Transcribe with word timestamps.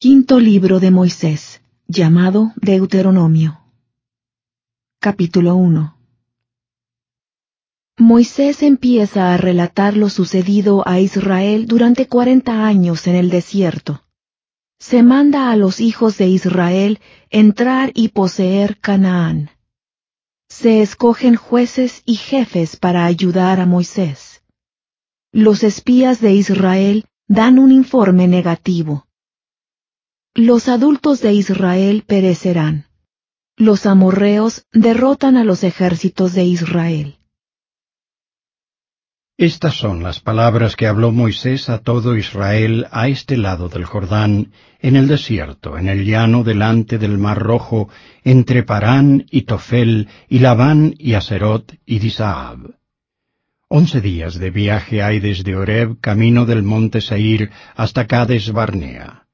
Quinto 0.00 0.38
libro 0.38 0.78
de 0.78 0.92
Moisés, 0.92 1.60
llamado 1.88 2.52
Deuteronomio. 2.54 3.58
Capítulo 5.00 5.56
1 5.56 5.96
Moisés 7.96 8.62
empieza 8.62 9.34
a 9.34 9.36
relatar 9.38 9.96
lo 9.96 10.08
sucedido 10.08 10.86
a 10.86 11.00
Israel 11.00 11.66
durante 11.66 12.06
cuarenta 12.06 12.64
años 12.64 13.08
en 13.08 13.16
el 13.16 13.28
desierto. 13.28 14.04
Se 14.78 15.02
manda 15.02 15.50
a 15.50 15.56
los 15.56 15.80
hijos 15.80 16.16
de 16.16 16.28
Israel 16.28 17.00
entrar 17.28 17.90
y 17.92 18.10
poseer 18.10 18.78
Canaán. 18.78 19.50
Se 20.48 20.80
escogen 20.80 21.34
jueces 21.34 22.04
y 22.06 22.14
jefes 22.14 22.76
para 22.76 23.04
ayudar 23.04 23.58
a 23.58 23.66
Moisés. 23.66 24.44
Los 25.32 25.64
espías 25.64 26.20
de 26.20 26.34
Israel 26.34 27.06
dan 27.26 27.58
un 27.58 27.72
informe 27.72 28.28
negativo. 28.28 29.07
Los 30.40 30.68
adultos 30.68 31.20
de 31.20 31.32
Israel 31.32 32.04
perecerán. 32.06 32.86
Los 33.56 33.86
amorreos 33.86 34.66
derrotan 34.72 35.36
a 35.36 35.42
los 35.42 35.64
ejércitos 35.64 36.32
de 36.32 36.44
Israel. 36.44 37.16
Estas 39.36 39.74
son 39.74 40.04
las 40.04 40.20
palabras 40.20 40.76
que 40.76 40.86
habló 40.86 41.10
Moisés 41.10 41.68
a 41.68 41.78
todo 41.78 42.16
Israel 42.16 42.86
a 42.92 43.08
este 43.08 43.36
lado 43.36 43.68
del 43.68 43.84
Jordán, 43.84 44.52
en 44.78 44.94
el 44.94 45.08
desierto, 45.08 45.76
en 45.76 45.88
el 45.88 46.04
llano 46.04 46.44
delante 46.44 46.98
del 46.98 47.18
mar 47.18 47.40
rojo, 47.40 47.88
entre 48.22 48.62
Parán 48.62 49.26
y 49.32 49.42
Tofel, 49.42 50.06
y 50.28 50.38
Labán 50.38 50.94
y 50.98 51.14
Aserot 51.14 51.80
y 51.84 51.98
Disaab. 51.98 52.76
Once 53.66 54.00
días 54.00 54.38
de 54.38 54.50
viaje 54.50 55.02
hay 55.02 55.18
desde 55.18 55.56
Oreb, 55.56 55.98
camino 56.00 56.46
del 56.46 56.62
monte 56.62 57.00
Seir, 57.00 57.50
hasta 57.74 58.06
Cades 58.06 58.52
Barnea. 58.52 59.24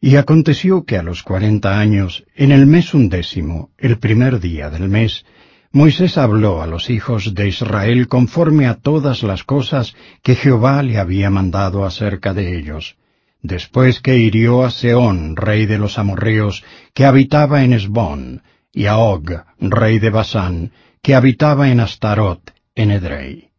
Y 0.00 0.16
aconteció 0.16 0.84
que 0.84 0.98
a 0.98 1.02
los 1.02 1.22
cuarenta 1.22 1.78
años, 1.78 2.24
en 2.34 2.52
el 2.52 2.66
mes 2.66 2.92
undécimo, 2.94 3.70
el 3.78 3.98
primer 3.98 4.40
día 4.40 4.70
del 4.70 4.88
mes, 4.88 5.24
Moisés 5.72 6.16
habló 6.16 6.62
a 6.62 6.66
los 6.66 6.90
hijos 6.90 7.34
de 7.34 7.48
Israel 7.48 8.08
conforme 8.08 8.66
a 8.66 8.74
todas 8.74 9.22
las 9.22 9.44
cosas 9.44 9.94
que 10.22 10.34
Jehová 10.34 10.82
le 10.82 10.98
había 10.98 11.28
mandado 11.28 11.84
acerca 11.84 12.32
de 12.32 12.58
ellos, 12.58 12.96
después 13.42 14.00
que 14.00 14.16
hirió 14.16 14.64
a 14.64 14.70
Seón, 14.70 15.36
rey 15.36 15.66
de 15.66 15.78
los 15.78 15.98
amorreos, 15.98 16.64
que 16.94 17.04
habitaba 17.04 17.62
en 17.62 17.72
Esbón, 17.72 18.42
y 18.72 18.86
a 18.86 18.98
Og, 18.98 19.30
rey 19.58 19.98
de 19.98 20.10
Basán, 20.10 20.72
que 21.02 21.14
habitaba 21.14 21.70
en 21.70 21.80
Astarot, 21.80 22.52
en 22.74 22.90
Edrei. 22.90 23.50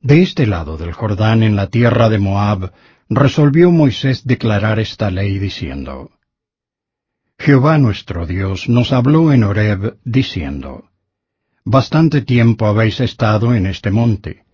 De 0.00 0.22
este 0.22 0.46
lado 0.46 0.76
del 0.76 0.92
Jordán, 0.92 1.42
en 1.42 1.56
la 1.56 1.68
tierra 1.68 2.08
de 2.08 2.18
Moab, 2.18 2.72
resolvió 3.08 3.70
Moisés 3.70 4.26
declarar 4.26 4.80
esta 4.80 5.10
ley 5.10 5.38
diciendo, 5.38 6.10
Jehová 7.38 7.78
nuestro 7.78 8.26
Dios 8.26 8.68
nos 8.68 8.92
habló 8.92 9.32
en 9.32 9.44
Horeb 9.44 9.98
diciendo, 10.04 10.90
Bastante 11.64 12.22
tiempo 12.22 12.66
habéis 12.66 13.00
estado 13.00 13.54
en 13.54 13.66
este 13.66 13.90
monte. 13.90 14.44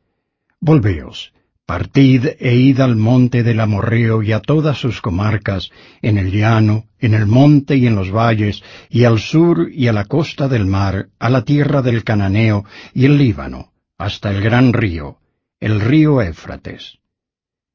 Volveos, 0.61 1.33
partid 1.67 2.27
e 2.39 2.55
id 2.55 2.81
al 2.81 2.97
monte 2.97 3.43
del 3.43 3.61
Amorreo 3.61 4.23
y 4.23 4.33
a 4.33 4.41
todas 4.41 4.79
sus 4.79 5.01
comarcas, 5.01 5.71
en 6.01 6.19
el 6.19 6.31
llano, 6.33 6.87
en 6.99 7.15
el 7.15 7.27
monte 7.27 7.77
y 7.77 7.87
en 7.87 7.95
los 7.95 8.11
valles, 8.11 8.63
y 8.91 9.05
al 9.05 9.19
sur 9.19 9.71
y 9.71 9.89
a 9.89 9.93
la 9.93 10.07
costa 10.07 10.49
del 10.49 10.67
mar, 10.67 11.09
a 11.19 11.31
la 11.31 11.45
tierra 11.45 11.83
del 11.83 12.03
Cananeo 12.05 12.65
y 12.95 13.05
el 13.05 13.19
Líbano, 13.19 13.73
hasta 13.99 14.31
el 14.31 14.43
gran 14.43 14.73
río, 14.73 15.19
el 15.61 15.81
río 15.81 16.21
Éfrates 16.21 17.02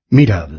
Mirad, 0.10 0.50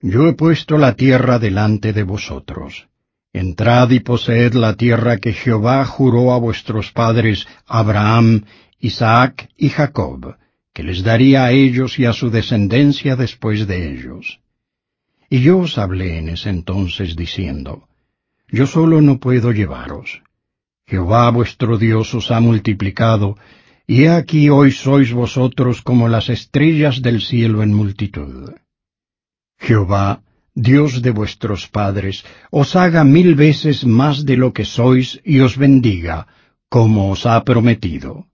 yo 0.00 0.28
he 0.28 0.34
puesto 0.34 0.78
la 0.78 0.94
tierra 0.94 1.40
delante 1.40 1.92
de 1.92 2.04
vosotros. 2.04 2.88
Entrad 3.32 3.90
y 3.90 4.00
poseed 4.00 4.54
la 4.54 4.74
tierra 4.74 5.16
que 5.16 5.32
Jehová 5.32 5.84
juró 5.84 6.32
a 6.32 6.38
vuestros 6.38 6.92
padres 6.92 7.46
Abraham, 7.66 8.44
Isaac 8.78 9.48
y 9.56 9.70
Jacob, 9.70 10.36
que 10.72 10.82
les 10.84 11.02
daría 11.02 11.44
a 11.44 11.52
ellos 11.52 11.98
y 11.98 12.04
a 12.04 12.12
su 12.12 12.30
descendencia 12.30 13.16
después 13.16 13.66
de 13.66 13.92
ellos. 13.92 14.40
Y 15.28 15.40
yo 15.40 15.58
os 15.58 15.78
hablé 15.78 16.18
en 16.18 16.28
ese 16.28 16.50
entonces 16.50 17.16
diciendo, 17.16 17.88
Yo 18.48 18.66
solo 18.66 19.00
no 19.00 19.18
puedo 19.18 19.50
llevaros. 19.50 20.22
Jehová 20.86 21.30
vuestro 21.30 21.78
Dios 21.78 22.14
os 22.14 22.30
ha 22.30 22.38
multiplicado, 22.38 23.36
y 23.86 24.04
he 24.04 24.10
aquí 24.10 24.48
hoy 24.48 24.70
sois 24.70 25.12
vosotros 25.12 25.82
como 25.82 26.08
las 26.08 26.28
estrellas 26.28 27.02
del 27.02 27.20
cielo 27.20 27.62
en 27.62 27.72
multitud. 27.74 28.52
Jehová, 29.62 30.22
Dios 30.54 31.02
de 31.02 31.12
vuestros 31.12 31.68
padres, 31.68 32.24
os 32.50 32.74
haga 32.74 33.04
mil 33.04 33.34
veces 33.36 33.86
más 33.86 34.24
de 34.24 34.36
lo 34.36 34.52
que 34.52 34.64
sois 34.64 35.20
y 35.24 35.38
os 35.40 35.56
bendiga, 35.56 36.26
como 36.68 37.10
os 37.10 37.26
ha 37.26 37.42
prometido. 37.44 38.26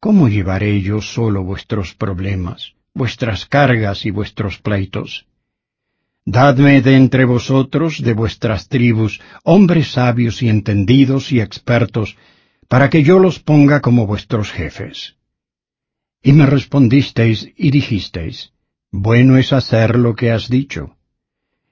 ¿Cómo 0.00 0.28
llevaré 0.28 0.82
yo 0.82 1.00
solo 1.00 1.44
vuestros 1.44 1.94
problemas, 1.94 2.74
vuestras 2.94 3.46
cargas 3.46 4.04
y 4.04 4.10
vuestros 4.10 4.58
pleitos? 4.58 5.26
Dadme 6.26 6.82
de 6.82 6.96
entre 6.96 7.24
vosotros, 7.24 8.02
de 8.02 8.12
vuestras 8.12 8.68
tribus, 8.68 9.20
hombres 9.44 9.92
sabios 9.92 10.42
y 10.42 10.48
entendidos 10.48 11.30
y 11.32 11.40
expertos, 11.40 12.16
para 12.66 12.90
que 12.90 13.02
yo 13.02 13.18
los 13.18 13.38
ponga 13.38 13.80
como 13.80 14.06
vuestros 14.06 14.50
jefes. 14.50 15.16
Y 16.22 16.32
me 16.32 16.46
respondisteis 16.46 17.52
y 17.56 17.70
dijisteis, 17.70 18.53
bueno 18.96 19.36
es 19.38 19.52
hacer 19.52 19.98
lo 19.98 20.14
que 20.14 20.30
has 20.30 20.48
dicho. 20.48 20.96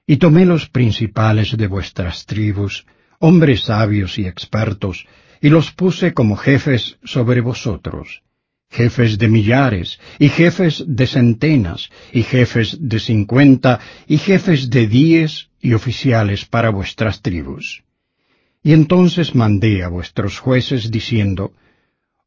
Y 0.05 0.17
tomé 0.17 0.45
los 0.45 0.67
principales 0.67 1.55
de 1.55 1.67
vuestras 1.67 2.25
tribus, 2.25 2.85
hombres 3.19 3.61
sabios 3.61 4.19
y 4.19 4.27
expertos, 4.27 5.07
y 5.41 5.47
los 5.47 5.71
puse 5.71 6.13
como 6.13 6.35
jefes 6.35 6.97
sobre 7.05 7.39
vosotros, 7.39 8.23
jefes 8.69 9.17
de 9.17 9.29
millares, 9.29 10.01
y 10.19 10.27
jefes 10.27 10.83
de 10.85 11.07
centenas, 11.07 11.89
y 12.11 12.23
jefes 12.23 12.77
de 12.81 12.99
cincuenta, 12.99 13.79
y 14.05 14.17
jefes 14.17 14.69
de 14.69 14.87
diez, 14.87 15.49
y 15.61 15.73
oficiales 15.73 16.43
para 16.43 16.71
vuestras 16.71 17.21
tribus. 17.21 17.83
Y 18.61 18.73
entonces 18.73 19.33
mandé 19.33 19.83
a 19.83 19.87
vuestros 19.87 20.39
jueces 20.39 20.91
diciendo, 20.91 21.53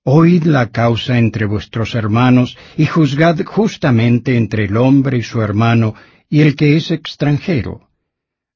Oíd 0.08 0.44
la 0.44 0.68
causa 0.70 1.18
entre 1.18 1.46
vuestros 1.46 1.96
hermanos 1.96 2.56
y 2.76 2.86
juzgad 2.86 3.44
justamente 3.44 4.36
entre 4.36 4.66
el 4.66 4.76
hombre 4.76 5.18
y 5.18 5.22
su 5.22 5.42
hermano 5.42 5.96
y 6.30 6.42
el 6.42 6.54
que 6.54 6.76
es 6.76 6.92
extranjero. 6.92 7.88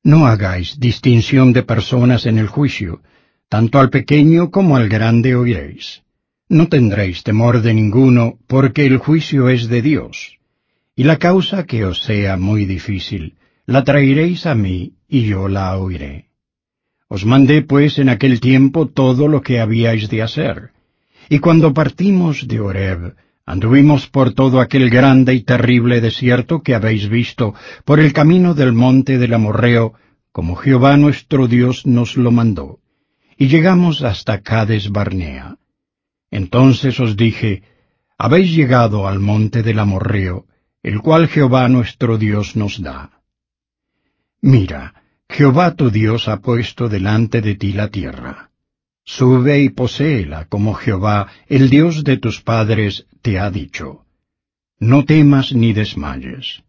No 0.05 0.29
hagáis 0.29 0.79
distinción 0.79 1.53
de 1.53 1.65
personas 1.65 2.27
en 2.27 2.39
el 2.39 2.47
juicio, 2.47 3.03
tanto 3.49 3.81
al 3.81 3.91
pequeño 3.91 4.53
como 4.53 4.77
al 4.77 4.89
grande 4.89 5.35
oiréis. 5.35 6.03
No 6.49 6.69
tendréis 6.69 7.25
temor 7.25 7.63
de 7.63 7.75
ninguno, 7.75 8.39
porque 8.47 8.87
el 8.87 8.99
juicio 8.99 9.49
es 9.49 9.69
de 9.69 9.83
Dios. 9.83 10.39
Y 10.95 11.03
la 11.03 11.17
causa 11.17 11.67
que 11.67 11.85
os 11.85 12.05
sea 12.05 12.37
muy 12.37 12.65
difícil, 12.65 13.35
la 13.67 13.83
traeréis 13.83 14.47
a 14.47 14.55
mí, 14.55 14.93
y 15.09 15.23
yo 15.23 15.49
la 15.49 15.77
oiré. 15.77 16.27
Os 17.09 17.27
mandé 17.27 17.63
pues 17.63 17.99
en 17.99 18.09
aquel 18.09 18.39
tiempo 18.39 18.87
todo 18.87 19.27
lo 19.27 19.43
que 19.43 19.59
habíais 19.59 20.09
de 20.09 20.23
hacer, 20.23 20.71
y 21.33 21.39
cuando 21.39 21.73
partimos 21.73 22.49
de 22.49 22.59
Horeb, 22.59 23.15
anduvimos 23.47 24.09
por 24.09 24.35
todo 24.35 24.61
aquel 24.61 24.91
grande 24.91 25.33
y 25.33 25.43
terrible 25.45 26.01
desierto 26.01 26.61
que 26.61 26.75
habéis 26.75 27.09
visto, 27.09 27.55
por 27.85 28.01
el 28.01 28.13
camino 28.13 28.53
del 28.53 28.73
monte 28.73 29.17
del 29.17 29.33
Amorreo, 29.35 29.95
como 30.33 30.57
Jehová 30.57 30.97
nuestro 30.97 31.47
Dios 31.47 31.87
nos 31.87 32.17
lo 32.17 32.33
mandó, 32.33 32.81
y 33.39 33.47
llegamos 33.47 34.03
hasta 34.03 34.41
Cades 34.41 34.91
Barnea. 34.91 35.57
Entonces 36.33 36.99
os 36.99 37.17
dije, 37.17 37.63
habéis 38.19 38.51
llegado 38.53 39.07
al 39.07 39.21
monte 39.21 39.63
del 39.63 39.79
Amorreo, 39.79 40.47
el 40.83 41.01
cual 41.01 41.29
Jehová 41.29 41.69
nuestro 41.69 42.19
Dios 42.19 42.57
nos 42.57 42.83
da. 42.83 43.23
Mira, 44.43 44.95
Jehová 45.29 45.77
tu 45.77 45.91
Dios 45.91 46.27
ha 46.27 46.41
puesto 46.41 46.89
delante 46.89 47.41
de 47.41 47.55
ti 47.55 47.73
la 47.73 47.87
tierra. 47.87 48.50
Sube 49.05 49.63
y 49.63 49.71
poséela 49.71 50.47
como 50.47 50.75
Jehová, 50.75 51.29
el 51.49 51.71
Dios 51.71 52.05
de 52.05 52.17
tus 52.17 52.41
padres, 52.41 53.07
te 53.23 53.39
ha 53.39 53.51
dicho. 53.51 54.05
No 54.79 55.05
temas 55.05 55.53
ni 55.53 55.73
desmayes. 55.73 56.63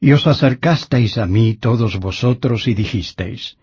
Y 0.00 0.12
os 0.12 0.26
acercasteis 0.26 1.18
a 1.18 1.26
mí 1.26 1.54
todos 1.54 1.98
vosotros 1.98 2.68
y 2.68 2.74
dijisteis, 2.74 3.58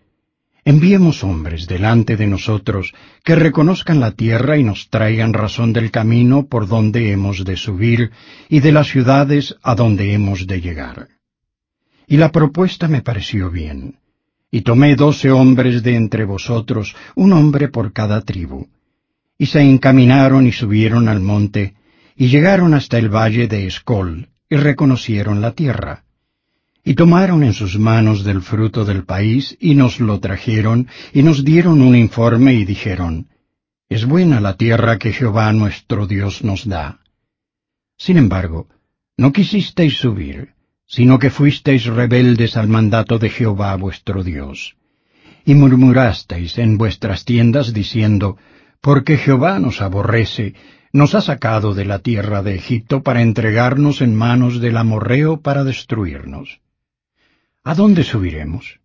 Enviemos 0.66 1.22
hombres 1.22 1.68
delante 1.68 2.16
de 2.16 2.26
nosotros 2.26 2.92
que 3.22 3.36
reconozcan 3.36 4.00
la 4.00 4.10
tierra 4.10 4.58
y 4.58 4.64
nos 4.64 4.90
traigan 4.90 5.32
razón 5.32 5.72
del 5.72 5.92
camino 5.92 6.48
por 6.48 6.66
donde 6.66 7.12
hemos 7.12 7.44
de 7.44 7.56
subir 7.56 8.10
y 8.48 8.58
de 8.58 8.72
las 8.72 8.88
ciudades 8.88 9.54
a 9.62 9.76
donde 9.76 10.12
hemos 10.12 10.48
de 10.48 10.60
llegar. 10.60 11.06
Y 12.08 12.16
la 12.16 12.32
propuesta 12.32 12.88
me 12.88 13.00
pareció 13.00 13.48
bien. 13.48 14.00
Y 14.50 14.62
tomé 14.62 14.96
doce 14.96 15.30
hombres 15.30 15.82
de 15.82 15.94
entre 15.96 16.24
vosotros, 16.24 16.94
un 17.14 17.32
hombre 17.32 17.68
por 17.68 17.92
cada 17.92 18.20
tribu. 18.20 18.68
Y 19.38 19.46
se 19.46 19.60
encaminaron 19.60 20.46
y 20.46 20.52
subieron 20.52 21.08
al 21.08 21.20
monte, 21.20 21.74
y 22.16 22.28
llegaron 22.28 22.72
hasta 22.74 22.98
el 22.98 23.08
valle 23.08 23.48
de 23.48 23.66
Escol, 23.66 24.28
y 24.48 24.56
reconocieron 24.56 25.40
la 25.40 25.52
tierra. 25.52 26.04
Y 26.84 26.94
tomaron 26.94 27.42
en 27.42 27.52
sus 27.52 27.78
manos 27.78 28.24
del 28.24 28.40
fruto 28.40 28.84
del 28.84 29.04
país, 29.04 29.56
y 29.60 29.74
nos 29.74 30.00
lo 30.00 30.20
trajeron, 30.20 30.88
y 31.12 31.22
nos 31.22 31.44
dieron 31.44 31.82
un 31.82 31.96
informe, 31.96 32.54
y 32.54 32.64
dijeron, 32.64 33.28
Es 33.88 34.06
buena 34.06 34.40
la 34.40 34.56
tierra 34.56 34.98
que 34.98 35.12
Jehová 35.12 35.52
nuestro 35.52 36.06
Dios 36.06 36.44
nos 36.44 36.66
da. 36.66 37.00
Sin 37.98 38.18
embargo, 38.18 38.68
no 39.16 39.32
quisisteis 39.32 39.98
subir, 39.98 40.55
sino 40.86 41.18
que 41.18 41.30
fuisteis 41.30 41.84
rebeldes 41.86 42.56
al 42.56 42.68
mandato 42.68 43.18
de 43.18 43.28
Jehová 43.28 43.74
vuestro 43.76 44.22
Dios. 44.22 44.76
Y 45.44 45.54
murmurasteis 45.54 46.58
en 46.58 46.78
vuestras 46.78 47.24
tiendas 47.24 47.72
diciendo, 47.72 48.36
Porque 48.80 49.16
Jehová 49.16 49.58
nos 49.58 49.80
aborrece, 49.82 50.54
nos 50.92 51.14
ha 51.14 51.20
sacado 51.20 51.74
de 51.74 51.84
la 51.84 51.98
tierra 51.98 52.42
de 52.42 52.54
Egipto 52.54 53.02
para 53.02 53.22
entregarnos 53.22 54.00
en 54.00 54.14
manos 54.14 54.60
del 54.60 54.76
amorreo 54.76 55.40
para 55.40 55.64
destruirnos. 55.64 56.60
¿A 57.64 57.74
dónde 57.74 58.04
subiremos? 58.04 58.80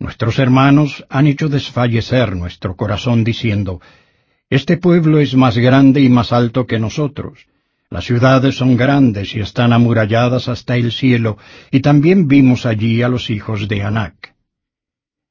Nuestros 0.00 0.38
hermanos 0.38 1.04
han 1.08 1.26
hecho 1.26 1.48
desfallecer 1.48 2.34
nuestro 2.34 2.74
corazón 2.74 3.22
diciendo, 3.22 3.80
Este 4.48 4.76
pueblo 4.78 5.20
es 5.20 5.34
más 5.34 5.58
grande 5.58 6.00
y 6.00 6.08
más 6.08 6.32
alto 6.32 6.66
que 6.66 6.78
nosotros. 6.78 7.46
Las 7.90 8.04
ciudades 8.04 8.56
son 8.56 8.76
grandes 8.76 9.34
y 9.34 9.40
están 9.40 9.72
amuralladas 9.72 10.48
hasta 10.48 10.76
el 10.76 10.92
cielo, 10.92 11.36
y 11.70 11.80
también 11.80 12.28
vimos 12.28 12.64
allí 12.64 13.02
a 13.02 13.08
los 13.08 13.30
hijos 13.30 13.68
de 13.68 13.82
Anac. 13.82 14.34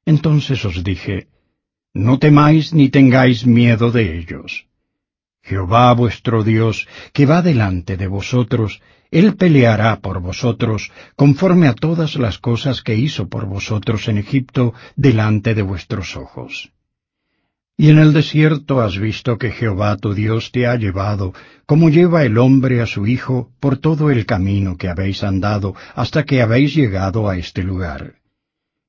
Entonces 0.04 0.64
os 0.64 0.84
dije, 0.84 1.28
No 1.94 2.18
temáis 2.18 2.74
ni 2.74 2.90
tengáis 2.90 3.46
miedo 3.46 3.90
de 3.90 4.18
ellos 4.18 4.70
Jehová 5.42 5.92
vuestro 5.94 6.44
Dios, 6.44 6.86
que 7.12 7.26
va 7.26 7.42
delante 7.42 7.96
de 7.96 8.06
vosotros, 8.06 8.80
Él 9.10 9.36
peleará 9.36 10.00
por 10.00 10.20
vosotros, 10.20 10.92
conforme 11.16 11.66
a 11.66 11.74
todas 11.74 12.16
las 12.16 12.38
cosas 12.38 12.82
que 12.82 12.94
hizo 12.94 13.28
por 13.28 13.46
vosotros 13.46 14.06
en 14.08 14.18
Egipto 14.18 14.74
delante 14.96 15.54
de 15.54 15.62
vuestros 15.62 16.16
ojos. 16.16 16.72
Y 17.80 17.88
en 17.88 17.98
el 17.98 18.12
desierto 18.12 18.82
has 18.82 18.98
visto 18.98 19.38
que 19.38 19.52
Jehová 19.52 19.96
tu 19.96 20.12
Dios 20.12 20.52
te 20.52 20.66
ha 20.66 20.76
llevado, 20.76 21.32
como 21.64 21.88
lleva 21.88 22.24
el 22.24 22.36
hombre 22.36 22.82
a 22.82 22.86
su 22.86 23.06
hijo, 23.06 23.52
por 23.58 23.78
todo 23.78 24.10
el 24.10 24.26
camino 24.26 24.76
que 24.76 24.90
habéis 24.90 25.24
andado, 25.24 25.74
hasta 25.94 26.24
que 26.24 26.42
habéis 26.42 26.74
llegado 26.74 27.26
a 27.26 27.38
este 27.38 27.62
lugar. 27.62 28.16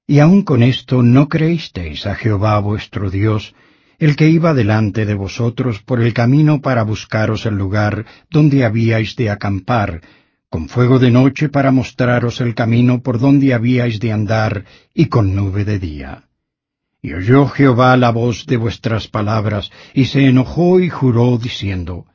Y 0.07 0.19
aun 0.19 0.41
con 0.41 0.61
esto 0.61 1.03
no 1.03 1.29
creísteis 1.29 2.05
a 2.05 2.15
Jehová 2.15 2.59
vuestro 2.59 3.09
Dios, 3.09 3.55
el 3.97 4.17
que 4.17 4.27
iba 4.29 4.53
delante 4.53 5.05
de 5.05 5.13
vosotros 5.13 5.81
por 5.81 6.01
el 6.01 6.13
camino 6.13 6.59
para 6.59 6.83
buscaros 6.83 7.45
el 7.45 7.55
lugar 7.55 8.05
donde 8.29 8.65
habíais 8.65 9.15
de 9.15 9.29
acampar, 9.29 10.01
con 10.49 10.67
fuego 10.67 10.99
de 10.99 11.11
noche 11.11 11.47
para 11.47 11.71
mostraros 11.71 12.41
el 12.41 12.53
camino 12.55 13.01
por 13.01 13.19
donde 13.19 13.53
habíais 13.53 14.01
de 14.01 14.11
andar, 14.11 14.65
y 14.93 15.05
con 15.05 15.33
nube 15.33 15.63
de 15.63 15.79
día. 15.79 16.23
Y 17.01 17.13
oyó 17.13 17.47
Jehová 17.47 17.97
la 17.97 18.11
voz 18.11 18.45
de 18.45 18.57
vuestras 18.57 19.07
palabras, 19.07 19.71
y 19.93 20.05
se 20.05 20.27
enojó 20.27 20.79
y 20.79 20.89
juró, 20.89 21.37
diciendo, 21.37 22.05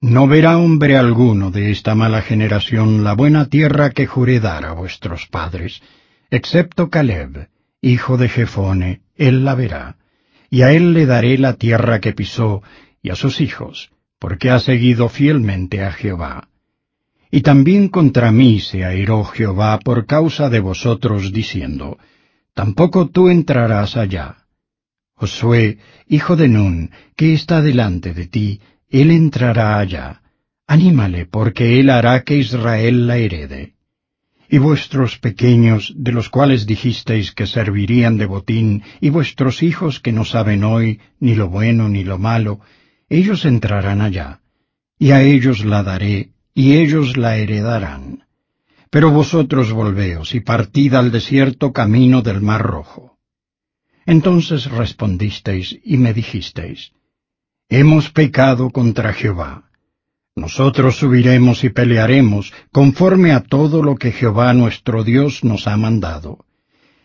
No 0.00 0.26
verá 0.26 0.58
hombre 0.58 0.96
alguno 0.96 1.50
de 1.50 1.70
esta 1.70 1.94
mala 1.94 2.22
generación 2.22 3.04
la 3.04 3.14
buena 3.14 3.46
tierra 3.46 3.90
que 3.90 4.06
juré 4.06 4.40
dar 4.40 4.64
a 4.64 4.72
vuestros 4.72 5.26
padres, 5.26 5.82
excepto 6.30 6.88
Caleb, 6.88 7.48
hijo 7.82 8.16
de 8.16 8.28
Jefone, 8.28 9.02
él 9.16 9.44
la 9.44 9.54
verá 9.54 9.96
y 10.50 10.62
a 10.62 10.72
él 10.72 10.92
le 10.92 11.06
daré 11.06 11.38
la 11.38 11.54
tierra 11.54 12.00
que 12.00 12.12
pisó, 12.12 12.62
y 13.02 13.10
a 13.10 13.16
sus 13.16 13.40
hijos, 13.40 13.90
porque 14.18 14.50
ha 14.50 14.58
seguido 14.58 15.08
fielmente 15.08 15.82
a 15.82 15.92
Jehová. 15.92 16.48
Y 17.30 17.40
también 17.42 17.88
contra 17.88 18.30
mí 18.32 18.60
se 18.60 18.84
airó 18.84 19.24
Jehová 19.24 19.78
por 19.80 20.06
causa 20.06 20.48
de 20.48 20.60
vosotros, 20.60 21.32
diciendo, 21.32 21.98
Tampoco 22.56 23.10
tú 23.10 23.28
entrarás 23.28 23.98
allá. 23.98 24.46
Josué, 25.14 25.78
hijo 26.08 26.36
de 26.36 26.48
Nun, 26.48 26.90
que 27.14 27.34
está 27.34 27.60
delante 27.60 28.14
de 28.14 28.26
ti, 28.28 28.60
él 28.88 29.10
entrará 29.10 29.78
allá. 29.78 30.22
Anímale, 30.66 31.26
porque 31.26 31.78
él 31.78 31.90
hará 31.90 32.22
que 32.22 32.38
Israel 32.38 33.06
la 33.06 33.18
herede. 33.18 33.74
Y 34.48 34.56
vuestros 34.56 35.18
pequeños, 35.18 35.92
de 35.98 36.12
los 36.12 36.30
cuales 36.30 36.64
dijisteis 36.64 37.32
que 37.32 37.46
servirían 37.46 38.16
de 38.16 38.24
botín, 38.24 38.82
y 39.02 39.10
vuestros 39.10 39.62
hijos 39.62 40.00
que 40.00 40.12
no 40.12 40.24
saben 40.24 40.64
hoy 40.64 40.98
ni 41.20 41.34
lo 41.34 41.50
bueno 41.50 41.90
ni 41.90 42.04
lo 42.04 42.16
malo, 42.16 42.60
ellos 43.10 43.44
entrarán 43.44 44.00
allá, 44.00 44.40
y 44.98 45.10
a 45.10 45.22
ellos 45.22 45.62
la 45.62 45.82
daré, 45.82 46.30
y 46.54 46.78
ellos 46.78 47.18
la 47.18 47.36
heredarán. 47.36 48.25
Pero 48.96 49.10
vosotros 49.10 49.72
volveos 49.72 50.34
y 50.34 50.40
partid 50.40 50.94
al 50.94 51.12
desierto 51.12 51.70
camino 51.70 52.22
del 52.22 52.40
mar 52.40 52.62
rojo. 52.62 53.18
Entonces 54.06 54.70
respondisteis 54.70 55.78
y 55.84 55.98
me 55.98 56.14
dijisteis, 56.14 56.92
Hemos 57.68 58.08
pecado 58.10 58.70
contra 58.70 59.12
Jehová 59.12 59.66
nosotros 60.34 60.96
subiremos 60.96 61.62
y 61.64 61.68
pelearemos 61.70 62.54
conforme 62.72 63.32
a 63.32 63.40
todo 63.40 63.82
lo 63.82 63.96
que 63.96 64.12
Jehová 64.12 64.52
nuestro 64.54 65.02
Dios 65.04 65.44
nos 65.44 65.66
ha 65.66 65.76
mandado. 65.76 66.46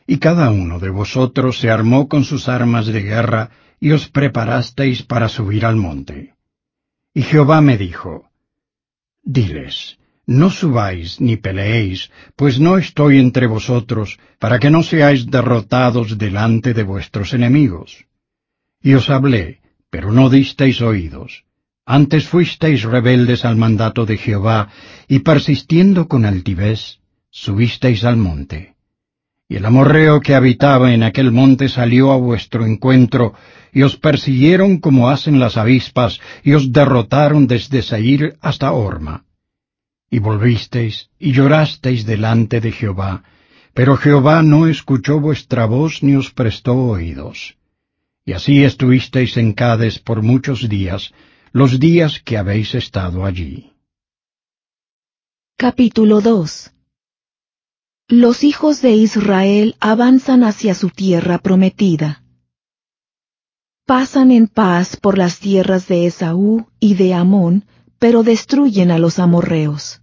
Y 0.05 0.17
cada 0.17 0.49
uno 0.49 0.79
de 0.79 0.91
vosotros 0.91 1.59
se 1.59 1.69
armó 1.69 2.07
con 2.07 2.23
sus 2.23 2.47
armas 2.47 2.87
de 2.87 3.01
guerra 3.01 3.49
y 3.81 3.91
os 3.91 4.09
preparasteis 4.09 5.03
para 5.03 5.27
subir 5.27 5.65
al 5.65 5.75
monte. 5.75 6.35
Y 7.13 7.21
Jehová 7.23 7.59
me 7.59 7.77
dijo, 7.77 8.29
Diles, 9.23 9.97
no 10.25 10.49
subáis 10.49 11.19
ni 11.19 11.37
peleéis, 11.37 12.11
pues 12.35 12.59
no 12.59 12.77
estoy 12.77 13.19
entre 13.19 13.47
vosotros, 13.47 14.19
para 14.39 14.59
que 14.59 14.69
no 14.69 14.83
seáis 14.83 15.29
derrotados 15.29 16.17
delante 16.17 16.73
de 16.73 16.83
vuestros 16.83 17.33
enemigos. 17.33 18.05
Y 18.81 18.93
os 18.93 19.09
hablé, 19.09 19.61
pero 19.89 20.11
no 20.11 20.29
disteis 20.29 20.81
oídos. 20.81 21.43
Antes 21.85 22.27
fuisteis 22.27 22.83
rebeldes 22.83 23.43
al 23.43 23.57
mandato 23.57 24.05
de 24.05 24.17
Jehová, 24.17 24.69
y 25.07 25.19
persistiendo 25.19 26.07
con 26.07 26.25
altivez, 26.25 26.99
subisteis 27.29 28.03
al 28.03 28.17
monte. 28.17 28.75
Y 29.49 29.57
el 29.57 29.65
amorreo 29.65 30.21
que 30.21 30.35
habitaba 30.35 30.93
en 30.93 31.03
aquel 31.03 31.31
monte 31.31 31.67
salió 31.67 32.11
a 32.11 32.17
vuestro 32.17 32.65
encuentro, 32.65 33.33
y 33.73 33.81
os 33.81 33.97
persiguieron 33.97 34.79
como 34.79 35.09
hacen 35.09 35.39
las 35.39 35.57
avispas, 35.57 36.21
y 36.43 36.53
os 36.53 36.71
derrotaron 36.71 37.47
desde 37.47 37.81
Seir 37.81 38.37
hasta 38.39 38.71
Orma. 38.71 39.25
Y 40.11 40.19
volvisteis, 40.19 41.09
y 41.17 41.31
llorasteis 41.31 42.05
delante 42.05 42.59
de 42.59 42.73
Jehová, 42.73 43.23
pero 43.73 43.95
Jehová 43.95 44.43
no 44.43 44.67
escuchó 44.67 45.21
vuestra 45.21 45.65
voz 45.65 46.03
ni 46.03 46.15
os 46.15 46.31
prestó 46.31 46.75
oídos. 46.75 47.57
Y 48.25 48.33
así 48.33 48.63
estuvisteis 48.63 49.37
en 49.37 49.53
Cades 49.53 49.99
por 49.99 50.21
muchos 50.21 50.67
días, 50.67 51.13
los 51.53 51.79
días 51.79 52.21
que 52.23 52.37
habéis 52.37 52.75
estado 52.75 53.25
allí. 53.25 53.71
Capítulo 55.57 56.19
2 56.19 56.73
Los 58.09 58.43
hijos 58.43 58.81
de 58.81 58.91
Israel 58.91 59.77
avanzan 59.79 60.43
hacia 60.43 60.75
su 60.75 60.89
tierra 60.89 61.37
prometida. 61.37 62.23
Pasan 63.85 64.31
en 64.31 64.47
paz 64.47 64.97
por 64.97 65.17
las 65.17 65.39
tierras 65.39 65.87
de 65.87 66.05
Esaú 66.05 66.67
y 66.81 66.95
de 66.95 67.13
Amón, 67.13 67.65
pero 67.97 68.23
destruyen 68.23 68.91
a 68.91 68.97
los 68.97 69.19
amorreos. 69.19 70.00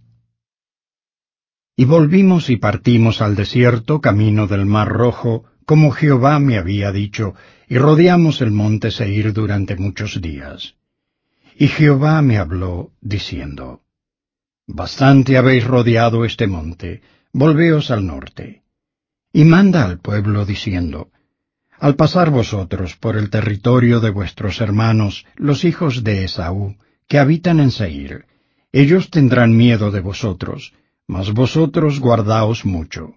Y 1.79 1.85
volvimos 1.85 2.49
y 2.49 2.57
partimos 2.57 3.21
al 3.21 3.37
desierto 3.37 4.01
camino 4.01 4.47
del 4.47 4.65
Mar 4.65 4.89
Rojo, 4.89 5.45
como 5.65 5.91
Jehová 5.91 6.37
me 6.37 6.57
había 6.57 6.91
dicho, 6.91 7.35
y 7.69 7.77
rodeamos 7.77 8.41
el 8.41 8.51
monte 8.51 8.91
Seir 8.91 9.31
durante 9.31 9.77
muchos 9.77 10.19
días. 10.19 10.75
Y 11.57 11.69
Jehová 11.69 12.21
me 12.21 12.37
habló, 12.37 12.91
diciendo, 12.99 13.83
Bastante 14.67 15.37
habéis 15.37 15.63
rodeado 15.63 16.25
este 16.25 16.47
monte, 16.47 17.01
volveos 17.31 17.91
al 17.91 18.05
norte. 18.05 18.63
Y 19.31 19.45
manda 19.45 19.85
al 19.85 19.99
pueblo, 19.99 20.45
diciendo, 20.45 21.11
Al 21.79 21.95
pasar 21.95 22.29
vosotros 22.29 22.97
por 22.97 23.15
el 23.15 23.29
territorio 23.29 24.01
de 24.01 24.09
vuestros 24.09 24.59
hermanos, 24.59 25.25
los 25.37 25.63
hijos 25.63 26.03
de 26.03 26.25
Esaú, 26.25 26.75
que 27.07 27.19
habitan 27.19 27.61
en 27.61 27.71
Seir, 27.71 28.25
ellos 28.73 29.09
tendrán 29.09 29.55
miedo 29.55 29.91
de 29.91 30.01
vosotros, 30.01 30.73
mas 31.13 31.27
vosotros 31.33 31.99
guardaos 31.99 32.59
mucho. 32.75 33.15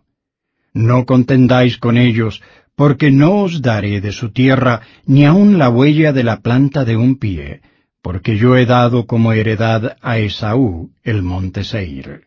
No 0.73 1.05
contendáis 1.05 1.77
con 1.77 1.99
ellos, 1.99 2.43
porque 2.75 3.11
no 3.11 3.31
os 3.45 3.61
daré 3.61 4.01
de 4.01 4.13
su 4.13 4.33
tierra 4.33 4.81
ni 5.05 5.27
aun 5.27 5.59
la 5.59 5.69
huella 5.69 6.11
de 6.15 6.25
la 6.25 6.41
planta 6.41 6.87
de 6.87 6.97
un 6.97 7.17
pie, 7.17 7.61
porque 8.01 8.39
yo 8.39 8.57
he 8.57 8.65
dado 8.65 9.07
como 9.07 9.35
heredad 9.35 9.99
a 10.01 10.19
Esaú 10.19 10.91
el 11.05 11.23
monte 11.23 11.65
Seir. 11.65 12.23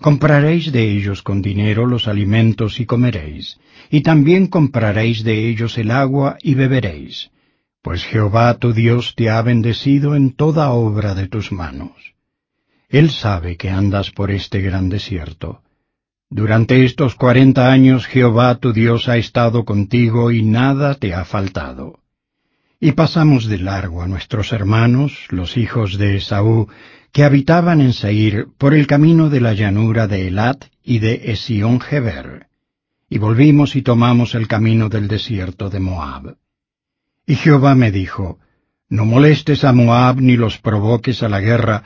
Compraréis 0.00 0.72
de 0.72 0.90
ellos 0.96 1.22
con 1.22 1.42
dinero 1.42 1.86
los 1.86 2.08
alimentos 2.08 2.80
y 2.80 2.86
comeréis, 2.86 3.58
y 3.90 4.00
también 4.00 4.46
compraréis 4.46 5.24
de 5.24 5.46
ellos 5.50 5.76
el 5.76 5.90
agua 5.90 6.38
y 6.42 6.54
beberéis, 6.54 7.30
pues 7.82 8.02
Jehová 8.04 8.54
tu 8.54 8.72
Dios 8.72 9.14
te 9.14 9.28
ha 9.28 9.42
bendecido 9.42 10.16
en 10.16 10.32
toda 10.32 10.70
obra 10.70 11.14
de 11.14 11.28
tus 11.28 11.52
manos. 11.52 12.15
Él 12.88 13.10
sabe 13.10 13.56
que 13.56 13.70
andas 13.70 14.10
por 14.10 14.30
este 14.30 14.60
gran 14.60 14.88
desierto. 14.88 15.62
Durante 16.30 16.84
estos 16.84 17.14
cuarenta 17.14 17.70
años 17.70 18.06
Jehová 18.06 18.56
tu 18.56 18.72
Dios 18.72 19.08
ha 19.08 19.16
estado 19.16 19.64
contigo 19.64 20.32
y 20.32 20.42
nada 20.42 20.94
te 20.94 21.14
ha 21.14 21.24
faltado. 21.24 22.00
Y 22.80 22.92
pasamos 22.92 23.46
de 23.46 23.58
largo 23.58 24.02
a 24.02 24.08
nuestros 24.08 24.52
hermanos, 24.52 25.26
los 25.30 25.56
hijos 25.56 25.98
de 25.98 26.16
Esaú, 26.16 26.68
que 27.12 27.24
habitaban 27.24 27.80
en 27.80 27.92
Seir 27.92 28.48
por 28.58 28.74
el 28.74 28.86
camino 28.86 29.30
de 29.30 29.40
la 29.40 29.54
llanura 29.54 30.06
de 30.06 30.28
Elat 30.28 30.66
y 30.84 30.98
de 30.98 31.32
Esión 31.32 31.80
Geber. 31.80 32.48
Y 33.08 33.18
volvimos 33.18 33.76
y 33.76 33.82
tomamos 33.82 34.34
el 34.34 34.48
camino 34.48 34.88
del 34.88 35.08
desierto 35.08 35.70
de 35.70 35.80
Moab. 35.80 36.36
Y 37.24 37.36
Jehová 37.36 37.74
me 37.74 37.90
dijo, 37.90 38.38
No 38.88 39.04
molestes 39.04 39.64
a 39.64 39.72
Moab 39.72 40.20
ni 40.20 40.36
los 40.36 40.58
provoques 40.58 41.22
a 41.22 41.28
la 41.28 41.40
guerra, 41.40 41.84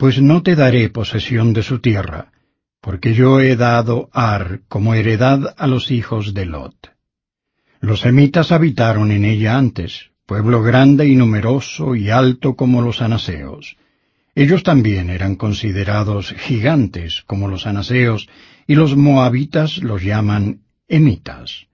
pues 0.00 0.18
no 0.22 0.42
te 0.42 0.56
daré 0.56 0.88
posesión 0.88 1.52
de 1.52 1.62
su 1.62 1.80
tierra, 1.80 2.32
porque 2.80 3.12
yo 3.12 3.38
he 3.38 3.54
dado 3.54 4.08
Ar 4.14 4.62
como 4.66 4.94
heredad 4.94 5.54
a 5.58 5.66
los 5.66 5.90
hijos 5.90 6.32
de 6.32 6.46
Lot. 6.46 6.92
Los 7.80 8.00
semitas 8.00 8.50
habitaron 8.50 9.12
en 9.12 9.26
ella 9.26 9.58
antes, 9.58 10.12
pueblo 10.24 10.62
grande 10.62 11.06
y 11.06 11.16
numeroso 11.16 11.94
y 11.94 12.08
alto 12.08 12.56
como 12.56 12.80
los 12.80 13.02
anaseos. 13.02 13.76
Ellos 14.34 14.62
también 14.62 15.10
eran 15.10 15.36
considerados 15.36 16.32
gigantes 16.32 17.22
como 17.26 17.48
los 17.48 17.66
anaseos, 17.66 18.26
y 18.66 18.76
los 18.76 18.96
moabitas 18.96 19.82
los 19.82 20.02
llaman 20.02 20.62
emitas. 20.88 21.66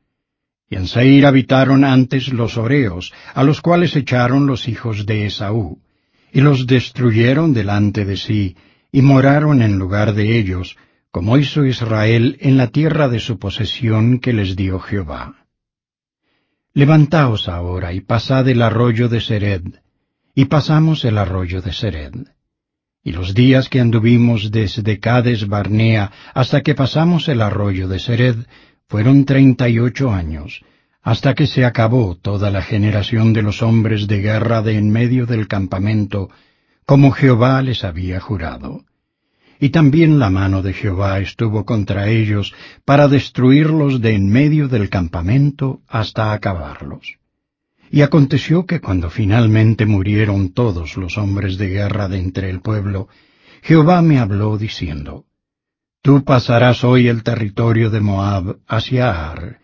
Y 0.69 0.75
en 0.75 0.89
Seir 0.89 1.27
habitaron 1.27 1.85
antes 1.85 2.33
los 2.33 2.57
oreos, 2.57 3.13
a 3.35 3.45
los 3.45 3.61
cuales 3.61 3.95
echaron 3.95 4.49
los 4.49 4.67
hijos 4.67 5.07
de 5.07 5.27
Esaú, 5.27 5.81
y 6.37 6.43
los 6.43 6.67
destruyeron 6.67 7.55
delante 7.55 8.05
de 8.05 8.19
sí, 8.19 8.59
y 8.93 9.01
moraron 9.01 9.63
en 9.63 9.79
lugar 9.79 10.13
de 10.13 10.39
ellos, 10.39 10.77
como 11.11 11.39
hizo 11.39 11.65
Israel 11.65 12.37
en 12.41 12.59
la 12.59 12.67
tierra 12.67 13.09
de 13.09 13.21
su 13.21 13.39
posesión 13.39 14.19
que 14.19 14.35
les 14.35 14.55
dio 14.55 14.79
Jehová. 14.79 15.47
Levantaos 16.75 17.49
ahora 17.49 17.95
y 17.95 18.03
pasad 18.03 18.47
el 18.51 18.61
arroyo 18.61 19.09
de 19.09 19.23
Sered, 19.23 19.63
y 20.35 20.45
pasamos 20.45 21.07
el 21.07 21.17
arroyo 21.17 21.63
de 21.63 21.73
Sered. 21.73 22.15
Y 23.03 23.13
los 23.13 23.33
días 23.33 23.71
que 23.71 23.81
anduvimos 23.81 24.51
desde 24.51 25.01
Cades 25.01 25.49
Barnea 25.49 26.13
hasta 26.35 26.61
que 26.61 26.75
pasamos 26.75 27.31
el 27.31 27.41
arroyo 27.41 27.89
de 27.89 27.99
Sered 27.99 28.37
fueron 28.89 29.25
treinta 29.25 29.71
y 29.71 29.79
ocho 29.79 30.11
años, 30.11 30.61
hasta 31.07 31.37
que 31.37 31.47
se 31.47 31.65
acabó 31.65 32.17
toda 32.17 32.51
la 32.51 32.63
generación 32.63 33.33
de 33.33 33.41
los 33.41 33.63
hombres 33.63 34.09
de 34.09 34.23
guerra 34.23 34.61
de 34.61 34.77
en 34.77 34.91
medio 34.91 35.25
del 35.25 35.47
campamento, 35.47 36.31
como 36.85 37.13
Jehová 37.13 37.63
les 37.63 37.85
había 37.85 38.19
jurado. 38.19 38.85
Y 39.61 39.69
también 39.69 40.19
la 40.19 40.31
mano 40.31 40.63
de 40.63 40.73
Jehová 40.73 41.21
estuvo 41.21 41.65
contra 41.65 42.09
ellos 42.09 42.53
para 42.85 43.07
destruirlos 43.07 44.01
de 44.01 44.17
en 44.17 44.29
medio 44.29 44.67
del 44.67 44.91
campamento 44.91 45.81
hasta 45.87 46.33
acabarlos. 46.33 47.19
Y 47.89 48.03
aconteció 48.03 48.67
que 48.67 48.81
cuando 48.81 49.09
finalmente 49.09 49.87
murieron 49.87 50.55
todos 50.55 50.97
los 50.97 51.19
hombres 51.19 51.57
de 51.57 51.69
guerra 51.69 52.09
de 52.09 52.19
entre 52.19 52.51
el 52.51 52.61
pueblo, 52.61 53.07
Jehová 53.63 54.03
me 54.03 54.19
habló 54.19 54.59
diciendo, 54.59 55.25
Tú 56.03 56.25
pasarás 56.25 56.83
hoy 56.83 57.07
el 57.07 57.23
territorio 57.23 57.91
de 57.91 58.01
Moab 58.01 58.57
hacia 58.67 59.31
Ar, 59.31 59.61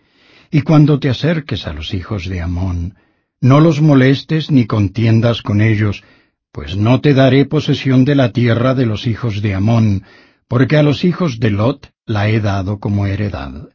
y 0.55 0.61
cuando 0.61 1.01
te 1.01 1.09
acerques 1.09 1.67
a 1.67 1.73
los 1.73 1.95
hijos 1.95 2.29
de 2.29 2.43
Amón, 2.43 2.97
no 3.41 3.59
los 3.59 3.81
molestes 3.81 4.51
ni 4.51 4.67
contiendas 4.67 5.41
con 5.41 5.63
ellos, 5.63 6.05
pues 6.53 6.77
no 6.77 7.01
te 7.01 7.15
daré 7.15 7.47
posesión 7.47 8.05
de 8.05 8.15
la 8.15 8.33
tierra 8.33 8.75
de 8.75 8.85
los 8.85 9.07
hijos 9.07 9.41
de 9.41 9.55
Amón, 9.55 10.05
porque 10.49 10.77
a 10.77 10.83
los 10.83 11.05
hijos 11.05 11.41
de 11.41 11.51
Lot 11.51 11.91
la 12.05 12.29
he 12.29 12.39
dado 12.41 12.81
como 12.81 13.07
heredad. 13.07 13.71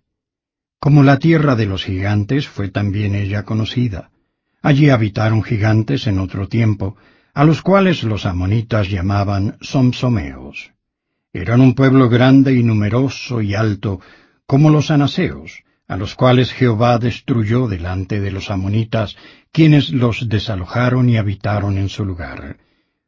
Como 0.79 1.01
la 1.01 1.17
tierra 1.17 1.55
de 1.55 1.65
los 1.65 1.83
gigantes 1.83 2.47
fue 2.47 2.69
también 2.69 3.15
ella 3.15 3.41
conocida. 3.41 4.11
Allí 4.61 4.91
habitaron 4.91 5.41
gigantes 5.41 6.05
en 6.05 6.19
otro 6.19 6.47
tiempo, 6.47 6.95
a 7.33 7.43
los 7.43 7.63
cuales 7.63 8.03
los 8.03 8.27
amonitas 8.27 8.87
llamaban 8.87 9.57
somsomeos. 9.61 10.73
Eran 11.33 11.59
un 11.59 11.73
pueblo 11.73 12.07
grande 12.07 12.53
y 12.53 12.61
numeroso 12.61 13.41
y 13.41 13.55
alto, 13.55 13.99
como 14.45 14.69
los 14.69 14.91
anaseos, 14.91 15.63
a 15.87 15.95
los 15.95 16.15
cuales 16.15 16.51
Jehová 16.51 16.97
destruyó 16.99 17.67
delante 17.67 18.19
de 18.19 18.31
los 18.31 18.51
amonitas, 18.51 19.15
quienes 19.51 19.89
los 19.89 20.27
desalojaron 20.27 21.09
y 21.09 21.17
habitaron 21.17 21.77
en 21.77 21.89
su 21.89 22.03
lugar, 22.05 22.57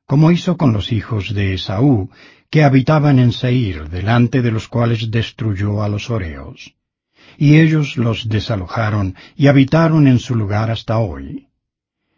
como 0.05 0.31
hizo 0.31 0.57
con 0.57 0.73
los 0.73 0.91
hijos 0.91 1.33
de 1.33 1.53
Esaú, 1.53 2.09
que 2.49 2.63
habitaban 2.63 3.19
en 3.19 3.31
Seir, 3.31 3.89
delante 3.89 4.41
de 4.41 4.51
los 4.51 4.67
cuales 4.67 5.11
destruyó 5.11 5.83
a 5.83 5.89
los 5.89 6.09
oreos. 6.09 6.75
Y 7.37 7.59
ellos 7.59 7.97
los 7.97 8.27
desalojaron 8.27 9.15
y 9.35 9.47
habitaron 9.47 10.07
en 10.07 10.19
su 10.19 10.35
lugar 10.35 10.71
hasta 10.71 10.97
hoy. 10.97 11.47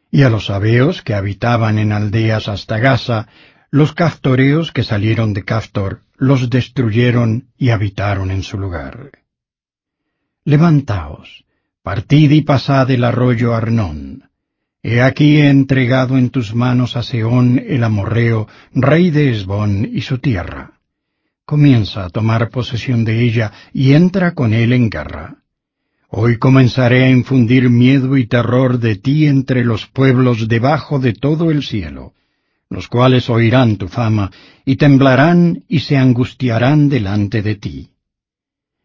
Y 0.09 0.23
a 0.23 0.29
los 0.29 0.49
abeos 0.49 1.01
que 1.01 1.15
habitaban 1.15 1.79
en 1.79 1.91
aldeas 1.91 2.47
hasta 2.47 2.77
Gaza, 2.77 3.27
los 3.71 3.93
caftoreos 3.93 4.71
que 4.71 4.83
salieron 4.83 5.33
de 5.33 5.43
Caftor, 5.43 6.01
los 6.15 6.49
destruyeron 6.49 7.49
y 7.57 7.69
habitaron 7.69 8.29
en 8.31 8.43
su 8.43 8.57
lugar. 8.57 9.20
Levantaos, 10.43 11.45
partid 11.83 12.31
y 12.31 12.41
pasad 12.41 12.89
el 12.89 13.03
arroyo 13.03 13.53
Arnón. 13.53 14.23
He 14.81 14.99
aquí 14.99 15.37
he 15.37 15.51
entregado 15.51 16.17
en 16.17 16.31
tus 16.31 16.55
manos 16.55 16.95
a 16.95 17.03
Seón 17.03 17.61
el 17.63 17.83
amorreo, 17.83 18.47
rey 18.73 19.11
de 19.11 19.29
Esbón 19.29 19.87
y 19.93 20.01
su 20.01 20.17
tierra. 20.17 20.79
Comienza 21.45 22.05
a 22.05 22.09
tomar 22.09 22.49
posesión 22.49 23.05
de 23.05 23.21
ella 23.21 23.51
y 23.71 23.93
entra 23.93 24.33
con 24.33 24.55
él 24.55 24.73
en 24.73 24.89
guerra. 24.89 25.35
Hoy 26.09 26.39
comenzaré 26.39 27.03
a 27.03 27.11
infundir 27.11 27.69
miedo 27.69 28.17
y 28.17 28.25
terror 28.25 28.79
de 28.79 28.95
ti 28.95 29.27
entre 29.27 29.63
los 29.63 29.85
pueblos 29.85 30.47
debajo 30.47 30.97
de 30.97 31.13
todo 31.13 31.51
el 31.51 31.61
cielo, 31.61 32.13
los 32.67 32.87
cuales 32.87 33.29
oirán 33.29 33.77
tu 33.77 33.87
fama, 33.87 34.31
y 34.65 34.77
temblarán 34.77 35.65
y 35.67 35.81
se 35.81 35.97
angustiarán 35.97 36.89
delante 36.89 37.43
de 37.43 37.55
ti 37.57 37.91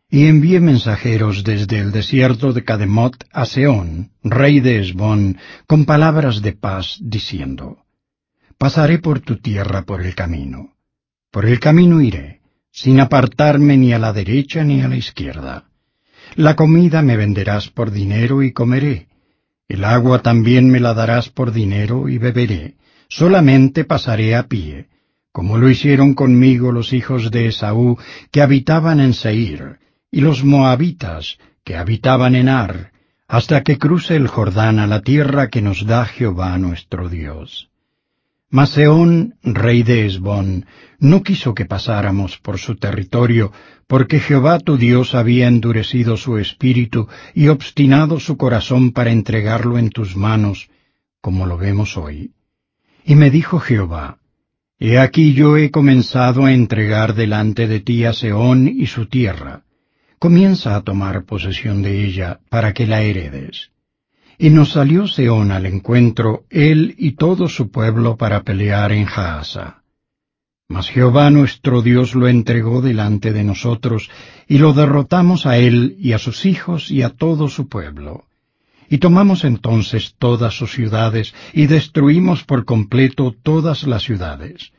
y 0.08 0.26
envié 0.26 0.60
mensajeros 0.60 1.42
desde 1.42 1.80
el 1.80 1.90
desierto 1.90 2.52
de 2.52 2.62
Cademot 2.62 3.24
a 3.32 3.44
Seón, 3.44 4.12
rey 4.22 4.60
de 4.60 4.78
Esbón, 4.80 5.38
con 5.66 5.84
palabras 5.84 6.42
de 6.42 6.52
paz, 6.52 6.98
diciendo, 7.00 7.78
Pasaré 8.56 8.98
por 8.98 9.20
tu 9.20 9.36
tierra 9.36 9.82
por 9.82 10.02
el 10.02 10.14
camino. 10.14 10.74
Por 11.30 11.44
el 11.44 11.58
camino 11.60 12.00
iré, 12.00 12.40
sin 12.70 13.00
apartarme 13.00 13.76
ni 13.76 13.92
a 13.92 13.98
la 13.98 14.12
derecha 14.12 14.64
ni 14.64 14.80
a 14.80 14.88
la 14.88 14.96
izquierda. 14.96 15.64
La 16.36 16.56
comida 16.56 17.02
me 17.02 17.16
venderás 17.16 17.68
por 17.68 17.90
dinero 17.90 18.42
y 18.42 18.52
comeré. 18.52 19.08
El 19.68 19.84
agua 19.84 20.22
también 20.22 20.70
me 20.70 20.80
la 20.80 20.94
darás 20.94 21.28
por 21.28 21.52
dinero 21.52 22.08
y 22.08 22.18
beberé. 22.18 22.76
Solamente 23.08 23.84
pasaré 23.84 24.34
a 24.36 24.44
pie, 24.44 24.86
como 25.32 25.58
lo 25.58 25.68
hicieron 25.68 26.14
conmigo 26.14 26.72
los 26.72 26.92
hijos 26.92 27.30
de 27.30 27.48
Esaú 27.48 27.98
que 28.30 28.40
habitaban 28.40 29.00
en 29.00 29.12
Seir, 29.12 29.78
y 30.16 30.22
los 30.22 30.44
moabitas 30.44 31.36
que 31.62 31.76
habitaban 31.76 32.34
en 32.36 32.48
Ar, 32.48 32.90
hasta 33.28 33.62
que 33.62 33.76
cruce 33.76 34.16
el 34.16 34.28
Jordán 34.28 34.78
a 34.78 34.86
la 34.86 35.02
tierra 35.02 35.48
que 35.48 35.60
nos 35.60 35.84
da 35.84 36.06
Jehová 36.06 36.56
nuestro 36.56 37.10
Dios. 37.10 37.68
Maseón, 38.48 39.34
rey 39.42 39.82
de 39.82 40.06
Esbón, 40.06 40.64
no 40.98 41.22
quiso 41.22 41.54
que 41.54 41.66
pasáramos 41.66 42.38
por 42.38 42.56
su 42.56 42.76
territorio, 42.76 43.52
porque 43.86 44.18
Jehová 44.18 44.58
tu 44.58 44.78
Dios 44.78 45.14
había 45.14 45.48
endurecido 45.48 46.16
su 46.16 46.38
espíritu 46.38 47.08
y 47.34 47.48
obstinado 47.48 48.18
su 48.18 48.38
corazón 48.38 48.92
para 48.92 49.10
entregarlo 49.12 49.76
en 49.76 49.90
tus 49.90 50.16
manos, 50.16 50.70
como 51.20 51.44
lo 51.44 51.58
vemos 51.58 51.98
hoy. 51.98 52.30
Y 53.04 53.16
me 53.16 53.30
dijo 53.30 53.60
Jehová, 53.60 54.16
He 54.78 54.98
aquí 54.98 55.34
yo 55.34 55.58
he 55.58 55.70
comenzado 55.70 56.46
a 56.46 56.54
entregar 56.54 57.14
delante 57.14 57.68
de 57.68 57.80
ti 57.80 58.06
a 58.06 58.14
Seón 58.14 58.66
y 58.66 58.86
su 58.86 59.04
tierra, 59.04 59.65
comienza 60.18 60.76
a 60.76 60.82
tomar 60.82 61.24
posesión 61.24 61.82
de 61.82 62.04
ella 62.04 62.40
para 62.48 62.72
que 62.72 62.86
la 62.86 63.02
heredes. 63.02 63.70
Y 64.38 64.50
nos 64.50 64.72
salió 64.72 65.08
Seón 65.08 65.50
al 65.50 65.66
encuentro, 65.66 66.44
él 66.50 66.94
y 66.98 67.12
todo 67.12 67.48
su 67.48 67.70
pueblo, 67.70 68.16
para 68.16 68.42
pelear 68.42 68.92
en 68.92 69.06
Jaasa. 69.06 69.82
Mas 70.68 70.88
Jehová 70.88 71.30
nuestro 71.30 71.80
Dios 71.80 72.14
lo 72.14 72.28
entregó 72.28 72.82
delante 72.82 73.32
de 73.32 73.44
nosotros, 73.44 74.10
y 74.48 74.58
lo 74.58 74.72
derrotamos 74.72 75.46
a 75.46 75.58
él 75.58 75.96
y 75.98 76.12
a 76.12 76.18
sus 76.18 76.44
hijos 76.44 76.90
y 76.90 77.02
a 77.02 77.10
todo 77.10 77.48
su 77.48 77.68
pueblo. 77.68 78.24
Y 78.88 78.98
tomamos 78.98 79.44
entonces 79.44 80.14
todas 80.18 80.54
sus 80.54 80.72
ciudades, 80.72 81.34
y 81.52 81.66
destruimos 81.66 82.44
por 82.44 82.64
completo 82.64 83.34
todas 83.42 83.84
las 83.84 84.02
ciudades. 84.02 84.72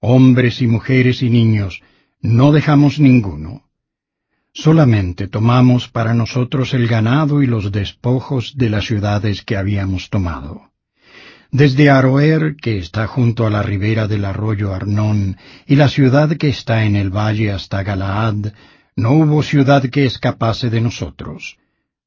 Hombres 0.00 0.62
y 0.62 0.66
mujeres 0.66 1.22
y 1.22 1.30
niños, 1.30 1.82
no 2.20 2.50
dejamos 2.52 2.98
ninguno. 2.98 3.65
Solamente 4.58 5.28
tomamos 5.28 5.86
para 5.88 6.14
nosotros 6.14 6.72
el 6.72 6.88
ganado 6.88 7.42
y 7.42 7.46
los 7.46 7.70
despojos 7.70 8.56
de 8.56 8.70
las 8.70 8.86
ciudades 8.86 9.42
que 9.42 9.54
habíamos 9.54 10.08
tomado. 10.08 10.70
Desde 11.50 11.90
Aroer, 11.90 12.56
que 12.56 12.78
está 12.78 13.06
junto 13.06 13.46
a 13.46 13.50
la 13.50 13.62
ribera 13.62 14.08
del 14.08 14.24
arroyo 14.24 14.72
Arnón, 14.72 15.36
y 15.66 15.76
la 15.76 15.90
ciudad 15.90 16.38
que 16.38 16.48
está 16.48 16.84
en 16.84 16.96
el 16.96 17.10
valle 17.10 17.52
hasta 17.52 17.82
Galaad, 17.82 18.54
no 18.96 19.12
hubo 19.12 19.42
ciudad 19.42 19.82
que 19.90 20.06
escapase 20.06 20.70
de 20.70 20.80
nosotros. 20.80 21.58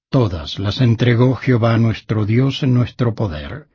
Todas 0.10 0.58
las 0.58 0.82
entregó 0.82 1.36
Jehová 1.36 1.78
nuestro 1.78 2.26
Dios 2.26 2.64
en 2.64 2.74
nuestro 2.74 3.14
poder. 3.14 3.68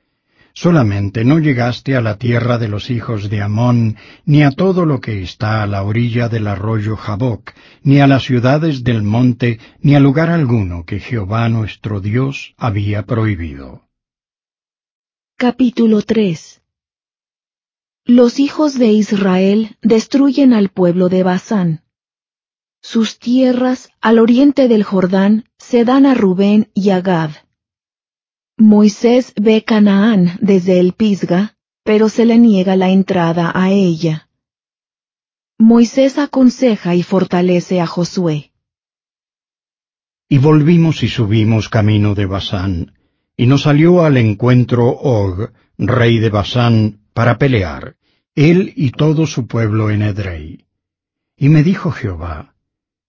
Solamente 0.56 1.24
no 1.24 1.40
llegaste 1.40 1.96
a 1.96 2.00
la 2.00 2.16
tierra 2.16 2.58
de 2.58 2.68
los 2.68 2.88
hijos 2.88 3.28
de 3.28 3.42
Amón, 3.42 3.96
ni 4.24 4.44
a 4.44 4.52
todo 4.52 4.86
lo 4.86 5.00
que 5.00 5.20
está 5.20 5.64
a 5.64 5.66
la 5.66 5.82
orilla 5.82 6.28
del 6.28 6.46
arroyo 6.46 6.96
Jaboc, 6.96 7.52
ni 7.82 7.98
a 7.98 8.06
las 8.06 8.22
ciudades 8.22 8.84
del 8.84 9.02
monte, 9.02 9.58
ni 9.80 9.96
a 9.96 10.00
lugar 10.00 10.30
alguno 10.30 10.84
que 10.84 11.00
Jehová 11.00 11.48
nuestro 11.48 12.00
Dios 12.00 12.54
había 12.56 13.04
prohibido. 13.04 13.88
Capítulo 15.36 16.02
3 16.02 16.62
Los 18.04 18.38
hijos 18.38 18.78
de 18.78 18.92
Israel 18.92 19.76
destruyen 19.82 20.52
al 20.52 20.68
pueblo 20.68 21.08
de 21.08 21.24
Basán. 21.24 21.82
Sus 22.80 23.18
tierras 23.18 23.90
al 24.00 24.20
oriente 24.20 24.68
del 24.68 24.84
Jordán 24.84 25.46
se 25.58 25.84
dan 25.84 26.06
a 26.06 26.14
Rubén 26.14 26.70
y 26.74 26.90
a 26.90 27.00
Gad. 27.00 27.30
Moisés 28.56 29.32
ve 29.34 29.64
Canaán 29.64 30.38
desde 30.40 30.78
el 30.78 30.92
Pisga, 30.92 31.56
pero 31.82 32.08
se 32.08 32.24
le 32.24 32.38
niega 32.38 32.76
la 32.76 32.90
entrada 32.90 33.50
a 33.52 33.70
ella. 33.70 34.28
Moisés 35.58 36.18
aconseja 36.18 36.94
y 36.94 37.02
fortalece 37.02 37.80
a 37.80 37.86
Josué. 37.86 38.52
Y 40.28 40.38
volvimos 40.38 41.02
y 41.02 41.08
subimos 41.08 41.68
camino 41.68 42.14
de 42.14 42.26
Basán, 42.26 42.92
y 43.36 43.46
nos 43.46 43.62
salió 43.62 44.04
al 44.04 44.16
encuentro 44.18 44.88
Og, 44.88 45.50
rey 45.76 46.20
de 46.20 46.30
Basán, 46.30 47.00
para 47.12 47.38
pelear, 47.38 47.96
él 48.36 48.72
y 48.76 48.92
todo 48.92 49.26
su 49.26 49.48
pueblo 49.48 49.90
en 49.90 50.02
Edrei. 50.02 50.66
Y 51.36 51.48
me 51.48 51.64
dijo 51.64 51.90
Jehová, 51.90 52.54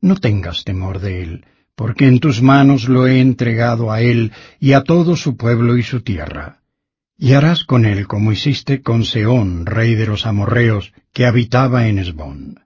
No 0.02 0.16
tengas 0.16 0.64
temor 0.64 1.00
de 1.00 1.22
él, 1.22 1.46
porque 1.76 2.08
en 2.08 2.20
tus 2.20 2.42
manos 2.42 2.88
lo 2.88 3.06
he 3.06 3.20
entregado 3.20 3.92
a 3.92 4.02
él 4.02 4.32
y 4.60 4.74
a 4.74 4.84
todo 4.84 5.16
su 5.16 5.36
pueblo 5.36 5.78
y 5.78 5.84
su 5.84 6.02
tierra. 6.02 6.62
Y 7.18 7.34
harás 7.34 7.64
con 7.64 7.86
él 7.86 8.08
como 8.08 8.32
hiciste 8.32 8.82
con 8.82 9.06
Seón, 9.06 9.66
rey 9.66 9.96
de 9.96 10.08
los 10.08 10.26
amorreos, 10.26 10.94
que 11.14 11.26
habitaba 11.26 11.88
en 11.88 12.00
Esbón. 12.00 12.62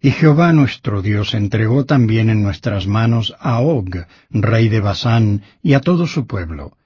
Y 0.00 0.12
Jehová 0.12 0.52
nuestro 0.52 1.02
Dios 1.02 1.34
entregó 1.34 1.84
también 1.84 2.30
en 2.30 2.42
nuestras 2.42 2.86
manos 2.86 3.34
a 3.38 3.60
Og, 3.60 4.06
rey 4.30 4.68
de 4.68 4.80
Basán, 4.80 5.42
y 5.62 5.74
a 5.74 5.80
todo 5.80 6.06
su 6.06 6.26
pueblo, 6.26 6.76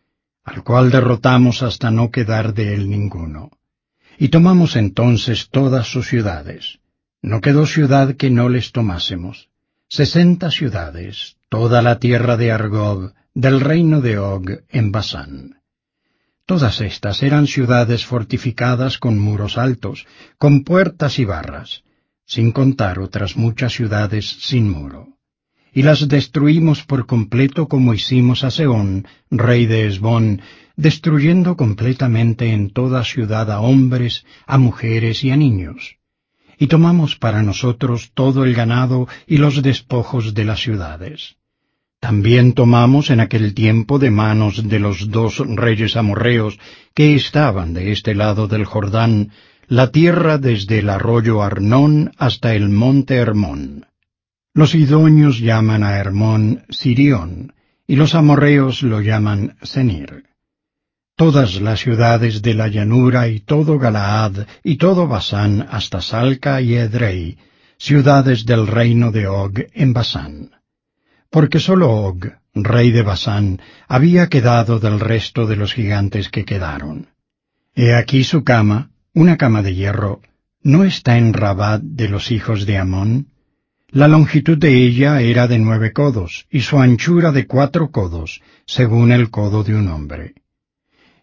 al 0.42 0.64
cual 0.64 0.90
derrotamos 0.90 1.62
hasta 1.62 1.90
no 1.90 2.10
quedar 2.10 2.54
de 2.54 2.74
él 2.74 2.90
ninguno. 2.90 3.50
Y 4.18 4.28
tomamos 4.28 4.76
entonces 4.76 5.48
todas 5.50 5.86
sus 5.86 6.08
ciudades. 6.08 6.80
No 7.22 7.40
quedó 7.40 7.66
ciudad 7.66 8.16
que 8.16 8.30
no 8.30 8.48
les 8.48 8.72
tomásemos. 8.72 9.48
Sesenta 9.88 10.50
ciudades, 10.50 11.36
toda 11.48 11.82
la 11.82 11.98
tierra 11.98 12.36
de 12.36 12.50
Argob, 12.50 13.12
del 13.34 13.60
reino 13.60 14.00
de 14.00 14.18
Og, 14.18 14.64
en 14.70 14.90
Basán. 14.90 15.60
Todas 16.46 16.80
estas 16.80 17.22
eran 17.22 17.46
ciudades 17.46 18.04
fortificadas 18.04 18.98
con 18.98 19.18
muros 19.18 19.56
altos, 19.56 20.06
con 20.38 20.64
puertas 20.64 21.18
y 21.18 21.24
barras, 21.24 21.84
sin 22.26 22.52
contar 22.52 22.98
otras 22.98 23.36
muchas 23.36 23.72
ciudades 23.72 24.26
sin 24.40 24.68
muro. 24.68 25.18
Y 25.72 25.82
las 25.82 26.08
destruimos 26.08 26.84
por 26.84 27.06
completo 27.06 27.68
como 27.68 27.94
hicimos 27.94 28.44
a 28.44 28.50
Seón, 28.50 29.06
rey 29.30 29.66
de 29.66 29.86
Esbón, 29.86 30.40
destruyendo 30.76 31.56
completamente 31.56 32.52
en 32.52 32.70
toda 32.70 33.04
ciudad 33.04 33.50
a 33.50 33.60
hombres, 33.60 34.24
a 34.46 34.58
mujeres 34.58 35.24
y 35.24 35.30
a 35.30 35.36
niños. 35.36 35.98
Y 36.58 36.66
tomamos 36.68 37.16
para 37.16 37.42
nosotros 37.42 38.10
todo 38.14 38.44
el 38.44 38.54
ganado 38.54 39.08
y 39.26 39.38
los 39.38 39.62
despojos 39.62 40.34
de 40.34 40.44
las 40.44 40.60
ciudades. 40.60 41.36
También 42.00 42.52
tomamos 42.52 43.08
en 43.08 43.20
aquel 43.20 43.54
tiempo 43.54 43.98
de 43.98 44.10
manos 44.10 44.68
de 44.68 44.78
los 44.78 45.10
dos 45.10 45.38
reyes 45.38 45.96
amorreos 45.96 46.58
que 46.94 47.14
estaban 47.14 47.72
de 47.72 47.92
este 47.92 48.14
lado 48.14 48.46
del 48.46 48.66
Jordán, 48.66 49.30
la 49.68 49.90
tierra 49.90 50.36
desde 50.36 50.80
el 50.80 50.90
arroyo 50.90 51.42
Arnón 51.42 52.12
hasta 52.18 52.54
el 52.54 52.68
monte 52.68 53.14
Hermón. 53.14 53.86
Los 54.52 54.74
idóneos 54.74 55.40
llaman 55.40 55.82
a 55.82 55.96
Hermón 55.96 56.64
Sirión, 56.68 57.54
y 57.86 57.96
los 57.96 58.14
amorreos 58.14 58.82
lo 58.82 59.00
llaman 59.00 59.56
Senir. 59.62 60.24
Todas 61.16 61.60
las 61.60 61.78
ciudades 61.78 62.42
de 62.42 62.54
la 62.54 62.66
llanura 62.66 63.28
y 63.28 63.38
todo 63.38 63.78
Galaad 63.78 64.48
y 64.64 64.78
todo 64.78 65.06
Basán 65.06 65.64
hasta 65.70 66.00
Salca 66.00 66.60
y 66.60 66.74
Edrei, 66.74 67.38
ciudades 67.78 68.44
del 68.44 68.66
reino 68.66 69.12
de 69.12 69.28
Og 69.28 69.60
en 69.74 69.92
Basán. 69.92 70.50
Porque 71.30 71.60
sólo 71.60 71.92
Og, 71.92 72.32
rey 72.54 72.90
de 72.90 73.02
Basán, 73.02 73.60
había 73.86 74.28
quedado 74.28 74.80
del 74.80 74.98
resto 74.98 75.46
de 75.46 75.54
los 75.54 75.72
gigantes 75.72 76.30
que 76.30 76.44
quedaron. 76.44 77.10
He 77.76 77.94
aquí 77.94 78.24
su 78.24 78.42
cama, 78.42 78.90
una 79.14 79.36
cama 79.36 79.62
de 79.62 79.72
hierro, 79.72 80.20
¿no 80.64 80.82
está 80.82 81.16
en 81.16 81.32
Rabat 81.32 81.80
de 81.80 82.08
los 82.08 82.32
hijos 82.32 82.66
de 82.66 82.78
Amón? 82.78 83.28
La 83.88 84.08
longitud 84.08 84.58
de 84.58 84.78
ella 84.84 85.20
era 85.20 85.46
de 85.46 85.60
nueve 85.60 85.92
codos, 85.92 86.46
y 86.50 86.62
su 86.62 86.80
anchura 86.80 87.30
de 87.30 87.46
cuatro 87.46 87.92
codos, 87.92 88.42
según 88.66 89.12
el 89.12 89.30
codo 89.30 89.62
de 89.62 89.76
un 89.76 89.86
hombre. 89.86 90.34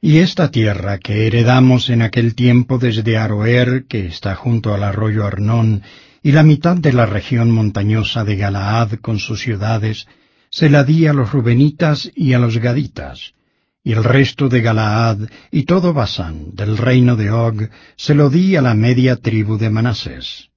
Y 0.03 0.17
esta 0.17 0.49
tierra 0.49 0.97
que 0.97 1.27
heredamos 1.27 1.91
en 1.91 2.01
aquel 2.01 2.33
tiempo 2.33 2.79
desde 2.79 3.17
Aroer, 3.17 3.85
que 3.87 4.07
está 4.07 4.33
junto 4.33 4.73
al 4.73 4.83
arroyo 4.83 5.27
Arnón, 5.27 5.83
y 6.23 6.31
la 6.31 6.41
mitad 6.41 6.75
de 6.75 6.91
la 6.91 7.05
región 7.05 7.51
montañosa 7.51 8.23
de 8.23 8.35
Galaad 8.35 8.93
con 8.99 9.19
sus 9.19 9.41
ciudades, 9.41 10.07
se 10.49 10.71
la 10.71 10.83
di 10.83 11.05
a 11.05 11.13
los 11.13 11.31
rubenitas 11.31 12.11
y 12.15 12.33
a 12.33 12.39
los 12.39 12.57
gaditas, 12.57 13.35
y 13.83 13.91
el 13.91 14.03
resto 14.03 14.49
de 14.49 14.61
Galaad 14.61 15.29
y 15.51 15.63
todo 15.65 15.93
Basán 15.93 16.55
del 16.55 16.77
reino 16.77 17.15
de 17.15 17.29
Og 17.29 17.69
se 17.95 18.15
lo 18.15 18.31
di 18.31 18.55
a 18.55 18.63
la 18.63 18.73
media 18.73 19.17
tribu 19.17 19.59
de 19.59 19.69
Manasés, 19.69 20.49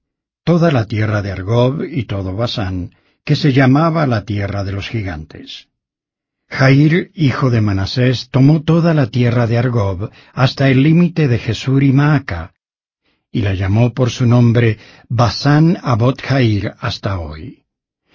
toda 0.43 0.71
la 0.71 0.85
tierra 0.85 1.21
de 1.21 1.31
Argob 1.31 1.83
y 1.83 2.05
todo 2.05 2.35
Basán, 2.35 2.95
que 3.23 3.35
se 3.35 3.53
llamaba 3.53 4.07
la 4.07 4.25
tierra 4.25 4.63
de 4.63 4.71
los 4.71 4.89
gigantes. 4.89 5.67
Jair, 6.49 7.11
hijo 7.13 7.49
de 7.49 7.61
Manasés, 7.61 8.29
tomó 8.29 8.61
toda 8.61 8.93
la 8.93 9.07
tierra 9.07 9.47
de 9.47 9.57
Argob 9.57 10.09
hasta 10.33 10.69
el 10.69 10.83
límite 10.83 11.27
de 11.27 11.39
Jesur 11.39 11.83
y 11.83 11.91
Maaca, 11.91 12.53
y 13.35 13.41
la 13.41 13.53
llamó 13.53 13.93
por 13.93 14.11
su 14.11 14.25
nombre 14.25 14.77
Basán 15.09 15.77
Abot 15.83 16.21
Jair 16.21 16.73
hasta 16.79 17.19
hoy. 17.19 17.63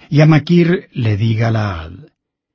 Y 0.08 0.22
a 0.22 0.26
Maquir 0.26 0.88
le 0.92 1.18
di 1.18 1.34
Galaad. 1.34 1.92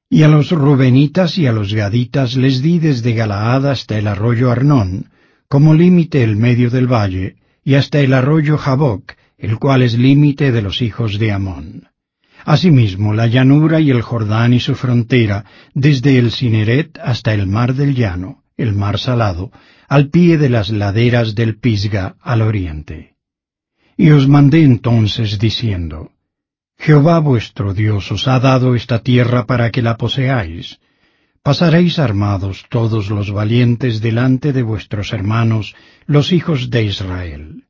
Y 0.09 0.23
a 0.23 0.27
los 0.27 0.49
Rubenitas 0.49 1.38
y 1.38 1.45
a 1.45 1.51
los 1.51 1.73
Gaditas 1.73 2.35
les 2.35 2.63
di 2.63 2.79
desde 2.79 3.13
Galaad 3.13 3.67
hasta 3.67 3.99
el 3.99 4.07
arroyo 4.07 4.49
Arnón, 4.51 5.11
como 5.47 5.75
límite 5.75 6.23
el 6.23 6.38
medio 6.38 6.71
del 6.71 6.91
valle, 6.91 7.35
y 7.63 7.75
hasta 7.75 7.99
el 7.99 8.13
arroyo 8.13 8.57
Jaboc, 8.57 9.13
el 9.38 9.59
cual 9.59 9.83
es 9.83 9.95
límite 9.97 10.51
de 10.51 10.61
los 10.63 10.81
hijos 10.81 11.19
de 11.19 11.31
Amón. 11.31 11.89
Asimismo, 12.45 13.15
la 13.15 13.25
llanura 13.25 13.79
y 13.79 13.89
el 13.89 14.03
Jordán 14.03 14.53
y 14.53 14.60
su 14.60 14.75
frontera, 14.75 15.45
desde 15.73 16.19
el 16.19 16.31
Cineret 16.31 16.99
hasta 17.03 17.34
el 17.34 17.47
mar 17.47 17.73
del 17.73 17.95
llano, 17.95 18.43
el 18.55 18.73
mar 18.73 18.99
salado, 18.99 19.51
al 19.89 20.10
pie 20.10 20.38
de 20.38 20.49
las 20.49 20.69
laderas 20.69 21.34
del 21.34 21.58
Pisga 21.58 22.15
al 22.21 22.43
oriente. 22.43 23.15
Y 23.97 24.12
os 24.12 24.27
mandé 24.27 24.63
entonces 24.63 25.39
diciendo, 25.39 26.12
Jehová 26.77 27.17
vuestro 27.17 27.73
Dios 27.73 28.12
os 28.12 28.27
ha 28.27 28.39
dado 28.39 28.75
esta 28.75 28.99
tierra 28.99 29.47
para 29.47 29.71
que 29.71 29.81
la 29.81 29.97
poseáis. 29.97 30.79
Pasaréis 31.41 31.97
armados 31.97 32.65
todos 32.69 33.10
los 33.10 33.31
valientes 33.31 34.01
delante 34.01 34.53
de 34.53 34.62
vuestros 34.62 35.13
hermanos, 35.13 35.75
los 36.05 36.31
hijos 36.31 36.69
de 36.69 36.84
Israel. 36.84 37.64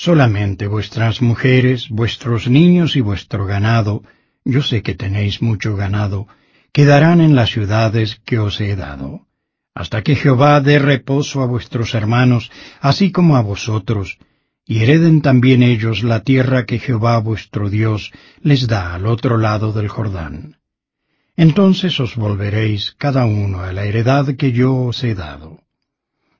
Solamente 0.00 0.68
vuestras 0.68 1.20
mujeres, 1.20 1.88
vuestros 1.88 2.46
niños 2.48 2.94
y 2.94 3.00
vuestro 3.00 3.46
ganado, 3.46 4.04
yo 4.44 4.62
sé 4.62 4.80
que 4.80 4.94
tenéis 4.94 5.42
mucho 5.42 5.74
ganado, 5.74 6.28
quedarán 6.70 7.20
en 7.20 7.34
las 7.34 7.50
ciudades 7.50 8.20
que 8.24 8.38
os 8.38 8.60
he 8.60 8.76
dado, 8.76 9.26
hasta 9.74 10.04
que 10.04 10.14
Jehová 10.14 10.60
dé 10.60 10.78
reposo 10.78 11.42
a 11.42 11.46
vuestros 11.46 11.96
hermanos, 11.96 12.52
así 12.80 13.10
como 13.10 13.36
a 13.36 13.42
vosotros, 13.42 14.18
y 14.64 14.84
hereden 14.84 15.20
también 15.20 15.64
ellos 15.64 16.04
la 16.04 16.22
tierra 16.22 16.64
que 16.64 16.78
Jehová 16.78 17.18
vuestro 17.18 17.68
Dios 17.68 18.12
les 18.40 18.68
da 18.68 18.94
al 18.94 19.04
otro 19.04 19.36
lado 19.36 19.72
del 19.72 19.88
Jordán. 19.88 20.58
Entonces 21.36 21.98
os 21.98 22.14
volveréis 22.14 22.94
cada 22.98 23.26
uno 23.26 23.62
a 23.62 23.72
la 23.72 23.84
heredad 23.84 24.36
que 24.36 24.52
yo 24.52 24.76
os 24.76 25.02
he 25.02 25.16
dado. 25.16 25.58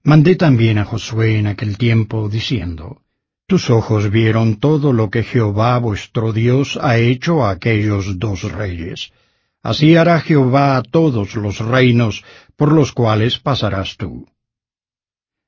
Mandé 0.05 0.37
también 0.37 0.79
a 0.79 0.85
Josué 0.85 1.39
en 1.41 1.49
aquel 1.49 1.77
tiempo, 1.77 2.29
diciendo, 2.29 3.03
Tus 3.49 3.71
ojos 3.71 4.11
vieron 4.11 4.57
todo 4.57 4.93
lo 4.93 5.09
que 5.09 5.23
Jehová 5.23 5.79
vuestro 5.79 6.35
Dios 6.35 6.79
ha 6.83 6.99
hecho 6.99 7.47
a 7.47 7.51
aquellos 7.53 8.19
dos 8.19 8.43
reyes. 8.43 9.11
Así 9.63 9.97
hará 9.97 10.21
Jehová 10.21 10.77
a 10.77 10.83
todos 10.83 11.35
los 11.35 11.59
reinos 11.59 12.25
por 12.57 12.73
los 12.73 12.93
cuales 12.93 13.39
pasarás 13.39 13.97
tú. 13.97 14.29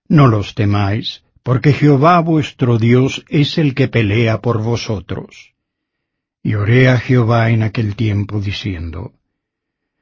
No 0.09 0.29
los 0.29 0.55
temáis, 0.55 1.25
porque 1.43 1.75
Jehová 1.75 2.19
vuestro 2.21 2.79
Dios 2.79 3.23
es 3.29 3.59
el 3.59 3.75
que 3.75 3.89
pelea 3.89 4.41
por 4.41 4.63
vosotros. 4.63 5.53
Y 6.43 6.55
oré 6.55 6.89
a 6.89 6.97
Jehová 6.97 7.51
en 7.51 7.63
aquel 7.63 7.97
tiempo 7.97 8.41
diciendo, 8.41 9.13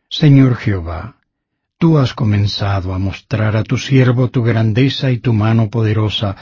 Señor 0.08 0.54
Jehová, 0.54 1.16
Tú 1.78 1.98
has 1.98 2.14
comenzado 2.14 2.92
a 2.94 2.98
mostrar 2.98 3.56
a 3.56 3.62
tu 3.64 3.76
siervo 3.76 4.30
tu 4.30 4.42
grandeza 4.44 5.12
y 5.12 5.18
tu 5.18 5.32
mano 5.32 5.70
poderosa, 5.70 6.36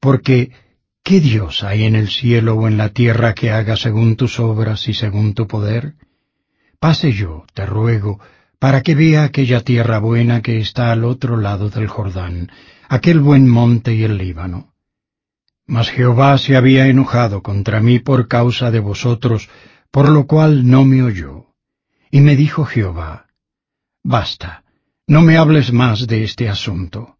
porque 0.00 0.50
¿qué 1.02 1.20
Dios 1.20 1.64
hay 1.64 1.84
en 1.84 1.94
el 1.94 2.08
cielo 2.08 2.54
o 2.54 2.68
en 2.68 2.76
la 2.76 2.90
tierra 2.90 3.34
que 3.34 3.50
haga 3.50 3.76
según 3.76 4.16
tus 4.16 4.40
obras 4.40 4.88
y 4.88 4.94
según 4.94 5.34
tu 5.34 5.46
poder? 5.46 5.94
Pase 6.78 7.12
yo, 7.12 7.44
te 7.54 7.66
ruego, 7.66 8.20
para 8.58 8.82
que 8.82 8.94
vea 8.94 9.24
aquella 9.24 9.60
tierra 9.62 9.98
buena 9.98 10.42
que 10.42 10.58
está 10.58 10.92
al 10.92 11.04
otro 11.04 11.36
lado 11.36 11.70
del 11.70 11.88
Jordán, 11.88 12.50
aquel 12.88 13.20
buen 13.20 13.48
monte 13.48 13.94
y 13.94 14.04
el 14.04 14.18
Líbano. 14.18 14.74
Mas 15.66 15.88
Jehová 15.90 16.36
se 16.38 16.56
había 16.56 16.88
enojado 16.88 17.42
contra 17.42 17.80
mí 17.80 18.00
por 18.00 18.28
causa 18.28 18.70
de 18.70 18.80
vosotros, 18.80 19.48
por 19.90 20.08
lo 20.08 20.26
cual 20.26 20.68
no 20.68 20.84
me 20.84 21.02
oyó. 21.02 21.46
Y 22.10 22.20
me 22.20 22.34
dijo 22.34 22.64
Jehová, 22.64 23.26
Basta, 24.02 24.64
no 25.06 25.22
me 25.22 25.36
hables 25.36 25.72
más 25.72 26.06
de 26.06 26.24
este 26.24 26.48
asunto. 26.48 27.18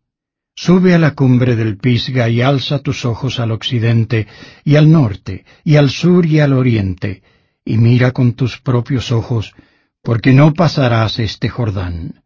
Sube 0.62 0.94
a 0.94 0.98
la 0.98 1.14
cumbre 1.14 1.56
del 1.56 1.78
Pisga 1.78 2.28
y 2.28 2.42
alza 2.42 2.80
tus 2.80 3.06
ojos 3.06 3.40
al 3.40 3.50
occidente 3.50 4.26
y 4.62 4.76
al 4.76 4.92
norte 4.92 5.46
y 5.64 5.76
al 5.76 5.88
sur 5.88 6.26
y 6.26 6.38
al 6.40 6.52
oriente, 6.52 7.22
y 7.64 7.78
mira 7.78 8.10
con 8.10 8.34
tus 8.34 8.60
propios 8.60 9.10
ojos, 9.10 9.54
porque 10.02 10.34
no 10.34 10.52
pasarás 10.52 11.18
este 11.18 11.48
Jordán. 11.48 12.24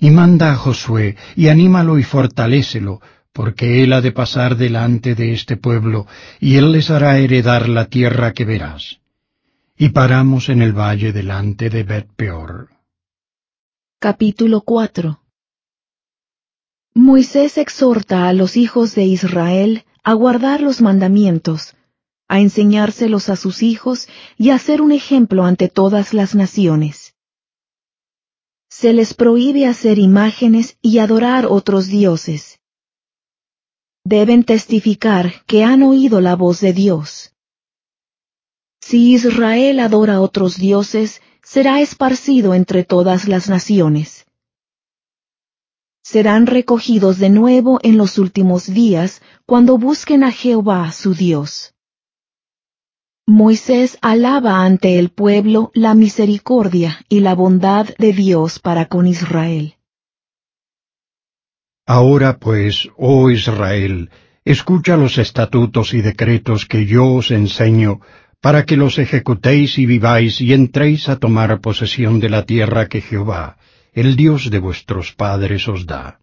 Y 0.00 0.10
manda 0.10 0.50
a 0.50 0.56
Josué, 0.56 1.14
y 1.36 1.46
anímalo 1.46 1.96
y 2.00 2.02
fortalécelo, 2.02 3.00
porque 3.32 3.84
él 3.84 3.92
ha 3.92 4.00
de 4.00 4.10
pasar 4.10 4.56
delante 4.56 5.14
de 5.14 5.32
este 5.32 5.56
pueblo, 5.56 6.08
y 6.40 6.56
él 6.56 6.72
les 6.72 6.90
hará 6.90 7.18
heredar 7.18 7.68
la 7.68 7.84
tierra 7.84 8.32
que 8.32 8.44
verás. 8.44 8.98
Y 9.78 9.90
paramos 9.90 10.48
en 10.48 10.62
el 10.62 10.72
valle 10.72 11.12
delante 11.12 11.70
de 11.70 11.84
Bet 11.84 12.08
Peor. 12.16 12.70
Capítulo 14.00 14.62
4 14.62 15.19
Moisés 16.94 17.56
exhorta 17.56 18.28
a 18.28 18.32
los 18.32 18.56
hijos 18.56 18.94
de 18.94 19.04
Israel 19.04 19.84
a 20.02 20.12
guardar 20.14 20.60
los 20.60 20.80
mandamientos, 20.80 21.76
a 22.26 22.40
enseñárselos 22.40 23.28
a 23.28 23.36
sus 23.36 23.62
hijos 23.62 24.08
y 24.36 24.50
a 24.50 24.58
ser 24.58 24.82
un 24.82 24.90
ejemplo 24.90 25.44
ante 25.44 25.68
todas 25.68 26.14
las 26.14 26.34
naciones. 26.34 27.14
Se 28.68 28.92
les 28.92 29.14
prohíbe 29.14 29.66
hacer 29.66 29.98
imágenes 29.98 30.78
y 30.82 30.98
adorar 30.98 31.46
otros 31.46 31.86
dioses. 31.86 32.60
Deben 34.04 34.44
testificar 34.44 35.44
que 35.46 35.62
han 35.62 35.82
oído 35.82 36.20
la 36.20 36.34
voz 36.34 36.60
de 36.60 36.72
Dios. 36.72 37.34
Si 38.80 39.12
Israel 39.12 39.78
adora 39.78 40.20
otros 40.20 40.56
dioses, 40.56 41.20
será 41.42 41.80
esparcido 41.80 42.54
entre 42.54 42.84
todas 42.84 43.28
las 43.28 43.48
naciones. 43.48 44.26
Serán 46.02 46.46
recogidos 46.46 47.18
de 47.18 47.30
nuevo 47.30 47.78
en 47.82 47.96
los 47.96 48.18
últimos 48.18 48.66
días 48.66 49.22
cuando 49.46 49.78
busquen 49.78 50.24
a 50.24 50.32
Jehová 50.32 50.92
su 50.92 51.14
Dios. 51.14 51.74
Moisés 53.26 53.96
alaba 54.00 54.64
ante 54.64 54.98
el 54.98 55.10
pueblo 55.10 55.70
la 55.72 55.94
misericordia 55.94 57.04
y 57.08 57.20
la 57.20 57.34
bondad 57.34 57.88
de 57.98 58.12
Dios 58.12 58.58
para 58.58 58.86
con 58.86 59.06
Israel. 59.06 59.76
Ahora 61.86 62.38
pues, 62.38 62.88
oh 62.96 63.30
Israel, 63.30 64.10
escucha 64.44 64.96
los 64.96 65.18
estatutos 65.18 65.94
y 65.94 66.00
decretos 66.00 66.66
que 66.66 66.86
yo 66.86 67.06
os 67.06 67.30
enseño 67.30 68.00
para 68.40 68.64
que 68.64 68.76
los 68.76 68.98
ejecutéis 68.98 69.78
y 69.78 69.86
viváis 69.86 70.40
y 70.40 70.52
entréis 70.52 71.08
a 71.08 71.16
tomar 71.16 71.60
posesión 71.60 72.20
de 72.20 72.30
la 72.30 72.46
tierra 72.46 72.88
que 72.88 73.00
Jehová, 73.00 73.58
el 73.92 74.16
Dios 74.16 74.50
de 74.50 74.58
vuestros 74.58 75.12
padres, 75.12 75.68
os 75.68 75.86
da. 75.86 76.20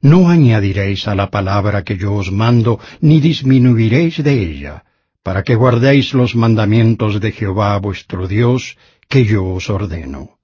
No 0.00 0.28
añadiréis 0.28 1.08
a 1.08 1.14
la 1.14 1.30
palabra 1.30 1.82
que 1.82 1.96
yo 1.96 2.14
os 2.14 2.30
mando, 2.30 2.78
ni 3.00 3.20
disminuiréis 3.20 4.22
de 4.22 4.34
ella, 4.50 4.84
para 5.22 5.42
que 5.42 5.56
guardéis 5.56 6.14
los 6.14 6.34
mandamientos 6.34 7.20
de 7.20 7.32
Jehová 7.32 7.78
vuestro 7.78 8.28
Dios, 8.28 8.76
que 9.08 9.24
yo 9.24 9.44
os 9.44 9.68
ordeno. 9.70 10.38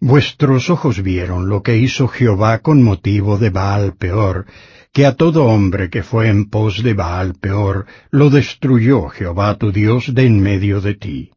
Vuestros 0.00 0.68
ojos 0.68 1.02
vieron 1.02 1.48
lo 1.48 1.62
que 1.62 1.78
hizo 1.78 2.08
Jehová 2.08 2.58
con 2.58 2.82
motivo 2.82 3.38
de 3.38 3.50
Baal 3.50 3.96
peor, 3.96 4.46
que 4.92 5.06
a 5.06 5.16
todo 5.16 5.46
hombre 5.46 5.88
que 5.88 6.02
fue 6.02 6.28
en 6.28 6.50
pos 6.50 6.82
de 6.82 6.94
Baal 6.94 7.34
peor, 7.40 7.86
lo 8.10 8.28
destruyó 8.30 9.08
Jehová 9.08 9.56
tu 9.56 9.72
Dios 9.72 10.12
de 10.14 10.26
en 10.26 10.40
medio 10.40 10.80
de 10.80 10.94
ti. 10.94 11.33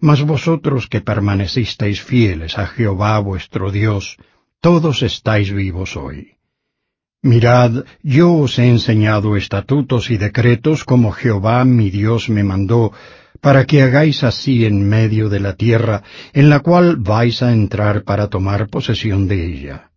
Mas 0.00 0.22
vosotros 0.22 0.86
que 0.86 1.00
permanecisteis 1.00 2.00
fieles 2.00 2.58
a 2.58 2.66
Jehová 2.66 3.18
vuestro 3.18 3.72
Dios, 3.72 4.16
todos 4.60 5.02
estáis 5.02 5.52
vivos 5.52 5.96
hoy. 5.96 6.38
Mirad, 7.22 7.84
yo 8.02 8.32
os 8.32 8.58
he 8.60 8.68
enseñado 8.68 9.36
estatutos 9.36 10.10
y 10.10 10.18
decretos 10.18 10.84
como 10.84 11.10
Jehová 11.10 11.64
mi 11.64 11.90
Dios 11.90 12.28
me 12.28 12.44
mandó, 12.44 12.92
para 13.40 13.64
que 13.66 13.82
hagáis 13.82 14.22
así 14.22 14.64
en 14.64 14.88
medio 14.88 15.28
de 15.28 15.40
la 15.40 15.54
tierra, 15.54 16.02
en 16.32 16.48
la 16.48 16.60
cual 16.60 16.96
vais 16.96 17.42
a 17.42 17.52
entrar 17.52 18.04
para 18.04 18.28
tomar 18.28 18.68
posesión 18.68 19.26
de 19.26 19.46
ella. 19.46 19.90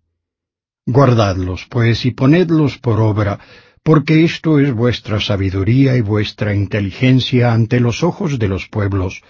Guardadlos, 0.86 1.68
pues, 1.70 2.06
y 2.06 2.12
ponedlos 2.12 2.80
por 2.80 3.00
obra, 3.00 3.40
porque 3.84 4.24
esto 4.24 4.60
es 4.60 4.74
vuestra 4.74 5.20
sabiduría 5.20 5.96
y 5.96 6.02
vuestra 6.02 6.56
inteligencia 6.56 7.54
ante 7.54 7.80
los 7.80 8.04
ojos 8.04 8.40
de 8.40 8.48
los 8.48 8.68
pueblos, 8.68 9.22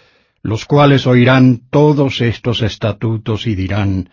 los 0.44 0.66
cuales 0.66 1.08
oirán 1.08 1.62
todos 1.70 2.22
estos 2.22 2.62
estatutos 2.62 3.48
y 3.48 3.56
dirán, 3.56 4.10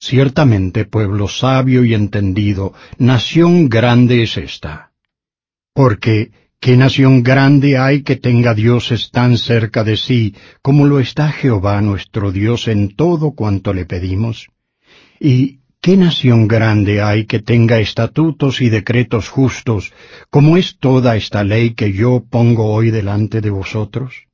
Ciertamente 0.00 0.84
pueblo 0.84 1.26
sabio 1.26 1.84
y 1.84 1.92
entendido, 1.92 2.72
nación 2.98 3.68
grande 3.68 4.22
es 4.22 4.36
esta. 4.36 4.92
Porque, 5.74 6.30
¿qué 6.60 6.76
nación 6.76 7.24
grande 7.24 7.78
hay 7.78 8.02
que 8.02 8.14
tenga 8.14 8.54
dioses 8.54 9.10
tan 9.10 9.36
cerca 9.36 9.82
de 9.82 9.96
sí, 9.96 10.36
como 10.62 10.86
lo 10.86 11.00
está 11.00 11.32
Jehová 11.32 11.80
nuestro 11.80 12.30
Dios 12.30 12.68
en 12.68 12.94
todo 12.94 13.32
cuanto 13.32 13.74
le 13.74 13.86
pedimos? 13.86 14.48
Y, 15.18 15.58
¿Qué 15.80 15.96
nación 15.96 16.48
grande 16.48 17.00
hay 17.00 17.24
que 17.26 17.38
tenga 17.38 17.78
estatutos 17.78 18.60
y 18.60 18.68
decretos 18.68 19.28
justos, 19.28 19.92
como 20.28 20.56
es 20.56 20.76
toda 20.78 21.16
esta 21.16 21.44
ley 21.44 21.74
que 21.74 21.92
yo 21.92 22.24
pongo 22.28 22.66
hoy 22.72 22.90
delante 22.90 23.40
de 23.40 23.50
vosotros? 23.50 24.27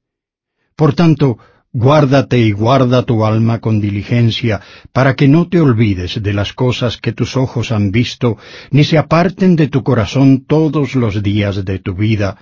Por 0.77 0.95
tanto, 0.95 1.39
guárdate 1.73 2.39
y 2.39 2.53
guarda 2.53 3.03
tu 3.05 3.25
alma 3.25 3.61
con 3.61 3.81
diligencia, 3.81 4.61
para 4.93 5.15
que 5.15 5.29
no 5.29 5.49
te 5.49 5.61
olvides 5.61 6.23
de 6.23 6.33
las 6.33 6.53
cosas 6.53 6.99
que 6.99 7.13
tus 7.13 7.37
ojos 7.37 7.73
han 7.73 7.91
visto, 7.91 8.39
ni 8.71 8.85
se 8.85 8.99
aparten 8.99 9.57
de 9.57 9.69
tu 9.69 9.83
corazón 9.83 10.45
todos 10.47 10.95
los 10.95 11.23
días 11.23 11.65
de 11.65 11.79
tu 11.79 11.95
vida, 11.95 12.39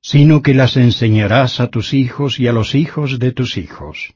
sino 0.00 0.42
que 0.42 0.54
las 0.54 0.76
enseñarás 0.76 1.60
a 1.60 1.68
tus 1.68 1.92
hijos 1.92 2.38
y 2.38 2.46
a 2.46 2.52
los 2.52 2.74
hijos 2.74 3.18
de 3.18 3.32
tus 3.32 3.56
hijos. 3.56 4.14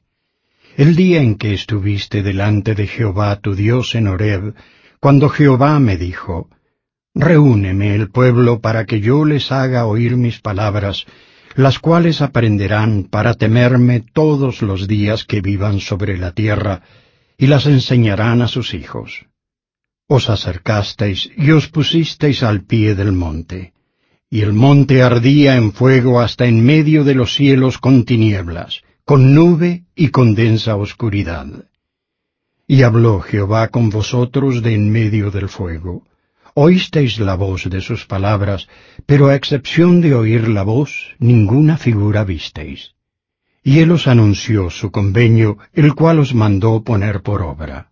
El 0.75 0.95
día 0.95 1.21
en 1.21 1.35
que 1.35 1.53
estuviste 1.53 2.23
delante 2.23 2.73
de 2.73 2.87
Jehová 2.87 3.39
tu 3.39 3.53
Dios 3.53 3.93
en 3.95 4.07
Horeb, 4.07 4.55
cuando 4.99 5.29
Jehová 5.29 5.79
me 5.79 5.97
dijo, 5.97 6.49
Reúneme 7.13 7.93
el 7.93 8.09
pueblo 8.09 8.59
para 8.59 8.85
que 8.85 8.99
yo 8.99 9.23
les 9.23 9.51
haga 9.51 9.85
oír 9.85 10.17
mis 10.17 10.39
palabras, 10.39 11.05
las 11.55 11.79
cuales 11.79 12.21
aprenderán 12.21 13.03
para 13.09 13.33
temerme 13.33 14.03
todos 14.13 14.61
los 14.61 14.87
días 14.87 15.25
que 15.25 15.41
vivan 15.41 15.79
sobre 15.79 16.17
la 16.17 16.31
tierra, 16.31 16.81
y 17.37 17.47
las 17.47 17.65
enseñarán 17.65 18.41
a 18.41 18.47
sus 18.47 18.73
hijos. 18.73 19.25
Os 20.07 20.29
acercasteis 20.29 21.31
y 21.37 21.51
os 21.51 21.67
pusisteis 21.67 22.43
al 22.43 22.63
pie 22.63 22.95
del 22.95 23.11
monte, 23.11 23.73
y 24.29 24.41
el 24.41 24.53
monte 24.53 25.01
ardía 25.03 25.55
en 25.55 25.73
fuego 25.73 26.19
hasta 26.19 26.45
en 26.45 26.63
medio 26.63 27.03
de 27.03 27.15
los 27.15 27.33
cielos 27.33 27.77
con 27.77 28.03
tinieblas, 28.03 28.81
con 29.05 29.33
nube 29.33 29.83
y 29.95 30.09
con 30.09 30.35
densa 30.35 30.75
oscuridad. 30.75 31.47
Y 32.65 32.83
habló 32.83 33.19
Jehová 33.19 33.67
con 33.67 33.89
vosotros 33.89 34.61
de 34.63 34.73
en 34.73 34.91
medio 34.91 35.29
del 35.31 35.49
fuego. 35.49 36.03
Oísteis 36.53 37.19
la 37.19 37.35
voz 37.35 37.69
de 37.69 37.81
sus 37.81 38.05
palabras, 38.05 38.67
pero 39.05 39.27
a 39.27 39.35
excepción 39.35 40.01
de 40.01 40.15
oír 40.15 40.47
la 40.47 40.63
voz, 40.63 41.15
ninguna 41.19 41.77
figura 41.77 42.23
visteis. 42.23 42.91
Y 43.63 43.79
él 43.79 43.91
os 43.91 44.07
anunció 44.07 44.69
su 44.69 44.91
convenio, 44.91 45.57
el 45.73 45.93
cual 45.95 46.19
os 46.19 46.33
mandó 46.33 46.83
poner 46.83 47.21
por 47.21 47.41
obra 47.41 47.89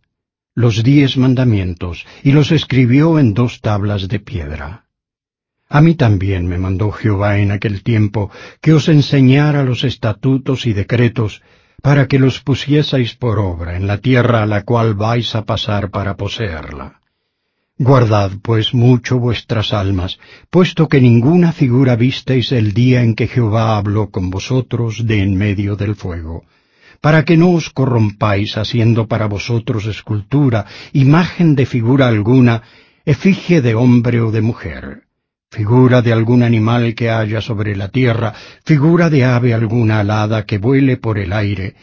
los 0.54 0.84
diez 0.84 1.17
mandamientos, 1.17 2.06
y 2.24 2.34
los 2.34 2.52
escribió 2.52 3.19
en 3.19 3.34
dos 3.34 3.62
tablas 3.62 4.08
de 4.08 4.19
piedra. 4.19 4.86
A 5.69 5.80
mí 5.80 5.95
también 5.95 6.45
me 6.47 6.58
mandó 6.58 6.91
Jehová 6.91 7.39
en 7.39 7.52
aquel 7.52 7.84
tiempo 7.84 8.30
que 8.62 8.74
os 8.74 8.89
enseñara 8.89 9.63
los 9.63 9.86
estatutos 9.86 10.65
y 10.65 10.74
decretos, 10.74 11.41
para 11.82 12.08
que 12.08 12.19
los 12.19 12.41
pusieseis 12.41 13.15
por 13.15 13.39
obra 13.39 13.76
en 13.78 13.88
la 13.88 13.97
tierra 14.00 14.43
a 14.43 14.45
la 14.45 14.63
cual 14.63 14.93
vais 14.93 15.34
a 15.36 15.45
pasar 15.45 15.89
para 15.89 16.17
poseerla. 16.17 17.00
Guardad 17.84 18.34
pues 18.43 18.75
mucho 18.75 19.17
vuestras 19.17 19.73
almas, 19.73 20.19
puesto 20.51 20.88
que 20.88 21.01
ninguna 21.01 21.51
figura 21.51 21.95
visteis 21.95 22.51
el 22.51 22.73
día 22.73 23.01
en 23.01 23.15
que 23.15 23.27
Jehová 23.27 23.75
habló 23.75 24.12
con 24.12 24.29
vosotros 24.29 25.07
de 25.07 25.23
en 25.23 25.36
medio 25.36 25.75
del 25.75 25.95
fuego, 25.95 26.43
para 27.01 27.25
que 27.25 27.38
no 27.38 27.49
os 27.49 27.71
corrompáis 27.71 28.55
haciendo 28.55 29.07
para 29.07 29.25
vosotros 29.25 29.88
escultura, 29.88 30.67
imagen 30.93 31.55
de 31.55 31.65
figura 31.65 32.07
alguna, 32.07 32.62
efigie 33.03 33.62
de 33.62 33.73
hombre 33.73 34.21
o 34.21 34.29
de 34.29 34.41
mujer, 34.41 35.01
figura 35.49 36.03
de 36.03 36.13
algún 36.13 36.43
animal 36.43 36.93
que 36.93 37.10
haya 37.10 37.41
sobre 37.41 37.75
la 37.75 37.89
tierra, 37.89 38.36
figura 38.63 39.10
de 39.10 39.25
ave 39.25 39.55
alguna 39.55 40.01
alada 40.01 40.45
que 40.45 40.60
vuele 40.60 40.97
por 40.97 41.17
el 41.17 41.34
aire, 41.34 41.73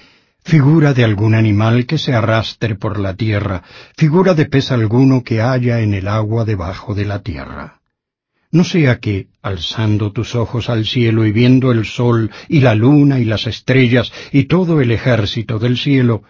figura 0.49 0.95
de 0.95 1.05
algún 1.05 1.35
animal 1.35 1.85
que 1.85 1.99
se 1.99 2.15
arrastre 2.15 2.75
por 2.75 2.99
la 2.99 3.15
tierra, 3.15 3.63
figura 3.99 4.33
de 4.33 4.47
pez 4.47 4.73
alguno 4.73 5.23
que 5.23 5.43
haya 5.43 5.81
en 5.81 5.93
el 5.93 6.09
agua 6.09 6.47
debajo 6.47 6.95
de 6.95 7.05
la 7.05 7.21
tierra. 7.23 7.83
No 8.51 8.65
sea 8.65 8.99
que, 8.99 9.27
alzando 9.43 10.11
tus 10.11 10.35
ojos 10.35 10.71
al 10.71 10.87
cielo 10.87 11.27
y 11.27 11.33
viendo 11.33 11.71
el 11.71 11.85
sol 11.85 12.31
y 12.49 12.61
la 12.61 12.75
luna 12.75 13.21
y 13.21 13.27
las 13.27 13.47
estrellas 13.47 14.11
y 14.33 14.45
todo 14.45 14.81
el 14.81 14.91
ejército 14.91 15.59
del 15.59 15.77
cielo, 15.77 16.23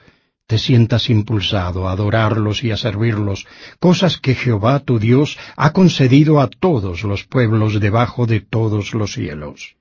te 0.48 0.58
sientas 0.58 1.10
impulsado 1.10 1.86
a 1.86 1.92
adorarlos 1.92 2.64
y 2.64 2.72
a 2.72 2.76
servirlos, 2.76 3.46
cosas 3.78 4.18
que 4.18 4.34
Jehová 4.34 4.80
tu 4.80 4.98
Dios 4.98 5.38
ha 5.56 5.72
concedido 5.72 6.40
a 6.40 6.48
todos 6.48 7.04
los 7.04 7.22
pueblos 7.22 7.78
debajo 7.78 8.26
de 8.26 8.40
todos 8.40 8.94
los 8.94 9.12
cielos. 9.12 9.76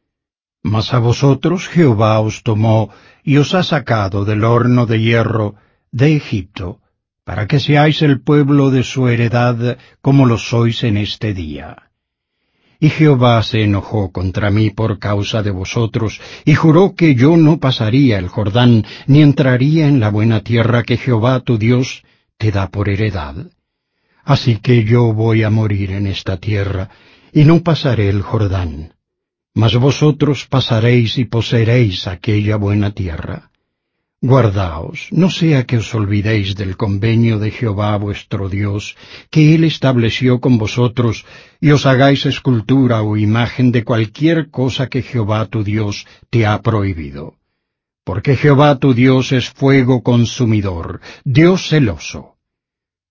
Mas 0.62 0.93
a 0.93 1.00
vosotros 1.00 1.67
Jehová 1.67 2.19
os 2.19 2.43
tomó 2.43 2.91
y 3.27 3.35
os 3.35 3.53
ha 3.53 3.61
sacado 3.61 4.23
del 4.23 4.45
horno 4.45 4.85
de 4.85 5.01
hierro 5.01 5.55
de 5.91 6.15
Egipto, 6.15 6.79
para 7.25 7.45
que 7.45 7.59
seáis 7.59 8.01
el 8.01 8.21
pueblo 8.21 8.71
de 8.71 8.83
su 8.83 9.09
heredad 9.09 9.77
como 10.01 10.25
lo 10.25 10.37
sois 10.37 10.85
en 10.85 10.95
este 10.95 11.33
día. 11.33 11.89
Y 12.79 12.87
Jehová 12.87 13.43
se 13.43 13.63
enojó 13.63 14.13
contra 14.13 14.49
mí 14.49 14.69
por 14.69 14.97
causa 14.97 15.43
de 15.43 15.51
vosotros, 15.51 16.21
y 16.45 16.55
juró 16.55 16.95
que 16.95 17.15
yo 17.15 17.35
no 17.35 17.59
pasaría 17.59 18.17
el 18.17 18.29
Jordán, 18.29 18.85
ni 19.07 19.21
entraría 19.21 19.89
en 19.89 19.99
la 19.99 20.09
buena 20.09 20.39
tierra 20.39 20.83
que 20.83 20.95
Jehová 20.95 21.41
tu 21.41 21.57
Dios 21.57 22.05
te 22.37 22.51
da 22.51 22.69
por 22.69 22.87
heredad. 22.87 23.35
Así 24.23 24.59
que 24.59 24.85
yo 24.85 25.13
voy 25.13 25.43
a 25.43 25.49
morir 25.49 25.91
en 25.91 26.07
esta 26.07 26.37
tierra, 26.37 26.91
y 27.33 27.43
no 27.43 27.61
pasaré 27.61 28.07
el 28.07 28.21
Jordán. 28.21 28.93
Mas 29.61 29.73
vosotros 29.75 30.45
pasaréis 30.45 31.17
y 31.17 31.25
poseeréis 31.25 32.05
aquella 32.05 32.57
buena 32.57 32.91
tierra. 32.91 33.49
Guardaos, 34.21 35.07
no 35.09 35.31
sea 35.31 35.65
que 35.65 35.77
os 35.77 35.95
olvidéis 35.95 36.55
del 36.55 36.77
convenio 36.77 37.39
de 37.39 37.49
Jehová 37.49 37.97
vuestro 37.97 38.49
Dios, 38.49 38.95
que 39.31 39.55
Él 39.55 39.63
estableció 39.63 40.39
con 40.39 40.59
vosotros, 40.59 41.25
y 41.59 41.71
os 41.71 41.87
hagáis 41.87 42.27
escultura 42.27 43.01
o 43.01 43.17
imagen 43.17 43.71
de 43.71 43.83
cualquier 43.83 44.51
cosa 44.51 44.89
que 44.89 45.01
Jehová 45.01 45.47
tu 45.47 45.63
Dios 45.63 46.05
te 46.29 46.45
ha 46.45 46.61
prohibido. 46.61 47.33
Porque 48.03 48.35
Jehová 48.35 48.77
tu 48.77 48.93
Dios 48.93 49.31
es 49.31 49.49
fuego 49.49 50.03
consumidor, 50.03 51.01
Dios 51.23 51.67
celoso. 51.67 52.35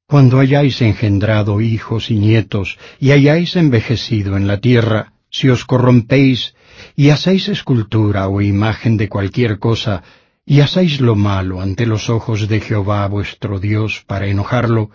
Cuando 0.07 0.39
hayáis 0.39 0.81
engendrado 0.81 1.61
hijos 1.61 2.09
y 2.09 2.19
nietos, 2.21 2.79
y 3.01 3.11
hayáis 3.11 3.57
envejecido 3.57 4.37
en 4.37 4.47
la 4.47 4.61
tierra, 4.61 5.13
si 5.37 5.47
os 5.51 5.63
corrompéis, 5.71 6.55
y 7.03 7.11
hacéis 7.11 7.49
escultura 7.49 8.29
o 8.29 8.41
imagen 8.41 8.97
de 8.97 9.09
cualquier 9.15 9.59
cosa, 9.59 10.03
y 10.47 10.61
hacéis 10.61 11.01
lo 11.01 11.15
malo 11.15 11.61
ante 11.61 11.85
los 11.85 12.09
ojos 12.09 12.49
de 12.49 12.61
Jehová 12.61 13.07
vuestro 13.07 13.59
Dios 13.59 14.03
para 14.07 14.29
enojarlo, 14.29 14.91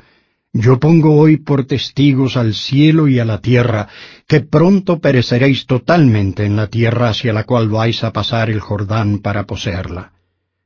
yo 0.53 0.79
pongo 0.79 1.17
hoy 1.17 1.37
por 1.37 1.65
testigos 1.65 2.35
al 2.35 2.55
cielo 2.55 3.07
y 3.07 3.19
a 3.19 3.25
la 3.25 3.39
tierra, 3.39 3.87
que 4.27 4.41
pronto 4.41 4.99
pereceréis 4.99 5.65
totalmente 5.65 6.43
en 6.43 6.55
la 6.55 6.67
tierra 6.67 7.09
hacia 7.09 7.33
la 7.33 7.45
cual 7.45 7.69
vais 7.69 8.03
a 8.03 8.11
pasar 8.11 8.49
el 8.49 8.59
Jordán 8.59 9.19
para 9.19 9.45
poseerla. 9.45 10.11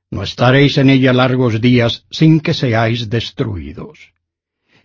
No 0.10 0.24
estaréis 0.24 0.78
en 0.78 0.90
ella 0.90 1.14
largos 1.14 1.60
días 1.60 2.06
sin 2.10 2.40
que 2.40 2.54
seáis 2.54 3.10
destruidos. 3.10 4.15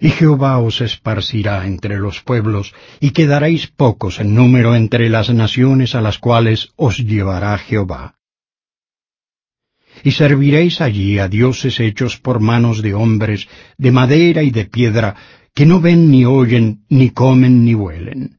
Y 0.01 0.09
Jehová 0.11 0.59
os 0.59 0.81
esparcirá 0.81 1.67
entre 1.67 1.99
los 1.99 2.23
pueblos, 2.23 2.75
y 3.01 3.11
quedaréis 3.11 3.67
pocos 3.67 4.19
en 4.19 4.35
número 4.35 4.75
entre 4.75 5.11
las 5.11 5.29
naciones 5.31 5.95
a 5.95 6.01
las 6.01 6.19
cuales 6.19 6.71
os 6.77 6.99
llevará 6.99 7.59
Jehová 7.59 8.15
y 10.03 10.13
serviréis 10.13 10.81
allí 10.81 11.19
a 11.19 11.29
dioses 11.29 11.81
hechos 11.81 12.19
por 12.19 12.41
manos 12.41 12.83
de 12.83 12.95
hombres, 12.95 13.49
de 13.77 13.91
madera 13.91 14.43
y 14.43 14.51
de 14.51 14.65
piedra, 14.65 15.17
que 15.55 15.67
no 15.67 15.81
ven 15.81 16.11
ni 16.11 16.25
oyen, 16.25 16.85
ni 16.89 17.11
comen 17.11 17.65
ni 17.65 17.75
huelen. 17.75 18.39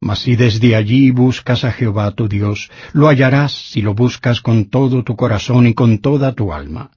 Mas 0.00 0.20
si 0.20 0.34
desde 0.36 0.74
allí 0.74 1.10
buscas 1.10 1.64
a 1.64 1.72
Jehová 1.72 2.10
tu 2.10 2.28
Dios, 2.28 2.70
lo 2.92 3.08
hallarás 3.08 3.52
si 3.52 3.82
lo 3.82 3.94
buscas 3.94 4.40
con 4.40 4.68
todo 4.68 5.04
tu 5.04 5.14
corazón 5.16 5.66
y 5.66 5.74
con 5.74 5.98
toda 5.98 6.34
tu 6.34 6.52
alma. 6.52 6.90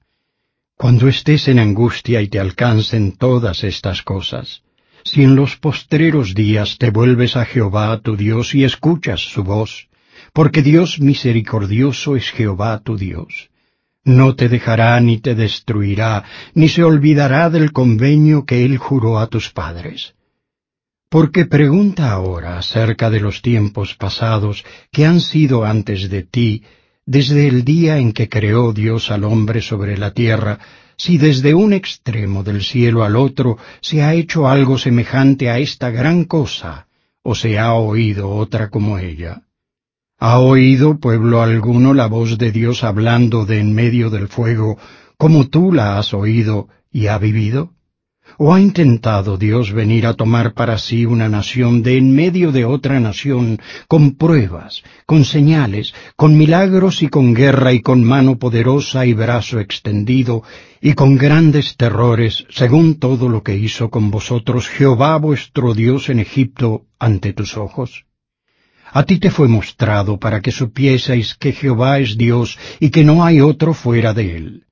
Cuando 0.78 1.08
estés 1.08 1.48
en 1.48 1.58
angustia 1.58 2.20
y 2.20 2.28
te 2.28 2.38
alcancen 2.38 3.12
todas 3.16 3.64
estas 3.64 4.02
cosas, 4.02 4.62
si 5.04 5.22
en 5.22 5.34
los 5.34 5.56
postreros 5.56 6.34
días 6.34 6.76
te 6.76 6.90
vuelves 6.90 7.34
a 7.36 7.46
Jehová 7.46 7.98
tu 8.00 8.14
Dios 8.14 8.54
y 8.54 8.64
escuchas 8.64 9.20
su 9.20 9.42
voz, 9.42 9.88
porque 10.34 10.60
Dios 10.60 11.00
misericordioso 11.00 12.14
es 12.14 12.30
Jehová 12.30 12.80
tu 12.84 12.98
Dios, 12.98 13.48
no 14.04 14.36
te 14.36 14.50
dejará 14.50 15.00
ni 15.00 15.18
te 15.18 15.34
destruirá, 15.34 16.24
ni 16.54 16.68
se 16.68 16.84
olvidará 16.84 17.48
del 17.48 17.72
convenio 17.72 18.44
que 18.44 18.64
él 18.66 18.76
juró 18.76 19.18
a 19.18 19.28
tus 19.28 19.50
padres. 19.50 20.14
Porque 21.08 21.46
pregunta 21.46 22.12
ahora 22.12 22.58
acerca 22.58 23.08
de 23.08 23.20
los 23.20 23.40
tiempos 23.40 23.94
pasados 23.94 24.62
que 24.92 25.06
han 25.06 25.20
sido 25.20 25.64
antes 25.64 26.10
de 26.10 26.22
ti, 26.22 26.64
desde 27.06 27.46
el 27.46 27.64
día 27.64 27.98
en 27.98 28.12
que 28.12 28.28
creó 28.28 28.72
Dios 28.72 29.12
al 29.12 29.22
hombre 29.24 29.62
sobre 29.62 29.96
la 29.96 30.10
tierra, 30.10 30.58
si 30.96 31.18
desde 31.18 31.54
un 31.54 31.72
extremo 31.72 32.42
del 32.42 32.62
cielo 32.62 33.04
al 33.04 33.16
otro 33.16 33.58
se 33.80 34.02
ha 34.02 34.14
hecho 34.14 34.48
algo 34.48 34.76
semejante 34.76 35.48
a 35.48 35.58
esta 35.58 35.90
gran 35.90 36.24
cosa, 36.24 36.88
o 37.22 37.34
se 37.34 37.58
ha 37.58 37.74
oído 37.74 38.30
otra 38.30 38.70
como 38.70 38.98
ella. 38.98 39.42
¿Ha 40.18 40.40
oído 40.40 40.98
pueblo 40.98 41.42
alguno 41.42 41.94
la 41.94 42.06
voz 42.06 42.38
de 42.38 42.50
Dios 42.50 42.82
hablando 42.82 43.44
de 43.44 43.60
en 43.60 43.74
medio 43.74 44.10
del 44.10 44.28
fuego, 44.28 44.78
como 45.16 45.48
tú 45.48 45.72
la 45.72 45.98
has 45.98 46.12
oído 46.12 46.68
y 46.90 47.06
ha 47.06 47.18
vivido? 47.18 47.75
¿O 48.38 48.52
ha 48.52 48.60
intentado 48.60 49.38
Dios 49.38 49.72
venir 49.72 50.06
a 50.06 50.12
tomar 50.12 50.52
para 50.52 50.76
sí 50.76 51.06
una 51.06 51.26
nación 51.26 51.82
de 51.82 51.96
en 51.96 52.14
medio 52.14 52.52
de 52.52 52.66
otra 52.66 53.00
nación, 53.00 53.58
con 53.88 54.16
pruebas, 54.16 54.82
con 55.06 55.24
señales, 55.24 55.94
con 56.16 56.36
milagros 56.36 57.02
y 57.02 57.08
con 57.08 57.32
guerra 57.32 57.72
y 57.72 57.80
con 57.80 58.04
mano 58.04 58.38
poderosa 58.38 59.06
y 59.06 59.14
brazo 59.14 59.58
extendido, 59.58 60.42
y 60.82 60.92
con 60.92 61.16
grandes 61.16 61.76
terrores, 61.78 62.44
según 62.50 62.98
todo 62.98 63.30
lo 63.30 63.42
que 63.42 63.56
hizo 63.56 63.88
con 63.88 64.10
vosotros 64.10 64.68
Jehová 64.68 65.16
vuestro 65.16 65.72
Dios 65.72 66.10
en 66.10 66.18
Egipto 66.18 66.84
ante 66.98 67.32
tus 67.32 67.56
ojos? 67.56 68.04
A 68.92 69.04
ti 69.04 69.18
te 69.18 69.30
fue 69.30 69.48
mostrado 69.48 70.18
para 70.18 70.42
que 70.42 70.52
supieseis 70.52 71.34
que 71.34 71.52
Jehová 71.52 72.00
es 72.00 72.18
Dios 72.18 72.58
y 72.80 72.90
que 72.90 73.02
no 73.02 73.24
hay 73.24 73.40
otro 73.40 73.72
fuera 73.72 74.12
de 74.12 74.36
él. 74.36 74.65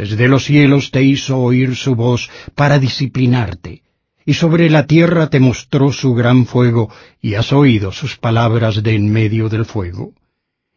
Desde 0.00 0.28
los 0.28 0.44
cielos 0.44 0.90
te 0.90 1.02
hizo 1.02 1.36
oír 1.36 1.76
su 1.76 1.94
voz 1.94 2.30
para 2.54 2.78
disciplinarte, 2.78 3.82
y 4.24 4.32
sobre 4.32 4.70
la 4.70 4.86
tierra 4.86 5.28
te 5.28 5.40
mostró 5.40 5.92
su 5.92 6.14
gran 6.14 6.46
fuego, 6.46 6.90
y 7.20 7.34
has 7.34 7.52
oído 7.52 7.92
sus 7.92 8.16
palabras 8.16 8.82
de 8.82 8.94
en 8.94 9.12
medio 9.12 9.50
del 9.50 9.66
fuego. 9.66 10.14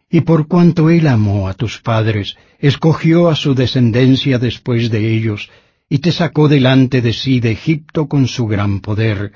Y 0.10 0.20
por 0.28 0.50
cuanto 0.50 0.90
él 0.90 1.08
amó 1.08 1.48
a 1.48 1.54
tus 1.54 1.80
padres, 1.80 2.36
escogió 2.60 3.30
a 3.30 3.38
su 3.38 3.56
descendencia 3.56 4.40
después 4.40 4.92
de 4.92 5.14
ellos, 5.16 5.50
y 5.88 6.00
te 6.00 6.12
sacó 6.12 6.50
delante 6.50 7.02
de 7.02 7.14
sí 7.14 7.40
de 7.40 7.52
Egipto 7.52 8.10
con 8.10 8.28
su 8.28 8.46
gran 8.48 8.82
poder, 8.82 9.32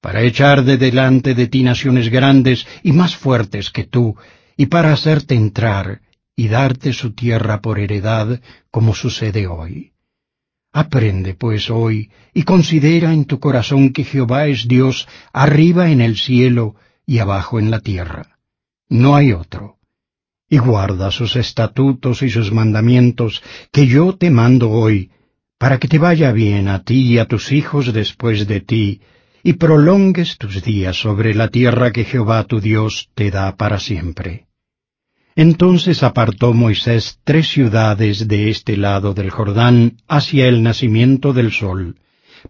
para 0.00 0.22
echar 0.22 0.62
de 0.62 0.76
delante 0.76 1.34
de 1.34 1.48
ti 1.48 1.64
naciones 1.64 2.08
grandes 2.08 2.68
y 2.84 2.92
más 2.92 3.16
fuertes 3.16 3.70
que 3.70 3.82
tú, 3.82 4.14
y 4.56 4.66
para 4.66 4.92
hacerte 4.92 5.34
entrar 5.34 6.02
y 6.36 6.48
darte 6.48 6.92
su 6.92 7.12
tierra 7.14 7.60
por 7.60 7.78
heredad, 7.78 8.40
como 8.70 8.94
sucede 8.94 9.46
hoy. 9.46 9.92
Aprende 10.72 11.34
pues 11.34 11.70
hoy 11.70 12.10
y 12.32 12.42
considera 12.42 13.12
en 13.12 13.26
tu 13.26 13.38
corazón 13.38 13.92
que 13.92 14.02
Jehová 14.02 14.48
es 14.48 14.66
Dios 14.66 15.06
arriba 15.32 15.90
en 15.90 16.00
el 16.00 16.16
cielo 16.16 16.74
y 17.06 17.18
abajo 17.18 17.60
en 17.60 17.70
la 17.70 17.78
tierra. 17.78 18.38
No 18.88 19.14
hay 19.14 19.32
otro. 19.32 19.76
Y 20.48 20.58
guarda 20.58 21.10
sus 21.10 21.36
estatutos 21.36 22.22
y 22.22 22.30
sus 22.30 22.52
mandamientos 22.52 23.42
que 23.72 23.86
yo 23.86 24.16
te 24.16 24.30
mando 24.30 24.70
hoy, 24.70 25.10
para 25.58 25.78
que 25.78 25.88
te 25.88 25.98
vaya 25.98 26.32
bien 26.32 26.68
a 26.68 26.82
ti 26.82 27.12
y 27.12 27.18
a 27.18 27.26
tus 27.26 27.52
hijos 27.52 27.92
después 27.92 28.46
de 28.46 28.60
ti, 28.60 29.00
y 29.42 29.54
prolongues 29.54 30.38
tus 30.38 30.62
días 30.62 30.96
sobre 30.96 31.34
la 31.34 31.48
tierra 31.48 31.92
que 31.92 32.04
Jehová 32.04 32.44
tu 32.44 32.60
Dios 32.60 33.10
te 33.14 33.30
da 33.30 33.56
para 33.56 33.78
siempre. 33.78 34.46
Entonces 35.36 36.04
apartó 36.04 36.54
Moisés 36.54 37.18
tres 37.24 37.48
ciudades 37.48 38.28
de 38.28 38.50
este 38.50 38.76
lado 38.76 39.14
del 39.14 39.30
Jordán 39.30 39.96
hacia 40.06 40.46
el 40.46 40.62
nacimiento 40.62 41.32
del 41.32 41.50
sol, 41.50 41.96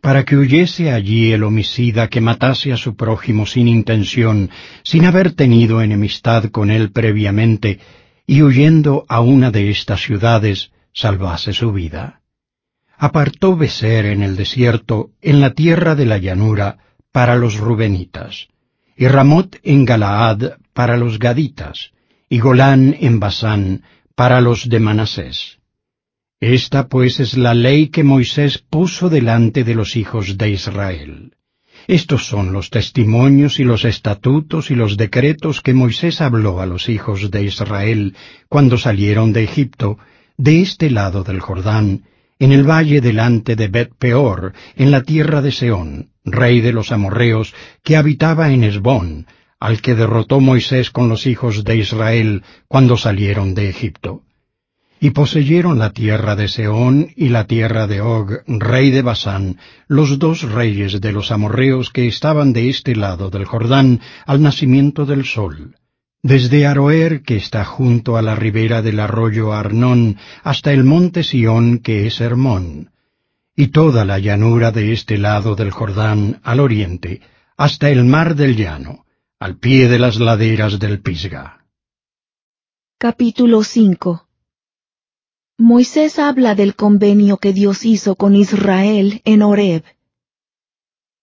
para 0.02 0.24
que 0.24 0.36
huyese 0.36 0.92
allí 0.92 1.32
el 1.32 1.44
homicida 1.44 2.08
que 2.08 2.20
matase 2.20 2.74
a 2.74 2.76
su 2.76 2.94
prójimo 2.94 3.46
sin 3.46 3.68
intención, 3.68 4.50
sin 4.82 5.06
haber 5.06 5.32
tenido 5.32 5.80
enemistad 5.80 6.50
con 6.50 6.70
él 6.70 6.92
previamente, 6.92 7.78
y 8.26 8.42
huyendo 8.42 9.06
a 9.08 9.20
una 9.20 9.50
de 9.50 9.70
estas 9.70 10.02
ciudades, 10.02 10.70
salvase 10.92 11.54
su 11.54 11.72
vida. 11.72 12.20
Apartó 12.98 13.56
Beser 13.56 14.06
en 14.06 14.22
el 14.22 14.36
desierto, 14.36 15.10
en 15.22 15.40
la 15.40 15.54
tierra 15.54 15.94
de 15.94 16.04
la 16.04 16.18
llanura, 16.18 16.78
para 17.12 17.36
los 17.36 17.56
rubenitas, 17.56 18.48
y 18.94 19.08
Ramot 19.08 19.56
en 19.62 19.86
Galaad 19.86 20.58
para 20.74 20.96
los 20.96 21.18
gaditas, 21.18 21.93
y 22.34 22.40
Golán 22.40 22.96
en 22.98 23.20
Basán, 23.20 23.84
para 24.16 24.40
los 24.40 24.68
de 24.68 24.80
Manasés. 24.80 25.60
Esta 26.40 26.88
pues 26.88 27.20
es 27.20 27.36
la 27.36 27.54
ley 27.54 27.90
que 27.90 28.02
Moisés 28.02 28.58
puso 28.58 29.08
delante 29.08 29.62
de 29.62 29.76
los 29.76 29.94
hijos 29.94 30.36
de 30.36 30.50
Israel. 30.50 31.36
Estos 31.86 32.26
son 32.26 32.52
los 32.52 32.70
testimonios 32.70 33.60
y 33.60 33.64
los 33.64 33.84
estatutos 33.84 34.72
y 34.72 34.74
los 34.74 34.96
decretos 34.96 35.60
que 35.60 35.74
Moisés 35.74 36.20
habló 36.20 36.60
a 36.60 36.66
los 36.66 36.88
hijos 36.88 37.30
de 37.30 37.44
Israel 37.44 38.16
cuando 38.48 38.78
salieron 38.78 39.32
de 39.32 39.44
Egipto, 39.44 39.98
de 40.36 40.60
este 40.60 40.90
lado 40.90 41.22
del 41.22 41.38
Jordán, 41.38 42.02
en 42.40 42.50
el 42.50 42.68
valle 42.68 43.00
delante 43.00 43.54
de 43.54 43.68
Bet 43.68 43.92
Peor, 43.96 44.54
en 44.74 44.90
la 44.90 45.04
tierra 45.04 45.40
de 45.40 45.52
Seón, 45.52 46.10
rey 46.24 46.60
de 46.60 46.72
los 46.72 46.90
amorreos, 46.90 47.54
que 47.84 47.96
habitaba 47.96 48.50
en 48.50 48.64
Esbón, 48.64 49.28
al 49.64 49.80
que 49.80 49.94
derrotó 49.94 50.40
Moisés 50.40 50.90
con 50.90 51.08
los 51.08 51.26
hijos 51.26 51.64
de 51.64 51.78
Israel 51.78 52.42
cuando 52.68 52.98
salieron 52.98 53.54
de 53.54 53.70
Egipto. 53.70 54.20
Y 55.00 55.10
poseyeron 55.12 55.78
la 55.78 55.88
tierra 55.88 56.36
de 56.36 56.48
Seón 56.48 57.08
y 57.16 57.30
la 57.30 57.46
tierra 57.46 57.86
de 57.86 58.02
Og, 58.02 58.42
rey 58.46 58.90
de 58.90 59.00
Basán, 59.00 59.56
los 59.88 60.18
dos 60.18 60.42
reyes 60.42 61.00
de 61.00 61.12
los 61.12 61.32
amorreos 61.32 61.88
que 61.88 62.06
estaban 62.06 62.52
de 62.52 62.68
este 62.68 62.94
lado 62.94 63.30
del 63.30 63.46
Jordán 63.46 64.00
al 64.26 64.42
nacimiento 64.42 65.06
del 65.06 65.24
sol, 65.24 65.76
desde 66.22 66.66
Aroer, 66.66 67.22
que 67.22 67.36
está 67.36 67.64
junto 67.64 68.18
a 68.18 68.22
la 68.22 68.36
ribera 68.36 68.82
del 68.82 69.00
arroyo 69.00 69.54
Arnón, 69.54 70.18
hasta 70.42 70.74
el 70.74 70.84
monte 70.84 71.22
Sión, 71.22 71.78
que 71.78 72.06
es 72.06 72.20
Hermón, 72.20 72.90
y 73.56 73.68
toda 73.68 74.04
la 74.04 74.18
llanura 74.18 74.72
de 74.72 74.92
este 74.92 75.16
lado 75.16 75.56
del 75.56 75.70
Jordán 75.70 76.40
al 76.42 76.60
oriente, 76.60 77.22
hasta 77.56 77.88
el 77.88 78.04
mar 78.04 78.34
del 78.34 78.56
llano, 78.56 79.03
al 79.40 79.58
pie 79.58 79.88
de 79.88 79.98
las 79.98 80.18
laderas 80.18 80.78
del 80.78 81.00
Pisga. 81.00 81.66
Capítulo 82.98 83.62
5 83.62 84.28
Moisés 85.58 86.18
habla 86.18 86.54
del 86.54 86.74
convenio 86.74 87.36
que 87.38 87.52
Dios 87.52 87.84
hizo 87.84 88.14
con 88.14 88.36
Israel 88.36 89.20
en 89.24 89.42
Horeb. 89.42 89.84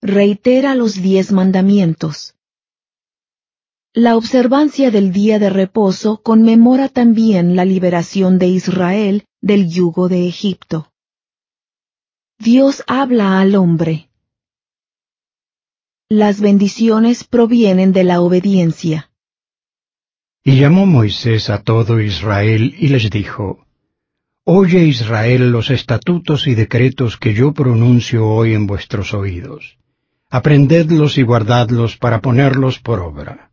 Reitera 0.00 0.74
los 0.74 1.00
diez 1.00 1.32
mandamientos. 1.32 2.34
La 3.94 4.16
observancia 4.16 4.90
del 4.90 5.12
día 5.12 5.38
de 5.38 5.50
reposo 5.50 6.22
conmemora 6.22 6.88
también 6.88 7.56
la 7.56 7.64
liberación 7.64 8.38
de 8.38 8.48
Israel 8.48 9.24
del 9.40 9.68
yugo 9.68 10.08
de 10.08 10.28
Egipto. 10.28 10.92
Dios 12.38 12.84
habla 12.86 13.40
al 13.40 13.54
hombre. 13.54 14.11
Las 16.14 16.42
bendiciones 16.42 17.24
provienen 17.24 17.94
de 17.94 18.04
la 18.04 18.20
obediencia. 18.20 19.10
Y 20.44 20.60
llamó 20.60 20.84
Moisés 20.84 21.48
a 21.48 21.62
todo 21.62 22.02
Israel 22.02 22.74
y 22.78 22.88
les 22.88 23.08
dijo, 23.08 23.64
Oye 24.44 24.84
Israel 24.84 25.50
los 25.50 25.70
estatutos 25.70 26.46
y 26.46 26.54
decretos 26.54 27.16
que 27.16 27.32
yo 27.32 27.54
pronuncio 27.54 28.28
hoy 28.28 28.52
en 28.52 28.66
vuestros 28.66 29.14
oídos. 29.14 29.78
Aprendedlos 30.28 31.16
y 31.16 31.22
guardadlos 31.22 31.96
para 31.96 32.20
ponerlos 32.20 32.78
por 32.78 33.00
obra. 33.00 33.50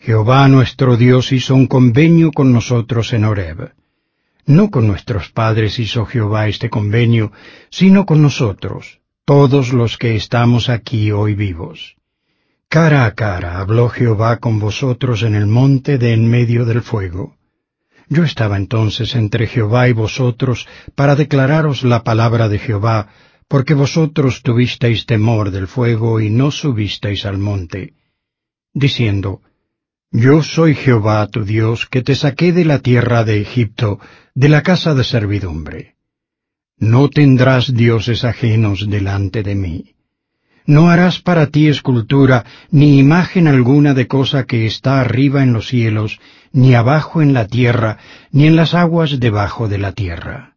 Jehová 0.00 0.48
nuestro 0.48 0.96
Dios 0.96 1.30
hizo 1.30 1.54
un 1.54 1.68
convenio 1.68 2.32
con 2.32 2.52
nosotros 2.52 3.12
en 3.12 3.24
Horeb. 3.24 3.72
No 4.46 4.72
con 4.72 4.88
nuestros 4.88 5.30
padres 5.30 5.78
hizo 5.78 6.06
Jehová 6.06 6.48
este 6.48 6.70
convenio, 6.70 7.30
sino 7.70 8.04
con 8.04 8.20
nosotros, 8.20 8.98
todos 9.28 9.74
los 9.74 9.98
que 9.98 10.16
estamos 10.16 10.70
aquí 10.70 11.12
hoy 11.12 11.34
vivos. 11.34 11.96
Cara 12.70 13.04
a 13.04 13.14
cara 13.14 13.58
habló 13.60 13.90
Jehová 13.90 14.38
con 14.38 14.58
vosotros 14.58 15.22
en 15.22 15.34
el 15.34 15.46
monte 15.46 15.98
de 15.98 16.14
en 16.14 16.26
medio 16.26 16.64
del 16.64 16.80
fuego. 16.80 17.36
Yo 18.08 18.24
estaba 18.24 18.56
entonces 18.56 19.14
entre 19.14 19.46
Jehová 19.46 19.86
y 19.90 19.92
vosotros 19.92 20.66
para 20.94 21.14
declararos 21.14 21.82
la 21.82 22.04
palabra 22.04 22.48
de 22.48 22.58
Jehová, 22.58 23.08
porque 23.48 23.74
vosotros 23.74 24.40
tuvisteis 24.42 25.04
temor 25.04 25.50
del 25.50 25.66
fuego 25.66 26.20
y 26.20 26.30
no 26.30 26.50
subisteis 26.50 27.26
al 27.26 27.36
monte, 27.36 27.92
diciendo, 28.72 29.42
Yo 30.10 30.42
soy 30.42 30.74
Jehová 30.74 31.26
tu 31.26 31.44
Dios, 31.44 31.84
que 31.84 32.00
te 32.00 32.14
saqué 32.14 32.54
de 32.54 32.64
la 32.64 32.78
tierra 32.78 33.24
de 33.24 33.42
Egipto, 33.42 34.00
de 34.34 34.48
la 34.48 34.62
casa 34.62 34.94
de 34.94 35.04
servidumbre. 35.04 35.97
No 36.80 37.10
tendrás 37.10 37.74
dioses 37.74 38.24
ajenos 38.24 38.88
delante 38.88 39.42
de 39.42 39.56
mí. 39.56 39.94
No 40.64 40.90
harás 40.90 41.18
para 41.18 41.46
ti 41.46 41.66
escultura, 41.66 42.44
ni 42.70 42.98
imagen 42.98 43.48
alguna 43.48 43.94
de 43.94 44.06
cosa 44.06 44.44
que 44.44 44.66
está 44.66 45.00
arriba 45.00 45.42
en 45.42 45.52
los 45.52 45.66
cielos, 45.66 46.20
ni 46.52 46.74
abajo 46.74 47.20
en 47.20 47.32
la 47.32 47.46
tierra, 47.46 47.98
ni 48.30 48.46
en 48.46 48.54
las 48.54 48.74
aguas 48.74 49.18
debajo 49.18 49.66
de 49.66 49.78
la 49.78 49.92
tierra. 49.92 50.56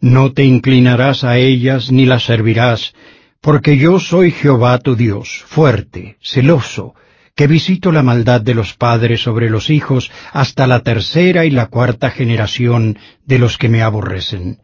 No 0.00 0.32
te 0.32 0.44
inclinarás 0.44 1.24
a 1.24 1.38
ellas 1.38 1.92
ni 1.92 2.04
las 2.04 2.24
servirás, 2.24 2.94
porque 3.40 3.78
yo 3.78 4.00
soy 4.00 4.32
Jehová 4.32 4.78
tu 4.80 4.96
Dios, 4.96 5.44
fuerte, 5.46 6.18
celoso, 6.20 6.94
que 7.34 7.46
visito 7.46 7.90
la 7.90 8.02
maldad 8.02 8.40
de 8.42 8.54
los 8.54 8.74
padres 8.74 9.22
sobre 9.22 9.48
los 9.48 9.70
hijos 9.70 10.10
hasta 10.32 10.66
la 10.66 10.80
tercera 10.80 11.46
y 11.46 11.50
la 11.50 11.66
cuarta 11.66 12.10
generación 12.10 12.98
de 13.24 13.38
los 13.38 13.56
que 13.56 13.68
me 13.70 13.82
aborrecen 13.82 14.58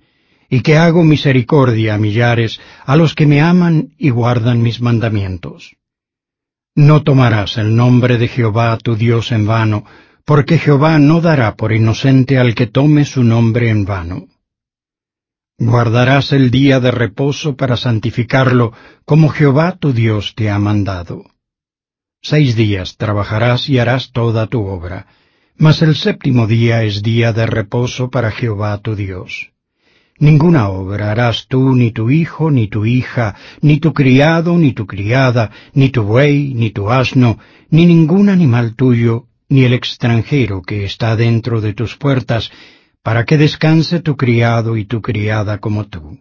y 0.49 0.61
que 0.63 0.77
hago 0.77 1.05
misericordia 1.05 1.95
a 1.95 1.99
millares, 1.99 2.61
a 2.85 2.97
los 2.97 3.15
que 3.15 3.27
me 3.27 3.41
aman 3.41 3.95
y 3.99 4.11
guardan 4.11 4.63
mis 4.63 4.81
mandamientos. 4.81 5.77
No 6.75 7.03
tomarás 7.03 7.59
el 7.59 7.75
nombre 7.77 8.19
de 8.19 8.29
Jehová 8.29 8.79
tu 8.79 8.97
Dios 8.97 9.33
en 9.33 9.47
vano, 9.47 9.85
porque 10.25 10.59
Jehová 10.59 10.99
no 10.99 11.21
dará 11.21 11.57
por 11.57 11.73
inocente 11.73 12.39
al 12.39 12.55
que 12.55 12.67
tome 12.67 13.05
su 13.05 13.25
nombre 13.25 13.69
en 13.69 13.85
vano. 13.85 14.27
Guardarás 15.59 16.33
el 16.33 16.51
día 16.51 16.79
de 16.79 16.93
reposo 16.93 17.57
para 17.57 17.77
santificarlo, 17.77 18.73
como 19.05 19.29
Jehová 19.29 19.77
tu 19.77 19.93
Dios 19.93 20.35
te 20.37 20.51
ha 20.51 20.59
mandado. 20.59 21.25
Seis 22.23 22.57
días 22.57 22.97
trabajarás 22.97 23.69
y 23.69 23.79
harás 23.79 24.13
toda 24.13 24.47
tu 24.47 24.65
obra, 24.67 25.07
mas 25.57 25.83
el 25.83 25.97
séptimo 25.97 26.47
día 26.47 26.85
es 26.85 27.03
día 27.03 27.33
de 27.33 27.47
reposo 27.47 28.09
para 28.09 28.31
Jehová 28.31 28.79
tu 28.79 28.95
Dios. 28.95 29.51
Ninguna 30.21 30.69
obra 30.69 31.13
harás 31.13 31.47
tú, 31.47 31.77
ni 31.77 31.93
tu 31.93 32.11
hijo, 32.11 32.51
ni 32.51 32.67
tu 32.67 32.85
hija, 32.85 33.37
ni 33.61 33.79
tu 33.79 33.93
criado, 33.93 34.59
ni 34.59 34.73
tu 34.73 34.85
criada, 34.85 35.51
ni 35.75 35.91
tu 35.91 36.03
buey, 36.03 36.55
ni 36.55 36.71
tu 36.71 36.91
asno, 36.91 37.39
ni 37.71 37.87
ningún 37.87 38.29
animal 38.29 38.75
tuyo, 38.75 39.27
ni 39.49 39.65
el 39.65 39.75
extranjero 39.75 40.63
que 40.63 40.85
está 40.85 41.15
dentro 41.15 41.61
de 41.61 41.73
tus 41.73 41.97
puertas, 41.97 42.51
para 43.03 43.25
que 43.25 43.39
descanse 43.39 44.01
tu 44.01 44.17
criado 44.17 44.77
y 44.77 44.87
tu 44.87 45.01
criada 45.01 45.59
como 45.59 45.87
tú. 45.87 46.19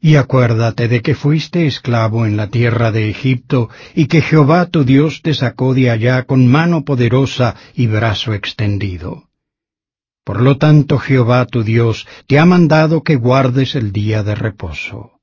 Y 0.00 0.16
acuérdate 0.16 0.88
de 0.88 1.02
que 1.02 1.14
fuiste 1.14 1.66
esclavo 1.66 2.24
en 2.26 2.38
la 2.38 2.48
tierra 2.48 2.90
de 2.90 3.10
Egipto, 3.10 3.68
y 3.94 4.06
que 4.06 4.22
Jehová 4.22 4.66
tu 4.66 4.84
Dios 4.84 5.20
te 5.22 5.34
sacó 5.34 5.74
de 5.74 5.90
allá 5.90 6.24
con 6.24 6.48
mano 6.48 6.84
poderosa 6.84 7.54
y 7.74 7.86
brazo 7.86 8.32
extendido. 8.32 9.28
Por 10.24 10.40
lo 10.40 10.56
tanto 10.56 10.98
Jehová 10.98 11.46
tu 11.46 11.64
Dios 11.64 12.06
te 12.26 12.38
ha 12.38 12.46
mandado 12.46 13.02
que 13.02 13.16
guardes 13.16 13.74
el 13.74 13.92
día 13.92 14.22
de 14.22 14.34
reposo. 14.34 15.20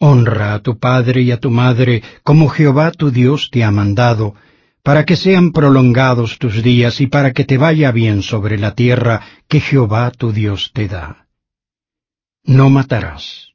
Honra 0.00 0.54
a 0.54 0.60
tu 0.60 0.78
padre 0.78 1.22
y 1.22 1.30
a 1.30 1.38
tu 1.38 1.50
madre 1.50 2.02
como 2.22 2.48
Jehová 2.48 2.90
tu 2.90 3.10
Dios 3.10 3.50
te 3.50 3.64
ha 3.64 3.70
mandado, 3.70 4.34
para 4.82 5.04
que 5.04 5.16
sean 5.16 5.52
prolongados 5.52 6.38
tus 6.38 6.62
días 6.62 7.00
y 7.00 7.06
para 7.08 7.32
que 7.32 7.44
te 7.44 7.58
vaya 7.58 7.90
bien 7.92 8.22
sobre 8.22 8.58
la 8.58 8.74
tierra 8.74 9.22
que 9.48 9.60
Jehová 9.60 10.10
tu 10.10 10.32
Dios 10.32 10.70
te 10.72 10.88
da. 10.88 11.26
no 12.44 12.70
matarás, 12.70 13.52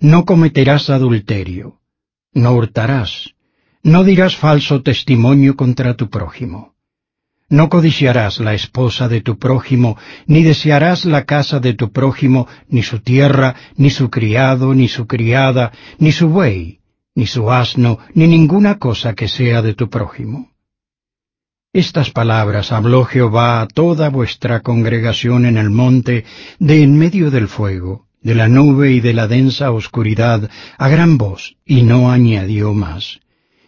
no 0.00 0.24
cometerás 0.24 0.90
adulterio, 0.90 1.78
no 2.32 2.52
hurtarás, 2.54 3.34
no 3.84 4.02
dirás 4.02 4.36
falso 4.36 4.82
testimonio 4.82 5.54
contra 5.54 5.94
tu 5.94 6.10
prójimo. 6.10 6.71
No 7.52 7.68
codiciarás 7.68 8.40
la 8.40 8.54
esposa 8.54 9.08
de 9.08 9.20
tu 9.20 9.38
prójimo, 9.38 9.98
ni 10.26 10.42
desearás 10.42 11.04
la 11.04 11.26
casa 11.26 11.60
de 11.60 11.74
tu 11.74 11.92
prójimo, 11.92 12.48
ni 12.70 12.82
su 12.82 13.00
tierra, 13.00 13.54
ni 13.76 13.90
su 13.90 14.08
criado, 14.08 14.72
ni 14.72 14.88
su 14.88 15.06
criada, 15.06 15.70
ni 15.98 16.12
su 16.12 16.30
buey, 16.30 16.80
ni 17.14 17.26
su 17.26 17.52
asno, 17.52 17.98
ni 18.14 18.26
ninguna 18.26 18.78
cosa 18.78 19.12
que 19.14 19.28
sea 19.28 19.60
de 19.60 19.74
tu 19.74 19.90
prójimo. 19.90 20.50
Estas 21.74 22.08
palabras 22.10 22.72
habló 22.72 23.04
Jehová 23.04 23.60
a 23.60 23.66
toda 23.66 24.08
vuestra 24.08 24.60
congregación 24.60 25.44
en 25.44 25.58
el 25.58 25.68
monte, 25.68 26.24
de 26.58 26.82
en 26.82 26.96
medio 26.96 27.30
del 27.30 27.48
fuego, 27.48 28.06
de 28.22 28.34
la 28.34 28.48
nube 28.48 28.92
y 28.92 29.00
de 29.00 29.12
la 29.12 29.28
densa 29.28 29.72
oscuridad, 29.72 30.48
a 30.78 30.88
gran 30.88 31.18
voz, 31.18 31.56
y 31.66 31.82
no 31.82 32.10
añadió 32.10 32.72
más 32.72 33.20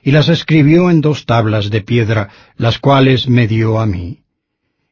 y 0.04 0.12
las 0.12 0.28
escribió 0.28 0.90
en 0.90 1.00
dos 1.00 1.24
tablas 1.24 1.70
de 1.70 1.80
piedra, 1.80 2.28
las 2.58 2.78
cuales 2.78 3.26
me 3.26 3.48
dio 3.48 3.80
a 3.80 3.86
mí. 3.86 4.20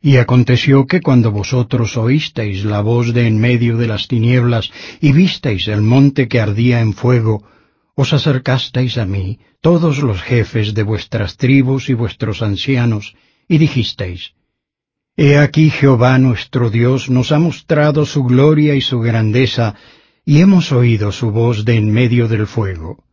Y 0.00 0.16
aconteció 0.16 0.86
que 0.86 1.02
cuando 1.02 1.30
vosotros 1.30 1.98
oísteis 1.98 2.64
la 2.64 2.80
voz 2.80 3.12
de 3.12 3.26
en 3.26 3.38
medio 3.38 3.76
de 3.76 3.86
las 3.86 4.08
tinieblas 4.08 4.72
y 5.00 5.12
visteis 5.12 5.68
el 5.68 5.82
monte 5.82 6.28
que 6.28 6.40
ardía 6.40 6.80
en 6.80 6.94
fuego, 6.94 7.44
os 7.94 8.14
acercasteis 8.14 8.96
a 8.96 9.04
mí, 9.04 9.38
todos 9.60 9.98
los 9.98 10.22
jefes 10.22 10.72
de 10.72 10.82
vuestras 10.82 11.36
tribus 11.36 11.90
y 11.90 11.94
vuestros 11.94 12.40
ancianos, 12.40 13.14
y 13.46 13.58
dijisteis, 13.58 14.32
He 15.14 15.36
aquí 15.36 15.68
Jehová 15.68 16.16
nuestro 16.18 16.70
Dios 16.70 17.10
nos 17.10 17.32
ha 17.32 17.38
mostrado 17.38 18.06
su 18.06 18.24
gloria 18.24 18.74
y 18.74 18.80
su 18.80 18.98
grandeza, 19.00 19.74
y 20.24 20.40
hemos 20.40 20.72
oído 20.72 21.12
su 21.12 21.30
voz 21.30 21.66
de 21.66 21.76
en 21.76 21.92
medio 21.92 22.28
del 22.28 22.46
fuego. 22.46 23.04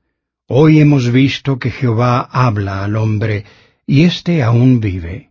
Hoy 0.51 0.79
hemos 0.79 1.11
visto 1.11 1.59
que 1.59 1.69
Jehová 1.69 2.21
habla 2.21 2.83
al 2.83 2.95
hombre, 2.95 3.45
y 3.85 4.01
éste 4.01 4.41
aún 4.41 4.79
vive. 4.79 5.29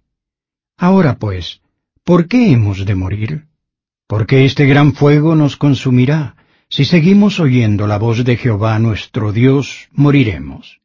Ahora 0.76 1.18
pues, 1.18 1.60
¿por 2.04 2.28
qué 2.28 2.52
hemos 2.52 2.86
de 2.86 2.94
morir? 2.94 3.46
Porque 4.06 4.44
este 4.44 4.64
gran 4.66 4.92
fuego 4.92 5.34
nos 5.34 5.56
consumirá. 5.56 6.36
Si 6.68 6.84
seguimos 6.84 7.40
oyendo 7.40 7.88
la 7.88 7.98
voz 7.98 8.24
de 8.24 8.36
Jehová 8.36 8.78
nuestro 8.78 9.32
Dios, 9.32 9.88
moriremos. 9.90 10.78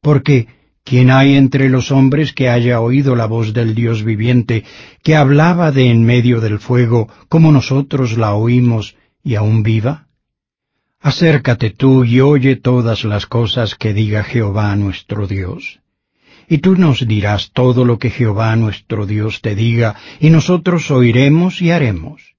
Porque, 0.00 0.48
¿quién 0.82 1.10
hay 1.10 1.34
entre 1.34 1.68
los 1.68 1.92
hombres 1.92 2.32
que 2.32 2.48
haya 2.48 2.80
oído 2.80 3.14
la 3.14 3.26
voz 3.26 3.52
del 3.52 3.74
Dios 3.74 4.04
viviente, 4.04 4.64
que 5.02 5.16
hablaba 5.16 5.70
de 5.70 5.90
en 5.90 6.02
medio 6.02 6.40
del 6.40 6.60
fuego, 6.60 7.10
como 7.28 7.52
nosotros 7.52 8.16
la 8.16 8.32
oímos, 8.32 8.96
y 9.22 9.34
aún 9.34 9.62
viva? 9.62 10.05
Acércate 11.06 11.70
tú 11.70 12.02
y 12.02 12.20
oye 12.20 12.56
todas 12.56 13.04
las 13.04 13.26
cosas 13.26 13.76
que 13.76 13.94
diga 13.94 14.24
Jehová 14.24 14.74
nuestro 14.74 15.28
Dios. 15.28 15.78
Y 16.48 16.58
tú 16.58 16.74
nos 16.74 17.06
dirás 17.06 17.52
todo 17.52 17.84
lo 17.84 17.96
que 18.00 18.10
Jehová 18.10 18.56
nuestro 18.56 19.06
Dios 19.06 19.40
te 19.40 19.54
diga, 19.54 19.94
y 20.18 20.30
nosotros 20.30 20.90
oiremos 20.90 21.62
y 21.62 21.70
haremos. 21.70 22.34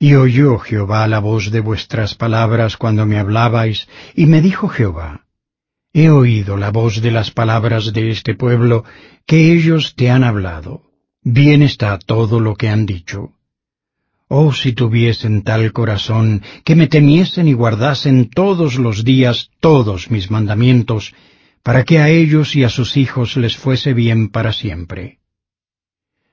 Y 0.00 0.14
oyó 0.14 0.58
Jehová 0.58 1.06
la 1.06 1.20
voz 1.20 1.52
de 1.52 1.60
vuestras 1.60 2.16
palabras 2.16 2.76
cuando 2.76 3.06
me 3.06 3.16
hablabais, 3.16 3.86
y 4.16 4.26
me 4.26 4.40
dijo 4.40 4.66
Jehová, 4.66 5.26
He 5.92 6.10
oído 6.10 6.56
la 6.56 6.72
voz 6.72 7.00
de 7.00 7.12
las 7.12 7.30
palabras 7.30 7.92
de 7.92 8.10
este 8.10 8.34
pueblo, 8.34 8.82
que 9.24 9.52
ellos 9.52 9.94
te 9.94 10.10
han 10.10 10.24
hablado. 10.24 10.82
Bien 11.22 11.62
está 11.62 11.96
todo 11.96 12.40
lo 12.40 12.56
que 12.56 12.70
han 12.70 12.86
dicho. 12.86 13.34
Oh, 14.32 14.52
si 14.52 14.72
tuviesen 14.72 15.42
tal 15.42 15.72
corazón, 15.72 16.42
que 16.64 16.76
me 16.76 16.86
temiesen 16.86 17.48
y 17.48 17.52
guardasen 17.52 18.30
todos 18.30 18.76
los 18.76 19.02
días 19.02 19.50
todos 19.58 20.08
mis 20.12 20.30
mandamientos, 20.30 21.12
para 21.64 21.82
que 21.82 21.98
a 21.98 22.10
ellos 22.10 22.54
y 22.54 22.62
a 22.62 22.68
sus 22.68 22.96
hijos 22.96 23.36
les 23.36 23.56
fuese 23.56 23.92
bien 23.92 24.28
para 24.28 24.52
siempre. 24.52 25.18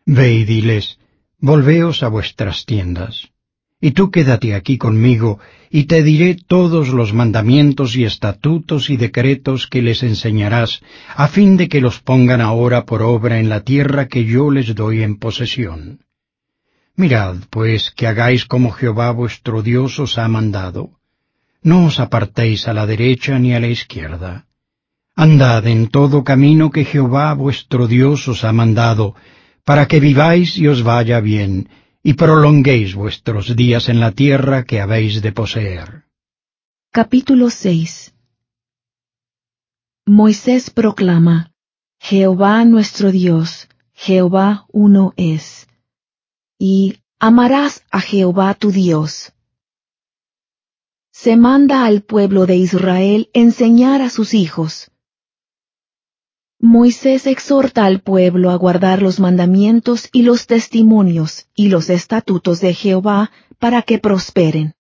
Ve 0.06 0.32
y 0.32 0.44
diles, 0.46 1.00
volveos 1.40 2.04
a 2.04 2.10
vuestras 2.10 2.68
tiendas, 2.68 3.30
y 3.82 3.90
tú 3.98 4.12
quédate 4.12 4.54
aquí 4.54 4.78
conmigo, 4.78 5.40
y 5.72 5.86
te 5.86 6.04
diré 6.04 6.36
todos 6.36 6.90
los 6.90 7.16
mandamientos 7.16 7.96
y 7.96 8.04
estatutos 8.04 8.92
y 8.92 8.98
decretos 8.98 9.66
que 9.66 9.82
les 9.82 10.04
enseñarás, 10.04 10.84
a 11.16 11.28
fin 11.28 11.58
de 11.58 11.68
que 11.68 11.82
los 11.82 12.00
pongan 12.00 12.42
ahora 12.42 12.86
por 12.86 13.02
obra 13.02 13.40
en 13.40 13.50
la 13.50 13.62
tierra 13.62 14.08
que 14.08 14.24
yo 14.24 14.52
les 14.52 14.76
doy 14.76 15.02
en 15.02 15.18
posesión. 15.18 16.02
Mirad, 16.98 17.36
pues, 17.52 17.92
que 17.92 18.08
hagáis 18.08 18.46
como 18.46 18.72
Jehová 18.72 19.12
vuestro 19.12 19.62
Dios 19.62 20.00
os 20.00 20.18
ha 20.18 20.28
mandado. 20.28 20.98
No 21.62 21.86
os 21.86 22.00
apartéis 22.00 22.68
a 22.68 22.74
la 22.74 22.88
derecha 22.88 23.38
ni 23.38 23.54
a 23.54 23.60
la 23.60 23.68
izquierda. 23.68 24.48
Andad 25.16 25.68
en 25.68 25.90
todo 25.90 26.24
camino 26.24 26.72
que 26.72 26.86
Jehová 26.86 27.34
vuestro 27.36 27.88
Dios 27.88 28.28
os 28.28 28.44
ha 28.44 28.52
mandado, 28.52 29.16
para 29.64 29.88
que 29.88 30.00
viváis 30.00 30.58
y 30.58 30.68
os 30.68 30.82
vaya 30.82 31.20
bien, 31.20 31.70
y 32.02 32.14
prolonguéis 32.14 32.96
vuestros 32.96 33.56
días 33.56 33.90
en 33.90 34.00
la 34.00 34.12
tierra 34.12 34.64
que 34.64 34.82
habéis 34.82 35.22
de 35.22 35.32
poseer. 35.32 36.06
Capítulo 36.92 37.52
6 37.52 38.16
Moisés 40.08 40.72
proclama, 40.72 41.52
Jehová 42.00 42.66
nuestro 42.66 43.12
Dios, 43.12 43.68
Jehová 43.94 44.66
uno 44.72 45.14
es 45.16 45.67
y 46.58 47.00
amarás 47.20 47.84
a 47.92 48.02
Jehová 48.02 48.54
tu 48.54 48.72
Dios. 48.72 49.34
Se 51.12 51.36
manda 51.36 51.86
al 51.86 52.04
pueblo 52.04 52.46
de 52.46 52.58
Israel 52.58 53.30
enseñar 53.34 54.02
a 54.02 54.10
sus 54.10 54.34
hijos. 54.34 54.92
Moisés 56.60 57.28
exhorta 57.28 57.86
al 57.86 58.02
pueblo 58.02 58.50
a 58.50 58.56
guardar 58.56 59.02
los 59.02 59.20
mandamientos 59.20 60.10
y 60.12 60.24
los 60.24 60.48
testimonios 60.48 61.48
y 61.56 61.70
los 61.70 61.90
estatutos 61.90 62.62
de 62.62 62.74
Jehová 62.74 63.32
para 63.60 63.84
que 63.84 64.00
prosperen. 64.00 64.74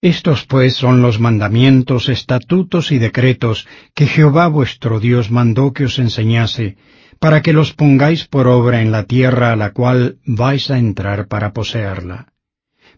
Estos 0.00 0.46
pues 0.46 0.74
son 0.74 1.02
los 1.02 1.18
mandamientos, 1.18 2.08
estatutos 2.08 2.92
y 2.92 2.98
decretos 2.98 3.66
que 3.94 4.06
Jehová 4.06 4.46
vuestro 4.46 5.00
Dios 5.00 5.30
mandó 5.30 5.72
que 5.72 5.86
os 5.86 5.98
enseñase, 5.98 6.76
para 7.18 7.42
que 7.42 7.52
los 7.52 7.72
pongáis 7.72 8.26
por 8.26 8.46
obra 8.46 8.80
en 8.80 8.92
la 8.92 9.04
tierra 9.04 9.52
a 9.52 9.56
la 9.56 9.72
cual 9.72 10.18
vais 10.24 10.70
a 10.70 10.78
entrar 10.78 11.26
para 11.26 11.52
poseerla, 11.52 12.32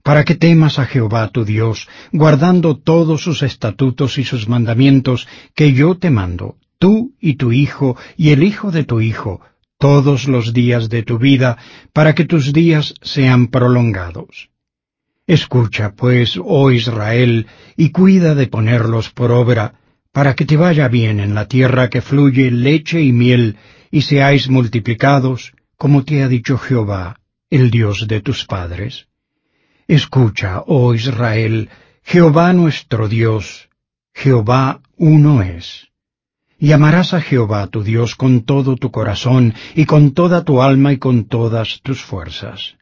para 0.03 0.25
que 0.25 0.35
temas 0.35 0.79
a 0.79 0.87
Jehová 0.87 1.29
tu 1.29 1.45
Dios, 1.45 1.89
guardando 2.13 2.77
todos 2.77 3.23
sus 3.23 3.43
estatutos 3.43 4.19
y 4.19 4.25
sus 4.25 4.49
mandamientos 4.49 5.27
que 5.55 5.73
yo 5.73 5.97
te 5.97 6.11
mando, 6.11 6.57
tú 6.79 7.15
y 7.21 7.35
tu 7.35 7.53
hijo 7.53 7.97
y 8.17 8.31
el 8.31 8.43
hijo 8.43 8.71
de 8.71 8.85
tu 8.85 9.01
hijo, 9.01 9.41
todos 9.79 10.29
los 10.29 10.53
días 10.53 10.91
de 10.91 11.03
tu 11.03 11.19
vida, 11.19 11.57
para 11.95 12.15
que 12.15 12.27
tus 12.27 12.53
días 12.53 12.95
sean 13.01 13.49
prolongados. 13.49 14.51
Escucha, 15.27 15.95
pues, 15.97 16.39
oh 16.43 16.71
Israel, 16.71 17.47
y 17.77 17.91
cuida 17.91 18.35
de 18.35 18.47
ponerlos 18.47 19.11
por 19.11 19.31
obra, 19.31 19.75
para 20.13 20.35
que 20.35 20.45
te 20.45 20.57
vaya 20.57 20.89
bien 20.89 21.21
en 21.21 21.35
la 21.35 21.47
tierra 21.47 21.89
que 21.89 22.03
fluye 22.03 22.51
leche 22.51 23.01
y 23.01 23.13
miel, 23.13 23.57
y 23.91 24.03
seáis 24.03 24.49
multiplicados, 24.49 25.53
como 25.77 26.05
te 26.05 26.23
ha 26.23 26.29
dicho 26.29 26.59
Jehová, 26.59 27.17
el 27.51 27.71
Dios 27.71 28.07
de 28.07 28.21
tus 28.21 28.45
padres. 28.45 29.07
Escucha, 29.89 30.63
oh 30.67 30.95
Israel, 30.95 31.69
Jehová 32.03 32.53
nuestro 32.53 33.09
Dios, 33.09 33.69
Jehová 34.15 34.81
uno 34.97 35.43
es. 35.43 35.89
Y 36.59 36.73
amarás 36.73 37.15
a 37.15 37.21
Jehová 37.21 37.67
tu 37.69 37.83
Dios 37.83 38.15
con 38.15 38.43
todo 38.43 38.77
tu 38.77 38.91
corazón, 38.91 39.55
y 39.75 39.87
con 39.87 40.13
toda 40.13 40.45
tu 40.45 40.63
alma 40.63 40.93
y 40.93 40.99
con 40.99 41.25
todas 41.25 41.81
tus 41.83 42.03
fuerzas. 42.03 42.77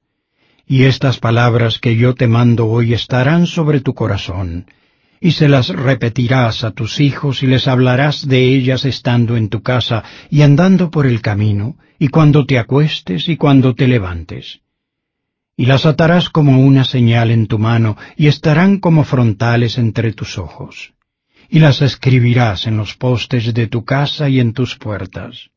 Y 0.67 0.85
estas 0.85 1.19
palabras 1.19 1.79
que 1.79 1.97
yo 1.97 2.15
te 2.15 2.27
mando 2.27 2.67
hoy 2.67 2.93
estarán 2.93 3.47
sobre 3.47 3.81
tu 3.81 3.95
corazón, 3.95 4.67
y 5.21 5.33
se 5.33 5.49
las 5.49 5.69
repetirás 5.69 6.65
a 6.65 6.71
tus 6.71 7.01
hijos 7.01 7.43
y 7.43 7.47
les 7.47 7.67
hablarás 7.67 8.27
de 8.27 8.45
ellas 8.45 8.85
estando 8.85 9.37
en 9.37 9.49
tu 9.49 9.63
casa 9.63 10.05
y 10.31 10.43
andando 10.43 10.91
por 10.91 11.07
el 11.07 11.21
camino, 11.21 11.77
y 11.99 12.09
cuando 12.09 12.47
te 12.47 12.59
acuestes 12.59 13.29
y 13.29 13.37
cuando 13.37 13.75
te 13.75 13.89
levantes. 13.89 14.61
Y 15.57 15.67
las 15.67 15.87
atarás 15.87 16.29
como 16.31 16.61
una 16.61 16.85
señal 16.85 17.33
en 17.33 17.49
tu 17.49 17.59
mano, 17.59 17.97
y 18.17 18.29
estarán 18.29 18.79
como 18.79 19.03
frontales 19.03 19.77
entre 19.77 20.13
tus 20.13 20.39
ojos. 20.39 20.93
Y 21.51 21.59
las 21.59 21.83
escribirás 21.83 22.67
en 22.67 22.77
los 22.77 22.95
postes 22.95 23.53
de 23.53 23.67
tu 23.67 23.85
casa 23.85 24.29
y 24.29 24.39
en 24.39 24.53
tus 24.53 24.77
puertas. 24.77 25.51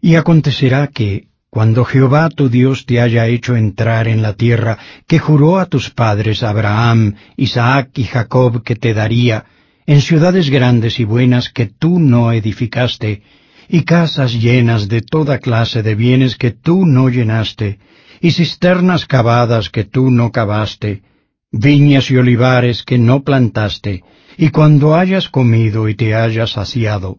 Y 0.00 0.14
acontecerá 0.14 0.86
que, 0.86 1.29
cuando 1.50 1.84
Jehová 1.84 2.28
tu 2.28 2.48
Dios 2.48 2.86
te 2.86 3.00
haya 3.00 3.26
hecho 3.26 3.56
entrar 3.56 4.06
en 4.06 4.22
la 4.22 4.34
tierra 4.34 4.78
que 5.08 5.18
juró 5.18 5.58
a 5.58 5.66
tus 5.66 5.90
padres 5.90 6.44
Abraham, 6.44 7.16
Isaac 7.36 7.90
y 7.96 8.04
Jacob 8.04 8.62
que 8.62 8.76
te 8.76 8.94
daría, 8.94 9.46
en 9.84 10.00
ciudades 10.00 10.48
grandes 10.48 11.00
y 11.00 11.04
buenas 11.04 11.50
que 11.50 11.66
tú 11.66 11.98
no 11.98 12.30
edificaste, 12.30 13.22
y 13.68 13.82
casas 13.82 14.32
llenas 14.32 14.88
de 14.88 15.00
toda 15.02 15.38
clase 15.38 15.82
de 15.82 15.96
bienes 15.96 16.36
que 16.36 16.52
tú 16.52 16.86
no 16.86 17.08
llenaste, 17.08 17.80
y 18.20 18.30
cisternas 18.30 19.06
cavadas 19.06 19.70
que 19.70 19.82
tú 19.82 20.12
no 20.12 20.30
cavaste, 20.30 21.02
viñas 21.50 22.12
y 22.12 22.16
olivares 22.16 22.84
que 22.84 22.98
no 22.98 23.24
plantaste, 23.24 24.04
y 24.36 24.50
cuando 24.50 24.94
hayas 24.94 25.28
comido 25.28 25.88
y 25.88 25.96
te 25.96 26.14
hayas 26.14 26.50
saciado, 26.50 27.18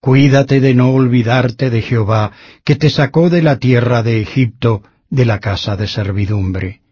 cuídate 0.00 0.60
de 0.60 0.74
no 0.74 0.90
olvidarte 0.90 1.70
de 1.70 1.82
Jehová, 1.82 2.32
que 2.64 2.76
te 2.76 2.90
sacó 2.90 3.30
de 3.30 3.42
la 3.42 3.58
tierra 3.58 4.02
de 4.02 4.20
Egipto, 4.20 4.82
de 5.10 5.24
la 5.24 5.40
casa 5.40 5.76
de 5.76 5.86
servidumbre. 5.86 6.82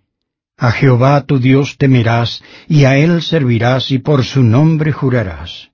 A 0.57 0.73
Jehová 0.73 1.25
tu 1.27 1.39
Dios 1.39 1.77
temerás, 1.77 2.43
y 2.67 2.85
a 2.85 2.97
él 2.97 3.23
servirás, 3.23 3.91
y 3.91 3.99
por 3.99 4.25
su 4.25 4.43
nombre 4.43 4.93
jurarás. 4.93 5.71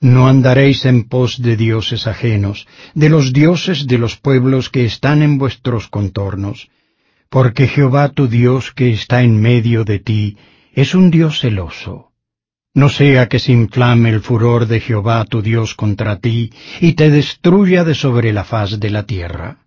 No 0.00 0.28
andaréis 0.28 0.86
en 0.86 1.04
pos 1.04 1.42
de 1.42 1.58
dioses 1.58 2.06
ajenos, 2.06 2.66
de 2.94 3.10
los 3.10 3.34
dioses 3.34 3.86
de 3.86 3.98
los 3.98 4.16
pueblos 4.16 4.70
que 4.70 4.86
están 4.86 5.22
en 5.22 5.36
vuestros 5.36 5.88
contornos, 5.88 6.70
porque 7.28 7.68
Jehová 7.68 8.08
tu 8.08 8.26
Dios 8.26 8.72
que 8.72 8.90
está 8.90 9.22
en 9.22 9.38
medio 9.38 9.84
de 9.84 9.98
ti 9.98 10.38
es 10.72 10.94
un 10.94 11.10
Dios 11.10 11.40
celoso. 11.40 12.09
No 12.72 12.88
sea 12.88 13.28
que 13.28 13.40
se 13.40 13.52
inflame 13.52 14.10
el 14.10 14.20
furor 14.20 14.66
de 14.66 14.80
Jehová 14.80 15.24
tu 15.24 15.42
Dios 15.42 15.74
contra 15.74 16.20
ti 16.20 16.52
y 16.80 16.92
te 16.92 17.10
destruya 17.10 17.82
de 17.84 17.94
sobre 17.94 18.32
la 18.32 18.44
faz 18.44 18.78
de 18.78 18.90
la 18.90 19.04
tierra. 19.04 19.58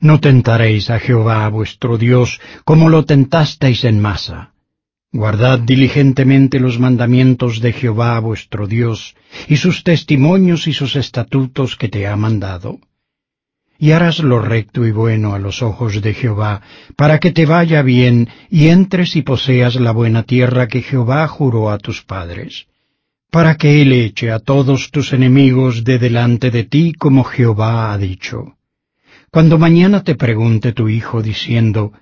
No 0.00 0.20
tentaréis 0.20 0.88
a 0.90 0.98
Jehová 0.98 1.48
vuestro 1.48 1.98
Dios 1.98 2.40
como 2.64 2.88
lo 2.88 3.04
tentasteis 3.04 3.84
en 3.84 4.00
masa. 4.00 4.52
Guardad 5.12 5.58
diligentemente 5.58 6.58
los 6.58 6.78
mandamientos 6.78 7.60
de 7.60 7.72
Jehová 7.72 8.18
vuestro 8.20 8.66
Dios, 8.66 9.14
y 9.48 9.56
sus 9.56 9.82
testimonios 9.84 10.66
y 10.66 10.72
sus 10.72 10.96
estatutos 10.96 11.76
que 11.76 11.88
te 11.88 12.06
ha 12.06 12.16
mandado. 12.16 12.80
Y 13.78 13.90
harás 13.90 14.20
lo 14.20 14.40
recto 14.40 14.86
y 14.86 14.90
bueno 14.90 15.34
a 15.34 15.38
los 15.38 15.62
ojos 15.62 16.00
de 16.00 16.14
Jehová, 16.14 16.62
para 16.96 17.18
que 17.18 17.30
te 17.30 17.44
vaya 17.44 17.82
bien 17.82 18.28
y 18.50 18.68
entres 18.68 19.16
y 19.16 19.22
poseas 19.22 19.76
la 19.76 19.92
buena 19.92 20.22
tierra 20.22 20.66
que 20.66 20.82
Jehová 20.82 21.26
juró 21.28 21.70
a 21.70 21.78
tus 21.78 22.02
padres, 22.02 22.66
para 23.30 23.56
que 23.56 23.82
Él 23.82 23.92
eche 23.92 24.30
a 24.30 24.38
todos 24.38 24.90
tus 24.90 25.12
enemigos 25.12 25.84
de 25.84 25.98
delante 25.98 26.50
de 26.50 26.64
ti 26.64 26.94
como 26.94 27.24
Jehová 27.24 27.92
ha 27.92 27.98
dicho. 27.98 28.56
Cuando 29.30 29.58
mañana 29.58 30.02
te 30.02 30.14
pregunte 30.14 30.72
tu 30.72 30.88
hijo 30.88 31.22
diciendo, 31.22 31.92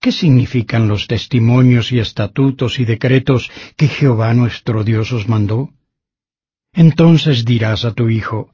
¿qué 0.00 0.10
significan 0.10 0.88
los 0.88 1.06
testimonios 1.06 1.92
y 1.92 2.00
estatutos 2.00 2.80
y 2.80 2.84
decretos 2.84 3.50
que 3.76 3.86
Jehová 3.86 4.34
nuestro 4.34 4.82
Dios 4.82 5.12
os 5.12 5.28
mandó? 5.28 5.70
Entonces 6.72 7.44
dirás 7.44 7.84
a 7.84 7.92
tu 7.92 8.08
hijo, 8.08 8.50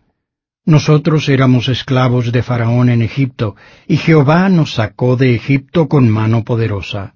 nosotros 0.69 1.29
éramos 1.29 1.69
esclavos 1.69 2.31
de 2.31 2.43
Faraón 2.43 2.91
en 2.91 3.03
Egipto, 3.03 3.57
y 3.89 3.97
Jehová 3.97 4.49
nos 4.49 4.75
sacó 4.75 5.17
de 5.17 5.35
Egipto 5.35 5.89
con 5.89 6.09
mano 6.09 6.45
poderosa. 6.45 7.15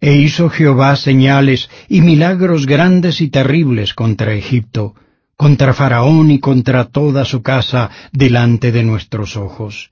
E 0.00 0.14
hizo 0.14 0.48
Jehová 0.48 0.96
señales 0.96 1.68
y 1.88 2.00
milagros 2.00 2.66
grandes 2.66 3.20
y 3.20 3.28
terribles 3.28 3.92
contra 3.92 4.32
Egipto, 4.32 4.94
contra 5.36 5.74
Faraón 5.74 6.30
y 6.30 6.38
contra 6.38 6.86
toda 6.86 7.24
su 7.24 7.42
casa 7.42 7.90
delante 8.12 8.72
de 8.72 8.82
nuestros 8.84 9.36
ojos 9.36 9.90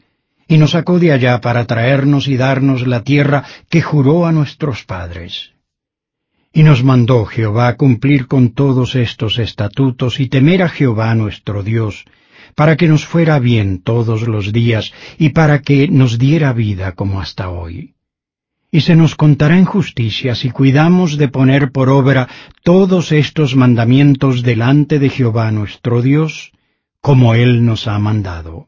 y 0.49 0.59
nos 0.59 0.73
sacó 0.73 0.99
de 0.99 1.13
allá 1.13 1.41
para 1.41 1.67
traernos 1.67 2.29
y 2.29 2.37
darnos 2.37 2.87
la 2.87 3.03
tierra 3.03 3.45
que 3.69 3.83
juró 3.83 4.27
a 4.27 4.33
nuestros 4.33 4.85
padres. 4.85 5.53
Y 6.53 6.63
nos 6.63 6.85
mandó 6.85 7.27
Jehová 7.27 7.77
cumplir 7.77 8.29
con 8.29 8.55
todos 8.55 8.95
estos 8.95 9.39
estatutos 9.39 10.21
y 10.21 10.29
temer 10.29 10.63
a 10.63 10.69
Jehová 10.69 11.15
nuestro 11.15 11.63
Dios, 11.63 12.05
para 12.57 12.77
que 12.77 12.89
nos 12.89 13.05
fuera 13.05 13.39
bien 13.39 13.83
todos 13.83 14.27
los 14.27 14.53
días 14.53 14.93
y 15.19 15.29
para 15.29 15.61
que 15.61 15.89
nos 15.89 16.19
diera 16.19 16.53
vida 16.53 16.93
como 16.93 17.21
hasta 17.21 17.51
hoy. 17.51 17.95
Y 18.73 18.81
se 18.81 18.97
nos 18.97 19.15
contará 19.15 19.57
en 19.59 19.67
justicia 19.67 20.35
si 20.35 20.51
cuidamos 20.51 21.19
de 21.19 21.29
poner 21.29 21.71
por 21.71 21.89
obra 21.91 22.29
todos 22.65 23.13
estos 23.13 23.55
mandamientos 23.55 24.43
delante 24.43 24.99
de 24.99 25.11
Jehová 25.11 25.53
nuestro 25.53 26.03
Dios, 26.03 26.53
como 27.01 27.35
Él 27.35 27.65
nos 27.65 27.87
ha 27.87 27.99
mandado. 27.99 28.67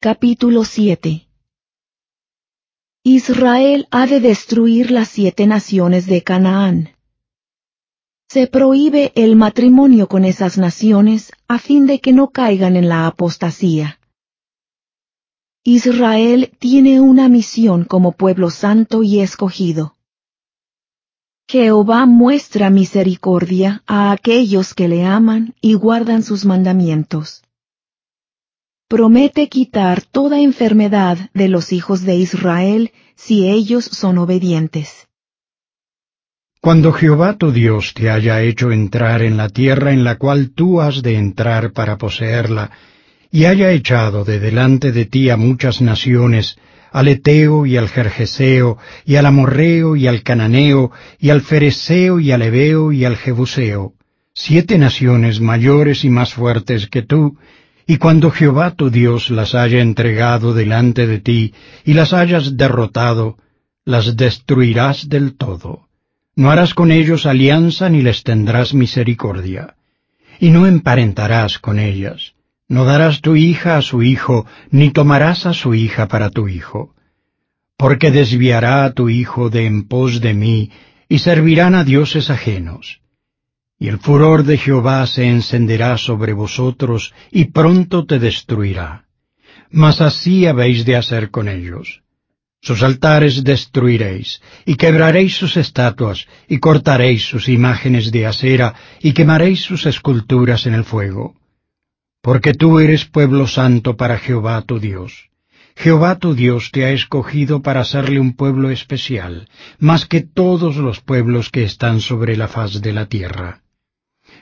Capítulo 0.00 0.64
7 0.64 1.26
Israel 3.02 3.86
ha 3.90 4.06
de 4.06 4.20
destruir 4.20 4.90
las 4.90 5.08
siete 5.08 5.46
naciones 5.46 6.06
de 6.06 6.22
Canaán. 6.22 6.93
Se 8.34 8.48
prohíbe 8.48 9.12
el 9.14 9.36
matrimonio 9.36 10.08
con 10.08 10.24
esas 10.24 10.58
naciones 10.58 11.30
a 11.46 11.60
fin 11.60 11.86
de 11.86 12.00
que 12.00 12.12
no 12.12 12.30
caigan 12.30 12.74
en 12.74 12.88
la 12.88 13.06
apostasía. 13.06 14.00
Israel 15.62 16.50
tiene 16.58 17.00
una 17.00 17.28
misión 17.28 17.84
como 17.84 18.10
pueblo 18.10 18.50
santo 18.50 19.04
y 19.04 19.20
escogido. 19.20 19.94
Jehová 21.48 22.06
muestra 22.06 22.70
misericordia 22.70 23.84
a 23.86 24.10
aquellos 24.10 24.74
que 24.74 24.88
le 24.88 25.04
aman 25.04 25.54
y 25.60 25.74
guardan 25.74 26.24
sus 26.24 26.44
mandamientos 26.44 27.44
promete 28.88 29.48
quitar 29.48 30.02
toda 30.02 30.40
enfermedad 30.40 31.30
de 31.34 31.48
los 31.48 31.72
hijos 31.72 32.02
de 32.02 32.14
Israel 32.14 32.92
si 33.16 33.48
ellos 33.48 33.84
son 33.84 34.18
obedientes. 34.18 35.03
Cuando 36.64 36.94
Jehová 36.94 37.36
tu 37.36 37.52
Dios 37.52 37.92
te 37.92 38.08
haya 38.08 38.40
hecho 38.40 38.72
entrar 38.72 39.20
en 39.20 39.36
la 39.36 39.50
tierra 39.50 39.92
en 39.92 40.02
la 40.02 40.16
cual 40.16 40.52
tú 40.54 40.80
has 40.80 41.02
de 41.02 41.18
entrar 41.18 41.72
para 41.72 41.98
poseerla, 41.98 42.70
y 43.30 43.44
haya 43.44 43.70
echado 43.72 44.24
de 44.24 44.40
delante 44.40 44.90
de 44.90 45.04
ti 45.04 45.28
a 45.28 45.36
muchas 45.36 45.82
naciones, 45.82 46.56
al 46.90 47.08
Eteo 47.08 47.66
y 47.66 47.76
al 47.76 47.90
Jerjeseo, 47.90 48.78
y 49.04 49.16
al 49.16 49.26
Amorreo 49.26 49.94
y 49.94 50.06
al 50.06 50.22
Cananeo, 50.22 50.90
y 51.20 51.28
al 51.28 51.42
Fereseo 51.42 52.18
y 52.18 52.32
al 52.32 52.40
Ebeo 52.40 52.92
y 52.92 53.04
al 53.04 53.18
Jebuseo, 53.18 53.92
siete 54.32 54.78
naciones 54.78 55.42
mayores 55.42 56.02
y 56.02 56.08
más 56.08 56.32
fuertes 56.32 56.86
que 56.86 57.02
tú, 57.02 57.36
y 57.86 57.98
cuando 57.98 58.30
Jehová 58.30 58.70
tu 58.70 58.88
Dios 58.88 59.28
las 59.28 59.54
haya 59.54 59.82
entregado 59.82 60.54
delante 60.54 61.06
de 61.06 61.18
ti 61.18 61.52
y 61.84 61.92
las 61.92 62.14
hayas 62.14 62.56
derrotado, 62.56 63.36
las 63.84 64.16
destruirás 64.16 65.10
del 65.10 65.36
todo. 65.36 65.88
No 66.36 66.50
harás 66.50 66.74
con 66.74 66.90
ellos 66.90 67.26
alianza 67.26 67.88
ni 67.88 68.02
les 68.02 68.22
tendrás 68.22 68.74
misericordia. 68.74 69.76
Y 70.40 70.50
no 70.50 70.66
emparentarás 70.66 71.58
con 71.58 71.78
ellas. 71.78 72.34
No 72.68 72.84
darás 72.84 73.20
tu 73.20 73.36
hija 73.36 73.76
a 73.76 73.82
su 73.82 74.02
hijo, 74.02 74.46
ni 74.70 74.90
tomarás 74.90 75.46
a 75.46 75.52
su 75.52 75.74
hija 75.74 76.08
para 76.08 76.30
tu 76.30 76.48
hijo. 76.48 76.94
Porque 77.76 78.10
desviará 78.10 78.84
a 78.84 78.92
tu 78.92 79.08
hijo 79.08 79.50
de 79.50 79.66
en 79.66 79.86
pos 79.86 80.20
de 80.20 80.34
mí, 80.34 80.70
y 81.08 81.18
servirán 81.18 81.74
a 81.74 81.84
dioses 81.84 82.30
ajenos 82.30 83.00
y 83.78 83.88
el 83.88 83.98
furor 83.98 84.44
de 84.44 84.56
Jehová 84.56 85.06
se 85.06 85.28
encenderá 85.28 85.98
sobre 85.98 86.32
vosotros, 86.32 87.12
y 87.30 87.46
pronto 87.46 88.06
te 88.06 88.18
destruirá. 88.18 89.04
Mas 89.70 90.00
así 90.00 90.46
habéis 90.46 90.84
de 90.84 90.96
hacer 90.96 91.30
con 91.30 91.48
ellos. 91.48 92.03
Sus 92.64 92.82
altares 92.82 93.44
destruiréis, 93.44 94.40
y 94.64 94.76
quebraréis 94.76 95.36
sus 95.36 95.58
estatuas, 95.58 96.26
y 96.48 96.60
cortaréis 96.60 97.22
sus 97.22 97.50
imágenes 97.50 98.10
de 98.10 98.26
acera, 98.26 98.74
y 99.02 99.12
quemaréis 99.12 99.60
sus 99.60 99.84
esculturas 99.84 100.64
en 100.64 100.72
el 100.72 100.84
fuego. 100.84 101.34
Porque 102.22 102.54
tú 102.54 102.80
eres 102.80 103.04
pueblo 103.04 103.46
santo 103.46 103.98
para 103.98 104.16
Jehová 104.18 104.62
tu 104.62 104.80
Dios. 104.80 105.28
Jehová 105.76 106.18
tu 106.18 106.34
Dios 106.34 106.70
te 106.72 106.86
ha 106.86 106.92
escogido 106.92 107.60
para 107.60 107.82
hacerle 107.82 108.18
un 108.18 108.32
pueblo 108.32 108.70
especial, 108.70 109.46
más 109.78 110.06
que 110.06 110.22
todos 110.22 110.76
los 110.76 111.02
pueblos 111.02 111.50
que 111.50 111.64
están 111.64 112.00
sobre 112.00 112.34
la 112.34 112.48
faz 112.48 112.80
de 112.80 112.92
la 112.94 113.06
tierra 113.06 113.60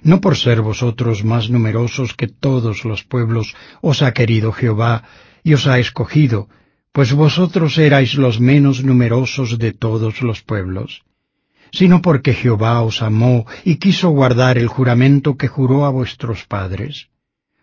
no 0.04 0.20
por 0.20 0.36
ser 0.36 0.62
vosotros 0.62 1.22
más 1.24 1.50
numerosos 1.50 2.14
que 2.14 2.26
todos 2.26 2.84
los 2.84 3.04
pueblos 3.04 3.54
os 3.80 4.02
ha 4.02 4.12
querido 4.12 4.50
Jehová 4.52 5.04
y 5.44 5.54
os 5.54 5.66
ha 5.66 5.78
escogido, 5.78 6.48
pues 6.92 7.12
vosotros 7.14 7.78
erais 7.78 8.14
los 8.14 8.38
menos 8.38 8.84
numerosos 8.84 9.58
de 9.58 9.72
todos 9.72 10.20
los 10.22 10.42
pueblos, 10.42 11.02
sino 11.72 12.02
porque 12.02 12.34
Jehová 12.34 12.82
os 12.82 13.02
amó 13.02 13.46
y 13.64 13.76
quiso 13.76 14.10
guardar 14.10 14.58
el 14.58 14.68
juramento 14.68 15.36
que 15.36 15.48
juró 15.48 15.86
a 15.86 15.90
vuestros 15.90 16.44
padres. 16.44 17.08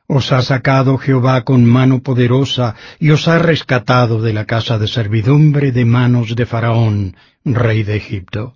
Os 0.08 0.32
ha 0.32 0.42
sacado 0.42 0.98
Jehová 0.98 1.44
con 1.44 1.64
mano 1.66 2.02
poderosa 2.02 2.76
y 3.00 3.12
os 3.12 3.28
ha 3.28 3.38
rescatado 3.38 4.20
de 4.24 4.34
la 4.34 4.46
casa 4.46 4.80
de 4.80 4.88
servidumbre 4.88 5.72
de 5.72 5.86
manos 5.86 6.36
de 6.36 6.48
Faraón, 6.48 7.16
rey 7.46 7.84
de 7.84 7.98
Egipto. 7.98 8.56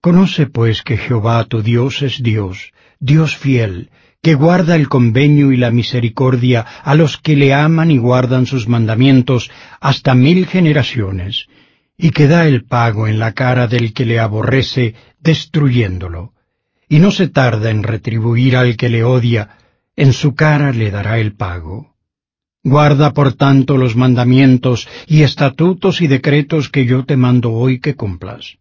Conoce 0.00 0.46
pues 0.46 0.82
que 0.82 0.96
Jehová 0.96 1.44
tu 1.44 1.62
Dios 1.62 2.02
es 2.02 2.20
Dios, 2.20 2.72
Dios 2.98 3.36
fiel, 3.36 3.90
que 4.22 4.34
guarda 4.34 4.74
el 4.74 4.88
convenio 4.88 5.52
y 5.52 5.56
la 5.56 5.70
misericordia 5.70 6.60
a 6.82 6.94
los 6.94 7.16
que 7.16 7.36
le 7.36 7.54
aman 7.54 7.90
y 7.90 7.98
guardan 7.98 8.46
sus 8.46 8.68
mandamientos 8.68 9.50
hasta 9.80 10.14
mil 10.14 10.46
generaciones, 10.46 11.46
y 11.96 12.10
que 12.10 12.26
da 12.26 12.46
el 12.46 12.64
pago 12.64 13.06
en 13.06 13.18
la 13.18 13.32
cara 13.32 13.66
del 13.66 13.92
que 13.92 14.04
le 14.04 14.18
aborrece, 14.18 14.94
destruyéndolo, 15.20 16.32
y 16.88 16.98
no 16.98 17.10
se 17.10 17.28
tarda 17.28 17.70
en 17.70 17.82
retribuir 17.82 18.56
al 18.56 18.76
que 18.76 18.88
le 18.88 19.04
odia, 19.04 19.56
en 19.96 20.12
su 20.12 20.34
cara 20.34 20.72
le 20.72 20.90
dará 20.90 21.18
el 21.18 21.34
pago. 21.34 21.94
Guarda 22.64 23.12
por 23.12 23.34
tanto 23.34 23.76
los 23.76 23.96
mandamientos 23.96 24.88
y 25.06 25.22
estatutos 25.22 26.00
y 26.00 26.06
decretos 26.06 26.68
que 26.68 26.86
yo 26.86 27.04
te 27.04 27.16
mando 27.16 27.52
hoy 27.52 27.80
que 27.80 27.94
cumplas. 27.94 28.58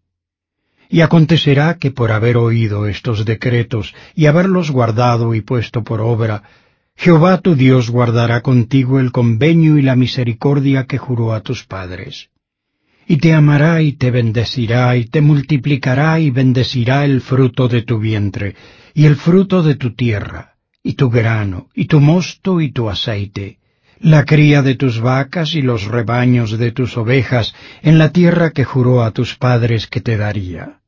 Y 0.90 1.02
acontecerá 1.02 1.78
que 1.78 1.92
por 1.92 2.12
haber 2.12 2.38
oído 2.38 2.88
estos 2.88 3.26
decretos 3.26 3.94
y 4.16 4.26
haberlos 4.28 4.72
guardado 4.72 5.36
y 5.36 5.42
puesto 5.42 5.84
por 5.84 6.02
obra, 6.02 6.44
Jehová 6.96 7.42
tu 7.42 7.56
Dios 7.56 7.90
guardará 7.90 8.42
contigo 8.42 9.00
el 9.00 9.12
convenio 9.12 9.78
y 9.78 9.82
la 9.82 9.96
misericordia 9.96 10.86
que 10.86 10.98
juró 10.98 11.34
a 11.34 11.42
tus 11.42 11.66
padres. 11.66 12.30
Y 13.08 13.18
te 13.18 13.34
amará 13.34 13.82
y 13.82 13.94
te 13.94 14.12
bendecirá 14.12 14.98
y 14.98 15.06
te 15.06 15.22
multiplicará 15.22 16.20
y 16.20 16.32
bendecirá 16.32 17.06
el 17.06 17.22
fruto 17.22 17.68
de 17.68 17.84
tu 17.84 18.00
vientre 18.00 18.56
y 18.94 19.06
el 19.06 19.16
fruto 19.16 19.62
de 19.62 19.76
tu 19.76 19.94
tierra, 19.94 20.56
y 20.82 20.94
tu 20.94 21.10
grano, 21.10 21.70
y 21.76 21.86
tu 21.86 22.00
mosto 22.00 22.60
y 22.60 22.72
tu 22.72 22.90
aceite, 22.90 23.60
la 24.00 24.26
cría 24.26 24.62
de 24.62 24.76
tus 24.76 25.00
vacas 25.00 25.56
y 25.56 25.62
los 25.62 25.86
rebaños 25.86 26.58
de 26.58 26.72
tus 26.72 26.98
ovejas 26.98 27.54
en 27.82 27.98
la 27.98 28.12
tierra 28.12 28.52
que 28.52 28.64
juró 28.64 29.04
a 29.04 29.12
tus 29.12 29.36
padres 29.36 29.88
que 29.88 30.02
te 30.02 30.18
daría. 30.18 30.82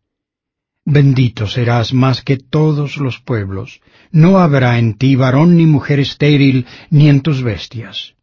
Bendito 0.86 1.48
serás 1.48 1.94
más 1.94 2.22
que 2.22 2.38
todos 2.38 2.98
los 2.98 3.20
pueblos, 3.20 3.82
no 4.12 4.40
habrá 4.40 4.80
en 4.80 4.96
ti 4.96 5.16
varón 5.16 5.58
ni 5.58 5.66
mujer 5.66 6.00
estéril, 6.00 6.66
ni 6.90 7.10
en 7.10 7.22
tus 7.22 7.44
bestias. 7.44 8.16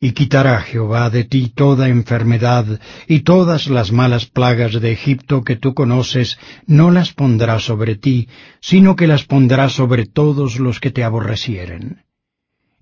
Y 0.00 0.12
quitará 0.12 0.60
Jehová 0.60 1.08
de 1.08 1.24
ti 1.24 1.52
toda 1.54 1.88
enfermedad, 1.88 2.80
y 3.06 3.20
todas 3.20 3.68
las 3.68 3.92
malas 3.92 4.26
plagas 4.26 4.80
de 4.80 4.92
Egipto 4.92 5.42
que 5.42 5.56
tú 5.56 5.72
conoces, 5.72 6.38
no 6.66 6.90
las 6.90 7.12
pondrá 7.12 7.58
sobre 7.58 7.94
ti, 7.94 8.28
sino 8.60 8.96
que 8.96 9.06
las 9.06 9.24
pondrá 9.24 9.68
sobre 9.68 10.04
todos 10.04 10.58
los 10.58 10.80
que 10.80 10.90
te 10.90 11.04
aborrecieren 11.04 12.03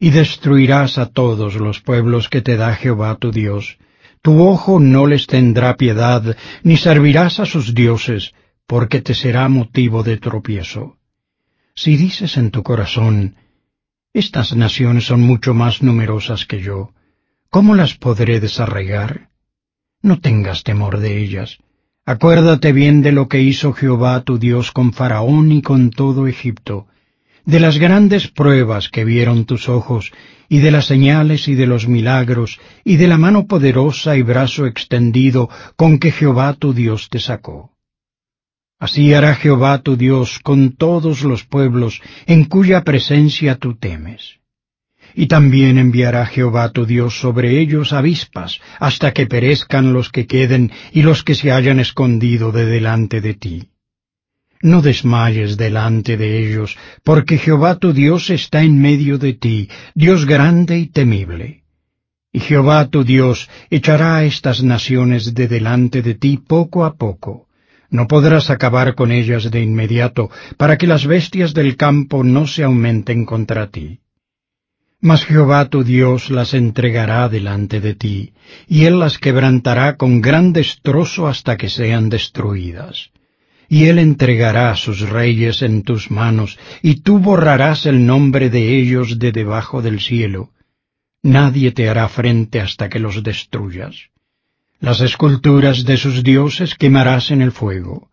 y 0.03 0.11
destruirás 0.11 0.99
a 0.99 1.07
todos 1.07 1.55
los 1.55 1.81
pueblos 1.81 2.29
que 2.29 2.43
te 2.43 2.57
da 2.57 2.75
Jehová 2.75 3.15
tu 3.15 3.31
Dios. 3.31 3.79
Tu 4.21 4.43
ojo 4.43 4.81
no 4.81 5.07
les 5.07 5.29
tendrá 5.29 5.77
piedad, 5.77 6.37
ni 6.65 6.77
servirás 6.77 7.39
a 7.39 7.47
sus 7.47 7.73
dioses, 7.73 8.35
porque 8.67 9.01
te 9.01 9.15
será 9.15 9.49
motivo 9.49 10.03
de 10.03 10.17
tropiezo. 10.17 10.97
Si 11.77 11.97
dices 11.97 12.37
en 12.37 12.51
tu 12.51 12.65
corazón, 12.65 13.37
estas 14.13 14.57
naciones 14.57 15.05
son 15.05 15.21
mucho 15.21 15.55
más 15.55 15.85
numerosas 15.85 16.47
que 16.47 16.61
yo, 16.61 16.91
¿cómo 17.49 17.77
las 17.77 17.95
podré 17.95 18.41
desarraigar? 18.41 19.29
No 20.03 20.19
tengas 20.19 20.65
temor 20.65 20.99
de 20.99 21.23
ellas. 21.23 21.59
Acuérdate 22.05 22.73
bien 22.73 23.03
de 23.03 23.13
lo 23.13 23.29
que 23.29 23.41
hizo 23.41 23.73
Jehová 23.73 24.23
tu 24.23 24.41
Dios 24.41 24.73
con 24.73 24.93
Faraón 24.93 25.53
y 25.53 25.63
con 25.63 25.91
todo 25.91 26.27
Egipto, 26.27 26.89
de 27.45 27.61
las 27.61 27.79
grandes 27.79 28.29
pruebas 28.29 28.89
que 28.89 29.05
vieron 29.05 29.45
tus 29.45 29.69
ojos, 29.69 30.13
y 30.49 30.59
de 30.59 30.71
las 30.71 30.87
señales 30.87 31.49
y 31.49 31.55
de 31.55 31.67
los 31.67 31.89
milagros, 31.89 32.61
y 32.85 32.97
de 32.97 33.09
la 33.09 33.19
mano 33.19 33.47
poderosa 33.47 34.17
y 34.17 34.23
brazo 34.23 34.67
extendido 34.67 35.49
con 35.77 35.99
que 35.99 36.13
Jehová 36.13 36.55
tu 36.55 36.73
Dios 36.73 37.09
te 37.09 37.19
sacó. 37.19 37.73
Así 38.79 39.15
hará 39.15 39.35
Jehová 39.35 39.79
tu 39.79 39.97
Dios 39.97 40.41
con 40.41 40.77
todos 40.77 41.23
los 41.23 41.45
pueblos 41.45 42.01
en 42.27 42.45
cuya 42.45 42.83
presencia 42.83 43.57
tú 43.57 43.77
temes. 43.77 44.41
Y 45.15 45.27
también 45.27 45.79
enviará 45.79 46.27
Jehová 46.27 46.71
tu 46.71 46.85
Dios 46.85 47.19
sobre 47.21 47.61
ellos 47.61 47.93
avispas, 47.93 48.61
hasta 48.79 49.13
que 49.13 49.27
perezcan 49.27 49.93
los 49.93 50.11
que 50.11 50.27
queden 50.27 50.73
y 50.93 51.03
los 51.03 51.23
que 51.23 51.35
se 51.35 51.53
hayan 51.53 51.81
escondido 51.81 52.51
de 52.51 52.67
delante 52.67 53.21
de 53.21 53.35
ti 53.35 53.72
no 54.63 54.81
desmayes 54.81 55.57
delante 55.57 56.17
de 56.17 56.39
ellos, 56.39 56.79
porque 57.03 57.37
Jehová 57.37 57.79
tu 57.79 57.93
Dios 57.93 58.31
está 58.31 58.63
en 58.63 58.81
medio 58.81 59.19
de 59.19 59.35
ti, 59.35 59.69
Dios 59.95 60.25
grande 60.25 60.79
y 60.79 60.87
temible. 60.87 61.65
Y 62.33 62.41
Jehová 62.41 62.89
tu 62.89 63.05
Dios 63.05 63.51
echará 63.71 64.17
a 64.17 64.25
estas 64.25 64.63
naciones 64.63 65.35
de 65.35 65.49
delante 65.49 66.01
de 66.01 66.15
ti 66.15 66.39
poco 66.39 66.85
a 66.85 66.95
poco. 66.95 67.49
No 67.91 68.07
podrás 68.07 68.49
acabar 68.49 68.95
con 68.95 69.13
ellas 69.13 69.51
de 69.51 69.61
inmediato, 69.61 70.31
para 70.57 70.79
que 70.79 70.87
las 70.87 71.07
bestias 71.07 71.53
del 71.53 71.77
campo 71.77 72.25
no 72.25 72.47
se 72.47 72.63
aumenten 72.63 73.27
contra 73.27 73.67
ti. 73.67 74.01
Mas 75.01 75.25
Jehová 75.25 75.69
tu 75.69 75.83
Dios 75.85 76.31
las 76.31 76.55
entregará 76.55 77.29
delante 77.29 77.81
de 77.81 77.95
ti, 77.95 78.33
y 78.69 78.85
él 78.85 79.01
las 79.01 79.19
quebrantará 79.19 79.97
con 79.97 80.21
gran 80.23 80.53
destrozo 80.53 81.27
hasta 81.27 81.57
que 81.57 81.69
sean 81.69 82.09
destruidas 82.09 83.11
y 83.73 83.87
él 83.87 83.99
entregará 83.99 84.77
sus 84.77 85.01
reyes 85.01 85.63
en 85.63 85.83
tus 85.83 86.11
manos, 86.11 86.59
y 86.83 86.97
tú 86.97 87.19
borrarás 87.19 87.87
el 87.87 88.05
nombre 88.05 88.51
de 88.51 88.77
ellos 88.79 89.19
de 89.19 89.33
debajo 89.33 89.81
del 89.81 89.99
cielo. 89.99 90.51
Nadie 91.23 91.73
te 91.73 91.89
hará 91.89 92.07
frente 92.11 92.61
hasta 92.61 92.91
que 92.91 92.99
los 92.99 93.23
destruyas. 93.23 94.11
Las 94.79 95.01
esculturas 95.01 95.87
de 95.87 95.97
sus 95.97 96.23
dioses 96.23 96.75
quemarás 96.75 97.31
en 97.31 97.41
el 97.41 97.51
fuego. 97.51 98.11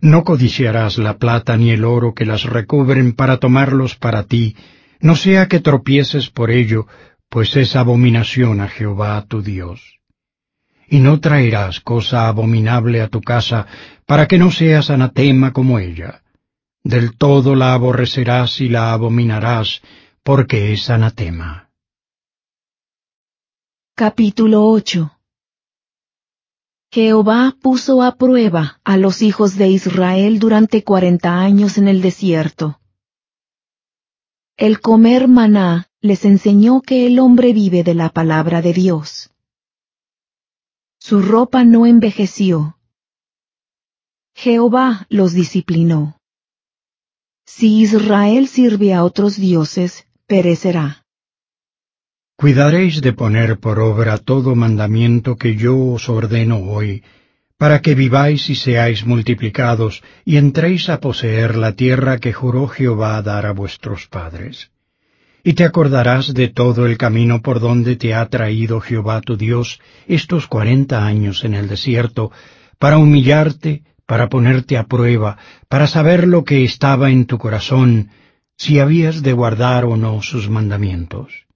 No 0.00 0.22
codiciarás 0.22 0.96
la 0.96 1.18
plata 1.18 1.56
ni 1.56 1.70
el 1.70 1.84
oro 1.84 2.14
que 2.14 2.24
las 2.24 2.44
recubren 2.44 3.12
para 3.12 3.38
tomarlos 3.38 3.96
para 3.96 4.22
ti, 4.22 4.54
no 5.00 5.16
sea 5.16 5.48
que 5.48 5.58
tropieces 5.58 6.30
por 6.30 6.52
ello, 6.52 6.86
pues 7.28 7.56
es 7.56 7.74
abominación 7.74 8.60
a 8.60 8.68
Jehová 8.68 9.24
tu 9.28 9.42
Dios 9.42 9.99
y 10.90 10.98
no 10.98 11.20
traerás 11.20 11.80
cosa 11.80 12.26
abominable 12.26 13.00
a 13.00 13.08
tu 13.08 13.20
casa, 13.20 13.66
para 14.06 14.26
que 14.26 14.38
no 14.38 14.50
seas 14.50 14.90
anatema 14.90 15.52
como 15.52 15.78
ella. 15.78 16.22
Del 16.82 17.16
todo 17.16 17.54
la 17.54 17.74
aborrecerás 17.74 18.60
y 18.60 18.68
la 18.68 18.92
abominarás, 18.92 19.82
porque 20.24 20.72
es 20.72 20.90
anatema. 20.90 21.70
Capítulo 23.94 24.66
8 24.66 25.12
Jehová 26.92 27.54
puso 27.62 28.02
a 28.02 28.16
prueba 28.16 28.80
a 28.82 28.96
los 28.96 29.22
hijos 29.22 29.56
de 29.56 29.68
Israel 29.68 30.40
durante 30.40 30.82
cuarenta 30.82 31.38
años 31.38 31.78
en 31.78 31.86
el 31.86 32.02
desierto. 32.02 32.80
El 34.56 34.80
comer 34.80 35.28
maná 35.28 35.88
les 36.00 36.24
enseñó 36.24 36.80
que 36.80 37.06
el 37.06 37.20
hombre 37.20 37.52
vive 37.52 37.84
de 37.84 37.94
la 37.94 38.08
palabra 38.08 38.60
de 38.60 38.72
Dios. 38.72 39.30
Su 41.02 41.22
ropa 41.22 41.64
no 41.64 41.86
envejeció. 41.86 42.76
Jehová 44.34 45.06
los 45.08 45.32
disciplinó. 45.32 46.20
Si 47.46 47.80
Israel 47.80 48.48
sirve 48.48 48.92
a 48.92 49.02
otros 49.02 49.36
dioses, 49.36 50.06
perecerá. 50.26 51.06
Cuidaréis 52.36 53.00
de 53.00 53.14
poner 53.14 53.58
por 53.58 53.80
obra 53.80 54.18
todo 54.18 54.54
mandamiento 54.54 55.36
que 55.36 55.56
yo 55.56 55.74
os 55.78 56.10
ordeno 56.10 56.58
hoy, 56.58 57.02
para 57.56 57.80
que 57.80 57.94
viváis 57.94 58.50
y 58.50 58.54
seáis 58.54 59.06
multiplicados, 59.06 60.02
y 60.26 60.36
entréis 60.36 60.90
a 60.90 61.00
poseer 61.00 61.56
la 61.56 61.72
tierra 61.72 62.18
que 62.18 62.34
juró 62.34 62.68
Jehová 62.68 63.20
dar 63.22 63.46
a 63.46 63.52
vuestros 63.52 64.06
padres 64.06 64.70
y 65.42 65.54
te 65.54 65.64
acordarás 65.64 66.34
de 66.34 66.48
todo 66.48 66.86
el 66.86 66.98
camino 66.98 67.40
por 67.42 67.60
donde 67.60 67.96
te 67.96 68.14
ha 68.14 68.26
traído 68.28 68.80
Jehová 68.80 69.20
tu 69.20 69.36
Dios 69.36 69.80
estos 70.06 70.46
cuarenta 70.46 71.04
años 71.06 71.44
en 71.44 71.54
el 71.54 71.68
desierto, 71.68 72.30
para 72.78 72.98
humillarte, 72.98 73.82
para 74.06 74.28
ponerte 74.28 74.76
a 74.76 74.84
prueba, 74.84 75.38
para 75.68 75.86
saber 75.86 76.26
lo 76.26 76.44
que 76.44 76.64
estaba 76.64 77.10
en 77.10 77.26
tu 77.26 77.38
corazón, 77.38 78.10
si 78.56 78.78
habías 78.78 79.22
de 79.22 79.32
guardar 79.32 79.84
o 79.84 79.96
no 79.96 80.20
sus 80.22 80.50
mandamientos. 80.50 81.46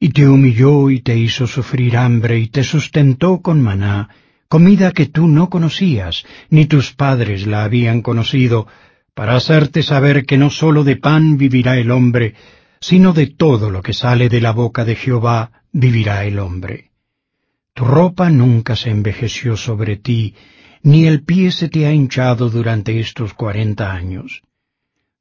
Y 0.00 0.10
te 0.10 0.28
humilló 0.28 0.90
y 0.90 1.00
te 1.00 1.16
hizo 1.16 1.46
sufrir 1.46 1.96
hambre 1.96 2.38
y 2.38 2.48
te 2.48 2.62
sustentó 2.62 3.40
con 3.40 3.62
maná, 3.62 4.08
comida 4.48 4.92
que 4.92 5.06
tú 5.06 5.26
no 5.28 5.48
conocías, 5.50 6.24
ni 6.50 6.66
tus 6.66 6.92
padres 6.92 7.46
la 7.46 7.64
habían 7.64 8.02
conocido, 8.02 8.66
para 9.14 9.36
hacerte 9.36 9.82
saber 9.82 10.26
que 10.26 10.38
no 10.38 10.50
sólo 10.50 10.84
de 10.84 10.96
pan 10.96 11.38
vivirá 11.38 11.76
el 11.76 11.90
hombre, 11.90 12.34
sino 12.80 13.12
de 13.12 13.26
todo 13.26 13.70
lo 13.70 13.82
que 13.82 13.92
sale 13.92 14.28
de 14.28 14.40
la 14.40 14.52
boca 14.52 14.84
de 14.84 14.94
Jehová 14.94 15.62
vivirá 15.72 16.24
el 16.24 16.38
hombre. 16.38 16.90
Tu 17.74 17.84
ropa 17.84 18.30
nunca 18.30 18.76
se 18.76 18.90
envejeció 18.90 19.56
sobre 19.56 19.96
ti, 19.96 20.34
ni 20.82 21.06
el 21.06 21.24
pie 21.24 21.50
se 21.50 21.68
te 21.68 21.86
ha 21.86 21.92
hinchado 21.92 22.50
durante 22.50 22.98
estos 23.00 23.34
cuarenta 23.34 23.92
años. 23.92 24.42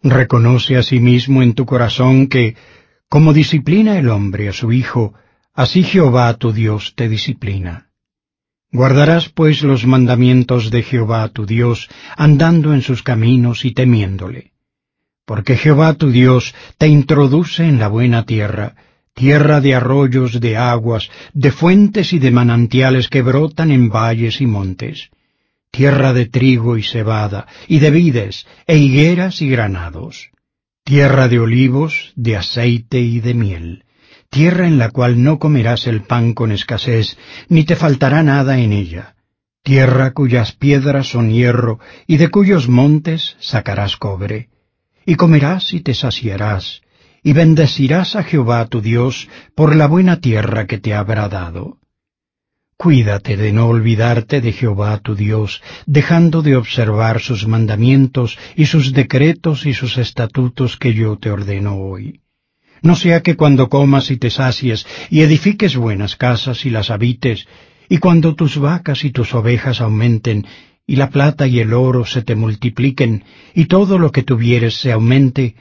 Reconoce 0.02 0.78
asimismo 0.78 1.42
en 1.42 1.54
tu 1.54 1.66
corazón 1.66 2.28
que, 2.28 2.56
como 3.10 3.34
disciplina 3.34 3.98
el 3.98 4.10
hombre 4.10 4.50
a 4.50 4.54
su 4.54 4.72
hijo, 4.72 5.14
así 5.54 5.84
Jehová 5.84 6.34
tu 6.36 6.52
Dios 6.52 6.94
te 6.96 7.10
disciplina. 7.10 7.90
Guardarás 8.72 9.30
pues 9.30 9.64
los 9.64 9.86
mandamientos 9.86 10.72
de 10.72 10.84
Jehová 10.84 11.30
tu 11.30 11.46
Dios, 11.46 11.90
andando 12.16 12.74
en 12.74 12.82
sus 12.82 13.02
caminos 13.02 13.66
y 13.66 13.72
temiéndole 13.72 14.57
porque 15.28 15.58
Jehová 15.58 15.94
tu 15.96 16.10
Dios 16.10 16.56
te 16.78 16.88
introduce 16.88 17.68
en 17.68 17.80
la 17.80 17.90
buena 17.90 18.24
tierra, 18.24 18.76
tierra 19.14 19.60
de 19.60 19.76
arroyos, 19.76 20.40
de 20.40 20.56
aguas, 20.56 21.12
de 21.34 21.52
fuentes 21.52 22.14
y 22.14 22.20
de 22.20 22.32
manantiales 22.32 23.10
que 23.10 23.22
brotan 23.22 23.72
en 23.72 23.90
valles 23.90 24.40
y 24.40 24.46
montes, 24.48 25.10
tierra 25.70 26.14
de 26.14 26.28
trigo 26.28 26.78
y 26.78 26.84
cebada, 26.84 27.46
y 27.68 27.80
de 27.80 27.92
vides, 27.92 28.48
e 28.68 28.78
higueras 28.78 29.42
y 29.42 29.50
granados, 29.50 30.30
tierra 30.86 31.28
de 31.28 31.40
olivos, 31.40 32.14
de 32.16 32.38
aceite 32.38 33.02
y 33.02 33.20
de 33.20 33.34
miel, 33.34 33.84
tierra 34.30 34.66
en 34.66 34.78
la 34.78 34.92
cual 34.92 35.22
no 35.22 35.40
comerás 35.40 35.88
el 35.88 36.04
pan 36.04 36.34
con 36.34 36.54
escasez, 36.54 37.18
ni 37.50 37.66
te 37.66 37.76
faltará 37.76 38.24
nada 38.24 38.60
en 38.60 38.72
ella, 38.72 39.16
tierra 39.62 40.12
cuyas 40.12 40.54
piedras 40.54 41.10
son 41.10 41.32
hierro, 41.32 41.82
y 42.08 42.16
de 42.16 42.30
cuyos 42.30 42.70
montes 42.70 43.36
sacarás 43.42 43.98
cobre. 43.98 44.48
Y 45.10 45.16
comerás 45.16 45.74
y 45.74 45.80
te 45.80 45.94
saciarás, 45.94 46.82
y 47.24 47.32
bendecirás 47.32 48.18
a 48.18 48.24
Jehová 48.24 48.66
tu 48.66 48.82
Dios 48.82 49.30
por 49.56 49.74
la 49.74 49.88
buena 49.88 50.20
tierra 50.20 50.68
que 50.68 50.80
te 50.80 50.94
habrá 50.94 51.30
dado. 51.30 51.78
Cuídate 52.76 53.38
de 53.38 53.54
no 53.54 53.68
olvidarte 53.68 54.42
de 54.42 54.52
Jehová 54.52 55.00
tu 55.00 55.16
Dios, 55.16 55.62
dejando 55.86 56.42
de 56.42 56.58
observar 56.58 57.22
sus 57.22 57.48
mandamientos 57.48 58.38
y 58.58 58.66
sus 58.66 58.92
decretos 58.92 59.66
y 59.66 59.74
sus 59.74 59.98
estatutos 59.98 60.76
que 60.76 60.94
yo 60.94 61.18
te 61.18 61.32
ordeno 61.32 61.78
hoy. 61.78 62.20
No 62.82 62.98
sea 62.98 63.22
que 63.22 63.38
cuando 63.38 63.70
comas 63.70 64.12
y 64.12 64.18
te 64.18 64.30
sacies 64.30 64.86
y 65.10 65.22
edifiques 65.22 65.78
buenas 65.78 66.18
casas 66.18 66.66
y 66.66 66.70
las 66.70 66.90
habites, 66.90 67.48
y 67.88 68.00
cuando 68.00 68.36
tus 68.36 68.58
vacas 68.58 69.06
y 69.06 69.12
tus 69.12 69.34
ovejas 69.34 69.80
aumenten, 69.80 70.46
y 70.88 70.96
la 70.96 71.10
plata 71.10 71.46
y 71.46 71.60
el 71.60 71.74
oro 71.74 72.06
se 72.06 72.22
te 72.22 72.36
multipliquen, 72.36 73.26
y 73.54 73.66
todo 73.66 74.00
lo 74.00 74.12
que 74.12 74.24
tuvieres 74.24 74.76
se 74.76 74.94
aumente, 74.94 75.56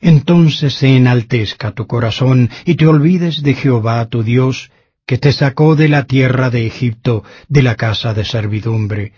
entonces 0.00 0.74
se 0.74 0.96
enaltezca 0.96 1.72
tu 1.72 1.86
corazón 1.86 2.48
y 2.64 2.76
te 2.76 2.86
olvides 2.86 3.42
de 3.42 3.54
Jehová 3.54 4.06
tu 4.06 4.22
Dios, 4.22 4.70
que 5.04 5.18
te 5.18 5.32
sacó 5.32 5.74
de 5.74 5.88
la 5.88 6.04
tierra 6.04 6.48
de 6.48 6.66
Egipto, 6.66 7.24
de 7.48 7.62
la 7.62 7.74
casa 7.74 8.14
de 8.14 8.24
servidumbre, 8.24 9.12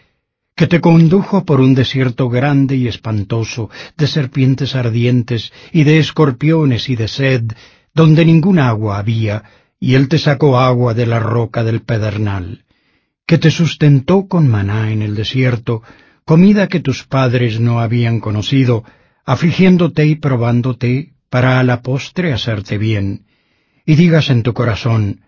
que 0.56 0.66
te 0.66 0.80
condujo 0.80 1.44
por 1.44 1.60
un 1.60 1.74
desierto 1.74 2.28
grande 2.28 2.76
y 2.76 2.88
espantoso, 2.88 3.70
de 3.96 4.06
serpientes 4.06 4.74
ardientes, 4.74 5.52
y 5.72 5.84
de 5.84 5.98
escorpiones 5.98 6.88
y 6.88 6.96
de 6.96 7.08
sed, 7.08 7.42
donde 7.92 8.24
ninguna 8.24 8.68
agua 8.68 8.98
había, 8.98 9.44
y 9.78 9.94
él 9.94 10.08
te 10.08 10.18
sacó 10.18 10.58
agua 10.58 10.94
de 10.94 11.06
la 11.06 11.18
roca 11.18 11.64
del 11.64 11.80
pedernal, 11.80 12.63
que 13.26 13.38
te 13.38 13.50
sustentó 13.50 14.26
con 14.28 14.48
maná 14.48 14.92
en 14.92 15.02
el 15.02 15.14
desierto, 15.14 15.82
comida 16.24 16.68
que 16.68 16.80
tus 16.80 17.04
padres 17.04 17.60
no 17.60 17.80
habían 17.80 18.20
conocido, 18.20 18.84
afligiéndote 19.24 20.06
y 20.06 20.16
probándote, 20.16 21.14
para 21.30 21.58
a 21.58 21.64
la 21.64 21.82
postre 21.82 22.32
hacerte 22.32 22.78
bien, 22.78 23.26
y 23.86 23.96
digas 23.96 24.30
en 24.30 24.42
tu 24.42 24.52
corazón, 24.52 25.22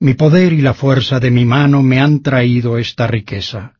mi 0.00 0.14
poder 0.14 0.52
y 0.52 0.60
la 0.60 0.74
fuerza 0.74 1.20
de 1.20 1.30
mi 1.30 1.44
mano 1.44 1.82
me 1.82 2.00
han 2.00 2.20
traído 2.20 2.78
esta 2.78 3.06
riqueza. 3.06 3.74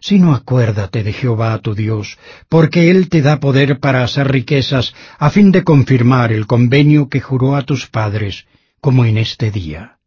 Sino 0.00 0.34
acuérdate 0.34 1.02
de 1.02 1.12
Jehová 1.12 1.58
tu 1.58 1.74
Dios, 1.74 2.18
porque 2.48 2.90
Él 2.90 3.08
te 3.08 3.20
da 3.20 3.40
poder 3.40 3.80
para 3.80 4.02
hacer 4.02 4.30
riquezas, 4.30 4.94
a 5.18 5.28
fin 5.28 5.52
de 5.52 5.62
confirmar 5.62 6.32
el 6.32 6.46
convenio 6.46 7.08
que 7.08 7.20
juró 7.20 7.56
a 7.56 7.62
tus 7.62 7.86
padres, 7.86 8.46
como 8.80 9.04
en 9.04 9.18
este 9.18 9.50
día. 9.50 9.98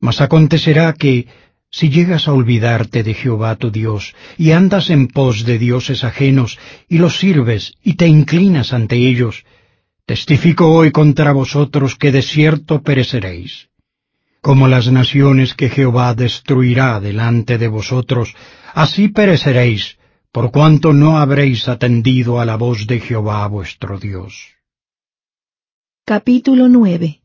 Mas 0.00 0.20
acontecerá 0.20 0.92
que, 0.92 1.26
si 1.70 1.90
llegas 1.90 2.28
a 2.28 2.32
olvidarte 2.32 3.02
de 3.02 3.14
Jehová 3.14 3.56
tu 3.56 3.70
Dios, 3.70 4.14
y 4.38 4.52
andas 4.52 4.90
en 4.90 5.08
pos 5.08 5.44
de 5.44 5.58
dioses 5.58 6.04
ajenos, 6.04 6.58
y 6.88 6.98
los 6.98 7.18
sirves, 7.18 7.74
y 7.82 7.94
te 7.94 8.06
inclinas 8.06 8.72
ante 8.72 8.96
ellos, 8.96 9.44
testifico 10.04 10.72
hoy 10.72 10.92
contra 10.92 11.32
vosotros 11.32 11.96
que 11.96 12.12
de 12.12 12.22
cierto 12.22 12.82
pereceréis 12.82 13.68
como 14.46 14.68
las 14.68 14.92
naciones 14.92 15.54
que 15.54 15.68
Jehová 15.68 16.14
destruirá 16.14 17.00
delante 17.00 17.58
de 17.58 17.66
vosotros, 17.66 18.32
así 18.74 19.08
pereceréis, 19.08 19.98
por 20.30 20.52
cuanto 20.52 20.92
no 20.92 21.18
habréis 21.18 21.66
atendido 21.66 22.38
a 22.38 22.44
la 22.44 22.54
voz 22.54 22.86
de 22.86 23.00
Jehová 23.00 23.44
vuestro 23.48 23.98
Dios. 23.98 24.54
Capítulo 26.04 26.68
9 26.68 27.22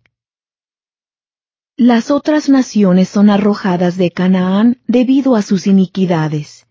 Las 1.84 2.12
otras 2.12 2.48
naciones 2.48 3.10
son 3.10 3.32
arrojadas 3.32 3.98
de 3.98 4.12
Canaán 4.12 4.80
debido 4.86 5.36
a 5.36 5.42
sus 5.42 5.66
iniquidades. 5.66 6.68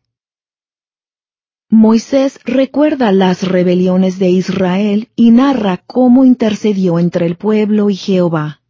Moisés 1.69 2.39
recuerda 2.45 3.11
las 3.11 3.43
rebeliones 3.43 4.21
de 4.21 4.31
Israel 4.31 5.09
y 5.17 5.33
narra 5.33 5.79
cómo 5.79 6.25
intercedió 6.25 7.01
entre 7.01 7.27
el 7.27 7.37
pueblo 7.37 7.91
y 7.91 7.97
Jehová. 7.97 8.63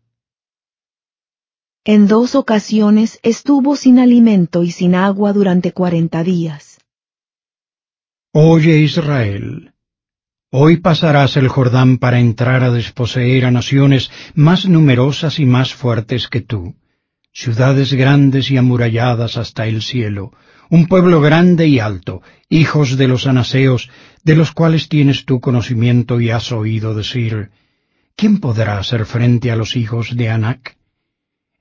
En 1.84 2.08
dos 2.08 2.34
ocasiones 2.34 3.20
estuvo 3.22 3.76
sin 3.76 3.98
alimento 3.98 4.62
y 4.62 4.70
sin 4.70 4.94
agua 4.94 5.34
durante 5.34 5.72
cuarenta 5.72 6.24
días. 6.24 6.80
Oye 8.32 8.78
Israel, 8.78 9.74
hoy 10.52 10.78
pasarás 10.78 11.36
el 11.36 11.48
Jordán 11.48 11.98
para 11.98 12.18
entrar 12.18 12.64
a 12.64 12.72
desposeer 12.72 13.46
a 13.46 13.52
naciones 13.52 14.10
más 14.34 14.68
numerosas 14.68 15.38
y 15.38 15.46
más 15.46 15.72
fuertes 15.74 16.26
que 16.26 16.40
tú, 16.40 16.74
ciudades 17.32 17.92
grandes 17.92 18.50
y 18.50 18.56
amuralladas 18.56 19.36
hasta 19.36 19.68
el 19.68 19.80
cielo, 19.80 20.32
un 20.68 20.86
pueblo 20.86 21.20
grande 21.20 21.68
y 21.68 21.78
alto, 21.78 22.22
hijos 22.48 22.96
de 22.96 23.06
los 23.06 23.28
anaseos, 23.28 23.90
de 24.24 24.34
los 24.34 24.50
cuales 24.50 24.88
tienes 24.88 25.24
tu 25.24 25.40
conocimiento 25.40 26.20
y 26.20 26.30
has 26.30 26.50
oído 26.50 26.94
decir, 26.94 27.50
¿quién 28.16 28.40
podrá 28.40 28.78
hacer 28.78 29.06
frente 29.06 29.52
a 29.52 29.56
los 29.56 29.76
hijos 29.76 30.16
de 30.16 30.30
Anac? 30.30 30.76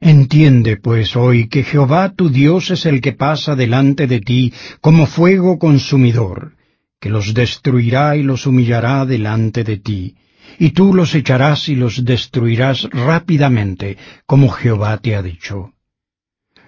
Entiende, 0.01 0.77
pues, 0.77 1.15
hoy 1.15 1.47
que 1.47 1.63
Jehová 1.63 2.13
tu 2.15 2.29
Dios 2.29 2.71
es 2.71 2.85
el 2.85 3.01
que 3.01 3.11
pasa 3.11 3.55
delante 3.55 4.07
de 4.07 4.19
ti 4.19 4.53
como 4.81 5.05
fuego 5.05 5.59
consumidor, 5.59 6.53
que 6.99 7.09
los 7.09 7.33
destruirá 7.33 8.15
y 8.15 8.23
los 8.23 8.45
humillará 8.45 9.05
delante 9.05 9.63
de 9.63 9.77
ti, 9.77 10.15
y 10.57 10.71
tú 10.71 10.93
los 10.93 11.15
echarás 11.15 11.69
y 11.69 11.75
los 11.75 12.03
destruirás 12.03 12.87
rápidamente, 12.91 13.97
como 14.25 14.49
Jehová 14.49 14.97
te 14.97 15.15
ha 15.15 15.21
dicho. 15.21 15.73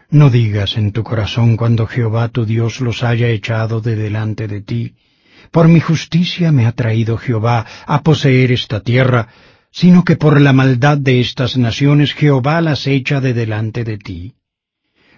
No 0.09 0.29
digas 0.29 0.77
en 0.77 0.91
tu 0.91 1.03
corazón 1.03 1.57
cuando 1.57 1.87
Jehová 1.87 2.29
tu 2.29 2.45
Dios 2.45 2.81
los 2.81 3.03
haya 3.03 3.27
echado 3.29 3.81
de 3.81 3.95
delante 3.95 4.47
de 4.47 4.61
ti, 4.61 4.95
por 5.51 5.67
mi 5.67 5.79
justicia 5.79 6.51
me 6.51 6.65
ha 6.65 6.71
traído 6.71 7.17
Jehová 7.17 7.65
a 7.85 8.01
poseer 8.01 8.51
esta 8.51 8.81
tierra, 8.81 9.27
sino 9.71 10.03
que 10.03 10.15
por 10.15 10.39
la 10.39 10.53
maldad 10.53 10.97
de 10.97 11.19
estas 11.19 11.57
naciones 11.57 12.13
Jehová 12.13 12.61
las 12.61 12.87
echa 12.87 13.19
de 13.19 13.33
delante 13.33 13.83
de 13.83 13.97
ti. 13.97 14.35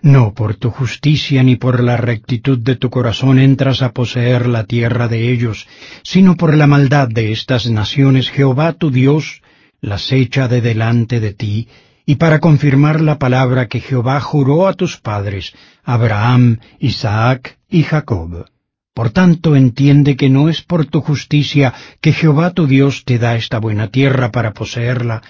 No 0.04 0.34
por 0.34 0.56
tu 0.56 0.70
justicia 0.70 1.44
ni 1.44 1.56
por 1.56 1.82
la 1.82 1.96
rectitud 1.96 2.60
de 2.60 2.76
tu 2.76 2.90
corazón 2.90 3.40
entras 3.40 3.82
a 3.82 3.94
poseer 3.94 4.48
la 4.48 4.66
tierra 4.66 5.08
de 5.08 5.32
ellos, 5.32 5.66
sino 6.04 6.36
por 6.36 6.58
la 6.58 6.68
maldad 6.68 7.08
de 7.08 7.32
estas 7.32 7.70
naciones 7.70 8.30
Jehová 8.30 8.74
tu 8.74 8.92
Dios 8.92 9.42
las 9.80 10.12
echa 10.12 10.50
de 10.50 10.60
delante 10.60 11.22
de 11.22 11.34
ti, 11.34 11.70
y 12.06 12.16
para 12.16 12.40
confirmar 12.40 13.00
la 13.00 13.18
palabra 13.18 13.70
que 13.70 13.80
Jehová 13.80 14.20
juró 14.20 14.68
a 14.68 14.74
tus 14.74 14.98
padres, 14.98 15.54
Abraham, 15.86 16.60
Isaac 16.80 17.58
y 17.70 17.84
Jacob. 17.84 18.46
Por 18.94 19.12
tanto, 19.12 19.56
entiende 19.56 20.18
que 20.18 20.30
no 20.30 20.50
es 20.50 20.62
por 20.62 20.86
tu 20.86 21.00
justicia 21.00 21.74
que 22.02 22.12
Jehová 22.12 22.52
tu 22.52 22.68
Dios 22.68 23.06
te 23.06 23.20
da 23.20 23.38
esta 23.38 23.58
buena 23.58 23.88
tierra 23.88 24.34
para 24.34 24.52
poseerla, 24.52 25.22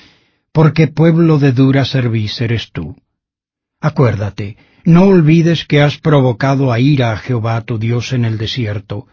porque 0.51 0.87
pueblo 0.87 1.37
de 1.37 1.51
dura 1.51 1.85
cerviz 1.85 2.41
eres 2.41 2.71
tú. 2.71 2.95
Acuérdate, 3.83 4.55
no 4.85 5.03
olvides 5.03 5.65
que 5.65 5.81
has 5.81 5.97
provocado 5.97 6.71
a 6.71 6.79
ira 6.79 7.11
a 7.11 7.17
Jehová 7.17 7.59
tu 7.65 7.77
Dios 7.77 8.13
en 8.13 8.23
el 8.23 8.37
desierto, 8.37 9.07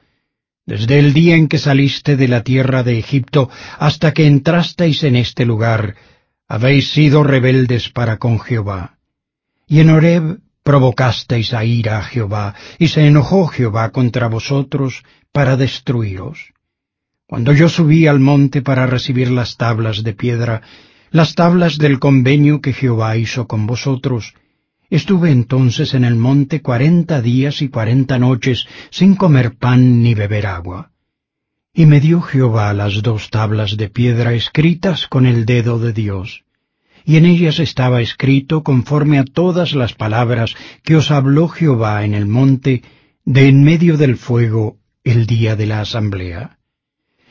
desde 0.64 1.00
el 1.00 1.12
día 1.12 1.34
en 1.34 1.48
que 1.48 1.58
saliste 1.58 2.16
de 2.16 2.28
la 2.28 2.44
tierra 2.44 2.84
de 2.84 2.96
Egipto 2.96 3.50
hasta 3.80 4.12
que 4.12 4.28
entrasteis 4.28 5.02
en 5.02 5.16
este 5.16 5.44
lugar, 5.44 5.96
habéis 6.46 6.92
sido 6.92 7.24
rebeldes 7.24 7.88
para 7.88 8.18
con 8.18 8.38
Jehová. 8.38 8.98
Y 9.66 9.80
en 9.80 9.90
Horeb 9.90 10.38
provocasteis 10.62 11.52
a 11.52 11.64
ira 11.64 11.98
a 11.98 12.04
Jehová, 12.04 12.54
y 12.78 12.86
se 12.86 13.04
enojó 13.08 13.48
Jehová 13.48 13.90
contra 13.90 14.28
vosotros 14.28 15.02
para 15.32 15.56
destruiros. 15.56 16.52
Cuando 17.26 17.52
yo 17.52 17.68
subí 17.68 18.06
al 18.06 18.20
monte 18.20 18.62
para 18.62 18.86
recibir 18.86 19.32
las 19.32 19.56
tablas 19.56 20.04
de 20.04 20.12
piedra, 20.12 20.62
las 21.10 21.34
tablas 21.34 21.76
del 21.76 21.98
convenio 21.98 22.60
que 22.60 22.72
Jehová 22.72 23.16
hizo 23.16 23.48
con 23.48 23.66
vosotros, 23.66 24.34
estuve 24.90 25.30
entonces 25.30 25.94
en 25.94 26.04
el 26.04 26.16
monte 26.16 26.60
cuarenta 26.60 27.22
días 27.22 27.62
y 27.62 27.68
cuarenta 27.68 28.18
noches 28.18 28.66
sin 28.90 29.16
comer 29.16 29.56
pan 29.56 30.02
ni 30.02 30.14
beber 30.14 30.46
agua. 30.46 30.90
Y 31.72 31.86
me 31.86 32.00
dio 32.00 32.20
Jehová 32.20 32.74
las 32.74 33.00
dos 33.02 33.30
tablas 33.30 33.76
de 33.76 33.88
piedra 33.88 34.34
escritas 34.34 35.06
con 35.06 35.24
el 35.24 35.46
dedo 35.46 35.78
de 35.78 35.92
Dios 35.92 36.44
y 37.04 37.16
en 37.16 37.26
ellas 37.26 37.58
estaba 37.58 38.00
escrito 38.00 38.62
conforme 38.62 39.18
a 39.18 39.24
todas 39.24 39.74
las 39.74 39.94
palabras 39.94 40.54
que 40.82 40.96
os 40.96 41.10
habló 41.10 41.48
Jehová 41.48 42.04
en 42.04 42.14
el 42.14 42.26
monte 42.26 42.82
de 43.24 43.48
en 43.48 43.62
medio 43.64 43.96
del 43.96 44.16
fuego 44.16 44.78
el 45.04 45.26
día 45.26 45.56
de 45.56 45.66
la 45.66 45.80
asamblea. 45.80 46.58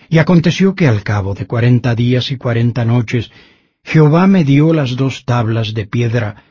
Y 0.10 0.18
aconteció 0.18 0.76
que 0.76 0.88
al 0.88 1.04
cabo 1.04 1.36
de 1.36 1.46
cuarenta 1.46 1.94
días 1.96 2.32
y 2.32 2.38
cuarenta 2.38 2.84
noches 2.84 3.32
Jehová 3.84 4.28
me 4.28 4.44
dio 4.44 4.74
las 4.74 4.96
dos 4.96 5.24
tablas 5.26 5.74
de 5.74 5.86
piedra, 5.86 6.44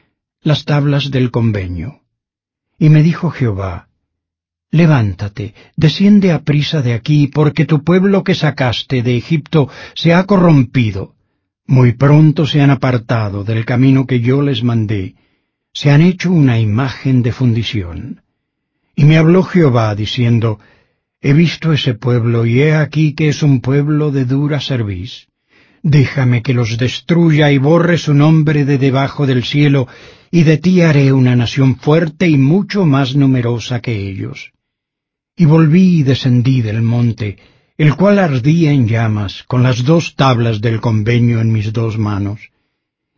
las 0.43 0.64
tablas 0.64 1.11
del 1.11 1.30
convenio. 1.30 2.01
Y 2.78 2.89
me 2.89 3.03
dijo 3.03 3.30
Jehová, 3.30 3.89
Levántate, 4.70 5.55
desciende 5.76 6.30
a 6.30 6.43
prisa 6.43 6.82
de 6.82 6.93
aquí, 6.93 7.26
porque 7.28 7.64
tu 7.64 7.82
pueblo 7.82 8.22
que 8.22 8.34
sacaste 8.34 9.03
de 9.03 9.16
Egipto 9.16 9.68
se 9.95 10.12
ha 10.12 10.24
corrompido, 10.24 11.14
Muy 11.66 11.93
pronto 11.93 12.47
se 12.47 12.61
han 12.61 12.70
apartado 12.70 13.45
del 13.45 13.64
camino 13.64 14.07
que 14.07 14.20
yo 14.20 14.43
les 14.43 14.62
mandé, 14.62 15.14
se 15.72 15.91
han 15.91 16.03
hecho 16.03 16.32
una 16.32 16.59
imagen 16.59 17.22
de 17.22 17.32
fundición. 17.32 18.22
Y 18.95 19.05
me 19.05 19.16
habló 19.16 19.43
Jehová 19.43 19.95
diciendo, 19.95 20.59
He 21.20 21.32
visto 21.32 21.72
ese 21.72 21.95
pueblo 21.95 22.47
y 22.47 22.61
he 22.61 22.74
aquí 22.74 23.14
que 23.14 23.28
es 23.28 23.43
un 23.43 23.61
pueblo 23.61 24.11
de 24.11 24.24
dura 24.24 24.61
cerviz. 24.61 25.28
Déjame 25.83 26.43
que 26.43 26.55
los 26.55 26.76
destruya 26.76 27.53
y 27.53 27.59
borre 27.59 27.99
su 27.99 28.14
nombre 28.14 28.64
de 28.64 28.79
debajo 28.79 29.26
del 29.26 29.45
cielo, 29.45 29.87
y 30.31 30.43
de 30.43 30.59
ti 30.59 30.83
haré 30.83 31.12
una 31.12 31.37
nación 31.37 31.76
fuerte 31.76 32.29
y 32.29 32.37
mucho 32.37 32.85
más 32.85 33.14
numerosa 33.14 33.81
que 33.81 33.97
ellos. 33.97 34.53
Y 35.37 35.45
volví 35.45 36.01
y 36.01 36.03
descendí 36.03 36.62
del 36.62 36.83
monte, 36.83 37.39
el 37.76 37.95
cual 37.95 38.18
ardía 38.18 38.72
en 38.72 38.89
llamas, 38.89 39.45
con 39.47 39.62
las 39.62 39.85
dos 39.85 40.16
tablas 40.16 40.61
del 40.61 40.81
convenio 40.81 41.41
en 41.41 41.53
mis 41.53 41.72
dos 41.72 41.97
manos. 41.97 42.51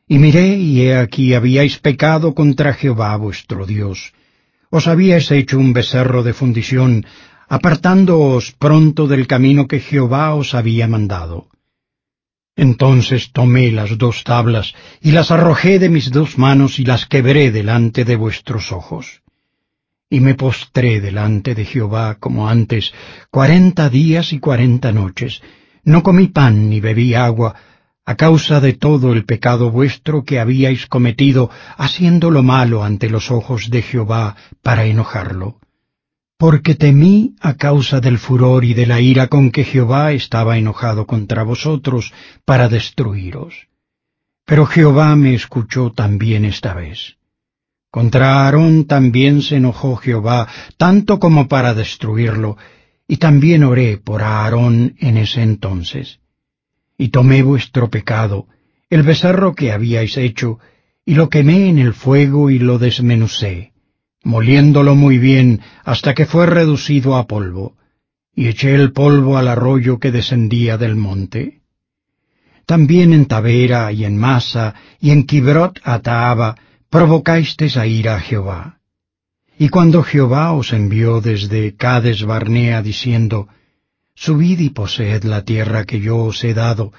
Y 0.06 0.18
miré, 0.18 0.56
y 0.56 0.82
he 0.82 0.96
aquí 0.96 1.34
habíais 1.34 1.78
pecado 1.78 2.34
contra 2.34 2.74
Jehová 2.74 3.16
vuestro 3.16 3.64
Dios. 3.64 4.12
Os 4.68 4.86
habíais 4.86 5.30
hecho 5.30 5.58
un 5.58 5.72
becerro 5.72 6.22
de 6.22 6.34
fundición, 6.34 7.06
apartándoos 7.48 8.52
pronto 8.52 9.06
del 9.06 9.26
camino 9.26 9.66
que 9.66 9.80
Jehová 9.80 10.34
os 10.34 10.54
había 10.54 10.86
mandado. 10.86 11.48
Entonces 12.60 13.32
tomé 13.32 13.72
las 13.72 13.96
dos 13.96 14.22
tablas, 14.22 14.74
y 15.00 15.12
las 15.12 15.30
arrojé 15.30 15.78
de 15.78 15.88
mis 15.88 16.10
dos 16.10 16.36
manos, 16.36 16.78
y 16.78 16.84
las 16.84 17.06
quebré 17.06 17.50
delante 17.50 18.04
de 18.04 18.16
vuestros 18.16 18.70
ojos. 18.70 19.22
Y 20.10 20.20
me 20.20 20.34
postré 20.34 21.00
delante 21.00 21.54
de 21.54 21.64
Jehová 21.64 22.16
como 22.20 22.50
antes, 22.50 22.92
cuarenta 23.30 23.88
días 23.88 24.34
y 24.34 24.40
cuarenta 24.40 24.92
noches. 24.92 25.40
No 25.84 26.02
comí 26.02 26.26
pan 26.26 26.68
ni 26.68 26.80
bebí 26.80 27.14
agua, 27.14 27.54
a 28.04 28.16
causa 28.16 28.60
de 28.60 28.74
todo 28.74 29.14
el 29.14 29.24
pecado 29.24 29.70
vuestro 29.70 30.24
que 30.24 30.38
habíais 30.38 30.84
cometido, 30.84 31.48
haciendo 31.78 32.30
lo 32.30 32.42
malo 32.42 32.84
ante 32.84 33.08
los 33.08 33.30
ojos 33.30 33.70
de 33.70 33.80
Jehová 33.80 34.36
para 34.62 34.84
enojarlo 34.84 35.60
porque 36.40 36.74
temí 36.74 37.34
a 37.38 37.52
causa 37.52 38.00
del 38.00 38.16
furor 38.16 38.64
y 38.64 38.72
de 38.72 38.86
la 38.86 38.98
ira 38.98 39.26
con 39.26 39.50
que 39.50 39.62
Jehová 39.62 40.12
estaba 40.12 40.56
enojado 40.56 41.06
contra 41.06 41.42
vosotros 41.42 42.14
para 42.46 42.70
destruiros. 42.70 43.68
Pero 44.46 44.64
Jehová 44.64 45.14
me 45.16 45.34
escuchó 45.34 45.92
también 45.92 46.46
esta 46.46 46.72
vez. 46.72 47.18
Contra 47.90 48.46
Aarón 48.46 48.86
también 48.86 49.42
se 49.42 49.56
enojó 49.56 49.96
Jehová, 49.96 50.48
tanto 50.78 51.18
como 51.18 51.46
para 51.46 51.74
destruirlo, 51.74 52.56
y 53.06 53.18
también 53.18 53.62
oré 53.62 53.98
por 53.98 54.22
Aarón 54.22 54.94
en 54.98 55.18
ese 55.18 55.42
entonces. 55.42 56.20
Y 56.96 57.08
tomé 57.08 57.42
vuestro 57.42 57.90
pecado, 57.90 58.46
el 58.88 59.02
becerro 59.02 59.54
que 59.54 59.72
habíais 59.72 60.16
hecho, 60.16 60.58
y 61.04 61.16
lo 61.16 61.28
quemé 61.28 61.68
en 61.68 61.78
el 61.78 61.92
fuego 61.92 62.48
y 62.48 62.58
lo 62.58 62.78
desmenucé 62.78 63.70
moliéndolo 64.22 64.94
muy 64.94 65.18
bien 65.18 65.60
hasta 65.84 66.14
que 66.14 66.26
fue 66.26 66.46
reducido 66.46 67.16
a 67.16 67.26
polvo, 67.26 67.76
y 68.34 68.48
eché 68.48 68.74
el 68.74 68.92
polvo 68.92 69.36
al 69.36 69.48
arroyo 69.48 69.98
que 69.98 70.12
descendía 70.12 70.78
del 70.78 70.96
monte. 70.96 71.60
También 72.66 73.12
en 73.12 73.26
Tavera 73.26 73.90
y 73.92 74.04
en 74.04 74.16
Masa 74.16 74.74
y 75.00 75.10
en 75.10 75.24
Kibrot 75.24 75.80
Ataaba 75.82 76.56
provocasteis 76.88 77.76
a 77.76 77.86
ira 77.86 78.16
a 78.16 78.20
Jehová. 78.20 78.78
Y 79.58 79.68
cuando 79.68 80.02
Jehová 80.02 80.52
os 80.52 80.72
envió 80.72 81.20
desde 81.20 81.74
Cades 81.74 82.24
Barnea 82.24 82.82
diciendo, 82.82 83.48
Subid 84.14 84.60
y 84.60 84.70
poseed 84.70 85.24
la 85.24 85.44
tierra 85.44 85.84
que 85.84 86.00
yo 86.00 86.18
os 86.18 86.42
he 86.44 86.54
dado, 86.54 86.92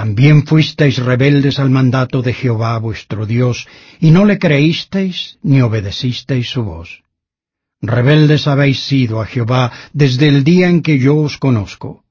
también 0.00 0.46
fuisteis 0.46 0.96
rebeldes 0.96 1.58
al 1.58 1.68
mandato 1.68 2.22
de 2.22 2.32
Jehová 2.32 2.78
vuestro 2.78 3.26
Dios, 3.26 3.68
y 4.00 4.12
no 4.12 4.24
le 4.24 4.38
creísteis 4.38 5.38
ni 5.42 5.60
obedecisteis 5.60 6.48
su 6.48 6.64
voz. 6.64 7.02
Rebeldes 7.82 8.46
habéis 8.46 8.80
sido 8.80 9.20
a 9.20 9.26
Jehová 9.26 9.70
desde 9.92 10.28
el 10.28 10.42
día 10.42 10.70
en 10.70 10.80
que 10.80 10.98
yo 10.98 11.18
os 11.18 11.36
conozco. 11.36 12.02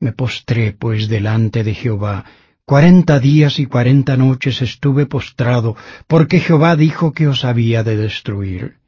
Me 0.00 0.10
postré 0.10 0.72
pues 0.72 1.06
delante 1.06 1.62
de 1.62 1.74
Jehová, 1.74 2.24
cuarenta 2.64 3.20
días 3.20 3.60
y 3.60 3.66
cuarenta 3.66 4.16
noches 4.16 4.60
estuve 4.60 5.06
postrado, 5.06 5.76
porque 6.08 6.40
Jehová 6.40 6.74
dijo 6.74 7.12
que 7.12 7.28
os 7.28 7.44
había 7.44 7.84
de 7.84 7.96
destruir. 7.96 8.78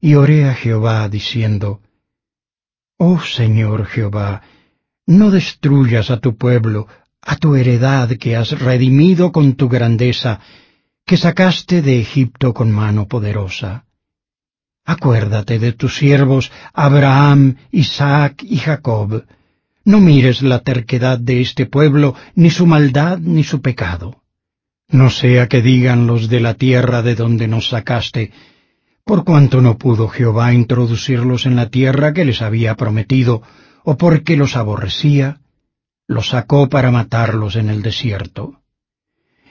Y 0.00 0.14
oré 0.14 0.46
a 0.46 0.54
Jehová 0.54 1.06
diciendo, 1.10 1.82
Oh 2.96 3.20
Señor 3.20 3.84
Jehová, 3.84 4.40
no 5.06 5.30
destruyas 5.30 6.10
a 6.10 6.20
tu 6.20 6.36
pueblo, 6.36 6.86
a 7.22 7.36
tu 7.36 7.54
heredad 7.54 8.10
que 8.18 8.36
has 8.36 8.50
redimido 8.58 9.32
con 9.32 9.54
tu 9.54 9.68
grandeza, 9.68 10.40
que 11.06 11.16
sacaste 11.16 11.80
de 11.80 12.00
Egipto 12.00 12.52
con 12.52 12.70
mano 12.70 13.06
poderosa. 13.06 13.84
Acuérdate 14.84 15.58
de 15.60 15.72
tus 15.72 15.96
siervos 15.96 16.50
Abraham, 16.72 17.56
Isaac 17.70 18.42
y 18.42 18.56
Jacob. 18.56 19.24
No 19.84 20.00
mires 20.00 20.42
la 20.42 20.60
terquedad 20.60 21.18
de 21.18 21.40
este 21.40 21.66
pueblo, 21.66 22.14
ni 22.34 22.50
su 22.50 22.66
maldad, 22.66 23.18
ni 23.18 23.44
su 23.44 23.60
pecado. 23.62 24.22
No 24.88 25.08
sea 25.10 25.48
que 25.48 25.62
digan 25.62 26.06
los 26.06 26.28
de 26.28 26.40
la 26.40 26.54
tierra 26.54 27.02
de 27.02 27.14
donde 27.14 27.46
nos 27.48 27.68
sacaste, 27.68 28.32
por 29.04 29.24
cuanto 29.24 29.60
no 29.60 29.78
pudo 29.78 30.08
Jehová 30.08 30.52
introducirlos 30.52 31.46
en 31.46 31.56
la 31.56 31.70
tierra 31.70 32.12
que 32.12 32.24
les 32.24 32.42
había 32.42 32.76
prometido, 32.76 33.42
o 33.84 33.96
porque 33.96 34.36
los 34.36 34.56
aborrecía, 34.56 35.41
los 36.12 36.28
sacó 36.28 36.68
para 36.68 36.90
matarlos 36.90 37.56
en 37.56 37.68
el 37.70 37.82
desierto. 37.82 38.60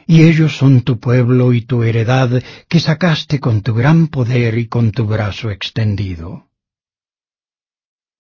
Y 0.08 0.24
ellos 0.24 0.58
son 0.58 0.82
tu 0.82 1.00
pueblo 1.00 1.54
y 1.54 1.62
tu 1.62 1.84
heredad 1.84 2.42
que 2.68 2.80
sacaste 2.80 3.40
con 3.40 3.62
tu 3.62 3.74
gran 3.74 4.08
poder 4.08 4.58
y 4.58 4.68
con 4.68 4.92
tu 4.92 5.06
brazo 5.06 5.50
extendido. 5.50 6.48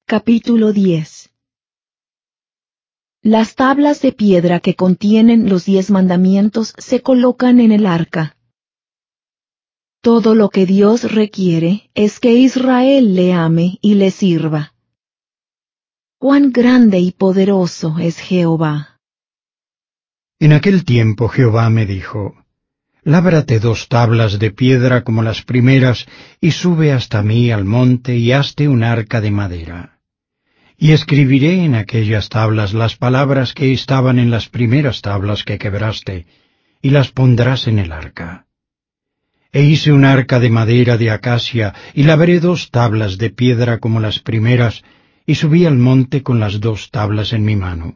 Capítulo 0.06 0.74
10 0.74 1.32
Las 3.22 3.56
tablas 3.56 4.02
de 4.02 4.12
piedra 4.12 4.60
que 4.60 4.76
contienen 4.76 5.50
los 5.50 5.66
diez 5.66 5.90
mandamientos 5.90 6.74
se 6.78 7.02
colocan 7.02 7.60
en 7.60 7.72
el 7.72 7.86
arca. 7.86 8.36
Todo 10.02 10.34
lo 10.34 10.50
que 10.50 10.66
Dios 10.66 11.12
requiere 11.14 11.92
es 11.94 12.20
que 12.20 12.34
Israel 12.34 13.16
le 13.16 13.34
ame 13.34 13.78
y 13.82 13.94
le 13.96 14.12
sirva 14.12 14.74
cuán 16.22 16.52
grande 16.52 17.00
y 17.00 17.14
poderoso 17.14 17.98
es 17.98 18.20
Jehová. 18.20 19.00
En 20.40 20.54
aquel 20.54 20.86
tiempo 20.86 21.28
Jehová 21.30 21.68
me 21.72 21.88
dijo, 21.88 22.36
Lábrate 23.02 23.60
dos 23.60 23.88
tablas 23.88 24.38
de 24.38 24.52
piedra 24.52 25.04
como 25.04 25.24
las 25.24 25.42
primeras, 25.42 26.06
y 26.40 26.52
sube 26.52 26.92
hasta 26.92 27.24
mí 27.24 27.50
al 27.50 27.66
monte 27.66 28.18
y 28.18 28.34
hazte 28.34 28.68
un 28.68 28.84
arca 28.84 29.20
de 29.20 29.32
madera. 29.32 29.98
Y 30.78 30.92
escribiré 30.92 31.66
en 31.66 31.74
aquellas 31.74 32.30
tablas 32.30 32.76
las 32.76 32.96
palabras 32.98 33.56
que 33.56 33.74
estaban 33.74 34.20
en 34.20 34.30
las 34.30 34.48
primeras 34.48 35.02
tablas 35.02 35.44
que 35.44 35.58
quebraste, 35.58 36.28
y 36.84 36.92
las 36.92 37.12
pondrás 37.12 37.66
en 37.66 37.80
el 37.80 37.92
arca. 37.92 38.46
E 39.52 39.64
hice 39.64 39.92
un 39.92 40.06
arca 40.06 40.40
de 40.40 40.52
madera 40.52 40.98
de 40.98 41.10
acacia, 41.10 41.74
y 41.96 42.04
labré 42.04 42.40
dos 42.40 42.70
tablas 42.70 43.18
de 43.18 43.32
piedra 43.32 43.80
como 43.80 44.00
las 44.00 44.20
primeras, 44.20 44.84
y 45.32 45.36
subí 45.36 45.66
al 45.66 45.78
monte 45.78 46.24
con 46.24 46.42
las 46.42 46.60
dos 46.60 46.92
tablas 46.92 47.32
en 47.32 47.46
mi 47.46 47.56
mano. 47.56 47.96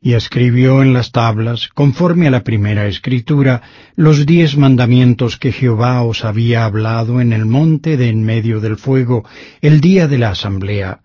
Y 0.00 0.14
escribió 0.14 0.82
en 0.82 0.92
las 0.92 1.12
tablas, 1.12 1.68
conforme 1.68 2.26
a 2.26 2.32
la 2.32 2.42
primera 2.42 2.88
escritura, 2.88 3.62
los 3.94 4.26
diez 4.26 4.56
mandamientos 4.56 5.36
que 5.38 5.52
Jehová 5.52 6.02
os 6.02 6.24
había 6.24 6.64
hablado 6.64 7.20
en 7.20 7.32
el 7.32 7.46
monte 7.46 7.96
de 7.96 8.08
en 8.08 8.24
medio 8.24 8.58
del 8.58 8.76
fuego, 8.76 9.24
el 9.60 9.80
día 9.80 10.08
de 10.08 10.18
la 10.18 10.30
asamblea, 10.30 10.98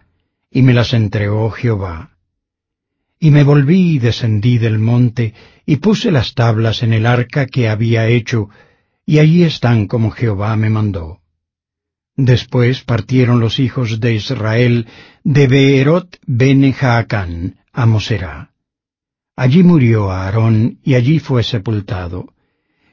y 0.49 0.63
me 0.63 0.74
las 0.74 0.91
entregó 0.91 1.51
Jehová. 1.51 2.17
Y 3.19 3.30
me 3.30 3.43
volví 3.43 3.97
y 3.97 3.99
descendí 3.99 4.57
del 4.57 4.80
monte, 4.80 5.36
y 5.67 5.76
puse 5.76 6.09
las 6.09 6.34
tablas 6.34 6.82
en 6.82 6.93
el 6.93 7.05
arca 7.05 7.45
que 7.45 7.69
había 7.69 8.07
hecho, 8.07 8.49
y 9.05 9.19
allí 9.19 9.43
están 9.43 9.86
como 9.86 10.09
Jehová 10.09 10.55
me 10.55 10.72
mandó. 10.72 11.20
Después 12.16 12.84
partieron 12.84 13.39
los 13.39 13.59
hijos 13.59 13.99
de 13.99 14.14
Israel 14.14 14.88
de 15.24 15.47
Beerot 15.47 16.18
ben 16.26 16.72
Jaacán 16.72 17.55
a 17.72 17.86
Moserá. 17.86 18.51
Allí 19.36 19.64
murió 19.64 20.12
Aarón 20.12 20.80
y 20.84 20.95
allí 20.95 21.20
fue 21.20 21.43
sepultado, 21.43 22.34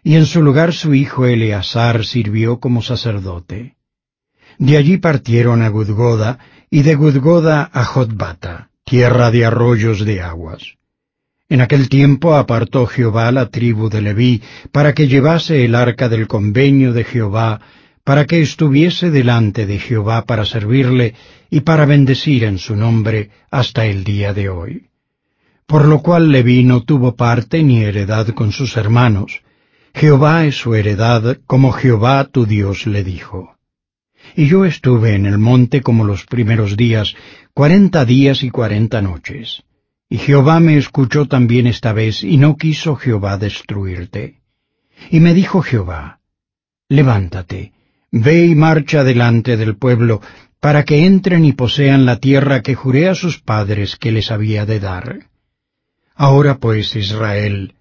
y 0.05 0.15
en 0.15 0.27
su 0.27 0.41
lugar 0.43 0.73
su 0.73 0.95
hijo 0.95 1.27
Eleazar 1.27 2.05
sirvió 2.05 2.61
como 2.61 2.81
sacerdote. 2.81 3.77
De 4.59 4.77
allí 4.77 4.97
partieron 4.97 5.63
a 5.63 5.69
Gudgoda, 5.69 6.39
y 6.71 6.83
de 6.83 6.95
Gudgoda 6.95 7.69
a 7.73 7.85
Jotbata, 7.85 8.71
tierra 8.85 9.31
de 9.31 9.45
arroyos 9.45 10.05
de 10.05 10.23
aguas. 10.23 10.79
En 11.49 11.61
aquel 11.61 11.89
tiempo 11.89 12.35
apartó 12.35 12.87
Jehová 12.87 13.33
la 13.33 13.49
tribu 13.51 13.89
de 13.89 14.03
Leví 14.03 14.43
para 14.71 14.93
que 14.95 15.09
llevase 15.09 15.65
el 15.65 15.75
arca 15.75 16.09
del 16.09 16.29
convenio 16.29 16.93
de 16.93 17.05
Jehová 17.05 17.61
para 18.09 18.25
que 18.25 18.41
estuviese 18.41 19.11
delante 19.11 19.67
de 19.67 19.79
Jehová 19.79 20.25
para 20.25 20.47
servirle 20.47 21.15
y 21.51 21.61
para 21.61 21.85
bendecir 21.85 22.43
en 22.45 22.57
su 22.57 22.75
nombre 22.75 23.29
hasta 23.51 23.85
el 23.85 24.03
día 24.03 24.33
de 24.33 24.49
hoy. 24.49 24.87
por 25.67 25.85
lo 25.85 26.01
cual 26.01 26.33
Leví 26.33 26.65
no 26.65 26.85
tuvo 26.85 27.17
parte 27.17 27.63
ni 27.63 27.85
heredad 27.85 28.29
con 28.29 28.51
sus 28.51 28.79
hermanos. 28.79 29.43
Jehová 29.95 30.47
es 30.47 30.57
su 30.57 30.75
heredad, 30.75 31.37
como 31.47 31.73
Jehová 31.73 32.25
tu 32.25 32.47
Dios 32.47 32.87
le 32.87 33.05
dijo. 33.05 33.57
Y 34.35 34.47
yo 34.47 34.65
estuve 34.65 35.15
en 35.15 35.27
el 35.27 35.37
monte 35.37 35.83
como 35.83 36.07
los 36.07 36.25
primeros 36.25 36.79
días, 36.79 37.15
cuarenta 37.53 38.07
días 38.07 38.43
y 38.43 38.49
cuarenta 38.49 39.03
noches. 39.03 39.65
Y 40.09 40.17
Jehová 40.17 40.61
me 40.61 40.79
escuchó 40.79 41.27
también 41.27 41.67
esta 41.67 41.93
vez, 41.93 42.25
y 42.25 42.39
no 42.39 42.57
quiso 42.57 42.97
Jehová 42.97 43.37
destruirte. 43.37 44.41
Y 45.11 45.21
me 45.21 45.35
dijo 45.35 45.61
Jehová, 45.61 46.21
Levántate, 46.89 47.75
ve 48.11 48.47
y 48.47 48.55
marcha 48.55 49.05
delante 49.05 49.57
del 49.57 49.77
pueblo, 49.77 50.21
para 50.61 50.85
que 50.85 51.07
entren 51.07 51.45
y 51.45 51.53
posean 51.53 52.05
la 52.05 52.19
tierra 52.19 52.63
que 52.63 52.75
juré 52.75 53.09
a 53.09 53.15
sus 53.15 53.41
padres 53.41 53.97
que 53.97 54.13
les 54.13 54.31
había 54.31 54.67
de 54.67 54.81
dar. 54.81 55.19
Ahora 56.15 56.59
pues, 56.59 56.97
Israel, 56.97 57.75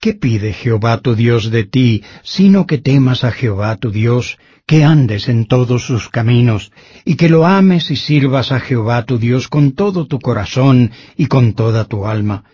¿qué 0.00 0.12
pide 0.14 0.52
Jehová 0.52 0.98
tu 0.98 1.14
Dios 1.14 1.50
de 1.50 1.64
ti, 1.64 2.02
sino 2.22 2.66
que 2.66 2.78
temas 2.78 3.24
a 3.24 3.32
Jehová 3.32 3.76
tu 3.76 3.90
Dios, 3.90 4.38
que 4.66 4.84
andes 4.84 5.28
en 5.28 5.46
todos 5.46 5.86
sus 5.86 6.08
caminos, 6.08 6.72
y 7.04 7.16
que 7.16 7.28
lo 7.28 7.46
ames 7.46 7.90
y 7.90 7.96
sirvas 7.96 8.52
a 8.52 8.60
Jehová 8.60 9.04
tu 9.04 9.18
Dios 9.18 9.48
con 9.48 9.72
todo 9.72 10.06
tu 10.06 10.20
corazón 10.20 10.92
y 11.16 11.26
con 11.26 11.54
toda 11.54 11.86
tu 11.86 12.06
alma, 12.06 12.44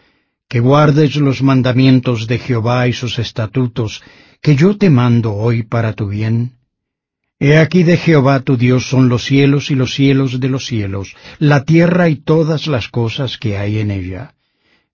que 0.48 0.60
guardes 0.60 1.16
los 1.16 1.42
mandamientos 1.42 2.26
de 2.26 2.38
Jehová 2.38 2.86
y 2.88 2.92
sus 2.92 3.18
estatutos, 3.18 4.02
que 4.40 4.54
yo 4.54 4.78
te 4.78 4.90
mando 4.90 5.34
hoy 5.34 5.64
para 5.64 5.92
tu 5.92 6.08
bien? 6.08 6.55
He 7.38 7.58
aquí 7.58 7.82
de 7.82 7.98
Jehová 7.98 8.40
tu 8.40 8.56
Dios 8.56 8.88
son 8.88 9.10
los 9.10 9.24
cielos 9.24 9.70
y 9.70 9.74
los 9.74 9.94
cielos 9.94 10.40
de 10.40 10.48
los 10.48 10.64
cielos, 10.64 11.14
la 11.38 11.64
tierra 11.64 12.08
y 12.08 12.16
todas 12.16 12.66
las 12.66 12.88
cosas 12.88 13.36
que 13.36 13.58
hay 13.58 13.78
en 13.78 13.90
ella. 13.90 14.34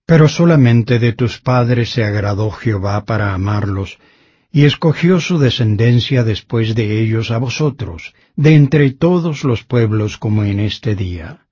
Pero 0.05 0.27
solamente 0.27 0.99
de 0.99 1.13
tus 1.13 1.39
padres 1.39 1.91
se 1.91 2.03
agradó 2.03 2.51
Jehová 2.51 3.05
para 3.05 3.33
amarlos, 3.33 3.97
y 4.51 4.65
escogió 4.65 5.21
su 5.21 5.39
descendencia 5.39 6.25
después 6.25 6.75
de 6.75 7.01
ellos 7.01 7.31
a 7.31 7.37
vosotros, 7.37 8.13
de 8.35 8.55
entre 8.55 8.91
todos 8.91 9.45
los 9.45 9.63
pueblos 9.63 10.17
como 10.17 10.43
en 10.43 10.59
este 10.59 10.95
día. 10.95 11.47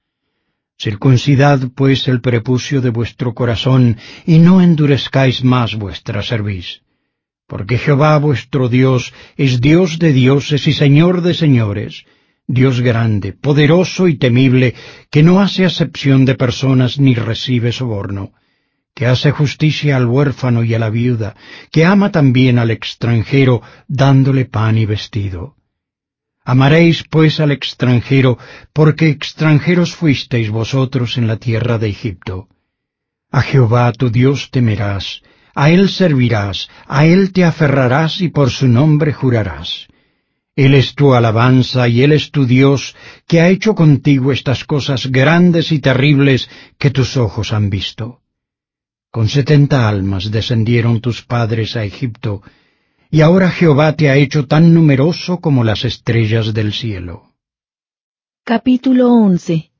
Circuncidad 0.77 1.69
pues 1.73 2.07
el 2.09 2.19
prepucio 2.19 2.81
de 2.81 2.89
vuestro 2.89 3.33
corazón, 3.33 3.97
y 4.25 4.39
no 4.39 4.61
endurezcáis 4.61 5.43
más 5.43 5.75
vuestra 5.75 6.21
cerviz. 6.21 6.81
Porque 7.51 7.77
Jehová 7.77 8.17
vuestro 8.17 8.69
Dios 8.69 9.13
es 9.35 9.59
Dios 9.59 9.99
de 9.99 10.13
dioses 10.13 10.67
y 10.67 10.71
Señor 10.71 11.21
de 11.21 11.33
señores, 11.33 12.05
Dios 12.47 12.79
grande, 12.79 13.33
poderoso 13.33 14.07
y 14.07 14.15
temible, 14.15 14.73
que 15.09 15.21
no 15.21 15.41
hace 15.41 15.65
acepción 15.65 16.23
de 16.23 16.35
personas 16.35 16.97
ni 16.97 17.13
recibe 17.13 17.73
soborno 17.73 18.31
que 18.93 19.05
hace 19.05 19.31
justicia 19.31 19.97
al 19.97 20.05
huérfano 20.05 20.63
y 20.63 20.73
a 20.73 20.79
la 20.79 20.89
viuda, 20.89 21.35
que 21.71 21.85
ama 21.85 22.11
también 22.11 22.57
al 22.57 22.71
extranjero, 22.71 23.61
dándole 23.87 24.45
pan 24.45 24.77
y 24.77 24.85
vestido. 24.85 25.55
Amaréis 26.45 27.03
pues 27.09 27.39
al 27.41 27.51
extranjero, 27.51 28.37
porque 28.73 29.09
extranjeros 29.09 29.95
fuisteis 29.95 30.49
vosotros 30.49 31.17
en 31.17 31.27
la 31.27 31.37
tierra 31.37 31.77
de 31.77 31.89
Egipto. 31.89 32.47
A 33.29 33.41
Jehová 33.41 33.91
tu 33.93 34.09
Dios 34.09 34.51
temerás, 34.51 35.21
a 35.53 35.69
él 35.69 35.89
servirás, 35.89 36.69
a 36.87 37.05
él 37.05 37.31
te 37.31 37.43
aferrarás 37.43 38.21
y 38.21 38.29
por 38.29 38.49
su 38.49 38.67
nombre 38.67 39.13
jurarás. 39.13 39.87
Él 40.55 40.73
es 40.75 40.95
tu 40.95 41.13
alabanza 41.13 41.87
y 41.87 42.03
Él 42.03 42.11
es 42.11 42.29
tu 42.29 42.45
Dios, 42.45 42.95
que 43.25 43.39
ha 43.39 43.49
hecho 43.49 43.73
contigo 43.73 44.31
estas 44.31 44.65
cosas 44.65 45.07
grandes 45.07 45.71
y 45.71 45.79
terribles 45.79 46.49
que 46.77 46.91
tus 46.91 47.15
ojos 47.15 47.53
han 47.53 47.69
visto. 47.69 48.19
Con 49.09 49.29
setenta 49.29 49.87
almas 49.87 50.29
descendieron 50.29 51.01
tus 51.01 51.23
padres 51.23 51.75
a 51.75 51.83
Egipto, 51.83 52.41
y 53.09 53.21
ahora 53.21 53.49
Jehová 53.49 53.95
te 53.95 54.09
ha 54.09 54.17
hecho 54.17 54.45
tan 54.45 54.73
numeroso 54.73 55.39
como 55.39 55.63
las 55.63 55.85
estrellas 55.85 56.53
del 56.53 56.73
cielo. 56.73 57.33
Capítulo 58.43 59.11
11 59.13 59.71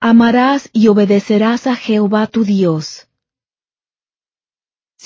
Amarás 0.00 0.70
y 0.72 0.88
obedecerás 0.88 1.66
a 1.66 1.74
Jehová 1.74 2.26
tu 2.28 2.44
Dios. 2.44 3.08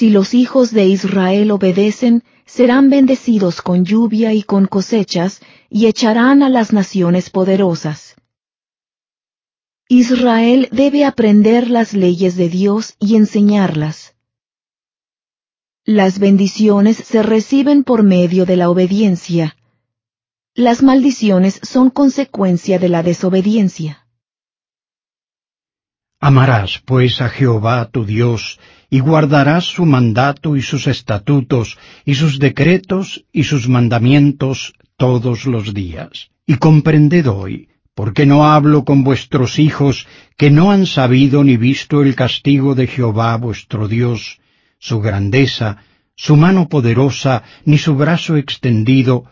Si 0.00 0.08
los 0.08 0.32
hijos 0.32 0.70
de 0.70 0.86
Israel 0.86 1.50
obedecen, 1.50 2.24
serán 2.46 2.88
bendecidos 2.88 3.60
con 3.60 3.84
lluvia 3.84 4.32
y 4.32 4.42
con 4.42 4.66
cosechas, 4.66 5.42
y 5.68 5.88
echarán 5.88 6.42
a 6.42 6.48
las 6.48 6.72
naciones 6.72 7.28
poderosas. 7.28 8.16
Israel 9.90 10.70
debe 10.72 11.04
aprender 11.04 11.68
las 11.68 11.92
leyes 11.92 12.36
de 12.36 12.48
Dios 12.48 12.94
y 12.98 13.16
enseñarlas. 13.16 14.14
Las 15.84 16.18
bendiciones 16.18 16.96
se 16.96 17.22
reciben 17.22 17.84
por 17.84 18.02
medio 18.02 18.46
de 18.46 18.56
la 18.56 18.70
obediencia. 18.70 19.58
Las 20.54 20.82
maldiciones 20.82 21.60
son 21.62 21.90
consecuencia 21.90 22.78
de 22.78 22.88
la 22.88 23.02
desobediencia. 23.02 23.99
Amarás 26.20 26.82
pues 26.84 27.20
a 27.20 27.28
Jehová 27.28 27.88
tu 27.90 28.04
Dios, 28.04 28.60
y 28.90 29.00
guardarás 29.00 29.64
su 29.64 29.86
mandato 29.86 30.56
y 30.56 30.62
sus 30.62 30.86
estatutos, 30.86 31.78
y 32.04 32.14
sus 32.14 32.38
decretos 32.38 33.24
y 33.32 33.44
sus 33.44 33.68
mandamientos 33.68 34.74
todos 34.96 35.46
los 35.46 35.72
días. 35.72 36.30
Y 36.46 36.56
comprended 36.56 37.28
hoy 37.28 37.70
porque 38.00 38.24
no 38.24 38.50
hablo 38.50 38.86
con 38.86 39.04
vuestros 39.04 39.58
hijos 39.58 40.06
que 40.38 40.50
no 40.50 40.70
han 40.70 40.86
sabido 40.86 41.44
ni 41.44 41.58
visto 41.58 42.02
el 42.02 42.14
castigo 42.14 42.74
de 42.74 42.86
Jehová 42.86 43.36
vuestro 43.36 43.88
Dios, 43.88 44.40
su 44.78 45.00
grandeza, 45.00 45.84
su 46.16 46.34
mano 46.34 46.66
poderosa, 46.66 47.42
ni 47.66 47.76
su 47.76 47.96
brazo 47.96 48.38
extendido, 48.38 49.24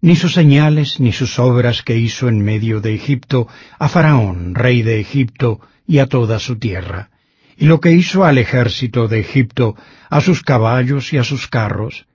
ni 0.00 0.14
sus 0.14 0.32
señales, 0.32 1.00
ni 1.00 1.10
sus 1.10 1.40
obras 1.40 1.82
que 1.82 1.96
hizo 1.96 2.28
en 2.28 2.40
medio 2.40 2.80
de 2.80 2.94
Egipto, 2.94 3.48
a 3.80 3.88
Faraón, 3.88 4.54
rey 4.54 4.82
de 4.82 5.00
Egipto, 5.00 5.60
y 5.86 5.98
a 5.98 6.06
toda 6.06 6.38
su 6.38 6.58
tierra, 6.58 7.10
y 7.56 7.66
lo 7.66 7.80
que 7.80 7.92
hizo 7.92 8.24
al 8.24 8.38
ejército 8.38 9.08
de 9.08 9.20
Egipto, 9.20 9.76
a 10.10 10.20
sus 10.20 10.42
caballos 10.42 11.12
y 11.12 11.18
a 11.18 11.24
sus 11.24 11.46
carros, 11.48 12.06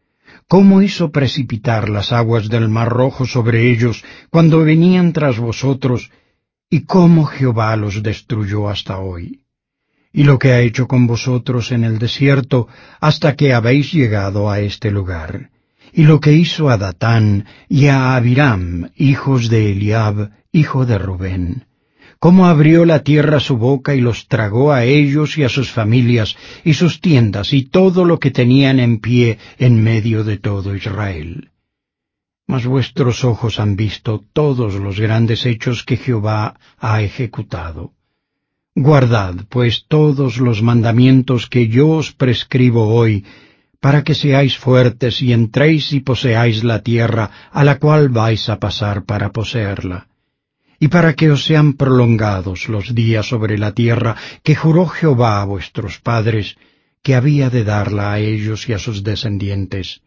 cómo 0.48 0.82
hizo 0.82 1.12
precipitar 1.12 1.90
las 1.90 2.12
aguas 2.12 2.50
del 2.50 2.70
mar 2.70 2.90
rojo 2.90 3.26
sobre 3.26 3.70
ellos 3.70 4.04
cuando 4.30 4.60
venían 4.64 5.14
tras 5.14 5.38
vosotros, 5.38 6.12
y 6.70 6.82
cómo 6.82 7.26
Jehová 7.26 7.76
los 7.76 8.04
destruyó 8.04 8.70
hasta 8.70 9.00
hoy. 9.00 9.42
Y 10.12 10.24
lo 10.24 10.40
que 10.40 10.54
ha 10.54 10.60
hecho 10.62 10.88
con 10.88 11.08
vosotros 11.08 11.72
en 11.72 11.84
el 11.84 12.00
desierto 12.00 12.68
hasta 13.00 13.36
que 13.36 13.54
habéis 13.54 13.92
llegado 13.92 14.50
a 14.50 14.60
este 14.60 14.92
lugar. 14.92 15.52
Y 15.94 16.04
lo 16.04 16.20
que 16.20 16.34
hizo 16.34 16.70
a 16.70 16.78
Datán 16.78 17.46
y 17.68 17.88
a 17.88 18.16
Abiram, 18.16 18.92
hijos 18.96 19.50
de 19.50 19.72
Eliab, 19.72 20.32
hijo 20.52 20.86
de 20.86 20.98
Rubén 20.98 21.69
cómo 22.20 22.48
abrió 22.48 22.84
la 22.84 23.00
tierra 23.00 23.40
su 23.40 23.58
boca 23.58 23.96
y 23.96 24.02
los 24.02 24.28
tragó 24.28 24.74
a 24.74 24.84
ellos 24.84 25.38
y 25.38 25.44
a 25.44 25.50
sus 25.50 25.72
familias 25.72 26.36
y 26.66 26.74
sus 26.74 27.00
tiendas 27.00 27.54
y 27.54 27.64
todo 27.64 28.04
lo 28.04 28.20
que 28.20 28.30
tenían 28.30 28.80
en 28.80 29.00
pie 29.00 29.40
en 29.58 29.82
medio 29.82 30.26
de 30.26 30.38
todo 30.38 30.76
Israel. 30.76 31.52
Mas 32.46 32.66
vuestros 32.66 33.24
ojos 33.24 33.60
han 33.60 33.76
visto 33.76 34.24
todos 34.34 34.76
los 34.76 35.00
grandes 35.00 35.46
hechos 35.46 35.84
que 35.84 35.98
Jehová 35.98 36.60
ha 36.78 37.02
ejecutado. 37.02 37.94
Guardad, 38.76 39.36
pues, 39.50 39.86
todos 39.88 40.38
los 40.38 40.62
mandamientos 40.62 41.48
que 41.48 41.68
yo 41.68 41.90
os 41.90 42.12
prescribo 42.12 42.88
hoy, 42.88 43.26
para 43.80 44.04
que 44.04 44.14
seáis 44.14 44.58
fuertes 44.58 45.22
y 45.22 45.32
entréis 45.32 45.94
y 45.94 46.00
poseáis 46.02 46.64
la 46.64 46.82
tierra 46.82 47.30
a 47.52 47.64
la 47.64 47.78
cual 47.78 48.10
vais 48.10 48.50
a 48.50 48.60
pasar 48.60 49.06
para 49.06 49.32
poseerla 49.32 50.09
y 50.80 50.88
para 50.88 51.14
que 51.14 51.30
os 51.30 51.44
sean 51.44 51.74
prolongados 51.74 52.70
los 52.70 52.96
días 52.96 53.28
sobre 53.28 53.58
la 53.58 53.74
tierra 53.74 54.16
que 54.44 54.56
juró 54.56 54.88
Jehová 54.88 55.42
a 55.42 55.46
vuestros 55.46 56.00
padres, 56.00 56.56
que 57.04 57.16
había 57.16 57.50
de 57.50 57.64
darla 57.64 58.14
a 58.14 58.20
ellos 58.20 58.68
y 58.70 58.74
a 58.74 58.80
sus 58.80 59.04
descendientes, 59.04 60.02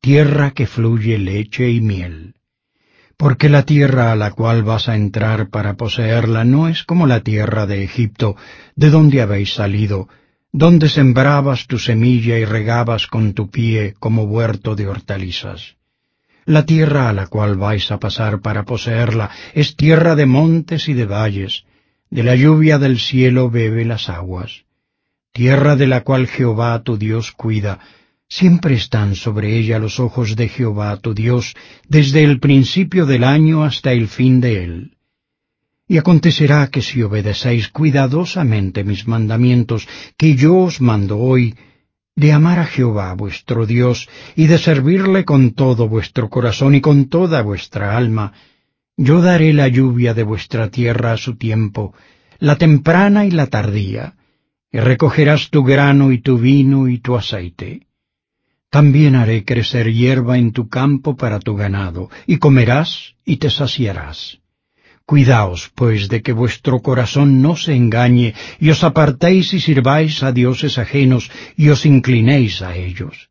tierra 0.00 0.52
que 0.52 0.66
fluye 0.66 1.18
leche 1.18 1.70
y 1.70 1.80
miel. 1.80 2.34
Porque 3.16 3.48
la 3.48 3.64
tierra 3.64 4.12
a 4.12 4.16
la 4.16 4.30
cual 4.30 4.62
vas 4.62 4.88
a 4.88 4.96
entrar 4.96 5.48
para 5.48 5.74
poseerla 5.74 6.44
no 6.44 6.68
es 6.68 6.84
como 6.84 7.06
la 7.06 7.20
tierra 7.20 7.66
de 7.66 7.84
Egipto, 7.84 8.36
de 8.76 8.90
donde 8.90 9.20
habéis 9.20 9.54
salido, 9.54 10.08
donde 10.52 10.88
sembrabas 10.88 11.66
tu 11.66 11.78
semilla 11.78 12.38
y 12.38 12.44
regabas 12.44 13.06
con 13.06 13.34
tu 13.34 13.50
pie 13.50 13.94
como 13.98 14.24
huerto 14.24 14.74
de 14.74 14.86
hortalizas 14.86 15.79
la 16.50 16.66
tierra 16.66 17.08
a 17.08 17.12
la 17.12 17.28
cual 17.28 17.54
vais 17.56 17.92
a 17.92 17.98
pasar 18.00 18.40
para 18.40 18.64
poseerla 18.64 19.30
es 19.54 19.76
tierra 19.76 20.16
de 20.16 20.26
montes 20.26 20.88
y 20.88 20.94
de 20.94 21.06
valles, 21.06 21.64
de 22.10 22.24
la 22.24 22.34
lluvia 22.34 22.78
del 22.78 22.98
cielo 22.98 23.50
bebe 23.50 23.84
las 23.84 24.08
aguas. 24.08 24.64
Tierra 25.32 25.76
de 25.76 25.86
la 25.86 26.00
cual 26.02 26.26
Jehová 26.26 26.82
tu 26.82 26.98
Dios 26.98 27.30
cuida, 27.30 27.78
siempre 28.28 28.74
están 28.74 29.14
sobre 29.14 29.56
ella 29.58 29.78
los 29.78 30.00
ojos 30.00 30.34
de 30.34 30.48
Jehová 30.48 30.96
tu 30.96 31.14
Dios, 31.14 31.54
desde 31.88 32.24
el 32.24 32.40
principio 32.40 33.06
del 33.06 33.22
año 33.22 33.62
hasta 33.62 33.92
el 33.92 34.08
fin 34.08 34.40
de 34.40 34.64
él. 34.64 34.96
Y 35.86 35.98
acontecerá 35.98 36.66
que 36.66 36.82
si 36.82 37.00
obedecéis 37.02 37.68
cuidadosamente 37.68 38.82
mis 38.82 39.06
mandamientos 39.06 39.86
que 40.16 40.34
yo 40.34 40.56
os 40.56 40.80
mando 40.80 41.18
hoy, 41.18 41.54
de 42.20 42.32
amar 42.32 42.58
a 42.58 42.66
Jehová 42.66 43.14
vuestro 43.14 43.64
Dios 43.64 44.06
y 44.36 44.46
de 44.46 44.58
servirle 44.58 45.24
con 45.24 45.52
todo 45.52 45.88
vuestro 45.88 46.28
corazón 46.28 46.74
y 46.74 46.82
con 46.82 47.08
toda 47.08 47.40
vuestra 47.40 47.96
alma, 47.96 48.34
yo 48.94 49.22
daré 49.22 49.54
la 49.54 49.68
lluvia 49.68 50.12
de 50.12 50.22
vuestra 50.22 50.70
tierra 50.70 51.12
a 51.12 51.16
su 51.16 51.36
tiempo, 51.36 51.94
la 52.38 52.56
temprana 52.56 53.24
y 53.24 53.30
la 53.30 53.46
tardía, 53.46 54.16
y 54.70 54.78
recogerás 54.80 55.48
tu 55.48 55.64
grano 55.64 56.12
y 56.12 56.18
tu 56.20 56.36
vino 56.36 56.88
y 56.88 56.98
tu 56.98 57.16
aceite. 57.16 57.86
También 58.68 59.16
haré 59.16 59.46
crecer 59.46 59.90
hierba 59.90 60.36
en 60.36 60.52
tu 60.52 60.68
campo 60.68 61.16
para 61.16 61.40
tu 61.40 61.56
ganado, 61.56 62.10
y 62.26 62.36
comerás 62.36 63.14
y 63.24 63.38
te 63.38 63.48
saciarás. 63.48 64.40
Cuidaos, 65.10 65.72
pues, 65.74 66.08
de 66.08 66.22
que 66.22 66.32
vuestro 66.32 66.78
corazón 66.82 67.42
no 67.42 67.56
se 67.56 67.74
engañe, 67.74 68.32
y 68.60 68.70
os 68.70 68.84
apartéis 68.84 69.52
y 69.52 69.58
sirváis 69.58 70.22
a 70.22 70.30
dioses 70.30 70.78
ajenos, 70.78 71.32
y 71.56 71.70
os 71.70 71.84
inclinéis 71.84 72.62
a 72.62 72.76
ellos. 72.76 73.28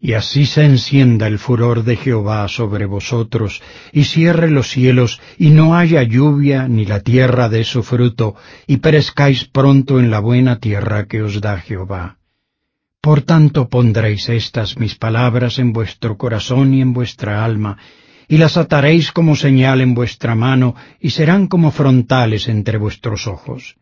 Y 0.00 0.14
así 0.14 0.46
se 0.46 0.64
encienda 0.64 1.28
el 1.28 1.38
furor 1.38 1.84
de 1.84 1.94
Jehová 1.94 2.48
sobre 2.48 2.86
vosotros, 2.86 3.62
y 3.92 4.02
cierre 4.02 4.50
los 4.50 4.66
cielos, 4.66 5.20
y 5.38 5.50
no 5.50 5.76
haya 5.76 6.02
lluvia, 6.02 6.66
ni 6.66 6.86
la 6.86 6.98
tierra 6.98 7.48
dé 7.48 7.62
su 7.62 7.84
fruto, 7.84 8.34
y 8.66 8.78
perezcáis 8.78 9.44
pronto 9.44 10.00
en 10.00 10.10
la 10.10 10.18
buena 10.18 10.58
tierra 10.58 11.06
que 11.06 11.22
os 11.22 11.40
da 11.40 11.56
Jehová. 11.58 12.16
Por 13.00 13.22
tanto 13.22 13.68
pondréis 13.68 14.28
estas 14.28 14.76
mis 14.76 14.96
palabras 14.96 15.60
en 15.60 15.72
vuestro 15.72 16.16
corazón 16.16 16.74
y 16.74 16.80
en 16.80 16.92
vuestra 16.92 17.44
alma, 17.44 17.78
y 18.32 18.38
las 18.38 18.56
ataréis 18.56 19.12
como 19.12 19.36
señal 19.36 19.82
en 19.82 19.92
vuestra 19.92 20.34
mano, 20.34 20.74
y 20.98 21.10
serán 21.10 21.48
como 21.48 21.70
frontales 21.70 22.48
entre 22.48 22.78
vuestros 22.78 23.26
ojos 23.26 23.76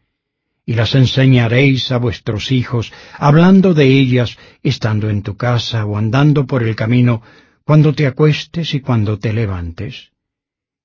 y 0.71 0.75
las 0.75 0.95
enseñaréis 0.95 1.91
a 1.91 1.99
vuestros 1.99 2.53
hijos, 2.53 2.93
hablando 3.19 3.75
de 3.75 3.87
ellas, 3.87 4.39
estando 4.63 5.11
en 5.11 5.23
tu 5.23 5.37
casa 5.37 5.85
o 5.85 5.97
andando 5.97 6.47
por 6.47 6.63
el 6.63 6.77
camino, 6.77 7.23
cuando 7.65 7.93
te 7.93 8.07
acuestes 8.07 8.75
y 8.75 8.81
cuando 8.81 9.19
te 9.19 9.33
levantes. 9.33 10.11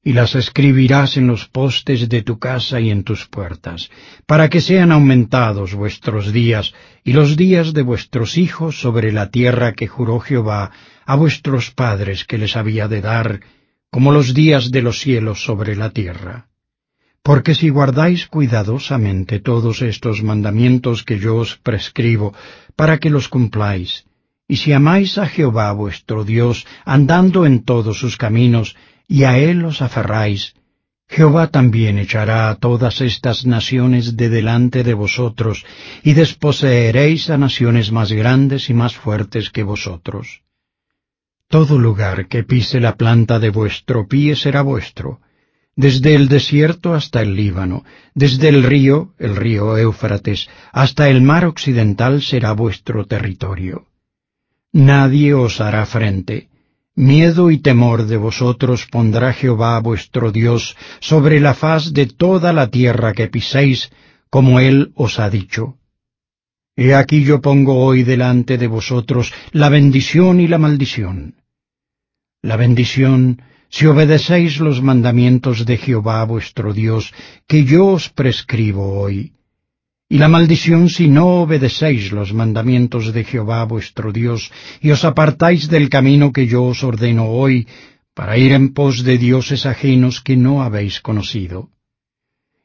Y 0.03 0.13
las 0.13 0.35
escribirás 0.35 1.17
en 1.17 1.27
los 1.27 1.47
postes 1.47 2.09
de 2.09 2.21
tu 2.21 2.39
casa 2.39 2.79
y 2.79 2.89
en 2.89 3.03
tus 3.03 3.27
puertas, 3.27 3.89
para 4.25 4.49
que 4.49 4.61
sean 4.61 4.91
aumentados 4.91 5.73
vuestros 5.73 6.31
días 6.31 6.73
y 7.03 7.13
los 7.13 7.37
días 7.37 7.73
de 7.73 7.81
vuestros 7.81 8.37
hijos 8.37 8.79
sobre 8.79 9.11
la 9.11 9.29
tierra 9.29 9.73
que 9.73 9.87
juró 9.87 10.19
Jehová 10.19 10.71
a 11.05 11.15
vuestros 11.15 11.71
padres 11.71 12.25
que 12.25 12.39
les 12.39 12.55
había 12.55 12.87
de 12.87 13.01
dar, 13.01 13.41
como 13.95 14.11
los 14.11 14.33
días 14.33 14.71
de 14.71 14.81
los 14.81 14.99
cielos 14.99 15.45
sobre 15.45 15.73
la 15.77 15.89
tierra. 15.89 16.49
Porque 17.23 17.55
si 17.55 17.69
guardáis 17.69 18.27
cuidadosamente 18.27 19.39
todos 19.39 19.81
estos 19.81 20.21
mandamientos 20.21 21.05
que 21.05 21.17
yo 21.17 21.37
os 21.37 21.55
prescribo, 21.55 22.33
para 22.75 22.97
que 22.97 23.09
los 23.09 23.29
cumpláis, 23.29 24.03
y 24.49 24.57
si 24.57 24.73
amáis 24.73 25.17
a 25.17 25.27
Jehová 25.27 25.71
vuestro 25.71 26.25
Dios, 26.25 26.67
andando 26.83 27.45
en 27.45 27.63
todos 27.63 27.97
sus 27.97 28.17
caminos, 28.17 28.75
y 29.07 29.23
a 29.23 29.37
él 29.37 29.63
os 29.63 29.81
aferráis, 29.81 30.55
Jehová 31.07 31.47
también 31.47 31.97
echará 31.97 32.49
a 32.49 32.55
todas 32.55 32.99
estas 32.99 33.45
naciones 33.45 34.17
de 34.17 34.27
delante 34.27 34.83
de 34.83 34.93
vosotros, 34.93 35.65
y 36.03 36.11
desposeeréis 36.11 37.29
a 37.29 37.37
naciones 37.37 37.93
más 37.93 38.11
grandes 38.11 38.69
y 38.69 38.73
más 38.73 38.93
fuertes 38.93 39.51
que 39.51 39.63
vosotros. 39.63 40.41
Todo 41.47 41.77
lugar 41.77 42.27
que 42.27 42.43
pise 42.43 42.79
la 42.79 42.95
planta 42.95 43.39
de 43.39 43.49
vuestro 43.49 44.07
pie 44.07 44.35
será 44.35 44.61
vuestro, 44.61 45.19
desde 45.75 46.15
el 46.15 46.27
desierto 46.27 46.93
hasta 46.93 47.21
el 47.21 47.35
Líbano, 47.35 47.83
desde 48.13 48.49
el 48.49 48.63
río, 48.63 49.13
el 49.19 49.35
río 49.35 49.77
Éufrates, 49.77 50.49
hasta 50.71 51.09
el 51.09 51.21
mar 51.21 51.45
occidental 51.45 52.21
será 52.21 52.53
vuestro 52.53 53.05
territorio. 53.05 53.87
Nadie 54.71 55.33
os 55.33 55.61
hará 55.61 55.85
frente. 55.85 56.49
Miedo 56.95 57.51
y 57.51 57.57
temor 57.57 58.05
de 58.05 58.15
vosotros 58.15 58.87
pondrá 58.89 59.33
Jehová 59.33 59.77
vuestro 59.79 60.31
Dios 60.31 60.77
sobre 61.01 61.41
la 61.41 61.53
faz 61.53 61.91
de 61.91 62.07
toda 62.07 62.53
la 62.53 62.69
tierra 62.69 63.11
que 63.13 63.27
piséis, 63.27 63.91
como 64.29 64.61
él 64.61 64.93
os 64.95 65.19
ha 65.19 65.29
dicho. 65.29 65.77
He 66.77 66.93
aquí 66.93 67.23
yo 67.23 67.39
pongo 67.39 67.77
hoy 67.77 68.03
delante 68.03 68.57
de 68.57 68.67
vosotros 68.67 69.33
la 69.51 69.69
bendición 69.69 70.41
y 70.41 70.47
la 70.47 70.57
maldición. 70.57 71.35
La 72.41 72.57
bendición 72.57 73.41
si 73.69 73.87
obedecéis 73.87 74.59
los 74.59 74.81
mandamientos 74.81 75.65
de 75.65 75.77
Jehová 75.77 76.23
vuestro 76.23 76.73
Dios, 76.73 77.13
que 77.47 77.65
yo 77.65 77.87
os 77.87 78.09
prescribo 78.09 78.99
hoy. 79.01 79.33
Y 80.07 80.17
la 80.17 80.27
maldición 80.27 80.89
si 80.89 81.07
no 81.07 81.41
obedecéis 81.41 82.11
los 82.11 82.33
mandamientos 82.33 83.11
de 83.11 83.23
Jehová 83.23 83.65
vuestro 83.65 84.11
Dios, 84.11 84.51
y 84.79 84.91
os 84.91 85.03
apartáis 85.03 85.67
del 85.67 85.89
camino 85.89 86.31
que 86.31 86.45
yo 86.47 86.63
os 86.63 86.83
ordeno 86.83 87.25
hoy, 87.25 87.67
para 88.13 88.37
ir 88.37 88.53
en 88.53 88.73
pos 88.73 89.03
de 89.03 89.17
dioses 89.17 89.65
ajenos 89.65 90.21
que 90.21 90.37
no 90.37 90.61
habéis 90.61 91.01
conocido. 91.01 91.69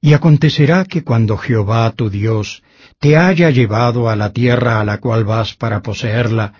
Y 0.00 0.12
acontecerá 0.12 0.84
que 0.84 1.02
cuando 1.02 1.36
Jehová 1.38 1.90
tu 1.92 2.08
Dios 2.08 2.62
te 3.00 3.16
haya 3.16 3.48
llevado 3.48 4.10
a 4.10 4.14
la 4.14 4.30
tierra 4.30 4.78
a 4.78 4.84
la 4.84 4.98
cual 4.98 5.24
vas 5.24 5.54
para 5.54 5.80
poseerla, 5.80 6.52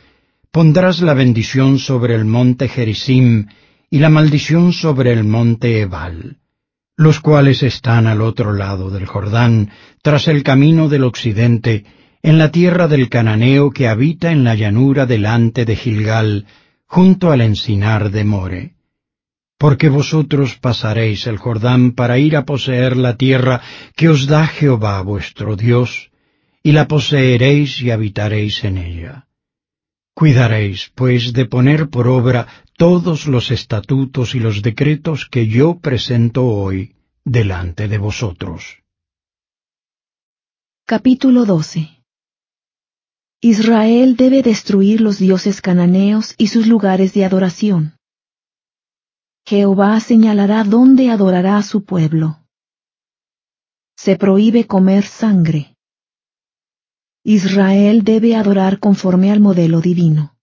pondrás 0.50 1.02
la 1.02 1.12
bendición 1.12 1.78
sobre 1.78 2.14
el 2.14 2.24
monte 2.24 2.66
Gerizim, 2.66 3.46
y 3.90 3.98
la 3.98 4.08
maldición 4.08 4.72
sobre 4.72 5.12
el 5.12 5.24
monte 5.24 5.82
Ebal, 5.82 6.38
los 6.96 7.20
cuales 7.20 7.62
están 7.62 8.06
al 8.06 8.22
otro 8.22 8.54
lado 8.54 8.88
del 8.90 9.04
Jordán, 9.04 9.70
tras 10.00 10.28
el 10.28 10.42
camino 10.42 10.88
del 10.88 11.04
occidente, 11.04 11.84
en 12.22 12.38
la 12.38 12.50
tierra 12.50 12.88
del 12.88 13.10
cananeo 13.10 13.70
que 13.70 13.86
habita 13.88 14.32
en 14.32 14.42
la 14.42 14.54
llanura 14.54 15.04
delante 15.04 15.66
de 15.66 15.76
Gilgal, 15.76 16.46
junto 16.86 17.32
al 17.32 17.42
encinar 17.42 18.10
de 18.10 18.24
More. 18.24 18.74
Porque 19.58 19.90
vosotros 19.90 20.56
pasaréis 20.58 21.26
el 21.26 21.36
Jordán 21.36 21.92
para 21.92 22.18
ir 22.18 22.34
a 22.34 22.46
poseer 22.46 22.96
la 22.96 23.16
tierra 23.16 23.60
que 23.94 24.08
os 24.08 24.26
da 24.26 24.46
Jehová 24.46 25.02
vuestro 25.02 25.54
Dios, 25.54 26.09
y 26.62 26.72
la 26.72 26.86
poseeréis 26.86 27.80
y 27.80 27.90
habitaréis 27.90 28.64
en 28.64 28.78
ella. 28.78 29.26
Cuidaréis, 30.14 30.90
pues, 30.94 31.32
de 31.32 31.46
poner 31.46 31.88
por 31.88 32.06
obra 32.08 32.46
todos 32.76 33.26
los 33.26 33.50
estatutos 33.50 34.34
y 34.34 34.40
los 34.40 34.62
decretos 34.62 35.26
que 35.26 35.46
yo 35.46 35.78
presento 35.78 36.46
hoy 36.46 36.96
delante 37.24 37.88
de 37.88 37.98
vosotros. 37.98 38.82
Capítulo 40.86 41.44
12 41.44 42.00
Israel 43.40 44.16
debe 44.16 44.42
destruir 44.42 45.00
los 45.00 45.18
dioses 45.18 45.62
cananeos 45.62 46.34
y 46.36 46.48
sus 46.48 46.66
lugares 46.66 47.14
de 47.14 47.24
adoración. 47.24 47.96
Jehová 49.46 49.98
señalará 50.00 50.64
dónde 50.64 51.10
adorará 51.10 51.56
a 51.56 51.62
su 51.62 51.84
pueblo. 51.84 52.40
Se 53.96 54.16
prohíbe 54.16 54.66
comer 54.66 55.04
sangre. 55.06 55.76
Israel 57.22 58.02
debe 58.02 58.34
adorar 58.34 58.78
conforme 58.78 59.30
al 59.30 59.40
modelo 59.40 59.82
divino. 59.82 60.36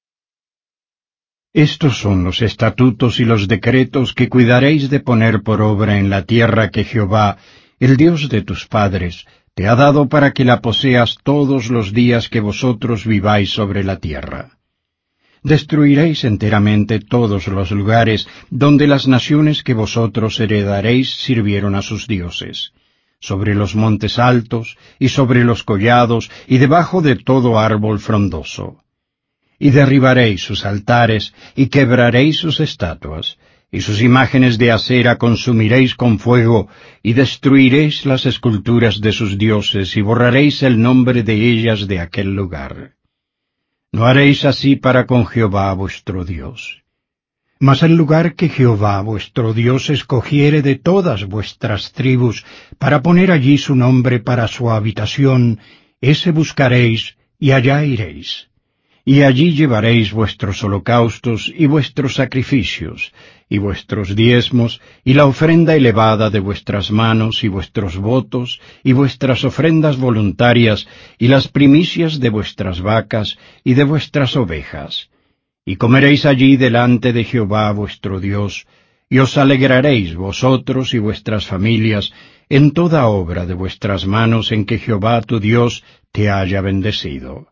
Estos 1.52 1.98
son 1.98 2.24
los 2.24 2.44
estatutos 2.44 3.20
y 3.20 3.26
los 3.26 3.48
decretos 3.48 4.14
que 4.14 4.30
cuidaréis 4.30 4.92
de 4.92 5.00
poner 5.00 5.42
por 5.42 5.64
obra 5.64 5.98
en 5.98 6.12
la 6.12 6.26
tierra 6.26 6.70
que 6.70 6.84
Jehová, 6.84 7.38
el 7.80 7.98
Dios 7.98 8.30
de 8.30 8.44
tus 8.44 8.68
padres, 8.68 9.26
te 9.56 9.68
ha 9.68 9.76
dado 9.76 10.08
para 10.08 10.34
que 10.34 10.46
la 10.46 10.62
poseas 10.62 11.18
todos 11.24 11.72
los 11.72 11.94
días 11.94 12.30
que 12.30 12.42
vosotros 12.42 13.08
viváis 13.08 13.50
sobre 13.50 13.84
la 13.84 13.98
tierra. 13.98 14.60
Destruiréis 15.42 16.26
enteramente 16.26 17.00
todos 17.00 17.48
los 17.48 17.72
lugares 17.72 18.28
donde 18.52 18.86
las 18.86 19.08
naciones 19.08 19.64
que 19.64 19.74
vosotros 19.74 20.40
heredaréis 20.40 21.10
sirvieron 21.10 21.74
a 21.74 21.82
sus 21.82 22.06
dioses 22.06 22.72
sobre 23.20 23.56
los 23.56 23.76
montes 23.76 24.20
altos, 24.20 24.78
y 25.00 25.10
sobre 25.10 25.44
los 25.44 25.64
collados, 25.64 26.30
y 26.48 26.58
debajo 26.58 27.02
de 27.02 27.16
todo 27.16 27.60
árbol 27.60 28.00
frondoso. 28.00 28.84
Y 29.60 29.72
derribaréis 29.72 30.42
sus 30.44 30.66
altares, 30.66 31.34
y 31.56 31.68
quebraréis 31.68 32.38
sus 32.38 32.60
estatuas, 32.60 33.38
y 33.72 33.82
sus 33.82 34.02
imágenes 34.02 34.58
de 34.58 34.72
acera 34.72 35.18
consumiréis 35.18 35.96
con 35.96 36.20
fuego, 36.20 36.70
y 37.04 37.14
destruiréis 37.14 38.06
las 38.06 38.26
esculturas 38.26 39.02
de 39.02 39.12
sus 39.12 39.38
dioses, 39.38 39.98
y 39.98 40.02
borraréis 40.02 40.64
el 40.64 40.82
nombre 40.82 41.24
de 41.24 41.34
ellas 41.34 41.88
de 41.88 42.00
aquel 42.00 42.34
lugar. 42.34 42.94
No 43.92 44.06
haréis 44.06 44.46
así 44.46 44.76
para 44.76 45.06
con 45.06 45.26
Jehová 45.26 45.74
vuestro 45.74 46.24
Dios. 46.24 46.84
Mas 47.60 47.82
el 47.84 47.96
lugar 47.96 48.36
que 48.36 48.50
Jehová 48.50 49.02
vuestro 49.02 49.54
Dios 49.54 49.90
escogiere 49.90 50.62
de 50.62 50.76
todas 50.76 51.26
vuestras 51.26 51.92
tribus 51.92 52.46
para 52.78 53.02
poner 53.02 53.32
allí 53.32 53.58
su 53.58 53.76
nombre 53.76 54.20
para 54.20 54.48
su 54.48 54.70
habitación, 54.70 55.60
ese 56.02 56.32
buscaréis 56.32 57.18
y 57.40 57.52
allá 57.52 57.84
iréis. 57.84 58.48
y 59.10 59.22
allí 59.22 59.54
llevaréis 59.54 60.12
vuestros 60.12 60.62
holocaustos 60.66 61.50
y 61.56 61.66
vuestros 61.66 62.16
sacrificios, 62.16 63.14
y 63.48 63.58
vuestros 63.58 64.18
diezmos, 64.18 64.82
y 65.06 65.14
la 65.14 65.26
ofrenda 65.26 65.78
elevada 65.78 66.30
de 66.30 66.42
vuestras 66.42 66.92
manos, 66.92 67.46
y 67.46 67.48
vuestros 67.48 67.96
votos, 67.96 68.60
y 68.84 68.92
vuestras 68.92 69.46
ofrendas 69.46 69.96
voluntarias, 69.96 70.90
y 71.18 71.30
las 71.30 71.48
primicias 71.48 72.20
de 72.20 72.30
vuestras 72.30 72.82
vacas, 72.82 73.38
y 73.64 73.76
de 73.76 73.86
vuestras 73.86 74.36
ovejas. 74.36 75.10
Y 75.68 75.76
comeréis 75.76 76.26
allí 76.26 76.56
delante 76.56 77.12
de 77.12 77.26
Jehová 77.26 77.70
vuestro 77.74 78.22
Dios, 78.22 78.68
y 79.10 79.20
os 79.20 79.38
alegraréis 79.38 80.16
vosotros 80.16 80.94
y 80.94 81.00
vuestras 81.00 81.46
familias 81.46 82.14
en 82.48 82.72
toda 82.72 83.08
obra 83.08 83.46
de 83.46 83.54
vuestras 83.54 84.08
manos 84.08 84.54
en 84.54 84.66
que 84.66 84.80
Jehová 84.80 85.22
tu 85.24 85.42
Dios 85.42 85.84
te 86.14 86.30
haya 86.30 86.62
bendecido. 86.62 87.48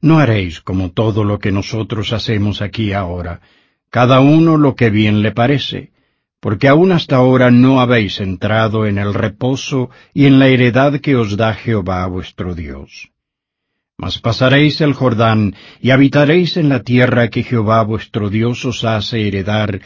No 0.00 0.20
haréis 0.20 0.60
como 0.60 0.92
todo 0.92 1.24
lo 1.24 1.40
que 1.40 1.50
nosotros 1.50 2.12
hacemos 2.12 2.62
aquí 2.62 2.92
ahora, 2.92 3.40
cada 3.90 4.20
uno 4.20 4.56
lo 4.56 4.76
que 4.76 4.90
bien 4.90 5.20
le 5.20 5.32
parece, 5.32 5.90
porque 6.38 6.68
aún 6.68 6.92
hasta 6.92 7.16
ahora 7.16 7.50
no 7.50 7.80
habéis 7.80 8.20
entrado 8.20 8.86
en 8.86 8.98
el 8.98 9.12
reposo 9.12 9.90
y 10.14 10.26
en 10.26 10.38
la 10.38 10.46
heredad 10.46 11.00
que 11.00 11.16
os 11.16 11.36
da 11.36 11.54
Jehová 11.54 12.06
vuestro 12.06 12.54
Dios. 12.54 13.10
Mas 13.98 14.18
pasaréis 14.18 14.80
el 14.82 14.92
Jordán 14.92 15.54
y 15.80 15.90
habitaréis 15.90 16.56
en 16.56 16.68
la 16.68 16.82
tierra 16.82 17.28
que 17.28 17.42
Jehová 17.42 17.82
vuestro 17.82 18.28
Dios 18.28 18.64
os 18.64 18.84
hace 18.84 19.26
heredar, 19.26 19.80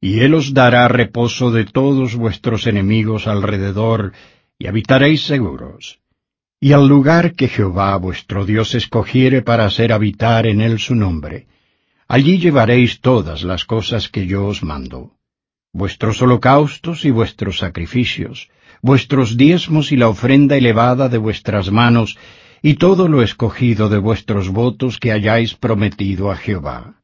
y 0.00 0.20
él 0.20 0.34
os 0.34 0.52
dará 0.52 0.88
reposo 0.88 1.52
de 1.52 1.64
todos 1.64 2.16
vuestros 2.16 2.66
enemigos 2.66 3.28
alrededor, 3.28 4.12
y 4.58 4.66
habitaréis 4.66 5.22
seguros. 5.22 6.00
Y 6.60 6.72
al 6.72 6.88
lugar 6.88 7.34
que 7.34 7.48
Jehová 7.48 7.96
vuestro 7.98 8.44
Dios 8.44 8.74
escogiere 8.74 9.42
para 9.42 9.64
hacer 9.64 9.92
habitar 9.92 10.46
en 10.46 10.60
él 10.60 10.80
su 10.80 10.96
nombre, 10.96 11.46
allí 12.08 12.38
llevaréis 12.38 13.00
todas 13.00 13.42
las 13.44 13.64
cosas 13.64 14.08
que 14.08 14.26
yo 14.26 14.46
os 14.46 14.64
mando, 14.64 15.12
vuestros 15.72 16.20
holocaustos 16.20 17.04
y 17.04 17.10
vuestros 17.10 17.58
sacrificios, 17.58 18.50
vuestros 18.82 19.36
diezmos 19.36 19.92
y 19.92 19.96
la 19.96 20.08
ofrenda 20.08 20.56
elevada 20.56 21.08
de 21.08 21.18
vuestras 21.18 21.70
manos, 21.70 22.18
y 22.62 22.74
todo 22.74 23.08
lo 23.08 23.22
escogido 23.22 23.88
de 23.88 23.98
vuestros 23.98 24.48
votos 24.48 24.98
que 24.98 25.12
hayáis 25.12 25.54
prometido 25.54 26.30
a 26.30 26.36
Jehová 26.36 27.02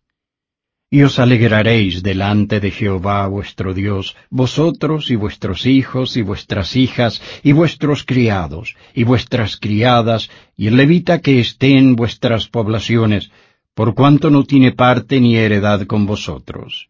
y 0.90 1.02
os 1.02 1.18
alegraréis 1.18 2.02
delante 2.02 2.60
de 2.60 2.70
Jehová 2.70 3.26
vuestro 3.26 3.74
Dios, 3.74 4.16
vosotros 4.30 5.10
y 5.10 5.16
vuestros 5.16 5.66
hijos 5.66 6.16
y 6.16 6.22
vuestras 6.22 6.76
hijas 6.76 7.20
y 7.42 7.52
vuestros 7.52 8.04
criados 8.04 8.74
y 8.94 9.04
vuestras 9.04 9.58
criadas 9.58 10.30
y 10.56 10.68
el 10.68 10.76
levita 10.76 11.20
que 11.20 11.40
esté 11.40 11.76
en 11.76 11.94
vuestras 11.94 12.48
poblaciones, 12.48 13.30
por 13.74 13.94
cuanto 13.94 14.30
no 14.30 14.44
tiene 14.44 14.72
parte 14.72 15.20
ni 15.20 15.36
heredad 15.36 15.86
con 15.86 16.06
vosotros. 16.06 16.88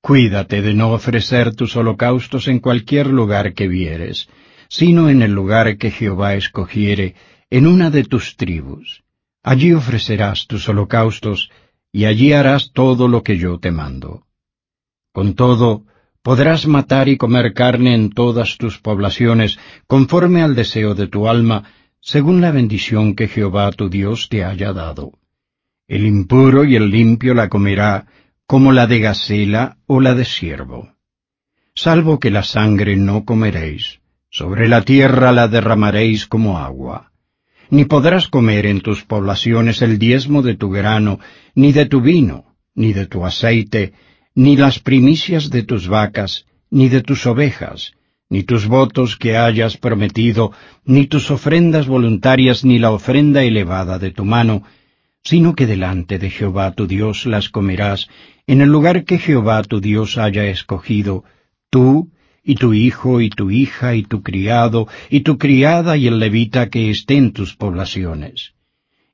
Cuídate 0.00 0.60
de 0.60 0.74
no 0.74 0.92
ofrecer 0.92 1.54
tus 1.54 1.76
holocaustos 1.76 2.48
en 2.48 2.58
cualquier 2.58 3.06
lugar 3.06 3.54
que 3.54 3.68
vieres, 3.68 4.28
sino 4.68 5.08
en 5.08 5.22
el 5.22 5.32
lugar 5.32 5.78
que 5.78 5.92
Jehová 5.92 6.34
escogiere, 6.34 7.14
en 7.48 7.66
una 7.66 7.90
de 7.90 8.02
tus 8.02 8.36
tribus. 8.36 9.04
Allí 9.42 9.72
ofrecerás 9.72 10.46
tus 10.48 10.68
holocaustos, 10.68 11.50
y 11.92 12.04
allí 12.04 12.32
harás 12.32 12.72
todo 12.72 13.06
lo 13.06 13.22
que 13.22 13.38
yo 13.38 13.58
te 13.60 13.70
mando. 13.70 14.26
Con 15.12 15.34
todo, 15.34 15.84
podrás 16.22 16.66
matar 16.66 17.08
y 17.08 17.16
comer 17.16 17.54
carne 17.54 17.94
en 17.94 18.10
todas 18.10 18.58
tus 18.58 18.78
poblaciones, 18.78 19.58
conforme 19.86 20.42
al 20.42 20.56
deseo 20.56 20.94
de 20.94 21.06
tu 21.06 21.28
alma, 21.28 21.62
según 22.00 22.40
la 22.40 22.50
bendición 22.50 23.14
que 23.14 23.28
Jehová 23.28 23.70
tu 23.70 23.88
Dios 23.88 24.28
te 24.28 24.44
haya 24.44 24.72
dado. 24.72 25.12
El 25.86 26.04
impuro 26.04 26.64
y 26.64 26.74
el 26.74 26.90
limpio 26.90 27.32
la 27.32 27.48
comerá, 27.48 28.06
como 28.46 28.72
la 28.72 28.88
de 28.88 28.98
gacela 28.98 29.78
o 29.86 30.00
la 30.00 30.14
de 30.14 30.24
siervo. 30.24 30.92
Salvo 31.74 32.18
que 32.18 32.30
la 32.32 32.42
sangre 32.42 32.96
no 32.96 33.24
comeréis, 33.24 34.00
sobre 34.28 34.68
la 34.68 34.82
tierra 34.82 35.30
la 35.30 35.46
derramaréis 35.46 36.26
como 36.26 36.58
agua 36.58 37.12
ni 37.70 37.84
podrás 37.84 38.28
comer 38.28 38.66
en 38.66 38.80
tus 38.80 39.04
poblaciones 39.04 39.82
el 39.82 39.98
diezmo 39.98 40.42
de 40.42 40.54
tu 40.54 40.70
grano, 40.70 41.18
ni 41.54 41.72
de 41.72 41.86
tu 41.86 42.00
vino, 42.00 42.56
ni 42.74 42.92
de 42.92 43.06
tu 43.06 43.24
aceite, 43.24 43.92
ni 44.34 44.56
las 44.56 44.78
primicias 44.78 45.50
de 45.50 45.62
tus 45.62 45.88
vacas, 45.88 46.46
ni 46.70 46.88
de 46.88 47.02
tus 47.02 47.26
ovejas, 47.26 47.92
ni 48.28 48.42
tus 48.42 48.66
votos 48.66 49.16
que 49.16 49.36
hayas 49.36 49.76
prometido, 49.76 50.52
ni 50.84 51.06
tus 51.06 51.30
ofrendas 51.30 51.86
voluntarias, 51.86 52.64
ni 52.64 52.78
la 52.78 52.90
ofrenda 52.90 53.44
elevada 53.44 53.98
de 53.98 54.10
tu 54.10 54.24
mano, 54.24 54.62
sino 55.22 55.54
que 55.54 55.66
delante 55.66 56.18
de 56.18 56.30
Jehová 56.30 56.72
tu 56.72 56.86
Dios 56.86 57.26
las 57.26 57.48
comerás, 57.48 58.08
en 58.46 58.60
el 58.60 58.68
lugar 58.68 59.04
que 59.04 59.18
Jehová 59.18 59.62
tu 59.64 59.80
Dios 59.80 60.18
haya 60.18 60.44
escogido, 60.46 61.24
tú 61.70 62.10
y 62.48 62.54
tu 62.54 62.72
hijo 62.72 63.20
y 63.20 63.28
tu 63.28 63.50
hija 63.50 63.96
y 63.96 64.04
tu 64.04 64.22
criado 64.22 64.86
y 65.10 65.20
tu 65.20 65.36
criada 65.36 65.96
y 65.96 66.06
el 66.06 66.20
levita 66.20 66.70
que 66.70 66.90
esté 66.90 67.16
en 67.16 67.32
tus 67.32 67.56
poblaciones. 67.56 68.54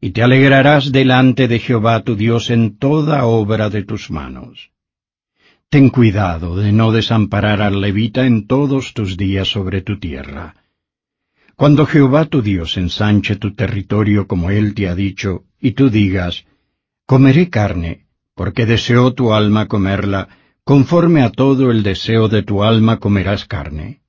Y 0.02 0.10
te 0.10 0.22
alegrarás 0.22 0.92
delante 0.92 1.48
de 1.48 1.58
Jehová 1.58 2.02
tu 2.02 2.14
Dios 2.14 2.50
en 2.50 2.76
toda 2.76 3.24
obra 3.24 3.70
de 3.70 3.84
tus 3.84 4.10
manos. 4.10 4.70
Ten 5.70 5.88
cuidado 5.88 6.56
de 6.56 6.72
no 6.72 6.92
desamparar 6.92 7.62
al 7.62 7.80
levita 7.80 8.26
en 8.26 8.46
todos 8.46 8.92
tus 8.92 9.16
días 9.16 9.48
sobre 9.48 9.80
tu 9.80 9.98
tierra. 9.98 10.54
Cuando 11.56 11.86
Jehová 11.86 12.26
tu 12.26 12.42
Dios 12.42 12.76
ensanche 12.76 13.36
tu 13.36 13.54
territorio 13.54 14.26
como 14.26 14.50
él 14.50 14.74
te 14.74 14.88
ha 14.88 14.94
dicho, 14.94 15.44
y 15.58 15.72
tú 15.72 15.88
digas, 15.88 16.44
comeré 17.06 17.48
carne, 17.48 18.06
porque 18.34 18.66
deseo 18.66 19.14
tu 19.14 19.32
alma 19.32 19.68
comerla, 19.68 20.28
conforme 20.64 21.22
a 21.22 21.30
todo 21.30 21.70
el 21.70 21.82
deseo 21.82 22.28
de 22.28 22.42
tu 22.42 22.62
alma 22.62 22.98
comerás 22.98 23.44
carne. 23.46 24.00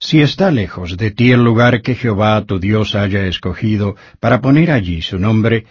Si 0.00 0.20
está 0.20 0.50
lejos 0.50 0.96
de 0.96 1.10
ti 1.10 1.32
el 1.32 1.42
lugar 1.42 1.82
que 1.82 1.94
Jehová 1.94 2.44
tu 2.44 2.58
Dios 2.58 2.94
haya 2.94 3.26
escogido 3.26 3.96
para 4.20 4.40
poner 4.40 4.70
allí 4.70 5.02
su 5.02 5.18
nombre, 5.18 5.66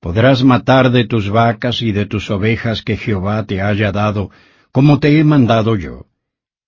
podrás 0.00 0.44
matar 0.44 0.90
de 0.90 1.06
tus 1.06 1.30
vacas 1.30 1.82
y 1.82 1.92
de 1.92 2.06
tus 2.06 2.30
ovejas 2.30 2.82
que 2.82 2.96
Jehová 2.96 3.44
te 3.44 3.60
haya 3.62 3.92
dado, 3.92 4.30
como 4.72 4.98
te 4.98 5.18
he 5.18 5.24
mandado 5.24 5.76
yo, 5.76 6.06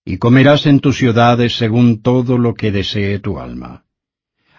y 0.05 0.19
comerás 0.19 0.66
en 0.66 0.81
tus 0.81 0.97
ciudades 0.97 1.56
según 1.56 2.02
todo 2.02 2.39
lo 2.39 2.55
que 2.55 2.73
desee 2.73 3.19
tu 3.19 3.39
alma. 3.39 3.85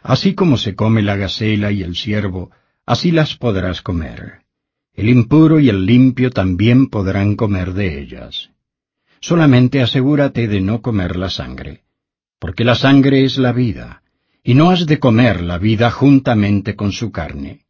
Así 0.02 0.34
como 0.34 0.58
se 0.58 0.76
come 0.76 1.02
la 1.02 1.16
gacela 1.16 1.72
y 1.72 1.82
el 1.82 1.96
ciervo, 1.96 2.52
así 2.86 3.12
las 3.12 3.36
podrás 3.36 3.82
comer. 3.82 4.43
El 4.96 5.10
impuro 5.10 5.60
y 5.60 5.70
el 5.70 5.86
limpio 5.86 6.30
también 6.30 6.88
podrán 6.88 7.36
comer 7.36 7.74
de 7.74 8.00
ellas. 8.00 8.52
Solamente 9.20 9.82
asegúrate 9.82 10.48
de 10.48 10.62
no 10.62 10.82
comer 10.82 11.16
la 11.16 11.30
sangre, 11.30 11.82
porque 12.40 12.64
la 12.64 12.76
sangre 12.76 13.24
es 13.24 13.38
la 13.38 13.54
vida, 13.54 14.04
y 14.44 14.54
no 14.54 14.70
has 14.70 14.86
de 14.86 15.00
comer 15.00 15.42
la 15.42 15.58
vida 15.58 15.90
juntamente 15.90 16.76
con 16.76 16.92
su 16.92 17.12
carne. 17.12 17.62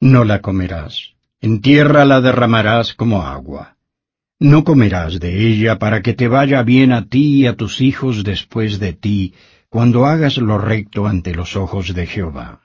No 0.00 0.24
la 0.24 0.40
comerás, 0.40 1.12
en 1.40 1.60
tierra 1.60 2.04
la 2.04 2.20
derramarás 2.20 2.94
como 2.94 3.22
agua. 3.22 3.76
No 4.40 4.64
comerás 4.64 5.20
de 5.20 5.46
ella 5.46 5.78
para 5.78 6.02
que 6.02 6.14
te 6.14 6.26
vaya 6.26 6.64
bien 6.64 6.92
a 6.92 7.06
ti 7.06 7.42
y 7.42 7.46
a 7.46 7.54
tus 7.54 7.80
hijos 7.80 8.24
después 8.24 8.80
de 8.80 8.92
ti, 8.92 9.34
cuando 9.68 10.04
hagas 10.04 10.36
lo 10.36 10.58
recto 10.58 11.06
ante 11.06 11.32
los 11.32 11.54
ojos 11.54 11.94
de 11.94 12.06
Jehová. 12.06 12.61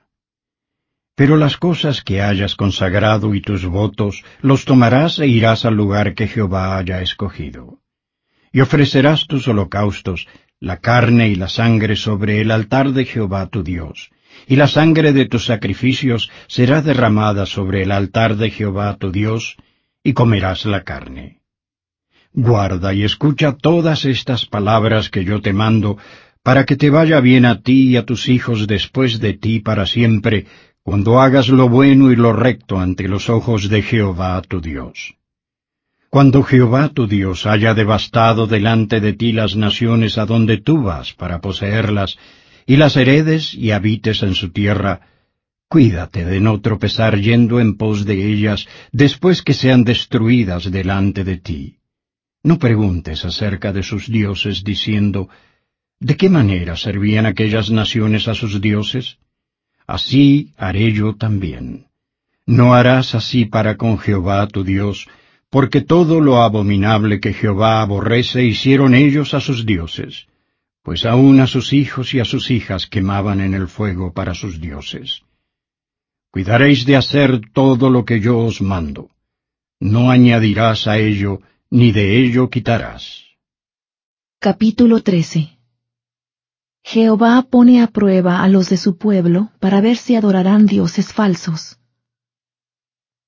Pero 1.18 1.36
las 1.36 1.56
cosas 1.56 2.00
que 2.00 2.22
hayas 2.22 2.54
consagrado 2.54 3.34
y 3.34 3.40
tus 3.40 3.66
votos 3.66 4.22
los 4.40 4.64
tomarás 4.64 5.18
e 5.18 5.26
irás 5.26 5.64
al 5.64 5.74
lugar 5.74 6.14
que 6.14 6.28
Jehová 6.28 6.78
haya 6.78 7.02
escogido. 7.02 7.80
Y 8.52 8.60
ofrecerás 8.60 9.26
tus 9.26 9.48
holocaustos, 9.48 10.28
la 10.60 10.76
carne 10.76 11.28
y 11.28 11.34
la 11.34 11.48
sangre 11.48 11.96
sobre 11.96 12.40
el 12.40 12.52
altar 12.52 12.92
de 12.92 13.04
Jehová 13.04 13.48
tu 13.48 13.64
Dios, 13.64 14.10
y 14.46 14.54
la 14.54 14.68
sangre 14.68 15.12
de 15.12 15.26
tus 15.26 15.46
sacrificios 15.46 16.30
será 16.46 16.82
derramada 16.82 17.46
sobre 17.46 17.82
el 17.82 17.90
altar 17.90 18.36
de 18.36 18.50
Jehová 18.50 18.96
tu 18.96 19.10
Dios, 19.10 19.56
y 20.04 20.12
comerás 20.12 20.66
la 20.66 20.84
carne. 20.84 21.40
Guarda 22.32 22.94
y 22.94 23.02
escucha 23.02 23.56
todas 23.56 24.04
estas 24.04 24.46
palabras 24.46 25.10
que 25.10 25.24
yo 25.24 25.40
te 25.40 25.52
mando, 25.52 25.98
para 26.44 26.64
que 26.64 26.76
te 26.76 26.90
vaya 26.90 27.20
bien 27.20 27.44
a 27.44 27.60
ti 27.60 27.90
y 27.90 27.96
a 27.96 28.06
tus 28.06 28.28
hijos 28.28 28.66
después 28.66 29.20
de 29.20 29.34
ti 29.34 29.60
para 29.60 29.84
siempre, 29.84 30.46
cuando 30.88 31.20
hagas 31.20 31.50
lo 31.50 31.68
bueno 31.68 32.10
y 32.10 32.16
lo 32.16 32.32
recto 32.32 32.78
ante 32.78 33.08
los 33.08 33.28
ojos 33.28 33.68
de 33.68 33.82
Jehová 33.82 34.40
tu 34.40 34.62
Dios. 34.62 35.16
Cuando 36.08 36.42
Jehová 36.42 36.88
tu 36.88 37.06
Dios 37.06 37.44
haya 37.44 37.74
devastado 37.74 38.46
delante 38.46 38.98
de 39.02 39.12
ti 39.12 39.32
las 39.32 39.54
naciones 39.54 40.16
a 40.16 40.24
donde 40.24 40.56
tú 40.56 40.82
vas 40.82 41.12
para 41.12 41.42
poseerlas, 41.42 42.16
y 42.64 42.76
las 42.76 42.96
heredes 42.96 43.52
y 43.52 43.72
habites 43.72 44.22
en 44.22 44.34
su 44.34 44.48
tierra, 44.50 45.02
cuídate 45.68 46.24
de 46.24 46.40
no 46.40 46.58
tropezar 46.62 47.20
yendo 47.20 47.60
en 47.60 47.76
pos 47.76 48.06
de 48.06 48.32
ellas 48.32 48.66
después 48.90 49.42
que 49.42 49.52
sean 49.52 49.84
destruidas 49.84 50.70
delante 50.70 51.22
de 51.22 51.36
ti. 51.36 51.76
No 52.42 52.58
preguntes 52.58 53.26
acerca 53.26 53.74
de 53.74 53.82
sus 53.82 54.10
dioses 54.10 54.64
diciendo, 54.64 55.28
¿de 56.00 56.16
qué 56.16 56.30
manera 56.30 56.78
servían 56.78 57.26
aquellas 57.26 57.70
naciones 57.70 58.26
a 58.26 58.34
sus 58.34 58.62
dioses? 58.62 59.18
Así 59.88 60.52
haré 60.56 60.92
yo 60.92 61.16
también. 61.16 61.86
No 62.46 62.74
harás 62.74 63.14
así 63.14 63.46
para 63.46 63.76
con 63.76 63.98
Jehová 63.98 64.46
tu 64.46 64.62
Dios, 64.62 65.08
porque 65.50 65.80
todo 65.80 66.20
lo 66.20 66.42
abominable 66.42 67.20
que 67.20 67.32
Jehová 67.32 67.80
aborrece 67.80 68.44
hicieron 68.44 68.94
ellos 68.94 69.34
a 69.34 69.40
sus 69.40 69.66
dioses, 69.66 70.26
pues 70.82 71.04
aun 71.04 71.40
a 71.40 71.46
sus 71.46 71.72
hijos 71.72 72.14
y 72.14 72.20
a 72.20 72.24
sus 72.24 72.50
hijas 72.50 72.86
quemaban 72.86 73.40
en 73.40 73.54
el 73.54 73.66
fuego 73.66 74.12
para 74.12 74.34
sus 74.34 74.60
dioses. 74.60 75.22
Cuidaréis 76.30 76.84
de 76.84 76.96
hacer 76.96 77.40
todo 77.52 77.90
lo 77.90 78.04
que 78.04 78.20
yo 78.20 78.38
os 78.38 78.60
mando. 78.60 79.10
No 79.80 80.10
añadirás 80.10 80.86
a 80.86 80.98
ello, 80.98 81.40
ni 81.70 81.92
de 81.92 82.18
ello 82.18 82.50
quitarás. 82.50 83.24
Capítulo 84.38 85.02
13 85.02 85.57
Jehová 86.82 87.46
pone 87.50 87.82
a 87.82 87.88
prueba 87.88 88.42
a 88.42 88.48
los 88.48 88.68
de 88.68 88.76
su 88.76 88.96
pueblo 88.96 89.50
para 89.60 89.80
ver 89.80 89.96
si 89.96 90.16
adorarán 90.16 90.66
dioses 90.66 91.12
falsos. 91.12 91.78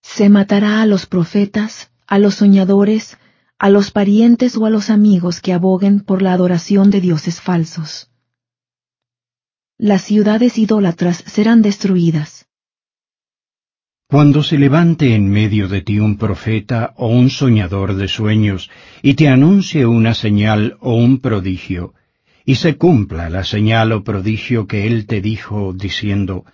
Se 0.02 0.28
matará 0.28 0.82
a 0.82 0.86
los 0.86 1.06
profetas, 1.06 1.90
a 2.06 2.18
los 2.18 2.36
soñadores, 2.36 3.18
a 3.58 3.68
los 3.68 3.90
parientes 3.90 4.56
o 4.56 4.64
a 4.64 4.70
los 4.70 4.88
amigos 4.88 5.40
que 5.40 5.52
aboguen 5.52 6.00
por 6.00 6.22
la 6.22 6.32
adoración 6.32 6.90
de 6.90 7.00
dioses 7.00 7.40
falsos. 7.40 8.10
Las 9.76 10.02
ciudades 10.02 10.58
idólatras 10.58 11.22
serán 11.26 11.62
destruidas. 11.62 12.46
Cuando 14.08 14.42
se 14.42 14.58
levante 14.58 15.14
en 15.14 15.28
medio 15.28 15.68
de 15.68 15.82
ti 15.82 16.00
un 16.00 16.16
profeta 16.18 16.94
o 16.96 17.06
un 17.06 17.30
soñador 17.30 17.94
de 17.94 18.08
sueños, 18.08 18.68
y 19.02 19.14
te 19.14 19.28
anuncie 19.28 19.86
una 19.86 20.14
señal 20.14 20.76
o 20.80 20.94
un 20.94 21.20
prodigio, 21.20 21.94
y 22.44 22.56
se 22.56 22.76
cumpla 22.76 23.30
la 23.30 23.44
señal 23.44 23.92
o 23.92 24.04
prodigio 24.04 24.66
que 24.66 24.86
él 24.86 25.06
te 25.06 25.20
dijo, 25.20 25.72
diciendo, 25.72 26.44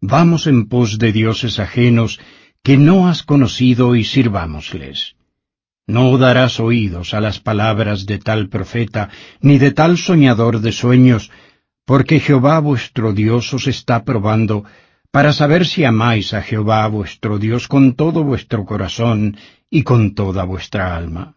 Vamos 0.00 0.46
en 0.46 0.66
pos 0.66 0.98
de 0.98 1.12
dioses 1.12 1.58
ajenos 1.58 2.18
que 2.62 2.76
no 2.76 3.08
has 3.08 3.22
conocido 3.22 3.94
y 3.94 4.04
sirvámosles. 4.04 5.14
No 5.86 6.16
darás 6.18 6.60
oídos 6.60 7.14
a 7.14 7.20
las 7.20 7.40
palabras 7.40 8.06
de 8.06 8.18
tal 8.18 8.48
profeta, 8.48 9.10
ni 9.40 9.58
de 9.58 9.72
tal 9.72 9.98
soñador 9.98 10.60
de 10.60 10.72
sueños, 10.72 11.30
porque 11.84 12.20
Jehová 12.20 12.60
vuestro 12.60 13.12
Dios 13.12 13.52
os 13.52 13.66
está 13.66 14.04
probando, 14.04 14.64
para 15.10 15.32
saber 15.32 15.66
si 15.66 15.84
amáis 15.84 16.34
a 16.34 16.42
Jehová 16.42 16.86
vuestro 16.86 17.38
Dios 17.38 17.68
con 17.68 17.94
todo 17.94 18.24
vuestro 18.24 18.64
corazón 18.64 19.36
y 19.68 19.82
con 19.82 20.14
toda 20.14 20.44
vuestra 20.44 20.96
alma. 20.96 21.36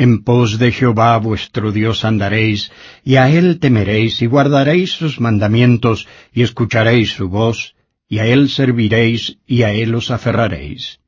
En 0.00 0.22
pos 0.24 0.58
de 0.58 0.72
Jehová 0.72 1.18
vuestro 1.18 1.72
Dios 1.72 2.06
andaréis, 2.06 2.72
y 3.04 3.16
a 3.16 3.28
él 3.28 3.58
temeréis, 3.60 4.22
y 4.22 4.26
guardaréis 4.26 4.92
sus 4.92 5.20
mandamientos, 5.20 6.08
y 6.32 6.40
escucharéis 6.40 7.10
su 7.10 7.28
voz, 7.28 7.74
y 8.08 8.20
a 8.20 8.24
él 8.24 8.48
serviréis, 8.48 9.36
y 9.46 9.62
a 9.62 9.74
él 9.74 9.94
os 9.94 10.10
aferraréis. 10.10 11.00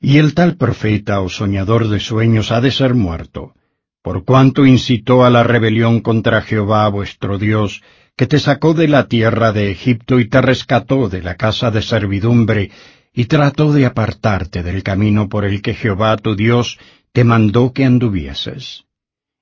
Y 0.00 0.18
el 0.18 0.34
tal 0.34 0.56
profeta 0.56 1.22
o 1.22 1.28
soñador 1.28 1.88
de 1.88 1.98
sueños 1.98 2.52
ha 2.52 2.60
de 2.60 2.70
ser 2.70 2.94
muerto, 2.94 3.54
por 4.00 4.24
cuanto 4.24 4.64
incitó 4.64 5.24
a 5.24 5.30
la 5.30 5.42
rebelión 5.42 5.98
contra 5.98 6.40
Jehová 6.40 6.86
vuestro 6.90 7.36
Dios, 7.36 7.82
que 8.16 8.28
te 8.28 8.38
sacó 8.38 8.74
de 8.74 8.86
la 8.86 9.08
tierra 9.08 9.50
de 9.50 9.72
Egipto 9.72 10.20
y 10.20 10.28
te 10.28 10.40
rescató 10.40 11.08
de 11.08 11.20
la 11.20 11.34
casa 11.34 11.72
de 11.72 11.82
servidumbre, 11.82 12.70
y 13.12 13.24
trató 13.24 13.72
de 13.72 13.86
apartarte 13.86 14.62
del 14.62 14.84
camino 14.84 15.28
por 15.28 15.44
el 15.44 15.62
que 15.62 15.74
Jehová 15.74 16.16
tu 16.16 16.36
Dios 16.36 16.78
te 17.14 17.22
mandó 17.22 17.72
que 17.72 17.84
anduvieses. 17.84 18.86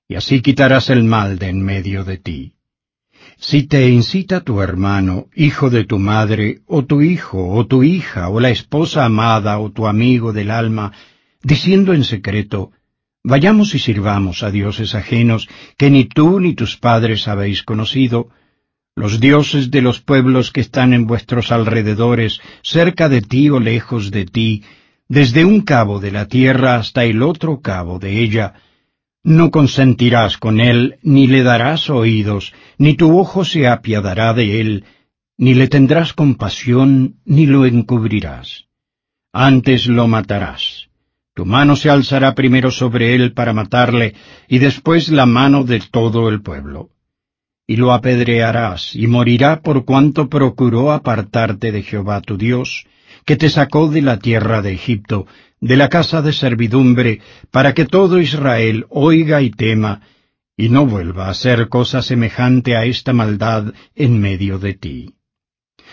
Y 0.07 0.17
así 0.17 0.43
quitarás 0.43 0.91
el 0.91 1.05
mal 1.05 1.39
de 1.39 1.49
en 1.49 1.63
medio 1.63 2.05
de 2.05 2.19
ti. 2.19 2.53
Si 3.39 3.63
te 3.63 3.89
incita 3.89 4.43
tu 4.43 4.61
hermano, 4.61 5.29
hijo 5.35 5.71
de 5.71 5.85
tu 5.85 5.99
madre, 5.99 6.61
o 6.67 6.85
tu 6.85 7.01
hijo, 7.01 7.49
o 7.49 7.67
tu 7.67 7.83
hija, 7.83 8.29
o 8.29 8.41
la 8.41 8.51
esposa 8.51 9.07
amada, 9.07 9.59
o 9.59 9.73
tu 9.73 9.87
amigo 9.87 10.35
del 10.35 10.51
alma, 10.51 10.93
diciendo 11.43 11.95
en 11.95 12.05
secreto, 12.05 12.73
Vayamos 13.25 13.75
y 13.75 13.79
sirvamos 13.79 14.43
a 14.43 14.51
dioses 14.51 14.95
ajenos 14.95 15.49
que 15.79 15.91
ni 15.91 16.05
tú 16.05 16.41
ni 16.41 16.55
tus 16.55 16.77
padres 16.77 17.27
habéis 17.27 17.63
conocido, 17.63 18.29
los 18.97 19.19
dioses 19.19 19.71
de 19.71 19.81
los 19.81 20.01
pueblos 20.01 20.51
que 20.51 20.61
están 20.61 20.93
en 20.93 21.07
vuestros 21.07 21.53
alrededores, 21.53 22.41
cerca 22.63 23.09
de 23.09 23.23
ti 23.23 23.49
o 23.49 23.61
lejos 23.61 24.11
de 24.11 24.27
ti, 24.27 24.65
desde 25.13 25.45
un 25.45 25.61
cabo 25.61 26.01
de 26.01 26.11
la 26.11 26.27
tierra 26.27 26.77
hasta 26.77 27.05
el 27.05 27.23
otro 27.23 27.61
cabo 27.61 27.99
de 27.99 28.23
ella, 28.23 28.55
no 29.23 29.51
consentirás 29.51 30.39
con 30.39 30.59
él, 30.59 30.97
ni 31.03 31.27
le 31.27 31.43
darás 31.43 31.91
oídos, 31.91 32.55
ni 32.79 32.95
tu 32.95 33.19
ojo 33.19 33.45
se 33.45 33.69
apiadará 33.69 34.33
de 34.33 34.63
él, 34.63 34.85
ni 35.37 35.53
le 35.53 35.69
tendrás 35.69 36.15
compasión, 36.15 37.17
ni 37.27 37.45
lo 37.45 37.67
encubrirás. 37.67 38.69
Antes 39.35 39.87
lo 39.87 40.09
matarás. 40.09 40.89
Tu 41.35 41.45
mano 41.45 41.77
se 41.77 41.91
alzará 41.91 42.35
primero 42.35 42.71
sobre 42.71 43.15
él 43.15 43.35
para 43.35 43.53
matarle, 43.53 44.15
y 44.49 44.61
después 44.61 45.11
la 45.11 45.27
mano 45.27 45.63
de 45.63 45.81
todo 45.81 46.31
el 46.31 46.41
pueblo. 46.41 46.89
Y 47.67 47.77
lo 47.77 47.93
apedrearás, 47.93 48.97
y 48.97 49.09
morirá 49.09 49.61
por 49.61 49.85
cuanto 49.85 50.31
procuró 50.31 50.91
apartarte 50.91 51.71
de 51.71 51.83
Jehová 51.83 52.23
tu 52.23 52.39
Dios, 52.39 52.87
que 53.25 53.37
te 53.37 53.49
sacó 53.49 53.89
de 53.89 54.03
la 54.03 54.19
tierra 54.19 54.63
de 54.63 54.73
Egipto, 54.73 55.27
de 55.61 55.77
la 55.77 55.89
casa 55.89 56.23
de 56.23 56.33
servidumbre, 56.33 57.21
para 57.51 57.73
que 57.75 57.85
todo 57.85 58.21
Israel 58.21 58.87
oiga 58.89 59.43
y 59.43 59.51
tema, 59.51 60.03
y 60.57 60.69
no 60.69 60.87
vuelva 60.87 61.27
a 61.27 61.31
hacer 61.31 61.69
cosa 61.69 62.03
semejante 62.03 62.77
a 62.77 62.85
esta 62.85 63.13
maldad 63.13 63.73
en 63.95 64.21
medio 64.21 64.59
de 64.59 64.75
ti. 64.75 65.15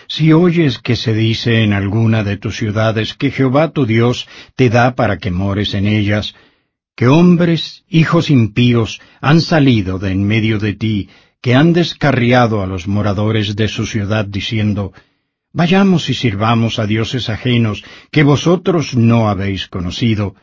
Si 0.08 0.32
oyes 0.32 0.78
que 0.78 0.96
se 0.96 1.14
dice 1.14 1.62
en 1.62 1.72
alguna 1.72 2.24
de 2.24 2.36
tus 2.36 2.56
ciudades 2.56 3.14
que 3.14 3.30
Jehová 3.30 3.70
tu 3.70 3.86
Dios 3.86 4.26
te 4.56 4.68
da 4.68 4.94
para 4.94 5.18
que 5.18 5.30
mores 5.30 5.74
en 5.74 5.86
ellas, 5.86 6.34
que 6.96 7.06
hombres, 7.06 7.84
hijos 7.88 8.28
impíos, 8.30 9.00
han 9.20 9.40
salido 9.40 9.98
de 9.98 10.10
en 10.10 10.24
medio 10.24 10.58
de 10.58 10.74
ti, 10.74 11.08
que 11.40 11.54
han 11.54 11.72
descarriado 11.72 12.62
a 12.62 12.66
los 12.66 12.88
moradores 12.88 13.56
de 13.56 13.68
su 13.68 13.86
ciudad 13.86 14.26
diciendo, 14.26 14.92
Vayamos 15.52 16.08
y 16.08 16.14
sirvamos 16.14 16.78
a 16.78 16.86
dioses 16.86 17.28
ajenos 17.28 17.82
que 18.12 18.22
vosotros 18.22 18.94
no 18.96 19.28
habéis 19.28 19.66
conocido. 19.66 20.36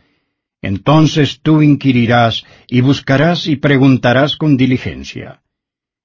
Entonces 0.62 1.40
tú 1.42 1.62
inquirirás 1.62 2.44
y 2.68 2.82
buscarás 2.82 3.48
y 3.48 3.56
preguntarás 3.56 4.36
con 4.36 4.58
diligencia. 4.58 5.44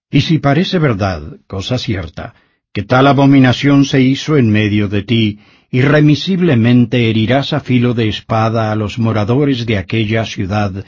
Y 0.08 0.20
si 0.20 0.38
parece 0.38 0.78
verdad, 0.78 1.38
cosa 1.48 1.78
cierta, 1.78 2.34
que 2.72 2.84
tal 2.84 3.08
abominación 3.08 3.84
se 3.86 4.00
hizo 4.02 4.36
en 4.36 4.50
medio 4.50 4.86
de 4.86 5.02
ti, 5.02 5.40
irremisiblemente 5.72 7.10
herirás 7.10 7.52
a 7.54 7.60
filo 7.60 7.94
de 7.94 8.08
espada 8.08 8.70
a 8.70 8.76
los 8.76 9.00
moradores 9.00 9.66
de 9.66 9.78
aquella 9.78 10.24
ciudad, 10.26 10.84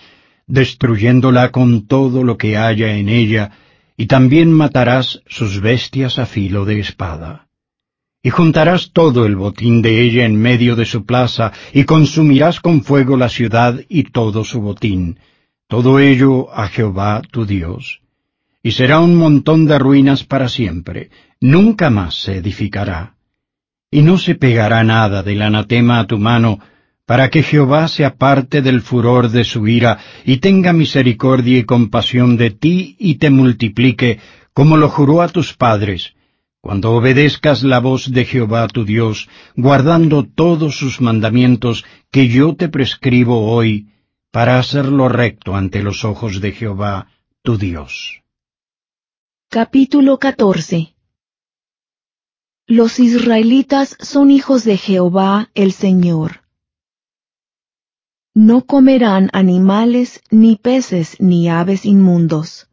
destruyéndola 0.47 1.51
con 1.51 1.89
todo 1.89 2.23
lo 2.23 2.37
que 2.37 2.57
haya 2.57 2.97
en 2.97 3.09
ella, 3.09 3.51
y 3.97 4.07
también 4.07 4.53
matarás 4.53 5.23
sus 5.27 5.61
bestias 5.61 6.19
a 6.21 6.27
filo 6.27 6.65
de 6.65 6.79
espada 6.79 7.45
y 8.25 8.31
juntarás 8.31 8.91
todo 8.93 9.27
el 9.27 9.37
botín 9.37 9.83
de 9.83 10.01
ella 10.01 10.25
en 10.25 10.35
medio 10.35 10.77
de 10.77 10.87
su 10.87 11.05
plaza, 11.05 11.53
y 11.75 11.85
consumirás 11.85 12.59
con 12.59 12.83
fuego 12.83 13.19
la 13.19 13.29
ciudad 13.29 13.79
y 13.87 14.05
todo 14.05 14.45
su 14.45 14.63
botín, 14.63 15.19
todo 15.69 16.01
ello 16.01 16.51
a 16.51 16.69
Jehová 16.69 17.21
tu 17.31 17.45
Dios. 17.45 18.01
Y 18.63 18.73
será 18.73 19.01
un 19.01 19.15
montón 19.17 19.67
de 19.67 19.79
ruinas 19.79 20.25
para 20.25 20.49
siempre, 20.49 21.11
nunca 21.39 21.91
más 21.91 22.15
se 22.15 22.37
edificará. 22.39 23.17
Y 23.91 24.01
no 24.01 24.17
se 24.17 24.35
pegará 24.35 24.83
nada 24.85 25.23
del 25.23 25.43
anatema 25.43 26.01
a 26.01 26.07
tu 26.07 26.17
mano, 26.17 26.61
para 27.05 27.29
que 27.29 27.43
Jehová 27.43 27.89
se 27.89 28.07
aparte 28.07 28.63
del 28.63 28.81
furor 28.81 29.29
de 29.29 29.45
su 29.45 29.69
ira, 29.69 29.99
y 30.25 30.39
tenga 30.39 30.73
misericordia 30.73 31.59
y 31.59 31.65
compasión 31.65 32.39
de 32.39 32.53
ti, 32.53 32.97
y 32.99 33.17
te 33.17 33.29
multiplique, 33.29 34.19
como 34.55 34.79
lo 34.79 34.89
juró 34.89 35.21
a 35.21 35.29
tus 35.29 35.53
padres, 35.53 36.15
cuando 36.65 36.93
obedezcas 36.93 37.63
la 37.63 37.79
voz 37.79 38.11
de 38.11 38.25
Jehová 38.25 38.69
tu 38.69 38.87
Dios, 38.87 39.29
guardando 39.55 40.25
todos 40.25 40.79
sus 40.79 41.03
mandamientos 41.03 41.85
que 42.11 42.29
yo 42.29 42.57
te 42.57 42.71
prescribo 42.71 43.53
hoy, 43.53 43.91
para 44.33 44.59
hacerlo 44.59 45.11
recto 45.11 45.57
ante 45.57 45.83
los 45.83 46.07
ojos 46.07 46.41
de 46.41 46.53
Jehová 46.53 47.09
tu 47.43 47.59
Dios. 47.59 48.23
Capítulo 49.51 50.19
14 50.19 50.95
Los 52.67 52.99
israelitas 52.99 53.99
son 54.01 54.31
hijos 54.31 54.65
de 54.65 54.79
Jehová 54.79 55.51
el 55.53 55.71
Señor. 55.71 56.45
No 58.33 58.65
comerán 58.65 59.29
animales, 59.35 60.23
ni 60.31 60.57
peces, 60.57 61.17
ni 61.21 61.51
aves 61.51 61.85
inmundos 61.85 62.71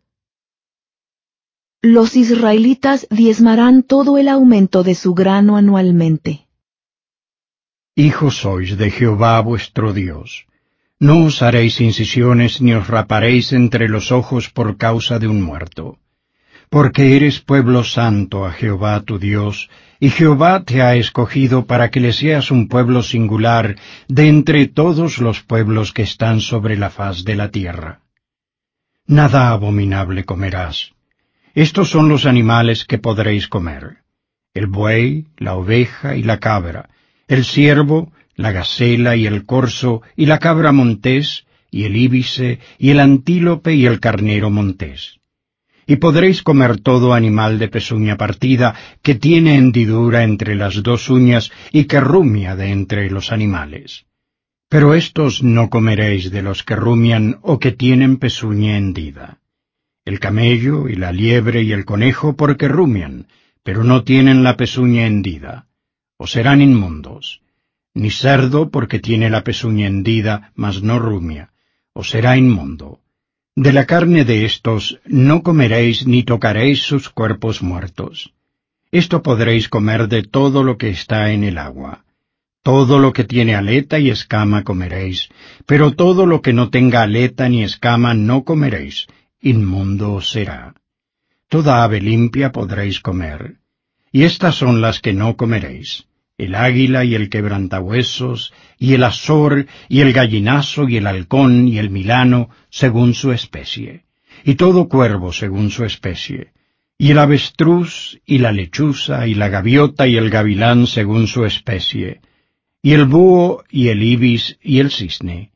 los 1.82 2.16
israelitas 2.16 3.08
diezmarán 3.10 3.82
todo 3.82 4.18
el 4.18 4.28
aumento 4.28 4.84
de 4.84 4.96
su 4.96 5.14
grano 5.14 5.58
anualmente. 5.58 6.48
Hijos 7.96 8.38
sois 8.38 8.78
de 8.78 8.92
Jehová 8.92 9.42
vuestro 9.42 9.92
Dios. 9.92 10.46
No 11.00 11.26
os 11.26 11.42
haréis 11.42 11.82
incisiones 11.82 12.62
ni 12.62 12.74
os 12.74 12.88
raparéis 12.88 13.52
entre 13.54 13.90
los 13.90 14.12
ojos 14.12 14.50
por 14.50 14.78
causa 14.78 15.18
de 15.18 15.28
un 15.28 15.42
muerto. 15.42 15.98
porque 16.72 17.18
eres 17.18 17.42
pueblo 17.42 17.84
santo 17.84 18.46
a 18.46 18.54
Jehová 18.54 19.02
tu 19.02 19.20
Dios, 19.20 19.70
y 20.00 20.10
Jehová 20.10 20.64
te 20.64 20.82
ha 20.82 20.96
escogido 20.96 21.66
para 21.66 21.92
que 21.92 22.00
le 22.00 22.14
seas 22.14 22.50
un 22.50 22.70
pueblo 22.70 23.04
singular 23.04 23.76
de 24.08 24.30
entre 24.30 24.68
todos 24.68 25.18
los 25.18 25.42
pueblos 25.42 25.92
que 25.92 26.04
están 26.04 26.40
sobre 26.40 26.78
la 26.78 26.90
faz 26.90 27.26
de 27.26 27.36
la 27.36 27.52
tierra. 27.52 28.00
Nada 29.06 29.50
abominable 29.52 30.24
comerás. 30.24 30.94
Estos 31.54 31.90
son 31.90 32.08
los 32.08 32.26
animales 32.26 32.86
que 32.86 32.98
podréis 32.98 33.50
comer. 33.50 33.98
El 34.54 34.68
buey, 34.68 35.28
la 35.38 35.56
oveja 35.56 36.16
y 36.16 36.24
la 36.24 36.40
cabra, 36.40 36.90
el 37.28 37.44
ciervo, 37.44 38.12
la 38.36 38.54
gacela 38.54 39.18
y 39.18 39.26
el 39.26 39.46
corzo, 39.46 40.02
y 40.16 40.28
la 40.28 40.40
cabra 40.40 40.72
montés, 40.72 41.46
y 41.70 41.84
el 41.84 41.98
íbice, 41.98 42.60
y 42.78 42.92
el 42.92 43.02
antílope 43.02 43.74
y 43.76 43.86
el 43.86 44.00
carnero 44.00 44.50
montés. 44.50 45.20
Y 45.86 45.98
podréis 45.98 46.42
comer 46.42 46.80
todo 46.80 47.14
animal 47.14 47.60
de 47.60 47.68
pezuña 47.68 48.16
partida, 48.16 48.74
que 49.02 49.16
tiene 49.16 49.56
hendidura 49.56 50.24
entre 50.24 50.56
las 50.56 50.82
dos 50.84 51.10
uñas 51.10 51.52
y 51.74 51.84
que 51.84 52.00
rumia 52.00 52.56
de 52.56 52.72
entre 52.72 53.10
los 53.10 53.34
animales. 53.34 54.06
Pero 54.70 54.94
estos 54.94 55.44
no 55.44 55.70
comeréis 55.70 56.32
de 56.32 56.44
los 56.44 56.64
que 56.64 56.78
rumian 56.78 57.40
o 57.42 57.60
que 57.60 57.74
tienen 57.74 58.18
pezuña 58.18 58.78
hendida. 58.78 59.41
El 60.04 60.20
camello 60.20 60.90
y 60.90 60.96
la 60.96 61.12
liebre 61.12 61.62
y 61.62 61.72
el 61.72 61.86
conejo 61.86 62.36
porque 62.36 62.68
rumian, 62.68 63.28
pero 63.64 63.84
no 63.84 64.04
tienen 64.04 64.44
la 64.44 64.58
pezuña 64.58 65.06
hendida, 65.06 65.68
o 66.18 66.28
serán 66.28 66.62
inmundos. 66.62 67.42
Ni 67.94 68.10
cerdo 68.10 68.72
porque 68.72 69.00
tiene 69.00 69.30
la 69.30 69.44
pezuña 69.44 69.88
hendida, 69.88 70.52
mas 70.56 70.82
no 70.82 70.98
rumia, 70.98 71.52
o 71.94 72.04
será 72.04 72.38
inmundo. 72.38 73.02
De 73.56 73.74
la 73.74 73.86
carne 73.86 74.24
de 74.26 74.46
estos 74.46 75.00
no 75.06 75.44
comeréis 75.44 76.08
ni 76.08 76.24
tocaréis 76.24 76.80
sus 76.82 77.10
cuerpos 77.10 77.62
muertos. 77.62 78.34
Esto 78.92 79.22
podréis 79.22 79.70
comer 79.70 80.08
de 80.08 80.24
todo 80.24 80.64
lo 80.64 80.78
que 80.78 80.90
está 80.90 81.32
en 81.32 81.44
el 81.44 81.58
agua 81.58 82.06
todo 82.64 83.00
lo 83.00 83.12
que 83.12 83.24
tiene 83.24 83.56
aleta 83.56 83.98
y 83.98 84.10
escama 84.10 84.64
comeréis, 84.64 85.30
pero 85.66 85.94
todo 85.94 86.26
lo 86.26 86.42
que 86.42 86.54
no 86.54 86.70
tenga 86.70 87.02
aleta 87.02 87.50
ni 87.50 87.64
escama 87.64 88.14
no 88.14 88.44
comeréis, 88.44 89.08
inmundo 89.42 90.22
será. 90.22 90.76
Toda 91.50 91.84
ave 91.84 92.00
limpia 92.00 92.52
podréis 92.52 93.00
comer. 93.00 93.58
Y 94.12 94.24
estas 94.24 94.56
son 94.56 94.82
las 94.82 95.00
que 95.00 95.14
no 95.14 95.36
comeréis, 95.36 96.06
el 96.38 96.56
águila 96.56 97.06
y 97.06 97.16
el 97.16 97.30
quebrantahuesos, 97.30 98.54
y 98.78 98.94
el 98.94 99.04
azor, 99.04 99.68
y 99.90 100.02
el 100.02 100.12
gallinazo, 100.14 100.88
y 100.90 100.98
el 100.98 101.08
halcón, 101.08 101.68
y 101.68 101.78
el 101.78 101.90
milano, 101.90 102.50
según 102.70 103.14
su 103.14 103.32
especie, 103.32 104.06
y 104.44 104.56
todo 104.56 104.90
cuervo 104.90 105.32
según 105.32 105.70
su 105.72 105.86
especie, 105.86 106.52
y 106.98 107.12
el 107.12 107.20
avestruz, 107.20 108.20
y 108.26 108.40
la 108.40 108.52
lechuza, 108.52 109.28
y 109.28 109.34
la 109.34 109.50
gaviota, 109.50 110.08
y 110.08 110.18
el 110.18 110.30
gavilán 110.30 110.88
según 110.88 111.28
su 111.28 111.46
especie, 111.46 112.22
y 112.82 112.94
el 112.94 113.06
búho 113.06 113.64
y 113.70 113.90
el 113.90 114.04
ibis 114.04 114.58
y 114.62 114.80
el 114.80 114.92
cisne, 114.92 115.52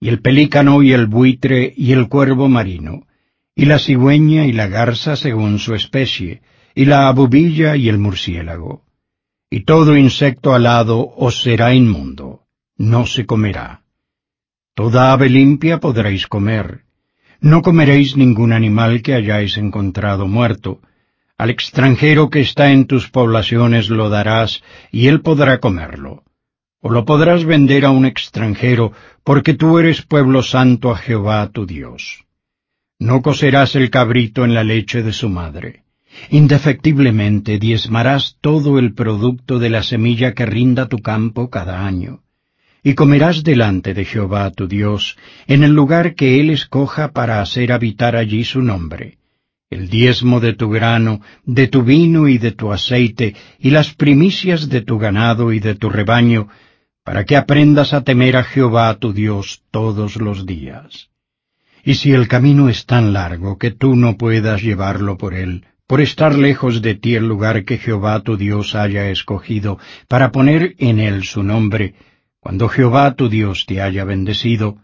y 0.00 0.08
el 0.08 0.20
pelícano 0.20 0.82
y 0.82 0.92
el 0.92 1.06
buitre 1.06 1.72
y 1.76 1.92
el 1.92 2.08
cuervo 2.08 2.48
marino, 2.48 3.06
y 3.54 3.66
la 3.66 3.78
cigüeña 3.78 4.46
y 4.46 4.52
la 4.52 4.66
garza 4.68 5.16
según 5.16 5.58
su 5.58 5.74
especie, 5.74 6.42
y 6.74 6.86
la 6.86 7.08
abubilla 7.08 7.76
y 7.76 7.88
el 7.88 7.98
murciélago. 7.98 8.84
Y 9.50 9.64
todo 9.64 9.96
insecto 9.96 10.54
alado 10.54 11.12
os 11.16 11.42
será 11.42 11.74
inmundo, 11.74 12.44
no 12.76 13.06
se 13.06 13.26
comerá. 13.26 13.82
Toda 14.74 15.12
ave 15.12 15.28
limpia 15.28 15.80
podréis 15.80 16.26
comer. 16.26 16.84
No 17.40 17.60
comeréis 17.60 18.16
ningún 18.16 18.52
animal 18.52 19.02
que 19.02 19.14
hayáis 19.14 19.58
encontrado 19.58 20.26
muerto. 20.26 20.80
Al 21.36 21.50
extranjero 21.50 22.30
que 22.30 22.40
está 22.40 22.72
en 22.72 22.86
tus 22.86 23.10
poblaciones 23.10 23.90
lo 23.90 24.08
darás, 24.08 24.62
y 24.90 25.08
él 25.08 25.20
podrá 25.20 25.58
comerlo 25.58 26.24
o 26.82 26.90
lo 26.90 27.04
podrás 27.04 27.44
vender 27.44 27.84
a 27.84 27.90
un 27.90 28.04
extranjero, 28.04 28.92
porque 29.22 29.54
tú 29.54 29.78
eres 29.78 30.02
pueblo 30.02 30.42
santo 30.42 30.90
a 30.90 30.96
Jehová 30.96 31.48
tu 31.52 31.64
Dios. 31.64 32.24
No 32.98 33.22
cocerás 33.22 33.74
el 33.74 33.90
cabrito 33.90 34.44
en 34.44 34.54
la 34.54 34.64
leche 34.64 35.02
de 35.02 35.12
su 35.12 35.28
madre. 35.28 35.82
Indefectiblemente 36.30 37.58
diezmarás 37.58 38.36
todo 38.40 38.78
el 38.78 38.94
producto 38.94 39.58
de 39.58 39.70
la 39.70 39.82
semilla 39.82 40.34
que 40.34 40.46
rinda 40.46 40.88
tu 40.88 40.98
campo 40.98 41.50
cada 41.50 41.86
año, 41.86 42.22
y 42.82 42.94
comerás 42.94 43.44
delante 43.44 43.94
de 43.94 44.04
Jehová 44.04 44.50
tu 44.50 44.68
Dios, 44.68 45.16
en 45.46 45.64
el 45.64 45.72
lugar 45.72 46.14
que 46.14 46.40
él 46.40 46.50
escoja 46.50 47.12
para 47.12 47.40
hacer 47.40 47.72
habitar 47.72 48.16
allí 48.16 48.44
su 48.44 48.62
nombre, 48.62 49.18
el 49.70 49.88
diezmo 49.88 50.40
de 50.40 50.52
tu 50.52 50.68
grano, 50.68 51.20
de 51.44 51.68
tu 51.68 51.82
vino 51.82 52.28
y 52.28 52.38
de 52.38 52.52
tu 52.52 52.72
aceite, 52.72 53.34
y 53.58 53.70
las 53.70 53.94
primicias 53.94 54.68
de 54.68 54.82
tu 54.82 54.98
ganado 54.98 55.52
y 55.52 55.60
de 55.60 55.74
tu 55.74 55.88
rebaño, 55.88 56.48
para 57.04 57.24
que 57.24 57.36
aprendas 57.36 57.94
a 57.94 58.02
temer 58.02 58.36
a 58.36 58.44
Jehová 58.44 58.94
tu 58.98 59.12
Dios 59.12 59.62
todos 59.70 60.16
los 60.16 60.44
días. 60.46 61.11
Y 61.84 61.94
si 61.94 62.12
el 62.12 62.28
camino 62.28 62.68
es 62.68 62.86
tan 62.86 63.12
largo 63.12 63.58
que 63.58 63.70
tú 63.70 63.96
no 63.96 64.16
puedas 64.16 64.62
llevarlo 64.62 65.16
por 65.16 65.34
él, 65.34 65.64
por 65.86 66.00
estar 66.00 66.36
lejos 66.36 66.80
de 66.80 66.94
ti 66.94 67.16
el 67.16 67.26
lugar 67.26 67.64
que 67.64 67.78
Jehová 67.78 68.20
tu 68.20 68.36
Dios 68.36 68.74
haya 68.74 69.10
escogido, 69.10 69.78
para 70.08 70.30
poner 70.30 70.74
en 70.78 71.00
él 71.00 71.24
su 71.24 71.42
nombre, 71.42 71.94
cuando 72.40 72.68
Jehová 72.68 73.14
tu 73.14 73.28
Dios 73.28 73.66
te 73.66 73.82
haya 73.82 74.04
bendecido, 74.04 74.78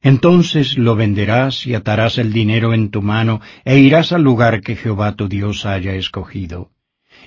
entonces 0.00 0.76
lo 0.76 0.96
venderás 0.96 1.64
y 1.66 1.74
atarás 1.74 2.18
el 2.18 2.32
dinero 2.32 2.74
en 2.74 2.90
tu 2.90 3.02
mano 3.02 3.40
e 3.64 3.78
irás 3.78 4.12
al 4.12 4.22
lugar 4.22 4.60
que 4.62 4.74
Jehová 4.74 5.14
tu 5.14 5.28
Dios 5.28 5.64
haya 5.64 5.94
escogido, 5.94 6.70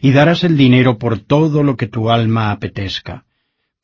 y 0.01 0.11
darás 0.11 0.43
el 0.43 0.57
dinero 0.57 0.97
por 0.97 1.19
todo 1.19 1.63
lo 1.63 1.77
que 1.77 1.87
tu 1.87 2.11
alma 2.11 2.51
apetezca 2.51 3.24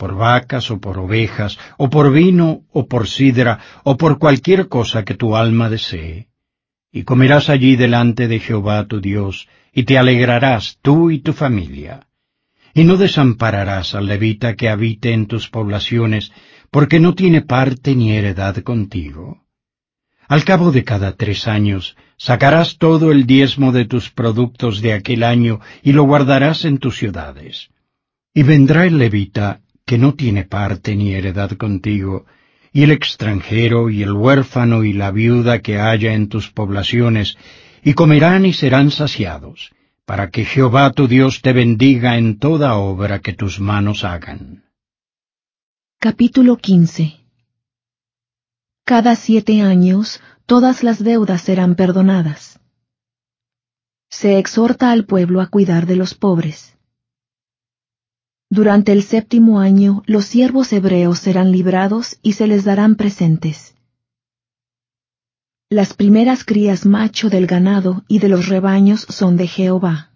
por 0.01 0.15
vacas 0.15 0.71
o 0.71 0.79
por 0.79 0.97
ovejas, 0.97 1.59
o 1.77 1.91
por 1.91 2.11
vino 2.11 2.63
o 2.73 2.87
por 2.87 3.07
sidra, 3.07 3.59
o 3.83 3.97
por 3.97 4.17
cualquier 4.17 4.67
cosa 4.67 5.05
que 5.05 5.13
tu 5.13 5.35
alma 5.35 5.69
desee. 5.69 6.27
Y 6.91 7.03
comerás 7.03 7.49
allí 7.49 7.75
delante 7.75 8.27
de 8.27 8.39
Jehová 8.39 8.87
tu 8.87 8.99
Dios, 8.99 9.47
y 9.71 9.83
te 9.83 9.99
alegrarás 9.99 10.79
tú 10.81 11.11
y 11.11 11.19
tu 11.19 11.33
familia. 11.33 12.07
Y 12.73 12.83
no 12.83 12.97
desampararás 12.97 13.93
al 13.93 14.07
levita 14.07 14.55
que 14.55 14.69
habite 14.69 15.13
en 15.13 15.27
tus 15.27 15.49
poblaciones, 15.49 16.31
porque 16.71 16.99
no 16.99 17.13
tiene 17.13 17.41
parte 17.41 17.93
ni 17.93 18.11
heredad 18.11 18.55
contigo. 18.63 19.45
Al 20.27 20.43
cabo 20.43 20.71
de 20.71 20.83
cada 20.83 21.15
tres 21.15 21.47
años, 21.47 21.95
sacarás 22.17 22.79
todo 22.79 23.11
el 23.11 23.27
diezmo 23.27 23.71
de 23.71 23.85
tus 23.85 24.09
productos 24.09 24.81
de 24.81 24.93
aquel 24.93 25.21
año 25.21 25.59
y 25.83 25.91
lo 25.91 26.05
guardarás 26.05 26.65
en 26.65 26.79
tus 26.79 26.97
ciudades. 26.97 27.69
Y 28.33 28.41
vendrá 28.41 28.87
el 28.87 28.97
levita 28.97 29.61
que 29.91 29.97
no 29.97 30.13
tiene 30.13 30.45
parte 30.45 30.95
ni 30.95 31.13
heredad 31.13 31.51
contigo, 31.57 32.25
y 32.71 32.83
el 32.83 32.91
extranjero 32.91 33.89
y 33.89 34.03
el 34.03 34.13
huérfano 34.13 34.85
y 34.85 34.93
la 34.93 35.11
viuda 35.11 35.59
que 35.59 35.81
haya 35.81 36.13
en 36.13 36.29
tus 36.29 36.49
poblaciones, 36.49 37.35
y 37.83 37.93
comerán 37.93 38.45
y 38.45 38.53
serán 38.53 38.89
saciados, 38.91 39.73
para 40.05 40.29
que 40.29 40.45
Jehová 40.45 40.93
tu 40.93 41.09
Dios 41.09 41.41
te 41.41 41.51
bendiga 41.51 42.17
en 42.17 42.39
toda 42.39 42.75
obra 42.75 43.19
que 43.19 43.33
tus 43.33 43.59
manos 43.59 44.05
hagan. 44.05 44.63
Capítulo 45.99 46.55
15 46.55 47.19
Cada 48.85 49.17
siete 49.17 49.61
años 49.61 50.21
todas 50.45 50.83
las 50.83 51.03
deudas 51.03 51.41
serán 51.41 51.75
perdonadas. 51.75 52.61
Se 54.09 54.39
exhorta 54.39 54.93
al 54.93 55.03
pueblo 55.03 55.41
a 55.41 55.47
cuidar 55.47 55.85
de 55.85 55.97
los 55.97 56.13
pobres 56.13 56.77
durante 58.51 58.91
el 58.91 59.01
séptimo 59.01 59.61
año 59.61 60.03
los 60.05 60.25
siervos 60.25 60.73
hebreos 60.73 61.19
serán 61.19 61.53
librados 61.53 62.19
y 62.21 62.33
se 62.33 62.47
les 62.47 62.65
darán 62.65 62.95
presentes. 62.95 63.75
Las 65.69 65.93
primeras 65.93 66.43
crías 66.43 66.85
macho 66.85 67.29
del 67.29 67.47
ganado 67.47 68.03
y 68.09 68.19
de 68.19 68.27
los 68.27 68.49
rebaños 68.49 69.07
son 69.07 69.37
de 69.37 69.47
Jehová. 69.47 70.11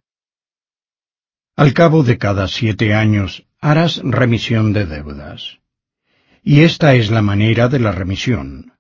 Al 1.56 1.74
cabo 1.74 2.04
de 2.04 2.18
cada 2.18 2.50
siete 2.50 2.94
años 2.94 3.48
harás 3.62 4.02
remisión 4.04 4.74
de 4.74 4.86
deudas. 4.86 5.60
Y 6.44 6.60
esta 6.62 6.94
es 6.94 7.10
la 7.10 7.22
manera 7.22 7.70
de 7.70 7.80
la 7.80 7.94
remisión. 7.94 8.74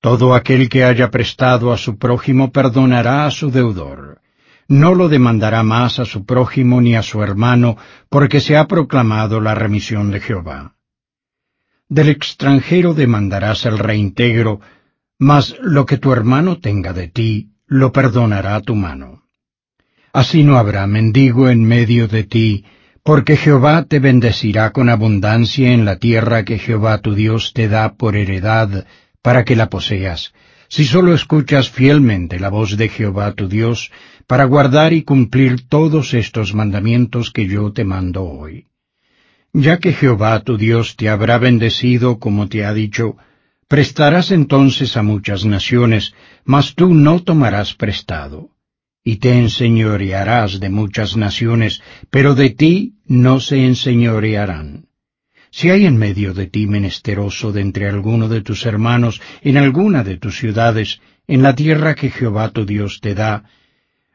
Todo 0.00 0.34
aquel 0.34 0.68
que 0.68 0.84
haya 0.84 1.10
prestado 1.10 1.72
a 1.72 1.78
su 1.78 1.98
prójimo 1.98 2.52
perdonará 2.52 3.26
a 3.26 3.32
su 3.32 3.50
deudor 3.50 4.20
no 4.68 4.94
lo 4.94 5.08
demandará 5.08 5.62
más 5.62 5.98
a 5.98 6.04
su 6.04 6.24
prójimo 6.24 6.80
ni 6.80 6.96
a 6.96 7.02
su 7.02 7.22
hermano, 7.22 7.76
porque 8.08 8.40
se 8.40 8.56
ha 8.56 8.66
proclamado 8.66 9.40
la 9.40 9.54
remisión 9.54 10.10
de 10.10 10.20
Jehová. 10.20 10.74
Del 11.88 12.08
extranjero 12.08 12.94
demandarás 12.94 13.66
el 13.66 13.78
reintegro, 13.78 14.60
mas 15.18 15.56
lo 15.60 15.86
que 15.86 15.98
tu 15.98 16.12
hermano 16.12 16.58
tenga 16.58 16.92
de 16.92 17.08
ti, 17.08 17.50
lo 17.66 17.92
perdonará 17.92 18.60
tu 18.60 18.74
mano. 18.74 19.24
Así 20.12 20.44
no 20.44 20.58
habrá 20.58 20.86
mendigo 20.86 21.48
en 21.48 21.64
medio 21.64 22.08
de 22.08 22.24
ti, 22.24 22.64
porque 23.02 23.36
Jehová 23.36 23.84
te 23.84 23.98
bendecirá 23.98 24.70
con 24.70 24.88
abundancia 24.88 25.72
en 25.72 25.84
la 25.84 25.96
tierra 25.96 26.44
que 26.44 26.58
Jehová 26.58 26.98
tu 26.98 27.14
Dios 27.14 27.52
te 27.52 27.68
da 27.68 27.94
por 27.94 28.16
heredad, 28.16 28.86
para 29.20 29.44
que 29.44 29.56
la 29.56 29.68
poseas, 29.68 30.32
si 30.68 30.84
sólo 30.84 31.14
escuchas 31.14 31.70
fielmente 31.70 32.40
la 32.40 32.48
voz 32.48 32.76
de 32.76 32.88
Jehová 32.88 33.32
tu 33.32 33.48
Dios, 33.48 33.90
para 34.26 34.44
guardar 34.44 34.92
y 34.92 35.02
cumplir 35.02 35.68
todos 35.68 36.14
estos 36.14 36.54
mandamientos 36.54 37.30
que 37.30 37.46
yo 37.46 37.72
te 37.72 37.84
mando 37.84 38.24
hoy. 38.24 38.66
Ya 39.52 39.78
que 39.78 39.92
Jehová 39.92 40.40
tu 40.40 40.56
Dios 40.56 40.96
te 40.96 41.08
habrá 41.08 41.38
bendecido 41.38 42.18
como 42.18 42.48
te 42.48 42.64
ha 42.64 42.74
dicho, 42.74 43.16
prestarás 43.68 44.30
entonces 44.30 44.96
a 44.96 45.02
muchas 45.02 45.44
naciones, 45.44 46.14
mas 46.44 46.74
tú 46.74 46.94
no 46.94 47.22
tomarás 47.22 47.74
prestado. 47.74 48.50
Y 49.04 49.16
te 49.16 49.38
enseñorearás 49.38 50.60
de 50.60 50.70
muchas 50.70 51.16
naciones, 51.16 51.82
pero 52.10 52.34
de 52.34 52.50
ti 52.50 52.94
no 53.06 53.38
se 53.38 53.64
enseñorearán. 53.64 54.86
Si 55.50 55.70
hay 55.70 55.86
en 55.86 55.98
medio 55.98 56.34
de 56.34 56.48
ti 56.48 56.66
menesteroso 56.66 57.52
de 57.52 57.60
entre 57.60 57.88
alguno 57.88 58.28
de 58.28 58.40
tus 58.40 58.66
hermanos 58.66 59.20
en 59.42 59.56
alguna 59.56 60.02
de 60.02 60.16
tus 60.16 60.36
ciudades, 60.36 61.00
en 61.28 61.42
la 61.42 61.54
tierra 61.54 61.94
que 61.94 62.10
Jehová 62.10 62.48
tu 62.50 62.66
Dios 62.66 62.98
te 63.00 63.14
da, 63.14 63.44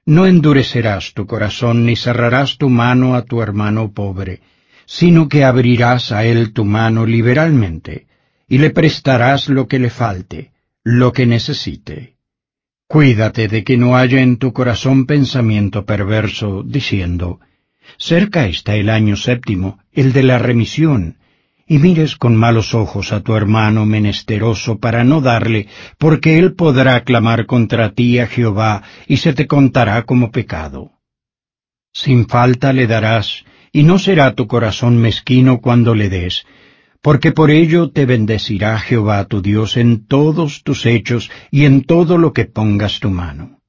no 0.09 0.25
endurecerás 0.25 1.13
tu 1.13 1.27
corazón 1.27 1.85
ni 1.85 1.95
cerrarás 1.95 2.57
tu 2.57 2.67
mano 2.67 3.13
a 3.13 3.25
tu 3.25 3.43
hermano 3.43 3.91
pobre, 3.93 4.41
sino 4.87 5.29
que 5.29 5.43
abrirás 5.43 6.11
a 6.11 6.25
él 6.25 6.51
tu 6.51 6.65
mano 6.65 7.05
liberalmente, 7.05 8.07
y 8.47 8.57
le 8.57 8.71
prestarás 8.71 9.49
lo 9.49 9.67
que 9.67 9.77
le 9.77 9.91
falte, 9.91 10.49
lo 10.83 11.13
que 11.13 11.27
necesite. 11.27 12.15
Cuídate 12.87 13.47
de 13.47 13.63
que 13.63 13.77
no 13.77 13.95
haya 13.95 14.19
en 14.19 14.37
tu 14.37 14.51
corazón 14.51 15.05
pensamiento 15.05 15.85
perverso, 15.85 16.63
diciendo, 16.65 17.39
Cerca 17.99 18.47
está 18.47 18.75
el 18.77 18.89
año 18.89 19.15
séptimo, 19.15 19.77
el 19.91 20.11
de 20.11 20.23
la 20.23 20.39
remisión, 20.39 21.17
y 21.69 21.77
mires 21.77 22.15
con 22.15 22.35
malos 22.35 22.73
ojos 22.73 23.13
a 23.13 23.21
tu 23.21 23.35
hermano 23.35 23.85
menesteroso 23.85 24.79
para 24.79 25.03
no 25.03 25.21
darle, 25.21 25.67
porque 25.99 26.39
él 26.39 26.55
podrá 26.55 27.03
clamar 27.03 27.45
contra 27.45 27.91
ti 27.91 28.17
a 28.17 28.25
Jehová, 28.25 28.81
y 29.07 29.17
se 29.17 29.33
te 29.33 29.45
contará 29.45 30.01
como 30.01 30.31
pecado. 30.31 30.93
Sin 31.93 32.27
falta 32.27 32.73
le 32.73 32.87
darás, 32.87 33.45
y 33.71 33.83
no 33.83 33.99
será 33.99 34.33
tu 34.33 34.47
corazón 34.47 34.97
mezquino 34.97 35.61
cuando 35.61 35.93
le 35.93 36.09
des, 36.09 36.43
porque 37.03 37.31
por 37.31 37.51
ello 37.51 37.91
te 37.91 38.07
bendecirá 38.07 38.79
Jehová 38.79 39.25
tu 39.25 39.43
Dios 39.43 39.77
en 39.77 40.07
todos 40.07 40.63
tus 40.63 40.87
hechos 40.87 41.29
y 41.51 41.65
en 41.65 41.83
todo 41.83 42.17
lo 42.17 42.33
que 42.33 42.45
pongas 42.45 42.99
tu 42.99 43.11
mano. 43.11 43.59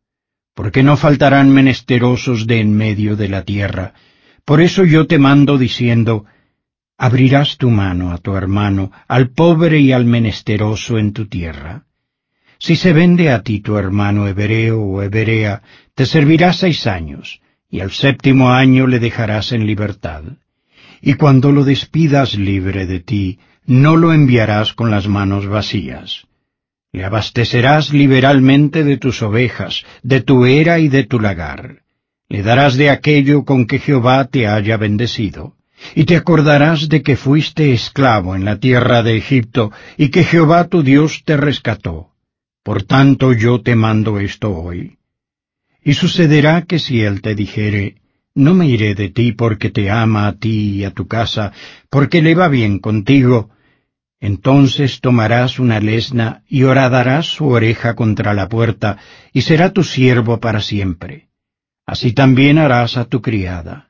Porque 0.54 0.82
no 0.82 0.96
faltarán 0.96 1.52
menesterosos 1.52 2.46
de 2.46 2.60
en 2.60 2.74
medio 2.74 3.14
de 3.16 3.28
la 3.28 3.44
tierra. 3.44 3.92
Por 4.46 4.62
eso 4.62 4.84
yo 4.84 5.06
te 5.06 5.18
mando 5.18 5.58
diciendo, 5.58 6.24
abrirás 7.00 7.56
tu 7.56 7.70
mano 7.70 8.12
a 8.12 8.18
tu 8.18 8.36
hermano, 8.36 8.92
al 9.08 9.30
pobre 9.30 9.80
y 9.80 9.90
al 9.90 10.04
menesteroso 10.04 10.98
en 10.98 11.14
tu 11.14 11.28
tierra. 11.28 11.84
Si 12.58 12.76
se 12.76 12.92
vende 12.92 13.30
a 13.30 13.42
ti 13.42 13.60
tu 13.60 13.78
hermano 13.78 14.28
hebreo 14.28 14.82
o 14.82 15.02
hebrea, 15.02 15.62
te 15.94 16.04
servirá 16.04 16.52
seis 16.52 16.86
años, 16.86 17.40
y 17.70 17.80
al 17.80 17.90
séptimo 17.90 18.50
año 18.50 18.86
le 18.86 18.98
dejarás 18.98 19.52
en 19.52 19.66
libertad. 19.66 20.24
Y 21.00 21.14
cuando 21.14 21.52
lo 21.52 21.64
despidas 21.64 22.34
libre 22.34 22.84
de 22.84 23.00
ti, 23.00 23.38
no 23.64 23.96
lo 23.96 24.12
enviarás 24.12 24.74
con 24.74 24.90
las 24.90 25.08
manos 25.08 25.46
vacías. 25.46 26.26
Le 26.92 27.06
abastecerás 27.06 27.94
liberalmente 27.94 28.84
de 28.84 28.98
tus 28.98 29.22
ovejas, 29.22 29.86
de 30.02 30.20
tu 30.20 30.44
era 30.44 30.78
y 30.78 30.88
de 30.88 31.04
tu 31.04 31.18
lagar. 31.18 31.78
Le 32.28 32.42
darás 32.42 32.76
de 32.76 32.90
aquello 32.90 33.46
con 33.46 33.66
que 33.66 33.78
Jehová 33.78 34.26
te 34.26 34.46
haya 34.46 34.76
bendecido 34.76 35.54
y 35.94 36.04
te 36.04 36.16
acordarás 36.16 36.88
de 36.88 37.02
que 37.02 37.16
fuiste 37.16 37.72
esclavo 37.72 38.34
en 38.34 38.44
la 38.44 38.58
tierra 38.58 39.02
de 39.02 39.16
Egipto, 39.16 39.72
y 39.96 40.08
que 40.10 40.24
Jehová 40.24 40.68
tu 40.68 40.82
Dios 40.82 41.22
te 41.24 41.36
rescató. 41.36 42.10
Por 42.62 42.82
tanto 42.82 43.32
yo 43.32 43.62
te 43.62 43.74
mando 43.74 44.20
esto 44.20 44.50
hoy. 44.54 44.98
Y 45.82 45.94
sucederá 45.94 46.62
que 46.62 46.78
si 46.78 47.00
él 47.00 47.22
te 47.22 47.34
dijere, 47.34 47.96
no 48.34 48.54
me 48.54 48.66
iré 48.66 48.94
de 48.94 49.08
ti 49.08 49.32
porque 49.32 49.70
te 49.70 49.90
ama 49.90 50.26
a 50.26 50.34
ti 50.34 50.76
y 50.76 50.84
a 50.84 50.90
tu 50.90 51.06
casa, 51.06 51.52
porque 51.88 52.22
le 52.22 52.34
va 52.34 52.48
bien 52.48 52.78
contigo, 52.78 53.50
entonces 54.20 55.00
tomarás 55.00 55.58
una 55.58 55.80
lesna 55.80 56.42
y 56.46 56.64
horadarás 56.64 57.26
su 57.26 57.48
oreja 57.48 57.94
contra 57.94 58.34
la 58.34 58.48
puerta, 58.48 58.98
y 59.32 59.40
será 59.40 59.72
tu 59.72 59.82
siervo 59.82 60.38
para 60.38 60.60
siempre. 60.60 61.28
Así 61.86 62.12
también 62.12 62.58
harás 62.58 62.98
a 62.98 63.06
tu 63.06 63.22
criada 63.22 63.89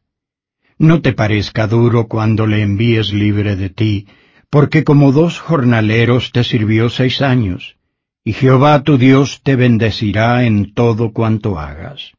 no 0.80 1.02
te 1.02 1.12
parezca 1.12 1.66
duro 1.66 2.08
cuando 2.08 2.46
le 2.46 2.62
envíes 2.62 3.12
libre 3.12 3.54
de 3.54 3.68
ti, 3.68 4.06
porque 4.48 4.82
como 4.82 5.12
dos 5.12 5.38
jornaleros 5.38 6.32
te 6.32 6.42
sirvió 6.42 6.88
seis 6.88 7.20
años, 7.20 7.76
y 8.24 8.32
Jehová 8.32 8.82
tu 8.82 8.96
Dios 8.96 9.42
te 9.42 9.56
bendecirá 9.56 10.44
en 10.44 10.72
todo 10.72 11.12
cuanto 11.12 11.58
hagas. 11.58 12.12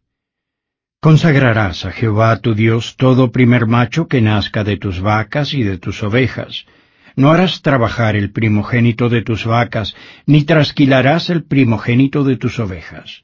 Consagrarás 0.99 1.85
a 1.85 1.91
Jehová 1.91 2.37
tu 2.37 2.53
Dios 2.53 2.95
todo 2.97 3.31
primer 3.31 3.65
macho 3.65 4.07
que 4.07 4.21
nazca 4.21 4.63
de 4.63 4.77
tus 4.77 5.01
vacas 5.01 5.55
y 5.55 5.63
de 5.63 5.79
tus 5.79 6.03
ovejas. 6.03 6.67
No 7.15 7.31
harás 7.31 7.63
trabajar 7.63 8.15
el 8.15 8.31
primogénito 8.31 9.09
de 9.09 9.23
tus 9.23 9.43
vacas, 9.43 9.95
ni 10.27 10.43
trasquilarás 10.43 11.31
el 11.31 11.45
primogénito 11.45 12.23
de 12.23 12.37
tus 12.37 12.59
ovejas. 12.59 13.23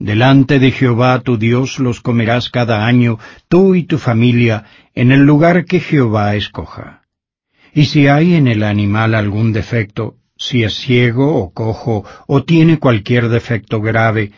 Delante 0.00 0.60
de 0.60 0.70
Jehová 0.70 1.20
tu 1.22 1.38
Dios 1.38 1.80
los 1.80 2.00
comerás 2.00 2.50
cada 2.50 2.86
año, 2.86 3.18
tú 3.48 3.74
y 3.74 3.82
tu 3.82 3.98
familia, 3.98 4.64
en 4.94 5.10
el 5.10 5.22
lugar 5.22 5.64
que 5.64 5.80
Jehová 5.80 6.36
escoja. 6.36 7.02
Y 7.74 7.86
si 7.86 8.06
hay 8.06 8.36
en 8.36 8.46
el 8.46 8.62
animal 8.62 9.16
algún 9.16 9.52
defecto, 9.52 10.14
si 10.36 10.62
es 10.62 10.74
ciego 10.74 11.34
o 11.34 11.52
cojo 11.52 12.04
o 12.28 12.44
tiene 12.44 12.78
cualquier 12.78 13.28
defecto 13.28 13.80
grave, 13.80 14.30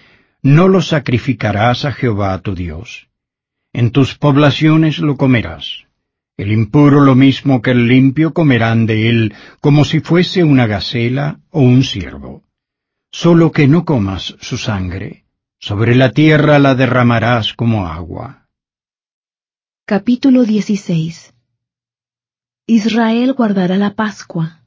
no 0.43 0.66
lo 0.66 0.81
sacrificarás 0.81 1.85
a 1.85 1.93
Jehová 1.93 2.39
tu 2.39 2.55
Dios. 2.55 3.09
En 3.74 3.91
tus 3.91 4.16
poblaciones 4.16 4.99
lo 4.99 5.19
comerás. 5.19 5.85
El 6.39 6.53
impuro 6.53 7.03
lo 7.03 7.15
mismo 7.15 7.61
que 7.61 7.73
el 7.73 7.87
limpio 7.87 8.32
comerán 8.32 8.87
de 8.87 9.11
él, 9.11 9.35
como 9.61 9.85
si 9.85 10.01
fuese 10.01 10.43
una 10.43 10.66
gacela 10.66 11.41
o 11.51 11.61
un 11.61 11.85
ciervo. 11.85 12.45
Solo 13.12 13.53
que 13.53 13.69
no 13.69 13.85
comas 13.85 14.37
su 14.41 14.57
sangre 14.57 15.19
sobre 15.61 15.95
la 15.95 16.12
tierra 16.12 16.59
la 16.59 16.74
derramarás 16.74 17.53
como 17.53 17.87
agua. 17.87 18.49
Capítulo 19.85 20.45
16 20.45 21.35
Israel 22.66 23.35
guardará 23.35 23.77
la 23.77 23.95
Pascua, 23.95 24.62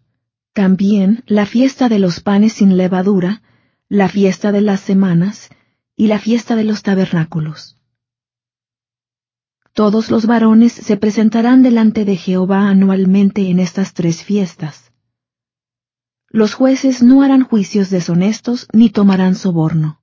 también 0.53 1.23
la 1.25 1.47
fiesta 1.47 1.89
de 1.89 1.97
los 1.97 2.19
panes 2.19 2.53
sin 2.53 2.77
levadura, 2.77 3.41
la 3.89 4.07
fiesta 4.07 4.51
de 4.51 4.61
las 4.61 4.81
semanas 4.81 5.49
y 5.95 6.07
la 6.07 6.19
fiesta 6.19 6.55
de 6.55 6.63
los 6.63 6.83
tabernáculos. 6.83 7.79
Todos 9.73 10.11
los 10.11 10.27
varones 10.27 10.73
se 10.73 10.95
presentarán 10.97 11.63
delante 11.63 12.05
de 12.05 12.17
Jehová 12.17 12.69
anualmente 12.69 13.49
en 13.49 13.59
estas 13.59 13.95
tres 13.95 14.23
fiestas. 14.23 14.91
Los 16.29 16.53
jueces 16.53 17.01
no 17.01 17.23
harán 17.23 17.43
juicios 17.43 17.89
deshonestos 17.89 18.67
ni 18.73 18.91
tomarán 18.91 19.33
soborno. 19.33 20.02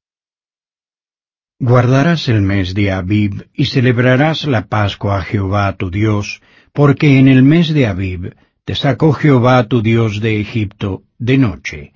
Guardarás 1.63 2.27
el 2.31 2.41
mes 2.41 2.73
de 2.73 2.91
Abib 2.91 3.47
y 3.53 3.67
celebrarás 3.67 4.47
la 4.47 4.65
Pascua 4.65 5.19
a 5.19 5.23
Jehová 5.23 5.71
tu 5.77 5.91
Dios, 5.91 6.41
porque 6.73 7.19
en 7.19 7.29
el 7.29 7.43
mes 7.43 7.75
de 7.75 7.87
Abib 7.87 8.35
te 8.65 8.75
sacó 8.75 9.13
Jehová 9.13 9.69
tu 9.69 9.83
Dios 9.83 10.23
de 10.23 10.41
Egipto 10.41 11.03
de 11.19 11.37
noche. 11.37 11.93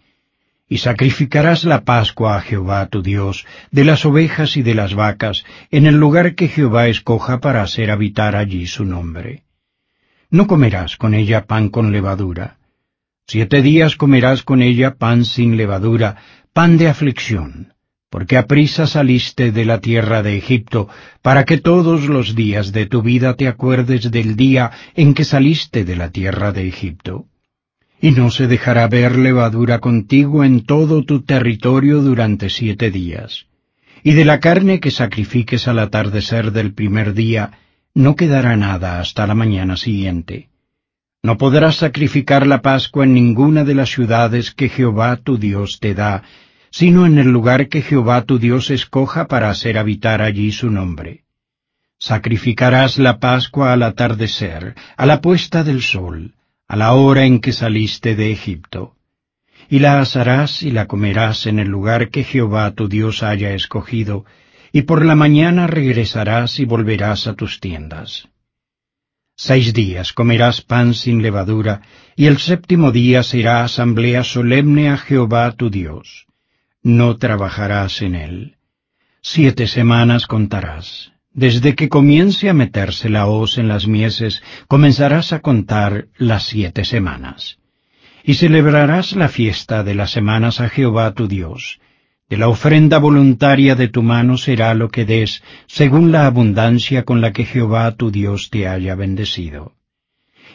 Y 0.69 0.79
sacrificarás 0.79 1.65
la 1.65 1.83
Pascua 1.83 2.37
a 2.37 2.43
Jehová 2.43 2.89
tu 2.89 3.01
Dios 3.01 3.47
de 3.71 3.87
las 3.87 4.05
ovejas 4.05 4.59
y 4.59 4.63
de 4.63 4.75
las 4.75 4.93
vacas 4.93 5.47
en 5.71 5.87
el 5.87 5.95
lugar 5.95 6.35
que 6.35 6.49
Jehová 6.49 6.89
escoja 6.89 7.41
para 7.41 7.63
hacer 7.63 7.91
habitar 7.91 8.37
allí 8.37 8.67
su 8.67 8.85
nombre. 8.85 9.45
No 10.29 10.47
comerás 10.47 10.99
con 10.99 11.15
ella 11.15 11.47
pan 11.47 11.71
con 11.71 11.91
levadura. 11.91 12.59
Siete 13.27 13.63
días 13.63 13.97
comerás 13.97 14.43
con 14.43 14.61
ella 14.61 14.97
pan 14.97 15.25
sin 15.25 15.57
levadura, 15.57 16.17
pan 16.53 16.77
de 16.77 16.89
aflicción 16.89 17.74
porque 18.15 18.37
aprisa 18.37 18.87
saliste 18.87 19.51
de 19.51 19.65
la 19.65 19.81
tierra 19.81 20.23
de 20.23 20.37
Egipto, 20.37 20.89
para 21.21 21.43
que 21.43 21.59
todos 21.59 22.07
los 22.07 22.37
días 22.37 22.71
de 22.71 22.87
tu 22.87 23.03
vida 23.03 23.35
te 23.35 23.49
acuerdes 23.49 24.09
del 24.09 24.37
día 24.37 24.71
en 24.95 25.15
que 25.15 25.25
saliste 25.25 25.85
de 25.85 25.97
la 25.97 26.11
tierra 26.11 26.53
de 26.53 26.69
Egipto. 26.69 27.25
Y 28.01 28.13
no 28.13 28.31
se 28.31 28.47
dejará 28.47 28.87
ver 28.87 29.19
levadura 29.19 29.81
contigo 29.81 30.45
en 30.45 30.65
todo 30.65 31.03
tu 31.03 31.23
territorio 31.23 32.03
durante 32.03 32.51
siete 32.51 32.93
días. 32.93 33.47
Y 34.05 34.13
de 34.13 34.25
la 34.25 34.39
carne 34.39 34.79
que 34.79 34.93
sacrifiques 34.93 35.67
al 35.67 35.81
atardecer 35.81 36.53
del 36.53 36.73
primer 36.73 37.15
día, 37.15 37.51
no 37.95 38.15
quedará 38.15 38.57
nada 38.57 39.01
hasta 39.01 39.27
la 39.27 39.35
mañana 39.35 39.77
siguiente. 39.77 40.51
No 41.25 41.37
podrás 41.37 41.79
sacrificar 41.79 42.47
la 42.47 42.63
Pascua 42.63 43.03
en 43.03 43.15
ninguna 43.15 43.65
de 43.65 43.75
las 43.75 43.91
ciudades 43.91 44.53
que 44.53 44.69
Jehová 44.69 45.17
tu 45.17 45.37
Dios 45.37 45.79
te 45.81 45.95
da, 45.95 46.23
sino 46.77 47.07
en 47.07 47.19
el 47.19 47.29
lugar 47.29 47.69
que 47.69 47.83
Jehová 47.83 48.23
tu 48.25 48.41
Dios 48.41 48.69
escoja 48.69 49.29
para 49.29 49.49
hacer 49.49 49.79
habitar 49.79 50.21
allí 50.21 50.51
su 50.51 50.71
nombre. 50.71 51.23
Sacrificarás 52.01 52.99
la 52.99 53.21
Pascua 53.21 53.73
al 53.73 53.85
atardecer, 53.85 54.75
a 54.97 55.07
la 55.07 55.21
puesta 55.21 55.63
del 55.63 55.83
sol, 55.83 56.35
a 56.67 56.75
la 56.75 56.95
hora 56.95 57.27
en 57.27 57.39
que 57.39 57.53
saliste 57.53 58.17
de 58.17 58.33
Egipto. 58.33 58.97
y 59.71 59.79
la 59.79 60.01
asarás 60.01 60.65
y 60.65 60.73
la 60.73 60.87
comerás 60.87 61.47
en 61.47 61.61
el 61.61 61.69
lugar 61.69 62.11
que 62.11 62.25
Jehová 62.25 62.73
tu 62.73 62.89
Dios 62.89 63.23
haya 63.23 63.55
escogido, 63.55 64.25
y 64.73 64.83
por 64.83 65.05
la 65.05 65.15
mañana 65.15 65.69
regresarás 65.69 66.59
y 66.59 66.65
volverás 66.65 67.29
a 67.29 67.35
tus 67.35 67.61
tiendas. 67.61 68.29
Seis 69.37 69.73
días 69.73 70.13
comerás 70.13 70.61
pan 70.61 70.93
sin 70.93 71.23
levadura, 71.23 71.83
y 72.17 72.27
el 72.27 72.39
séptimo 72.39 72.91
día 72.91 73.23
será 73.23 73.63
asamblea 73.63 74.25
solemne 74.25 74.91
a 74.91 74.97
Jehová 74.97 75.53
tu 75.53 75.71
Dios. 75.71 76.27
No 76.85 77.17
trabajarás 77.17 78.03
en 78.03 78.15
él. 78.15 78.57
Siete 79.23 79.67
semanas 79.67 80.27
contarás. 80.27 81.13
Desde 81.33 81.75
que 81.75 81.89
comience 81.89 82.51
a 82.51 82.53
meterse 82.53 83.09
la 83.09 83.27
hoz 83.27 83.57
en 83.57 83.69
las 83.69 83.87
mieses, 83.87 84.43
comenzarás 84.69 85.33
a 85.33 85.41
contar 85.41 86.09
las 86.19 86.43
siete 86.43 86.85
semanas. 86.85 87.57
Y 88.23 88.35
celebrarás 88.35 89.17
la 89.17 89.29
fiesta 89.29 89.83
de 89.83 89.95
las 89.95 90.11
semanas 90.11 90.61
a 90.61 90.69
Jehová 90.69 91.15
tu 91.15 91.27
Dios, 91.27 91.81
de 92.29 92.37
la 92.37 92.49
ofrenda 92.49 92.99
voluntaria 92.99 93.75
de 93.77 93.89
tu 93.89 94.03
mano 94.03 94.37
será 94.37 94.75
lo 94.75 94.91
que 94.91 95.07
des, 95.07 95.43
según 95.67 96.13
la 96.13 96.27
abundancia 96.27 97.05
con 97.05 97.23
la 97.23 97.33
que 97.33 97.47
Jehová 97.47 97.93
tu 97.93 98.11
Dios 98.11 98.51
te 98.51 98.69
haya 98.69 98.95
bendecido. 98.95 99.73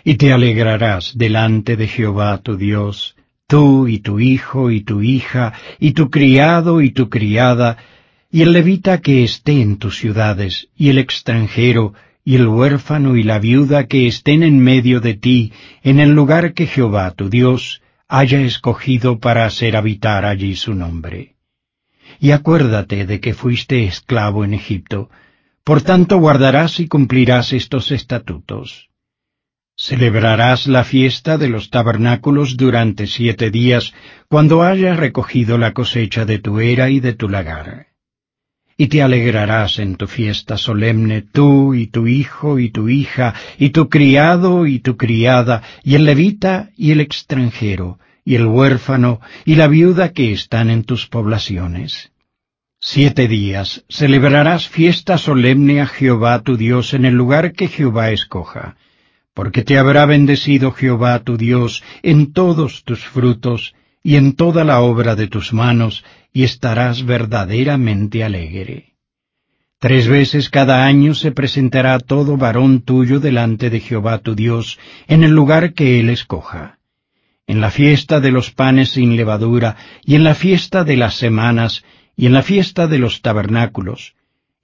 Y 0.03 0.15
te 0.15 0.31
alegrarás 0.31 1.17
delante 1.17 1.75
de 1.75 1.87
Jehová 1.87 2.37
tu 2.37 2.55
Dios, 2.55 3.15
tú 3.49 3.87
y 3.87 3.99
tu 3.99 4.21
hijo 4.21 4.71
y 4.71 4.79
tu 4.81 5.01
hija, 5.01 5.53
y 5.77 5.91
tu 5.91 6.09
criado 6.09 6.81
y 6.81 6.91
tu 6.91 7.09
criada, 7.09 7.77
y 8.31 8.43
el 8.43 8.53
levita 8.53 9.01
que 9.01 9.23
esté 9.23 9.61
en 9.61 9.77
tus 9.77 9.97
ciudades, 9.97 10.69
y 10.77 10.89
el 10.89 10.99
extranjero, 10.99 11.93
y 12.23 12.35
el 12.35 12.47
huérfano 12.47 13.17
y 13.17 13.23
la 13.23 13.39
viuda 13.39 13.87
que 13.87 14.07
estén 14.07 14.43
en 14.43 14.59
medio 14.59 15.01
de 15.01 15.15
ti, 15.15 15.51
en 15.83 15.99
el 15.99 16.11
lugar 16.11 16.53
que 16.53 16.67
Jehová 16.67 17.11
tu 17.11 17.29
Dios 17.29 17.81
haya 18.07 18.39
escogido 18.41 19.19
para 19.19 19.45
hacer 19.45 19.75
habitar 19.75 20.23
allí 20.25 20.55
su 20.55 20.73
nombre 20.73 21.35
y 22.19 22.31
acuérdate 22.31 23.05
de 23.05 23.19
que 23.19 23.33
fuiste 23.33 23.85
esclavo 23.85 24.43
en 24.43 24.53
Egipto, 24.53 25.09
por 25.63 25.81
tanto 25.81 26.17
guardarás 26.17 26.79
y 26.79 26.87
cumplirás 26.87 27.53
estos 27.53 27.91
estatutos. 27.91 28.88
Celebrarás 29.81 30.67
la 30.67 30.83
fiesta 30.83 31.37
de 31.37 31.47
los 31.47 31.69
tabernáculos 31.69 32.57
durante 32.57 33.07
siete 33.07 33.49
días, 33.49 33.93
cuando 34.27 34.61
hayas 34.61 34.97
recogido 34.97 35.57
la 35.57 35.71
cosecha 35.71 36.25
de 36.25 36.37
tu 36.37 36.59
era 36.59 36.89
y 36.89 36.99
de 36.99 37.13
tu 37.13 37.29
lagar. 37.29 37.87
Y 38.75 38.87
te 38.87 39.01
alegrarás 39.01 39.79
en 39.79 39.95
tu 39.95 40.07
fiesta 40.07 40.57
solemne 40.57 41.21
tú 41.21 41.73
y 41.73 41.87
tu 41.87 42.07
hijo 42.07 42.59
y 42.59 42.71
tu 42.71 42.89
hija, 42.89 43.33
y 43.57 43.69
tu 43.69 43.87
criado 43.87 44.67
y 44.67 44.79
tu 44.79 44.97
criada, 44.97 45.63
y 45.81 45.95
el 45.95 46.03
levita 46.03 46.71
y 46.75 46.91
el 46.91 46.99
extranjero, 46.99 47.99
y 48.25 48.35
el 48.35 48.47
huérfano 48.47 49.21
y 49.45 49.55
la 49.55 49.69
viuda 49.69 50.11
que 50.11 50.33
están 50.33 50.69
en 50.69 50.83
tus 50.83 51.07
poblaciones. 51.07 52.11
Siete 52.81 53.29
días 53.29 53.85
celebrarás 53.87 54.67
fiesta 54.67 55.17
solemne 55.17 55.79
a 55.79 55.85
Jehová 55.85 56.41
tu 56.41 56.57
Dios 56.57 56.93
en 56.93 57.05
el 57.05 57.13
lugar 57.13 57.53
que 57.53 57.69
Jehová 57.69 58.11
escoja, 58.11 58.75
porque 59.39 59.63
te 59.63 59.77
habrá 59.77 60.05
bendecido 60.05 60.73
Jehová 60.73 61.17
tu 61.19 61.37
Dios 61.37 61.81
en 62.03 62.33
todos 62.33 62.83
tus 62.83 63.05
frutos 63.05 63.73
y 64.03 64.17
en 64.17 64.33
toda 64.33 64.65
la 64.65 64.81
obra 64.81 65.15
de 65.15 65.29
tus 65.29 65.53
manos, 65.53 66.03
y 66.33 66.43
estarás 66.43 67.05
verdaderamente 67.05 68.25
alegre. 68.25 68.95
Tres 69.79 70.09
veces 70.09 70.49
cada 70.49 70.85
año 70.85 71.13
se 71.13 71.31
presentará 71.31 71.97
todo 71.99 72.35
varón 72.35 72.81
tuyo 72.81 73.21
delante 73.21 73.69
de 73.69 73.79
Jehová 73.79 74.17
tu 74.17 74.35
Dios 74.35 74.77
en 75.07 75.23
el 75.23 75.31
lugar 75.31 75.71
que 75.73 76.01
él 76.01 76.09
escoja 76.09 76.79
en 77.47 77.61
la 77.61 77.71
fiesta 77.71 78.19
de 78.19 78.31
los 78.31 78.51
panes 78.51 78.89
sin 78.89 79.15
levadura, 79.15 79.77
y 80.03 80.15
en 80.15 80.25
la 80.25 80.35
fiesta 80.35 80.83
de 80.83 80.97
las 80.97 81.15
semanas, 81.15 81.85
y 82.17 82.25
en 82.25 82.33
la 82.33 82.43
fiesta 82.43 82.87
de 82.87 82.99
los 82.99 83.21
tabernáculos, 83.21 84.15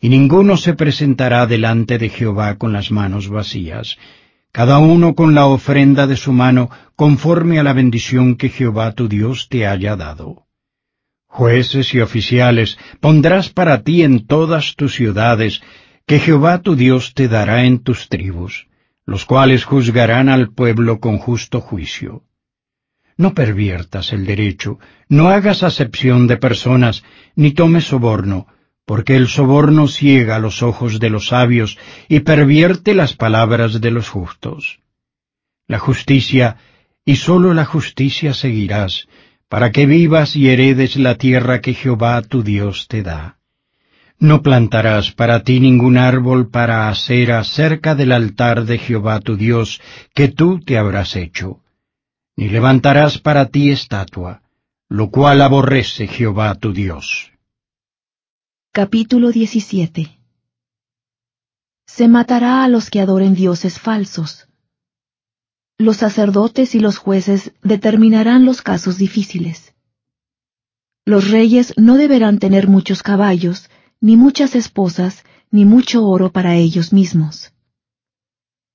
y 0.02 0.10
ninguno 0.10 0.58
se 0.58 0.74
presentará 0.74 1.48
delante 1.48 1.98
de 1.98 2.10
Jehová 2.10 2.58
con 2.58 2.74
las 2.74 2.92
manos 2.92 3.30
vacías, 3.30 3.98
cada 4.56 4.80
uno 4.80 5.16
con 5.16 5.36
la 5.36 5.48
ofrenda 5.48 6.08
de 6.08 6.16
su 6.16 6.32
mano, 6.32 6.70
conforme 6.96 7.60
a 7.60 7.64
la 7.64 7.74
bendición 7.74 8.38
que 8.38 8.48
Jehová 8.48 8.94
tu 8.94 9.10
Dios 9.10 9.50
te 9.50 9.68
haya 9.68 9.98
dado. 9.98 10.46
Jueces 11.28 11.94
y 11.94 12.00
oficiales 12.00 12.80
pondrás 13.02 13.50
para 13.50 13.84
ti 13.84 14.04
en 14.04 14.26
todas 14.26 14.78
tus 14.78 14.96
ciudades, 14.96 15.62
que 16.06 16.20
Jehová 16.20 16.62
tu 16.62 16.78
Dios 16.78 17.14
te 17.14 17.28
dará 17.28 17.66
en 17.66 17.80
tus 17.80 18.08
tribus, 18.08 18.68
los 19.06 19.26
cuales 19.26 19.66
juzgarán 19.66 20.30
al 20.30 20.54
pueblo 20.54 21.02
con 21.02 21.18
justo 21.18 21.60
juicio. 21.60 22.24
No 23.18 23.34
perviertas 23.34 24.14
el 24.14 24.26
derecho, 24.26 24.80
no 25.10 25.28
hagas 25.28 25.64
acepción 25.64 26.28
de 26.28 26.38
personas, 26.38 27.04
ni 27.36 27.52
tomes 27.52 27.84
soborno, 27.84 28.48
porque 28.86 29.16
el 29.16 29.28
soborno 29.28 29.88
ciega 29.88 30.40
los 30.40 30.62
ojos 30.64 31.00
de 31.00 31.10
los 31.10 31.28
sabios 31.28 31.78
y 32.08 32.22
pervierte 32.22 32.94
las 32.94 33.14
palabras 33.14 33.82
de 33.82 33.92
los 33.92 34.10
justos. 34.10 34.80
La 35.68 35.80
justicia, 35.80 36.58
y 37.04 37.16
sólo 37.16 37.54
la 37.54 37.66
justicia 37.66 38.34
seguirás, 38.34 39.08
para 39.50 39.72
que 39.72 39.86
vivas 39.86 40.36
y 40.36 40.50
heredes 40.50 40.96
la 40.96 41.16
tierra 41.16 41.62
que 41.62 41.74
Jehová 41.74 42.22
tu 42.22 42.44
Dios 42.44 42.88
te 42.88 43.04
da. 43.04 43.38
No 44.18 44.42
plantarás 44.42 45.12
para 45.12 45.44
ti 45.44 45.60
ningún 45.60 45.98
árbol 45.98 46.50
para 46.50 46.88
acera 46.90 47.44
cerca 47.44 47.96
del 47.96 48.12
altar 48.12 48.66
de 48.66 48.78
Jehová 48.78 49.20
tu 49.20 49.36
Dios, 49.36 49.82
que 50.14 50.30
tú 50.30 50.60
te 50.60 50.78
habrás 50.78 51.16
hecho 51.16 51.62
ni 52.36 52.50
levantarás 52.50 53.18
para 53.18 53.48
ti 53.48 53.72
estatua, 53.72 54.42
lo 54.90 55.10
cual 55.10 55.42
aborrece 55.42 56.08
Jehová 56.08 56.56
tu 56.56 56.74
Dios. 56.74 57.32
Capítulo 58.78 59.32
17 59.32 60.20
Se 61.88 62.08
matará 62.10 62.66
a 62.66 62.68
los 62.68 62.90
que 62.90 63.00
adoren 63.00 63.34
dioses 63.34 63.80
falsos. 63.80 64.50
Los 65.78 65.96
sacerdotes 65.96 66.76
y 66.76 66.82
los 66.82 66.98
jueces 66.98 67.54
determinarán 67.64 68.44
los 68.44 68.62
casos 68.62 68.98
difíciles. 68.98 69.74
Los 71.06 71.32
reyes 71.32 71.74
no 71.78 71.96
deberán 71.96 72.38
tener 72.38 72.68
muchos 72.68 73.02
caballos, 73.02 73.70
ni 74.02 74.18
muchas 74.18 74.58
esposas, 74.58 75.24
ni 75.52 75.64
mucho 75.64 76.06
oro 76.06 76.34
para 76.34 76.58
ellos 76.58 76.92
mismos. 76.92 77.54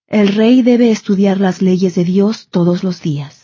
El 0.07 0.29
rey 0.29 0.63
debe 0.63 0.93
estudiar 0.93 1.39
las 1.39 1.61
leyes 1.61 1.95
de 1.95 2.05
Dios 2.05 2.49
todos 2.49 2.85
los 2.85 3.03
días. 3.03 3.40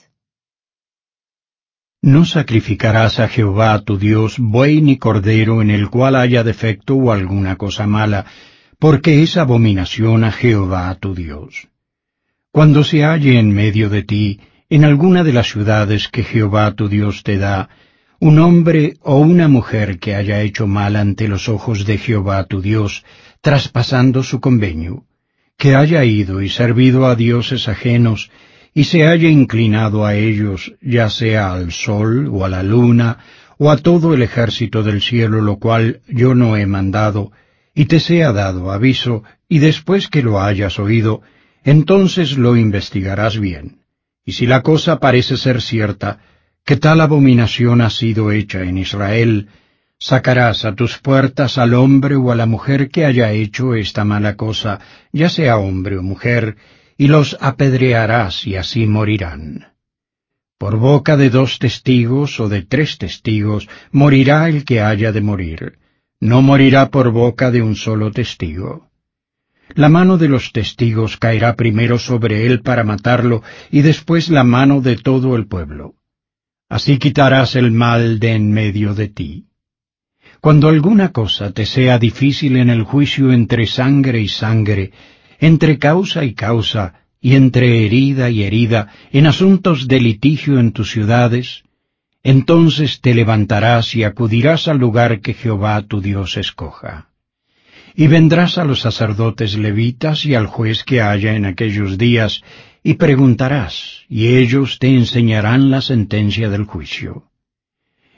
No 2.06 2.24
sacrificarás 2.24 3.18
a 3.18 3.26
Jehová 3.26 3.80
tu 3.80 3.98
Dios 3.98 4.36
buey 4.38 4.80
ni 4.80 4.96
cordero 4.96 5.60
en 5.60 5.72
el 5.72 5.90
cual 5.90 6.14
haya 6.14 6.44
defecto 6.44 6.94
o 6.94 7.10
alguna 7.10 7.56
cosa 7.56 7.88
mala, 7.88 8.26
porque 8.78 9.24
es 9.24 9.36
abominación 9.36 10.22
a 10.22 10.30
Jehová 10.30 10.96
tu 11.00 11.16
Dios. 11.16 11.66
Cuando 12.52 12.84
se 12.84 13.02
halle 13.02 13.40
en 13.40 13.52
medio 13.52 13.90
de 13.90 14.04
ti, 14.04 14.38
en 14.70 14.84
alguna 14.84 15.24
de 15.24 15.32
las 15.32 15.48
ciudades 15.48 16.06
que 16.06 16.22
Jehová 16.22 16.76
tu 16.76 16.88
Dios 16.88 17.24
te 17.24 17.38
da, 17.38 17.70
un 18.20 18.38
hombre 18.38 18.94
o 19.02 19.18
una 19.18 19.48
mujer 19.48 19.98
que 19.98 20.14
haya 20.14 20.42
hecho 20.42 20.68
mal 20.68 20.94
ante 20.94 21.26
los 21.26 21.48
ojos 21.48 21.86
de 21.86 21.98
Jehová 21.98 22.44
tu 22.44 22.62
Dios, 22.62 23.04
traspasando 23.40 24.22
su 24.22 24.38
convenio, 24.40 25.06
que 25.58 25.74
haya 25.74 26.04
ido 26.04 26.40
y 26.40 26.50
servido 26.50 27.04
a 27.04 27.16
dioses 27.16 27.66
ajenos, 27.66 28.30
y 28.76 28.84
se 28.84 29.06
haya 29.06 29.30
inclinado 29.30 30.04
a 30.04 30.16
ellos, 30.16 30.74
ya 30.82 31.08
sea 31.08 31.54
al 31.54 31.72
sol 31.72 32.28
o 32.30 32.44
a 32.44 32.50
la 32.50 32.62
luna, 32.62 33.16
o 33.56 33.70
a 33.70 33.78
todo 33.78 34.12
el 34.12 34.20
ejército 34.20 34.82
del 34.82 35.00
cielo, 35.00 35.40
lo 35.40 35.56
cual 35.56 36.02
yo 36.08 36.34
no 36.34 36.58
he 36.58 36.66
mandado, 36.66 37.32
y 37.74 37.86
te 37.86 38.00
sea 38.00 38.32
dado 38.32 38.70
aviso, 38.70 39.24
y 39.48 39.60
después 39.60 40.08
que 40.08 40.22
lo 40.22 40.42
hayas 40.42 40.78
oído, 40.78 41.22
entonces 41.64 42.36
lo 42.36 42.54
investigarás 42.54 43.40
bien. 43.40 43.78
Y 44.26 44.32
si 44.32 44.46
la 44.46 44.60
cosa 44.60 45.00
parece 45.00 45.38
ser 45.38 45.62
cierta, 45.62 46.18
que 46.62 46.76
tal 46.76 47.00
abominación 47.00 47.80
ha 47.80 47.88
sido 47.88 48.30
hecha 48.30 48.60
en 48.60 48.76
Israel, 48.76 49.48
sacarás 49.98 50.66
a 50.66 50.74
tus 50.74 50.98
puertas 50.98 51.56
al 51.56 51.72
hombre 51.72 52.16
o 52.16 52.30
a 52.30 52.36
la 52.36 52.44
mujer 52.44 52.90
que 52.90 53.06
haya 53.06 53.32
hecho 53.32 53.74
esta 53.74 54.04
mala 54.04 54.36
cosa, 54.36 54.80
ya 55.12 55.30
sea 55.30 55.56
hombre 55.56 55.96
o 55.96 56.02
mujer, 56.02 56.58
y 56.96 57.08
los 57.08 57.36
apedrearás 57.40 58.46
y 58.46 58.56
así 58.56 58.86
morirán. 58.86 59.72
Por 60.58 60.76
boca 60.76 61.16
de 61.16 61.28
dos 61.28 61.58
testigos 61.58 62.40
o 62.40 62.48
de 62.48 62.62
tres 62.62 62.96
testigos 62.96 63.68
morirá 63.92 64.48
el 64.48 64.64
que 64.64 64.80
haya 64.80 65.12
de 65.12 65.20
morir, 65.20 65.78
no 66.20 66.40
morirá 66.40 66.90
por 66.90 67.10
boca 67.10 67.50
de 67.50 67.62
un 67.62 67.76
solo 67.76 68.10
testigo. 68.10 68.88
La 69.74 69.88
mano 69.88 70.16
de 70.16 70.28
los 70.28 70.52
testigos 70.52 71.18
caerá 71.18 71.56
primero 71.56 71.98
sobre 71.98 72.46
él 72.46 72.62
para 72.62 72.84
matarlo 72.84 73.42
y 73.70 73.82
después 73.82 74.30
la 74.30 74.44
mano 74.44 74.80
de 74.80 74.96
todo 74.96 75.36
el 75.36 75.46
pueblo. 75.46 75.94
Así 76.68 76.98
quitarás 76.98 77.54
el 77.56 77.72
mal 77.72 78.18
de 78.18 78.32
en 78.32 78.52
medio 78.52 78.94
de 78.94 79.08
ti. 79.08 79.46
Cuando 80.40 80.68
alguna 80.68 81.10
cosa 81.12 81.50
te 81.52 81.66
sea 81.66 81.98
difícil 81.98 82.56
en 82.56 82.70
el 82.70 82.82
juicio 82.82 83.32
entre 83.32 83.66
sangre 83.66 84.20
y 84.20 84.28
sangre, 84.28 84.92
entre 85.38 85.78
causa 85.78 86.24
y 86.24 86.34
causa, 86.34 86.94
y 87.20 87.34
entre 87.34 87.84
herida 87.84 88.30
y 88.30 88.44
herida, 88.44 88.88
en 89.12 89.26
asuntos 89.26 89.88
de 89.88 90.00
litigio 90.00 90.58
en 90.58 90.72
tus 90.72 90.90
ciudades, 90.90 91.64
entonces 92.22 93.00
te 93.00 93.14
levantarás 93.14 93.94
y 93.94 94.04
acudirás 94.04 94.68
al 94.68 94.78
lugar 94.78 95.20
que 95.20 95.34
Jehová 95.34 95.82
tu 95.82 96.00
Dios 96.00 96.36
escoja. 96.36 97.10
Y 97.94 98.08
vendrás 98.08 98.58
a 98.58 98.64
los 98.64 98.80
sacerdotes 98.80 99.56
levitas 99.56 100.26
y 100.26 100.34
al 100.34 100.46
juez 100.46 100.84
que 100.84 101.00
haya 101.00 101.34
en 101.34 101.46
aquellos 101.46 101.98
días, 101.98 102.42
y 102.82 102.94
preguntarás, 102.94 104.04
y 104.08 104.36
ellos 104.36 104.78
te 104.78 104.88
enseñarán 104.88 105.70
la 105.70 105.80
sentencia 105.80 106.50
del 106.50 106.64
juicio. 106.64 107.30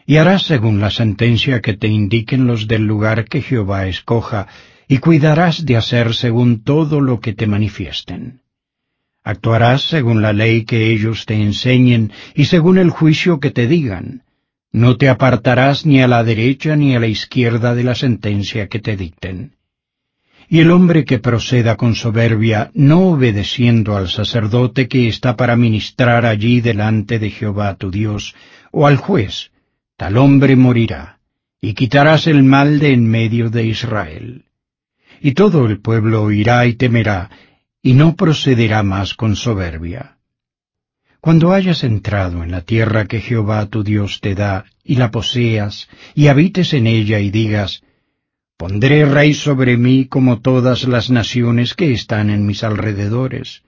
Y 0.06 0.16
harás 0.16 0.42
según 0.42 0.80
la 0.80 0.90
sentencia 0.90 1.60
que 1.60 1.74
te 1.74 1.88
indiquen 1.88 2.46
los 2.46 2.66
del 2.66 2.84
lugar 2.84 3.26
que 3.26 3.42
Jehová 3.42 3.86
escoja, 3.88 4.48
y 4.88 4.98
cuidarás 4.98 5.66
de 5.66 5.76
hacer 5.76 6.14
según 6.14 6.64
todo 6.64 7.00
lo 7.02 7.20
que 7.20 7.34
te 7.34 7.46
manifiesten. 7.46 8.40
Actuarás 9.22 9.82
según 9.82 10.22
la 10.22 10.32
ley 10.32 10.64
que 10.64 10.90
ellos 10.90 11.26
te 11.26 11.34
enseñen 11.34 12.12
y 12.34 12.46
según 12.46 12.78
el 12.78 12.88
juicio 12.88 13.40
que 13.40 13.50
te 13.50 13.66
digan. 13.66 14.22
No 14.72 14.96
te 14.96 15.10
apartarás 15.10 15.84
ni 15.84 16.00
a 16.00 16.08
la 16.08 16.24
derecha 16.24 16.76
ni 16.76 16.96
a 16.96 17.00
la 17.00 17.06
izquierda 17.06 17.74
de 17.74 17.84
la 17.84 17.94
sentencia 17.94 18.68
que 18.68 18.78
te 18.78 18.96
dicten. 18.96 19.56
Y 20.48 20.60
el 20.60 20.70
hombre 20.70 21.04
que 21.04 21.18
proceda 21.18 21.76
con 21.76 21.94
soberbia, 21.94 22.70
no 22.72 23.08
obedeciendo 23.08 23.98
al 23.98 24.08
sacerdote 24.08 24.88
que 24.88 25.06
está 25.06 25.36
para 25.36 25.56
ministrar 25.56 26.24
allí 26.24 26.62
delante 26.62 27.18
de 27.18 27.28
Jehová 27.28 27.76
tu 27.76 27.90
Dios, 27.90 28.34
o 28.70 28.86
al 28.86 28.96
juez, 28.96 29.50
tal 29.98 30.16
hombre 30.16 30.56
morirá, 30.56 31.18
y 31.60 31.74
quitarás 31.74 32.26
el 32.26 32.44
mal 32.44 32.78
de 32.78 32.94
en 32.94 33.06
medio 33.06 33.50
de 33.50 33.66
Israel. 33.66 34.47
Y 35.20 35.32
todo 35.32 35.66
el 35.66 35.80
pueblo 35.80 36.22
oirá 36.22 36.66
y 36.66 36.74
temerá, 36.74 37.30
y 37.82 37.94
no 37.94 38.16
procederá 38.16 38.82
más 38.82 39.14
con 39.14 39.36
soberbia. 39.36 40.18
Cuando 41.20 41.52
hayas 41.52 41.82
entrado 41.82 42.44
en 42.44 42.50
la 42.50 42.60
tierra 42.60 43.06
que 43.06 43.20
Jehová 43.20 43.66
tu 43.66 43.82
Dios 43.82 44.20
te 44.20 44.34
da, 44.34 44.64
y 44.84 44.96
la 44.96 45.10
poseas, 45.10 45.88
y 46.14 46.28
habites 46.28 46.72
en 46.72 46.86
ella 46.86 47.18
y 47.18 47.30
digas, 47.30 47.82
Pondré 48.56 49.04
rey 49.04 49.34
sobre 49.34 49.76
mí 49.76 50.06
como 50.06 50.40
todas 50.40 50.86
las 50.88 51.10
naciones 51.10 51.74
que 51.74 51.92
están 51.92 52.30
en 52.30 52.44
mis 52.44 52.64
alrededores. 52.64 53.62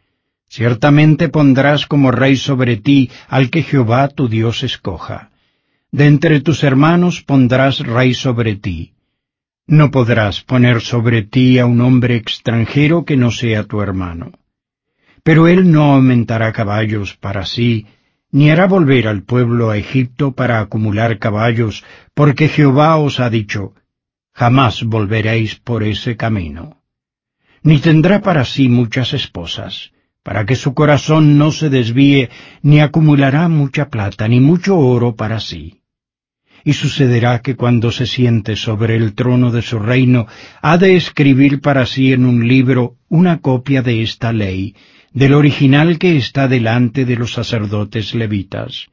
Ciertamente 0.48 1.28
pondrás 1.28 1.86
como 1.86 2.10
rey 2.10 2.36
sobre 2.36 2.76
ti 2.76 3.08
al 3.28 3.50
que 3.50 3.62
Jehová 3.62 4.08
tu 4.08 4.28
Dios 4.28 4.64
escoja. 4.64 5.30
De 5.92 6.06
entre 6.06 6.40
tus 6.40 6.64
hermanos 6.64 7.22
pondrás 7.22 7.78
rey 7.80 8.14
sobre 8.14 8.56
ti 8.56 8.94
no 9.70 9.92
podrás 9.92 10.42
poner 10.42 10.80
sobre 10.80 11.22
ti 11.22 11.60
a 11.60 11.64
un 11.64 11.80
hombre 11.80 12.16
extranjero 12.16 13.04
que 13.04 13.16
no 13.16 13.30
sea 13.30 13.62
tu 13.62 13.80
hermano. 13.80 14.32
Pero 15.22 15.46
él 15.46 15.70
no 15.70 15.94
aumentará 15.94 16.52
caballos 16.52 17.16
para 17.16 17.46
sí, 17.46 17.86
ni 18.32 18.50
hará 18.50 18.66
volver 18.66 19.06
al 19.06 19.22
pueblo 19.22 19.70
a 19.70 19.76
Egipto 19.76 20.32
para 20.32 20.58
acumular 20.58 21.20
caballos, 21.20 21.84
porque 22.14 22.48
Jehová 22.48 22.96
os 22.96 23.20
ha 23.20 23.30
dicho, 23.30 23.74
jamás 24.34 24.82
volveréis 24.82 25.54
por 25.54 25.84
ese 25.84 26.16
camino. 26.16 26.82
Ni 27.62 27.78
tendrá 27.78 28.22
para 28.22 28.44
sí 28.44 28.68
muchas 28.68 29.14
esposas, 29.14 29.92
para 30.24 30.46
que 30.46 30.56
su 30.56 30.74
corazón 30.74 31.38
no 31.38 31.52
se 31.52 31.70
desvíe, 31.70 32.28
ni 32.62 32.80
acumulará 32.80 33.48
mucha 33.48 33.88
plata, 33.88 34.26
ni 34.26 34.40
mucho 34.40 34.76
oro 34.76 35.14
para 35.14 35.38
sí 35.38 35.79
y 36.64 36.72
sucederá 36.72 37.40
que 37.40 37.56
cuando 37.56 37.90
se 37.90 38.06
siente 38.06 38.56
sobre 38.56 38.96
el 38.96 39.14
trono 39.14 39.50
de 39.50 39.62
su 39.62 39.78
reino, 39.78 40.26
ha 40.62 40.78
de 40.78 40.96
escribir 40.96 41.60
para 41.60 41.86
sí 41.86 42.12
en 42.12 42.24
un 42.24 42.46
libro 42.46 42.96
una 43.08 43.40
copia 43.40 43.82
de 43.82 44.02
esta 44.02 44.32
ley, 44.32 44.74
del 45.12 45.34
original 45.34 45.98
que 45.98 46.16
está 46.16 46.48
delante 46.48 47.04
de 47.04 47.16
los 47.16 47.32
sacerdotes 47.32 48.14
levitas, 48.14 48.86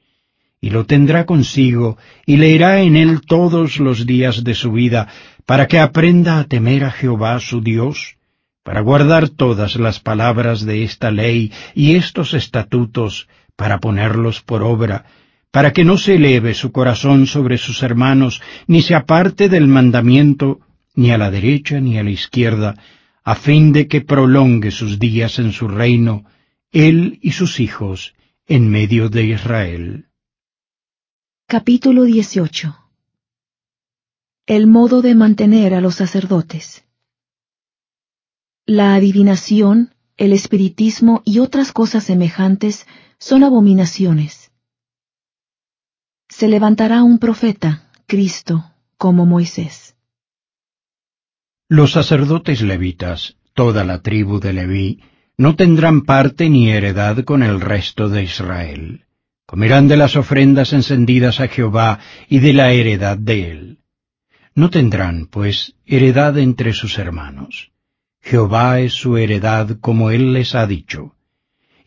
y 0.59 0.69
lo 0.71 0.85
tendrá 0.85 1.25
consigo, 1.25 1.97
y 2.25 2.37
leerá 2.37 2.81
en 2.81 2.95
él 2.95 3.21
todos 3.21 3.79
los 3.79 4.05
días 4.05 4.43
de 4.43 4.55
su 4.55 4.71
vida, 4.71 5.07
para 5.45 5.67
que 5.67 5.79
aprenda 5.79 6.39
a 6.39 6.45
temer 6.45 6.83
a 6.83 6.91
Jehová 6.91 7.39
su 7.39 7.61
Dios, 7.61 8.17
para 8.63 8.81
guardar 8.81 9.29
todas 9.29 9.77
las 9.77 9.99
palabras 9.99 10.65
de 10.65 10.83
esta 10.83 11.11
ley 11.11 11.53
y 11.73 11.95
estos 11.95 12.33
estatutos, 12.33 13.29
para 13.55 13.79
ponerlos 13.79 14.41
por 14.41 14.61
obra, 14.61 15.05
para 15.57 15.73
que 15.73 15.83
no 15.83 15.97
se 15.97 16.17
eleve 16.17 16.53
su 16.53 16.71
corazón 16.71 17.25
sobre 17.25 17.57
sus 17.57 17.81
hermanos, 17.81 18.43
ni 18.67 18.83
se 18.83 18.93
aparte 18.93 19.49
del 19.49 19.65
mandamiento, 19.65 20.59
ni 20.93 21.09
a 21.09 21.17
la 21.17 21.31
derecha 21.31 21.79
ni 21.79 21.97
a 21.97 22.03
la 22.03 22.11
izquierda, 22.11 22.75
a 23.23 23.33
fin 23.33 23.71
de 23.71 23.87
que 23.87 24.01
prolongue 24.01 24.69
sus 24.69 24.99
días 24.99 25.39
en 25.39 25.51
su 25.53 25.67
reino, 25.67 26.25
él 26.71 27.17
y 27.23 27.31
sus 27.31 27.59
hijos, 27.59 28.13
en 28.45 28.69
medio 28.69 29.09
de 29.09 29.23
Israel. 29.25 30.09
Capítulo 31.47 32.03
18 32.03 32.77
El 34.45 34.67
modo 34.67 35.01
de 35.01 35.15
mantener 35.15 35.73
a 35.73 35.81
los 35.81 35.95
sacerdotes 35.95 36.85
La 38.67 38.93
adivinación, 38.93 39.95
el 40.17 40.33
espiritismo 40.33 41.23
y 41.25 41.39
otras 41.39 41.71
cosas 41.71 42.03
semejantes 42.03 42.85
son 43.17 43.43
abominaciones 43.43 44.36
se 46.29 46.47
levantará 46.47 47.03
un 47.03 47.19
profeta, 47.19 47.89
Cristo, 48.05 48.71
como 48.97 49.25
Moisés. 49.25 49.95
Los 51.69 51.91
sacerdotes 51.91 52.61
levitas, 52.61 53.37
toda 53.53 53.83
la 53.83 54.01
tribu 54.01 54.39
de 54.39 54.53
Leví, 54.53 55.01
no 55.37 55.55
tendrán 55.55 56.01
parte 56.01 56.49
ni 56.49 56.69
heredad 56.69 57.23
con 57.23 57.43
el 57.43 57.61
resto 57.61 58.09
de 58.09 58.23
Israel. 58.23 59.05
Comerán 59.45 59.87
de 59.87 59.97
las 59.97 60.15
ofrendas 60.15 60.73
encendidas 60.73 61.39
a 61.39 61.47
Jehová 61.47 61.99
y 62.27 62.39
de 62.39 62.53
la 62.53 62.71
heredad 62.71 63.17
de 63.17 63.51
él. 63.51 63.79
No 64.55 64.69
tendrán, 64.69 65.27
pues, 65.27 65.75
heredad 65.85 66.37
entre 66.37 66.73
sus 66.73 66.97
hermanos. 66.97 67.71
Jehová 68.21 68.79
es 68.79 68.93
su 68.93 69.17
heredad 69.17 69.77
como 69.79 70.09
él 70.11 70.33
les 70.33 70.55
ha 70.55 70.67
dicho 70.67 71.16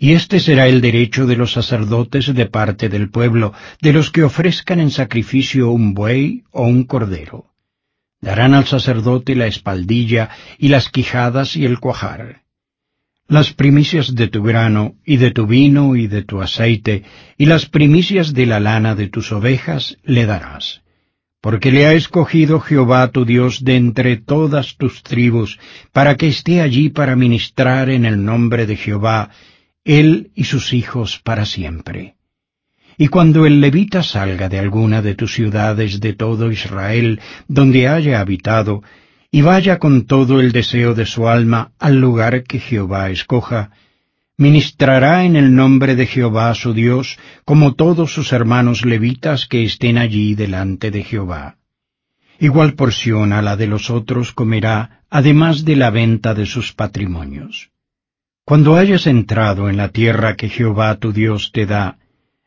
y 0.03 0.15
este 0.15 0.41
será 0.41 0.67
el 0.67 0.81
derecho 0.81 1.27
de 1.27 1.37
los 1.37 1.53
sacerdotes 1.53 2.35
de 2.35 2.47
parte 2.47 2.89
del 2.89 3.11
pueblo, 3.11 3.53
de 3.83 3.93
los 3.93 4.11
que 4.11 4.23
ofrezcan 4.23 4.81
en 4.81 4.91
sacrificio 4.91 5.71
un 5.71 5.93
buey 5.93 6.45
o 6.53 6.63
un 6.63 6.85
cordero. 6.85 7.51
Darán 8.23 8.55
al 8.55 8.65
sacerdote 8.65 9.35
la 9.35 9.47
espaldilla 9.47 10.31
y 10.59 10.69
las 10.69 10.89
quijadas 10.89 11.55
y 11.55 11.67
el 11.67 11.81
cuajar. 11.81 12.45
Las 13.29 13.53
primicias 13.53 14.15
de 14.15 14.29
tu 14.29 14.43
grano 14.43 14.95
y 15.05 15.19
de 15.19 15.33
tu 15.33 15.47
vino 15.47 15.95
y 15.95 16.07
de 16.07 16.23
tu 16.23 16.41
aceite 16.41 17.05
y 17.37 17.45
las 17.45 17.67
primicias 17.67 18.33
de 18.33 18.47
la 18.47 18.59
lana 18.59 18.95
de 18.95 19.09
tus 19.09 19.31
ovejas 19.33 19.99
le 20.03 20.25
darás. 20.25 20.81
Porque 21.43 21.73
le 21.73 21.85
ha 21.85 21.93
escogido 21.93 22.59
Jehová 22.61 23.09
tu 23.09 23.27
Dios 23.27 23.65
de 23.65 23.77
entre 23.77 24.17
todas 24.17 24.77
tus 24.77 25.03
tribus, 25.03 25.59
para 25.93 26.17
que 26.17 26.29
esté 26.29 26.63
allí 26.63 26.89
para 26.89 27.17
ministrar 27.17 27.91
en 27.91 28.05
el 28.07 28.23
nombre 28.25 28.67
de 28.67 28.77
Jehová, 28.77 29.31
él 29.85 30.31
y 30.35 30.45
sus 30.45 30.73
hijos 30.73 31.21
para 31.23 31.45
siempre. 31.47 32.15
Y 32.99 33.09
cuando 33.09 33.47
el 33.47 33.61
levita 33.61 34.03
salga 34.03 34.49
de 34.49 34.59
alguna 34.59 35.01
de 35.01 35.15
tus 35.15 35.33
ciudades 35.33 36.01
de 36.01 36.13
todo 36.13 36.53
Israel, 36.53 37.21
donde 37.49 37.89
haya 37.89 38.21
habitado, 38.21 38.83
y 39.31 39.43
vaya 39.43 39.79
con 39.79 40.07
todo 40.07 40.41
el 40.41 40.53
deseo 40.53 40.95
de 40.95 41.07
su 41.07 41.29
alma 41.29 41.73
al 41.79 42.01
lugar 42.01 42.43
que 42.43 42.59
Jehová 42.59 43.11
escoja, 43.11 43.71
ministrará 44.37 45.25
en 45.25 45.37
el 45.37 45.55
nombre 45.55 45.97
de 45.97 46.07
Jehová 46.07 46.55
su 46.55 46.75
Dios, 46.75 47.19
como 47.45 47.75
todos 47.75 48.13
sus 48.13 48.33
hermanos 48.33 48.85
levitas 48.85 49.47
que 49.47 49.65
estén 49.65 49.99
allí 49.99 50.35
delante 50.35 50.91
de 50.91 51.05
Jehová. 51.05 51.57
Igual 52.39 52.75
porción 52.75 53.33
a 53.33 53.43
la 53.43 53.57
de 53.57 53.67
los 53.67 53.91
otros 53.91 54.33
comerá, 54.33 55.03
además 55.11 55.65
de 55.65 55.77
la 55.77 55.91
venta 55.91 56.35
de 56.35 56.47
sus 56.47 56.73
patrimonios. 56.73 57.71
Cuando 58.51 58.75
hayas 58.75 59.07
entrado 59.07 59.71
en 59.71 59.77
la 59.77 59.91
tierra 59.91 60.35
que 60.35 60.49
Jehová 60.49 60.97
tu 60.97 61.13
Dios 61.13 61.53
te 61.53 61.67
da, 61.67 61.99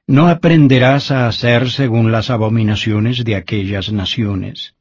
no 0.05 0.27
aprenderás 0.27 1.11
a 1.11 1.29
hacer 1.29 1.69
según 1.69 2.11
las 2.11 2.29
abominaciones 2.29 3.23
de 3.23 3.37
aquellas 3.37 3.89
naciones. 3.89 4.75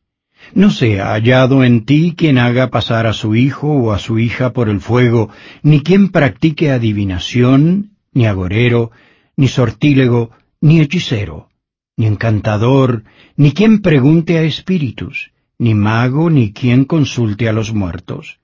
No 0.53 0.71
sea 0.71 1.13
hallado 1.13 1.63
en 1.63 1.85
ti 1.85 2.15
quien 2.17 2.39
haga 2.39 2.71
pasar 2.71 3.07
a 3.07 3.13
su 3.13 3.37
hijo 3.37 3.69
o 3.69 3.93
a 3.93 4.01
su 4.01 4.19
hija 4.19 4.53
por 4.53 4.69
el 4.69 4.81
fuego, 4.81 5.31
ni 5.63 5.85
quien 5.85 6.09
practique 6.09 6.73
adivinación, 6.73 7.93
ni 8.13 8.27
agorero, 8.27 8.91
ni 9.37 9.47
sortílego, 9.47 10.33
ni 10.61 10.81
hechicero, 10.81 11.51
ni 11.97 12.07
encantador, 12.07 13.05
ni 13.37 13.53
quien 13.53 13.81
pregunte 13.81 14.39
a 14.39 14.43
espíritus, 14.43 15.31
ni 15.57 15.73
mago, 15.75 16.31
ni 16.31 16.53
quien 16.53 16.85
consulte 16.85 17.49
a 17.49 17.53
los 17.53 17.73
muertos 17.73 18.42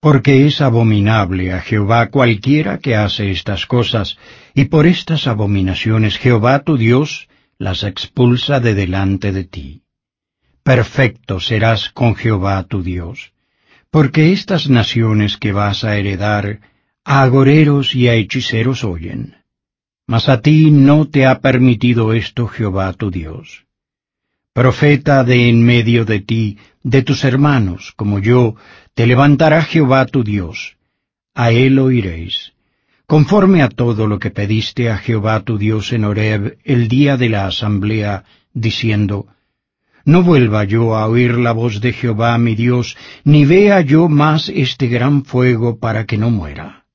porque 0.00 0.46
es 0.46 0.62
abominable 0.62 1.52
a 1.52 1.60
Jehová 1.60 2.08
cualquiera 2.08 2.78
que 2.78 2.96
hace 2.96 3.30
estas 3.30 3.66
cosas, 3.66 4.16
y 4.54 4.64
por 4.64 4.86
estas 4.86 5.26
abominaciones 5.26 6.16
Jehová 6.16 6.60
tu 6.60 6.78
Dios 6.78 7.28
las 7.58 7.84
expulsa 7.84 8.60
de 8.60 8.74
delante 8.74 9.30
de 9.32 9.44
ti. 9.44 9.82
Perfecto 10.62 11.38
serás 11.38 11.90
con 11.90 12.14
Jehová 12.14 12.62
tu 12.64 12.82
Dios, 12.82 13.32
porque 13.90 14.32
estas 14.32 14.70
naciones 14.70 15.36
que 15.36 15.52
vas 15.52 15.84
a 15.84 15.98
heredar, 15.98 16.60
a 17.04 17.22
agoreros 17.22 17.94
y 17.94 18.08
a 18.08 18.14
hechiceros 18.14 18.84
oyen. 18.84 19.36
Mas 20.06 20.28
a 20.28 20.40
ti 20.40 20.70
no 20.70 21.08
te 21.08 21.26
ha 21.26 21.40
permitido 21.40 22.14
esto 22.14 22.48
Jehová 22.48 22.94
tu 22.94 23.10
Dios. 23.10 23.66
Profeta 24.52 25.22
de 25.22 25.48
en 25.48 25.64
medio 25.64 26.04
de 26.04 26.18
ti, 26.18 26.58
de 26.82 27.02
tus 27.02 27.22
hermanos, 27.22 27.92
como 27.94 28.18
yo, 28.18 28.56
te 28.94 29.06
levantará 29.06 29.62
Jehová 29.62 30.06
tu 30.06 30.24
Dios. 30.24 30.76
A 31.34 31.52
él 31.52 31.78
oiréis, 31.78 32.52
conforme 33.06 33.62
a 33.62 33.68
todo 33.68 34.08
lo 34.08 34.18
que 34.18 34.30
pediste 34.30 34.90
a 34.90 34.98
Jehová 34.98 35.44
tu 35.44 35.56
Dios 35.56 35.92
en 35.92 36.04
Horeb 36.04 36.58
el 36.64 36.88
día 36.88 37.16
de 37.16 37.28
la 37.28 37.46
asamblea, 37.46 38.24
diciendo, 38.52 39.28
No 40.04 40.24
vuelva 40.24 40.64
yo 40.64 40.96
a 40.96 41.06
oír 41.06 41.38
la 41.38 41.52
voz 41.52 41.80
de 41.80 41.92
Jehová 41.92 42.36
mi 42.38 42.56
Dios, 42.56 42.96
ni 43.22 43.44
vea 43.44 43.80
yo 43.82 44.08
más 44.08 44.48
este 44.48 44.88
gran 44.88 45.24
fuego 45.24 45.78
para 45.78 46.06
que 46.06 46.18
no 46.18 46.30
muera. 46.30 46.86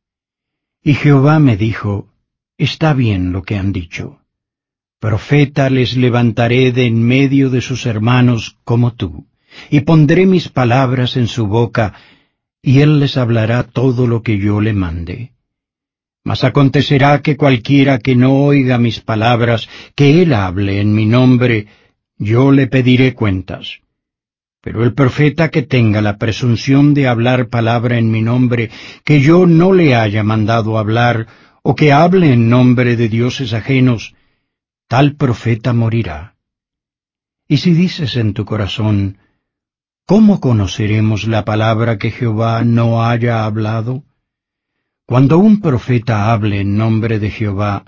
Y 0.84 0.94
Jehová 0.94 1.40
me 1.40 1.56
dijo, 1.56 2.10
Está 2.58 2.94
bien 2.94 3.32
lo 3.32 3.44
que 3.44 3.56
han 3.56 3.72
dicho. 3.72 4.20
Profeta 5.00 5.70
les 5.70 5.96
levantaré 5.98 6.72
de 6.72 6.86
en 6.86 7.04
medio 7.04 7.50
de 7.50 7.62
sus 7.62 7.86
hermanos 7.86 8.58
como 8.64 8.94
tú, 8.94 9.28
y 9.70 9.82
pondré 9.82 10.26
mis 10.26 10.50
palabras 10.50 11.18
en 11.18 11.28
su 11.28 11.48
boca, 11.48 11.94
y 12.62 12.80
él 12.80 13.00
les 13.00 13.18
hablará 13.18 13.64
todo 13.64 14.08
lo 14.08 14.24
que 14.24 14.38
yo 14.40 14.62
le 14.62 14.74
mande. 14.74 15.32
Mas 16.24 16.44
acontecerá 16.44 17.22
que 17.22 17.38
cualquiera 17.38 18.00
que 18.00 18.16
no 18.16 18.34
oiga 18.46 18.80
mis 18.80 19.00
palabras, 19.00 19.70
que 19.96 20.24
él 20.24 20.34
hable 20.34 20.82
en 20.82 20.94
mi 20.96 21.06
nombre, 21.06 21.68
yo 22.18 22.52
le 22.52 22.66
pediré 22.66 23.14
cuentas. 23.14 23.82
Pero 24.62 24.84
el 24.84 24.96
profeta 24.96 25.52
que 25.52 25.62
tenga 25.62 26.02
la 26.02 26.18
presunción 26.18 26.96
de 26.96 27.08
hablar 27.08 27.50
palabra 27.50 28.00
en 28.00 28.10
mi 28.10 28.24
nombre, 28.24 28.72
que 29.04 29.22
yo 29.22 29.46
no 29.46 29.74
le 29.74 29.94
haya 29.94 30.24
mandado 30.24 30.80
hablar, 30.80 31.28
o 31.62 31.76
que 31.76 31.92
hable 31.92 32.34
en 32.34 32.50
nombre 32.50 32.96
de 32.96 33.08
dioses 33.08 33.54
ajenos, 33.54 34.16
tal 34.88 35.16
profeta 35.16 35.74
morirá. 35.74 36.36
Y 37.48 37.58
si 37.58 37.74
dices 37.74 38.16
en 38.16 38.34
tu 38.34 38.46
corazón, 38.46 39.18
¿cómo 40.06 40.40
conoceremos 40.40 41.28
la 41.28 41.46
palabra 41.46 41.98
que 41.98 42.12
Jehová 42.12 42.64
no 42.64 43.06
haya 43.06 43.46
hablado? 43.46 44.04
Cuando 45.06 45.38
un 45.38 45.62
profeta 45.62 46.32
hable 46.32 46.62
en 46.62 46.78
nombre 46.78 47.20
de 47.20 47.30
Jehová, 47.30 47.86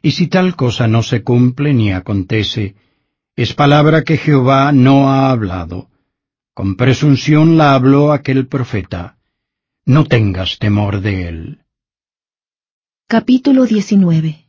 y 0.00 0.12
si 0.12 0.28
tal 0.28 0.56
cosa 0.56 0.86
no 0.86 1.02
se 1.02 1.22
cumple 1.22 1.74
ni 1.74 1.92
acontece, 1.92 2.74
es 3.34 3.54
palabra 3.54 4.02
que 4.02 4.16
Jehová 4.16 4.72
no 4.72 5.10
ha 5.10 5.30
hablado. 5.30 5.88
Con 6.54 6.76
presunción 6.76 7.56
la 7.56 7.74
habló 7.74 8.12
aquel 8.12 8.46
profeta. 8.46 9.16
No 9.84 10.04
tengas 10.04 10.58
temor 10.58 11.00
de 11.00 11.28
él. 11.28 11.58
Capítulo 13.08 13.64
19 13.64 14.41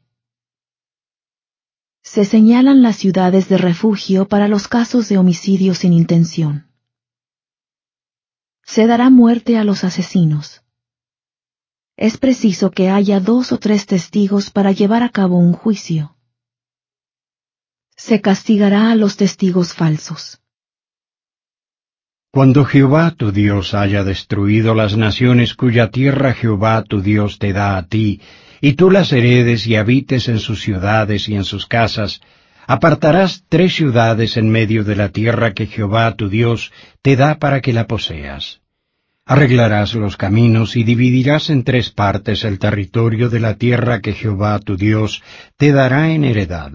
Se 2.04 2.26
señalan 2.26 2.82
las 2.82 2.98
ciudades 2.98 3.48
de 3.48 3.58
refugio 3.58 4.28
para 4.28 4.48
los 4.48 4.68
casos 4.68 5.08
de 5.10 5.18
homicidio 5.18 5.74
sin 5.74 5.94
intención. 5.94 6.68
Se 8.64 8.88
dará 8.88 9.10
muerte 9.10 9.58
a 9.58 9.64
los 9.64 9.84
asesinos. 9.84 10.64
Es 11.96 12.18
preciso 12.18 12.72
que 12.72 12.90
haya 12.90 13.20
dos 13.20 13.52
o 13.52 13.58
tres 13.58 13.86
testigos 13.86 14.50
para 14.50 14.72
llevar 14.72 15.02
a 15.04 15.10
cabo 15.10 15.38
un 15.38 15.54
juicio. 15.54 16.16
Se 17.96 18.20
castigará 18.20 18.92
a 18.92 18.96
los 18.96 19.16
testigos 19.16 19.74
falsos. 19.74 20.42
Cuando 22.32 22.66
Jehová 22.66 23.12
tu 23.12 23.32
Dios 23.32 23.76
haya 23.76 24.04
destruido 24.04 24.74
las 24.74 24.98
naciones 24.98 25.54
cuya 25.54 25.92
tierra 25.92 26.34
Jehová 26.34 26.84
tu 26.84 27.02
Dios 27.02 27.38
te 27.38 27.54
da 27.54 27.78
a 27.78 27.88
ti, 27.88 28.22
y 28.66 28.76
tú 28.76 28.90
las 28.90 29.12
heredes 29.12 29.68
y 29.68 29.76
habites 29.76 30.30
en 30.30 30.40
sus 30.40 30.62
ciudades 30.62 31.28
y 31.28 31.36
en 31.36 31.44
sus 31.44 31.66
casas, 31.66 32.22
apartarás 32.66 33.44
tres 33.50 33.76
ciudades 33.76 34.38
en 34.38 34.50
medio 34.50 34.86
de 34.86 34.96
la 34.96 35.10
tierra 35.10 35.54
que 35.54 35.66
Jehová 35.66 36.16
tu 36.16 36.30
Dios 36.30 36.72
te 37.02 37.18
da 37.18 37.40
para 37.40 37.60
que 37.60 37.74
la 37.74 37.88
poseas. 37.88 38.62
Arreglarás 39.26 39.96
los 39.96 40.16
caminos 40.16 40.78
y 40.78 40.86
dividirás 40.86 41.50
en 41.50 41.66
tres 41.66 41.90
partes 41.90 42.46
el 42.46 42.58
territorio 42.58 43.28
de 43.30 43.42
la 43.42 43.56
tierra 43.56 44.00
que 44.00 44.14
Jehová 44.14 44.58
tu 44.60 44.78
Dios 44.78 45.22
te 45.58 45.74
dará 45.74 46.14
en 46.14 46.24
heredad, 46.24 46.72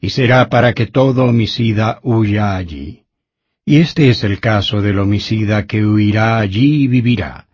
y 0.00 0.08
será 0.08 0.48
para 0.48 0.72
que 0.72 0.86
todo 0.86 1.26
homicida 1.26 1.98
huya 2.02 2.56
allí. 2.56 3.02
Y 3.66 3.80
este 3.80 4.08
es 4.08 4.24
el 4.24 4.40
caso 4.40 4.80
del 4.80 4.98
homicida 4.98 5.66
que 5.66 5.84
huirá 5.84 6.38
allí 6.38 6.84
y 6.84 6.88
vivirá 6.88 7.46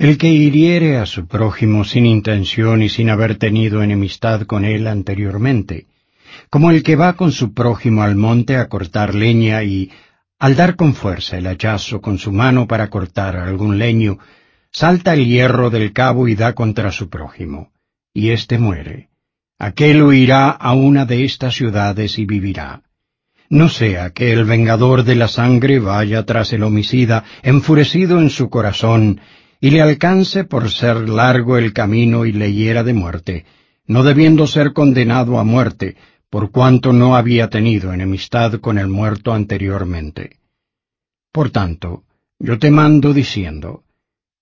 el 0.00 0.16
que 0.16 0.30
hiriere 0.30 0.96
a 0.96 1.04
su 1.04 1.26
prójimo 1.26 1.84
sin 1.84 2.06
intención 2.06 2.82
y 2.82 2.88
sin 2.88 3.10
haber 3.10 3.36
tenido 3.36 3.82
enemistad 3.82 4.46
con 4.46 4.64
él 4.64 4.86
anteriormente, 4.86 5.88
como 6.48 6.70
el 6.70 6.82
que 6.82 6.96
va 6.96 7.16
con 7.16 7.32
su 7.32 7.52
prójimo 7.52 8.02
al 8.02 8.16
monte 8.16 8.56
a 8.56 8.70
cortar 8.70 9.14
leña 9.14 9.62
y, 9.62 9.90
al 10.38 10.56
dar 10.56 10.76
con 10.76 10.94
fuerza 10.94 11.36
el 11.36 11.46
hachazo 11.46 12.00
con 12.00 12.16
su 12.16 12.32
mano 12.32 12.66
para 12.66 12.88
cortar 12.88 13.36
algún 13.36 13.76
leño, 13.76 14.16
salta 14.72 15.12
el 15.12 15.26
hierro 15.26 15.68
del 15.68 15.92
cabo 15.92 16.28
y 16.28 16.34
da 16.34 16.54
contra 16.54 16.92
su 16.92 17.10
prójimo, 17.10 17.70
y 18.14 18.30
éste 18.30 18.56
muere. 18.56 19.10
Aquel 19.58 20.02
huirá 20.02 20.48
a 20.48 20.72
una 20.72 21.04
de 21.04 21.26
estas 21.26 21.54
ciudades 21.56 22.18
y 22.18 22.24
vivirá. 22.24 22.84
No 23.50 23.68
sea 23.68 24.10
que 24.10 24.32
el 24.32 24.46
vengador 24.46 25.04
de 25.04 25.16
la 25.16 25.28
sangre 25.28 25.78
vaya 25.78 26.24
tras 26.24 26.54
el 26.54 26.62
homicida, 26.62 27.24
enfurecido 27.42 28.18
en 28.18 28.30
su 28.30 28.48
corazón, 28.48 29.20
y 29.60 29.70
le 29.70 29.82
alcance 29.82 30.44
por 30.44 30.70
ser 30.70 31.08
largo 31.08 31.58
el 31.58 31.72
camino 31.72 32.24
y 32.24 32.32
le 32.32 32.52
hiera 32.52 32.82
de 32.82 32.94
muerte, 32.94 33.44
no 33.86 34.02
debiendo 34.02 34.46
ser 34.46 34.72
condenado 34.72 35.38
a 35.38 35.44
muerte, 35.44 35.96
por 36.30 36.50
cuanto 36.50 36.92
no 36.92 37.16
había 37.16 37.50
tenido 37.50 37.92
enemistad 37.92 38.54
con 38.60 38.78
el 38.78 38.88
muerto 38.88 39.32
anteriormente. 39.32 40.38
Por 41.32 41.50
tanto, 41.50 42.04
yo 42.38 42.58
te 42.58 42.70
mando 42.70 43.12
diciendo, 43.12 43.82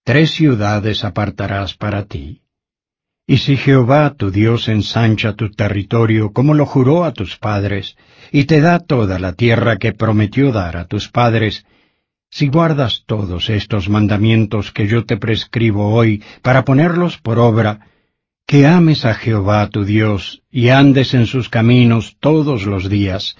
tres 0.04 0.30
ciudades 0.30 1.04
apartarás 1.04 1.74
para 1.74 2.04
ti. 2.04 2.42
Y 3.26 3.38
si 3.38 3.56
Jehová 3.56 4.14
tu 4.14 4.30
Dios 4.30 4.68
ensancha 4.68 5.34
tu 5.34 5.50
territorio 5.50 6.32
como 6.32 6.54
lo 6.54 6.64
juró 6.64 7.04
a 7.04 7.12
tus 7.12 7.36
padres, 7.36 7.96
y 8.32 8.44
te 8.44 8.60
da 8.60 8.78
toda 8.78 9.18
la 9.18 9.32
tierra 9.32 9.76
que 9.76 9.92
prometió 9.92 10.52
dar 10.52 10.76
a 10.76 10.86
tus 10.86 11.08
padres, 11.08 11.66
si 12.30 12.48
guardas 12.48 13.05
todos 13.06 13.50
estos 13.50 13.88
mandamientos 13.88 14.72
que 14.72 14.86
yo 14.86 15.05
te 15.05 15.16
prescribo 15.16 15.92
hoy 15.94 16.22
para 16.42 16.64
ponerlos 16.64 17.18
por 17.18 17.38
obra, 17.38 17.80
que 18.46 18.66
ames 18.66 19.05
a 19.05 19.14
Jehová 19.14 19.68
tu 19.68 19.84
Dios 19.84 20.42
y 20.50 20.70
andes 20.70 21.14
en 21.14 21.26
sus 21.26 21.48
caminos 21.48 22.16
todos 22.20 22.64
los 22.64 22.88
días, 22.88 23.36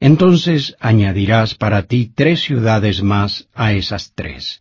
entonces 0.00 0.76
añadirás 0.80 1.54
para 1.54 1.84
ti 1.84 2.12
tres 2.14 2.40
ciudades 2.40 3.02
más 3.02 3.48
a 3.54 3.72
esas 3.72 4.12
tres, 4.14 4.60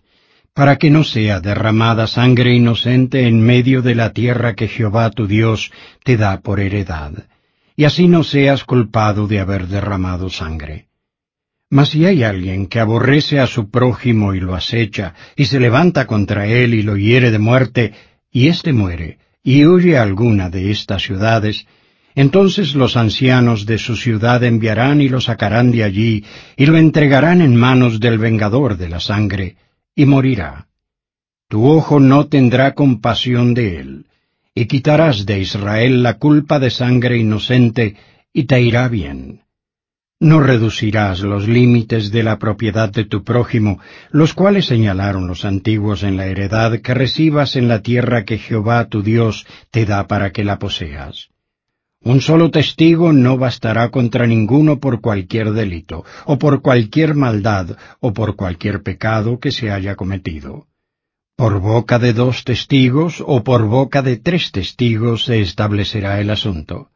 para 0.53 0.77
que 0.77 0.89
no 0.89 1.03
sea 1.03 1.39
derramada 1.39 2.07
sangre 2.07 2.55
inocente 2.55 3.27
en 3.27 3.41
medio 3.41 3.81
de 3.81 3.95
la 3.95 4.13
tierra 4.13 4.53
que 4.55 4.67
Jehová 4.67 5.09
tu 5.09 5.27
Dios 5.27 5.71
te 6.03 6.17
da 6.17 6.39
por 6.41 6.59
heredad, 6.59 7.11
y 7.75 7.85
así 7.85 8.07
no 8.07 8.23
seas 8.23 8.63
culpado 8.63 9.27
de 9.27 9.39
haber 9.39 9.67
derramado 9.67 10.29
sangre. 10.29 10.87
Mas 11.73 11.89
si 11.89 12.05
hay 12.05 12.21
alguien 12.21 12.67
que 12.67 12.79
aborrece 12.79 13.39
a 13.39 13.47
su 13.47 13.71
prójimo 13.71 14.35
y 14.35 14.39
lo 14.39 14.53
acecha, 14.53 15.15
y 15.35 15.45
se 15.45 15.59
levanta 15.59 16.05
contra 16.05 16.45
él 16.45 16.75
y 16.75 16.83
lo 16.83 16.97
hiere 16.97 17.31
de 17.31 17.39
muerte, 17.39 17.93
y 18.31 18.47
éste 18.47 18.73
muere, 18.73 19.17
y 19.43 19.65
huye 19.65 19.97
alguna 19.97 20.51
de 20.51 20.69
estas 20.69 21.01
ciudades, 21.01 21.65
entonces 22.13 22.75
los 22.75 22.95
ancianos 22.95 23.65
de 23.65 23.79
su 23.79 23.95
ciudad 23.95 24.43
enviarán 24.43 25.01
y 25.01 25.09
lo 25.09 25.19
sacarán 25.19 25.71
de 25.71 25.83
allí, 25.83 26.23
y 26.55 26.67
lo 26.67 26.77
entregarán 26.77 27.41
en 27.41 27.55
manos 27.55 27.99
del 27.99 28.19
vengador 28.19 28.77
de 28.77 28.89
la 28.89 28.99
sangre, 28.99 29.55
y 29.95 30.05
morirá. 30.05 30.67
Tu 31.47 31.65
ojo 31.65 31.99
no 31.99 32.27
tendrá 32.27 32.75
compasión 32.75 33.55
de 33.55 33.77
él, 33.77 34.05
y 34.53 34.67
quitarás 34.67 35.25
de 35.25 35.39
Israel 35.39 36.03
la 36.03 36.19
culpa 36.19 36.59
de 36.59 36.69
sangre 36.69 37.17
inocente, 37.17 37.95
y 38.31 38.43
te 38.43 38.61
irá 38.61 38.87
bien. 38.89 39.42
No 40.23 40.39
reducirás 40.39 41.19
los 41.19 41.49
límites 41.49 42.09
de 42.09 42.23
la 42.23 42.39
propiedad 42.39 42.89
de 42.89 43.03
tu 43.03 43.25
prójimo, 43.25 43.81
los 44.09 44.33
cuales 44.33 44.67
señalaron 44.67 45.27
los 45.27 45.43
antiguos 45.43 46.01
en 46.01 46.15
la 46.15 46.27
heredad 46.27 46.79
que 46.79 46.93
recibas 46.93 47.57
en 47.57 47.67
la 47.67 47.81
tierra 47.81 48.23
que 48.23 48.37
Jehová 48.37 48.85
tu 48.85 49.03
Dios 49.03 49.45
te 49.69 49.85
da 49.85 50.07
para 50.07 50.31
que 50.31 50.45
la 50.45 50.59
poseas. 50.59 51.27
Un 51.99 52.21
solo 52.21 52.51
testigo 52.51 53.11
no 53.11 53.37
bastará 53.37 53.89
contra 53.89 54.25
ninguno 54.25 54.79
por 54.79 55.01
cualquier 55.01 55.51
delito, 55.51 56.05
o 56.23 56.39
por 56.39 56.61
cualquier 56.61 57.15
maldad, 57.15 57.75
o 57.99 58.13
por 58.13 58.37
cualquier 58.37 58.81
pecado 58.81 59.41
que 59.41 59.51
se 59.51 59.71
haya 59.71 59.97
cometido. 59.97 60.67
Por 61.35 61.59
boca 61.59 61.99
de 61.99 62.13
dos 62.13 62.45
testigos 62.45 63.21
o 63.27 63.43
por 63.43 63.65
boca 63.65 64.01
de 64.01 64.15
tres 64.15 64.53
testigos 64.53 65.25
se 65.25 65.41
establecerá 65.41 66.21
el 66.21 66.29
asunto. 66.29 66.92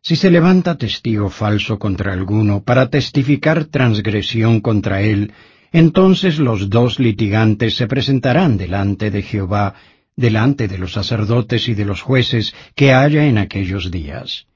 Si 0.00 0.16
se 0.16 0.30
levanta 0.30 0.78
testigo 0.78 1.28
falso 1.28 1.78
contra 1.78 2.12
alguno 2.12 2.62
para 2.62 2.88
testificar 2.88 3.66
transgresión 3.66 4.60
contra 4.60 5.02
él, 5.02 5.32
entonces 5.72 6.38
los 6.38 6.70
dos 6.70 6.98
litigantes 6.98 7.74
se 7.74 7.86
presentarán 7.86 8.56
delante 8.56 9.10
de 9.10 9.22
Jehová, 9.22 9.74
delante 10.16 10.66
de 10.66 10.78
los 10.78 10.92
sacerdotes 10.92 11.68
y 11.68 11.74
de 11.74 11.84
los 11.84 12.00
jueces 12.00 12.54
que 12.74 12.92
haya 12.92 13.26
en 13.26 13.38
aquellos 13.38 13.90
días. 13.90 14.46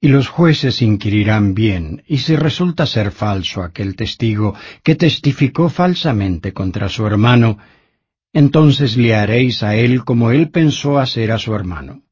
Y 0.00 0.08
los 0.08 0.28
jueces 0.28 0.82
inquirirán 0.82 1.54
bien, 1.54 2.02
y 2.06 2.18
si 2.18 2.36
resulta 2.36 2.86
ser 2.86 3.10
falso 3.10 3.62
aquel 3.62 3.96
testigo 3.96 4.54
que 4.82 4.94
testificó 4.94 5.70
falsamente 5.70 6.52
contra 6.52 6.88
su 6.88 7.06
hermano, 7.06 7.58
entonces 8.32 8.96
le 8.96 9.14
haréis 9.14 9.62
a 9.62 9.76
él 9.76 10.04
como 10.04 10.30
él 10.30 10.50
pensó 10.50 10.98
hacer 10.98 11.32
a 11.32 11.38
su 11.38 11.54
hermano. 11.54 12.03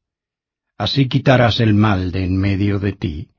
Así 0.77 1.07
quitarás 1.07 1.59
el 1.59 1.73
mal 1.73 2.11
de 2.11 2.23
en 2.25 2.37
medio 2.37 2.79
de 2.79 2.93
ti. 2.93 3.29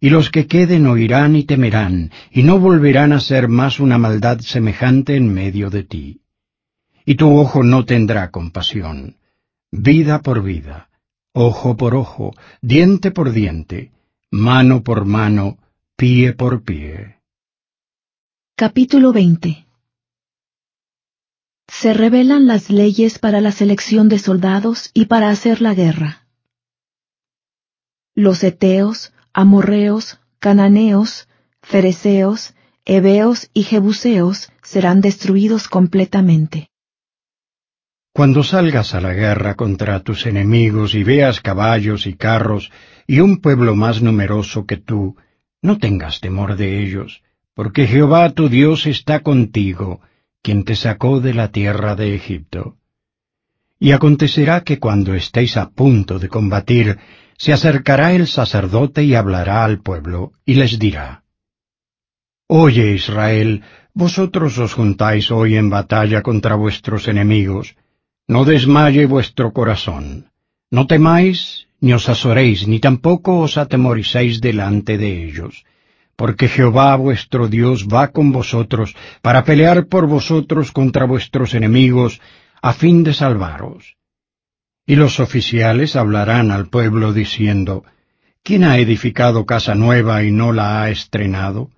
Y 0.00 0.10
los 0.10 0.30
que 0.30 0.46
queden 0.46 0.86
oirán 0.86 1.36
y 1.36 1.44
temerán, 1.44 2.10
y 2.30 2.42
no 2.42 2.58
volverán 2.58 3.12
a 3.12 3.20
ser 3.20 3.48
más 3.48 3.80
una 3.80 3.98
maldad 3.98 4.40
semejante 4.40 5.16
en 5.16 5.32
medio 5.32 5.70
de 5.70 5.84
ti. 5.84 6.20
Y 7.04 7.16
tu 7.16 7.38
ojo 7.38 7.62
no 7.62 7.84
tendrá 7.84 8.30
compasión. 8.30 9.16
Vida 9.70 10.22
por 10.22 10.42
vida 10.42 10.90
ojo 11.32 11.76
por 11.76 11.94
ojo, 11.94 12.34
diente 12.60 13.10
por 13.10 13.32
diente, 13.32 13.92
mano 14.30 14.82
por 14.82 15.04
mano, 15.04 15.58
pie 15.96 16.32
por 16.32 16.62
pie. 16.62 17.20
Capítulo 18.56 19.12
20 19.12 19.66
Se 21.68 21.94
revelan 21.94 22.46
las 22.46 22.68
leyes 22.68 23.18
para 23.18 23.40
la 23.40 23.52
selección 23.52 24.08
de 24.08 24.18
soldados 24.18 24.90
y 24.92 25.06
para 25.06 25.30
hacer 25.30 25.62
la 25.62 25.74
guerra. 25.74 26.19
Los 28.20 28.44
eteos, 28.44 29.14
amorreos, 29.32 30.20
cananeos, 30.40 31.26
fereceos, 31.62 32.54
heveos 32.84 33.48
y 33.54 33.62
jebuseos 33.62 34.52
serán 34.62 35.00
destruidos 35.00 35.68
completamente. 35.68 36.68
Cuando 38.12 38.42
salgas 38.42 38.94
a 38.94 39.00
la 39.00 39.14
guerra 39.14 39.54
contra 39.54 40.00
tus 40.00 40.26
enemigos 40.26 40.94
y 40.94 41.02
veas 41.02 41.40
caballos 41.40 42.06
y 42.06 42.12
carros 42.12 42.70
y 43.06 43.20
un 43.20 43.40
pueblo 43.40 43.74
más 43.74 44.02
numeroso 44.02 44.66
que 44.66 44.76
tú, 44.76 45.16
no 45.62 45.78
tengas 45.78 46.20
temor 46.20 46.56
de 46.56 46.82
ellos, 46.82 47.22
porque 47.54 47.86
Jehová 47.86 48.28
tu 48.32 48.50
Dios 48.50 48.84
está 48.84 49.20
contigo, 49.20 50.02
quien 50.42 50.64
te 50.64 50.76
sacó 50.76 51.20
de 51.20 51.32
la 51.32 51.52
tierra 51.52 51.96
de 51.96 52.14
Egipto. 52.16 52.76
Y 53.78 53.92
acontecerá 53.92 54.60
que 54.60 54.78
cuando 54.78 55.14
estéis 55.14 55.56
a 55.56 55.70
punto 55.70 56.18
de 56.18 56.28
combatir, 56.28 56.98
se 57.40 57.54
acercará 57.54 58.12
el 58.12 58.26
sacerdote 58.26 59.02
y 59.02 59.14
hablará 59.14 59.64
al 59.64 59.80
pueblo, 59.80 60.32
y 60.44 60.56
les 60.56 60.78
dirá, 60.78 61.22
Oye 62.46 62.92
Israel, 62.92 63.62
vosotros 63.94 64.58
os 64.58 64.74
juntáis 64.74 65.30
hoy 65.30 65.56
en 65.56 65.70
batalla 65.70 66.20
contra 66.20 66.54
vuestros 66.54 67.08
enemigos, 67.08 67.76
no 68.28 68.44
desmaye 68.44 69.06
vuestro 69.06 69.54
corazón. 69.54 70.30
No 70.70 70.86
temáis, 70.86 71.66
ni 71.80 71.94
os 71.94 72.10
azoréis, 72.10 72.68
ni 72.68 72.78
tampoco 72.78 73.38
os 73.38 73.56
atemoricéis 73.56 74.42
delante 74.42 74.98
de 74.98 75.24
ellos, 75.24 75.64
porque 76.16 76.46
Jehová 76.46 76.94
vuestro 76.96 77.48
Dios 77.48 77.88
va 77.88 78.08
con 78.08 78.32
vosotros 78.32 78.94
para 79.22 79.44
pelear 79.44 79.86
por 79.86 80.06
vosotros 80.06 80.72
contra 80.72 81.06
vuestros 81.06 81.54
enemigos, 81.54 82.20
a 82.60 82.74
fin 82.74 83.02
de 83.02 83.14
salvaros. 83.14 83.96
Y 84.90 84.96
los 84.96 85.20
oficiales 85.20 85.94
hablarán 85.94 86.50
al 86.50 86.68
pueblo 86.68 87.12
diciendo, 87.12 87.84
¿Quién 88.42 88.64
ha 88.64 88.78
edificado 88.78 89.46
casa 89.46 89.76
nueva 89.76 90.24
y 90.24 90.32
no 90.32 90.52
la 90.52 90.82
ha 90.82 90.90
estrenado? 90.90 91.70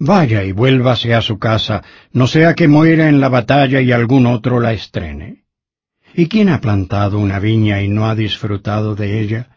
Vaya 0.00 0.42
y 0.42 0.50
vuélvase 0.50 1.14
a 1.14 1.22
su 1.22 1.38
casa, 1.38 1.84
no 2.10 2.26
sea 2.26 2.54
que 2.54 2.66
muera 2.66 3.08
en 3.08 3.20
la 3.20 3.28
batalla 3.28 3.80
y 3.80 3.92
algún 3.92 4.26
otro 4.26 4.58
la 4.58 4.72
estrene. 4.72 5.44
¿Y 6.12 6.26
quién 6.26 6.48
ha 6.48 6.60
plantado 6.60 7.20
una 7.20 7.38
viña 7.38 7.82
y 7.82 7.88
no 7.88 8.08
ha 8.08 8.16
disfrutado 8.16 8.96
de 8.96 9.20
ella? 9.20 9.50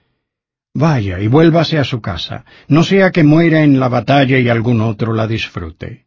Vaya 0.76 1.20
y 1.20 1.28
vuélvase 1.28 1.80
a 1.80 1.84
su 1.84 1.99
casa, 1.99 2.45
no 2.68 2.84
sea 2.84 3.10
que 3.10 3.24
muera 3.24 3.64
en 3.64 3.80
la 3.80 3.88
batalla 3.88 4.38
y 4.38 4.49
algún 4.49 4.82
otro 4.82 5.14
la 5.14 5.26
disfrute. 5.26 6.06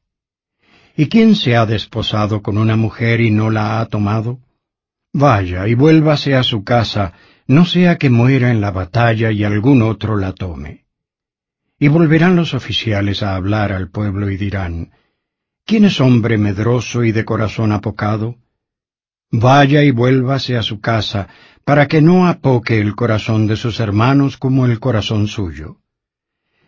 ¿Y 0.96 1.08
quién 1.08 1.34
se 1.34 1.56
ha 1.56 1.66
desposado 1.66 2.42
con 2.42 2.56
una 2.56 2.76
mujer 2.76 3.20
y 3.20 3.32
no 3.32 3.50
la 3.50 3.80
ha 3.80 3.86
tomado? 3.86 4.38
Vaya 5.18 5.66
y 5.66 5.72
vuélvase 5.72 6.34
a 6.34 6.43
su 6.43 6.62
casa, 6.62 7.14
no 7.47 7.64
sea 7.64 7.97
que 7.97 8.10
muera 8.10 8.51
en 8.51 8.60
la 8.60 8.70
batalla 8.70 9.32
y 9.32 9.44
algún 9.44 9.80
otro 9.80 10.18
la 10.18 10.34
tome. 10.34 10.84
Y 11.78 11.88
volverán 11.88 12.36
los 12.36 12.52
oficiales 12.52 13.22
a 13.22 13.34
hablar 13.34 13.72
al 13.72 13.88
pueblo 13.88 14.28
y 14.28 14.36
dirán, 14.36 14.90
¿quién 15.64 15.86
es 15.86 16.02
hombre 16.02 16.36
medroso 16.36 17.02
y 17.02 17.12
de 17.12 17.24
corazón 17.24 17.72
apocado? 17.72 18.36
Vaya 19.30 19.82
y 19.84 19.90
vuélvase 19.90 20.59
a 20.59 20.62
su 20.62 20.80
casa, 20.80 21.28
para 21.64 21.88
que 21.88 22.02
no 22.02 22.28
apoque 22.28 22.78
el 22.78 22.94
corazón 22.94 23.47
de 23.47 23.56
sus 23.56 23.80
hermanos 23.80 24.36
como 24.36 24.66
el 24.66 24.80
corazón 24.80 25.28
suyo. 25.28 25.78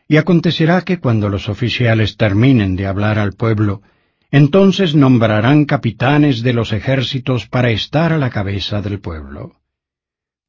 Y 0.09 0.16
acontecerá 0.16 0.81
que 0.87 1.01
cuando 1.01 1.29
los 1.29 1.51
oficiales 1.51 2.16
terminen 2.16 2.77
de 2.77 2.87
hablar 2.87 3.19
al 3.19 3.35
pueblo, 3.35 3.83
entonces 4.31 4.95
nombrarán 4.95 5.65
capitanes 5.65 6.43
de 6.43 6.53
los 6.53 6.73
ejércitos 6.73 7.47
para 7.47 7.71
estar 7.71 8.13
a 8.13 8.19
la 8.19 8.31
cabeza 8.31 8.83
del 8.83 9.01
pueblo. 9.01 9.57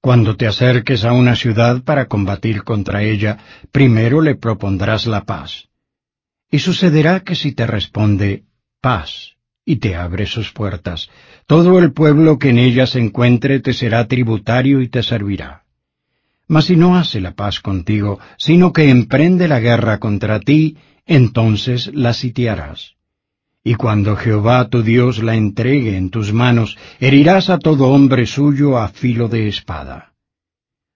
Cuando 0.01 0.35
te 0.35 0.47
acerques 0.47 1.03
a 1.03 1.13
una 1.13 1.35
ciudad 1.35 1.83
para 1.83 2.07
combatir 2.07 2.63
contra 2.63 3.03
ella, 3.03 3.37
primero 3.71 4.21
le 4.21 4.35
propondrás 4.35 5.07
la 5.07 5.23
paz. 5.23 5.69
Y 6.51 6.59
sucederá 6.59 7.19
que 7.21 7.35
si 7.35 7.51
te 7.51 7.67
responde 7.67 8.43
paz, 8.81 9.35
y 9.65 9.75
te 9.75 9.95
abre 9.95 10.25
sus 10.25 10.51
puertas. 10.51 11.09
Todo 11.45 11.77
el 11.77 11.93
pueblo 11.93 12.39
que 12.39 12.49
en 12.49 12.57
ella 12.57 12.87
se 12.87 12.99
encuentre 12.99 13.59
te 13.59 13.73
será 13.73 14.07
tributario 14.07 14.81
y 14.81 14.87
te 14.87 15.03
servirá. 15.03 15.63
Mas 16.47 16.65
si 16.65 16.75
no 16.75 16.97
hace 16.97 17.21
la 17.21 17.35
paz 17.35 17.59
contigo, 17.59 18.19
sino 18.37 18.73
que 18.73 18.89
emprende 18.89 19.47
la 19.47 19.59
guerra 19.59 19.99
contra 19.99 20.39
ti, 20.39 20.77
entonces 21.05 21.91
la 21.93 22.13
sitiarás. 22.13 22.95
Y 23.63 23.75
cuando 23.75 24.15
Jehová 24.15 24.69
tu 24.69 24.83
Dios 24.83 25.21
la 25.21 25.35
entregue 25.35 25.97
en 25.97 26.09
tus 26.09 26.31
manos, 26.33 26.77
herirás 26.99 27.49
a 27.49 27.57
todo 27.57 27.89
hombre 27.89 28.25
suyo 28.25 28.77
a 28.77 28.89
filo 28.89 29.27
de 29.27 29.47
espada. 29.47 30.13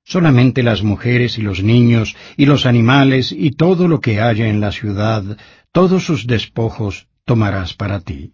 Solamente 0.06 0.64
las 0.64 0.84
mujeres 0.84 1.38
y 1.38 1.42
los 1.42 1.64
niños 1.64 2.16
y 2.38 2.46
los 2.46 2.66
animales 2.66 3.32
y 3.32 3.52
todo 3.52 3.88
lo 3.88 4.00
que 4.00 4.22
haya 4.22 4.48
en 4.48 4.60
la 4.60 4.72
ciudad, 4.72 5.38
todos 5.72 6.04
sus 6.04 6.28
despojos 6.28 7.08
tomarás 7.26 7.74
para 7.74 8.00
ti 8.00 8.34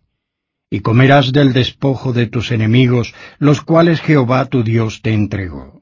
y 0.72 0.82
comerás 0.82 1.32
del 1.32 1.54
despojo 1.54 2.14
de 2.14 2.28
tus 2.28 2.52
enemigos, 2.52 3.14
los 3.40 3.62
cuales 3.62 4.02
Jehová 4.02 4.46
tu 4.46 4.64
Dios 4.64 5.02
te 5.02 5.14
entregó. 5.14 5.82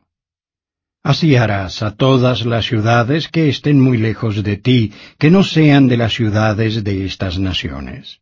Así 1.03 1.35
harás 1.35 1.83
a 1.83 1.95
todas 1.95 2.45
las 2.45 2.65
ciudades 2.65 3.27
que 3.27 3.49
estén 3.49 3.79
muy 3.79 3.97
lejos 3.97 4.43
de 4.43 4.57
ti, 4.57 4.93
que 5.17 5.29
no 5.29 5.43
sean 5.43 5.87
de 5.87 5.97
las 5.97 6.13
ciudades 6.13 6.83
de 6.83 7.05
estas 7.05 7.37
naciones. 7.37 8.21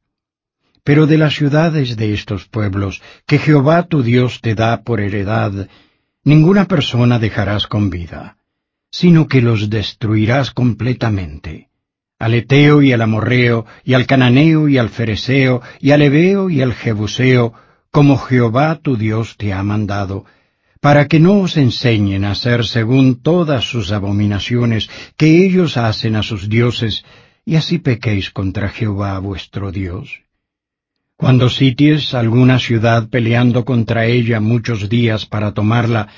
Pero 0.85 1.07
de 1.07 1.17
las 1.17 1.35
ciudades 1.35 1.97
de 1.97 2.13
estos 2.13 2.45
pueblos, 2.45 3.01
que 3.27 3.39
Jehová 3.39 3.83
tu 3.83 4.03
Dios 4.03 4.39
te 4.39 4.55
da 4.55 4.83
por 4.83 5.01
heredad, 5.01 5.67
ninguna 6.23 6.65
persona 6.65 7.19
dejarás 7.19 7.67
con 7.67 7.89
vida, 7.89 8.37
sino 8.89 9.27
que 9.27 9.41
los 9.41 9.69
destruirás 9.69 10.51
completamente 10.51 11.69
al 12.17 12.33
Eteo 12.33 12.81
y 12.81 12.93
al 12.93 13.01
Amorreo, 13.01 13.65
y 13.83 13.93
al 13.93 14.05
Cananeo 14.05 14.69
y 14.69 14.77
al 14.77 14.89
Fereseo, 14.89 15.61
y 15.79 15.91
al 15.91 16.01
Ebeo 16.01 16.49
y 16.49 16.61
al 16.61 16.73
Jebuseo, 16.73 17.53
como 17.91 18.17
Jehová 18.17 18.79
tu 18.81 18.95
Dios 18.95 19.35
te 19.37 19.53
ha 19.53 19.61
mandado, 19.63 20.25
para 20.79 21.07
que 21.07 21.19
no 21.19 21.39
os 21.39 21.57
enseñen 21.57 22.23
a 22.25 22.31
hacer 22.31 22.65
según 22.65 23.21
todas 23.21 23.65
sus 23.65 23.91
abominaciones 23.91 24.89
que 25.17 25.45
ellos 25.45 25.77
hacen 25.77 26.15
a 26.15 26.23
sus 26.23 26.47
dioses, 26.47 27.03
y 27.43 27.55
así 27.55 27.79
pequéis 27.79 28.31
contra 28.31 28.69
Jehová 28.69 29.19
vuestro 29.19 29.71
Dios. 29.71 30.24
Cuando 31.17 31.49
sities 31.49 32.13
alguna 32.13 32.59
ciudad 32.59 33.07
peleando 33.09 33.63
contra 33.63 34.05
ella 34.05 34.41
muchos 34.41 34.89
días 34.89 35.25
para 35.25 35.53
tomarla, 35.53 36.09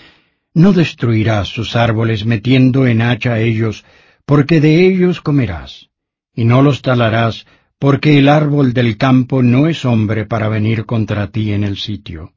no 0.55 0.73
destruirás 0.73 1.49
sus 1.49 1.75
árboles 1.75 2.25
metiendo 2.25 2.87
en 2.87 3.03
hacha 3.03 3.39
ellos, 3.39 3.85
porque 4.25 4.59
de 4.59 4.87
ellos 4.87 5.21
comerás, 5.21 5.89
y 6.33 6.45
no 6.45 6.63
los 6.63 6.81
talarás, 6.81 7.45
porque 7.77 8.17
el 8.17 8.27
árbol 8.27 8.73
del 8.73 8.97
campo 8.97 9.43
no 9.43 9.67
es 9.67 9.85
hombre 9.85 10.25
para 10.25 10.49
venir 10.49 10.85
contra 10.85 11.27
ti 11.27 11.53
en 11.53 11.63
el 11.63 11.77
sitio. 11.77 12.33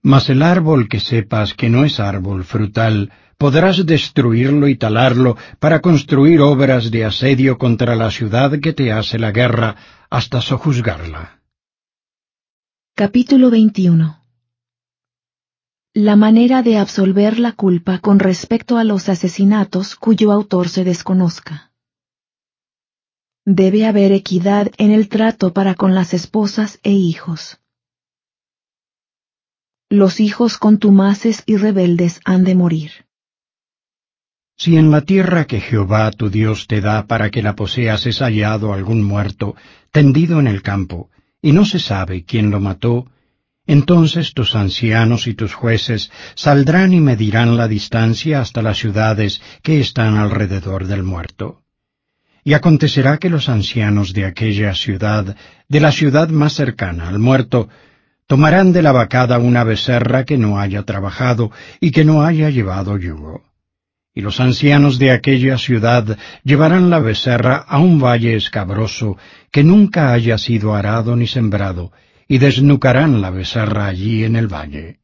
Mas 0.00 0.30
el 0.30 0.42
árbol 0.42 0.88
que 0.88 1.00
sepas 1.00 1.54
que 1.54 1.68
no 1.68 1.84
es 1.84 1.98
árbol 1.98 2.44
frutal, 2.44 3.10
podrás 3.36 3.84
destruirlo 3.84 4.68
y 4.68 4.76
talarlo 4.76 5.36
para 5.58 5.80
construir 5.80 6.40
obras 6.40 6.92
de 6.92 7.04
asedio 7.04 7.58
contra 7.58 7.96
la 7.96 8.12
ciudad 8.12 8.60
que 8.60 8.72
te 8.72 8.92
hace 8.92 9.18
la 9.18 9.32
guerra 9.32 9.74
hasta 10.08 10.40
sojuzgarla. 10.40 11.39
Capítulo 12.94 13.50
21 13.50 14.18
la 15.92 16.14
manera 16.14 16.62
de 16.62 16.78
absolver 16.78 17.40
la 17.40 17.52
culpa 17.52 17.98
con 17.98 18.20
respecto 18.20 18.78
a 18.78 18.84
los 18.84 19.08
asesinatos 19.08 19.96
cuyo 19.96 20.30
autor 20.30 20.68
se 20.68 20.84
desconozca. 20.84 21.72
Debe 23.44 23.86
haber 23.86 24.12
equidad 24.12 24.70
en 24.78 24.92
el 24.92 25.08
trato 25.08 25.52
para 25.52 25.74
con 25.74 25.96
las 25.96 26.14
esposas 26.14 26.78
e 26.84 26.92
hijos. 26.92 27.60
los 29.90 30.20
hijos 30.20 30.56
contumaces 30.56 31.42
y 31.46 31.56
rebeldes 31.56 32.20
han 32.24 32.44
de 32.44 32.54
morir. 32.54 32.90
Si 34.56 34.76
en 34.76 34.92
la 34.92 35.00
tierra 35.00 35.46
que 35.46 35.60
Jehová 35.60 36.12
tu 36.12 36.30
Dios 36.30 36.68
te 36.68 36.80
da 36.80 37.06
para 37.08 37.30
que 37.30 37.42
la 37.42 37.56
poseas 37.56 38.06
es 38.06 38.20
hallado 38.20 38.72
algún 38.72 39.02
muerto, 39.02 39.56
tendido 39.90 40.38
en 40.38 40.46
el 40.46 40.62
campo, 40.62 41.10
y 41.42 41.52
no 41.52 41.64
se 41.64 41.78
sabe 41.78 42.24
quién 42.24 42.50
lo 42.50 42.60
mató, 42.60 43.06
entonces 43.66 44.34
tus 44.34 44.54
ancianos 44.54 45.26
y 45.26 45.34
tus 45.34 45.54
jueces 45.54 46.10
saldrán 46.34 46.92
y 46.92 47.00
medirán 47.00 47.56
la 47.56 47.68
distancia 47.68 48.40
hasta 48.40 48.62
las 48.62 48.78
ciudades 48.78 49.40
que 49.62 49.80
están 49.80 50.16
alrededor 50.16 50.86
del 50.86 51.02
muerto. 51.02 51.62
Y 52.42 52.54
acontecerá 52.54 53.18
que 53.18 53.30
los 53.30 53.48
ancianos 53.48 54.12
de 54.12 54.24
aquella 54.24 54.74
ciudad, 54.74 55.36
de 55.68 55.80
la 55.80 55.92
ciudad 55.92 56.30
más 56.30 56.54
cercana 56.54 57.08
al 57.08 57.18
muerto, 57.18 57.68
tomarán 58.26 58.72
de 58.72 58.82
la 58.82 58.92
vacada 58.92 59.38
una 59.38 59.62
becerra 59.62 60.24
que 60.24 60.38
no 60.38 60.58
haya 60.58 60.84
trabajado 60.84 61.50
y 61.80 61.90
que 61.90 62.04
no 62.04 62.24
haya 62.24 62.48
llevado 62.48 62.96
yugo. 62.96 63.49
Y 64.14 64.22
los 64.22 64.40
ancianos 64.40 64.98
de 64.98 65.12
aquella 65.12 65.56
ciudad 65.56 66.18
llevarán 66.42 66.90
la 66.90 66.98
becerra 66.98 67.56
a 67.56 67.78
un 67.78 68.00
valle 68.00 68.34
escabroso 68.34 69.16
que 69.52 69.62
nunca 69.62 70.12
haya 70.12 70.36
sido 70.36 70.74
arado 70.74 71.14
ni 71.14 71.28
sembrado, 71.28 71.92
y 72.26 72.38
desnucarán 72.38 73.20
la 73.20 73.30
becerra 73.30 73.86
allí 73.86 74.24
en 74.24 74.36
el 74.36 74.48
valle. 74.48 74.98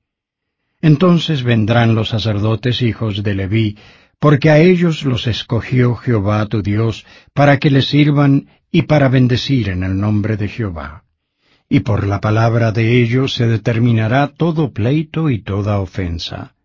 Entonces 0.81 1.43
vendrán 1.43 1.95
los 1.95 2.09
sacerdotes 2.09 2.83
hijos 2.83 3.23
de 3.23 3.35
Leví, 3.35 3.79
porque 4.19 4.51
a 4.51 4.59
ellos 4.59 5.05
los 5.05 5.27
escogió 5.27 5.95
Jehová 5.95 6.47
tu 6.47 6.63
Dios, 6.63 7.07
para 7.33 7.59
que 7.59 7.71
les 7.71 7.87
sirvan 7.87 8.49
y 8.73 8.83
para 8.83 9.09
bendecir 9.09 9.69
en 9.69 9.85
el 9.85 9.99
nombre 9.99 10.37
de 10.37 10.49
Jehová. 10.49 11.05
Y 11.69 11.81
por 11.81 12.07
la 12.07 12.21
palabra 12.21 12.73
de 12.73 13.03
ellos 13.03 13.35
se 13.35 13.47
determinará 13.47 14.29
todo 14.29 14.73
pleito 14.73 15.31
y 15.31 15.43
toda 15.43 15.79
ofensa. 15.79 16.56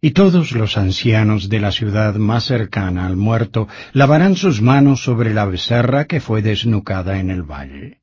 Y 0.00 0.12
todos 0.12 0.52
los 0.52 0.78
ancianos 0.78 1.48
de 1.48 1.60
la 1.60 1.72
ciudad 1.72 2.14
más 2.14 2.44
cercana 2.44 3.06
al 3.06 3.16
muerto 3.16 3.68
lavarán 3.92 4.34
sus 4.36 4.62
manos 4.62 5.02
sobre 5.04 5.34
la 5.34 5.44
becerra 5.44 6.06
que 6.06 6.20
fue 6.20 6.40
desnucada 6.40 7.18
en 7.18 7.30
el 7.30 7.42
valle. 7.42 8.00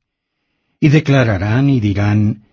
Y 0.78 0.90
declararán 0.90 1.68
y 1.68 1.80
dirán, 1.80 2.44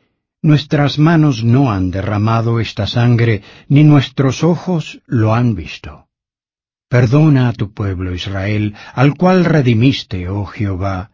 Nuestras 0.42 1.00
manos 1.00 1.44
no 1.44 1.72
han 1.72 1.90
derramado 1.90 2.60
esta 2.60 2.86
sangre, 2.86 3.42
ni 3.68 3.84
nuestros 3.84 4.44
ojos 4.44 5.02
lo 5.08 5.34
han 5.34 5.56
visto. 5.56 6.06
Perdona 6.88 7.50
a 7.50 7.54
tu 7.54 7.74
pueblo 7.74 8.14
Israel, 8.14 8.76
al 8.94 9.16
cual 9.16 9.44
redimiste, 9.44 10.30
oh 10.30 10.46
Jehová, 10.46 11.10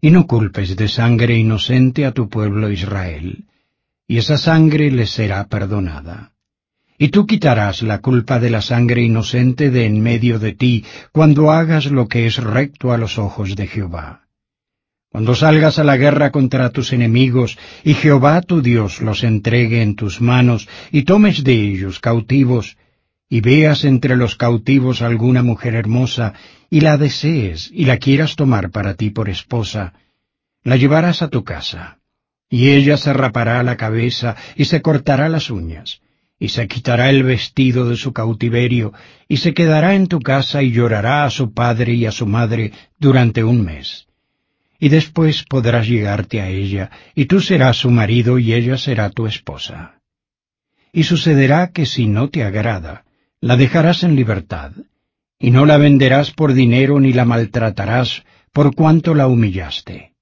y 0.00 0.10
no 0.10 0.26
culpes 0.26 0.76
de 0.76 0.88
sangre 0.88 1.38
inocente 1.38 2.04
a 2.04 2.12
tu 2.12 2.28
pueblo 2.28 2.68
Israel, 2.68 3.44
y 4.08 4.18
esa 4.18 4.38
sangre 4.38 4.90
les 4.90 5.10
será 5.10 5.46
perdonada. 5.46 6.33
Y 6.98 7.08
tú 7.08 7.26
quitarás 7.26 7.82
la 7.82 7.98
culpa 7.98 8.38
de 8.38 8.50
la 8.50 8.62
sangre 8.62 9.02
inocente 9.02 9.70
de 9.70 9.86
en 9.86 10.00
medio 10.00 10.38
de 10.38 10.52
ti, 10.52 10.84
cuando 11.12 11.50
hagas 11.50 11.86
lo 11.86 12.06
que 12.06 12.26
es 12.26 12.36
recto 12.36 12.92
a 12.92 12.98
los 12.98 13.18
ojos 13.18 13.56
de 13.56 13.66
Jehová. 13.66 14.22
Cuando 15.10 15.34
salgas 15.34 15.78
a 15.78 15.84
la 15.84 15.96
guerra 15.96 16.30
contra 16.30 16.70
tus 16.70 16.92
enemigos, 16.92 17.58
y 17.84 17.94
Jehová 17.94 18.40
tu 18.42 18.62
Dios 18.62 19.00
los 19.00 19.22
entregue 19.22 19.82
en 19.82 19.94
tus 19.94 20.20
manos, 20.20 20.68
y 20.90 21.02
tomes 21.02 21.44
de 21.44 21.52
ellos 21.52 22.00
cautivos, 22.00 22.76
y 23.28 23.40
veas 23.40 23.84
entre 23.84 24.16
los 24.16 24.36
cautivos 24.36 25.02
alguna 25.02 25.42
mujer 25.42 25.74
hermosa, 25.74 26.34
y 26.70 26.80
la 26.80 26.96
desees, 26.96 27.70
y 27.72 27.84
la 27.84 27.98
quieras 27.98 28.36
tomar 28.36 28.70
para 28.70 28.94
ti 28.94 29.10
por 29.10 29.28
esposa, 29.28 29.94
la 30.64 30.76
llevarás 30.76 31.22
a 31.22 31.28
tu 31.28 31.44
casa, 31.44 31.98
y 32.48 32.70
ella 32.70 32.96
se 32.96 33.12
rapará 33.12 33.62
la 33.62 33.76
cabeza 33.76 34.36
y 34.56 34.64
se 34.64 34.82
cortará 34.82 35.28
las 35.28 35.50
uñas, 35.50 36.00
y 36.38 36.48
se 36.48 36.66
quitará 36.68 37.10
el 37.10 37.22
vestido 37.22 37.88
de 37.88 37.96
su 37.96 38.12
cautiverio, 38.12 38.92
y 39.28 39.38
se 39.38 39.54
quedará 39.54 39.94
en 39.94 40.08
tu 40.08 40.20
casa 40.20 40.62
y 40.62 40.72
llorará 40.72 41.24
a 41.24 41.30
su 41.30 41.52
padre 41.52 41.94
y 41.94 42.06
a 42.06 42.12
su 42.12 42.26
madre 42.26 42.72
durante 42.98 43.44
un 43.44 43.64
mes. 43.64 44.06
Y 44.78 44.88
después 44.88 45.44
podrás 45.44 45.86
llegarte 45.86 46.40
a 46.40 46.48
ella, 46.48 46.90
y 47.14 47.26
tú 47.26 47.40
serás 47.40 47.76
su 47.76 47.90
marido 47.90 48.38
y 48.38 48.52
ella 48.52 48.76
será 48.76 49.10
tu 49.10 49.26
esposa. 49.26 50.00
Y 50.92 51.04
sucederá 51.04 51.70
que 51.72 51.86
si 51.86 52.06
no 52.06 52.28
te 52.28 52.44
agrada, 52.44 53.04
la 53.40 53.56
dejarás 53.56 54.02
en 54.02 54.16
libertad, 54.16 54.72
y 55.38 55.50
no 55.50 55.66
la 55.66 55.76
venderás 55.76 56.30
por 56.30 56.54
dinero 56.54 57.00
ni 57.00 57.12
la 57.12 57.24
maltratarás 57.24 58.24
por 58.52 58.74
cuanto 58.74 59.14
la 59.14 59.26
humillaste. 59.26 60.12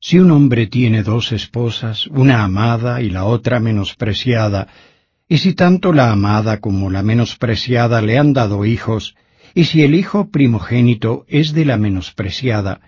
Si 0.00 0.18
un 0.18 0.32
hombre 0.32 0.66
tiene 0.66 1.02
dos 1.02 1.32
esposas, 1.32 2.08
una 2.08 2.42
amada 2.42 3.00
y 3.00 3.08
la 3.08 3.24
otra 3.24 3.60
menospreciada, 3.60 4.66
y 5.32 5.38
si 5.38 5.54
tanto 5.54 5.94
la 5.94 6.12
amada 6.12 6.60
como 6.60 6.90
la 6.90 7.02
menospreciada 7.02 8.02
le 8.02 8.18
han 8.18 8.34
dado 8.34 8.66
hijos, 8.66 9.16
y 9.54 9.64
si 9.64 9.82
el 9.82 9.94
hijo 9.94 10.28
primogénito 10.28 11.24
es 11.26 11.54
de 11.54 11.64
la 11.64 11.78
menospreciada, 11.78 12.82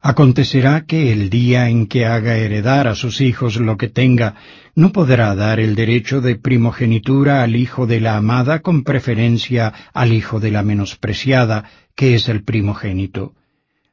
Acontecerá 0.00 0.84
que 0.86 1.10
el 1.12 1.30
día 1.30 1.70
en 1.70 1.86
que 1.86 2.04
haga 2.04 2.36
heredar 2.36 2.88
a 2.88 2.94
sus 2.94 3.22
hijos 3.22 3.56
lo 3.56 3.78
que 3.78 3.88
tenga, 3.88 4.34
no 4.74 4.92
podrá 4.92 5.34
dar 5.34 5.60
el 5.60 5.74
derecho 5.74 6.20
de 6.20 6.36
primogenitura 6.36 7.42
al 7.42 7.56
hijo 7.56 7.86
de 7.86 8.00
la 8.00 8.18
amada 8.18 8.60
con 8.60 8.84
preferencia 8.84 9.72
al 9.94 10.12
hijo 10.12 10.40
de 10.40 10.50
la 10.50 10.62
menospreciada, 10.62 11.64
que 11.96 12.14
es 12.14 12.28
el 12.28 12.44
primogénito. 12.44 13.32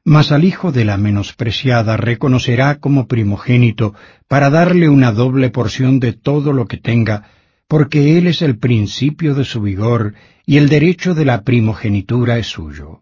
Mas 0.03 0.33
al 0.33 0.43
hijo 0.43 0.73
de 0.73 0.83
la 0.83 0.97
menospreciada 0.97 1.95
reconocerá 1.95 2.75
como 2.75 3.07
primogénito 3.07 3.95
para 4.27 4.49
darle 4.49 4.89
una 4.89 5.13
doble 5.13 5.49
porción 5.49 6.01
de 6.01 6.11
todo 6.11 6.51
lo 6.51 6.67
que 6.67 6.77
tenga, 6.77 7.23
porque 7.67 8.17
él 8.17 8.27
es 8.27 8.41
el 8.41 8.57
principio 8.57 9.33
de 9.33 9.45
su 9.45 9.61
vigor 9.61 10.13
y 10.45 10.57
el 10.57 10.69
derecho 10.69 11.15
de 11.15 11.25
la 11.25 11.43
primogenitura 11.43 12.37
es 12.37 12.47
suyo. 12.47 13.01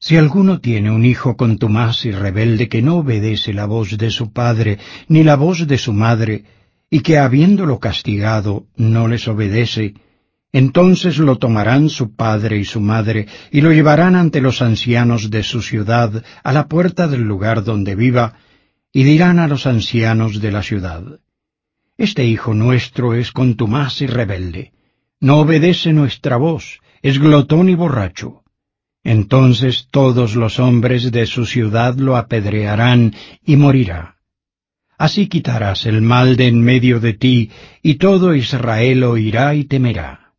Si 0.00 0.16
alguno 0.16 0.60
tiene 0.60 0.90
un 0.90 1.04
hijo 1.04 1.36
contumaz 1.36 2.04
y 2.04 2.12
rebelde 2.12 2.68
que 2.68 2.82
no 2.82 2.98
obedece 2.98 3.52
la 3.52 3.66
voz 3.66 3.96
de 3.96 4.10
su 4.10 4.32
padre 4.32 4.78
ni 5.08 5.24
la 5.24 5.34
voz 5.34 5.66
de 5.66 5.78
su 5.78 5.92
madre, 5.92 6.44
y 6.90 7.00
que 7.00 7.18
habiéndolo 7.18 7.80
castigado 7.80 8.66
no 8.76 9.08
les 9.08 9.26
obedece, 9.28 9.94
entonces 10.52 11.18
lo 11.18 11.36
tomarán 11.36 11.90
su 11.90 12.14
padre 12.14 12.58
y 12.58 12.64
su 12.64 12.80
madre 12.80 13.26
y 13.50 13.60
lo 13.60 13.72
llevarán 13.72 14.14
ante 14.14 14.40
los 14.40 14.62
ancianos 14.62 15.30
de 15.30 15.42
su 15.42 15.60
ciudad 15.60 16.22
a 16.42 16.52
la 16.52 16.68
puerta 16.68 17.08
del 17.08 17.22
lugar 17.22 17.64
donde 17.64 17.94
viva, 17.94 18.34
y 18.92 19.02
dirán 19.02 19.38
a 19.38 19.48
los 19.48 19.66
ancianos 19.66 20.40
de 20.40 20.50
la 20.50 20.62
ciudad, 20.62 21.20
Este 21.98 22.24
hijo 22.24 22.54
nuestro 22.54 23.12
es 23.14 23.32
contumaz 23.32 24.00
y 24.00 24.06
rebelde, 24.06 24.72
no 25.20 25.40
obedece 25.40 25.92
nuestra 25.92 26.38
voz, 26.38 26.80
es 27.02 27.18
glotón 27.18 27.68
y 27.68 27.74
borracho 27.74 28.42
entonces 29.08 29.88
todos 29.90 30.36
los 30.36 30.58
hombres 30.58 31.10
de 31.10 31.24
su 31.24 31.46
ciudad 31.46 31.94
lo 31.96 32.16
apedrearán 32.16 33.14
y 33.42 33.56
morirá. 33.56 34.16
Así 34.98 35.28
quitarás 35.28 35.86
el 35.86 36.02
mal 36.02 36.36
de 36.36 36.48
en 36.48 36.60
medio 36.62 37.00
de 37.00 37.14
ti, 37.14 37.50
y 37.82 37.94
todo 37.94 38.34
Israel 38.34 39.04
oirá 39.04 39.54
y 39.54 39.64
temerá. 39.64 40.34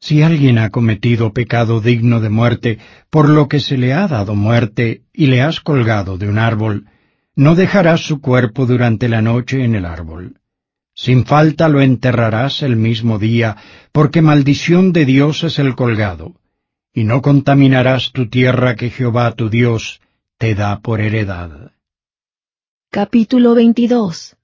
Si 0.00 0.22
alguien 0.22 0.56
ha 0.56 0.70
cometido 0.70 1.34
pecado 1.34 1.82
digno 1.82 2.20
de 2.20 2.30
muerte, 2.30 2.78
por 3.10 3.28
lo 3.28 3.48
que 3.48 3.60
se 3.60 3.76
le 3.76 3.92
ha 3.92 4.08
dado 4.08 4.34
muerte, 4.34 5.02
y 5.12 5.26
le 5.26 5.42
has 5.42 5.60
colgado 5.60 6.16
de 6.16 6.26
un 6.28 6.38
árbol, 6.38 6.86
no 7.36 7.54
dejarás 7.54 8.00
su 8.00 8.22
cuerpo 8.22 8.64
durante 8.64 9.10
la 9.10 9.20
noche 9.20 9.62
en 9.62 9.74
el 9.74 9.84
árbol. 9.84 10.37
Sin 10.98 11.24
falta 11.24 11.68
lo 11.68 11.80
enterrarás 11.80 12.60
el 12.62 12.74
mismo 12.74 13.20
día, 13.20 13.56
porque 13.92 14.20
maldición 14.20 14.92
de 14.92 15.04
Dios 15.04 15.44
es 15.44 15.60
el 15.60 15.76
colgado 15.76 16.34
y 16.92 17.04
no 17.04 17.22
contaminarás 17.22 18.10
tu 18.10 18.28
tierra 18.28 18.74
que 18.74 18.90
Jehová 18.90 19.30
tu 19.36 19.48
Dios 19.48 20.00
te 20.38 20.56
da 20.56 20.80
por 20.80 21.00
heredad. 21.00 21.70
Capítulo 22.90 23.54
22 23.54 24.36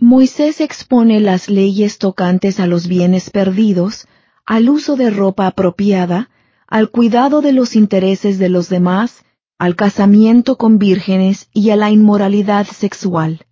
Moisés 0.00 0.60
expone 0.60 1.20
las 1.20 1.48
leyes 1.48 1.98
tocantes 1.98 2.58
a 2.58 2.66
los 2.66 2.88
bienes 2.88 3.30
perdidos, 3.30 4.08
al 4.44 4.68
uso 4.68 4.96
de 4.96 5.10
ropa 5.10 5.46
apropiada, 5.46 6.28
al 6.66 6.90
cuidado 6.90 7.40
de 7.40 7.52
los 7.52 7.76
intereses 7.76 8.40
de 8.40 8.48
los 8.48 8.68
demás, 8.68 9.24
al 9.58 9.76
casamiento 9.76 10.56
con 10.56 10.78
vírgenes 10.78 11.48
y 11.52 11.70
a 11.70 11.76
la 11.76 11.92
inmoralidad 11.92 12.66
sexual. 12.66 13.46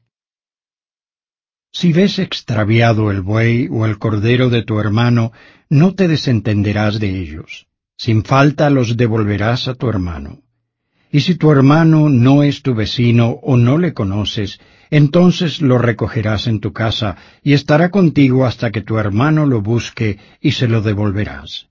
Si 1.75 1.91
ves 1.91 2.19
extraviado 2.19 3.11
el 3.11 3.23
buey 3.23 3.67
o 3.71 3.87
el 3.87 3.99
cordero 3.99 4.51
de 4.51 4.63
tu 4.63 4.79
hermano, 4.79 5.33
no 5.71 5.95
te 5.95 6.07
desentenderás 6.07 7.01
de 7.01 7.19
ellos. 7.19 7.67
Sin 7.97 8.25
falta 8.25 8.69
los 8.69 8.99
devolverás 8.99 9.69
a 9.69 9.75
tu 9.75 9.89
hermano. 9.89 10.41
Y 11.11 11.21
si 11.21 11.35
tu 11.35 11.51
hermano 11.51 12.11
no 12.11 12.43
es 12.43 12.61
tu 12.61 12.75
vecino 12.75 13.39
o 13.43 13.57
no 13.57 13.79
le 13.79 13.95
conoces, 13.95 14.61
entonces 14.91 15.63
lo 15.63 15.79
recogerás 15.79 16.47
en 16.47 16.61
tu 16.61 16.75
casa 16.75 17.17
y 17.43 17.55
estará 17.55 17.91
contigo 17.91 18.45
hasta 18.45 18.71
que 18.71 18.83
tu 18.83 18.99
hermano 18.99 19.47
lo 19.47 19.63
busque 19.63 20.19
y 20.43 20.53
se 20.53 20.69
lo 20.69 20.83
devolverás. 20.83 21.69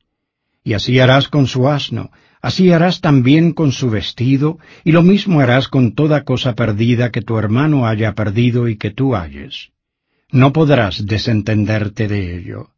Y 0.63 0.73
así 0.73 0.99
harás 0.99 1.27
con 1.27 1.45
su 1.45 1.69
asno, 1.69 2.09
así 2.41 2.71
harás 2.71 3.01
también 3.01 3.51
con 3.51 3.71
su 3.71 3.91
vestido, 3.91 4.57
y 4.83 4.93
lo 4.93 5.03
mismo 5.03 5.41
harás 5.41 5.67
con 5.67 5.93
toda 5.93 6.23
cosa 6.23 6.55
perdida 6.55 7.11
que 7.11 7.21
tu 7.21 7.37
hermano 7.37 7.85
haya 7.85 8.15
perdido 8.15 8.67
y 8.67 8.77
que 8.77 8.89
tú 8.89 9.15
halles 9.15 9.71
no 10.31 10.53
podrás 10.53 11.05
desentenderte 11.05 12.07
de 12.07 12.37
ello. 12.37 12.71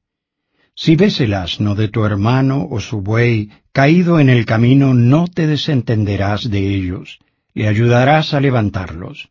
Si 0.75 0.95
ves 0.95 1.19
el 1.21 1.33
asno 1.35 1.75
de 1.75 1.87
tu 1.87 2.03
hermano 2.03 2.67
o 2.69 2.79
su 2.79 3.01
buey 3.01 3.51
caído 3.71 4.19
en 4.19 4.29
el 4.29 4.45
camino, 4.45 4.93
no 4.93 5.27
te 5.27 5.45
desentenderás 5.45 6.49
de 6.49 6.59
ellos, 6.59 7.19
le 7.53 7.67
ayudarás 7.67 8.33
a 8.33 8.39
levantarlos. 8.39 9.29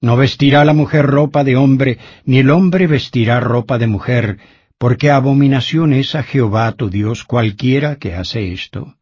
No 0.00 0.16
vestirá 0.16 0.64
la 0.64 0.74
mujer 0.74 1.06
ropa 1.06 1.44
de 1.44 1.56
hombre, 1.56 1.98
ni 2.24 2.38
el 2.38 2.50
hombre 2.50 2.86
vestirá 2.86 3.40
ropa 3.40 3.78
de 3.78 3.86
mujer, 3.86 4.38
porque 4.78 5.10
abominación 5.10 5.92
es 5.92 6.14
a 6.14 6.22
Jehová 6.22 6.72
tu 6.72 6.90
Dios 6.90 7.24
cualquiera 7.24 7.96
que 7.96 8.14
hace 8.14 8.52
esto. 8.52 8.96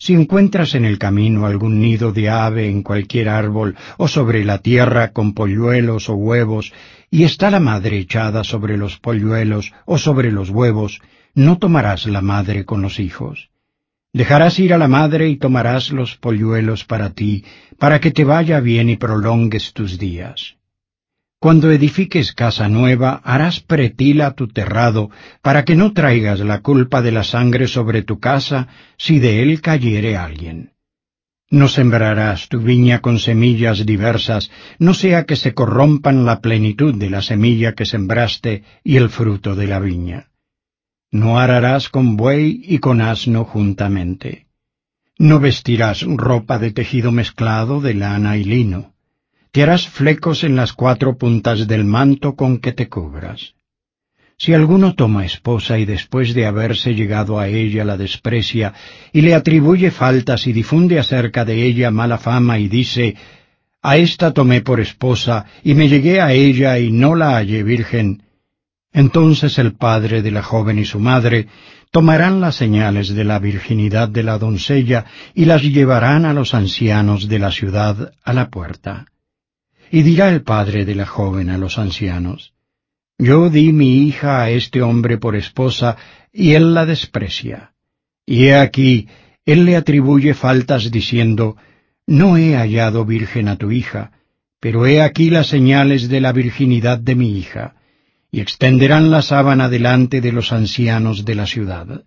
Si 0.00 0.14
encuentras 0.14 0.76
en 0.76 0.84
el 0.84 0.96
camino 0.96 1.44
algún 1.44 1.80
nido 1.80 2.12
de 2.12 2.30
ave 2.30 2.70
en 2.70 2.84
cualquier 2.84 3.28
árbol, 3.28 3.76
o 3.96 4.06
sobre 4.06 4.44
la 4.44 4.58
tierra 4.58 5.12
con 5.12 5.34
polluelos 5.34 6.08
o 6.08 6.14
huevos, 6.14 6.72
y 7.10 7.24
está 7.24 7.50
la 7.50 7.58
madre 7.58 7.98
echada 7.98 8.44
sobre 8.44 8.76
los 8.76 8.98
polluelos 8.98 9.72
o 9.86 9.98
sobre 9.98 10.30
los 10.30 10.50
huevos, 10.50 11.00
no 11.34 11.58
tomarás 11.58 12.06
la 12.06 12.22
madre 12.22 12.64
con 12.64 12.80
los 12.80 13.00
hijos. 13.00 13.50
Dejarás 14.12 14.58
ir 14.60 14.72
a 14.72 14.78
la 14.78 14.88
madre 14.88 15.28
y 15.28 15.36
tomarás 15.36 15.90
los 15.90 16.16
polluelos 16.16 16.84
para 16.84 17.10
ti, 17.10 17.44
para 17.78 18.00
que 18.00 18.12
te 18.12 18.24
vaya 18.24 18.60
bien 18.60 18.88
y 18.90 18.96
prolongues 18.96 19.72
tus 19.72 19.98
días. 19.98 20.57
Cuando 21.40 21.70
edifiques 21.70 22.32
casa 22.32 22.68
nueva, 22.68 23.20
harás 23.22 23.60
pretila 23.60 24.34
tu 24.34 24.48
terrado, 24.48 25.10
para 25.40 25.64
que 25.64 25.76
no 25.76 25.92
traigas 25.92 26.40
la 26.40 26.62
culpa 26.62 27.00
de 27.00 27.12
la 27.12 27.22
sangre 27.22 27.68
sobre 27.68 28.02
tu 28.02 28.18
casa, 28.18 28.66
si 28.96 29.20
de 29.20 29.42
él 29.42 29.60
cayere 29.60 30.16
alguien. 30.16 30.72
No 31.48 31.68
sembrarás 31.68 32.48
tu 32.48 32.58
viña 32.58 33.00
con 33.00 33.20
semillas 33.20 33.86
diversas, 33.86 34.50
no 34.80 34.94
sea 34.94 35.26
que 35.26 35.36
se 35.36 35.54
corrompan 35.54 36.26
la 36.26 36.40
plenitud 36.40 36.96
de 36.96 37.08
la 37.08 37.22
semilla 37.22 37.72
que 37.74 37.86
sembraste 37.86 38.64
y 38.82 38.96
el 38.96 39.08
fruto 39.08 39.54
de 39.54 39.68
la 39.68 39.78
viña. 39.78 40.30
No 41.12 41.38
ararás 41.38 41.88
con 41.88 42.16
buey 42.16 42.60
y 42.64 42.78
con 42.78 43.00
asno 43.00 43.44
juntamente. 43.44 44.48
No 45.18 45.38
vestirás 45.38 46.02
ropa 46.02 46.58
de 46.58 46.72
tejido 46.72 47.12
mezclado 47.12 47.80
de 47.80 47.94
lana 47.94 48.36
y 48.36 48.42
lino 48.44 48.97
te 49.50 49.62
harás 49.62 49.88
flecos 49.88 50.44
en 50.44 50.56
las 50.56 50.72
cuatro 50.72 51.16
puntas 51.16 51.66
del 51.66 51.84
manto 51.84 52.34
con 52.34 52.58
que 52.58 52.72
te 52.72 52.88
cubras. 52.88 53.54
Si 54.36 54.54
alguno 54.54 54.94
toma 54.94 55.24
esposa 55.24 55.78
y 55.78 55.84
después 55.84 56.32
de 56.32 56.46
haberse 56.46 56.94
llegado 56.94 57.40
a 57.40 57.48
ella 57.48 57.84
la 57.84 57.96
desprecia 57.96 58.72
y 59.12 59.22
le 59.22 59.34
atribuye 59.34 59.90
faltas 59.90 60.46
y 60.46 60.52
difunde 60.52 60.98
acerca 61.00 61.44
de 61.44 61.64
ella 61.64 61.90
mala 61.90 62.18
fama 62.18 62.58
y 62.58 62.68
dice, 62.68 63.16
a 63.82 63.96
esta 63.96 64.32
tomé 64.32 64.60
por 64.60 64.78
esposa 64.80 65.46
y 65.64 65.74
me 65.74 65.88
llegué 65.88 66.20
a 66.20 66.32
ella 66.32 66.78
y 66.78 66.92
no 66.92 67.16
la 67.16 67.36
hallé 67.36 67.64
virgen, 67.64 68.22
entonces 68.92 69.58
el 69.58 69.74
padre 69.74 70.22
de 70.22 70.30
la 70.30 70.42
joven 70.42 70.78
y 70.78 70.84
su 70.84 71.00
madre 71.00 71.48
tomarán 71.90 72.40
las 72.40 72.54
señales 72.54 73.14
de 73.14 73.24
la 73.24 73.38
virginidad 73.38 74.08
de 74.08 74.22
la 74.22 74.38
doncella 74.38 75.04
y 75.34 75.44
las 75.46 75.62
llevarán 75.62 76.24
a 76.24 76.32
los 76.32 76.54
ancianos 76.54 77.28
de 77.28 77.38
la 77.38 77.50
ciudad 77.50 78.12
a 78.22 78.32
la 78.32 78.50
puerta. 78.50 79.06
Y 79.90 80.02
dirá 80.02 80.28
el 80.28 80.42
padre 80.42 80.84
de 80.84 80.94
la 80.94 81.06
joven 81.06 81.50
a 81.50 81.58
los 81.58 81.78
ancianos, 81.78 82.52
Yo 83.18 83.50
di 83.50 83.72
mi 83.72 84.06
hija 84.06 84.42
a 84.42 84.50
este 84.50 84.82
hombre 84.82 85.18
por 85.18 85.34
esposa, 85.34 85.96
y 86.32 86.52
él 86.52 86.74
la 86.74 86.86
desprecia. 86.86 87.72
Y 88.24 88.46
he 88.46 88.56
aquí, 88.56 89.08
él 89.44 89.64
le 89.64 89.76
atribuye 89.76 90.34
faltas 90.34 90.90
diciendo, 90.90 91.56
No 92.06 92.36
he 92.36 92.54
hallado 92.54 93.04
virgen 93.04 93.48
a 93.48 93.56
tu 93.56 93.72
hija, 93.72 94.12
pero 94.60 94.86
he 94.86 95.00
aquí 95.00 95.30
las 95.30 95.46
señales 95.48 96.08
de 96.08 96.20
la 96.20 96.32
virginidad 96.32 96.98
de 96.98 97.14
mi 97.14 97.38
hija, 97.38 97.74
y 98.30 98.40
extenderán 98.40 99.10
la 99.10 99.22
sábana 99.22 99.68
delante 99.68 100.20
de 100.20 100.32
los 100.32 100.52
ancianos 100.52 101.24
de 101.24 101.34
la 101.34 101.46
ciudad. 101.46 102.04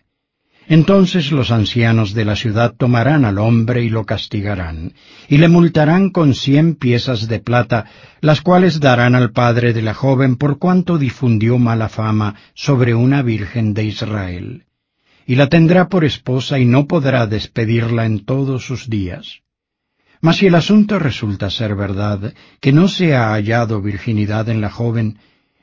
Entonces 0.71 1.33
los 1.33 1.51
ancianos 1.51 2.13
de 2.13 2.23
la 2.23 2.37
ciudad 2.37 2.73
tomarán 2.73 3.25
al 3.25 3.39
hombre 3.39 3.83
y 3.83 3.89
lo 3.89 4.05
castigarán, 4.05 4.93
y 5.27 5.37
le 5.37 5.49
multarán 5.49 6.11
con 6.11 6.33
cien 6.33 6.75
piezas 6.75 7.27
de 7.27 7.39
plata, 7.39 7.87
las 8.21 8.39
cuales 8.39 8.79
darán 8.79 9.13
al 9.13 9.33
padre 9.33 9.73
de 9.73 9.81
la 9.81 9.93
joven 9.93 10.37
por 10.37 10.59
cuanto 10.59 10.97
difundió 10.97 11.57
mala 11.57 11.89
fama 11.89 12.35
sobre 12.53 12.95
una 12.95 13.21
virgen 13.21 13.73
de 13.73 13.83
Israel. 13.83 14.63
Y 15.27 15.35
la 15.35 15.47
tendrá 15.47 15.89
por 15.89 16.05
esposa 16.05 16.57
y 16.57 16.63
no 16.63 16.87
podrá 16.87 17.27
despedirla 17.27 18.05
en 18.05 18.23
todos 18.23 18.65
sus 18.65 18.89
días. 18.89 19.41
Mas 20.21 20.37
si 20.37 20.47
el 20.47 20.55
asunto 20.55 20.99
resulta 20.99 21.49
ser 21.49 21.75
verdad, 21.75 22.33
que 22.61 22.71
no 22.71 22.87
se 22.87 23.13
ha 23.13 23.31
hallado 23.33 23.81
virginidad 23.81 24.47
en 24.47 24.61
la 24.61 24.69
joven, 24.69 25.17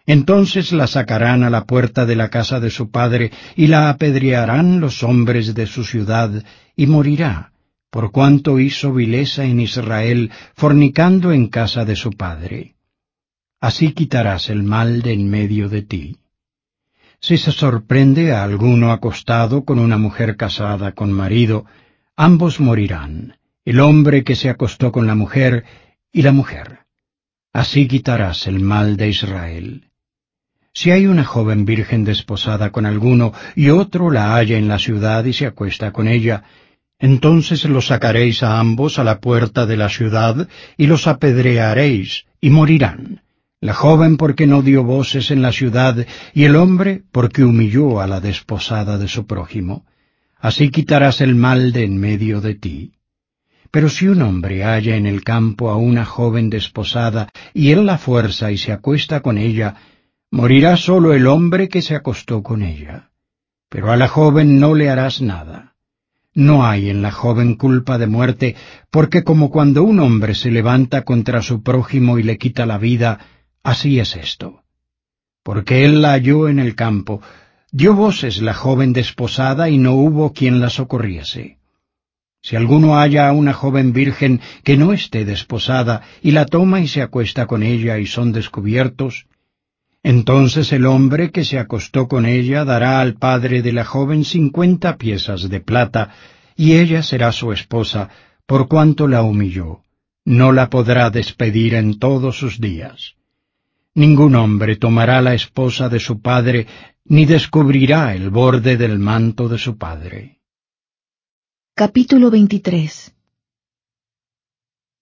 entonces 0.09 0.73
la 0.73 0.87
sacarán 0.87 1.43
a 1.43 1.51
la 1.51 1.67
puerta 1.67 2.07
de 2.07 2.17
la 2.17 2.31
casa 2.31 2.61
de 2.61 2.71
su 2.71 2.91
padre, 2.91 3.31
y 3.57 3.67
la 3.67 3.91
apedrearán 3.91 4.81
los 4.81 5.03
hombres 5.03 5.55
de 5.55 5.67
su 5.67 5.85
ciudad, 5.85 6.43
y 6.75 6.87
morirá, 6.87 7.53
por 7.91 8.11
cuanto 8.11 8.59
hizo 8.59 8.95
vileza 8.95 9.45
en 9.45 9.61
Israel, 9.61 10.31
fornicando 10.55 11.31
en 11.31 11.49
casa 11.49 11.85
de 11.85 11.95
su 11.95 12.13
padre. 12.13 12.75
Así 13.61 13.93
quitarás 13.93 14.49
el 14.49 14.63
mal 14.63 15.03
de 15.03 15.13
en 15.13 15.29
medio 15.29 15.69
de 15.69 15.83
ti. 15.83 16.17
Si 17.21 17.37
se 17.37 17.53
sorprende 17.53 18.33
a 18.33 18.45
alguno 18.45 18.93
acostado 18.93 19.67
con 19.67 19.79
una 19.79 19.99
mujer 19.99 20.39
casada 20.39 20.93
con 20.93 21.13
marido, 21.13 21.67
ambos 22.17 22.61
morirán, 22.61 23.37
el 23.67 23.81
hombre 23.81 24.25
que 24.25 24.37
se 24.37 24.49
acostó 24.49 24.91
con 24.91 25.07
la 25.07 25.15
mujer 25.15 25.65
y 26.11 26.23
la 26.23 26.33
mujer. 26.33 26.87
Así 27.53 27.87
quitarás 27.87 28.47
el 28.47 28.61
mal 28.61 28.97
de 28.97 29.09
Israel. 29.11 29.88
Si 30.79 30.93
hay 30.93 31.09
una 31.09 31.25
joven 31.25 31.65
virgen 31.65 32.05
desposada 32.05 32.71
con 32.71 32.87
alguno 32.87 33.33
y 33.57 33.71
otro 33.71 34.13
la 34.13 34.37
halla 34.37 34.57
en 34.57 34.69
la 34.69 34.79
ciudad 34.79 35.25
y 35.25 35.33
se 35.33 35.45
acuesta 35.45 35.91
con 35.91 36.07
ella, 36.07 36.45
entonces 37.01 37.65
los 37.65 37.89
sacaréis 37.89 38.45
a 38.45 38.61
ambos 38.61 39.01
a 39.01 39.03
la 39.03 39.19
puerta 39.19 39.67
de 39.67 39.77
la 39.77 39.89
ciudad 39.89 40.47
y 40.77 40.87
los 40.87 41.09
apedrearéis 41.09 42.27
y 42.41 42.51
morirán. 42.51 43.23
La 43.61 43.75
joven 43.75 44.17
porque 44.17 44.47
no 44.47 44.63
dio 44.63 44.85
voces 44.85 45.33
en 45.33 45.43
la 45.43 45.51
ciudad 45.51 46.07
y 46.33 46.45
el 46.45 46.55
hombre 46.55 47.03
porque 47.11 47.43
humilló 47.43 48.01
a 48.01 48.07
la 48.07 48.21
desposada 48.21 48.99
de 48.99 49.09
su 49.09 49.27
prójimo. 49.27 49.85
Así 50.39 50.71
quitarás 50.71 51.21
el 51.21 51.35
mal 51.35 51.73
de 51.73 51.83
en 51.83 51.99
medio 51.99 52.41
de 52.41 52.55
ti. 52.55 52.93
Pero 53.73 53.89
si 53.89 54.07
un 54.07 54.23
hombre 54.23 54.63
halla 54.63 54.95
en 54.95 55.07
el 55.07 55.25
campo 55.25 55.71
a 55.71 55.77
una 55.77 56.05
joven 56.05 56.51
desposada 56.51 57.31
y 57.53 57.73
él 57.73 57.85
la 57.85 57.99
fuerza 57.99 58.53
y 58.53 58.59
se 58.59 58.71
acuesta 58.71 59.23
con 59.23 59.39
ella, 59.39 59.75
Morirá 60.31 60.77
solo 60.77 61.15
el 61.15 61.27
hombre 61.27 61.69
que 61.69 61.81
se 61.81 61.95
acostó 61.95 62.43
con 62.43 62.63
ella, 62.63 63.11
pero 63.71 63.91
a 63.91 63.97
la 63.97 64.09
joven 64.09 64.61
no 64.61 64.75
le 64.75 64.91
harás 64.91 65.23
nada. 65.23 65.75
No 66.35 66.67
hay 66.67 66.91
en 66.91 67.01
la 67.01 67.11
joven 67.11 67.55
culpa 67.55 67.97
de 67.97 68.07
muerte, 68.07 68.55
porque 68.91 69.25
como 69.25 69.51
cuando 69.51 69.83
un 69.83 70.01
hombre 70.01 70.35
se 70.35 70.51
levanta 70.51 71.03
contra 71.03 71.41
su 71.41 71.63
prójimo 71.63 72.19
y 72.19 72.23
le 72.23 72.37
quita 72.37 72.67
la 72.67 72.79
vida, 72.79 73.19
así 73.63 73.99
es 73.99 74.17
esto. 74.17 74.63
Porque 75.43 75.87
él 75.87 76.03
la 76.03 76.13
halló 76.13 76.49
en 76.49 76.59
el 76.59 76.75
campo, 76.75 77.23
dio 77.73 77.95
voces 77.95 78.43
la 78.43 78.53
joven 78.53 78.93
desposada 78.93 79.71
y 79.71 79.79
no 79.79 79.95
hubo 79.95 80.35
quien 80.35 80.61
la 80.61 80.69
socorriese. 80.69 81.59
Si 82.43 82.55
alguno 82.55 82.97
halla 82.97 83.29
a 83.29 83.33
una 83.33 83.55
joven 83.55 83.95
virgen 83.95 84.41
que 84.63 84.77
no 84.77 84.93
esté 84.93 85.25
desposada 85.25 86.03
y 86.23 86.33
la 86.33 86.45
toma 86.45 86.81
y 86.81 86.87
se 86.87 87.01
acuesta 87.01 87.47
con 87.47 87.63
ella 87.63 87.99
y 87.99 88.07
son 88.07 88.33
descubiertos, 88.33 89.27
entonces 90.09 90.73
el 90.73 90.87
hombre 90.87 91.31
que 91.33 91.45
se 91.45 91.59
acostó 91.59 92.09
con 92.09 92.25
ella 92.25 92.65
dará 92.65 93.03
al 93.03 93.17
padre 93.19 93.61
de 93.61 93.73
la 93.75 93.85
joven 93.85 94.25
cincuenta 94.25 94.97
piezas 94.97 95.51
de 95.51 95.61
plata, 95.61 96.15
y 96.57 96.79
ella 96.79 97.03
será 97.03 97.31
su 97.31 97.53
esposa, 97.53 98.09
por 98.47 98.69
cuanto 98.69 99.07
la 99.07 99.23
humilló. 99.23 99.83
No 100.25 100.51
la 100.53 100.71
podrá 100.71 101.11
despedir 101.11 101.75
en 101.75 101.99
todos 101.99 102.39
sus 102.39 102.59
días. 102.59 103.17
Ningún 103.95 104.35
hombre 104.35 104.77
tomará 104.77 105.21
la 105.21 105.35
esposa 105.35 105.91
de 105.91 106.01
su 106.01 106.23
padre, 106.23 106.67
ni 107.05 107.27
descubrirá 107.27 108.15
el 108.15 108.31
borde 108.31 108.79
del 108.79 108.99
manto 108.99 109.47
de 109.47 109.59
su 109.59 109.77
padre. 109.77 110.39
Capítulo 111.75 112.31
23 112.31 113.15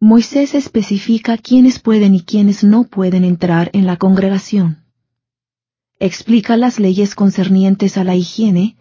Moisés 0.01 0.57
especifica 0.57 1.39
quiénes 1.39 1.79
pueden 1.79 2.17
y 2.17 2.23
quiénes 2.23 2.65
no 2.65 2.89
pueden 2.89 3.23
entrar 3.23 3.71
en 3.73 3.87
la 3.87 3.99
congregación 3.99 4.86
explica 5.99 6.57
las 6.57 6.79
leyes 6.79 7.15
concernientes 7.15 7.97
a 7.97 8.05
la 8.05 8.15
higiene, 8.15 8.77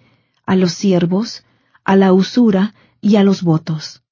a 0.46 0.56
los 0.56 0.74
siervos, 0.74 1.46
a 1.84 1.96
la 1.96 2.14
usura 2.14 2.74
y 3.02 3.16
a 3.16 3.24
los 3.24 3.42
votos. 3.42 4.04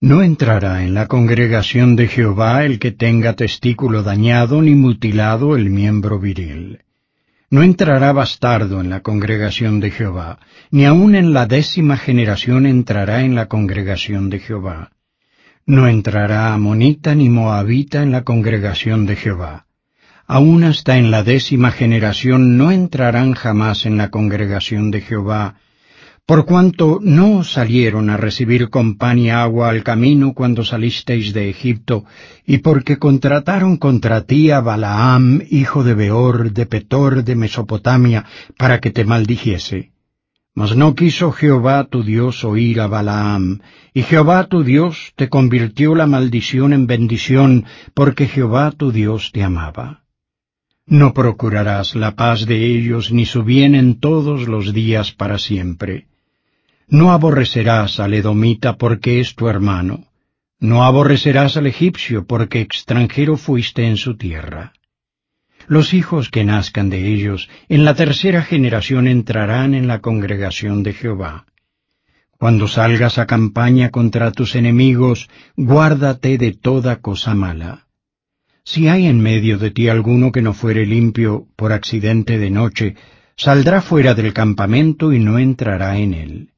No 0.00 0.22
entrará 0.22 0.84
en 0.84 0.94
la 0.94 1.06
congregación 1.06 1.96
de 1.96 2.06
Jehová 2.06 2.64
el 2.64 2.78
que 2.78 2.92
tenga 2.92 3.32
testículo 3.32 4.02
dañado 4.02 4.62
ni 4.62 4.74
mutilado 4.74 5.56
el 5.56 5.70
miembro 5.70 6.20
viril. 6.20 6.82
No 7.48 7.62
entrará 7.62 8.12
bastardo 8.12 8.80
en 8.80 8.90
la 8.90 9.00
congregación 9.00 9.80
de 9.80 9.90
Jehová, 9.90 10.38
ni 10.70 10.84
aun 10.84 11.14
en 11.14 11.32
la 11.32 11.46
décima 11.46 11.96
generación 11.96 12.66
entrará 12.66 13.22
en 13.22 13.34
la 13.34 13.46
congregación 13.46 14.30
de 14.30 14.40
Jehová. 14.40 14.92
No 15.64 15.88
entrará 15.88 16.52
amonita 16.52 17.14
ni 17.14 17.28
moabita 17.28 18.02
en 18.02 18.12
la 18.12 18.22
congregación 18.22 19.06
de 19.06 19.16
Jehová 19.16 19.65
aún 20.26 20.64
hasta 20.64 20.98
en 20.98 21.10
la 21.10 21.22
décima 21.22 21.70
generación 21.70 22.56
no 22.58 22.70
entrarán 22.70 23.34
jamás 23.34 23.86
en 23.86 23.96
la 23.96 24.10
congregación 24.10 24.90
de 24.90 25.00
Jehová, 25.00 25.56
por 26.26 26.44
cuanto 26.44 26.98
no 27.00 27.44
salieron 27.44 28.10
a 28.10 28.16
recibir 28.16 28.68
con 28.68 28.96
pan 28.96 29.20
y 29.20 29.30
agua 29.30 29.70
al 29.70 29.84
camino 29.84 30.34
cuando 30.34 30.64
salisteis 30.64 31.32
de 31.32 31.48
Egipto, 31.48 32.04
y 32.44 32.58
porque 32.58 32.96
contrataron 32.96 33.76
contra 33.76 34.22
ti 34.22 34.50
a 34.50 34.60
Balaam, 34.60 35.40
hijo 35.48 35.84
de 35.84 35.94
Beor, 35.94 36.50
de 36.52 36.66
Petor, 36.66 37.22
de 37.22 37.36
Mesopotamia, 37.36 38.24
para 38.58 38.80
que 38.80 38.90
te 38.90 39.04
maldijese. 39.04 39.92
Mas 40.52 40.74
no 40.74 40.96
quiso 40.96 41.30
Jehová 41.30 41.84
tu 41.84 42.02
Dios 42.02 42.42
oír 42.42 42.80
a 42.80 42.88
Balaam, 42.88 43.60
y 43.94 44.02
Jehová 44.02 44.48
tu 44.48 44.64
Dios 44.64 45.12
te 45.14 45.28
convirtió 45.28 45.94
la 45.94 46.08
maldición 46.08 46.72
en 46.72 46.88
bendición, 46.88 47.66
porque 47.94 48.26
Jehová 48.26 48.72
tu 48.72 48.90
Dios 48.90 49.30
te 49.32 49.44
amaba. 49.44 50.05
No 50.86 51.12
procurarás 51.12 51.94
la 51.94 52.14
paz 52.14 52.46
de 52.46 52.64
ellos 52.64 53.12
ni 53.12 53.26
su 53.26 53.42
bien 53.42 53.74
en 53.74 54.00
todos 54.00 54.48
los 54.48 54.72
días 54.72 55.12
para 55.12 55.38
siempre 55.38 56.06
no 56.88 57.10
aborrecerás 57.10 57.98
al 58.00 58.14
edomita 58.14 58.76
porque 58.76 59.20
es 59.20 59.34
tu 59.34 59.48
hermano. 59.48 60.04
No 60.58 60.84
aborrecerás 60.84 61.56
al 61.56 61.66
egipcio 61.66 62.26
porque 62.26 62.60
extranjero 62.60 63.36
fuiste 63.36 63.86
en 63.86 63.96
su 63.96 64.16
tierra. 64.16 64.72
Los 65.66 65.94
hijos 65.94 66.30
que 66.30 66.44
nazcan 66.44 66.90
de 66.90 67.12
ellos 67.12 67.48
en 67.68 67.84
la 67.84 67.94
tercera 67.94 68.42
generación 68.42 69.08
entrarán 69.08 69.74
en 69.74 69.88
la 69.88 70.00
congregación 70.00 70.82
de 70.82 70.92
Jehová. 70.92 71.46
Cuando 72.38 72.68
salgas 72.68 73.18
a 73.18 73.26
campaña 73.26 73.90
contra 73.90 74.30
tus 74.30 74.54
enemigos, 74.54 75.28
guárdate 75.56 76.38
de 76.38 76.52
toda 76.52 77.00
cosa 77.00 77.34
mala. 77.34 77.85
Si 78.66 78.88
hay 78.88 79.06
en 79.06 79.20
medio 79.20 79.58
de 79.58 79.70
ti 79.70 79.88
alguno 79.88 80.32
que 80.32 80.42
no 80.42 80.52
fuere 80.52 80.84
limpio 80.84 81.46
por 81.54 81.72
accidente 81.72 82.36
de 82.36 82.50
noche, 82.50 82.96
saldrá 83.36 83.80
fuera 83.80 84.12
del 84.12 84.32
campamento 84.32 85.12
y 85.12 85.20
no 85.20 85.38
entrará 85.38 85.96
en 85.98 86.12
él. 86.12 86.50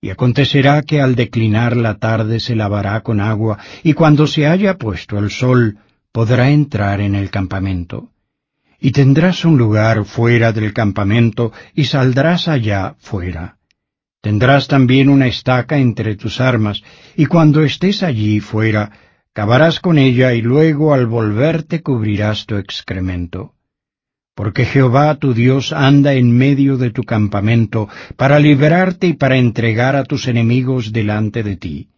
Y 0.00 0.10
acontecerá 0.10 0.82
que 0.82 1.00
al 1.00 1.16
declinar 1.16 1.76
la 1.76 1.98
tarde 1.98 2.38
se 2.38 2.54
lavará 2.54 3.00
con 3.00 3.20
agua, 3.20 3.58
y 3.82 3.92
cuando 3.94 4.28
se 4.28 4.46
haya 4.46 4.78
puesto 4.78 5.18
el 5.18 5.30
sol, 5.30 5.78
podrá 6.12 6.48
entrar 6.50 7.00
en 7.00 7.16
el 7.16 7.28
campamento. 7.28 8.10
Y 8.78 8.92
tendrás 8.92 9.44
un 9.44 9.58
lugar 9.58 10.04
fuera 10.04 10.52
del 10.52 10.72
campamento, 10.72 11.52
y 11.74 11.84
saldrás 11.84 12.46
allá 12.46 12.94
fuera. 13.00 13.56
Tendrás 14.20 14.68
también 14.68 15.08
una 15.08 15.26
estaca 15.26 15.78
entre 15.78 16.14
tus 16.14 16.40
armas, 16.40 16.84
y 17.16 17.26
cuando 17.26 17.64
estés 17.64 18.04
allí 18.04 18.38
fuera, 18.38 18.92
cavarás 19.32 19.80
con 19.80 19.98
ella, 19.98 20.34
y 20.34 20.42
luego 20.42 20.94
al 20.94 21.06
volverte 21.06 21.82
cubrirás 21.82 22.46
tu 22.46 22.56
excremento 22.56 23.54
porque 24.34 24.64
Jehová 24.64 25.14
tu 25.16 25.34
Dios 25.34 25.72
anda 25.72 26.14
en 26.14 26.36
medio 26.36 26.78
de 26.78 26.90
tu 26.90 27.02
campamento 27.02 27.88
para 28.16 28.38
librarte 28.38 29.08
y 29.08 29.12
para 29.12 29.36
entregar 29.36 29.94
a 29.94 30.04
tus 30.04 30.26
enemigos 30.26 30.92
delante 30.92 31.42
de 31.42 31.56
ti. 31.56 31.88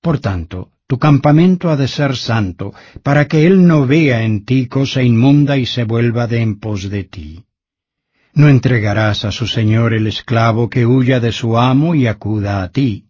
Por 0.00 0.20
tanto, 0.20 0.70
tu 0.86 0.98
campamento 0.98 1.68
ha 1.70 1.76
de 1.76 1.88
ser 1.88 2.16
santo, 2.16 2.72
para 3.02 3.26
que 3.26 3.46
él 3.46 3.66
no 3.66 3.86
vea 3.86 4.22
en 4.22 4.44
ti 4.44 4.68
cosa 4.68 5.02
inmunda 5.02 5.58
y 5.58 5.66
se 5.66 5.84
vuelva 5.84 6.26
de 6.26 6.40
en 6.40 6.60
pos 6.60 6.88
de 6.88 7.04
ti. 7.04 7.44
No 8.32 8.48
entregarás 8.48 9.24
a 9.24 9.32
su 9.32 9.46
señor 9.46 9.92
el 9.92 10.06
esclavo 10.06 10.70
que 10.70 10.86
huya 10.86 11.18
de 11.18 11.32
su 11.32 11.58
amo 11.58 11.94
y 11.96 12.06
acuda 12.06 12.62
a 12.62 12.70
ti. 12.70 13.07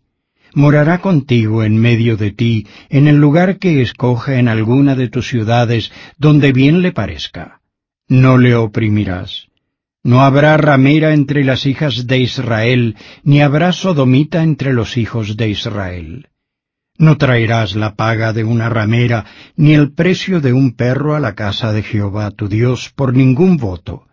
Morará 0.62 0.96
contigo 1.08 1.62
en 1.62 1.74
medio 1.88 2.16
de 2.16 2.30
ti, 2.32 2.66
en 2.88 3.06
el 3.06 3.16
lugar 3.16 3.58
que 3.58 3.80
escoja 3.80 4.38
en 4.40 4.48
alguna 4.48 4.92
de 5.00 5.08
tus 5.08 5.28
ciudades, 5.28 5.92
donde 6.18 6.52
bien 6.52 6.82
le 6.82 6.92
parezca 6.92 7.58
no 8.08 8.38
le 8.38 8.54
oprimirás. 8.54 9.48
No 10.02 10.22
habrá 10.22 10.56
ramera 10.56 11.12
entre 11.12 11.44
las 11.44 11.66
hijas 11.66 12.06
de 12.06 12.18
Israel, 12.18 12.96
ni 13.22 13.42
habrá 13.42 13.72
sodomita 13.72 14.42
entre 14.42 14.72
los 14.72 14.96
hijos 14.96 15.36
de 15.36 15.50
Israel. 15.50 16.28
No 16.96 17.16
traerás 17.16 17.76
la 17.76 17.94
paga 17.94 18.32
de 18.32 18.44
una 18.44 18.68
ramera, 18.68 19.26
ni 19.56 19.74
el 19.74 19.92
precio 19.92 20.40
de 20.40 20.52
un 20.52 20.74
perro 20.74 21.14
a 21.14 21.20
la 21.20 21.34
casa 21.34 21.72
de 21.72 21.82
Jehová 21.82 22.30
tu 22.30 22.48
Dios 22.48 22.90
por 22.96 23.14
ningún 23.14 23.56
voto, 23.56 24.06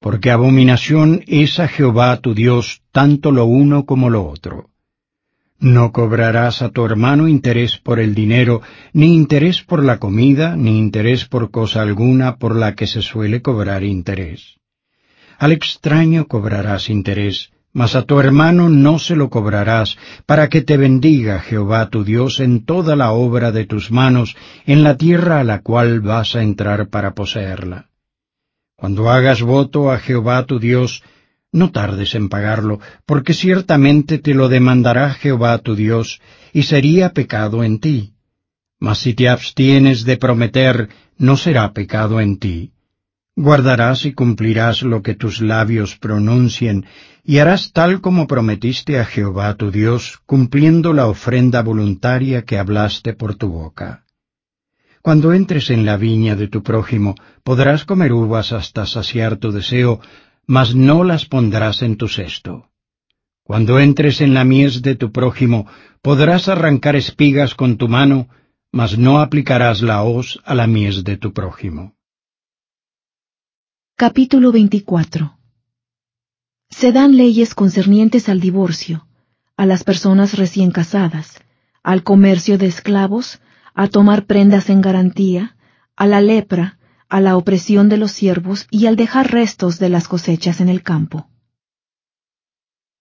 porque 0.00 0.30
abominación 0.30 1.22
es 1.26 1.60
a 1.60 1.68
Jehová 1.68 2.16
tu 2.20 2.34
Dios 2.34 2.82
tanto 2.90 3.30
lo 3.30 3.44
uno 3.44 3.84
como 3.84 4.10
lo 4.10 4.26
otro. 4.26 4.71
No 5.62 5.92
cobrarás 5.92 6.60
a 6.60 6.70
tu 6.70 6.84
hermano 6.84 7.28
interés 7.28 7.78
por 7.78 8.00
el 8.00 8.16
dinero, 8.16 8.62
ni 8.92 9.14
interés 9.14 9.62
por 9.62 9.84
la 9.84 9.98
comida, 10.00 10.56
ni 10.56 10.76
interés 10.76 11.24
por 11.26 11.52
cosa 11.52 11.82
alguna 11.82 12.34
por 12.34 12.56
la 12.56 12.74
que 12.74 12.88
se 12.88 13.00
suele 13.00 13.42
cobrar 13.42 13.84
interés. 13.84 14.56
Al 15.38 15.52
extraño 15.52 16.26
cobrarás 16.26 16.90
interés, 16.90 17.52
mas 17.72 17.94
a 17.94 18.02
tu 18.02 18.18
hermano 18.18 18.68
no 18.70 18.98
se 18.98 19.14
lo 19.14 19.30
cobrarás, 19.30 19.96
para 20.26 20.48
que 20.48 20.62
te 20.62 20.76
bendiga 20.76 21.38
Jehová 21.38 21.90
tu 21.90 22.02
Dios 22.02 22.40
en 22.40 22.64
toda 22.64 22.96
la 22.96 23.12
obra 23.12 23.52
de 23.52 23.64
tus 23.64 23.92
manos, 23.92 24.34
en 24.66 24.82
la 24.82 24.96
tierra 24.96 25.38
a 25.38 25.44
la 25.44 25.60
cual 25.62 26.00
vas 26.00 26.34
a 26.34 26.42
entrar 26.42 26.88
para 26.88 27.14
poseerla. 27.14 27.86
Cuando 28.74 29.10
hagas 29.10 29.42
voto 29.42 29.92
a 29.92 30.00
Jehová 30.00 30.44
tu 30.44 30.58
Dios, 30.58 31.04
no 31.52 31.70
tardes 31.70 32.14
en 32.14 32.28
pagarlo, 32.28 32.80
porque 33.06 33.34
ciertamente 33.34 34.18
te 34.18 34.34
lo 34.34 34.48
demandará 34.48 35.10
Jehová 35.10 35.58
tu 35.58 35.74
Dios, 35.76 36.20
y 36.52 36.62
sería 36.62 37.12
pecado 37.12 37.62
en 37.62 37.78
ti. 37.78 38.14
Mas 38.80 38.98
si 38.98 39.14
te 39.14 39.28
abstienes 39.28 40.04
de 40.04 40.16
prometer, 40.16 40.88
no 41.18 41.36
será 41.36 41.72
pecado 41.72 42.20
en 42.20 42.38
ti. 42.38 42.72
Guardarás 43.36 44.04
y 44.06 44.12
cumplirás 44.12 44.82
lo 44.82 45.02
que 45.02 45.14
tus 45.14 45.40
labios 45.40 45.96
pronuncien, 45.96 46.86
y 47.24 47.38
harás 47.38 47.72
tal 47.72 48.00
como 48.00 48.26
prometiste 48.26 48.98
a 48.98 49.04
Jehová 49.04 49.54
tu 49.54 49.70
Dios, 49.70 50.20
cumpliendo 50.26 50.92
la 50.92 51.06
ofrenda 51.06 51.62
voluntaria 51.62 52.42
que 52.42 52.58
hablaste 52.58 53.12
por 53.12 53.36
tu 53.36 53.48
boca. 53.48 54.04
Cuando 55.02 55.32
entres 55.32 55.70
en 55.70 55.84
la 55.84 55.96
viña 55.96 56.36
de 56.36 56.48
tu 56.48 56.62
prójimo, 56.62 57.14
podrás 57.42 57.84
comer 57.84 58.12
uvas 58.12 58.52
hasta 58.52 58.86
saciar 58.86 59.36
tu 59.36 59.50
deseo, 59.50 60.00
mas 60.46 60.74
no 60.74 61.04
las 61.04 61.26
pondrás 61.26 61.82
en 61.82 61.96
tu 61.96 62.08
cesto. 62.08 62.70
Cuando 63.44 63.78
entres 63.78 64.20
en 64.20 64.34
la 64.34 64.44
mies 64.44 64.82
de 64.82 64.94
tu 64.94 65.12
prójimo, 65.12 65.66
podrás 66.00 66.48
arrancar 66.48 66.96
espigas 66.96 67.54
con 67.54 67.76
tu 67.76 67.88
mano, 67.88 68.28
mas 68.70 68.96
no 68.98 69.20
aplicarás 69.20 69.82
la 69.82 70.02
hoz 70.02 70.38
a 70.44 70.54
la 70.54 70.66
mies 70.66 71.04
de 71.04 71.16
tu 71.16 71.32
prójimo. 71.32 71.94
Capítulo 73.96 74.52
24 74.52 75.38
Se 76.70 76.92
dan 76.92 77.16
leyes 77.16 77.54
concernientes 77.54 78.28
al 78.28 78.40
divorcio, 78.40 79.06
a 79.56 79.66
las 79.66 79.84
personas 79.84 80.38
recién 80.38 80.70
casadas, 80.70 81.40
al 81.82 82.02
comercio 82.02 82.58
de 82.58 82.66
esclavos, 82.66 83.40
a 83.74 83.88
tomar 83.88 84.26
prendas 84.26 84.70
en 84.70 84.80
garantía, 84.80 85.56
a 85.96 86.06
la 86.06 86.20
lepra, 86.20 86.78
a 87.12 87.20
la 87.20 87.36
opresión 87.36 87.90
de 87.90 87.98
los 87.98 88.12
siervos 88.12 88.66
y 88.70 88.86
al 88.86 88.96
dejar 88.96 89.30
restos 89.30 89.78
de 89.78 89.90
las 89.90 90.08
cosechas 90.08 90.62
en 90.62 90.70
el 90.70 90.82
campo. 90.82 91.28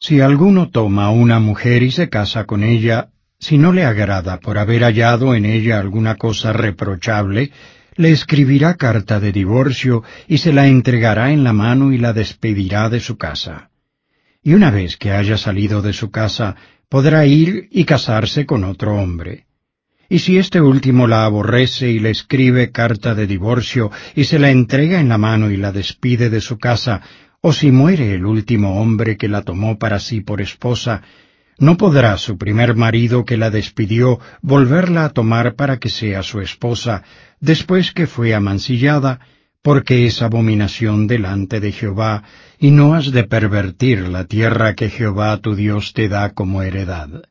Si 0.01 0.19
alguno 0.19 0.69
toma 0.69 1.11
una 1.11 1.39
mujer 1.39 1.81
y 1.81 1.91
se 1.91 2.09
casa 2.09 2.43
con 2.43 2.65
ella, 2.65 3.11
si 3.39 3.57
no 3.57 3.71
le 3.71 3.85
agrada 3.85 4.41
por 4.41 4.57
haber 4.57 4.83
hallado 4.83 5.33
en 5.33 5.45
ella 5.45 5.79
alguna 5.79 6.15
cosa 6.15 6.51
reprochable, 6.51 7.53
le 7.95 8.11
escribirá 8.11 8.75
carta 8.75 9.21
de 9.21 9.31
divorcio 9.31 10.03
y 10.27 10.39
se 10.39 10.51
la 10.51 10.67
entregará 10.67 11.31
en 11.31 11.45
la 11.45 11.53
mano 11.53 11.93
y 11.93 11.97
la 11.97 12.11
despedirá 12.11 12.89
de 12.89 12.99
su 12.99 13.15
casa. 13.17 13.69
Y 14.43 14.55
una 14.55 14.71
vez 14.71 14.97
que 14.97 15.11
haya 15.11 15.37
salido 15.37 15.81
de 15.81 15.93
su 15.93 16.11
casa, 16.11 16.57
podrá 16.89 17.25
ir 17.25 17.69
y 17.71 17.85
casarse 17.85 18.45
con 18.45 18.65
otro 18.65 18.93
hombre 18.93 19.45
y 20.11 20.19
si 20.19 20.37
este 20.37 20.59
último 20.59 21.07
la 21.07 21.23
aborrece 21.23 21.89
y 21.89 21.99
le 21.99 22.09
escribe 22.09 22.69
carta 22.69 23.15
de 23.15 23.27
divorcio 23.27 23.91
y 24.13 24.25
se 24.25 24.39
la 24.39 24.51
entrega 24.51 24.99
en 24.99 25.07
la 25.07 25.17
mano 25.17 25.49
y 25.49 25.55
la 25.55 25.71
despide 25.71 26.29
de 26.29 26.41
su 26.41 26.57
casa, 26.57 27.01
o 27.39 27.53
si 27.53 27.71
muere 27.71 28.13
el 28.15 28.25
último 28.25 28.81
hombre 28.81 29.15
que 29.15 29.29
la 29.29 29.41
tomó 29.43 29.79
para 29.79 29.99
sí 29.99 30.19
por 30.19 30.41
esposa, 30.41 31.01
no 31.59 31.77
podrá 31.77 32.17
su 32.17 32.37
primer 32.37 32.75
marido 32.75 33.23
que 33.23 33.37
la 33.37 33.51
despidió 33.51 34.19
volverla 34.41 35.05
a 35.05 35.09
tomar 35.11 35.55
para 35.55 35.77
que 35.77 35.87
sea 35.87 36.23
su 36.23 36.41
esposa, 36.41 37.03
después 37.39 37.93
que 37.93 38.05
fue 38.05 38.35
amancillada, 38.35 39.21
porque 39.61 40.05
es 40.05 40.21
abominación 40.21 41.07
delante 41.07 41.61
de 41.61 41.71
Jehová, 41.71 42.23
y 42.59 42.71
no 42.71 42.95
has 42.95 43.13
de 43.13 43.23
pervertir 43.23 44.09
la 44.09 44.25
tierra 44.25 44.75
que 44.75 44.89
Jehová 44.89 45.37
tu 45.37 45.55
Dios 45.55 45.93
te 45.93 46.09
da 46.09 46.31
como 46.31 46.63
heredad. 46.63 47.30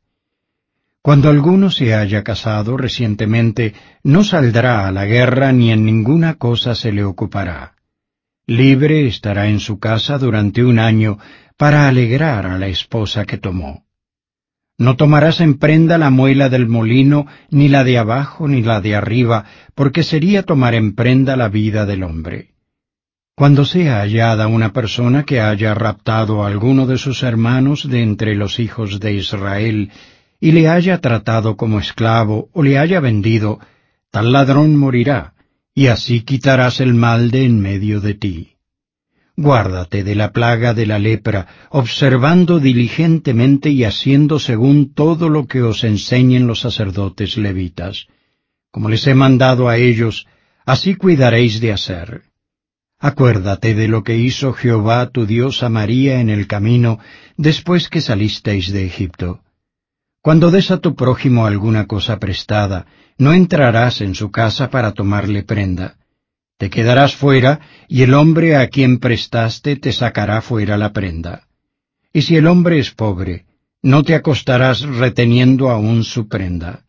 Cuando 1.02 1.30
alguno 1.30 1.70
se 1.70 1.94
haya 1.94 2.22
casado 2.22 2.76
recientemente, 2.76 3.74
no 4.02 4.22
saldrá 4.22 4.86
a 4.86 4.92
la 4.92 5.06
guerra 5.06 5.50
ni 5.50 5.70
en 5.70 5.84
ninguna 5.86 6.34
cosa 6.34 6.74
se 6.74 6.92
le 6.92 7.04
ocupará. 7.04 7.74
Libre 8.46 9.06
estará 9.06 9.48
en 9.48 9.60
su 9.60 9.78
casa 9.78 10.18
durante 10.18 10.62
un 10.62 10.78
año 10.78 11.18
para 11.56 11.88
alegrar 11.88 12.46
a 12.46 12.58
la 12.58 12.68
esposa 12.68 13.24
que 13.24 13.38
tomó. 13.38 13.86
No 14.76 14.96
tomarás 14.96 15.40
en 15.40 15.58
prenda 15.58 15.96
la 15.98 16.10
muela 16.10 16.48
del 16.48 16.66
molino, 16.66 17.26
ni 17.50 17.68
la 17.68 17.84
de 17.84 17.98
abajo, 17.98 18.48
ni 18.48 18.62
la 18.62 18.80
de 18.80 18.96
arriba, 18.96 19.44
porque 19.74 20.02
sería 20.02 20.42
tomar 20.42 20.74
en 20.74 20.94
prenda 20.94 21.36
la 21.36 21.48
vida 21.48 21.86
del 21.86 22.02
hombre. 22.02 22.54
Cuando 23.34 23.64
sea 23.64 24.00
hallada 24.00 24.48
una 24.48 24.72
persona 24.72 25.24
que 25.24 25.40
haya 25.40 25.72
raptado 25.74 26.44
a 26.44 26.46
alguno 26.46 26.86
de 26.86 26.98
sus 26.98 27.22
hermanos 27.22 27.88
de 27.88 28.02
entre 28.02 28.34
los 28.34 28.58
hijos 28.58 29.00
de 29.00 29.14
Israel, 29.14 29.90
y 30.40 30.52
le 30.52 30.68
haya 30.68 30.98
tratado 30.98 31.56
como 31.56 31.78
esclavo 31.78 32.48
o 32.52 32.62
le 32.62 32.78
haya 32.78 32.98
vendido, 32.98 33.60
tal 34.10 34.32
ladrón 34.32 34.74
morirá, 34.74 35.34
y 35.74 35.88
así 35.88 36.22
quitarás 36.22 36.80
el 36.80 36.94
mal 36.94 37.30
de 37.30 37.44
en 37.44 37.60
medio 37.60 38.00
de 38.00 38.14
ti. 38.14 38.56
Guárdate 39.36 40.02
de 40.02 40.14
la 40.14 40.32
plaga 40.32 40.74
de 40.74 40.86
la 40.86 40.98
lepra, 40.98 41.46
observando 41.70 42.58
diligentemente 42.58 43.70
y 43.70 43.84
haciendo 43.84 44.38
según 44.38 44.92
todo 44.92 45.28
lo 45.28 45.46
que 45.46 45.62
os 45.62 45.84
enseñen 45.84 46.46
los 46.46 46.60
sacerdotes 46.60 47.36
levitas. 47.36 48.06
Como 48.70 48.88
les 48.88 49.06
he 49.06 49.14
mandado 49.14 49.68
a 49.68 49.76
ellos, 49.76 50.26
así 50.66 50.94
cuidaréis 50.94 51.60
de 51.60 51.72
hacer. 51.72 52.22
Acuérdate 52.98 53.74
de 53.74 53.88
lo 53.88 54.02
que 54.04 54.16
hizo 54.16 54.52
Jehová 54.52 55.08
tu 55.08 55.24
Dios 55.24 55.62
a 55.62 55.70
María 55.70 56.20
en 56.20 56.28
el 56.28 56.46
camino 56.46 56.98
después 57.36 57.88
que 57.88 58.02
salisteis 58.02 58.70
de 58.72 58.84
Egipto. 58.84 59.40
Cuando 60.22 60.50
des 60.50 60.70
a 60.70 60.78
tu 60.78 60.94
prójimo 60.94 61.46
alguna 61.46 61.86
cosa 61.86 62.18
prestada, 62.18 62.86
no 63.18 63.32
entrarás 63.32 64.00
en 64.00 64.14
su 64.14 64.30
casa 64.30 64.70
para 64.70 64.92
tomarle 64.92 65.42
prenda 65.42 65.96
te 66.60 66.68
quedarás 66.68 67.16
fuera, 67.16 67.60
y 67.88 68.02
el 68.02 68.12
hombre 68.12 68.54
a 68.54 68.68
quien 68.68 68.98
prestaste 68.98 69.76
te 69.76 69.92
sacará 69.92 70.42
fuera 70.42 70.76
la 70.76 70.92
prenda. 70.92 71.44
Y 72.12 72.20
si 72.20 72.36
el 72.36 72.46
hombre 72.46 72.78
es 72.78 72.90
pobre, 72.90 73.46
no 73.80 74.02
te 74.02 74.14
acostarás 74.14 74.82
reteniendo 74.82 75.70
aún 75.70 76.04
su 76.04 76.28
prenda. 76.28 76.84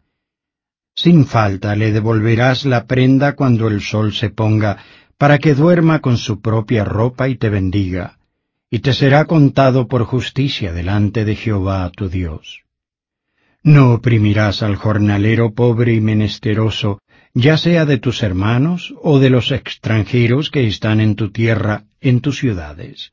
Sin 0.94 1.26
falta 1.26 1.74
le 1.78 1.94
devolverás 1.94 2.66
la 2.66 2.84
prenda 2.84 3.34
cuando 3.34 3.70
el 3.70 3.80
sol 3.80 4.12
se 4.12 4.30
ponga, 4.30 4.84
para 5.18 5.38
que 5.38 5.56
duerma 5.56 5.99
con 5.99 6.18
su 6.18 6.41
propia 6.41 6.84
ropa 6.84 7.30
y 7.30 7.38
te 7.38 7.48
bendiga, 7.48 8.18
y 8.70 8.80
te 8.80 8.91
será 8.91 9.24
contado 9.24 9.88
por 9.88 10.03
justicia 10.03 10.74
delante 10.74 11.24
de 11.24 11.38
Jehová 11.38 11.90
tu 11.95 12.10
Dios. 12.10 12.66
No 13.64 13.94
oprimirás 13.94 14.64
al 14.64 14.76
jornalero 14.76 15.54
pobre 15.54 15.94
y 15.94 16.02
menesteroso, 16.02 17.00
ya 17.34 17.58
sea 17.58 17.86
de 17.86 18.00
tus 18.00 18.24
hermanos 18.24 18.94
o 19.04 19.20
de 19.20 19.30
los 19.30 19.52
extranjeros 19.52 20.50
que 20.50 20.66
están 20.68 21.00
en 21.00 21.16
tu 21.16 21.32
tierra, 21.32 21.84
en 22.02 22.22
tus 22.22 22.40
ciudades. 22.40 23.12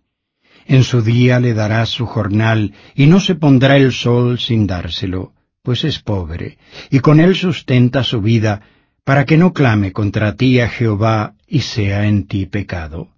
En 0.66 0.84
su 0.84 1.02
día 1.02 1.38
le 1.38 1.52
darás 1.52 1.90
su 1.90 2.06
jornal, 2.06 2.72
y 2.94 3.06
no 3.06 3.20
se 3.20 3.34
pondrá 3.34 3.76
el 3.76 3.92
sol 3.92 4.38
sin 4.38 4.66
dárselo, 4.66 5.32
pues 5.62 5.84
es 5.84 5.98
pobre, 5.98 6.58
y 6.90 7.00
con 7.00 7.20
él 7.20 7.34
sustenta 7.34 8.02
su 8.02 8.22
vida, 8.22 8.62
para 9.04 9.26
que 9.26 9.36
no 9.36 9.52
clame 9.52 9.92
contra 9.92 10.34
ti 10.34 10.60
a 10.60 10.68
Jehová 10.68 11.34
y 11.46 11.60
sea 11.60 12.06
en 12.06 12.26
ti 12.26 12.46
pecado. 12.46 13.08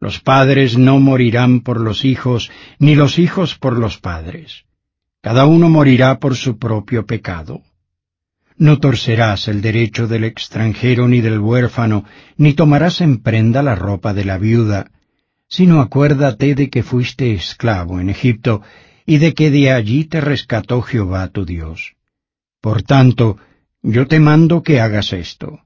Los 0.00 0.20
padres 0.20 0.78
no 0.78 0.98
morirán 0.98 1.60
por 1.60 1.80
los 1.80 2.04
hijos, 2.04 2.50
ni 2.78 2.94
los 2.94 3.18
hijos 3.18 3.56
por 3.56 3.78
los 3.78 3.98
padres. 3.98 4.64
Cada 5.20 5.46
uno 5.46 5.68
morirá 5.68 6.18
por 6.18 6.36
su 6.36 6.58
propio 6.58 7.06
pecado. 7.06 7.62
No 8.56 8.78
torcerás 8.78 9.48
el 9.48 9.60
derecho 9.62 10.06
del 10.06 10.24
extranjero 10.24 11.08
ni 11.08 11.20
del 11.20 11.38
huérfano, 11.38 12.04
ni 12.36 12.54
tomarás 12.54 13.00
en 13.00 13.18
prenda 13.18 13.62
la 13.62 13.74
ropa 13.74 14.14
de 14.14 14.24
la 14.24 14.38
viuda, 14.38 14.90
sino 15.48 15.80
acuérdate 15.80 16.54
de 16.54 16.68
que 16.68 16.82
fuiste 16.82 17.32
esclavo 17.32 18.00
en 18.00 18.10
Egipto, 18.10 18.62
y 19.06 19.18
de 19.18 19.32
que 19.32 19.50
de 19.50 19.72
allí 19.72 20.04
te 20.04 20.20
rescató 20.20 20.82
Jehová 20.82 21.28
tu 21.28 21.44
Dios. 21.46 21.94
Por 22.60 22.82
tanto, 22.82 23.38
yo 23.82 24.06
te 24.06 24.20
mando 24.20 24.62
que 24.62 24.80
hagas 24.80 25.12
esto. 25.12 25.60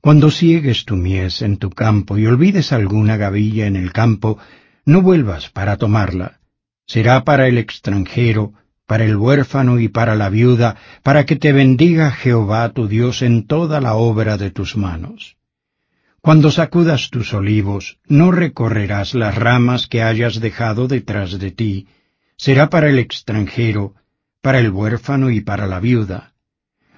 Cuando 0.00 0.30
siegues 0.30 0.84
tu 0.84 0.96
mies 0.96 1.42
en 1.42 1.58
tu 1.58 1.70
campo 1.70 2.16
y 2.16 2.26
olvides 2.26 2.72
alguna 2.72 3.16
gavilla 3.16 3.66
en 3.66 3.76
el 3.76 3.92
campo, 3.92 4.38
no 4.84 5.02
vuelvas 5.02 5.50
para 5.50 5.76
tomarla. 5.76 6.37
Será 6.88 7.22
para 7.22 7.48
el 7.48 7.58
extranjero, 7.58 8.54
para 8.86 9.04
el 9.04 9.16
huérfano 9.16 9.78
y 9.78 9.88
para 9.88 10.14
la 10.14 10.30
viuda, 10.30 10.76
para 11.02 11.26
que 11.26 11.36
te 11.36 11.52
bendiga 11.52 12.10
Jehová 12.10 12.70
tu 12.70 12.88
Dios 12.88 13.20
en 13.20 13.46
toda 13.46 13.82
la 13.82 13.94
obra 13.94 14.38
de 14.38 14.50
tus 14.50 14.74
manos. 14.74 15.36
Cuando 16.22 16.50
sacudas 16.50 17.10
tus 17.10 17.34
olivos, 17.34 17.98
no 18.06 18.32
recorrerás 18.32 19.14
las 19.14 19.34
ramas 19.34 19.86
que 19.86 20.02
hayas 20.02 20.40
dejado 20.40 20.88
detrás 20.88 21.38
de 21.38 21.50
ti, 21.50 21.88
será 22.38 22.70
para 22.70 22.88
el 22.88 22.98
extranjero, 22.98 23.94
para 24.40 24.58
el 24.58 24.70
huérfano 24.70 25.30
y 25.30 25.42
para 25.42 25.66
la 25.66 25.80
viuda. 25.80 26.32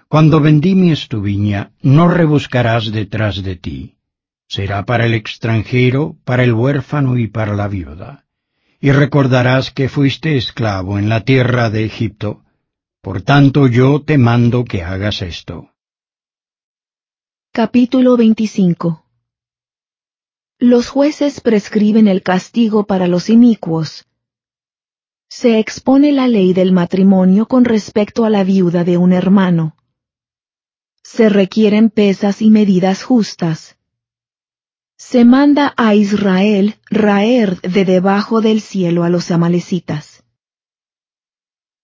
Cuando 0.07 0.39
vendimies 0.41 1.09
tu 1.09 1.21
viña, 1.21 1.73
no 1.83 2.07
rebuscarás 2.07 2.93
detrás 2.93 3.43
de 3.43 3.57
ti, 3.57 3.97
será 4.47 4.85
para 4.85 5.07
el 5.07 5.15
extranjero, 5.15 6.17
para 6.25 6.45
el 6.45 6.53
huérfano 6.53 7.19
y 7.19 7.27
para 7.27 7.57
la 7.57 7.67
viuda 7.67 8.25
y 8.81 8.93
recordarás 8.93 9.71
que 9.71 9.91
fuiste 9.91 10.37
esclavo 10.39 10.99
en 10.99 11.11
la 11.11 11.23
tierra 11.23 11.69
de 11.69 11.85
Egipto. 11.85 12.43
Por 13.03 13.23
tanto 13.23 13.67
yo 13.67 14.03
te 14.03 14.17
mando 14.17 14.65
que 14.65 14.83
hagas 14.83 15.21
esto. 15.21 15.73
Capítulo 17.53 18.17
25 18.17 19.05
Los 20.59 20.89
jueces 20.89 21.41
prescriben 21.41 22.09
el 22.09 22.23
castigo 22.23 22.87
para 22.87 23.07
los 23.07 23.29
inicuos. 23.29 24.07
Se 25.29 25.59
expone 25.59 26.13
la 26.13 26.27
ley 26.27 26.55
del 26.55 26.73
matrimonio 26.73 27.47
con 27.47 27.65
respecto 27.65 28.25
a 28.25 28.31
la 28.31 28.45
viuda 28.45 28.83
de 28.85 28.97
un 28.97 29.13
hermano. 29.13 29.77
Se 31.03 31.29
requieren 31.29 31.91
pesas 31.91 32.41
y 32.41 32.51
medidas 32.51 33.03
justas 33.03 33.80
se 35.01 35.25
manda 35.25 35.73
a 35.79 35.95
Israel 35.95 36.75
raer 36.91 37.59
de 37.63 37.87
debajo 37.87 38.43
del 38.43 38.61
cielo 38.61 39.03
a 39.03 39.09
los 39.09 39.31
amalecitas. 39.31 40.23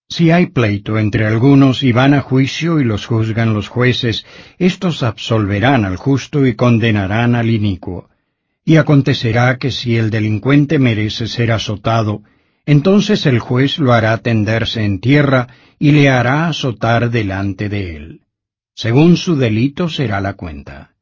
Si 0.06 0.30
hay 0.30 0.46
pleito 0.48 0.98
entre 0.98 1.26
algunos 1.26 1.82
y 1.82 1.92
van 1.92 2.12
a 2.12 2.20
juicio 2.20 2.78
y 2.78 2.84
los 2.84 3.06
juzgan 3.06 3.54
los 3.54 3.68
jueces, 3.68 4.26
estos 4.58 5.02
absolverán 5.02 5.86
al 5.86 5.96
justo 5.96 6.46
y 6.46 6.54
condenarán 6.54 7.34
al 7.34 7.48
inicuo. 7.48 8.10
Y 8.66 8.76
acontecerá 8.76 9.56
que 9.56 9.70
si 9.70 9.96
el 9.96 10.10
delincuente 10.10 10.78
merece 10.78 11.26
ser 11.26 11.52
azotado, 11.52 12.22
entonces 12.66 13.24
el 13.24 13.38
juez 13.38 13.78
lo 13.78 13.94
hará 13.94 14.18
tenderse 14.18 14.84
en 14.84 15.00
tierra 15.00 15.48
y 15.78 15.92
le 15.92 16.10
hará 16.10 16.48
azotar 16.48 17.10
delante 17.10 17.70
de 17.70 17.96
él. 17.96 18.20
Según 18.74 19.16
su 19.16 19.36
delito 19.36 19.88
será 19.88 20.20
la 20.20 20.34
cuenta 20.34 20.95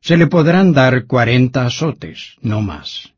se 0.00 0.16
le 0.16 0.26
podrán 0.26 0.72
dar 0.72 1.06
cuarenta 1.06 1.66
azotes, 1.66 2.36
no 2.40 2.62
más. 2.62 3.12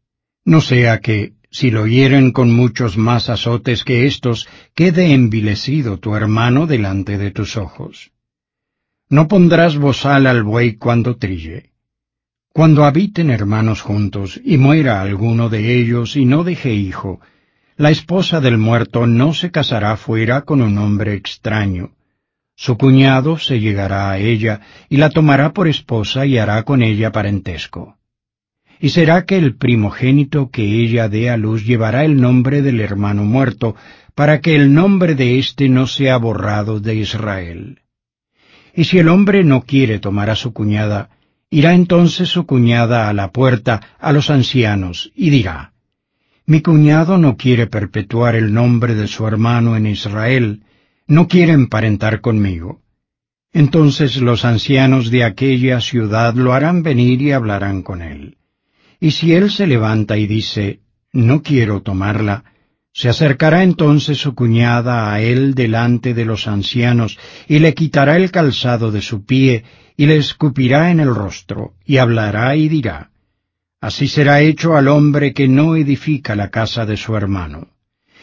No 0.45 0.61
sea 0.61 1.01
que, 1.01 1.35
si 1.51 1.71
lo 1.71 1.87
hieren 1.87 2.33
con 2.33 2.53
muchos 2.53 2.97
más 2.97 3.29
azotes 3.29 3.85
que 3.85 4.07
estos, 4.07 4.49
quede 4.75 5.13
envilecido 5.13 5.99
tu 5.99 6.17
hermano 6.17 6.67
delante 6.67 7.19
de 7.19 7.31
tus 7.31 7.57
ojos. 7.57 8.11
No 9.09 9.29
pondrás 9.29 9.77
bozal 9.77 10.27
al 10.27 10.43
buey 10.43 10.77
cuando 10.77 11.17
trille. 11.17 11.71
Cuando 12.49 12.85
habiten 12.85 13.31
hermanos 13.31 13.81
juntos 13.81 14.41
y 14.45 14.59
muera 14.59 15.01
alguno 15.01 15.49
de 15.49 15.79
ellos 15.79 16.17
y 16.17 16.25
no 16.25 16.45
deje 16.45 16.75
hijo, 16.75 17.21
la 17.77 17.91
esposa 17.91 18.41
del 18.41 18.59
muerto 18.59 19.07
no 19.07 19.33
se 19.33 19.51
casará 19.51 19.97
fuera 19.97 20.43
con 20.43 20.61
un 20.61 20.77
hombre 20.79 21.15
extraño, 21.15 21.93
su 22.55 22.77
cuñado 22.77 23.39
se 23.39 23.61
llegará 23.61 24.11
a 24.11 24.19
ella 24.19 24.61
y 24.89 24.97
la 24.97 25.11
tomará 25.11 25.53
por 25.53 25.69
esposa 25.69 26.27
y 26.27 26.39
hará 26.39 26.63
con 26.63 26.83
ella 26.83 27.11
parentesco. 27.11 27.97
Y 28.81 28.91
será 28.91 29.25
que 29.25 29.37
el 29.37 29.57
primogénito 29.57 30.51
que 30.51 30.63
ella 30.63 31.09
dé 31.09 31.31
a 31.31 31.37
luz 31.37 31.65
llevará 31.65 32.05
el 32.05 32.21
nombre 32.21 32.63
del 32.63 32.81
hermano 32.81 33.25
muerto, 33.25 33.77
para 34.15 34.41
que 34.41 34.55
el 34.55 34.75
nombre 34.75 35.15
de 35.15 35.39
éste 35.39 35.69
no 35.69 35.87
sea 35.87 36.17
borrado 36.19 36.81
de 36.81 36.97
Israel. 36.97 37.81
Y 38.75 38.85
si 38.85 38.99
el 38.99 39.09
hombre 39.09 39.45
no 39.45 39.63
quiere 39.63 39.99
tomar 39.99 40.31
a 40.31 40.37
su 40.37 40.53
cuñada, 40.53 41.11
irá 41.51 41.75
entonces 41.75 42.29
su 42.29 42.47
cuñada 42.47 43.09
a 43.09 43.13
la 43.13 43.31
puerta 43.31 43.81
a 43.99 44.13
los 44.13 44.31
ancianos 44.31 45.13
y 45.15 45.31
dirá, 45.31 45.73
Mi 46.47 46.61
cuñado 46.61 47.19
no 47.19 47.37
quiere 47.37 47.67
perpetuar 47.67 48.35
el 48.35 48.53
nombre 48.53 48.95
de 48.95 49.07
su 49.07 49.27
hermano 49.27 49.77
en 49.77 49.87
Israel, 49.87 50.63
no 51.13 51.29
quiere 51.29 51.53
emparentar 51.53 52.23
conmigo. 52.23 52.81
Entonces 53.53 54.17
los 54.17 54.47
ancianos 54.47 55.11
de 55.11 55.25
aquella 55.25 55.79
ciudad 55.83 56.35
lo 56.35 56.55
harán 56.55 56.83
venir 56.83 57.21
y 57.21 57.33
hablarán 57.33 57.83
con 57.83 58.01
él. 58.01 58.39
Y 58.99 59.11
si 59.11 59.35
él 59.35 59.51
se 59.51 59.67
levanta 59.67 60.17
y 60.17 60.27
dice, 60.27 60.81
no 61.13 61.43
quiero 61.43 61.83
tomarla, 61.83 62.45
se 62.95 63.11
acercará 63.11 63.63
entonces 63.63 64.17
su 64.17 64.35
cuñada 64.35 65.13
a 65.13 65.21
él 65.21 65.55
delante 65.55 66.15
de 66.15 66.25
los 66.25 66.49
ancianos, 66.49 67.19
y 67.47 67.59
le 67.59 67.75
quitará 67.75 68.17
el 68.17 68.31
calzado 68.31 68.91
de 68.91 69.03
su 69.03 69.27
pie, 69.27 69.65
y 69.99 70.07
le 70.07 70.17
escupirá 70.17 70.91
en 70.91 71.01
el 71.01 71.15
rostro, 71.15 71.75
y 71.85 71.99
hablará 71.99 72.57
y 72.57 72.71
dirá, 72.71 73.11
Así 73.83 74.09
será 74.09 74.41
hecho 74.41 74.77
al 74.79 74.89
hombre 74.89 75.35
que 75.35 75.47
no 75.47 75.77
edifica 75.77 76.35
la 76.37 76.49
casa 76.49 76.87
de 76.87 76.97
su 76.97 77.15
hermano. 77.17 77.69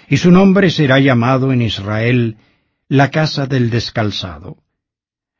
y 0.10 0.18
su 0.18 0.32
nombre 0.32 0.72
será 0.72 0.98
llamado 1.00 1.54
en 1.54 1.62
Israel 1.62 2.38
la 2.92 3.12
casa 3.12 3.46
del 3.46 3.70
descalzado. 3.70 4.58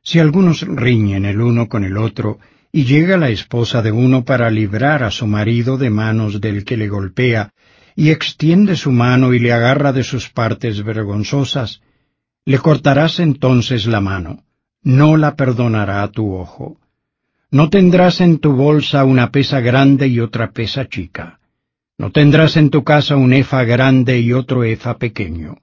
Si 0.04 0.20
algunos 0.20 0.62
riñen 0.62 1.26
el 1.26 1.42
uno 1.42 1.68
con 1.68 1.84
el 1.84 1.98
otro, 1.98 2.38
y 2.72 2.86
llega 2.86 3.18
la 3.18 3.30
esposa 3.30 3.82
de 3.82 3.92
uno 3.92 4.24
para 4.24 4.52
librar 4.52 5.02
a 5.02 5.10
su 5.10 5.26
marido 5.26 5.76
de 5.80 5.90
manos 5.90 6.40
del 6.40 6.64
que 6.64 6.78
le 6.78 6.88
golpea, 6.88 7.52
y 7.96 8.12
extiende 8.12 8.76
su 8.76 8.92
mano 8.92 9.34
y 9.34 9.40
le 9.40 9.52
agarra 9.52 9.92
de 9.92 10.04
sus 10.04 10.30
partes 10.30 10.84
vergonzosas, 10.84 11.82
le 12.46 12.60
cortarás 12.60 13.20
entonces 13.20 13.88
la 13.88 14.00
mano, 14.00 14.44
no 14.84 15.18
la 15.18 15.36
perdonará 15.36 16.08
tu 16.10 16.36
ojo. 16.36 16.80
No 17.50 17.72
tendrás 17.72 18.22
en 18.22 18.38
tu 18.38 18.54
bolsa 18.54 19.04
una 19.06 19.32
pesa 19.32 19.60
grande 19.60 20.08
y 20.08 20.20
otra 20.20 20.52
pesa 20.52 20.88
chica. 20.88 21.40
No 21.98 22.12
tendrás 22.12 22.58
en 22.58 22.70
tu 22.70 22.84
casa 22.84 23.16
un 23.16 23.34
efa 23.34 23.64
grande 23.64 24.20
y 24.20 24.34
otro 24.34 24.64
efa 24.64 25.00
pequeño. 25.00 25.58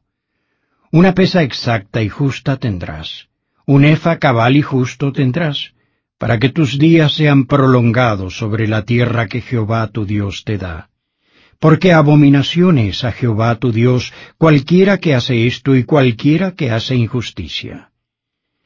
Una 0.99 1.13
pesa 1.13 1.43
exacta 1.43 2.03
y 2.03 2.09
justa 2.09 2.57
tendrás. 2.57 3.29
Un 3.67 3.85
efa 3.85 4.19
cabal 4.19 4.57
y 4.57 4.63
justo 4.63 5.13
tendrás, 5.13 5.75
para 6.17 6.39
que 6.39 6.49
tus 6.49 6.79
días 6.79 7.13
sean 7.13 7.45
prolongados 7.45 8.39
sobre 8.39 8.67
la 8.67 8.87
tierra 8.87 9.27
que 9.27 9.43
Jehová 9.43 9.89
tu 9.89 10.07
Dios 10.07 10.43
te 10.47 10.57
da. 10.57 10.89
Porque 11.61 11.93
abominación 11.93 12.79
es 12.79 13.05
a 13.05 13.13
Jehová 13.13 13.57
tu 13.57 13.73
Dios 13.73 14.15
cualquiera 14.39 14.97
que 14.97 15.15
hace 15.15 15.47
esto 15.47 15.77
y 15.77 15.85
cualquiera 15.85 16.53
que 16.53 16.71
hace 16.71 16.97
injusticia. 16.97 17.91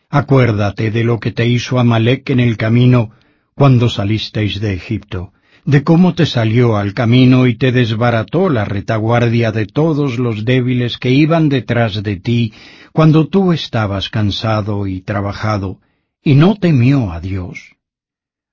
Acuérdate 0.09 0.93
de 0.93 1.02
lo 1.02 1.19
que 1.19 1.32
te 1.32 1.48
hizo 1.48 1.81
Amalek 1.81 2.31
en 2.31 2.39
el 2.39 2.57
camino 2.57 3.11
cuando 3.57 3.89
salisteis 3.89 4.61
de 4.61 4.74
Egipto, 4.74 5.32
de 5.65 5.82
cómo 5.82 6.15
te 6.15 6.27
salió 6.27 6.77
al 6.77 6.95
camino 6.95 7.47
y 7.47 7.57
te 7.57 7.73
desbarató 7.73 8.49
la 8.49 8.65
retaguardia 8.65 9.53
de 9.53 9.66
todos 9.66 10.19
los 10.19 10.45
débiles 10.45 10.99
que 10.99 11.11
iban 11.11 11.49
detrás 11.49 12.03
de 12.03 12.16
ti 12.16 12.53
cuando 12.93 13.28
tú 13.28 13.53
estabas 13.53 14.09
cansado 14.09 14.87
y 14.87 15.01
trabajado, 15.01 15.78
y 16.23 16.35
no 16.35 16.57
temió 16.57 17.12
a 17.12 17.20
Dios. 17.20 17.77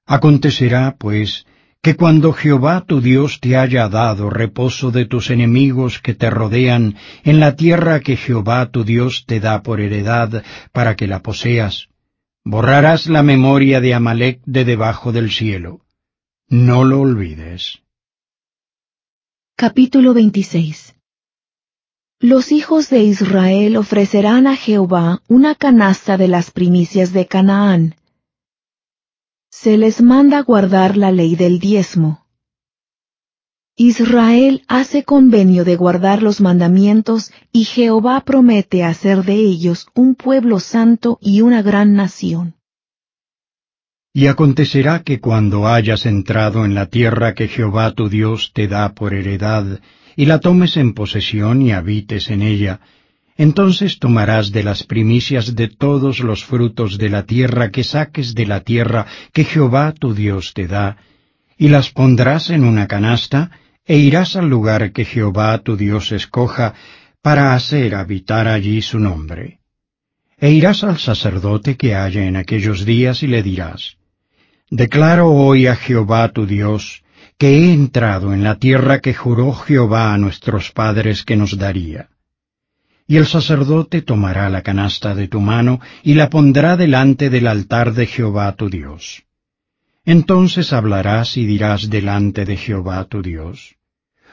Acontecerá, 0.06 0.96
pues, 0.98 1.46
que 1.82 1.96
cuando 1.96 2.34
Jehová 2.34 2.86
tu 2.88 3.02
Dios 3.02 3.40
te 3.40 3.58
haya 3.58 3.88
dado 3.88 4.30
reposo 4.30 4.92
de 4.92 5.06
tus 5.06 5.30
enemigos 5.30 6.00
que 6.00 6.14
te 6.14 6.30
rodean 6.30 6.96
en 7.24 7.40
la 7.40 7.56
tierra 7.56 8.00
que 8.00 8.18
Jehová 8.18 8.70
tu 8.72 8.84
Dios 8.84 9.26
te 9.26 9.40
da 9.40 9.62
por 9.64 9.80
heredad 9.80 10.44
para 10.72 10.96
que 10.96 11.08
la 11.08 11.22
poseas, 11.22 11.88
borrarás 12.44 13.08
la 13.08 13.24
memoria 13.24 13.82
de 13.82 13.94
Amalek 13.94 14.42
de 14.46 14.66
debajo 14.66 15.12
del 15.12 15.32
cielo. 15.32 15.87
No 16.50 16.86
lo 16.86 17.02
olvides. 17.02 17.80
Capítulo 19.58 20.14
26 20.14 20.96
Los 22.22 22.54
hijos 22.54 22.90
de 22.90 23.04
Israel 23.04 23.76
ofrecerán 23.76 24.48
a 24.48 24.56
Jehová 24.56 25.22
una 25.28 25.56
canasta 25.56 26.16
de 26.16 26.30
las 26.30 26.52
primicias 26.52 27.12
de 27.12 27.28
Canaán. 27.28 27.96
Se 29.52 29.78
les 29.78 30.02
manda 30.02 30.40
guardar 30.40 30.96
la 30.96 31.12
ley 31.12 31.36
del 31.36 31.60
diezmo. 31.60 32.26
Israel 33.76 34.64
hace 34.70 35.04
convenio 35.04 35.66
de 35.66 35.76
guardar 35.76 36.24
los 36.24 36.40
mandamientos 36.40 37.34
y 37.52 37.66
Jehová 37.66 38.22
promete 38.22 38.86
hacer 38.86 39.26
de 39.26 39.36
ellos 39.36 39.88
un 39.94 40.16
pueblo 40.16 40.62
santo 40.62 41.18
y 41.20 41.42
una 41.42 41.62
gran 41.62 41.94
nación. 41.94 42.57
Y 44.18 44.26
acontecerá 44.26 45.04
que 45.04 45.20
cuando 45.20 45.68
hayas 45.68 46.08
entrado 46.08 46.66
en 46.66 46.74
la 46.74 46.88
tierra 46.88 47.36
que 47.36 47.48
Jehová 47.48 47.92
tu 47.92 48.10
Dios 48.10 48.50
te 48.52 48.68
da 48.68 48.96
por 48.96 49.14
heredad, 49.14 49.80
y 50.16 50.26
la 50.26 50.40
tomes 50.40 50.76
en 50.76 50.96
posesión 50.96 51.62
y 51.62 51.72
habites 51.72 52.32
en 52.32 52.42
ella, 52.42 52.80
entonces 53.38 54.00
tomarás 54.00 54.52
de 54.52 54.64
las 54.64 54.82
primicias 54.82 55.56
de 55.56 55.68
todos 55.68 56.22
los 56.22 56.44
frutos 56.44 56.98
de 56.98 57.10
la 57.10 57.28
tierra 57.28 57.70
que 57.70 57.84
saques 57.84 58.34
de 58.34 58.48
la 58.48 58.62
tierra 58.62 59.06
que 59.34 59.44
Jehová 59.44 59.94
tu 59.94 60.16
Dios 60.16 60.56
te 60.56 60.66
da, 60.66 60.98
y 61.56 61.68
las 61.68 61.92
pondrás 61.92 62.50
en 62.50 62.64
una 62.64 62.88
canasta, 62.88 63.52
e 63.86 63.98
irás 63.98 64.36
al 64.36 64.50
lugar 64.50 64.94
que 64.94 65.06
Jehová 65.06 65.60
tu 65.60 65.78
Dios 65.78 66.12
escoja, 66.12 66.74
para 67.22 67.54
hacer 67.54 67.94
habitar 67.94 68.48
allí 68.48 68.82
su 68.82 68.98
nombre. 68.98 69.60
E 70.40 70.50
irás 70.50 70.84
al 70.84 70.98
sacerdote 70.98 71.78
que 71.78 71.94
haya 71.94 72.26
en 72.26 72.36
aquellos 72.36 72.84
días 72.84 73.22
y 73.22 73.28
le 73.28 73.44
dirás, 73.44 73.98
Declaro 74.70 75.32
hoy 75.32 75.66
a 75.68 75.78
Jehová 75.78 76.28
tu 76.34 76.46
Dios, 76.46 77.02
que 77.38 77.52
he 77.52 77.72
entrado 77.72 78.34
en 78.34 78.44
la 78.44 78.56
tierra 78.56 79.00
que 79.00 79.14
juró 79.14 79.54
Jehová 79.54 80.14
a 80.14 80.18
nuestros 80.18 80.72
padres 80.72 81.24
que 81.24 81.38
nos 81.38 81.58
daría. 81.58 82.10
Y 83.08 83.16
el 83.16 83.28
sacerdote 83.28 84.02
tomará 84.02 84.50
la 84.50 84.64
canasta 84.64 85.16
de 85.16 85.30
tu 85.30 85.40
mano 85.40 85.80
y 86.04 86.16
la 86.16 86.30
pondrá 86.30 86.76
delante 86.76 87.30
del 87.30 87.48
altar 87.48 87.94
de 87.94 88.08
Jehová 88.08 88.54
tu 88.58 88.70
Dios. 88.70 89.24
Entonces 90.04 90.74
hablarás 90.74 91.38
y 91.38 91.46
dirás 91.46 91.90
delante 91.90 92.44
de 92.44 92.58
Jehová 92.58 93.06
tu 93.06 93.22
Dios. 93.22 93.76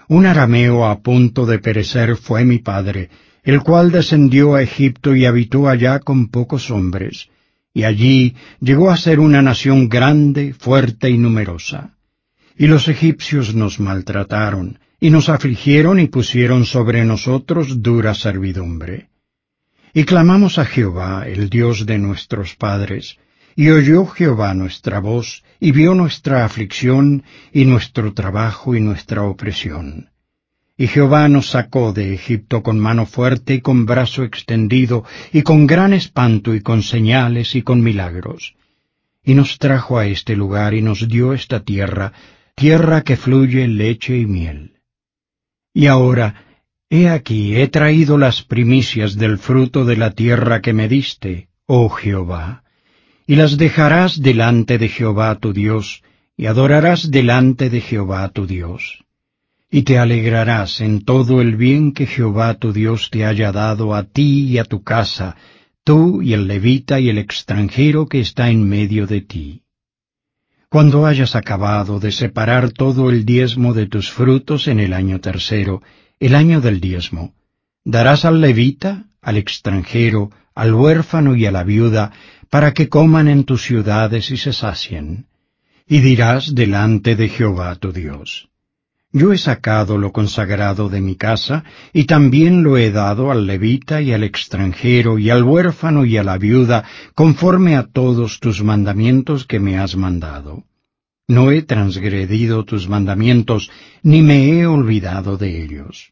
Un 0.09 0.27
arameo 0.27 0.85
a 0.87 1.01
punto 1.01 1.47
de 1.47 1.61
perecer 1.61 2.17
fue 2.17 2.45
mi 2.45 2.59
padre, 2.59 3.09
el 3.45 3.63
cual 3.63 3.93
descendió 3.93 4.57
a 4.57 4.63
Egipto 4.63 5.15
y 5.15 5.27
habitó 5.27 5.69
allá 5.69 6.01
con 6.01 6.29
pocos 6.29 6.73
hombres, 6.73 7.29
y 7.75 7.83
allí 7.83 8.37
llegó 8.61 8.91
a 8.91 8.97
ser 8.97 9.19
una 9.19 9.43
nación 9.43 9.89
grande, 9.89 10.55
fuerte 10.55 11.11
y 11.11 11.19
numerosa. 11.19 11.97
Y 12.57 12.69
los 12.69 12.87
egipcios 12.87 13.57
nos 13.57 13.81
maltrataron, 13.81 14.79
y 15.01 15.11
nos 15.11 15.29
afligieron 15.29 15.99
y 15.99 16.07
pusieron 16.07 16.67
sobre 16.67 17.05
nosotros 17.05 17.83
dura 17.83 18.15
servidumbre. 18.15 19.09
Y 19.93 20.05
clamamos 20.05 20.59
a 20.59 20.65
Jehová, 20.65 21.25
el 21.27 21.51
Dios 21.51 21.85
de 21.85 21.99
nuestros 21.99 22.55
padres, 22.55 23.19
y 23.57 23.71
oyó 23.71 24.07
Jehová 24.07 24.55
nuestra 24.55 25.01
voz, 25.01 25.43
y 25.59 25.73
vio 25.73 25.95
nuestra 25.95 26.45
aflicción, 26.45 27.25
y 27.53 27.65
nuestro 27.65 28.15
trabajo 28.15 28.77
y 28.77 28.81
nuestra 28.81 29.25
opresión. 29.25 30.11
Y 30.77 30.89
Jehová 30.89 31.29
nos 31.29 31.51
sacó 31.51 31.93
de 31.93 32.15
Egipto 32.15 32.65
con 32.65 32.81
mano 32.81 33.07
fuerte 33.07 33.55
y 33.55 33.61
con 33.61 33.87
brazo 33.87 34.25
extendido, 34.25 35.05
y 35.33 35.43
con 35.43 35.69
gran 35.69 35.93
espanto 35.93 36.53
y 36.53 36.63
con 36.63 36.83
señales 36.83 37.55
y 37.55 37.63
con 37.63 37.81
milagros. 37.81 38.57
Y 39.23 39.35
nos 39.35 39.59
trajo 39.59 39.99
a 39.99 40.07
este 40.07 40.35
lugar 40.35 40.75
y 40.75 40.83
nos 40.83 41.07
dio 41.07 41.33
esta 41.33 41.61
tierra, 41.61 42.13
tierra 42.57 43.03
que 43.03 43.17
fluye 43.17 43.69
leche 43.69 44.19
y 44.19 44.27
miel. 44.27 44.81
Y 45.73 45.87
ahora, 45.87 46.45
he 46.91 47.09
aquí, 47.09 47.57
he 47.57 47.69
traído 47.69 48.19
las 48.19 48.43
primicias 48.43 49.17
del 49.17 49.39
fruto 49.39 49.85
de 49.85 49.97
la 49.97 50.11
tierra 50.11 50.61
que 50.61 50.73
me 50.73 50.89
diste, 50.89 51.49
oh 51.67 51.89
Jehová, 51.89 52.65
y 53.29 53.37
las 53.37 53.59
dejarás 53.59 54.21
delante 54.21 54.79
de 54.79 54.89
Jehová 54.89 55.37
tu 55.37 55.53
Dios, 55.53 56.03
y 56.37 56.47
adorarás 56.47 57.13
delante 57.13 57.71
de 57.71 57.81
Jehová 57.81 58.29
tu 58.31 58.47
Dios 58.47 59.04
y 59.77 59.83
te 59.83 59.99
alegrarás 59.99 60.81
en 60.81 61.05
todo 61.05 61.41
el 61.41 61.57
bien 61.57 61.91
que 61.91 62.07
Jehová 62.07 62.55
tu 62.55 62.73
Dios 62.73 63.11
te 63.11 63.25
haya 63.25 63.51
dado 63.51 63.93
a 63.93 64.05
ti 64.05 64.45
y 64.45 64.59
a 64.59 64.65
tu 64.65 64.85
casa, 64.85 65.35
tú 65.83 66.23
y 66.23 66.33
el 66.33 66.47
levita 66.47 67.01
y 67.01 67.09
el 67.09 67.19
extranjero 67.19 68.07
que 68.07 68.21
está 68.21 68.51
en 68.51 68.69
medio 68.69 69.09
de 69.09 69.21
ti. 69.23 69.63
Cuando 70.69 71.07
hayas 71.07 71.35
acabado 71.35 71.99
de 71.99 72.13
separar 72.13 72.71
todo 72.71 73.11
el 73.11 73.25
diezmo 73.25 73.75
de 73.75 73.89
tus 73.89 74.13
frutos 74.13 74.69
en 74.69 74.79
el 74.79 74.93
año 74.93 75.19
tercero, 75.19 75.83
el 76.21 76.37
año 76.37 76.61
del 76.61 76.81
diezmo, 76.81 77.35
darás 77.85 78.25
al 78.25 78.41
levita, 78.41 79.07
al 79.21 79.37
extranjero, 79.39 80.31
al 80.55 80.73
huérfano 80.73 81.35
y 81.35 81.47
a 81.47 81.51
la 81.51 81.65
viuda, 81.65 82.13
para 82.49 82.75
que 82.75 82.89
coman 82.89 83.27
en 83.27 83.43
tus 83.43 83.63
ciudades 83.63 84.31
y 84.31 84.37
se 84.37 84.53
sacien. 84.53 85.27
Y 85.89 85.99
dirás 85.99 86.55
delante 86.55 87.17
de 87.17 87.29
Jehová 87.29 87.75
tu 87.75 87.91
Dios. 87.91 88.54
Yo 89.17 89.33
he 89.33 89.39
sacado 89.39 89.97
lo 89.97 90.11
consagrado 90.11 90.89
de 90.89 91.01
mi 91.01 91.15
casa, 91.15 91.63
y 91.93 92.07
también 92.07 92.65
lo 92.65 92.77
he 92.77 92.91
dado 92.91 93.31
al 93.31 93.47
levita 93.47 94.03
y 94.03 94.13
al 94.13 94.25
extranjero 94.25 95.21
y 95.21 95.31
al 95.31 95.45
huérfano 95.45 96.05
y 96.05 96.17
a 96.17 96.25
la 96.25 96.37
viuda, 96.37 96.83
conforme 97.15 97.77
a 97.77 97.85
todos 97.85 98.41
tus 98.41 98.65
mandamientos 98.65 99.47
que 99.47 99.61
me 99.61 99.79
has 99.79 99.95
mandado. 99.95 100.65
No 101.29 101.53
he 101.53 101.63
transgredido 101.63 102.65
tus 102.65 102.89
mandamientos, 102.89 103.71
ni 104.03 104.21
me 104.21 104.51
he 104.51 104.67
olvidado 104.67 105.37
de 105.37 105.63
ellos. 105.63 106.11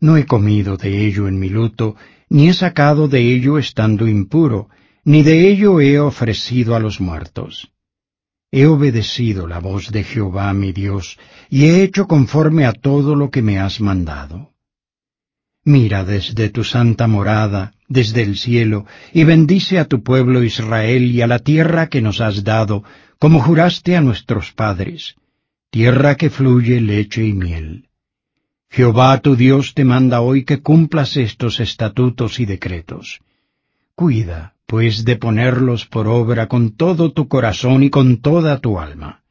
No 0.00 0.16
he 0.16 0.26
comido 0.26 0.76
de 0.76 1.06
ello 1.06 1.28
en 1.28 1.38
mi 1.38 1.50
luto, 1.50 1.94
ni 2.28 2.48
he 2.48 2.52
sacado 2.52 3.06
de 3.06 3.32
ello 3.32 3.58
estando 3.58 4.08
impuro, 4.08 4.68
ni 5.04 5.22
de 5.22 5.48
ello 5.48 5.80
he 5.80 6.00
ofrecido 6.00 6.74
a 6.74 6.80
los 6.80 7.00
muertos. 7.00 7.70
He 8.56 8.66
obedecido 8.66 9.48
la 9.48 9.58
voz 9.58 9.90
de 9.90 10.04
Jehová 10.04 10.52
mi 10.52 10.70
Dios, 10.72 11.18
y 11.50 11.64
he 11.64 11.82
hecho 11.82 12.06
conforme 12.06 12.66
a 12.66 12.72
todo 12.72 13.16
lo 13.16 13.28
que 13.28 13.42
me 13.42 13.58
has 13.58 13.80
mandado. 13.80 14.52
Mira 15.64 16.04
desde 16.04 16.50
tu 16.50 16.62
santa 16.62 17.08
morada, 17.08 17.74
desde 17.88 18.22
el 18.22 18.36
cielo, 18.36 18.86
y 19.12 19.24
bendice 19.24 19.80
a 19.80 19.86
tu 19.86 20.04
pueblo 20.04 20.44
Israel 20.44 21.10
y 21.10 21.20
a 21.20 21.26
la 21.26 21.40
tierra 21.40 21.88
que 21.88 22.00
nos 22.00 22.20
has 22.20 22.44
dado, 22.44 22.84
como 23.18 23.40
juraste 23.40 23.96
a 23.96 24.00
nuestros 24.00 24.52
padres, 24.52 25.16
tierra 25.70 26.14
que 26.14 26.30
fluye 26.30 26.80
leche 26.80 27.24
y 27.24 27.32
miel. 27.32 27.88
Jehová 28.70 29.18
tu 29.18 29.34
Dios 29.34 29.74
te 29.74 29.84
manda 29.84 30.20
hoy 30.20 30.44
que 30.44 30.62
cumplas 30.62 31.16
estos 31.16 31.58
estatutos 31.58 32.38
y 32.38 32.46
decretos. 32.46 33.18
Cuida, 33.96 34.53
pues, 34.66 35.04
de 35.04 35.16
ponerlos 35.16 35.86
por 35.86 36.06
obra 36.08 36.48
con 36.48 36.76
todo 36.76 37.12
tu 37.12 37.28
corazón 37.28 37.82
y 37.82 37.90
con 37.90 38.18
toda 38.18 38.60
tu 38.60 38.78
alma. 38.78 39.22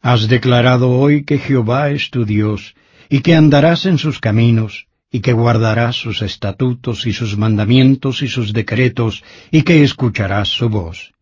Has 0.00 0.28
declarado 0.28 0.90
hoy 0.90 1.24
que 1.24 1.38
Jehová 1.38 1.90
es 1.90 2.10
tu 2.10 2.24
Dios, 2.24 2.74
y 3.08 3.20
que 3.20 3.34
andarás 3.34 3.86
en 3.86 3.98
sus 3.98 4.20
caminos, 4.20 4.86
y 5.10 5.20
que 5.20 5.32
guardarás 5.32 5.96
sus 5.96 6.22
estatutos 6.22 7.06
y 7.06 7.12
sus 7.12 7.38
mandamientos 7.38 8.22
y 8.22 8.28
sus 8.28 8.52
decretos, 8.52 9.22
y 9.50 9.62
que 9.62 9.82
escucharás 9.82 10.48
su 10.48 10.68
voz. 10.68 11.14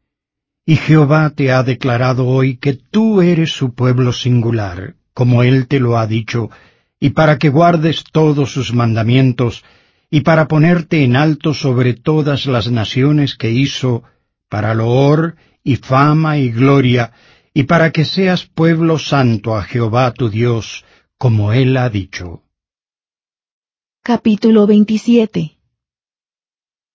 Y 0.64 0.76
Jehová 0.76 1.30
te 1.30 1.52
ha 1.52 1.62
declarado 1.62 2.26
hoy 2.26 2.56
que 2.56 2.74
tú 2.74 3.20
eres 3.20 3.50
su 3.50 3.74
pueblo 3.74 4.12
singular, 4.12 4.94
como 5.12 5.42
él 5.42 5.66
te 5.66 5.80
lo 5.80 5.98
ha 5.98 6.06
dicho, 6.06 6.50
y 7.00 7.10
para 7.10 7.38
que 7.38 7.48
guardes 7.48 8.04
todos 8.12 8.52
sus 8.52 8.72
mandamientos, 8.72 9.64
y 10.14 10.20
para 10.20 10.46
ponerte 10.46 11.04
en 11.04 11.16
alto 11.16 11.54
sobre 11.54 11.94
todas 11.94 12.44
las 12.44 12.70
naciones 12.70 13.34
que 13.34 13.50
hizo, 13.50 14.02
para 14.50 14.74
loor 14.74 15.36
y 15.64 15.76
fama 15.76 16.36
y 16.36 16.50
gloria, 16.50 17.12
y 17.54 17.62
para 17.62 17.92
que 17.92 18.04
seas 18.04 18.44
pueblo 18.44 18.98
santo 18.98 19.56
a 19.56 19.62
Jehová 19.62 20.12
tu 20.12 20.28
Dios, 20.28 20.84
como 21.16 21.54
él 21.54 21.78
ha 21.78 21.88
dicho. 21.88 22.42
Capítulo 24.02 24.66
27 24.66 25.56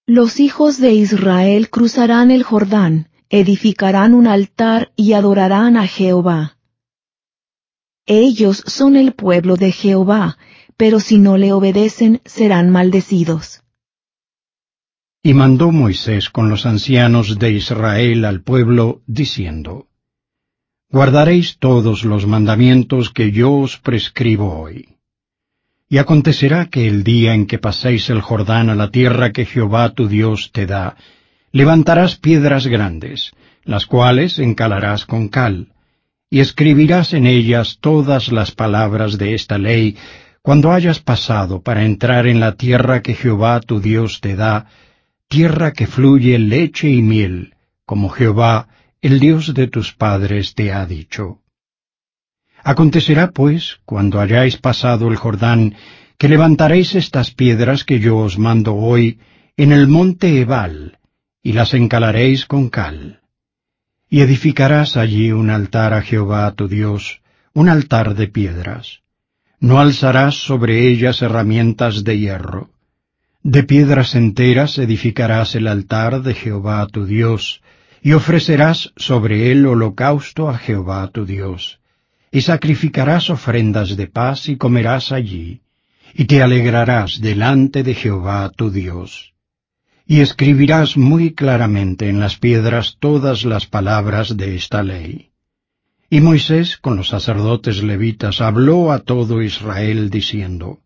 Los 0.05 0.39
hijos 0.39 0.79
de 0.79 0.93
Israel 0.93 1.71
cruzarán 1.71 2.29
el 2.29 2.43
Jordán, 2.43 3.09
edificarán 3.29 4.13
un 4.13 4.27
altar 4.27 4.91
y 4.95 5.13
adorarán 5.13 5.75
a 5.75 5.87
Jehová. 5.87 6.59
Ellos 8.05 8.63
son 8.67 8.95
el 8.95 9.13
pueblo 9.13 9.55
de 9.55 9.71
Jehová, 9.71 10.37
pero 10.77 10.99
si 10.99 11.17
no 11.17 11.37
le 11.37 11.51
obedecen 11.51 12.21
serán 12.25 12.69
maldecidos. 12.69 13.63
Y 15.23 15.33
mandó 15.33 15.71
Moisés 15.71 16.29
con 16.29 16.49
los 16.49 16.65
ancianos 16.65 17.37
de 17.37 17.51
Israel 17.51 18.23
al 18.23 18.41
pueblo, 18.41 19.01
diciendo, 19.07 19.87
Guardaréis 20.89 21.57
todos 21.57 22.05
los 22.05 22.25
mandamientos 22.27 23.09
que 23.09 23.31
yo 23.31 23.51
os 23.51 23.77
prescribo 23.77 24.57
hoy. 24.57 24.95
Y 25.89 25.97
acontecerá 25.97 26.67
que 26.67 26.87
el 26.87 27.03
día 27.03 27.33
en 27.33 27.45
que 27.45 27.59
paséis 27.59 28.09
el 28.09 28.21
Jordán 28.21 28.69
a 28.69 28.75
la 28.75 28.89
tierra 28.89 29.31
que 29.31 29.45
Jehová 29.45 29.89
tu 29.93 30.07
Dios 30.07 30.51
te 30.53 30.65
da, 30.65 30.95
levantarás 31.51 32.15
piedras 32.17 32.67
grandes, 32.67 33.31
las 33.63 33.85
cuales 33.85 34.39
encalarás 34.39 35.05
con 35.05 35.27
cal, 35.27 35.73
y 36.29 36.39
escribirás 36.39 37.13
en 37.13 37.25
ellas 37.25 37.79
todas 37.81 38.31
las 38.31 38.51
palabras 38.51 39.17
de 39.17 39.33
esta 39.33 39.57
ley, 39.57 39.97
cuando 40.41 40.71
hayas 40.71 40.99
pasado 40.99 41.61
para 41.61 41.85
entrar 41.85 42.27
en 42.27 42.39
la 42.39 42.53
tierra 42.53 43.01
que 43.01 43.13
Jehová 43.13 43.59
tu 43.59 43.79
Dios 43.79 44.21
te 44.21 44.35
da, 44.35 44.67
tierra 45.27 45.73
que 45.73 45.87
fluye 45.87 46.39
leche 46.39 46.89
y 46.89 47.01
miel, 47.01 47.55
como 47.85 48.09
Jehová, 48.09 48.67
el 49.01 49.19
Dios 49.19 49.53
de 49.53 49.67
tus 49.67 49.93
padres, 49.93 50.55
te 50.55 50.71
ha 50.71 50.85
dicho. 50.85 51.41
Acontecerá, 52.63 53.31
pues, 53.31 53.79
cuando 53.85 54.19
hayáis 54.19 54.57
pasado 54.57 55.09
el 55.09 55.15
Jordán, 55.15 55.75
que 56.17 56.27
levantaréis 56.27 56.95
estas 56.95 57.31
piedras 57.31 57.83
que 57.83 57.99
yo 57.99 58.17
os 58.17 58.37
mando 58.37 58.75
hoy 58.75 59.19
en 59.55 59.71
el 59.71 59.87
monte 59.87 60.41
Ebal, 60.41 60.99
y 61.41 61.53
las 61.53 61.73
encalaréis 61.73 62.45
con 62.45 62.69
cal 62.69 63.21
y 64.09 64.21
edificarás 64.21 64.97
allí 64.97 65.31
un 65.31 65.49
altar 65.49 65.93
a 65.93 66.01
Jehová 66.01 66.51
tu 66.53 66.67
Dios, 66.67 67.21
un 67.53 67.69
altar 67.69 68.15
de 68.15 68.27
piedras. 68.27 69.01
No 69.59 69.79
alzarás 69.79 70.35
sobre 70.35 70.87
ellas 70.87 71.21
herramientas 71.21 72.03
de 72.03 72.19
hierro. 72.19 72.69
De 73.43 73.63
piedras 73.63 74.15
enteras 74.15 74.77
edificarás 74.77 75.55
el 75.55 75.67
altar 75.67 76.21
de 76.21 76.33
Jehová 76.33 76.85
tu 76.87 77.05
Dios, 77.05 77.61
y 78.01 78.13
ofrecerás 78.13 78.93
sobre 78.95 79.51
él 79.51 79.65
holocausto 79.65 80.49
a 80.49 80.57
Jehová 80.57 81.09
tu 81.11 81.25
Dios, 81.25 81.79
y 82.31 82.41
sacrificarás 82.41 83.29
ofrendas 83.29 83.95
de 83.95 84.07
paz 84.07 84.49
y 84.49 84.57
comerás 84.57 85.11
allí, 85.11 85.61
y 86.13 86.25
te 86.25 86.41
alegrarás 86.41 87.21
delante 87.21 87.83
de 87.83 87.93
Jehová 87.93 88.51
tu 88.55 88.69
Dios 88.69 89.33
y 90.07 90.21
escribirás 90.21 90.95
muy 90.95 91.33
claramente 91.33 92.07
en 92.07 92.19
las 92.21 92.37
piedras 92.37 92.95
todas 92.99 93.43
las 93.43 93.67
palabras 93.67 94.37
de 94.37 94.55
esta 94.55 94.81
ley. 94.81 95.31
Y 96.09 96.21
Moisés 96.21 96.77
con 96.77 96.95
los 96.95 97.09
sacerdotes 97.09 97.83
levitas 97.83 98.39
habló 98.39 98.93
a 98.93 98.99
todo 98.99 99.41
Israel 99.41 100.09
diciendo, 100.09 100.79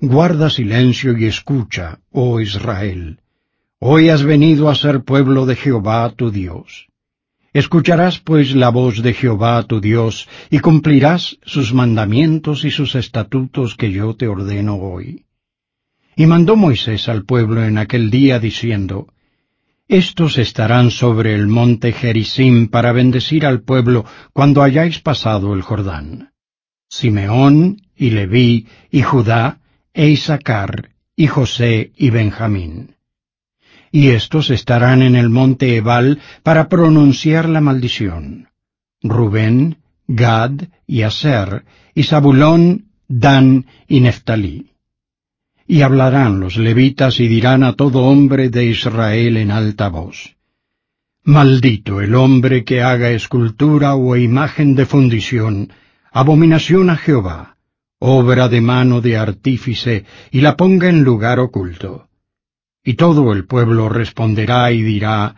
Guarda 0.00 0.50
silencio 0.50 1.16
y 1.16 1.24
escucha, 1.24 2.00
oh 2.10 2.40
Israel. 2.40 3.20
Hoy 3.78 4.10
has 4.10 4.22
venido 4.22 4.68
a 4.68 4.74
ser 4.74 5.02
pueblo 5.02 5.46
de 5.46 5.56
Jehová 5.56 6.12
tu 6.14 6.30
Dios. 6.30 6.88
Escucharás 7.54 8.18
pues 8.18 8.54
la 8.54 8.68
voz 8.68 9.02
de 9.02 9.14
Jehová 9.14 9.62
tu 9.62 9.80
Dios, 9.80 10.28
y 10.50 10.58
cumplirás 10.58 11.38
sus 11.44 11.72
mandamientos 11.72 12.66
y 12.66 12.70
sus 12.70 12.96
estatutos 12.96 13.76
que 13.76 13.92
yo 13.92 14.14
te 14.14 14.28
ordeno 14.28 14.76
hoy. 14.76 15.24
Y 16.16 16.26
mandó 16.26 16.56
Moisés 16.56 17.08
al 17.08 17.24
pueblo 17.24 17.64
en 17.64 17.78
aquel 17.78 18.10
día 18.10 18.38
diciendo, 18.40 19.06
Estos 19.88 20.38
estarán 20.38 20.90
sobre 20.90 21.34
el 21.34 21.46
monte 21.46 21.92
Gerizim 21.92 22.68
para 22.68 22.92
bendecir 22.92 23.44
al 23.44 23.62
pueblo 23.62 24.06
cuando 24.32 24.62
hayáis 24.62 25.00
pasado 25.00 25.52
el 25.52 25.60
Jordán. 25.60 26.32
Simeón 26.88 27.82
y 27.94 28.10
Leví 28.10 28.66
y 28.90 29.02
Judá 29.02 29.60
e 29.92 30.08
Isaacar 30.08 30.90
y 31.14 31.26
José 31.26 31.92
y 31.96 32.10
Benjamín. 32.10 32.96
Y 33.92 34.08
estos 34.08 34.50
estarán 34.50 35.02
en 35.02 35.16
el 35.16 35.28
monte 35.28 35.76
Ebal 35.76 36.18
para 36.42 36.68
pronunciar 36.68 37.48
la 37.48 37.60
maldición. 37.60 38.48
Rubén, 39.02 39.78
Gad 40.08 40.62
y 40.86 41.02
Aser, 41.02 41.64
y 41.94 42.04
Zabulón, 42.04 42.86
Dan 43.06 43.66
y 43.86 44.00
Neftalí. 44.00 44.73
Y 45.66 45.82
hablarán 45.82 46.40
los 46.40 46.56
levitas 46.56 47.20
y 47.20 47.28
dirán 47.28 47.62
a 47.62 47.72
todo 47.72 48.04
hombre 48.04 48.50
de 48.50 48.66
Israel 48.66 49.36
en 49.36 49.50
alta 49.50 49.88
voz. 49.88 50.36
Maldito 51.26 52.02
el 52.02 52.14
hombre 52.14 52.64
que 52.64 52.82
haga 52.82 53.10
escultura 53.10 53.94
o 53.94 54.14
imagen 54.14 54.74
de 54.74 54.84
fundición, 54.84 55.72
abominación 56.12 56.90
a 56.90 56.96
Jehová, 56.96 57.56
obra 57.98 58.50
de 58.50 58.60
mano 58.60 59.00
de 59.00 59.16
artífice, 59.16 60.04
y 60.30 60.42
la 60.42 60.54
ponga 60.54 60.90
en 60.90 61.02
lugar 61.02 61.40
oculto. 61.40 62.08
Y 62.84 62.94
todo 62.94 63.32
el 63.32 63.46
pueblo 63.46 63.88
responderá 63.88 64.70
y 64.70 64.82
dirá, 64.82 65.34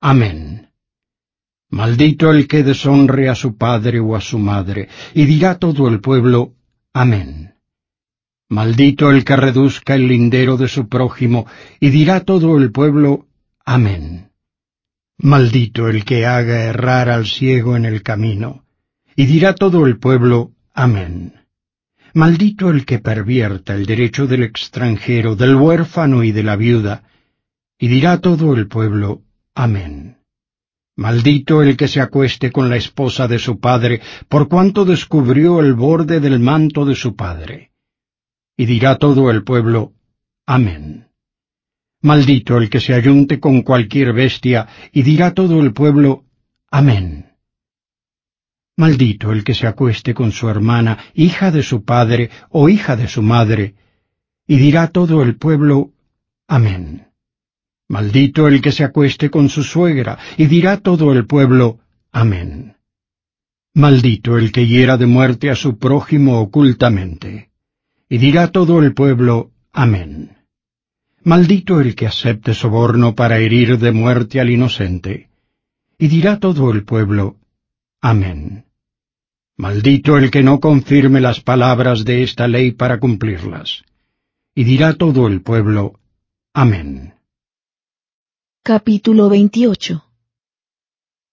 Amén. 0.00 0.70
Maldito 1.68 2.30
el 2.30 2.46
que 2.46 2.62
deshonre 2.62 3.28
a 3.28 3.34
su 3.34 3.56
padre 3.56 3.98
o 3.98 4.14
a 4.14 4.20
su 4.20 4.38
madre, 4.38 4.88
y 5.12 5.24
dirá 5.24 5.58
todo 5.58 5.88
el 5.88 6.00
pueblo, 6.00 6.52
Amén. 6.92 7.55
Maldito 8.48 9.10
el 9.10 9.24
que 9.24 9.34
reduzca 9.34 9.96
el 9.96 10.06
lindero 10.06 10.56
de 10.56 10.68
su 10.68 10.88
prójimo, 10.88 11.46
y 11.80 11.90
dirá 11.90 12.20
todo 12.20 12.58
el 12.58 12.70
pueblo, 12.70 13.26
Amén. 13.64 14.30
Maldito 15.18 15.88
el 15.88 16.04
que 16.04 16.26
haga 16.26 16.64
errar 16.64 17.08
al 17.08 17.26
ciego 17.26 17.76
en 17.76 17.84
el 17.84 18.04
camino, 18.04 18.64
y 19.16 19.26
dirá 19.26 19.56
todo 19.56 19.84
el 19.84 19.98
pueblo, 19.98 20.52
Amén. 20.72 21.34
Maldito 22.14 22.70
el 22.70 22.86
que 22.86 23.00
pervierta 23.00 23.74
el 23.74 23.84
derecho 23.84 24.28
del 24.28 24.44
extranjero, 24.44 25.34
del 25.34 25.56
huérfano 25.56 26.22
y 26.22 26.30
de 26.30 26.44
la 26.44 26.54
viuda, 26.54 27.02
y 27.80 27.88
dirá 27.88 28.20
todo 28.20 28.54
el 28.54 28.68
pueblo, 28.68 29.22
Amén. 29.56 30.18
Maldito 30.94 31.62
el 31.62 31.76
que 31.76 31.88
se 31.88 32.00
acueste 32.00 32.52
con 32.52 32.70
la 32.70 32.76
esposa 32.76 33.26
de 33.26 33.40
su 33.40 33.58
padre, 33.58 34.00
por 34.28 34.48
cuanto 34.48 34.84
descubrió 34.84 35.58
el 35.58 35.74
borde 35.74 36.20
del 36.20 36.38
manto 36.38 36.84
de 36.84 36.94
su 36.94 37.16
padre. 37.16 37.72
Y 38.56 38.66
dirá 38.66 38.96
todo 38.96 39.30
el 39.30 39.44
pueblo, 39.44 39.92
Amén. 40.46 41.08
Maldito 42.02 42.56
el 42.58 42.70
que 42.70 42.80
se 42.80 42.94
ayunte 42.94 43.40
con 43.40 43.62
cualquier 43.62 44.12
bestia, 44.12 44.68
y 44.92 45.02
dirá 45.02 45.34
todo 45.34 45.60
el 45.60 45.72
pueblo, 45.72 46.24
Amén. 46.70 47.32
Maldito 48.76 49.32
el 49.32 49.42
que 49.42 49.54
se 49.54 49.66
acueste 49.66 50.14
con 50.14 50.32
su 50.32 50.48
hermana, 50.48 50.98
hija 51.14 51.50
de 51.50 51.62
su 51.62 51.84
padre 51.84 52.30
o 52.50 52.68
hija 52.68 52.94
de 52.96 53.08
su 53.08 53.22
madre, 53.22 53.74
y 54.46 54.56
dirá 54.56 54.88
todo 54.88 55.22
el 55.22 55.36
pueblo, 55.36 55.92
Amén. 56.46 57.08
Maldito 57.88 58.48
el 58.48 58.60
que 58.60 58.72
se 58.72 58.84
acueste 58.84 59.30
con 59.30 59.48
su 59.48 59.64
suegra, 59.64 60.18
y 60.36 60.46
dirá 60.46 60.78
todo 60.78 61.12
el 61.12 61.26
pueblo, 61.26 61.80
Amén. 62.12 62.76
Maldito 63.74 64.38
el 64.38 64.52
que 64.52 64.66
hiera 64.66 64.96
de 64.96 65.06
muerte 65.06 65.50
a 65.50 65.54
su 65.54 65.78
prójimo 65.78 66.40
ocultamente. 66.40 67.50
Y 68.08 68.18
dirá 68.18 68.52
todo 68.52 68.80
el 68.80 68.94
pueblo, 68.94 69.50
Amén. 69.72 70.36
Maldito 71.22 71.80
el 71.80 71.96
que 71.96 72.06
acepte 72.06 72.54
soborno 72.54 73.14
para 73.14 73.38
herir 73.38 73.78
de 73.78 73.90
muerte 73.90 74.40
al 74.40 74.50
inocente. 74.50 75.28
Y 75.98 76.06
dirá 76.08 76.38
todo 76.38 76.70
el 76.70 76.84
pueblo, 76.84 77.36
Amén. 78.00 78.66
Maldito 79.56 80.18
el 80.18 80.30
que 80.30 80.42
no 80.42 80.60
confirme 80.60 81.20
las 81.20 81.40
palabras 81.40 82.04
de 82.04 82.22
esta 82.22 82.46
ley 82.46 82.72
para 82.72 83.00
cumplirlas. 83.00 83.82
Y 84.54 84.64
dirá 84.64 84.94
todo 84.94 85.26
el 85.26 85.42
pueblo, 85.42 85.98
Amén. 86.54 87.14
Capítulo 88.62 89.28
28 89.28 90.04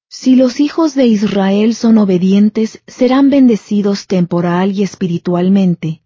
Si 0.08 0.36
los 0.36 0.60
hijos 0.60 0.96
de 0.96 1.06
Israel 1.06 1.76
son 1.76 1.98
obedientes, 1.98 2.82
serán 2.88 3.30
bendecidos 3.30 4.08
temporal 4.08 4.72
y 4.72 4.84
espiritualmente. 4.84 6.03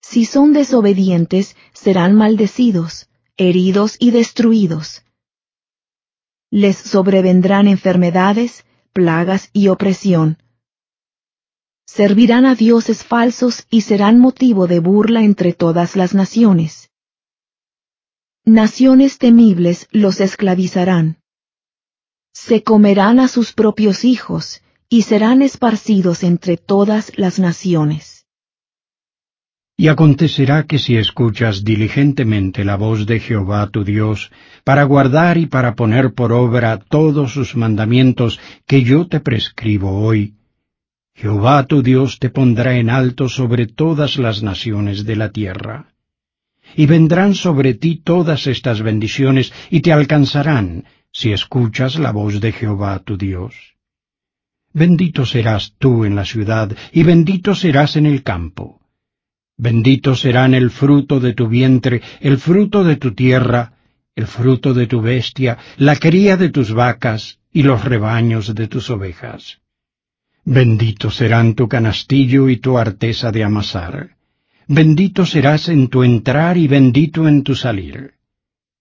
Si 0.00 0.24
son 0.24 0.52
desobedientes, 0.52 1.56
serán 1.72 2.14
maldecidos, 2.14 3.08
heridos 3.36 3.96
y 3.98 4.10
destruidos. 4.10 5.04
Les 6.50 6.76
sobrevendrán 6.76 7.68
enfermedades, 7.68 8.64
plagas 8.92 9.50
y 9.52 9.68
opresión 9.68 10.38
servirán 11.88 12.44
a 12.44 12.54
dioses 12.54 13.02
falsos 13.02 13.66
y 13.70 13.80
serán 13.80 14.18
motivo 14.18 14.66
de 14.66 14.78
burla 14.78 15.22
entre 15.22 15.54
todas 15.54 15.96
las 15.96 16.14
naciones. 16.14 16.90
Naciones 18.44 19.16
temibles 19.16 19.88
los 19.90 20.20
esclavizarán. 20.20 21.22
Se 22.34 22.62
comerán 22.62 23.18
a 23.18 23.26
sus 23.26 23.54
propios 23.54 24.04
hijos 24.04 24.62
y 24.90 25.02
serán 25.02 25.40
esparcidos 25.40 26.22
entre 26.22 26.58
todas 26.58 27.10
las 27.16 27.38
naciones. 27.38 28.17
Y 29.80 29.86
acontecerá 29.86 30.64
que 30.64 30.80
si 30.80 30.96
escuchas 30.96 31.62
diligentemente 31.62 32.64
la 32.64 32.74
voz 32.74 33.06
de 33.06 33.20
Jehová 33.20 33.68
tu 33.70 33.84
Dios, 33.84 34.32
para 34.64 34.82
guardar 34.82 35.38
y 35.38 35.46
para 35.46 35.76
poner 35.76 36.14
por 36.14 36.32
obra 36.32 36.80
todos 36.80 37.32
sus 37.32 37.54
mandamientos 37.54 38.40
que 38.66 38.82
yo 38.82 39.06
te 39.06 39.20
prescribo 39.20 40.00
hoy, 40.00 40.34
Jehová 41.14 41.64
tu 41.66 41.80
Dios 41.80 42.18
te 42.18 42.28
pondrá 42.28 42.76
en 42.76 42.90
alto 42.90 43.28
sobre 43.28 43.68
todas 43.68 44.18
las 44.18 44.42
naciones 44.42 45.04
de 45.04 45.14
la 45.14 45.30
tierra. 45.30 45.94
Y 46.74 46.86
vendrán 46.86 47.36
sobre 47.36 47.74
ti 47.74 48.02
todas 48.02 48.48
estas 48.48 48.82
bendiciones 48.82 49.52
y 49.70 49.80
te 49.80 49.92
alcanzarán 49.92 50.86
si 51.12 51.30
escuchas 51.30 52.00
la 52.00 52.10
voz 52.10 52.40
de 52.40 52.50
Jehová 52.50 52.98
tu 52.98 53.16
Dios. 53.16 53.54
Bendito 54.72 55.24
serás 55.24 55.74
tú 55.78 56.04
en 56.04 56.16
la 56.16 56.24
ciudad 56.24 56.76
y 56.92 57.04
bendito 57.04 57.54
serás 57.54 57.94
en 57.94 58.06
el 58.06 58.24
campo. 58.24 58.77
Bendito 59.58 60.14
serán 60.14 60.54
el 60.54 60.70
fruto 60.70 61.18
de 61.18 61.34
tu 61.34 61.48
vientre, 61.48 62.00
el 62.20 62.38
fruto 62.38 62.84
de 62.84 62.94
tu 62.94 63.12
tierra, 63.12 63.72
el 64.14 64.28
fruto 64.28 64.72
de 64.72 64.86
tu 64.86 65.00
bestia, 65.00 65.58
la 65.78 65.96
cría 65.96 66.36
de 66.36 66.50
tus 66.50 66.72
vacas 66.72 67.40
y 67.52 67.64
los 67.64 67.84
rebaños 67.84 68.54
de 68.54 68.68
tus 68.68 68.88
ovejas. 68.88 69.58
Bendito 70.44 71.10
serán 71.10 71.54
tu 71.54 71.68
canastillo 71.68 72.48
y 72.48 72.58
tu 72.58 72.78
arteza 72.78 73.32
de 73.32 73.42
amasar. 73.42 74.16
Bendito 74.68 75.26
serás 75.26 75.68
en 75.68 75.88
tu 75.88 76.04
entrar 76.04 76.56
y 76.56 76.68
bendito 76.68 77.26
en 77.26 77.42
tu 77.42 77.56
salir. 77.56 78.12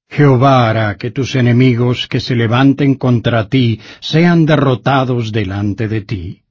Jehová 0.09 0.69
hará 0.69 0.95
que 0.95 1.11
tus 1.11 1.35
enemigos 1.35 2.07
que 2.07 2.19
se 2.19 2.35
levanten 2.35 2.95
contra 2.95 3.49
ti 3.49 3.79
sean 3.99 4.45
derrotados 4.45 5.31
delante 5.31 5.87
de 5.87 6.01
ti. 6.01 6.43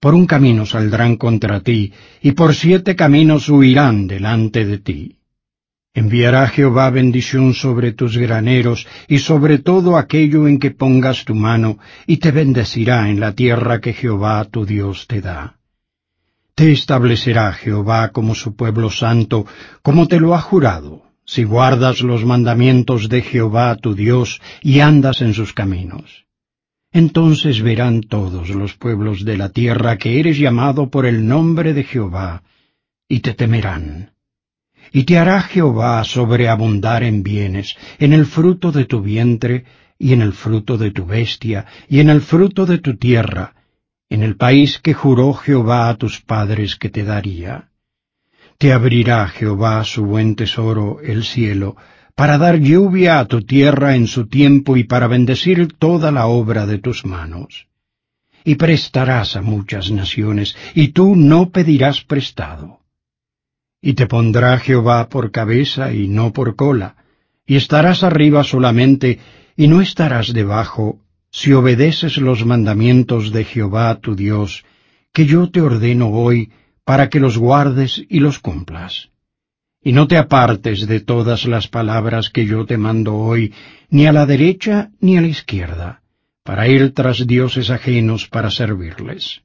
Por 0.00 0.14
un 0.14 0.26
camino 0.26 0.64
saldrán 0.64 1.16
contra 1.16 1.60
ti, 1.60 1.92
y 2.22 2.32
por 2.32 2.54
siete 2.54 2.94
caminos 2.94 3.48
huirán 3.48 4.06
delante 4.06 4.64
de 4.64 4.78
ti. 4.78 5.18
Enviará 5.92 6.46
Jehová 6.46 6.90
bendición 6.90 7.54
sobre 7.54 7.92
tus 7.92 8.16
graneros 8.16 8.86
y 9.08 9.18
sobre 9.18 9.58
todo 9.58 9.96
aquello 9.96 10.46
en 10.46 10.60
que 10.60 10.70
pongas 10.70 11.24
tu 11.24 11.34
mano, 11.34 11.78
y 12.06 12.18
te 12.18 12.30
bendecirá 12.30 13.10
en 13.10 13.18
la 13.18 13.32
tierra 13.32 13.80
que 13.80 13.92
Jehová 13.92 14.44
tu 14.44 14.64
Dios 14.64 15.08
te 15.08 15.20
da. 15.20 15.56
Te 16.54 16.70
establecerá 16.70 17.52
Jehová 17.52 18.10
como 18.10 18.36
su 18.36 18.54
pueblo 18.54 18.90
santo, 18.90 19.46
como 19.82 20.06
te 20.06 20.20
lo 20.20 20.36
ha 20.36 20.40
jurado, 20.40 21.02
si 21.24 21.42
guardas 21.42 22.02
los 22.02 22.24
mandamientos 22.24 23.08
de 23.08 23.22
Jehová 23.22 23.74
tu 23.74 23.96
Dios 23.96 24.40
y 24.62 24.78
andas 24.78 25.22
en 25.22 25.34
sus 25.34 25.52
caminos. 25.52 26.27
Entonces 26.92 27.62
verán 27.62 28.02
todos 28.02 28.50
los 28.50 28.74
pueblos 28.74 29.24
de 29.24 29.36
la 29.36 29.50
tierra 29.50 29.98
que 29.98 30.20
eres 30.20 30.38
llamado 30.38 30.90
por 30.90 31.06
el 31.06 31.26
nombre 31.26 31.74
de 31.74 31.84
Jehová, 31.84 32.42
y 33.08 33.20
te 33.20 33.34
temerán 33.34 34.12
y 34.92 35.04
te 35.04 35.18
hará 35.18 35.42
Jehová 35.42 36.02
sobreabundar 36.04 37.02
en 37.02 37.22
bienes, 37.22 37.76
en 37.98 38.12
el 38.12 38.26
fruto 38.26 38.72
de 38.72 38.84
tu 38.84 39.02
vientre, 39.02 39.64
y 39.98 40.12
en 40.12 40.22
el 40.22 40.32
fruto 40.32 40.78
de 40.78 40.90
tu 40.90 41.04
bestia, 41.04 41.66
y 41.88 42.00
en 42.00 42.08
el 42.08 42.20
fruto 42.20 42.66
de 42.66 42.78
tu 42.78 42.96
tierra, 42.96 43.54
en 44.08 44.22
el 44.22 44.36
país 44.36 44.78
que 44.78 44.94
juró 44.94 45.34
Jehová 45.34 45.88
a 45.88 45.96
tus 45.96 46.20
padres 46.20 46.76
que 46.76 46.88
te 46.88 47.04
daría. 47.04 47.68
Te 48.58 48.72
abrirá 48.72 49.28
Jehová 49.28 49.84
su 49.84 50.04
buen 50.04 50.34
tesoro, 50.34 51.00
el 51.02 51.24
cielo, 51.24 51.76
para 52.18 52.36
dar 52.36 52.56
lluvia 52.58 53.20
a 53.20 53.26
tu 53.26 53.42
tierra 53.42 53.94
en 53.94 54.06
su 54.08 54.26
tiempo 54.26 54.76
y 54.76 54.84
para 54.84 55.06
bendecir 55.06 55.58
toda 55.78 56.10
la 56.10 56.26
obra 56.26 56.66
de 56.66 56.78
tus 56.78 57.06
manos. 57.06 57.68
Y 58.44 58.56
prestarás 58.56 59.36
a 59.36 59.42
muchas 59.42 59.90
naciones, 59.90 60.56
y 60.74 60.88
tú 60.88 61.14
no 61.14 61.50
pedirás 61.50 62.02
prestado 62.02 62.78
y 63.80 63.94
te 63.94 64.06
pondrá 64.06 64.58
Jehová 64.58 65.08
por 65.08 65.30
cabeza 65.30 65.92
y 65.92 66.08
no 66.08 66.32
por 66.32 66.56
cola, 66.56 66.96
y 67.46 67.56
estarás 67.56 68.02
arriba 68.02 68.44
solamente, 68.44 69.20
y 69.56 69.68
no 69.68 69.80
estarás 69.80 70.32
debajo, 70.32 71.00
si 71.30 71.52
obedeces 71.52 72.16
los 72.18 72.44
mandamientos 72.44 73.32
de 73.32 73.44
Jehová 73.44 73.98
tu 74.00 74.14
Dios, 74.14 74.64
que 75.12 75.26
yo 75.26 75.50
te 75.50 75.60
ordeno 75.60 76.08
hoy, 76.10 76.50
para 76.84 77.08
que 77.08 77.20
los 77.20 77.38
guardes 77.38 78.02
y 78.08 78.20
los 78.20 78.38
cumplas. 78.38 79.10
Y 79.88 79.92
no 79.92 80.06
te 80.06 80.18
apartes 80.18 80.86
de 80.86 81.00
todas 81.00 81.46
las 81.46 81.66
palabras 81.66 82.28
que 82.28 82.44
yo 82.44 82.66
te 82.66 82.76
mando 82.76 83.14
hoy, 83.14 83.54
ni 83.88 84.04
a 84.06 84.12
la 84.12 84.26
derecha 84.26 84.90
ni 85.00 85.16
a 85.16 85.22
la 85.22 85.28
izquierda, 85.28 86.02
para 86.44 86.68
ir 86.68 86.92
tras 86.92 87.26
dioses 87.26 87.70
ajenos 87.70 88.28
para 88.28 88.50
servirles. 88.50 89.40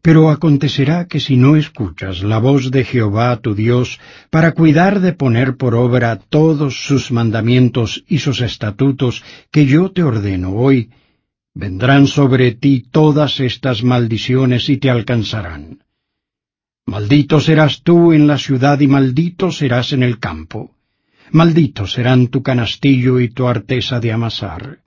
Pero 0.00 0.30
acontecerá 0.30 1.08
que 1.08 1.18
si 1.18 1.36
no 1.36 1.56
escuchas 1.56 2.22
la 2.22 2.38
voz 2.38 2.70
de 2.70 2.84
Jehová 2.84 3.36
tu 3.38 3.56
Dios 3.56 3.98
para 4.30 4.52
cuidar 4.52 5.00
de 5.00 5.12
poner 5.12 5.56
por 5.56 5.74
obra 5.74 6.20
todos 6.20 6.86
sus 6.86 7.10
mandamientos 7.10 8.04
y 8.06 8.18
sus 8.18 8.42
estatutos 8.42 9.24
que 9.50 9.66
yo 9.66 9.90
te 9.90 10.04
ordeno 10.04 10.52
hoy, 10.52 10.90
vendrán 11.52 12.06
sobre 12.06 12.52
ti 12.52 12.84
todas 12.88 13.40
estas 13.40 13.82
maldiciones 13.82 14.68
y 14.68 14.76
te 14.76 14.88
alcanzarán. 14.88 15.81
Maldito 16.86 17.40
serás 17.40 17.82
tú 17.82 18.12
en 18.12 18.26
la 18.26 18.38
ciudad 18.38 18.80
y 18.80 18.86
maldito 18.86 19.52
serás 19.52 19.92
en 19.92 20.02
el 20.02 20.18
campo. 20.18 20.74
Malditos 21.30 21.92
serán 21.92 22.26
tu 22.26 22.42
canastillo 22.42 23.20
y 23.20 23.28
tu 23.28 23.46
arteza 23.46 24.00
de 24.00 24.12
amasar. 24.12 24.80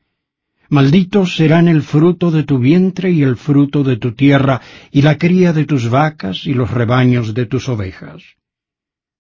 Malditos 0.69 1.35
serán 1.35 1.67
el 1.67 1.82
fruto 1.82 2.32
de 2.32 2.43
tu 2.43 2.59
vientre 2.59 3.11
y 3.11 3.24
el 3.24 3.38
fruto 3.38 3.83
de 3.83 3.98
tu 3.98 4.14
tierra, 4.14 4.61
y 4.91 5.01
la 5.03 5.17
cría 5.17 5.53
de 5.53 5.65
tus 5.65 5.90
vacas 5.90 6.45
y 6.45 6.53
los 6.53 6.72
rebaños 6.72 7.33
de 7.33 7.45
tus 7.45 7.69
ovejas. 7.69 8.24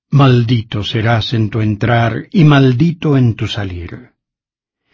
Maldito 0.09 0.83
serás 0.83 1.33
en 1.33 1.49
tu 1.49 1.61
entrar 1.61 2.27
y 2.31 2.43
maldito 2.43 3.17
en 3.17 3.35
tu 3.35 3.47
salir. 3.47 4.11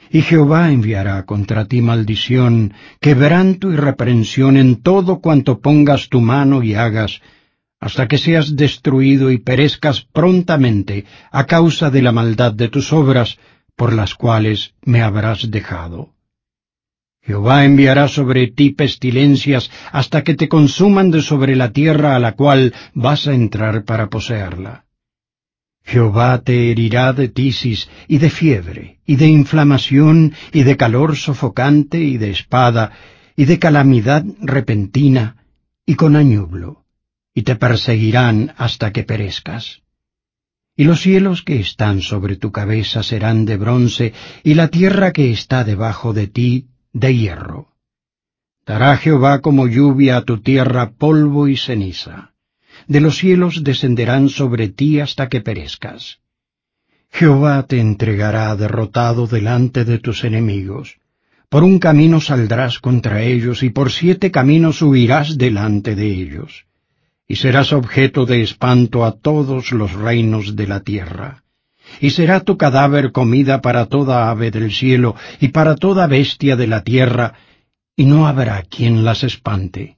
Y 0.10 0.22
Jehová 0.22 0.72
enviará 0.72 1.26
contra 1.26 1.66
ti 1.66 1.82
maldición, 1.82 2.74
quebranto 3.00 3.72
y 3.72 3.76
reprensión 3.76 4.58
en 4.58 4.82
todo 4.82 5.20
cuanto 5.20 5.60
pongas 5.60 6.10
tu 6.10 6.20
mano 6.22 6.64
y 6.64 6.76
hagas, 6.76 7.22
hasta 7.82 8.08
que 8.08 8.20
seas 8.20 8.56
destruido 8.56 9.32
y 9.32 9.40
perezcas 9.40 10.02
prontamente 10.14 11.06
a 11.32 11.46
causa 11.46 11.90
de 11.90 12.04
la 12.04 12.12
maldad 12.12 12.54
de 12.54 12.70
tus 12.70 12.94
obras, 12.94 13.40
por 13.76 13.92
las 13.92 14.14
cuales 14.14 14.76
me 14.84 15.02
habrás 15.02 15.50
dejado. 15.50 16.14
Jehová 17.24 17.66
enviará 17.66 18.08
sobre 18.08 18.48
ti 18.48 18.72
pestilencias 18.72 19.72
hasta 19.92 20.24
que 20.24 20.36
te 20.36 20.48
consuman 20.48 21.10
de 21.10 21.22
sobre 21.22 21.56
la 21.56 21.72
tierra 21.72 22.16
a 22.16 22.20
la 22.20 22.34
cual 22.34 22.74
vas 22.94 23.28
a 23.28 23.34
entrar 23.34 23.84
para 23.84 24.10
poseerla. 24.10 24.86
Jehová 25.84 26.42
te 26.44 26.70
herirá 26.70 27.14
de 27.14 27.30
tisis 27.30 27.90
y 28.08 28.20
de 28.20 28.30
fiebre, 28.30 29.00
y 29.08 29.16
de 29.16 29.28
inflamación, 29.28 30.34
y 30.54 30.62
de 30.64 30.78
calor 30.78 31.16
sofocante, 31.16 32.00
y 32.00 32.18
de 32.18 32.30
espada, 32.30 32.92
y 33.36 33.46
de 33.46 33.58
calamidad 33.58 34.24
repentina, 34.40 35.38
y 35.86 35.96
con 35.96 36.16
añublo, 36.16 36.81
y 37.34 37.44
te 37.44 37.56
perseguirán 37.56 38.54
hasta 38.58 38.92
que 38.92 39.04
perezcas. 39.04 39.82
Y 40.76 40.86
los 40.86 41.02
cielos 41.02 41.44
que 41.44 41.60
están 41.60 42.02
sobre 42.02 42.36
tu 42.36 42.52
cabeza 42.52 43.04
serán 43.04 43.46
de 43.46 43.58
bronce, 43.58 44.14
y 44.44 44.54
la 44.54 44.70
tierra 44.70 45.12
que 45.12 45.32
está 45.32 45.64
debajo 45.64 46.14
de 46.14 46.28
ti 46.28 46.68
de 46.94 47.16
hierro. 47.16 47.68
Dará 48.66 48.98
Jehová 48.98 49.40
como 49.42 49.68
lluvia 49.68 50.18
a 50.18 50.22
tu 50.22 50.42
tierra 50.42 50.92
polvo 50.92 51.48
y 51.48 51.58
ceniza. 51.58 52.34
De 52.88 53.02
los 53.02 53.18
cielos 53.18 53.64
descenderán 53.64 54.30
sobre 54.30 54.70
ti 54.70 55.00
hasta 55.00 55.30
que 55.30 55.42
perezcas. 55.42 56.20
Jehová 57.12 57.64
te 57.64 57.80
entregará 57.80 58.56
derrotado 58.56 59.28
delante 59.28 59.84
de 59.84 60.00
tus 60.00 60.24
enemigos, 60.24 60.98
por 61.50 61.66
un 61.66 61.80
camino 61.80 62.22
saldrás 62.22 62.80
contra 62.80 63.24
ellos 63.24 63.62
y 63.62 63.70
por 63.70 63.92
siete 63.92 64.32
caminos 64.32 64.82
huirás 64.82 65.38
delante 65.38 65.96
de 65.96 66.08
ellos, 66.08 66.66
y 67.32 67.38
serás 67.38 67.72
objeto 67.72 68.26
de 68.26 68.42
espanto 68.42 69.06
a 69.06 69.14
todos 69.14 69.72
los 69.72 69.94
reinos 69.94 70.58
de 70.58 70.68
la 70.68 70.82
tierra. 70.82 71.46
Y 72.02 72.10
será 72.10 72.42
tu 72.42 72.58
cadáver 72.58 73.14
comida 73.14 73.62
para 73.62 73.86
toda 73.86 74.30
ave 74.30 74.52
del 74.52 74.70
cielo 74.70 75.16
y 75.40 75.48
para 75.48 75.76
toda 75.76 76.08
bestia 76.08 76.58
de 76.58 76.68
la 76.68 76.84
tierra, 76.84 77.36
y 77.96 78.04
no 78.04 78.28
habrá 78.28 78.64
quien 78.64 79.06
las 79.06 79.24
espante. 79.24 79.96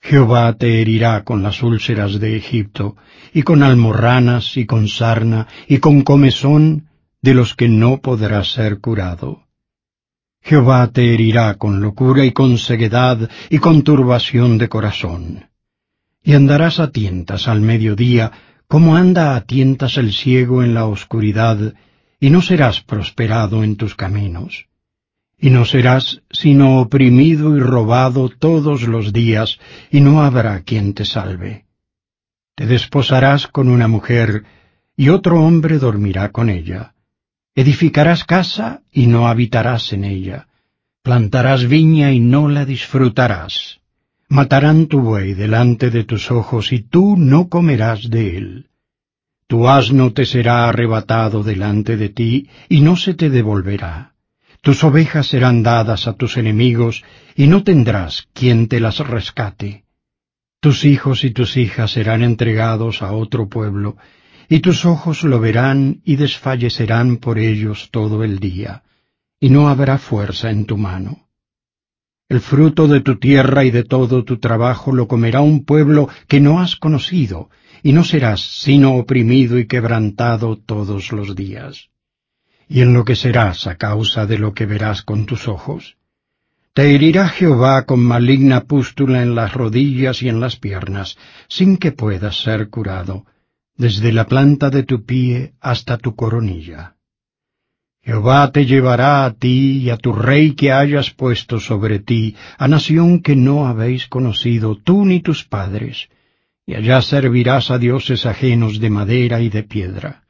Jehová 0.00 0.54
te 0.54 0.80
herirá 0.80 1.22
con 1.22 1.42
las 1.42 1.62
úlceras 1.62 2.18
de 2.18 2.34
Egipto, 2.34 2.96
y 3.34 3.42
con 3.42 3.62
almorranas, 3.62 4.56
y 4.56 4.64
con 4.64 4.88
sarna, 4.88 5.48
y 5.68 5.80
con 5.80 6.00
comezón, 6.00 6.88
de 7.20 7.34
los 7.34 7.54
que 7.54 7.68
no 7.68 7.98
podrás 7.98 8.52
ser 8.52 8.80
curado. 8.80 9.42
Jehová 10.40 10.90
te 10.94 11.12
herirá 11.12 11.56
con 11.56 11.82
locura 11.82 12.24
y 12.24 12.32
con 12.32 12.56
ceguedad 12.56 13.28
y 13.50 13.58
con 13.58 13.82
turbación 13.82 14.56
de 14.56 14.70
corazón. 14.70 15.51
Y 16.22 16.34
andarás 16.34 16.80
a 16.80 16.90
tientas 16.90 17.48
al 17.48 17.60
mediodía, 17.60 18.32
como 18.68 18.96
anda 18.96 19.36
a 19.36 19.42
tientas 19.42 19.96
el 19.98 20.12
ciego 20.12 20.62
en 20.62 20.74
la 20.74 20.86
oscuridad, 20.86 21.74
y 22.20 22.30
no 22.30 22.42
serás 22.42 22.80
prosperado 22.82 23.64
en 23.64 23.76
tus 23.76 23.94
caminos 23.94 24.66
y 25.42 25.50
no 25.50 25.64
serás 25.64 26.22
sino 26.30 26.78
oprimido 26.80 27.56
y 27.56 27.60
robado 27.60 28.28
todos 28.28 28.84
los 28.84 29.12
días, 29.12 29.58
y 29.90 30.00
no 30.00 30.22
habrá 30.22 30.62
quien 30.62 30.94
te 30.94 31.04
salve. 31.04 31.64
Te 32.54 32.64
desposarás 32.66 33.48
con 33.48 33.68
una 33.68 33.88
mujer, 33.88 34.44
y 34.96 35.08
otro 35.08 35.42
hombre 35.44 35.78
dormirá 35.78 36.30
con 36.30 36.48
ella. 36.48 36.94
Edificarás 37.56 38.22
casa, 38.22 38.82
y 38.92 39.08
no 39.08 39.26
habitarás 39.26 39.92
en 39.92 40.04
ella. 40.04 40.46
Plantarás 41.02 41.66
viña, 41.66 42.12
y 42.12 42.20
no 42.20 42.48
la 42.48 42.64
disfrutarás. 42.64 43.80
Matarán 44.38 44.86
tu 44.90 44.98
buey 45.08 45.34
delante 45.34 45.90
de 45.90 46.04
tus 46.04 46.30
ojos, 46.30 46.72
y 46.72 46.80
tú 46.94 47.16
no 47.16 47.48
comerás 47.48 48.00
de 48.08 48.36
él. 48.38 48.48
Tu 49.46 49.68
asno 49.68 50.12
te 50.12 50.24
será 50.24 50.68
arrebatado 50.68 51.42
delante 51.42 51.96
de 51.96 52.08
ti, 52.08 52.48
y 52.68 52.80
no 52.80 52.96
se 52.96 53.12
te 53.14 53.28
devolverá 53.28 54.12
tus 54.62 54.84
ovejas 54.84 55.26
serán 55.26 55.64
dadas 55.64 56.06
a 56.06 56.12
tus 56.12 56.36
enemigos, 56.36 57.02
y 57.34 57.48
no 57.48 57.64
tendrás 57.64 58.28
quien 58.32 58.68
te 58.68 58.78
las 58.78 58.98
rescate. 59.00 59.84
Tus 60.60 60.84
hijos 60.84 61.24
y 61.24 61.32
tus 61.32 61.56
hijas 61.56 61.90
serán 61.90 62.22
entregados 62.22 63.02
a 63.02 63.12
otro 63.12 63.48
pueblo, 63.48 63.96
y 64.48 64.60
tus 64.60 64.84
ojos 64.84 65.24
lo 65.24 65.40
verán 65.40 66.00
y 66.04 66.14
desfallecerán 66.14 67.16
por 67.16 67.40
ellos 67.40 67.88
todo 67.90 68.22
el 68.22 68.38
día, 68.38 68.84
y 69.40 69.50
no 69.50 69.68
habrá 69.68 69.98
fuerza 69.98 70.50
en 70.50 70.64
tu 70.64 70.78
mano. 70.78 71.21
El 72.32 72.40
fruto 72.40 72.88
de 72.88 73.02
tu 73.02 73.16
tierra 73.18 73.62
y 73.62 73.70
de 73.70 73.84
todo 73.84 74.24
tu 74.24 74.38
trabajo 74.38 74.90
lo 74.90 75.06
comerá 75.06 75.42
un 75.42 75.66
pueblo 75.66 76.08
que 76.28 76.40
no 76.40 76.60
has 76.60 76.76
conocido, 76.76 77.50
y 77.82 77.92
no 77.92 78.04
serás 78.04 78.40
sino 78.40 78.94
oprimido 78.94 79.58
y 79.58 79.66
quebrantado 79.66 80.56
todos 80.56 81.12
los 81.12 81.36
días 81.36 81.90
y 82.72 82.80
enloquecerás 82.80 83.66
a 83.66 83.76
causa 83.76 84.24
de 84.24 84.38
lo 84.38 84.54
que 84.54 84.64
verás 84.64 85.02
con 85.02 85.26
tus 85.26 85.46
ojos. 85.46 85.98
Te 86.72 86.94
herirá 86.94 87.28
Jehová 87.28 87.84
con 87.84 88.00
maligna 88.00 88.62
pústula 88.62 89.22
en 89.22 89.34
las 89.34 89.52
rodillas 89.52 90.22
y 90.22 90.30
en 90.30 90.40
las 90.40 90.56
piernas, 90.56 91.18
sin 91.48 91.76
que 91.76 91.92
puedas 91.92 92.40
ser 92.40 92.70
curado, 92.70 93.26
desde 93.76 94.10
la 94.10 94.26
planta 94.26 94.70
de 94.70 94.84
tu 94.84 95.04
pie 95.04 95.52
hasta 95.60 95.98
tu 95.98 96.16
coronilla. 96.16 96.96
Jehová 98.02 98.50
te 98.50 98.66
llevará 98.66 99.24
a 99.24 99.32
ti 99.32 99.78
y 99.78 99.90
a 99.90 99.96
tu 99.96 100.12
rey 100.12 100.54
que 100.54 100.72
hayas 100.72 101.10
puesto 101.10 101.60
sobre 101.60 101.98
ti, 101.98 102.34
a 102.58 102.68
nación 102.68 103.20
que 103.20 103.36
no 103.36 103.66
habéis 103.66 104.08
conocido 104.08 104.76
tú 104.76 105.04
ni 105.04 105.20
tus 105.20 105.44
padres, 105.44 106.08
y 106.66 106.74
allá 106.74 107.00
servirás 107.02 107.70
a 107.70 107.78
dioses 107.78 108.26
ajenos 108.26 108.80
de 108.80 108.90
madera 108.90 109.40
y 109.40 109.48
de 109.48 109.62
piedra 109.62 110.22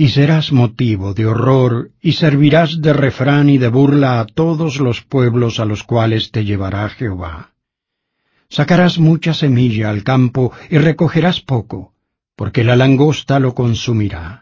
y 0.00 0.08
serás 0.08 0.50
motivo 0.50 1.12
de 1.12 1.26
horror, 1.26 1.90
y 2.00 2.12
servirás 2.12 2.80
de 2.80 2.94
refrán 2.94 3.50
y 3.50 3.58
de 3.58 3.68
burla 3.68 4.18
a 4.20 4.24
todos 4.24 4.78
los 4.78 5.02
pueblos 5.02 5.60
a 5.60 5.66
los 5.66 5.82
cuales 5.82 6.30
te 6.30 6.46
llevará 6.46 6.88
Jehová. 6.88 7.50
Sacarás 8.48 8.98
mucha 8.98 9.34
semilla 9.34 9.90
al 9.90 10.02
campo 10.02 10.54
y 10.70 10.78
recogerás 10.78 11.42
poco, 11.42 11.92
porque 12.34 12.64
la 12.64 12.76
langosta 12.76 13.38
lo 13.40 13.54
consumirá. 13.54 14.39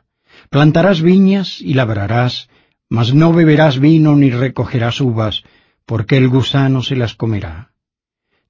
Plantarás 0.51 1.02
viñas 1.02 1.60
y 1.60 1.75
labrarás, 1.75 2.49
mas 2.89 3.12
no 3.12 3.33
beberás 3.33 3.78
vino 3.78 4.17
ni 4.17 4.31
recogerás 4.31 5.01
uvas, 5.01 5.43
porque 5.85 6.17
el 6.17 6.28
gusano 6.28 6.83
se 6.83 6.97
las 6.97 7.15
comerá. 7.15 7.73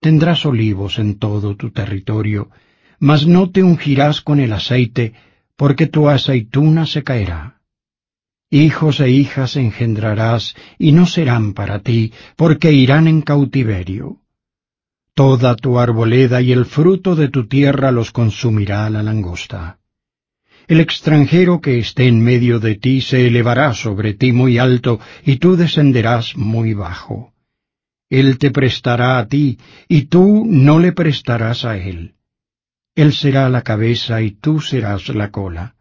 Tendrás 0.01 0.47
olivos 0.47 0.99
en 0.99 1.19
todo 1.19 1.57
tu 1.57 1.71
territorio, 1.71 2.51
mas 3.01 3.27
no 3.27 3.51
te 3.51 3.63
ungirás 3.63 4.21
con 4.21 4.39
el 4.39 4.53
aceite, 4.53 5.15
porque 5.57 5.87
tu 5.87 6.09
aceituna 6.09 6.87
se 6.87 7.03
caerá. 7.03 7.63
Hijos 8.51 9.01
e 9.01 9.11
hijas 9.11 9.57
engendrarás, 9.57 10.55
y 10.79 10.93
no 10.93 11.07
serán 11.07 11.53
para 11.53 11.81
ti, 11.81 12.13
porque 12.37 12.73
irán 12.73 13.09
en 13.09 13.23
cautiverio. 13.23 14.23
Toda 15.15 15.57
tu 15.57 15.81
arboleda 15.81 16.41
y 16.41 16.53
el 16.53 16.65
fruto 16.65 17.17
de 17.17 17.29
tu 17.29 17.49
tierra 17.49 17.91
los 17.91 18.13
consumirá 18.13 18.89
la 18.89 19.03
langosta. 19.03 19.78
El 20.69 20.81
extranjero 20.81 21.61
que 21.61 21.79
esté 21.79 22.07
en 22.07 22.23
medio 22.23 22.61
de 22.61 22.77
ti 22.77 23.01
se 23.01 23.27
elevará 23.27 23.75
sobre 23.75 24.15
ti 24.15 24.33
muy 24.33 24.59
alto, 24.59 25.01
y 25.25 25.37
tú 25.39 25.57
descenderás 25.57 26.37
muy 26.37 26.75
bajo. 26.75 27.33
Él 28.09 28.39
te 28.39 28.51
prestará 28.51 29.19
a 29.19 29.27
ti, 29.27 29.59
y 29.89 30.03
tú 30.03 30.45
no 30.47 30.79
le 30.79 30.93
prestarás 30.93 31.65
a 31.65 31.77
él 31.77 32.15
él 32.99 33.13
será 33.13 33.49
la 33.49 33.63
cabeza 33.63 34.21
y 34.23 34.33
tú 34.33 34.61
serás 34.61 35.09
la 35.11 35.31
cola. 35.31 35.77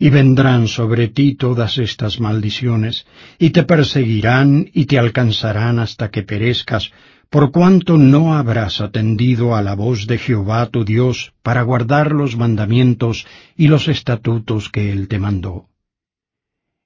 Y 0.00 0.10
vendrán 0.10 0.66
sobre 0.66 1.06
ti 1.06 1.36
todas 1.36 1.78
estas 1.78 2.18
maldiciones, 2.18 3.06
y 3.38 3.50
te 3.50 3.62
perseguirán 3.62 4.68
y 4.74 4.86
te 4.86 4.98
alcanzarán 4.98 5.78
hasta 5.78 6.10
que 6.10 6.24
perezcas, 6.24 6.90
por 7.30 7.52
cuanto 7.52 7.96
no 7.96 8.34
habrás 8.34 8.80
atendido 8.80 9.54
a 9.54 9.62
la 9.62 9.74
voz 9.74 10.06
de 10.06 10.18
Jehová 10.18 10.66
tu 10.66 10.84
Dios 10.84 11.32
para 11.42 11.62
guardar 11.62 12.12
los 12.12 12.36
mandamientos 12.36 13.26
y 13.56 13.68
los 13.68 13.88
estatutos 13.88 14.68
que 14.68 14.90
Él 14.90 15.08
te 15.08 15.18
mandó. 15.18 15.68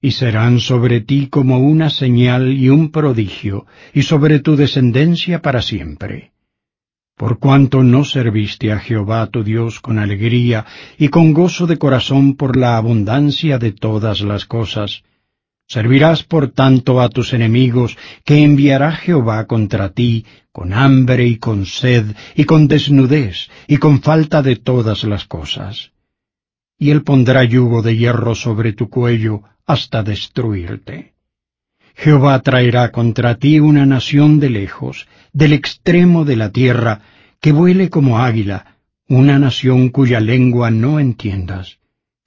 Y 0.00 0.10
serán 0.10 0.60
sobre 0.60 1.00
ti 1.00 1.28
como 1.28 1.58
una 1.58 1.88
señal 1.88 2.52
y 2.52 2.68
un 2.68 2.90
prodigio, 2.90 3.66
y 3.94 4.02
sobre 4.02 4.38
tu 4.38 4.54
descendencia 4.54 5.40
para 5.40 5.62
siempre 5.62 6.34
por 7.16 7.38
cuanto 7.38 7.84
no 7.84 8.04
serviste 8.04 8.72
a 8.72 8.80
Jehová 8.80 9.28
tu 9.28 9.44
Dios 9.44 9.80
con 9.80 9.98
alegría 9.98 10.66
y 10.98 11.08
con 11.08 11.32
gozo 11.32 11.66
de 11.66 11.78
corazón 11.78 12.34
por 12.34 12.56
la 12.56 12.76
abundancia 12.76 13.58
de 13.58 13.72
todas 13.72 14.20
las 14.20 14.46
cosas. 14.46 15.04
Servirás 15.66 16.22
por 16.22 16.50
tanto 16.50 17.00
a 17.00 17.08
tus 17.08 17.32
enemigos 17.32 17.96
que 18.24 18.42
enviará 18.44 18.92
Jehová 18.92 19.46
contra 19.46 19.90
ti 19.90 20.24
con 20.52 20.72
hambre 20.72 21.26
y 21.26 21.38
con 21.38 21.66
sed 21.66 22.14
y 22.36 22.44
con 22.44 22.68
desnudez 22.68 23.48
y 23.66 23.78
con 23.78 24.02
falta 24.02 24.42
de 24.42 24.56
todas 24.56 25.04
las 25.04 25.24
cosas. 25.24 25.90
Y 26.78 26.90
él 26.90 27.02
pondrá 27.02 27.44
yugo 27.44 27.82
de 27.82 27.96
hierro 27.96 28.34
sobre 28.34 28.72
tu 28.72 28.88
cuello 28.88 29.42
hasta 29.66 30.02
destruirte. 30.02 31.14
Jehová 31.96 32.40
traerá 32.40 32.90
contra 32.90 33.36
ti 33.36 33.60
una 33.60 33.86
nación 33.86 34.40
de 34.40 34.50
lejos, 34.50 35.06
del 35.32 35.52
extremo 35.52 36.24
de 36.24 36.36
la 36.36 36.50
tierra, 36.50 37.00
que 37.40 37.52
vuele 37.52 37.88
como 37.88 38.18
águila, 38.18 38.78
una 39.08 39.38
nación 39.38 39.90
cuya 39.90 40.20
lengua 40.20 40.70
no 40.70 40.98
entiendas, 40.98 41.78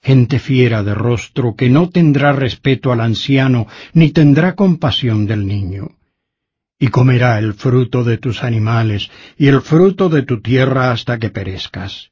gente 0.02 0.38
fiera 0.38 0.82
de 0.82 0.94
rostro 0.94 1.54
que 1.54 1.68
no 1.68 1.90
tendrá 1.90 2.32
respeto 2.32 2.92
al 2.92 3.00
anciano, 3.00 3.66
ni 3.92 4.10
tendrá 4.10 4.54
compasión 4.54 5.26
del 5.26 5.46
niño. 5.46 5.96
Y 6.78 6.88
comerá 6.88 7.38
el 7.38 7.54
fruto 7.54 8.04
de 8.04 8.18
tus 8.18 8.44
animales, 8.44 9.10
y 9.36 9.48
el 9.48 9.60
fruto 9.60 10.08
de 10.08 10.22
tu 10.22 10.40
tierra 10.40 10.92
hasta 10.92 11.18
que 11.18 11.30
perezcas. 11.30 12.10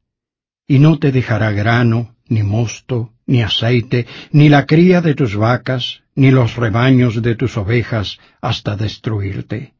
Y 0.66 0.80
no 0.80 0.98
te 0.98 1.12
dejará 1.12 1.52
grano, 1.52 2.16
ni 2.28 2.42
mosto, 2.42 3.12
ni 3.26 3.42
aceite, 3.42 4.06
ni 4.32 4.48
la 4.48 4.66
cría 4.66 5.00
de 5.00 5.14
tus 5.14 5.36
vacas, 5.36 6.02
ni 6.16 6.32
los 6.32 6.56
rebaños 6.56 7.22
de 7.22 7.36
tus 7.36 7.56
ovejas, 7.56 8.18
hasta 8.40 8.76
destruirte. 8.76 9.75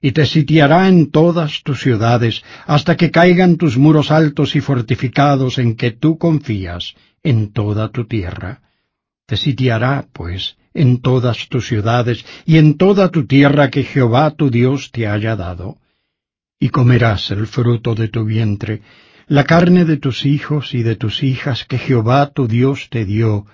Y 0.00 0.12
te 0.12 0.26
sitiará 0.26 0.88
en 0.88 1.10
todas 1.10 1.62
tus 1.62 1.80
ciudades, 1.80 2.42
hasta 2.66 2.96
que 2.96 3.10
caigan 3.10 3.56
tus 3.56 3.78
muros 3.78 4.10
altos 4.10 4.54
y 4.54 4.60
fortificados 4.60 5.58
en 5.58 5.74
que 5.74 5.90
tú 5.90 6.18
confías, 6.18 6.94
en 7.22 7.52
toda 7.52 7.90
tu 7.90 8.06
tierra. 8.06 8.60
Te 9.26 9.36
sitiará, 9.36 10.06
pues, 10.12 10.56
en 10.76 11.00
todas 11.00 11.48
tus 11.48 11.66
ciudades 11.66 12.24
y 12.44 12.58
en 12.58 12.76
toda 12.76 13.10
tu 13.10 13.26
tierra 13.26 13.70
que 13.70 13.82
Jehová 13.82 14.30
tu 14.32 14.50
Dios 14.50 14.90
te 14.92 15.08
haya 15.08 15.34
dado. 15.34 15.78
Y 16.60 16.68
comerás 16.68 17.30
el 17.30 17.46
fruto 17.46 17.94
de 17.94 18.08
tu 18.08 18.24
vientre, 18.24 18.82
la 19.26 19.44
carne 19.44 19.84
de 19.84 19.96
tus 19.96 20.24
hijos 20.24 20.74
y 20.74 20.82
de 20.82 20.96
tus 20.96 21.22
hijas 21.22 21.64
que 21.64 21.78
Jehová 21.78 22.30
tu 22.30 22.46
Dios 22.46 22.88
te 22.90 23.04
dio, 23.04 23.46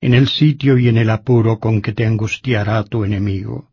en 0.00 0.14
el 0.14 0.28
sitio 0.28 0.78
y 0.78 0.88
en 0.88 0.96
el 0.96 1.10
apuro 1.10 1.58
con 1.58 1.82
que 1.82 1.92
te 1.92 2.06
angustiará 2.06 2.82
tu 2.84 3.04
enemigo. 3.04 3.69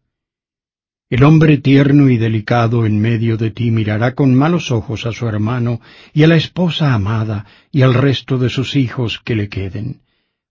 El 1.09 1.23
hombre 1.23 1.57
tierno 1.57 2.09
y 2.09 2.17
delicado 2.17 2.85
en 2.85 2.99
medio 2.99 3.37
de 3.37 3.49
ti 3.51 3.71
mirará 3.71 4.13
con 4.13 4.35
malos 4.35 4.71
ojos 4.71 5.05
a 5.05 5.13
su 5.13 5.25
hermano 5.25 5.79
y 6.13 6.23
a 6.23 6.27
la 6.27 6.35
esposa 6.35 6.93
amada 6.93 7.45
y 7.71 7.83
al 7.83 7.93
resto 7.93 8.37
de 8.37 8.49
sus 8.49 8.75
hijos 8.75 9.21
que 9.23 9.33
le 9.33 9.47
queden, 9.47 10.01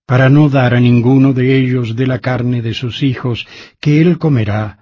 para 0.07 0.31
no 0.31 0.49
dar 0.49 0.75
a 0.75 0.81
ninguno 0.81 1.35
de 1.35 1.59
ellos 1.59 1.94
de 1.94 2.07
la 2.07 2.20
carne 2.20 2.62
de 2.62 2.73
sus 2.73 3.02
hijos 3.02 3.47
que 3.81 4.01
él 4.01 4.17
comerá, 4.17 4.78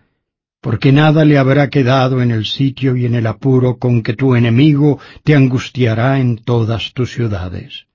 porque 0.61 0.93
nada 0.93 1.25
le 1.25 1.39
habrá 1.39 1.69
quedado 1.71 2.23
en 2.23 2.31
el 2.31 2.45
sitio 2.45 2.95
y 2.95 3.05
en 3.07 3.17
el 3.17 3.27
apuro 3.27 3.77
con 3.77 4.05
que 4.05 4.15
tu 4.15 4.37
enemigo 4.37 5.01
te 5.25 5.35
angustiará 5.35 6.21
en 6.21 6.37
todas 6.37 6.93
tus 6.93 7.11
ciudades. 7.11 7.87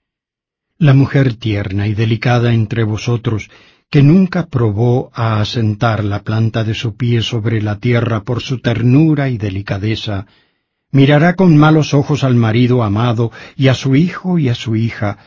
La 0.78 0.94
mujer 0.94 1.36
tierna 1.36 1.88
y 1.88 1.94
delicada 1.94 2.54
entre 2.54 2.84
vosotros 2.84 3.50
que 3.90 4.04
nunca 4.04 4.46
probó 4.48 5.10
a 5.14 5.42
asentar 5.42 6.04
la 6.04 6.22
planta 6.22 6.64
de 6.64 6.76
su 6.76 6.96
pie 6.96 7.24
sobre 7.24 7.62
la 7.62 7.80
tierra 7.80 8.22
por 8.24 8.42
su 8.42 8.60
ternura 8.60 9.30
y 9.30 9.38
delicadeza, 9.38 10.28
mirará 10.92 11.36
con 11.36 11.58
malos 11.58 11.96
ojos 11.96 12.24
al 12.24 12.36
marido 12.36 12.84
amado 12.84 13.32
y 13.56 13.68
a 13.68 13.74
su 13.74 13.96
hijo 13.96 14.38
y 14.38 14.50
a 14.50 14.56
su 14.56 14.76
hija, 14.76 15.18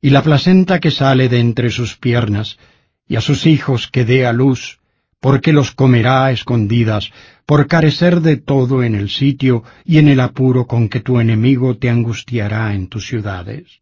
y 0.00 0.10
la 0.10 0.22
placenta 0.22 0.80
que 0.80 0.90
sale 0.90 1.28
de 1.28 1.38
entre 1.38 1.70
sus 1.70 1.96
piernas, 1.96 2.58
y 3.06 3.16
a 3.16 3.20
sus 3.20 3.46
hijos 3.46 3.88
que 3.88 4.04
dé 4.04 4.26
a 4.26 4.32
luz, 4.32 4.80
porque 5.20 5.52
los 5.52 5.70
comerá 5.70 6.26
a 6.26 6.32
escondidas, 6.32 7.10
por 7.46 7.68
carecer 7.68 8.20
de 8.20 8.36
todo 8.36 8.82
en 8.82 8.96
el 8.96 9.10
sitio 9.10 9.62
y 9.84 9.98
en 9.98 10.08
el 10.08 10.20
apuro 10.20 10.66
con 10.66 10.88
que 10.88 11.00
tu 11.00 11.20
enemigo 11.20 11.76
te 11.76 11.88
angustiará 11.88 12.74
en 12.74 12.88
tus 12.88 13.06
ciudades 13.06 13.80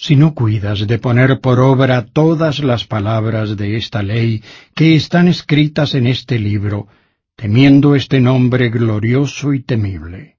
si 0.00 0.16
no 0.16 0.34
cuidas 0.34 0.86
de 0.86 0.98
poner 0.98 1.40
por 1.40 1.60
obra 1.60 2.06
todas 2.06 2.60
las 2.60 2.86
palabras 2.86 3.58
de 3.58 3.76
esta 3.76 4.02
ley 4.02 4.42
que 4.74 4.96
están 4.96 5.28
escritas 5.28 5.94
en 5.94 6.06
este 6.06 6.38
libro, 6.38 6.88
temiendo 7.36 7.94
este 7.94 8.18
nombre 8.18 8.70
glorioso 8.70 9.52
y 9.52 9.62
temible. 9.62 10.38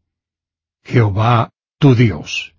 Jehová 0.84 1.52
tu 1.78 1.94
Dios. 1.94 2.56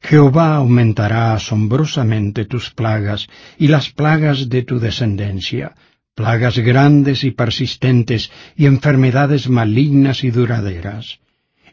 Jehová 0.00 0.56
aumentará 0.56 1.34
asombrosamente 1.34 2.46
tus 2.46 2.70
plagas 2.70 3.28
y 3.58 3.68
las 3.68 3.90
plagas 3.90 4.48
de 4.48 4.62
tu 4.62 4.78
descendencia, 4.78 5.74
plagas 6.14 6.58
grandes 6.58 7.22
y 7.22 7.32
persistentes 7.32 8.32
y 8.56 8.64
enfermedades 8.64 9.50
malignas 9.50 10.24
y 10.24 10.30
duraderas 10.30 11.20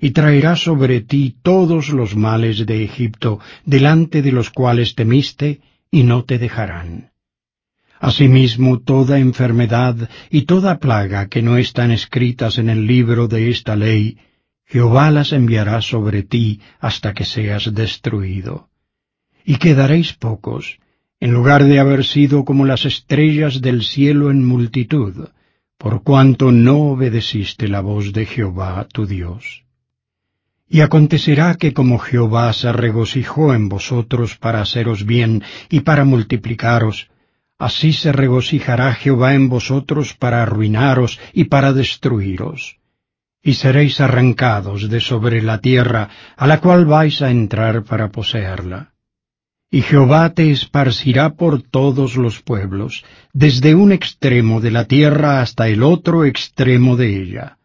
y 0.06 0.12
traerá 0.12 0.56
sobre 0.56 1.02
ti 1.02 1.36
todos 1.42 1.90
los 1.90 2.16
males 2.16 2.64
de 2.68 2.84
Egipto, 2.84 3.40
delante 3.66 4.22
de 4.22 4.32
los 4.32 4.52
cuales 4.52 4.94
temiste, 4.94 5.62
y 5.90 6.04
no 6.04 6.26
te 6.26 6.38
dejarán. 6.38 7.10
Asimismo, 8.00 8.82
toda 8.82 9.18
enfermedad 9.18 10.08
y 10.30 10.44
toda 10.44 10.78
plaga 10.78 11.28
que 11.28 11.42
no 11.42 11.58
están 11.58 11.90
escritas 11.90 12.60
en 12.60 12.70
el 12.70 12.86
libro 12.86 13.28
de 13.28 13.50
esta 13.50 13.76
ley, 13.76 14.20
Jehová 14.68 15.10
las 15.10 15.34
enviará 15.34 15.82
sobre 15.82 16.22
ti 16.22 16.62
hasta 16.80 17.16
que 17.16 17.26
seas 17.26 17.74
destruido. 17.74 18.70
Y 19.44 19.56
quedaréis 19.56 20.14
pocos, 20.14 20.78
en 21.20 21.32
lugar 21.32 21.64
de 21.64 21.80
haber 21.80 22.06
sido 22.06 22.46
como 22.46 22.64
las 22.66 22.86
estrellas 22.86 23.60
del 23.60 23.82
cielo 23.82 24.30
en 24.30 24.46
multitud, 24.46 25.30
por 25.80 26.04
cuanto 26.04 26.52
no 26.52 26.78
obedeciste 26.92 27.68
la 27.68 27.82
voz 27.82 28.14
de 28.14 28.28
Jehová 28.28 28.88
tu 28.94 29.08
Dios. 29.08 29.65
Y 30.68 30.82
acontecerá 30.82 31.56
que 31.56 31.74
como 31.74 32.00
Jehová 32.00 32.52
se 32.54 32.72
regocijó 32.72 33.54
en 33.54 33.70
vosotros 33.70 34.36
para 34.36 34.62
haceros 34.62 35.06
bien 35.06 35.44
y 35.70 35.82
para 35.82 36.06
multiplicaros, 36.06 37.10
así 37.60 37.94
se 37.94 38.12
regocijará 38.12 38.94
Jehová 38.94 39.36
en 39.36 39.48
vosotros 39.48 40.16
para 40.16 40.42
arruinaros 40.42 41.20
y 41.34 41.46
para 41.46 41.72
destruiros. 41.72 42.78
Y 43.44 43.54
seréis 43.54 44.02
arrancados 44.02 44.90
de 44.90 45.02
sobre 45.02 45.44
la 45.44 45.60
tierra 45.60 46.10
a 46.36 46.48
la 46.48 46.60
cual 46.60 46.86
vais 46.86 47.22
a 47.22 47.30
entrar 47.30 47.84
para 47.84 48.10
poseerla. 48.10 48.94
Y 49.70 49.84
Jehová 49.84 50.34
te 50.34 50.50
esparcirá 50.50 51.36
por 51.36 51.62
todos 51.62 52.16
los 52.16 52.42
pueblos, 52.42 53.04
desde 53.34 53.76
un 53.76 53.92
extremo 53.92 54.62
de 54.62 54.72
la 54.72 54.86
tierra 54.86 55.42
hasta 55.42 55.68
el 55.68 55.84
otro 55.84 56.26
extremo 56.26 56.96
de 56.96 57.22
ella 57.22 57.58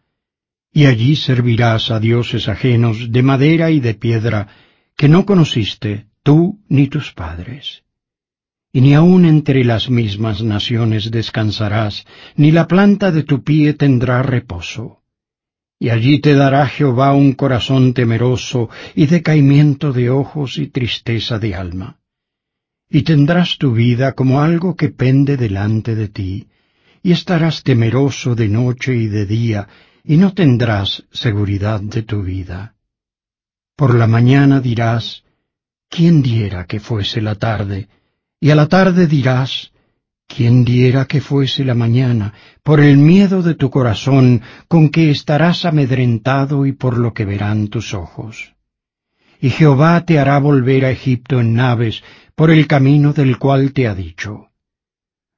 y 0.72 0.86
allí 0.86 1.16
servirás 1.16 1.90
a 1.90 1.98
dioses 1.98 2.48
ajenos 2.48 3.10
de 3.10 3.22
madera 3.22 3.70
y 3.70 3.80
de 3.80 3.94
piedra 3.94 4.48
que 4.96 5.08
no 5.08 5.26
conociste 5.26 6.06
tú 6.22 6.60
ni 6.68 6.86
tus 6.86 7.12
padres. 7.12 7.82
Y 8.72 8.80
ni 8.82 8.94
aun 8.94 9.24
entre 9.24 9.64
las 9.64 9.90
mismas 9.90 10.42
naciones 10.42 11.10
descansarás, 11.10 12.06
ni 12.36 12.52
la 12.52 12.68
planta 12.68 13.10
de 13.10 13.24
tu 13.24 13.42
pie 13.42 13.74
tendrá 13.74 14.22
reposo. 14.22 15.02
Y 15.80 15.88
allí 15.88 16.20
te 16.20 16.34
dará 16.34 16.66
Jehová 16.66 17.14
un 17.14 17.32
corazón 17.32 17.94
temeroso 17.94 18.68
y 18.94 19.06
decaimiento 19.06 19.92
de 19.92 20.10
ojos 20.10 20.58
y 20.58 20.68
tristeza 20.68 21.38
de 21.40 21.54
alma. 21.54 21.98
Y 22.88 23.02
tendrás 23.02 23.58
tu 23.58 23.72
vida 23.72 24.12
como 24.12 24.40
algo 24.40 24.76
que 24.76 24.90
pende 24.90 25.36
delante 25.36 25.96
de 25.96 26.08
ti, 26.08 26.48
y 27.02 27.12
estarás 27.12 27.62
temeroso 27.62 28.34
de 28.34 28.48
noche 28.48 28.94
y 28.94 29.06
de 29.06 29.26
día, 29.26 29.68
y 30.04 30.16
no 30.16 30.32
tendrás 30.32 31.04
seguridad 31.12 31.80
de 31.80 32.02
tu 32.02 32.22
vida. 32.22 32.74
Por 33.76 33.94
la 33.94 34.06
mañana 34.06 34.60
dirás, 34.60 35.24
¿quién 35.88 36.22
diera 36.22 36.66
que 36.66 36.80
fuese 36.80 37.20
la 37.20 37.34
tarde? 37.34 37.88
Y 38.40 38.50
a 38.50 38.54
la 38.54 38.68
tarde 38.68 39.06
dirás, 39.06 39.72
¿quién 40.26 40.64
diera 40.64 41.06
que 41.06 41.20
fuese 41.20 41.64
la 41.64 41.74
mañana? 41.74 42.32
Por 42.62 42.80
el 42.80 42.96
miedo 42.96 43.42
de 43.42 43.54
tu 43.54 43.70
corazón 43.70 44.42
con 44.68 44.90
que 44.90 45.10
estarás 45.10 45.64
amedrentado 45.64 46.66
y 46.66 46.72
por 46.72 46.98
lo 46.98 47.12
que 47.12 47.24
verán 47.24 47.68
tus 47.68 47.94
ojos. 47.94 48.54
Y 49.40 49.50
Jehová 49.50 50.04
te 50.04 50.18
hará 50.18 50.38
volver 50.38 50.84
a 50.84 50.90
Egipto 50.90 51.40
en 51.40 51.54
naves 51.54 52.02
por 52.34 52.50
el 52.50 52.66
camino 52.66 53.12
del 53.12 53.38
cual 53.38 53.72
te 53.72 53.88
ha 53.88 53.94
dicho. 53.94 54.48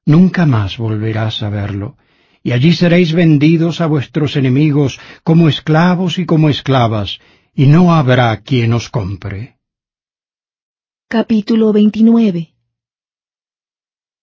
Nunca 0.05 0.47
más 0.47 0.79
volverás 0.79 1.43
a 1.43 1.49
verlo, 1.49 1.97
y 2.43 2.53
allí 2.53 2.73
seréis 2.73 3.13
vendidos 3.13 3.81
a 3.81 3.87
vuestros 3.87 4.37
enemigos 4.37 4.99
como 5.23 5.49
esclavos 5.49 6.19
y 6.19 6.27
como 6.27 6.49
esclavas, 6.49 7.21
y 7.55 7.67
no 7.67 7.95
habrá 7.95 8.41
quien 8.43 8.73
os 8.73 8.89
compre. 8.89 9.59
Capítulo 11.09 11.73
29 11.73 12.55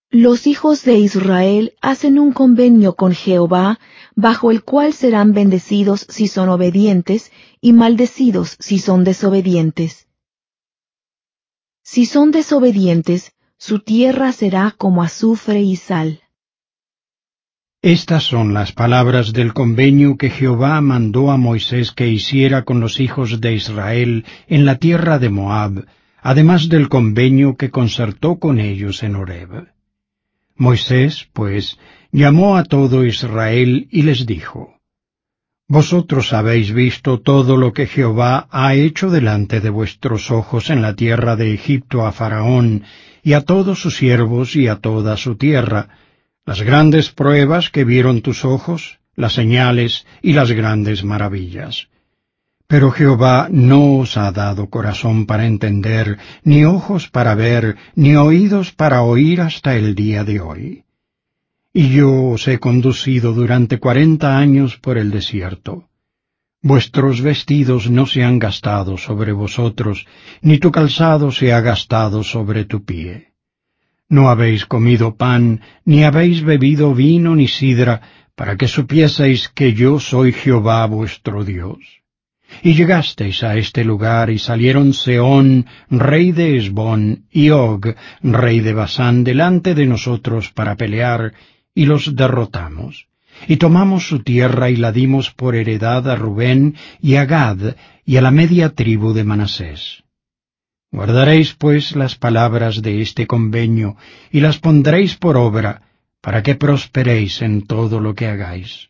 Los 0.10 0.48
hijos 0.48 0.84
de 0.84 0.96
Israel 0.96 1.74
hacen 1.82 2.20
un 2.20 2.34
convenio 2.34 2.96
con 2.96 3.14
Jehová, 3.14 3.80
bajo 4.16 4.52
el 4.52 4.64
cual 4.64 4.94
serán 4.94 5.34
bendecidos 5.34 6.06
si 6.10 6.28
son 6.28 6.50
obedientes, 6.50 7.32
y 7.62 7.74
maldecidos 7.74 8.58
si 8.60 8.80
son 8.80 9.04
desobedientes. 9.04 10.08
Si 11.84 12.06
son 12.06 12.32
desobedientes, 12.32 13.34
su 13.58 13.80
tierra 13.80 14.32
será 14.32 14.76
como 14.78 15.04
azufre 15.04 15.62
y 15.62 15.76
sal. 15.76 16.22
Estas 17.82 18.24
son 18.24 18.54
las 18.54 18.74
palabras 18.74 19.32
del 19.32 19.54
convenio 19.54 20.18
que 20.18 20.30
Jehová 20.30 20.82
mandó 20.82 21.32
a 21.32 21.38
Moisés 21.38 21.94
que 21.94 22.10
hiciera 22.10 22.64
con 22.66 22.82
los 22.82 23.00
hijos 23.00 23.40
de 23.40 23.54
Israel 23.54 24.26
en 24.48 24.66
la 24.66 24.76
tierra 24.76 25.18
de 25.18 25.30
Moab, 25.30 25.86
además 26.22 26.68
del 26.68 26.90
convenio 26.90 27.56
que 27.56 27.70
concertó 27.70 28.38
con 28.38 28.60
ellos 28.60 29.02
en 29.02 29.16
Horeb. 29.16 29.70
Moisés, 30.58 31.30
pues, 31.32 31.80
llamó 32.12 32.58
a 32.58 32.66
todo 32.66 33.06
Israel 33.06 33.88
y 33.90 34.02
les 34.02 34.26
dijo, 34.26 34.76
Vosotros 35.70 36.34
habéis 36.34 36.74
visto 36.74 37.22
todo 37.22 37.56
lo 37.56 37.72
que 37.72 37.88
Jehová 37.88 38.50
ha 38.52 38.74
hecho 38.74 39.10
delante 39.10 39.62
de 39.62 39.70
vuestros 39.70 40.32
ojos 40.32 40.70
en 40.70 40.82
la 40.82 40.96
tierra 40.96 41.38
de 41.38 41.54
Egipto 41.54 42.06
a 42.06 42.12
Faraón, 42.12 42.84
y 43.24 43.34
a 43.34 43.46
todos 43.46 43.80
sus 43.80 43.96
siervos 43.96 44.58
y 44.58 44.68
a 44.68 44.76
toda 44.76 45.16
su 45.16 45.38
tierra, 45.38 45.88
las 46.50 46.64
grandes 46.64 47.12
pruebas 47.12 47.70
que 47.70 47.84
vieron 47.84 48.24
tus 48.24 48.44
ojos, 48.44 48.98
las 49.16 49.34
señales 49.34 50.08
y 50.24 50.34
las 50.34 50.52
grandes 50.52 51.04
maravillas. 51.04 51.90
Pero 52.66 52.90
Jehová 52.90 53.50
no 53.52 53.98
os 53.98 54.18
ha 54.18 54.32
dado 54.32 54.68
corazón 54.68 55.28
para 55.28 55.46
entender, 55.46 56.18
ni 56.44 56.66
ojos 56.66 57.08
para 57.08 57.36
ver, 57.36 57.76
ni 57.94 58.16
oídos 58.16 58.72
para 58.72 59.04
oír 59.04 59.42
hasta 59.42 59.76
el 59.76 59.94
día 59.94 60.24
de 60.24 60.40
hoy. 60.40 60.86
Y 61.72 61.90
yo 61.90 62.30
os 62.30 62.48
he 62.48 62.58
conducido 62.58 63.34
durante 63.34 63.78
cuarenta 63.78 64.40
años 64.40 64.76
por 64.78 64.98
el 64.98 65.12
desierto. 65.12 65.88
Vuestros 66.64 67.22
vestidos 67.22 67.92
no 67.92 68.08
se 68.08 68.24
han 68.24 68.40
gastado 68.40 68.98
sobre 68.98 69.34
vosotros, 69.34 70.08
ni 70.42 70.58
tu 70.58 70.72
calzado 70.72 71.32
se 71.32 71.54
ha 71.54 71.62
gastado 71.62 72.24
sobre 72.24 72.66
tu 72.66 72.84
pie. 72.86 73.29
No 74.10 74.30
habéis 74.30 74.66
comido 74.66 75.16
pan, 75.16 75.62
ni 75.86 76.04
habéis 76.04 76.44
bebido 76.44 76.94
vino 76.96 77.36
ni 77.36 77.48
sidra, 77.48 78.02
para 78.36 78.56
que 78.58 78.68
supieseis 78.68 79.50
que 79.50 79.74
yo 79.74 80.00
soy 80.00 80.34
Jehová 80.34 80.86
vuestro 80.88 81.44
Dios. 81.44 81.78
Y 82.64 82.74
llegasteis 82.74 83.44
a 83.44 83.56
este 83.58 83.84
lugar 83.84 84.32
y 84.32 84.40
salieron 84.40 84.94
Seón, 84.94 85.68
rey 85.92 86.32
de 86.32 86.58
Esbón, 86.58 87.26
y 87.32 87.52
Og, 87.52 87.96
rey 88.24 88.60
de 88.62 88.74
Basán, 88.74 89.24
delante 89.24 89.76
de 89.76 89.86
nosotros 89.86 90.52
para 90.52 90.76
pelear, 90.76 91.34
y 91.76 91.86
los 91.86 92.16
derrotamos. 92.16 93.10
y 93.48 93.58
tomamos 93.58 94.08
su 94.08 94.20
tierra 94.20 94.70
y 94.70 94.76
la 94.76 94.92
dimos 94.92 95.32
por 95.32 95.56
heredad 95.56 96.10
a 96.10 96.16
Rubén 96.16 96.76
y 97.02 97.16
a 97.16 97.26
Gad 97.26 97.76
y 98.06 98.18
a 98.18 98.22
la 98.22 98.32
media 98.32 98.70
tribu 98.70 99.14
de 99.14 99.24
Manasés. 99.24 100.04
Guardaréis 100.92 101.54
pues 101.54 101.96
las 101.96 102.16
palabras 102.16 102.82
de 102.82 103.02
este 103.02 103.28
convenio 103.28 103.96
y 104.32 104.40
las 104.40 104.58
pondréis 104.58 105.16
por 105.16 105.38
obra, 105.38 105.84
para 106.22 106.42
que 106.44 106.56
prosperéis 106.56 107.42
en 107.42 107.66
todo 107.66 108.00
lo 108.00 108.16
que 108.16 108.28
hagáis. 108.28 108.90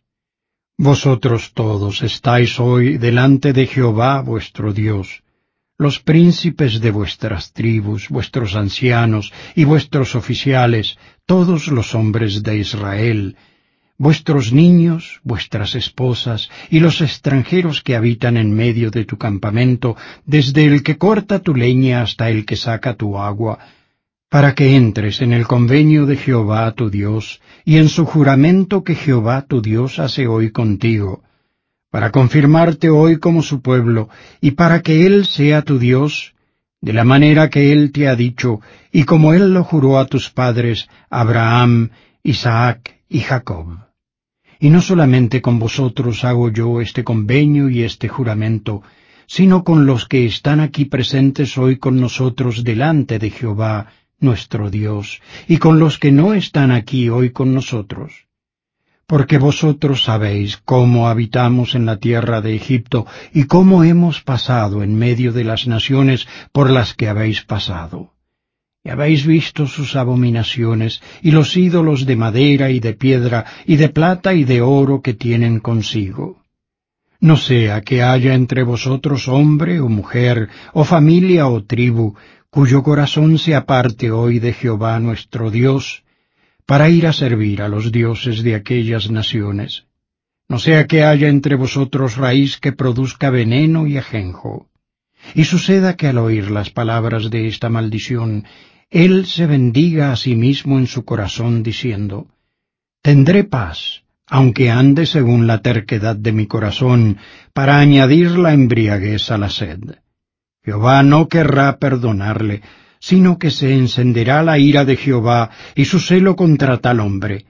Vosotros 0.78 1.52
todos 1.52 2.02
estáis 2.02 2.58
hoy 2.58 2.96
delante 2.96 3.52
de 3.52 3.66
Jehová 3.66 4.22
vuestro 4.22 4.72
Dios, 4.72 5.22
los 5.76 6.00
príncipes 6.00 6.80
de 6.80 6.90
vuestras 6.90 7.52
tribus, 7.52 8.08
vuestros 8.08 8.54
ancianos 8.54 9.32
y 9.54 9.64
vuestros 9.64 10.14
oficiales, 10.14 10.98
todos 11.26 11.68
los 11.68 11.94
hombres 11.94 12.42
de 12.42 12.56
Israel, 12.58 13.36
vuestros 14.00 14.50
niños, 14.54 15.20
vuestras 15.24 15.74
esposas 15.74 16.48
y 16.70 16.80
los 16.80 17.02
extranjeros 17.02 17.82
que 17.82 17.96
habitan 17.96 18.38
en 18.38 18.50
medio 18.50 18.90
de 18.90 19.04
tu 19.04 19.18
campamento, 19.18 19.94
desde 20.24 20.64
el 20.64 20.82
que 20.82 20.96
corta 20.96 21.40
tu 21.40 21.54
leña 21.54 22.00
hasta 22.00 22.30
el 22.30 22.46
que 22.46 22.56
saca 22.56 22.94
tu 22.94 23.18
agua, 23.18 23.58
para 24.30 24.54
que 24.54 24.74
entres 24.74 25.20
en 25.20 25.34
el 25.34 25.46
convenio 25.46 26.06
de 26.06 26.16
Jehová 26.16 26.72
tu 26.72 26.88
Dios 26.88 27.42
y 27.66 27.76
en 27.76 27.90
su 27.90 28.06
juramento 28.06 28.84
que 28.84 28.94
Jehová 28.94 29.44
tu 29.46 29.60
Dios 29.60 29.98
hace 29.98 30.26
hoy 30.26 30.50
contigo, 30.50 31.22
para 31.90 32.10
confirmarte 32.10 32.88
hoy 32.88 33.18
como 33.18 33.42
su 33.42 33.60
pueblo 33.60 34.08
y 34.40 34.52
para 34.52 34.80
que 34.80 35.04
Él 35.04 35.26
sea 35.26 35.60
tu 35.60 35.78
Dios, 35.78 36.32
de 36.80 36.94
la 36.94 37.04
manera 37.04 37.50
que 37.50 37.70
Él 37.70 37.92
te 37.92 38.08
ha 38.08 38.16
dicho, 38.16 38.62
y 38.90 39.04
como 39.04 39.34
Él 39.34 39.52
lo 39.52 39.62
juró 39.62 39.98
a 39.98 40.06
tus 40.06 40.30
padres, 40.30 40.88
Abraham, 41.10 41.90
Isaac 42.22 42.96
y 43.10 43.20
Jacob. 43.20 43.89
Y 44.60 44.68
no 44.68 44.82
solamente 44.82 45.40
con 45.40 45.58
vosotros 45.58 46.22
hago 46.22 46.50
yo 46.50 46.82
este 46.82 47.02
convenio 47.02 47.70
y 47.70 47.82
este 47.82 48.08
juramento, 48.08 48.82
sino 49.26 49.64
con 49.64 49.86
los 49.86 50.06
que 50.06 50.26
están 50.26 50.60
aquí 50.60 50.84
presentes 50.84 51.56
hoy 51.56 51.78
con 51.78 51.98
nosotros 51.98 52.62
delante 52.62 53.18
de 53.18 53.30
Jehová, 53.30 53.86
nuestro 54.18 54.68
Dios, 54.68 55.22
y 55.48 55.56
con 55.56 55.78
los 55.78 55.98
que 55.98 56.12
no 56.12 56.34
están 56.34 56.72
aquí 56.72 57.08
hoy 57.08 57.30
con 57.30 57.54
nosotros. 57.54 58.26
Porque 59.06 59.38
vosotros 59.38 60.04
sabéis 60.04 60.58
cómo 60.58 61.08
habitamos 61.08 61.74
en 61.74 61.86
la 61.86 61.96
tierra 61.96 62.42
de 62.42 62.54
Egipto 62.54 63.06
y 63.32 63.44
cómo 63.44 63.82
hemos 63.82 64.20
pasado 64.20 64.82
en 64.82 64.94
medio 64.94 65.32
de 65.32 65.44
las 65.44 65.66
naciones 65.66 66.28
por 66.52 66.70
las 66.70 66.92
que 66.92 67.08
habéis 67.08 67.42
pasado 67.42 68.12
y 68.82 68.88
habéis 68.88 69.26
visto 69.26 69.66
sus 69.66 69.94
abominaciones, 69.94 71.02
y 71.20 71.32
los 71.32 71.56
ídolos 71.56 72.06
de 72.06 72.16
madera 72.16 72.70
y 72.70 72.80
de 72.80 72.94
piedra, 72.94 73.44
y 73.66 73.76
de 73.76 73.90
plata 73.90 74.32
y 74.34 74.44
de 74.44 74.62
oro 74.62 75.02
que 75.02 75.14
tienen 75.14 75.60
consigo. 75.60 76.42
No 77.20 77.36
sea 77.36 77.82
que 77.82 78.02
haya 78.02 78.34
entre 78.34 78.62
vosotros 78.62 79.28
hombre 79.28 79.80
o 79.80 79.88
mujer, 79.88 80.48
o 80.72 80.84
familia 80.84 81.46
o 81.48 81.62
tribu, 81.64 82.14
cuyo 82.48 82.82
corazón 82.82 83.38
se 83.38 83.54
aparte 83.54 84.10
hoy 84.10 84.38
de 84.38 84.54
Jehová 84.54 84.98
nuestro 84.98 85.50
Dios, 85.50 86.02
para 86.64 86.88
ir 86.88 87.06
a 87.06 87.12
servir 87.12 87.60
a 87.60 87.68
los 87.68 87.92
dioses 87.92 88.42
de 88.42 88.54
aquellas 88.54 89.10
naciones. 89.10 89.84
No 90.48 90.58
sea 90.58 90.86
que 90.86 91.04
haya 91.04 91.28
entre 91.28 91.54
vosotros 91.54 92.16
raíz 92.16 92.58
que 92.58 92.72
produzca 92.72 93.28
veneno 93.28 93.86
y 93.86 93.98
ajenjo. 93.98 94.68
Y 95.34 95.44
suceda 95.44 95.96
que 95.96 96.08
al 96.08 96.18
oír 96.18 96.50
las 96.50 96.70
palabras 96.70 97.30
de 97.30 97.46
esta 97.46 97.68
maldición, 97.68 98.46
él 98.90 99.26
se 99.26 99.46
bendiga 99.46 100.10
a 100.10 100.16
sí 100.16 100.34
mismo 100.34 100.78
en 100.78 100.88
su 100.88 101.04
corazón 101.04 101.62
diciendo, 101.62 102.26
Tendré 103.02 103.44
paz, 103.44 104.02
aunque 104.26 104.70
ande 104.70 105.06
según 105.06 105.46
la 105.46 105.62
terquedad 105.62 106.16
de 106.16 106.32
mi 106.32 106.46
corazón, 106.46 107.18
para 107.54 107.78
añadir 107.78 108.32
la 108.32 108.52
embriaguez 108.52 109.30
a 109.30 109.38
la 109.38 109.48
sed. 109.48 109.78
Jehová 110.64 111.02
no 111.04 111.28
querrá 111.28 111.78
perdonarle, 111.78 112.62
sino 112.98 113.38
que 113.38 113.50
se 113.50 113.72
encenderá 113.72 114.42
la 114.42 114.58
ira 114.58 114.84
de 114.84 114.96
Jehová 114.96 115.50
y 115.74 115.84
su 115.84 116.00
celo 116.00 116.34
contra 116.34 116.78
tal 116.78 117.00
hombre, 117.00 117.46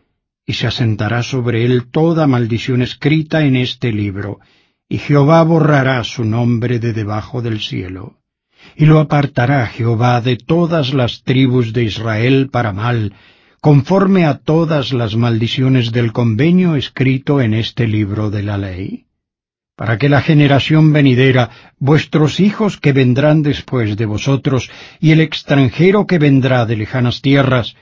y 0.46 0.52
se 0.52 0.66
asentará 0.66 1.22
sobre 1.22 1.64
él 1.64 1.90
toda 1.90 2.26
maldición 2.26 2.82
escrita 2.82 3.44
en 3.44 3.56
este 3.56 3.92
libro, 3.92 4.40
y 4.88 4.98
Jehová 4.98 5.42
borrará 5.42 6.04
su 6.04 6.24
nombre 6.24 6.78
de 6.78 6.92
debajo 6.92 7.40
del 7.40 7.60
cielo 7.60 8.19
y 8.76 8.86
lo 8.86 8.98
apartará 9.00 9.66
Jehová 9.66 10.20
de 10.20 10.36
todas 10.36 10.94
las 10.94 11.22
tribus 11.22 11.72
de 11.72 11.84
Israel 11.84 12.48
para 12.50 12.72
mal, 12.72 13.14
conforme 13.60 14.24
a 14.24 14.38
todas 14.38 14.92
las 14.92 15.16
maldiciones 15.16 15.92
del 15.92 16.12
convenio 16.12 16.76
escrito 16.76 17.40
en 17.40 17.54
este 17.54 17.86
libro 17.86 18.30
de 18.30 18.42
la 18.42 18.58
ley. 18.58 19.06
Para 19.76 19.98
que 19.98 20.08
la 20.08 20.20
generación 20.20 20.92
venidera, 20.92 21.50
vuestros 21.78 22.40
hijos 22.40 22.78
que 22.78 22.92
vendrán 22.92 23.42
después 23.42 23.96
de 23.96 24.06
vosotros, 24.06 24.70
y 25.00 25.12
el 25.12 25.20
extranjero 25.20 26.06
que 26.06 26.18
vendrá 26.18 26.66
de 26.66 26.76
lejanas 26.76 27.22
tierras, 27.22 27.76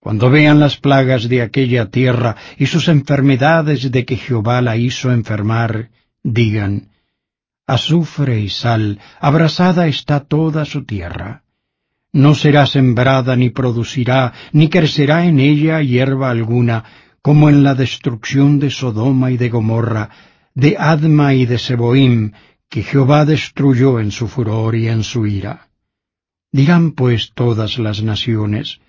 cuando 0.00 0.30
vean 0.30 0.60
las 0.60 0.76
plagas 0.76 1.28
de 1.28 1.42
aquella 1.42 1.86
tierra 1.90 2.36
y 2.56 2.66
sus 2.66 2.86
enfermedades 2.88 3.90
de 3.90 4.04
que 4.04 4.16
Jehová 4.16 4.60
la 4.60 4.76
hizo 4.76 5.10
enfermar, 5.10 5.90
digan, 6.22 6.90
azufre 7.66 8.40
y 8.40 8.48
sal, 8.48 9.00
abrasada 9.20 9.86
está 9.88 10.20
toda 10.20 10.64
su 10.64 10.84
tierra. 10.84 11.42
No 12.12 12.34
será 12.34 12.66
sembrada 12.66 13.36
ni 13.36 13.50
producirá, 13.50 14.32
ni 14.52 14.68
crecerá 14.68 15.26
en 15.26 15.40
ella 15.40 15.82
hierba 15.82 16.30
alguna, 16.30 16.84
como 17.20 17.48
en 17.48 17.62
la 17.62 17.74
destrucción 17.74 18.58
de 18.58 18.70
Sodoma 18.70 19.30
y 19.32 19.36
de 19.36 19.48
Gomorra, 19.48 20.10
de 20.54 20.76
Adma 20.78 21.34
y 21.34 21.44
de 21.44 21.58
Seboim, 21.58 22.32
que 22.70 22.82
Jehová 22.82 23.24
destruyó 23.24 24.00
en 24.00 24.10
su 24.10 24.28
furor 24.28 24.74
y 24.76 24.88
en 24.88 25.02
su 25.02 25.26
ira. 25.26 25.68
Dirán 26.52 26.92
pues 26.92 27.32
todas 27.34 27.78
las 27.78 28.02
naciones, 28.02 28.80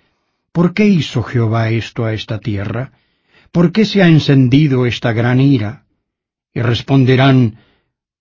¿por 0.52 0.72
qué 0.72 0.86
hizo 0.86 1.22
Jehová 1.22 1.68
esto 1.70 2.04
a 2.04 2.14
esta 2.14 2.38
tierra? 2.38 2.92
¿Por 3.52 3.72
qué 3.72 3.84
se 3.84 4.02
ha 4.02 4.08
encendido 4.08 4.86
esta 4.86 5.12
gran 5.12 5.40
ira? 5.40 5.84
Y 6.54 6.60
responderán, 6.60 7.58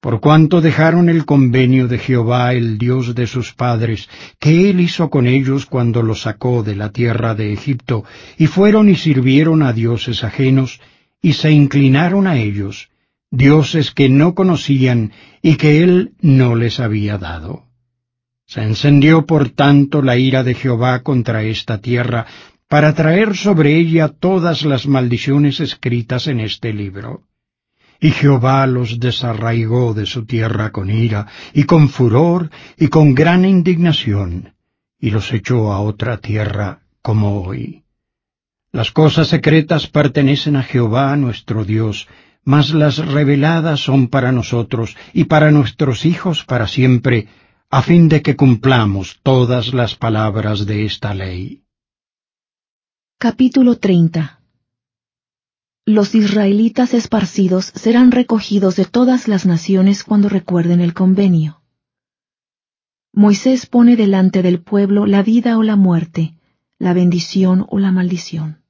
por 0.07 0.21
cuanto 0.21 0.61
dejaron 0.61 1.09
el 1.09 1.25
convenio 1.25 1.89
de 1.89 1.97
Jehová, 1.97 2.53
el 2.53 2.77
Dios 2.77 3.13
de 3.13 3.27
sus 3.27 3.51
padres, 3.53 4.07
que 4.39 4.69
él 4.69 4.79
hizo 4.79 5.09
con 5.09 5.27
ellos 5.27 5.65
cuando 5.65 6.01
los 6.01 6.21
sacó 6.21 6.63
de 6.63 6.77
la 6.77 6.93
tierra 6.93 7.35
de 7.35 7.51
Egipto, 7.51 8.05
y 8.37 8.47
fueron 8.47 8.87
y 8.87 8.95
sirvieron 8.95 9.63
a 9.63 9.73
dioses 9.73 10.23
ajenos, 10.23 10.79
y 11.21 11.33
se 11.33 11.51
inclinaron 11.51 12.25
a 12.25 12.37
ellos, 12.37 12.87
dioses 13.31 13.91
que 13.91 14.07
no 14.07 14.33
conocían 14.33 15.11
y 15.41 15.55
que 15.57 15.83
él 15.83 16.13
no 16.21 16.55
les 16.55 16.79
había 16.79 17.17
dado. 17.17 17.65
Se 18.45 18.61
encendió 18.61 19.25
por 19.25 19.49
tanto 19.49 20.01
la 20.01 20.15
ira 20.15 20.41
de 20.45 20.53
Jehová 20.53 21.03
contra 21.03 21.43
esta 21.43 21.81
tierra, 21.81 22.27
para 22.69 22.95
traer 22.95 23.35
sobre 23.35 23.75
ella 23.75 24.07
todas 24.07 24.63
las 24.63 24.87
maldiciones 24.87 25.59
escritas 25.59 26.27
en 26.27 26.39
este 26.39 26.71
libro. 26.71 27.26
Y 27.99 28.11
Jehová 28.11 28.67
los 28.67 28.99
desarraigó 28.99 29.93
de 29.93 30.05
su 30.05 30.25
tierra 30.25 30.71
con 30.71 30.89
ira, 30.89 31.27
y 31.53 31.63
con 31.63 31.89
furor, 31.89 32.51
y 32.77 32.87
con 32.87 33.15
gran 33.15 33.45
indignación, 33.45 34.53
y 34.99 35.09
los 35.09 35.33
echó 35.33 35.71
a 35.71 35.79
otra 35.79 36.17
tierra 36.17 36.81
como 37.01 37.41
hoy. 37.41 37.83
Las 38.71 38.91
cosas 38.91 39.29
secretas 39.29 39.87
pertenecen 39.87 40.55
a 40.55 40.63
Jehová 40.63 41.15
nuestro 41.15 41.65
Dios, 41.65 42.07
mas 42.43 42.69
las 42.71 42.97
reveladas 42.97 43.79
son 43.79 44.07
para 44.07 44.31
nosotros 44.31 44.95
y 45.13 45.25
para 45.25 45.51
nuestros 45.51 46.05
hijos 46.05 46.45
para 46.45 46.67
siempre, 46.67 47.27
a 47.69 47.81
fin 47.81 48.07
de 48.07 48.21
que 48.21 48.35
cumplamos 48.35 49.19
todas 49.23 49.73
las 49.73 49.95
palabras 49.95 50.65
de 50.65 50.85
esta 50.85 51.13
ley. 51.13 51.63
Capítulo 53.17 53.77
30 53.77 54.36
los 55.87 56.13
israelitas 56.15 56.93
esparcidos 56.93 57.71
serán 57.73 58.11
recogidos 58.11 58.75
de 58.75 58.83
todas 58.83 59.29
las 59.29 59.45
naciones 59.45 60.03
cuando 60.03 60.27
recuerden 60.27 60.81
el 60.81 60.93
convenio. 60.93 61.61
Moisés 63.13 63.67
pone 63.67 63.95
delante 63.95 64.41
del 64.41 64.61
pueblo 64.61 65.05
la 65.05 65.23
vida 65.23 65.57
o 65.57 65.63
la 65.63 65.77
muerte, 65.77 66.33
la 66.77 66.93
bendición 66.93 67.65
o 67.69 67.79
la 67.79 67.93
maldición. 67.93 68.63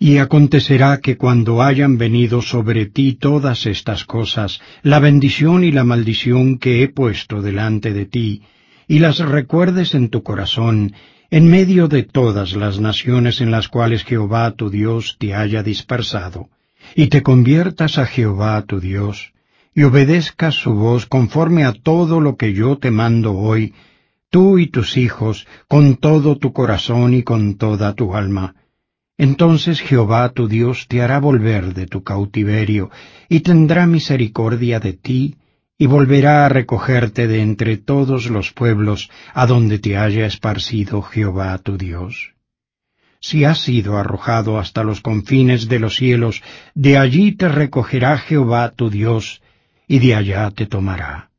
Y 0.00 0.18
acontecerá 0.18 0.98
que 1.00 1.16
cuando 1.16 1.62
hayan 1.62 1.96
venido 1.96 2.42
sobre 2.42 2.86
ti 2.86 3.14
todas 3.14 3.66
estas 3.66 4.04
cosas, 4.04 4.60
la 4.82 4.98
bendición 4.98 5.62
y 5.62 5.70
la 5.70 5.84
maldición 5.84 6.58
que 6.58 6.82
he 6.82 6.88
puesto 6.88 7.40
delante 7.40 7.92
de 7.92 8.04
ti, 8.04 8.42
y 8.88 8.98
las 8.98 9.20
recuerdes 9.20 9.94
en 9.94 10.10
tu 10.10 10.24
corazón, 10.24 10.92
en 11.30 11.48
medio 11.48 11.88
de 11.88 12.04
todas 12.04 12.54
las 12.54 12.78
naciones 12.78 13.40
en 13.40 13.50
las 13.50 13.68
cuales 13.68 14.04
Jehová 14.04 14.52
tu 14.52 14.70
Dios 14.70 15.16
te 15.18 15.34
haya 15.34 15.62
dispersado, 15.62 16.48
y 16.94 17.08
te 17.08 17.22
conviertas 17.22 17.98
a 17.98 18.06
Jehová 18.06 18.62
tu 18.62 18.80
Dios, 18.80 19.32
y 19.74 19.82
obedezcas 19.82 20.54
su 20.54 20.74
voz 20.74 21.06
conforme 21.06 21.64
a 21.64 21.72
todo 21.72 22.20
lo 22.20 22.36
que 22.36 22.54
yo 22.54 22.78
te 22.78 22.90
mando 22.90 23.32
hoy, 23.34 23.74
tú 24.30 24.58
y 24.58 24.68
tus 24.68 24.96
hijos, 24.96 25.46
con 25.68 25.96
todo 25.96 26.36
tu 26.38 26.52
corazón 26.52 27.14
y 27.14 27.22
con 27.22 27.56
toda 27.56 27.94
tu 27.94 28.14
alma, 28.14 28.54
Entonces 29.18 29.80
Jehová 29.80 30.28
tu 30.28 30.46
Dios 30.46 30.86
te 30.88 31.00
hará 31.00 31.20
volver 31.20 31.74
de 31.74 31.86
tu 31.86 32.02
cautiverio, 32.02 32.90
y 33.28 33.40
tendrá 33.40 33.86
misericordia 33.86 34.78
de 34.78 34.92
ti, 34.92 35.36
y 35.78 35.86
volverá 35.86 36.46
a 36.46 36.48
recogerte 36.48 37.26
de 37.26 37.40
entre 37.40 37.76
todos 37.76 38.30
los 38.30 38.52
pueblos 38.52 39.10
a 39.34 39.46
donde 39.46 39.78
te 39.78 39.96
haya 39.96 40.26
esparcido 40.26 41.02
Jehová 41.02 41.58
tu 41.58 41.76
Dios. 41.76 42.34
Si 43.20 43.44
has 43.44 43.58
sido 43.60 43.98
arrojado 43.98 44.58
hasta 44.58 44.84
los 44.84 45.00
confines 45.00 45.68
de 45.68 45.78
los 45.78 45.96
cielos, 45.96 46.42
de 46.74 46.98
allí 46.98 47.32
te 47.32 47.48
recogerá 47.48 48.18
Jehová 48.18 48.72
tu 48.76 48.90
Dios, 48.90 49.42
y 49.88 49.98
de 49.98 50.14
allá 50.14 50.50
te 50.50 50.66
tomará. 50.66 51.30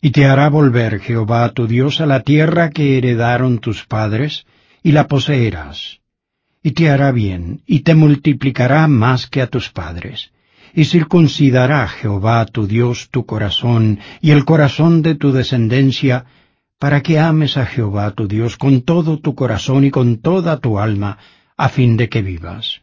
Y 0.00 0.10
te 0.10 0.26
hará 0.26 0.48
volver 0.48 1.00
Jehová 1.00 1.50
tu 1.50 1.66
Dios 1.66 2.00
a 2.00 2.06
la 2.06 2.20
tierra 2.20 2.70
que 2.70 2.98
heredaron 2.98 3.58
tus 3.58 3.84
padres, 3.86 4.46
y 4.82 4.92
la 4.92 5.08
poseerás 5.08 6.00
y 6.66 6.72
te 6.72 6.88
hará 6.88 7.12
bien, 7.12 7.62
y 7.66 7.80
te 7.80 7.94
multiplicará 7.94 8.88
más 8.88 9.26
que 9.26 9.42
a 9.42 9.48
tus 9.48 9.68
padres. 9.68 10.32
Y 10.74 10.86
circuncidará 10.86 11.86
Jehová 11.86 12.44
tu 12.46 12.66
Dios 12.66 13.08
tu 13.10 13.24
corazón 13.26 14.00
y 14.20 14.32
el 14.32 14.44
corazón 14.44 15.02
de 15.02 15.14
tu 15.14 15.30
descendencia, 15.30 16.26
para 16.80 17.00
que 17.00 17.20
ames 17.20 17.56
a 17.56 17.64
Jehová 17.64 18.10
tu 18.10 18.26
Dios 18.26 18.56
con 18.56 18.82
todo 18.82 19.18
tu 19.18 19.34
corazón 19.36 19.84
y 19.84 19.90
con 19.90 20.18
toda 20.18 20.58
tu 20.58 20.80
alma, 20.80 21.18
a 21.56 21.68
fin 21.68 21.96
de 21.96 22.08
que 22.08 22.22
vivas. 22.22 22.82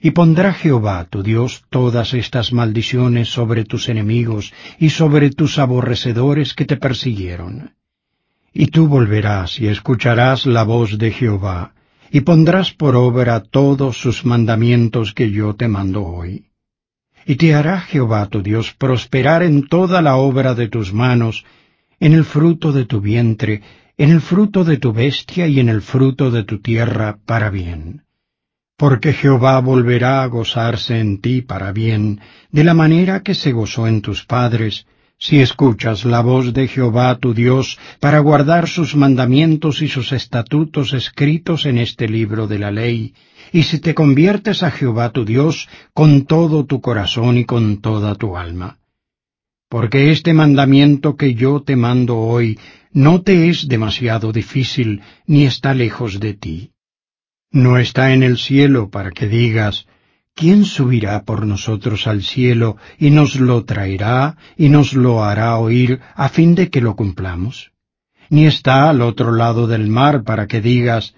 Y 0.00 0.12
pondrá 0.12 0.54
Jehová 0.54 1.08
tu 1.10 1.22
Dios 1.22 1.64
todas 1.68 2.14
estas 2.14 2.52
maldiciones 2.52 3.28
sobre 3.28 3.64
tus 3.64 3.88
enemigos 3.88 4.52
y 4.78 4.90
sobre 4.90 5.30
tus 5.30 5.58
aborrecedores 5.58 6.54
que 6.54 6.64
te 6.64 6.76
persiguieron. 6.76 7.74
Y 8.52 8.68
tú 8.68 8.86
volverás 8.86 9.60
y 9.60 9.66
escucharás 9.66 10.46
la 10.46 10.62
voz 10.62 10.96
de 10.96 11.10
Jehová, 11.10 11.74
y 12.10 12.20
pondrás 12.20 12.72
por 12.72 12.96
obra 12.96 13.40
todos 13.40 14.00
sus 14.00 14.24
mandamientos 14.24 15.12
que 15.12 15.30
yo 15.30 15.54
te 15.54 15.68
mando 15.68 16.04
hoy. 16.04 16.49
Y 17.26 17.36
te 17.36 17.54
hará 17.54 17.80
Jehová 17.80 18.26
tu 18.26 18.42
Dios 18.42 18.74
prosperar 18.76 19.42
en 19.42 19.68
toda 19.68 20.02
la 20.02 20.16
obra 20.16 20.54
de 20.54 20.68
tus 20.68 20.92
manos, 20.92 21.44
en 21.98 22.12
el 22.12 22.24
fruto 22.24 22.72
de 22.72 22.86
tu 22.86 23.00
vientre, 23.00 23.62
en 23.98 24.10
el 24.10 24.20
fruto 24.20 24.64
de 24.64 24.78
tu 24.78 24.92
bestia 24.92 25.46
y 25.46 25.60
en 25.60 25.68
el 25.68 25.82
fruto 25.82 26.30
de 26.30 26.44
tu 26.44 26.60
tierra 26.60 27.18
para 27.26 27.50
bien. 27.50 28.02
Porque 28.78 29.12
Jehová 29.12 29.60
volverá 29.60 30.22
a 30.22 30.26
gozarse 30.26 30.98
en 30.98 31.20
ti 31.20 31.42
para 31.42 31.70
bien, 31.72 32.20
de 32.50 32.64
la 32.64 32.72
manera 32.72 33.22
que 33.22 33.34
se 33.34 33.52
gozó 33.52 33.86
en 33.86 34.00
tus 34.00 34.24
padres, 34.24 34.86
si 35.18 35.40
escuchas 35.40 36.06
la 36.06 36.22
voz 36.22 36.54
de 36.54 36.66
Jehová 36.66 37.18
tu 37.18 37.34
Dios 37.34 37.78
para 38.00 38.20
guardar 38.20 38.66
sus 38.66 38.96
mandamientos 38.96 39.82
y 39.82 39.88
sus 39.88 40.12
estatutos 40.12 40.94
escritos 40.94 41.66
en 41.66 41.76
este 41.76 42.08
libro 42.08 42.46
de 42.46 42.58
la 42.58 42.70
ley, 42.70 43.12
y 43.52 43.64
si 43.64 43.78
te 43.80 43.94
conviertes 43.94 44.62
a 44.62 44.70
Jehová 44.70 45.10
tu 45.10 45.24
Dios 45.24 45.68
con 45.94 46.24
todo 46.24 46.64
tu 46.66 46.80
corazón 46.80 47.38
y 47.38 47.44
con 47.44 47.80
toda 47.80 48.14
tu 48.14 48.36
alma. 48.36 48.78
Porque 49.68 50.10
este 50.10 50.34
mandamiento 50.34 51.16
que 51.16 51.34
yo 51.34 51.62
te 51.62 51.76
mando 51.76 52.16
hoy 52.18 52.58
no 52.92 53.22
te 53.22 53.48
es 53.48 53.68
demasiado 53.68 54.32
difícil, 54.32 55.02
ni 55.26 55.46
está 55.46 55.74
lejos 55.74 56.18
de 56.18 56.34
ti. 56.34 56.72
No 57.52 57.78
está 57.78 58.12
en 58.12 58.22
el 58.22 58.36
cielo 58.36 58.90
para 58.90 59.12
que 59.12 59.28
digas, 59.28 59.86
¿quién 60.34 60.64
subirá 60.64 61.24
por 61.24 61.46
nosotros 61.46 62.06
al 62.06 62.22
cielo 62.22 62.76
y 62.98 63.10
nos 63.10 63.38
lo 63.38 63.64
traerá 63.64 64.36
y 64.56 64.68
nos 64.68 64.92
lo 64.92 65.22
hará 65.22 65.56
oír 65.56 66.00
a 66.14 66.28
fin 66.28 66.54
de 66.54 66.68
que 66.70 66.80
lo 66.80 66.96
cumplamos? 66.96 67.72
Ni 68.28 68.46
está 68.46 68.88
al 68.88 69.02
otro 69.02 69.32
lado 69.32 69.66
del 69.66 69.88
mar 69.88 70.24
para 70.24 70.46
que 70.46 70.60
digas, 70.60 71.14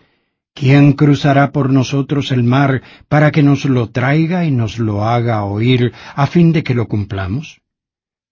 ¿quién 0.55 0.93
cruzará 0.93 1.53
por 1.53 1.73
nosotros 1.73 2.33
el 2.33 2.45
mar 2.45 2.83
para 3.09 3.31
que 3.31 3.43
nos 3.43 3.65
lo 3.65 3.91
traiga 3.91 4.45
y 4.45 4.51
nos 4.51 4.79
lo 4.79 5.05
haga 5.05 5.45
oír 5.45 5.93
a 6.15 6.27
fin 6.27 6.53
de 6.53 6.63
que 6.63 6.75
lo 6.75 6.89
cumplamos? 6.89 7.61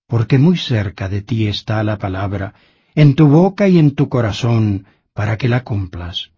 Porque 0.07 0.39
muy 0.39 0.57
cerca 0.57 1.09
de 1.09 1.23
ti 1.23 1.47
está 1.47 1.83
la 1.85 1.99
palabra, 1.99 2.55
en 2.95 3.15
tu 3.15 3.29
boca 3.29 3.69
y 3.69 3.79
en 3.79 3.95
tu 3.95 4.09
corazón, 4.09 4.87
para 5.15 5.37
que 5.37 5.49
la 5.49 5.63
cumplas. 5.63 6.31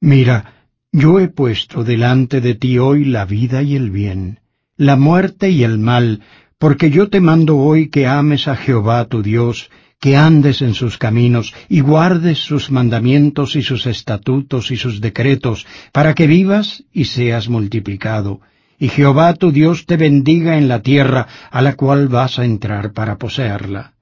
Mira, 0.00 0.66
yo 0.92 1.20
he 1.20 1.28
puesto 1.28 1.84
delante 1.84 2.40
de 2.40 2.54
ti 2.54 2.78
hoy 2.78 3.04
la 3.04 3.24
vida 3.24 3.62
y 3.62 3.76
el 3.76 3.90
bien, 3.90 4.40
la 4.76 4.96
muerte 4.96 5.50
y 5.50 5.62
el 5.62 5.78
mal, 5.78 6.22
porque 6.58 6.90
yo 6.90 7.08
te 7.08 7.20
mando 7.20 7.56
hoy 7.56 7.88
que 7.90 8.06
ames 8.06 8.48
a 8.48 8.56
Jehová 8.56 9.04
tu 9.06 9.22
Dios, 9.22 9.70
que 10.00 10.16
andes 10.16 10.62
en 10.62 10.74
sus 10.74 10.96
caminos 10.96 11.54
y 11.68 11.80
guardes 11.80 12.38
sus 12.38 12.70
mandamientos 12.70 13.54
y 13.54 13.62
sus 13.62 13.86
estatutos 13.86 14.70
y 14.70 14.76
sus 14.76 15.00
decretos, 15.00 15.66
para 15.92 16.14
que 16.14 16.26
vivas 16.26 16.84
y 16.92 17.04
seas 17.04 17.50
multiplicado, 17.50 18.40
y 18.78 18.88
Jehová 18.88 19.34
tu 19.34 19.52
Dios 19.52 19.84
te 19.84 19.98
bendiga 19.98 20.56
en 20.56 20.68
la 20.68 20.80
tierra 20.80 21.28
a 21.50 21.60
la 21.60 21.74
cual 21.74 22.08
vas 22.08 22.38
a 22.38 22.46
entrar 22.46 22.92
para 22.92 23.18
poseerla. 23.18 23.92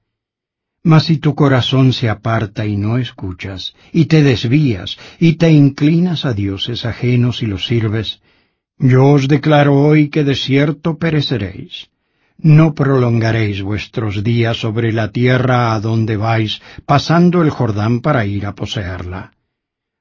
Mas 0.81 1.03
si 1.03 1.17
tu 1.17 1.35
corazón 1.35 1.91
se 1.91 2.07
aparta 2.07 2.65
y 2.65 2.77
no 2.77 2.97
escuchas, 2.97 3.75
y 3.91 4.05
te 4.05 4.23
desvías, 4.23 4.97
y 5.19 5.33
te 5.33 5.51
inclinas 5.51 6.23
a 6.23 6.33
dioses 6.33 6.85
ajenos 6.85 7.43
y 7.43 7.47
los 7.47 7.65
sirves, 7.65 8.21
yo 8.77 9.05
os 9.07 9.27
declaro 9.27 9.75
hoy 9.75 10.07
que 10.07 10.23
de 10.23 10.35
cierto 10.35 10.97
pereceréis. 10.97 11.89
No 12.41 12.73
prolongaréis 12.73 13.61
vuestros 13.61 14.23
días 14.23 14.55
sobre 14.55 14.93
la 14.93 15.11
tierra 15.11 15.73
a 15.73 15.81
donde 15.81 16.15
vais, 16.15 16.61
pasando 16.85 17.41
el 17.41 17.49
Jordán 17.49 17.99
para 17.99 18.25
ir 18.25 18.45
a 18.45 18.55
poseerla. 18.55 19.33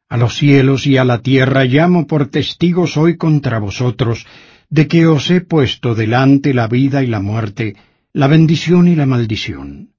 A 0.08 0.16
los 0.16 0.36
cielos 0.36 0.86
y 0.86 0.98
a 0.98 1.04
la 1.04 1.18
tierra 1.18 1.64
llamo 1.64 2.06
por 2.06 2.28
testigos 2.28 2.96
hoy 2.96 3.16
contra 3.16 3.58
vosotros, 3.58 4.24
de 4.70 4.86
que 4.86 5.08
os 5.08 5.28
he 5.32 5.40
puesto 5.40 5.96
delante 5.96 6.54
la 6.54 6.68
vida 6.68 7.02
y 7.02 7.08
la 7.08 7.20
muerte, 7.20 7.74
la 8.12 8.28
bendición 8.28 8.86
y 8.86 8.94
la 8.94 9.06
maldición. 9.06 9.94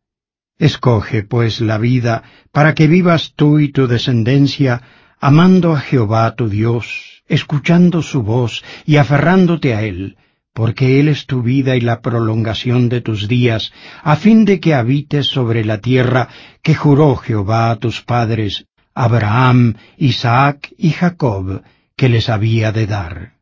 Escoge, 0.58 1.24
pues, 1.24 1.60
la 1.60 1.78
vida, 1.78 2.24
para 2.54 2.74
que 2.74 2.88
vivas 2.88 3.34
tú 3.36 3.60
y 3.60 3.74
tu 3.74 3.88
descendencia, 3.88 4.82
amando 5.20 5.74
a 5.74 5.82
Jehová 5.82 6.36
tu 6.36 6.48
Dios, 6.48 7.24
escuchando 7.28 8.02
su 8.02 8.24
voz 8.24 8.64
y 8.86 8.96
aferrándote 8.96 9.74
a 9.74 9.84
Él, 9.84 10.16
porque 10.54 11.00
Él 11.00 11.08
es 11.08 11.26
tu 11.26 11.42
vida 11.42 11.76
y 11.76 11.82
la 11.82 12.02
prolongación 12.02 12.90
de 12.90 13.02
tus 13.02 13.28
días, 13.28 13.72
a 14.04 14.16
fin 14.16 14.46
de 14.46 14.60
que 14.60 14.74
habites 14.74 15.28
sobre 15.28 15.64
la 15.64 15.80
tierra 15.80 16.30
que 16.62 16.76
juró 16.76 17.16
Jehová 17.16 17.72
a 17.72 17.76
tus 17.78 18.02
padres, 18.02 18.66
Abraham, 18.94 19.76
Isaac 19.98 20.74
y 20.78 20.92
Jacob, 20.92 21.64
que 21.96 22.10
les 22.10 22.30
había 22.30 22.72
de 22.72 22.88
dar. 22.88 23.40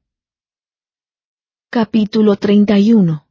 Capítulo 1.70 2.36
31 2.36 3.28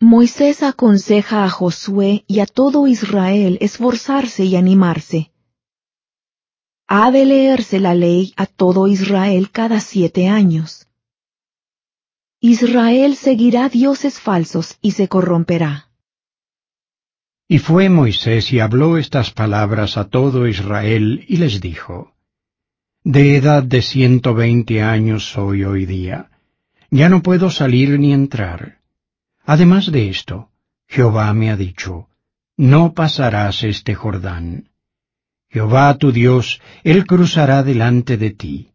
Moisés 0.00 0.62
aconseja 0.62 1.44
a 1.44 1.48
Josué 1.48 2.24
y 2.26 2.40
a 2.40 2.46
todo 2.46 2.86
Israel 2.86 3.56
esforzarse 3.60 4.44
y 4.44 4.56
animarse. 4.56 5.32
Ha 6.86 7.10
de 7.10 7.24
leerse 7.24 7.80
la 7.80 7.94
ley 7.94 8.34
a 8.36 8.44
todo 8.46 8.86
Israel 8.88 9.50
cada 9.50 9.80
siete 9.80 10.28
años. 10.28 10.83
Israel 12.52 13.16
seguirá 13.16 13.70
dioses 13.70 14.20
falsos 14.20 14.76
y 14.82 14.90
se 14.90 15.08
corromperá. 15.08 15.88
Y 17.48 17.58
fue 17.58 17.88
Moisés 17.88 18.52
y 18.52 18.60
habló 18.60 18.98
estas 18.98 19.30
palabras 19.30 19.96
a 19.96 20.08
todo 20.08 20.46
Israel 20.46 21.24
y 21.26 21.38
les 21.38 21.62
dijo, 21.62 22.12
De 23.02 23.36
edad 23.36 23.62
de 23.62 23.80
ciento 23.80 24.34
veinte 24.34 24.82
años 24.82 25.30
soy 25.30 25.64
hoy 25.64 25.86
día, 25.86 26.30
ya 26.90 27.08
no 27.08 27.22
puedo 27.22 27.50
salir 27.50 27.98
ni 27.98 28.12
entrar 28.12 28.84
Además 29.46 29.90
de 29.90 30.10
esto, 30.10 30.50
Jehová 30.86 31.32
me 31.32 31.50
ha 31.50 31.56
dicho, 31.56 32.08
no 32.58 32.92
pasarás 32.92 33.62
este 33.62 33.94
Jordán. 33.94 34.70
Jehová 35.48 35.96
tu 35.96 36.12
Dios, 36.12 36.60
Él 36.82 37.06
cruzará 37.06 37.62
delante 37.62 38.18
de 38.18 38.30
ti. 38.30 38.73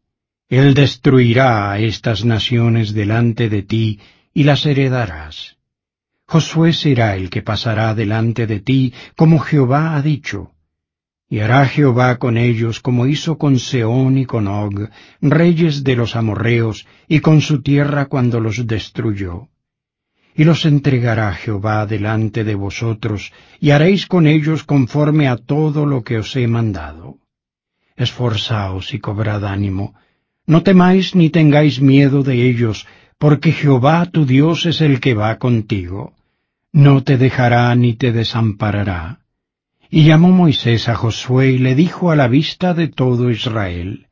Él 0.49 0.73
destruirá 0.73 1.71
a 1.71 1.79
estas 1.79 2.25
naciones 2.25 2.93
delante 2.93 3.49
de 3.49 3.61
ti 3.61 3.99
y 4.33 4.43
las 4.43 4.65
heredarás. 4.65 5.57
Josué 6.25 6.73
será 6.73 7.15
el 7.15 7.29
que 7.29 7.41
pasará 7.41 7.93
delante 7.93 8.47
de 8.47 8.59
ti, 8.59 8.93
como 9.15 9.39
Jehová 9.39 9.95
ha 9.95 10.01
dicho. 10.01 10.51
Y 11.29 11.39
hará 11.39 11.65
Jehová 11.65 12.17
con 12.17 12.37
ellos 12.37 12.79
como 12.79 13.05
hizo 13.05 13.37
con 13.37 13.59
Seón 13.59 14.17
y 14.17 14.25
con 14.25 14.47
Og, 14.47 14.89
reyes 15.21 15.83
de 15.83 15.95
los 15.95 16.15
amorreos, 16.15 16.87
y 17.07 17.19
con 17.19 17.41
su 17.41 17.61
tierra 17.61 18.07
cuando 18.07 18.39
los 18.39 18.65
destruyó 18.65 19.49
y 20.39 20.45
los 20.45 20.63
entregará 20.63 21.33
Jehová 21.33 21.85
delante 21.85 22.45
de 22.45 22.55
vosotros, 22.55 23.33
y 23.59 23.71
haréis 23.71 24.07
con 24.07 24.25
ellos 24.25 24.63
conforme 24.63 25.27
a 25.27 25.35
todo 25.35 25.85
lo 25.85 26.01
que 26.01 26.17
os 26.19 26.33
he 26.37 26.47
mandado. 26.47 27.17
Esforzaos 27.97 28.93
y 28.93 28.99
cobrad 28.99 29.43
ánimo, 29.43 29.95
no 30.49 30.63
temáis 30.63 31.13
ni 31.13 31.29
tengáis 31.29 31.79
miedo 31.79 32.23
de 32.23 32.49
ellos, 32.49 32.87
porque 33.19 33.51
Jehová 33.51 34.07
tu 34.07 34.25
Dios 34.25 34.65
es 34.65 34.81
el 34.81 34.99
que 34.99 35.13
va 35.13 35.37
contigo. 35.37 36.13
No 36.73 37.03
te 37.03 37.19
dejará 37.19 37.75
ni 37.75 37.93
te 37.93 38.11
desamparará. 38.11 39.19
Y 39.91 40.05
llamó 40.05 40.29
Moisés 40.29 40.89
a 40.89 40.95
Josué 40.95 41.51
y 41.51 41.59
le 41.59 41.75
dijo 41.75 42.09
a 42.09 42.15
la 42.15 42.27
vista 42.27 42.73
de 42.73 42.87
todo 42.87 43.29
Israel, 43.29 44.07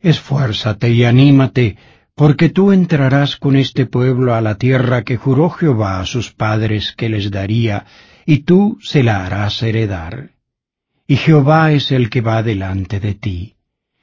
Esfuérzate 0.00 0.90
y 0.90 1.04
anímate, 1.04 1.76
porque 2.16 2.48
tú 2.48 2.72
entrarás 2.72 3.36
con 3.36 3.54
este 3.54 3.86
pueblo 3.86 4.34
a 4.34 4.40
la 4.40 4.56
tierra 4.56 5.04
que 5.04 5.18
juró 5.18 5.50
Jehová 5.50 6.00
a 6.00 6.06
sus 6.06 6.32
padres 6.32 6.94
que 6.96 7.08
les 7.08 7.30
daría, 7.30 7.86
y 8.26 8.38
tú 8.38 8.76
se 8.82 9.04
la 9.04 9.24
harás 9.24 9.62
heredar. 9.62 10.30
Y 11.06 11.14
Jehová 11.14 11.70
es 11.70 11.92
el 11.92 12.10
que 12.10 12.22
va 12.22 12.42
delante 12.42 12.98
de 12.98 13.14
ti. 13.14 13.54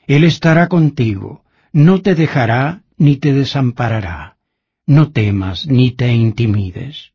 Él 0.08 0.24
estará 0.24 0.70
contigo, 0.70 1.44
no 1.78 2.02
te 2.02 2.16
dejará 2.16 2.82
ni 2.98 3.18
te 3.18 3.34
desamparará. 3.34 4.38
No 4.88 5.12
temas 5.12 5.68
ni 5.68 5.92
te 5.92 6.12
intimides. 6.12 7.12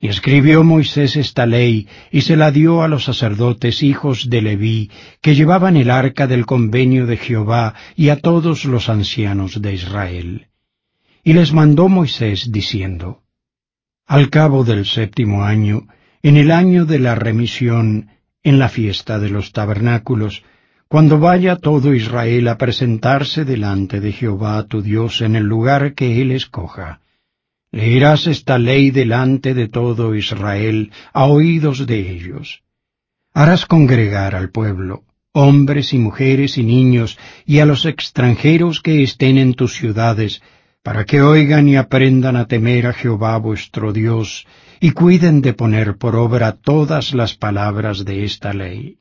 Y 0.00 0.08
escribió 0.08 0.64
Moisés 0.64 1.14
esta 1.14 1.46
ley, 1.46 1.86
y 2.10 2.22
se 2.22 2.36
la 2.36 2.50
dio 2.50 2.82
a 2.82 2.88
los 2.88 3.04
sacerdotes 3.04 3.84
hijos 3.84 4.28
de 4.28 4.42
Leví, 4.42 4.90
que 5.20 5.36
llevaban 5.36 5.76
el 5.76 5.92
arca 5.92 6.26
del 6.26 6.46
convenio 6.46 7.06
de 7.06 7.16
Jehová, 7.16 7.74
y 7.94 8.08
a 8.08 8.16
todos 8.16 8.64
los 8.64 8.88
ancianos 8.88 9.62
de 9.62 9.74
Israel. 9.74 10.48
Y 11.22 11.34
les 11.34 11.52
mandó 11.52 11.88
Moisés, 11.88 12.50
diciendo, 12.50 13.22
Al 14.04 14.30
cabo 14.30 14.64
del 14.64 14.84
séptimo 14.84 15.44
año, 15.44 15.86
en 16.22 16.36
el 16.36 16.50
año 16.50 16.86
de 16.86 16.98
la 16.98 17.14
remisión, 17.14 18.08
en 18.42 18.58
la 18.58 18.68
fiesta 18.68 19.20
de 19.20 19.30
los 19.30 19.52
tabernáculos, 19.52 20.42
cuando 20.88 21.18
vaya 21.18 21.56
todo 21.56 21.94
Israel 21.94 22.48
a 22.48 22.58
presentarse 22.58 23.44
delante 23.44 24.00
de 24.00 24.12
Jehová 24.12 24.66
tu 24.68 24.82
Dios 24.82 25.20
en 25.20 25.36
el 25.36 25.44
lugar 25.44 25.94
que 25.94 26.20
él 26.22 26.30
escoja, 26.32 27.00
Leerás 27.72 28.26
esta 28.26 28.58
ley 28.58 28.90
delante 28.90 29.52
de 29.52 29.68
todo 29.68 30.14
Israel, 30.14 30.92
a 31.12 31.26
oídos 31.26 31.86
de 31.86 32.10
ellos. 32.10 32.62
Harás 33.34 33.66
congregar 33.66 34.34
al 34.34 34.50
pueblo, 34.50 35.04
hombres 35.32 35.92
y 35.92 35.98
mujeres 35.98 36.56
y 36.56 36.62
niños, 36.62 37.18
y 37.44 37.58
a 37.58 37.66
los 37.66 37.84
extranjeros 37.84 38.80
que 38.80 39.02
estén 39.02 39.36
en 39.36 39.52
tus 39.52 39.74
ciudades, 39.74 40.40
para 40.82 41.04
que 41.04 41.20
oigan 41.20 41.68
y 41.68 41.76
aprendan 41.76 42.36
a 42.36 42.46
temer 42.46 42.86
a 42.86 42.94
Jehová 42.94 43.36
vuestro 43.36 43.92
Dios, 43.92 44.46
y 44.80 44.92
cuiden 44.92 45.42
de 45.42 45.52
poner 45.52 45.98
por 45.98 46.16
obra 46.16 46.52
todas 46.52 47.12
las 47.12 47.34
palabras 47.34 48.04
de 48.04 48.24
esta 48.24 48.54
ley. 48.54 48.96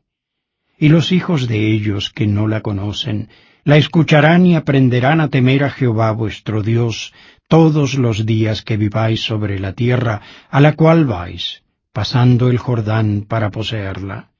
Y 0.77 0.89
los 0.89 1.11
hijos 1.11 1.47
de 1.47 1.71
ellos 1.71 2.11
que 2.11 2.27
no 2.27 2.47
la 2.47 2.61
conocen, 2.61 3.29
la 3.63 3.77
escucharán 3.77 4.45
y 4.45 4.55
aprenderán 4.55 5.21
a 5.21 5.29
temer 5.29 5.63
a 5.63 5.69
Jehová 5.69 6.11
vuestro 6.11 6.61
Dios, 6.61 7.13
todos 7.47 7.95
los 7.95 8.25
días 8.25 8.61
que 8.61 8.77
viváis 8.77 9.21
sobre 9.21 9.59
la 9.59 9.73
tierra 9.73 10.21
a 10.49 10.59
la 10.59 10.73
cual 10.73 11.05
vais, 11.05 11.63
pasando 11.93 12.49
el 12.49 12.57
Jordán 12.57 13.25
para 13.27 13.51
poseerla. 13.51 14.31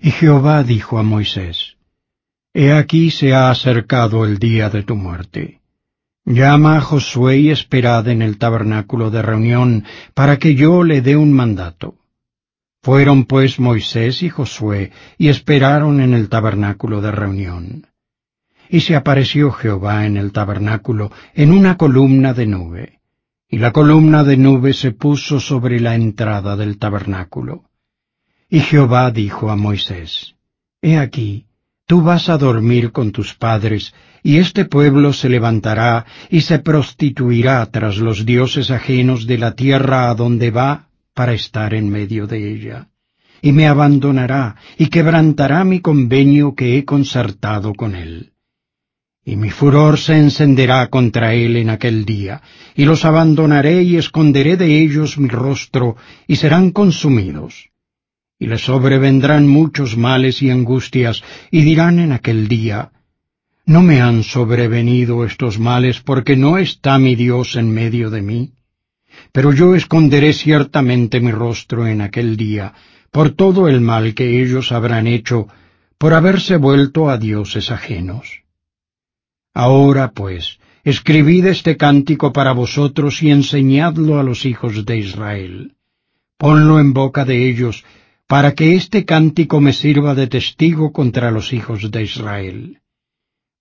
Y 0.00 0.10
Jehová 0.10 0.62
dijo 0.62 0.98
a 0.98 1.02
Moisés, 1.02 1.76
He 2.52 2.72
aquí 2.72 3.10
se 3.10 3.34
ha 3.34 3.50
acercado 3.50 4.24
el 4.24 4.38
día 4.38 4.70
de 4.70 4.82
tu 4.82 4.94
muerte. 4.94 5.60
Llama 6.24 6.76
a 6.76 6.80
Josué 6.80 7.38
y 7.38 7.50
esperad 7.50 8.08
en 8.08 8.22
el 8.22 8.38
tabernáculo 8.38 9.10
de 9.10 9.22
reunión, 9.22 9.84
para 10.14 10.38
que 10.38 10.54
yo 10.54 10.84
le 10.84 11.02
dé 11.02 11.16
un 11.16 11.32
mandato. 11.32 11.96
Fueron 12.84 13.24
pues 13.24 13.58
Moisés 13.58 14.22
y 14.22 14.28
Josué, 14.28 14.92
y 15.16 15.28
esperaron 15.28 16.02
en 16.02 16.12
el 16.12 16.28
tabernáculo 16.28 17.00
de 17.00 17.12
reunión. 17.12 17.86
Y 18.68 18.80
se 18.80 18.94
apareció 18.94 19.52
Jehová 19.52 20.04
en 20.04 20.18
el 20.18 20.32
tabernáculo 20.32 21.10
en 21.32 21.52
una 21.52 21.78
columna 21.78 22.34
de 22.34 22.44
nube, 22.44 23.00
y 23.48 23.56
la 23.56 23.72
columna 23.72 24.22
de 24.22 24.36
nube 24.36 24.74
se 24.74 24.92
puso 24.92 25.40
sobre 25.40 25.80
la 25.80 25.94
entrada 25.94 26.56
del 26.56 26.76
tabernáculo. 26.76 27.64
Y 28.50 28.60
Jehová 28.60 29.10
dijo 29.10 29.48
a 29.48 29.56
Moisés, 29.56 30.34
He 30.82 30.98
aquí, 30.98 31.46
tú 31.86 32.02
vas 32.02 32.28
a 32.28 32.36
dormir 32.36 32.92
con 32.92 33.12
tus 33.12 33.32
padres, 33.32 33.94
y 34.22 34.36
este 34.36 34.66
pueblo 34.66 35.14
se 35.14 35.30
levantará 35.30 36.04
y 36.28 36.42
se 36.42 36.58
prostituirá 36.58 37.64
tras 37.64 37.96
los 37.96 38.26
dioses 38.26 38.70
ajenos 38.70 39.26
de 39.26 39.38
la 39.38 39.54
tierra 39.54 40.10
a 40.10 40.14
donde 40.14 40.50
va 40.50 40.83
para 41.14 41.32
estar 41.32 41.74
en 41.74 41.88
medio 41.88 42.26
de 42.26 42.52
ella. 42.52 42.88
Y 43.40 43.52
me 43.52 43.66
abandonará 43.66 44.56
y 44.78 44.88
quebrantará 44.88 45.64
mi 45.64 45.80
convenio 45.80 46.54
que 46.54 46.76
he 46.76 46.84
concertado 46.84 47.74
con 47.74 47.94
él 47.94 48.34
y 49.24 49.36
mi 49.36 49.50
furor 49.50 49.98
se 49.98 50.18
encenderá 50.18 50.88
contra 50.88 51.34
él 51.34 51.56
en 51.56 51.70
aquel 51.70 52.04
día, 52.04 52.42
y 52.76 52.84
los 52.84 53.04
abandonaré 53.06 53.82
y 53.82 53.96
esconderé 53.96 54.56
de 54.56 54.82
ellos 54.82 55.16
mi 55.18 55.28
rostro, 55.28 55.96
y 56.26 56.36
serán 56.36 56.70
consumidos. 56.72 57.70
Y 58.38 58.46
les 58.46 58.62
sobrevendrán 58.62 59.46
muchos 59.48 59.96
males 59.96 60.42
y 60.42 60.50
angustias, 60.50 61.22
y 61.50 61.62
dirán 61.62 62.00
en 62.00 62.12
aquel 62.12 62.48
día, 62.48 62.90
¿no 63.64 63.82
me 63.82 64.02
han 64.02 64.24
sobrevenido 64.24 65.24
estos 65.24 65.58
males 65.58 66.00
porque 66.00 66.36
no 66.36 66.58
está 66.58 66.98
mi 66.98 67.14
Dios 67.14 67.56
en 67.56 67.70
medio 67.70 68.10
de 68.10 68.20
mí? 68.20 68.52
Pero 69.34 69.52
yo 69.52 69.74
esconderé 69.74 70.32
ciertamente 70.32 71.18
mi 71.20 71.32
rostro 71.32 71.88
en 71.88 72.02
aquel 72.02 72.36
día, 72.36 72.72
por 73.10 73.30
todo 73.30 73.66
el 73.66 73.80
mal 73.80 74.14
que 74.14 74.40
ellos 74.40 74.70
habrán 74.70 75.08
hecho, 75.08 75.48
por 75.98 76.14
haberse 76.14 76.56
vuelto 76.56 77.10
a 77.10 77.18
dioses 77.18 77.72
ajenos. 77.72 78.44
Ahora, 79.52 80.12
pues, 80.12 80.60
escribid 80.84 81.46
este 81.46 81.76
cántico 81.76 82.32
para 82.32 82.52
vosotros 82.52 83.24
y 83.24 83.32
enseñadlo 83.32 84.20
a 84.20 84.22
los 84.22 84.46
hijos 84.46 84.86
de 84.86 84.98
Israel. 84.98 85.74
Ponlo 86.38 86.78
en 86.78 86.92
boca 86.92 87.24
de 87.24 87.48
ellos, 87.48 87.84
para 88.28 88.52
que 88.52 88.76
este 88.76 89.04
cántico 89.04 89.60
me 89.60 89.72
sirva 89.72 90.14
de 90.14 90.28
testigo 90.28 90.92
contra 90.92 91.32
los 91.32 91.52
hijos 91.52 91.90
de 91.90 92.04
Israel. 92.04 92.82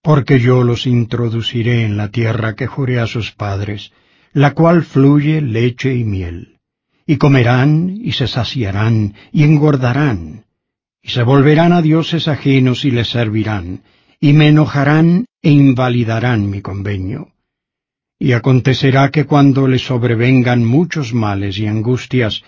Porque 0.04 0.40
yo 0.40 0.64
los 0.64 0.86
introduciré 0.86 1.84
en 1.84 1.98
la 1.98 2.10
tierra 2.10 2.54
que 2.54 2.68
juré 2.68 3.00
a 3.00 3.08
sus 3.08 3.32
padres, 3.32 3.92
la 4.34 4.54
cual 4.54 4.84
fluye 4.84 5.42
leche 5.42 5.96
y 5.96 6.04
miel. 6.04 6.60
Y 7.06 7.18
comerán, 7.18 7.98
y 8.02 8.14
se 8.14 8.28
saciarán, 8.28 9.14
y 9.32 9.44
engordarán, 9.44 10.46
y 11.02 11.10
se 11.10 11.24
volverán 11.24 11.74
a 11.74 11.82
dioses 11.82 12.28
ajenos 12.28 12.86
y 12.86 12.92
les 12.92 13.10
servirán, 13.10 13.84
y 14.20 14.34
me 14.34 14.48
enojarán 14.48 15.26
e 15.42 15.52
invalidarán 15.52 16.50
mi 16.50 16.62
convenio. 16.62 17.30
Y 18.18 18.32
acontecerá 18.32 19.10
que 19.10 19.26
cuando 19.26 19.68
les 19.68 19.86
sobrevengan 19.86 20.64
muchos 20.64 21.14
males 21.14 21.58
y 21.60 21.68
angustias, 21.68 22.42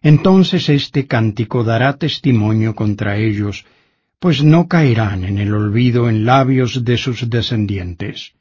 entonces 0.00 0.70
este 0.70 1.06
cántico 1.06 1.64
dará 1.64 1.98
testimonio 1.98 2.74
contra 2.74 3.18
ellos, 3.18 3.66
pues 4.18 4.42
no 4.42 4.68
caerán 4.68 5.24
en 5.24 5.36
el 5.38 5.52
olvido 5.52 6.08
en 6.08 6.24
labios 6.24 6.82
de 6.84 6.96
sus 6.96 7.28
descendientes. 7.28 8.32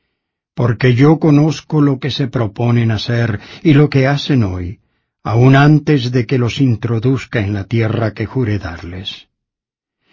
Porque 0.57 0.95
yo 0.95 1.19
conozco 1.19 1.81
lo 1.81 1.99
que 1.99 2.09
se 2.09 2.27
proponen 2.29 2.89
hacer 2.89 3.39
y 3.61 3.75
lo 3.75 3.91
que 3.91 4.07
hacen 4.07 4.41
hoy, 4.41 4.79
aun 5.23 5.55
antes 5.55 6.11
de 6.11 6.25
que 6.25 6.39
los 6.39 6.59
introduzca 6.61 7.41
en 7.41 7.53
la 7.53 7.65
tierra 7.65 8.15
que 8.15 8.25
jure 8.25 8.57
darles. 8.57 9.27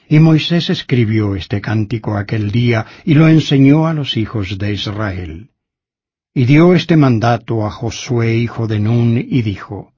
Y 0.07 0.19
Moisés 0.19 0.69
escribió 0.69 1.35
este 1.35 1.63
cántico 1.63 2.19
aquel 2.19 2.51
día 2.51 2.85
y 3.07 3.15
lo 3.15 3.27
enseñó 3.27 3.87
a 3.87 3.95
los 3.95 4.19
hijos 4.19 4.59
de 4.59 4.75
Israel. 4.75 5.49
Y 6.35 6.45
dio 6.45 6.75
este 6.75 6.99
mandato 6.99 7.65
a 7.65 7.71
Josué 7.71 8.37
hijo 8.37 8.67
de 8.67 8.81
Nun 8.81 9.17
y 9.17 9.41
dijo, 9.41 9.95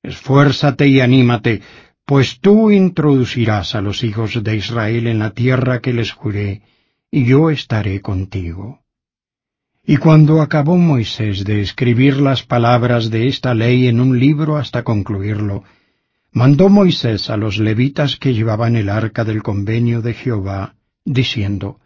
Esfuérzate 0.00 0.86
y 0.86 1.00
anímate, 1.00 1.60
pues 2.04 2.38
tú 2.38 2.70
introducirás 2.70 3.74
a 3.74 3.80
los 3.80 4.04
hijos 4.04 4.44
de 4.44 4.54
Israel 4.54 5.08
en 5.08 5.18
la 5.18 5.32
tierra 5.32 5.80
que 5.80 5.92
les 5.92 6.12
juré, 6.12 6.62
y 7.10 7.24
yo 7.24 7.50
estaré 7.50 8.00
contigo. 8.00 8.85
Y 9.88 9.98
cuando 9.98 10.42
acabó 10.42 10.76
Moisés 10.76 11.44
de 11.44 11.60
escribir 11.60 12.16
las 12.16 12.42
palabras 12.42 13.08
de 13.08 13.28
esta 13.28 13.54
ley 13.54 13.86
en 13.86 14.00
un 14.00 14.18
libro 14.18 14.56
hasta 14.56 14.82
concluirlo, 14.82 15.62
mandó 16.32 16.68
Moisés 16.68 17.30
a 17.30 17.36
los 17.36 17.58
levitas 17.58 18.16
que 18.16 18.34
llevaban 18.34 18.74
el 18.74 18.88
arca 18.88 19.22
del 19.22 19.44
convenio 19.44 20.02
de 20.02 20.14
Jehová, 20.14 20.74
diciendo, 21.04 21.78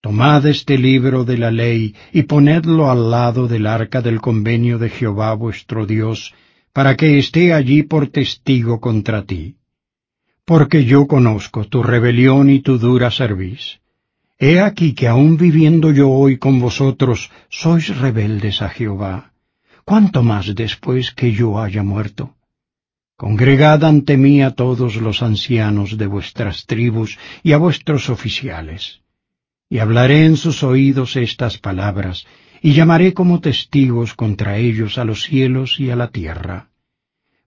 Tomad 0.00 0.46
este 0.46 0.78
libro 0.78 1.26
de 1.26 1.36
la 1.36 1.50
ley 1.50 1.94
y 2.14 2.22
ponedlo 2.22 2.90
al 2.90 3.10
lado 3.10 3.46
del 3.46 3.66
arca 3.66 4.00
del 4.00 4.22
convenio 4.22 4.78
de 4.78 4.88
Jehová 4.88 5.34
vuestro 5.34 5.84
Dios, 5.84 6.32
para 6.72 6.96
que 6.96 7.18
esté 7.18 7.52
allí 7.52 7.82
por 7.82 8.08
testigo 8.08 8.80
contra 8.80 9.24
ti. 9.24 9.56
Porque 10.46 10.86
yo 10.86 11.06
conozco 11.06 11.66
tu 11.66 11.82
rebelión 11.82 12.48
y 12.48 12.60
tu 12.60 12.78
dura 12.78 13.10
cerviz. 13.10 13.80
He 14.40 14.60
aquí 14.60 14.94
que 14.94 15.08
aun 15.08 15.36
viviendo 15.36 15.90
yo 15.92 16.10
hoy 16.10 16.38
con 16.38 16.60
vosotros, 16.60 17.30
sois 17.48 17.96
rebeldes 17.98 18.62
a 18.62 18.68
Jehová. 18.68 19.32
¿Cuánto 19.84 20.22
más 20.22 20.54
después 20.54 21.10
que 21.10 21.32
yo 21.32 21.60
haya 21.60 21.82
muerto? 21.82 22.36
Congregad 23.16 23.82
ante 23.82 24.16
mí 24.16 24.42
a 24.42 24.52
todos 24.52 24.94
los 24.94 25.22
ancianos 25.22 25.98
de 25.98 26.06
vuestras 26.06 26.66
tribus 26.66 27.18
y 27.42 27.50
a 27.52 27.58
vuestros 27.58 28.10
oficiales. 28.10 29.00
Y 29.68 29.78
hablaré 29.78 30.24
en 30.24 30.36
sus 30.36 30.62
oídos 30.62 31.16
estas 31.16 31.58
palabras, 31.58 32.24
y 32.62 32.74
llamaré 32.74 33.14
como 33.14 33.40
testigos 33.40 34.14
contra 34.14 34.56
ellos 34.58 34.98
a 34.98 35.04
los 35.04 35.24
cielos 35.24 35.80
y 35.80 35.90
a 35.90 35.96
la 35.96 36.08
tierra. 36.08 36.67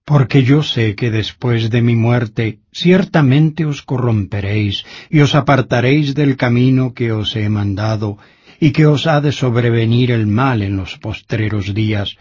Porque 0.06 0.44
yo 0.44 0.64
sé 0.64 0.96
que 0.96 1.12
después 1.12 1.70
de 1.70 1.82
mi 1.82 1.96
muerte 1.96 2.60
ciertamente 2.72 3.66
os 3.66 3.82
corromperéis 3.82 4.84
y 5.10 5.20
os 5.20 5.36
apartaréis 5.36 6.16
del 6.16 6.36
camino 6.38 6.94
que 6.94 7.12
os 7.12 7.36
he 7.36 7.50
mandado, 7.50 8.18
y 8.60 8.72
que 8.72 8.86
os 8.86 9.08
ha 9.08 9.22
de 9.22 9.32
sobrevenir 9.32 10.12
el 10.12 10.28
mal 10.28 10.62
en 10.62 10.78
los 10.78 10.98
postreros 10.98 11.74
días, 11.74 12.18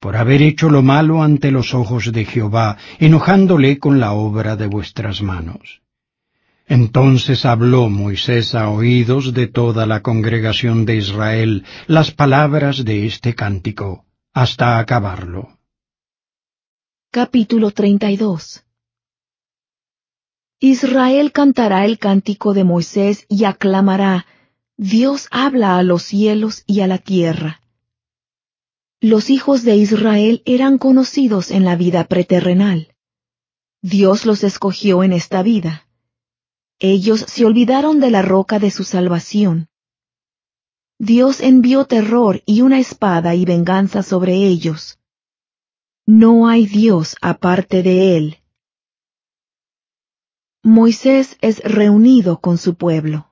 por 0.00 0.16
haber 0.16 0.40
hecho 0.40 0.70
lo 0.70 0.82
malo 0.82 1.22
ante 1.22 1.50
los 1.50 1.74
ojos 1.74 2.10
de 2.12 2.24
Jehová, 2.24 2.78
enojándole 2.98 3.78
con 3.78 4.00
la 4.00 4.12
obra 4.12 4.56
de 4.56 4.66
vuestras 4.66 5.20
manos. 5.20 5.82
Entonces 6.66 7.44
habló 7.44 7.90
Moisés 7.90 8.54
a 8.54 8.70
oídos 8.70 9.34
de 9.34 9.48
toda 9.48 9.86
la 9.86 10.02
congregación 10.02 10.86
de 10.86 10.96
Israel 10.96 11.64
las 11.86 12.12
palabras 12.12 12.84
de 12.84 13.06
este 13.06 13.34
cántico, 13.34 14.04
hasta 14.32 14.78
acabarlo. 14.78 15.59
Capítulo 17.12 17.72
32 17.72 18.64
Israel 20.60 21.32
cantará 21.32 21.84
el 21.84 21.98
cántico 21.98 22.54
de 22.54 22.62
Moisés 22.62 23.26
y 23.28 23.46
aclamará, 23.46 24.26
Dios 24.76 25.26
habla 25.32 25.76
a 25.76 25.82
los 25.82 26.04
cielos 26.04 26.62
y 26.68 26.82
a 26.82 26.86
la 26.86 26.98
tierra. 26.98 27.62
Los 29.00 29.28
hijos 29.28 29.64
de 29.64 29.74
Israel 29.74 30.42
eran 30.44 30.78
conocidos 30.78 31.50
en 31.50 31.64
la 31.64 31.74
vida 31.74 32.04
preterrenal. 32.04 32.94
Dios 33.82 34.24
los 34.24 34.44
escogió 34.44 35.02
en 35.02 35.12
esta 35.12 35.42
vida. 35.42 35.88
Ellos 36.78 37.24
se 37.26 37.44
olvidaron 37.44 37.98
de 37.98 38.12
la 38.12 38.22
roca 38.22 38.60
de 38.60 38.70
su 38.70 38.84
salvación. 38.84 39.66
Dios 41.00 41.40
envió 41.40 41.86
terror 41.86 42.44
y 42.46 42.60
una 42.60 42.78
espada 42.78 43.34
y 43.34 43.44
venganza 43.44 44.04
sobre 44.04 44.36
ellos 44.36 44.99
no 46.10 46.48
hay 46.48 46.66
Dios 46.66 47.16
aparte 47.20 47.84
de 47.84 48.16
él. 48.16 48.38
Moisés 50.64 51.38
es 51.40 51.62
reunido 51.62 52.40
con 52.40 52.58
su 52.58 52.74
pueblo. 52.74 53.28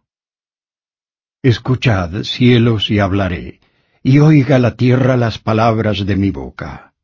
Escuchad, 1.43 2.23
cielos, 2.23 2.89
y 2.93 3.01
hablaré, 3.01 3.59
y 4.05 4.21
oiga 4.21 4.61
la 4.61 4.77
tierra 4.77 5.17
las 5.17 5.39
palabras 5.41 6.07
de 6.07 6.15
mi 6.15 6.31
boca. 6.31 6.95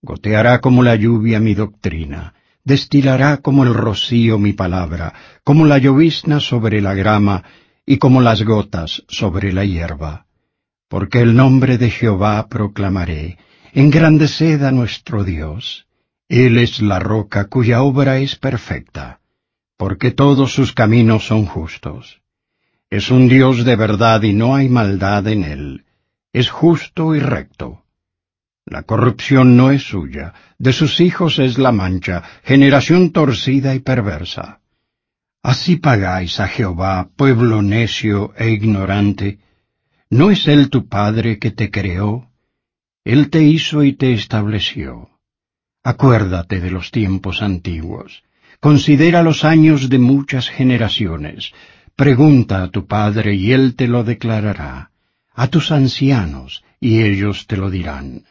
Goteará 0.00 0.62
como 0.62 0.82
la 0.82 0.96
lluvia 0.96 1.38
mi 1.38 1.54
doctrina, 1.54 2.32
destilará 2.64 3.36
como 3.42 3.64
el 3.64 3.74
rocío 3.74 4.38
mi 4.38 4.54
palabra, 4.54 5.12
como 5.44 5.66
la 5.66 5.76
llovizna 5.76 6.40
sobre 6.40 6.80
la 6.80 6.94
grama, 6.94 7.44
y 7.84 7.98
como 7.98 8.22
las 8.22 8.42
gotas 8.42 9.04
sobre 9.08 9.52
la 9.52 9.66
hierba. 9.66 10.24
Porque 10.88 11.20
el 11.20 11.36
nombre 11.36 11.76
de 11.76 11.90
Jehová 11.90 12.48
proclamaré, 12.48 13.36
Engrandeced 13.72 14.64
a 14.64 14.72
nuestro 14.72 15.22
Dios. 15.22 15.86
Él 16.28 16.58
es 16.58 16.80
la 16.80 16.98
roca 16.98 17.46
cuya 17.46 17.82
obra 17.82 18.18
es 18.18 18.34
perfecta, 18.34 19.20
porque 19.76 20.10
todos 20.10 20.52
sus 20.52 20.72
caminos 20.72 21.26
son 21.26 21.46
justos. 21.46 22.20
Es 22.88 23.10
un 23.10 23.28
Dios 23.28 23.64
de 23.64 23.76
verdad 23.76 24.22
y 24.22 24.32
no 24.32 24.56
hay 24.56 24.68
maldad 24.68 25.28
en 25.28 25.44
él. 25.44 25.84
Es 26.32 26.50
justo 26.50 27.14
y 27.14 27.20
recto. 27.20 27.84
La 28.64 28.82
corrupción 28.82 29.56
no 29.56 29.70
es 29.70 29.82
suya, 29.82 30.34
de 30.58 30.72
sus 30.72 31.00
hijos 31.00 31.38
es 31.38 31.58
la 31.58 31.72
mancha, 31.72 32.22
generación 32.42 33.10
torcida 33.10 33.74
y 33.74 33.80
perversa. 33.80 34.60
Así 35.42 35.76
pagáis 35.76 36.40
a 36.40 36.48
Jehová, 36.48 37.08
pueblo 37.16 37.62
necio 37.62 38.32
e 38.36 38.50
ignorante. 38.50 39.38
¿No 40.10 40.30
es 40.30 40.48
él 40.48 40.70
tu 40.70 40.88
Padre 40.88 41.38
que 41.38 41.50
te 41.50 41.70
creó? 41.70 42.29
Él 43.04 43.30
te 43.30 43.42
hizo 43.42 43.82
y 43.82 43.94
te 43.94 44.12
estableció. 44.12 45.08
Acuérdate 45.82 46.60
de 46.60 46.70
los 46.70 46.90
tiempos 46.90 47.40
antiguos. 47.40 48.22
Considera 48.60 49.22
los 49.22 49.42
años 49.42 49.88
de 49.88 49.98
muchas 49.98 50.50
generaciones. 50.50 51.52
Pregunta 51.96 52.62
a 52.62 52.70
tu 52.70 52.86
padre 52.86 53.34
y 53.34 53.52
él 53.52 53.74
te 53.74 53.88
lo 53.88 54.04
declarará. 54.04 54.90
A 55.32 55.48
tus 55.48 55.72
ancianos 55.72 56.62
y 56.78 57.02
ellos 57.02 57.46
te 57.46 57.56
lo 57.56 57.70
dirán. 57.70 58.24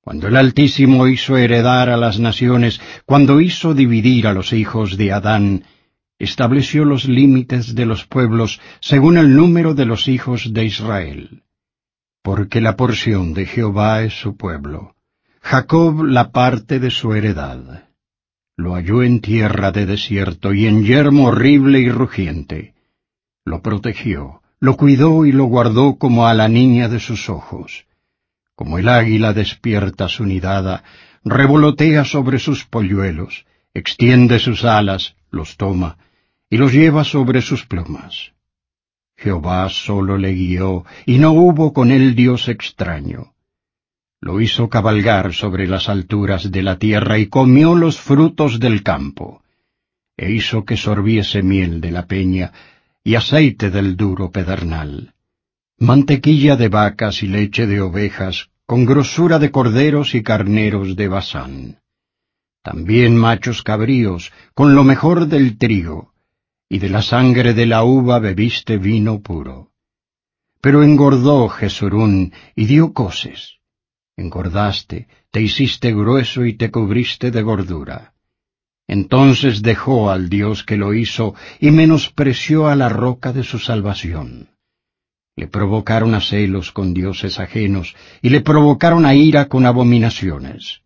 Cuando 0.00 0.26
el 0.26 0.36
Altísimo 0.36 1.06
hizo 1.06 1.36
heredar 1.36 1.88
a 1.88 1.96
las 1.96 2.18
naciones, 2.18 2.80
cuando 3.06 3.40
hizo 3.40 3.72
dividir 3.72 4.26
a 4.26 4.32
los 4.32 4.52
hijos 4.52 4.96
de 4.96 5.12
Adán, 5.12 5.64
estableció 6.18 6.84
los 6.84 7.04
límites 7.04 7.76
de 7.76 7.86
los 7.86 8.04
pueblos 8.04 8.60
según 8.80 9.16
el 9.16 9.36
número 9.36 9.74
de 9.74 9.86
los 9.86 10.08
hijos 10.08 10.52
de 10.52 10.64
Israel 10.64 11.44
porque 12.22 12.60
la 12.60 12.76
porción 12.76 13.34
de 13.34 13.46
Jehová 13.46 14.02
es 14.02 14.14
su 14.20 14.36
pueblo, 14.36 14.94
Jacob 15.40 16.04
la 16.04 16.30
parte 16.30 16.78
de 16.78 16.90
su 16.90 17.14
heredad. 17.14 17.88
Lo 18.56 18.74
halló 18.74 19.02
en 19.02 19.20
tierra 19.20 19.72
de 19.72 19.86
desierto 19.86 20.54
y 20.54 20.66
en 20.66 20.84
yermo 20.84 21.28
horrible 21.28 21.80
y 21.80 21.90
rugiente. 21.90 22.74
Lo 23.44 23.60
protegió, 23.60 24.42
lo 24.60 24.76
cuidó 24.76 25.26
y 25.26 25.32
lo 25.32 25.44
guardó 25.44 25.96
como 25.96 26.28
a 26.28 26.34
la 26.34 26.48
niña 26.48 26.88
de 26.88 27.00
sus 27.00 27.28
ojos. 27.28 27.86
Como 28.54 28.78
el 28.78 28.88
águila 28.88 29.32
despierta 29.32 30.08
su 30.08 30.24
nidada, 30.24 30.84
revolotea 31.24 32.04
sobre 32.04 32.38
sus 32.38 32.64
polluelos, 32.64 33.46
extiende 33.74 34.38
sus 34.38 34.64
alas, 34.64 35.16
los 35.30 35.56
toma, 35.56 35.96
y 36.48 36.58
los 36.58 36.72
lleva 36.72 37.02
sobre 37.02 37.40
sus 37.40 37.66
plumas. 37.66 38.31
Jehová 39.22 39.68
solo 39.68 40.18
le 40.18 40.32
guió, 40.32 40.84
y 41.06 41.18
no 41.18 41.30
hubo 41.30 41.72
con 41.72 41.92
él 41.92 42.16
Dios 42.16 42.48
extraño. 42.48 43.34
Lo 44.20 44.40
hizo 44.40 44.68
cabalgar 44.68 45.32
sobre 45.32 45.68
las 45.68 45.88
alturas 45.88 46.50
de 46.50 46.62
la 46.62 46.76
tierra 46.78 47.18
y 47.18 47.26
comió 47.26 47.76
los 47.76 48.00
frutos 48.00 48.58
del 48.58 48.82
campo, 48.82 49.42
e 50.16 50.32
hizo 50.32 50.64
que 50.64 50.76
sorbiese 50.76 51.42
miel 51.42 51.80
de 51.80 51.92
la 51.92 52.06
peña 52.06 52.52
y 53.04 53.14
aceite 53.14 53.70
del 53.70 53.96
duro 53.96 54.30
pedernal, 54.30 55.14
mantequilla 55.78 56.56
de 56.56 56.68
vacas 56.68 57.22
y 57.22 57.28
leche 57.28 57.66
de 57.66 57.80
ovejas, 57.80 58.50
con 58.66 58.84
grosura 58.84 59.38
de 59.38 59.50
corderos 59.52 60.14
y 60.16 60.22
carneros 60.22 60.96
de 60.96 61.08
Basán. 61.08 61.78
También 62.62 63.16
machos 63.16 63.62
cabríos, 63.62 64.32
con 64.54 64.74
lo 64.74 64.82
mejor 64.84 65.26
del 65.26 65.58
trigo, 65.58 66.11
y 66.72 66.78
de 66.78 66.88
la 66.88 67.02
sangre 67.02 67.52
de 67.52 67.66
la 67.66 67.84
uva 67.84 68.18
bebiste 68.18 68.78
vino 68.78 69.20
puro. 69.20 69.72
Pero 70.62 70.82
engordó 70.82 71.50
Jesurún 71.50 72.32
y 72.56 72.64
dio 72.64 72.94
coces. 72.94 73.58
Engordaste, 74.16 75.06
te 75.30 75.42
hiciste 75.42 75.92
grueso 75.92 76.46
y 76.46 76.54
te 76.54 76.70
cubriste 76.70 77.30
de 77.30 77.42
gordura. 77.42 78.14
Entonces 78.88 79.60
dejó 79.60 80.10
al 80.10 80.30
Dios 80.30 80.64
que 80.64 80.78
lo 80.78 80.94
hizo 80.94 81.34
y 81.60 81.70
menospreció 81.70 82.68
a 82.68 82.74
la 82.74 82.88
roca 82.88 83.34
de 83.34 83.42
su 83.42 83.58
salvación. 83.58 84.48
Le 85.36 85.48
provocaron 85.48 86.14
a 86.14 86.22
celos 86.22 86.72
con 86.72 86.94
dioses 86.94 87.38
ajenos 87.38 87.94
y 88.22 88.30
le 88.30 88.40
provocaron 88.40 89.04
a 89.04 89.14
ira 89.14 89.46
con 89.46 89.66
abominaciones. 89.66 90.81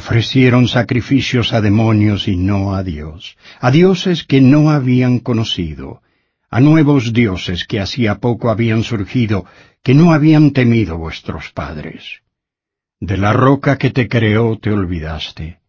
Ofrecieron 0.00 0.66
sacrificios 0.66 1.52
a 1.52 1.60
demonios 1.60 2.26
y 2.26 2.36
no 2.36 2.74
a 2.74 2.82
Dios, 2.82 3.36
a 3.60 3.70
dioses 3.70 4.24
que 4.24 4.40
no 4.40 4.72
habían 4.72 5.20
conocido, 5.20 6.02
a 6.50 6.58
nuevos 6.60 7.12
dioses 7.12 7.64
que 7.64 7.78
hacía 7.78 8.16
poco 8.16 8.50
habían 8.50 8.82
surgido, 8.82 9.46
que 9.84 9.94
no 9.94 10.12
habían 10.12 10.50
temido 10.50 10.98
vuestros 10.98 11.52
padres. 11.52 12.22
De 12.98 13.16
la 13.16 13.32
roca 13.32 13.78
que 13.78 13.90
te 13.90 14.08
creó 14.08 14.58
te 14.58 14.72
olvidaste, 14.72 15.60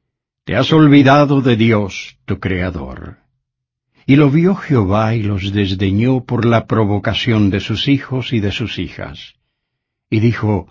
te 0.44 0.56
has 0.56 0.74
olvidado 0.74 1.42
de 1.42 1.56
Dios, 1.56 2.18
tu 2.26 2.40
Creador. 2.40 3.18
Y 4.08 4.16
lo 4.16 4.32
vio 4.32 4.56
Jehová 4.56 5.14
y 5.14 5.22
los 5.22 5.54
desdeñó 5.54 6.24
por 6.26 6.46
la 6.46 6.66
provocación 6.66 7.52
de 7.52 7.60
sus 7.60 7.88
hijos 7.88 8.34
y 8.34 8.40
de 8.40 8.52
sus 8.52 8.80
hijas. 8.80 9.36
Y 10.10 10.20
dijo, 10.20 10.68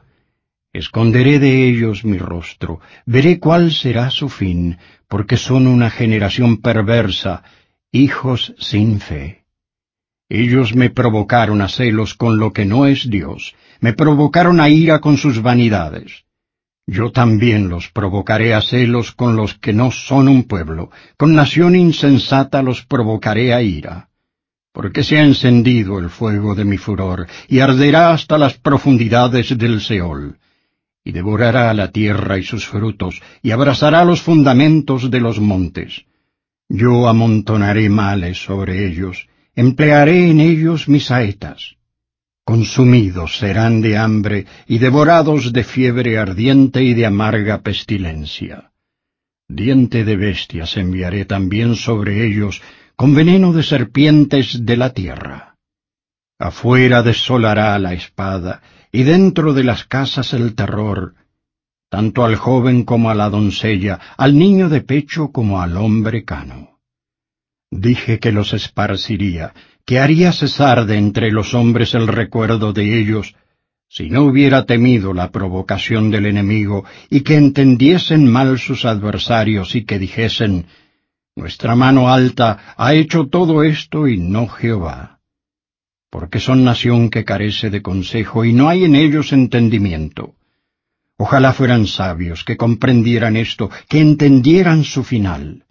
Esconderé 0.74 1.38
de 1.38 1.68
ellos 1.68 2.04
mi 2.04 2.18
rostro, 2.18 2.80
veré 3.06 3.38
cuál 3.38 3.70
será 3.70 4.10
su 4.10 4.28
fin, 4.28 4.76
porque 5.06 5.36
son 5.36 5.68
una 5.68 5.88
generación 5.88 6.56
perversa, 6.56 7.44
hijos 7.92 8.56
sin 8.58 8.98
fe. 8.98 9.44
Ellos 10.28 10.74
me 10.74 10.90
provocaron 10.90 11.62
a 11.62 11.68
celos 11.68 12.14
con 12.14 12.40
lo 12.40 12.52
que 12.52 12.64
no 12.64 12.86
es 12.86 13.08
Dios, 13.08 13.54
me 13.78 13.92
provocaron 13.92 14.60
a 14.60 14.68
ira 14.68 14.98
con 14.98 15.16
sus 15.16 15.42
vanidades. 15.42 16.24
Yo 16.88 17.12
también 17.12 17.68
los 17.68 17.90
provocaré 17.90 18.52
a 18.52 18.60
celos 18.60 19.12
con 19.12 19.36
los 19.36 19.54
que 19.54 19.72
no 19.72 19.92
son 19.92 20.26
un 20.26 20.42
pueblo, 20.42 20.90
con 21.16 21.36
nación 21.36 21.76
insensata 21.76 22.64
los 22.64 22.84
provocaré 22.84 23.54
a 23.54 23.62
ira. 23.62 24.08
Porque 24.72 25.04
se 25.04 25.18
ha 25.18 25.22
encendido 25.22 26.00
el 26.00 26.10
fuego 26.10 26.56
de 26.56 26.64
mi 26.64 26.78
furor, 26.78 27.28
y 27.46 27.60
arderá 27.60 28.10
hasta 28.10 28.38
las 28.38 28.54
profundidades 28.54 29.56
del 29.56 29.80
Seol 29.80 30.36
y 31.04 31.12
devorará 31.12 31.72
la 31.74 31.92
tierra 31.92 32.38
y 32.38 32.42
sus 32.42 32.66
frutos, 32.66 33.20
y 33.42 33.50
abrazará 33.50 34.04
los 34.04 34.22
fundamentos 34.22 35.10
de 35.10 35.20
los 35.20 35.38
montes. 35.38 36.06
Yo 36.68 37.08
amontonaré 37.08 37.90
males 37.90 38.42
sobre 38.42 38.86
ellos, 38.86 39.28
emplearé 39.54 40.30
en 40.30 40.40
ellos 40.40 40.88
mis 40.88 41.04
saetas. 41.04 41.76
Consumidos 42.44 43.38
serán 43.38 43.82
de 43.82 43.96
hambre 43.98 44.46
y 44.66 44.78
devorados 44.78 45.52
de 45.52 45.64
fiebre 45.64 46.18
ardiente 46.18 46.82
y 46.82 46.94
de 46.94 47.06
amarga 47.06 47.62
pestilencia. 47.62 48.72
Diente 49.48 50.04
de 50.04 50.16
bestias 50.16 50.76
enviaré 50.76 51.26
también 51.26 51.76
sobre 51.76 52.26
ellos, 52.26 52.62
con 52.96 53.14
veneno 53.14 53.52
de 53.52 53.62
serpientes 53.62 54.64
de 54.64 54.76
la 54.76 54.92
tierra. 54.92 55.56
Afuera 56.38 57.02
desolará 57.02 57.78
la 57.78 57.92
espada, 57.92 58.62
y 58.94 59.02
dentro 59.02 59.54
de 59.54 59.64
las 59.64 59.82
casas 59.82 60.34
el 60.34 60.54
terror, 60.54 61.14
tanto 61.90 62.24
al 62.24 62.36
joven 62.36 62.84
como 62.84 63.10
a 63.10 63.16
la 63.16 63.28
doncella, 63.28 63.98
al 64.16 64.38
niño 64.38 64.68
de 64.68 64.82
pecho 64.82 65.32
como 65.32 65.60
al 65.60 65.76
hombre 65.78 66.24
cano. 66.24 66.78
Dije 67.72 68.20
que 68.20 68.30
los 68.30 68.52
esparciría, 68.52 69.52
que 69.84 69.98
haría 69.98 70.30
cesar 70.30 70.86
de 70.86 70.96
entre 70.96 71.32
los 71.32 71.54
hombres 71.54 71.94
el 71.94 72.06
recuerdo 72.06 72.72
de 72.72 73.00
ellos, 73.00 73.34
si 73.88 74.10
no 74.10 74.22
hubiera 74.22 74.64
temido 74.64 75.12
la 75.12 75.32
provocación 75.32 76.12
del 76.12 76.26
enemigo 76.26 76.84
y 77.10 77.22
que 77.22 77.34
entendiesen 77.34 78.30
mal 78.30 78.60
sus 78.60 78.84
adversarios 78.84 79.74
y 79.74 79.84
que 79.84 79.98
dijesen, 79.98 80.66
Nuestra 81.34 81.74
mano 81.74 82.10
alta 82.10 82.74
ha 82.76 82.94
hecho 82.94 83.26
todo 83.26 83.64
esto 83.64 84.06
y 84.06 84.18
no 84.18 84.46
Jehová. 84.46 85.18
Porque 86.14 86.38
son 86.38 86.62
nación 86.62 87.10
que 87.10 87.24
carece 87.24 87.70
de 87.70 87.82
consejo 87.82 88.44
y 88.44 88.52
no 88.52 88.68
hay 88.68 88.84
en 88.84 88.94
ellos 88.94 89.32
entendimiento. 89.32 90.36
Ojalá 91.16 91.52
fueran 91.52 91.88
sabios, 91.88 92.44
que 92.44 92.56
comprendieran 92.56 93.36
esto, 93.36 93.68
que 93.88 93.98
entendieran 93.98 94.84
su 94.84 95.02
final. 95.02 95.64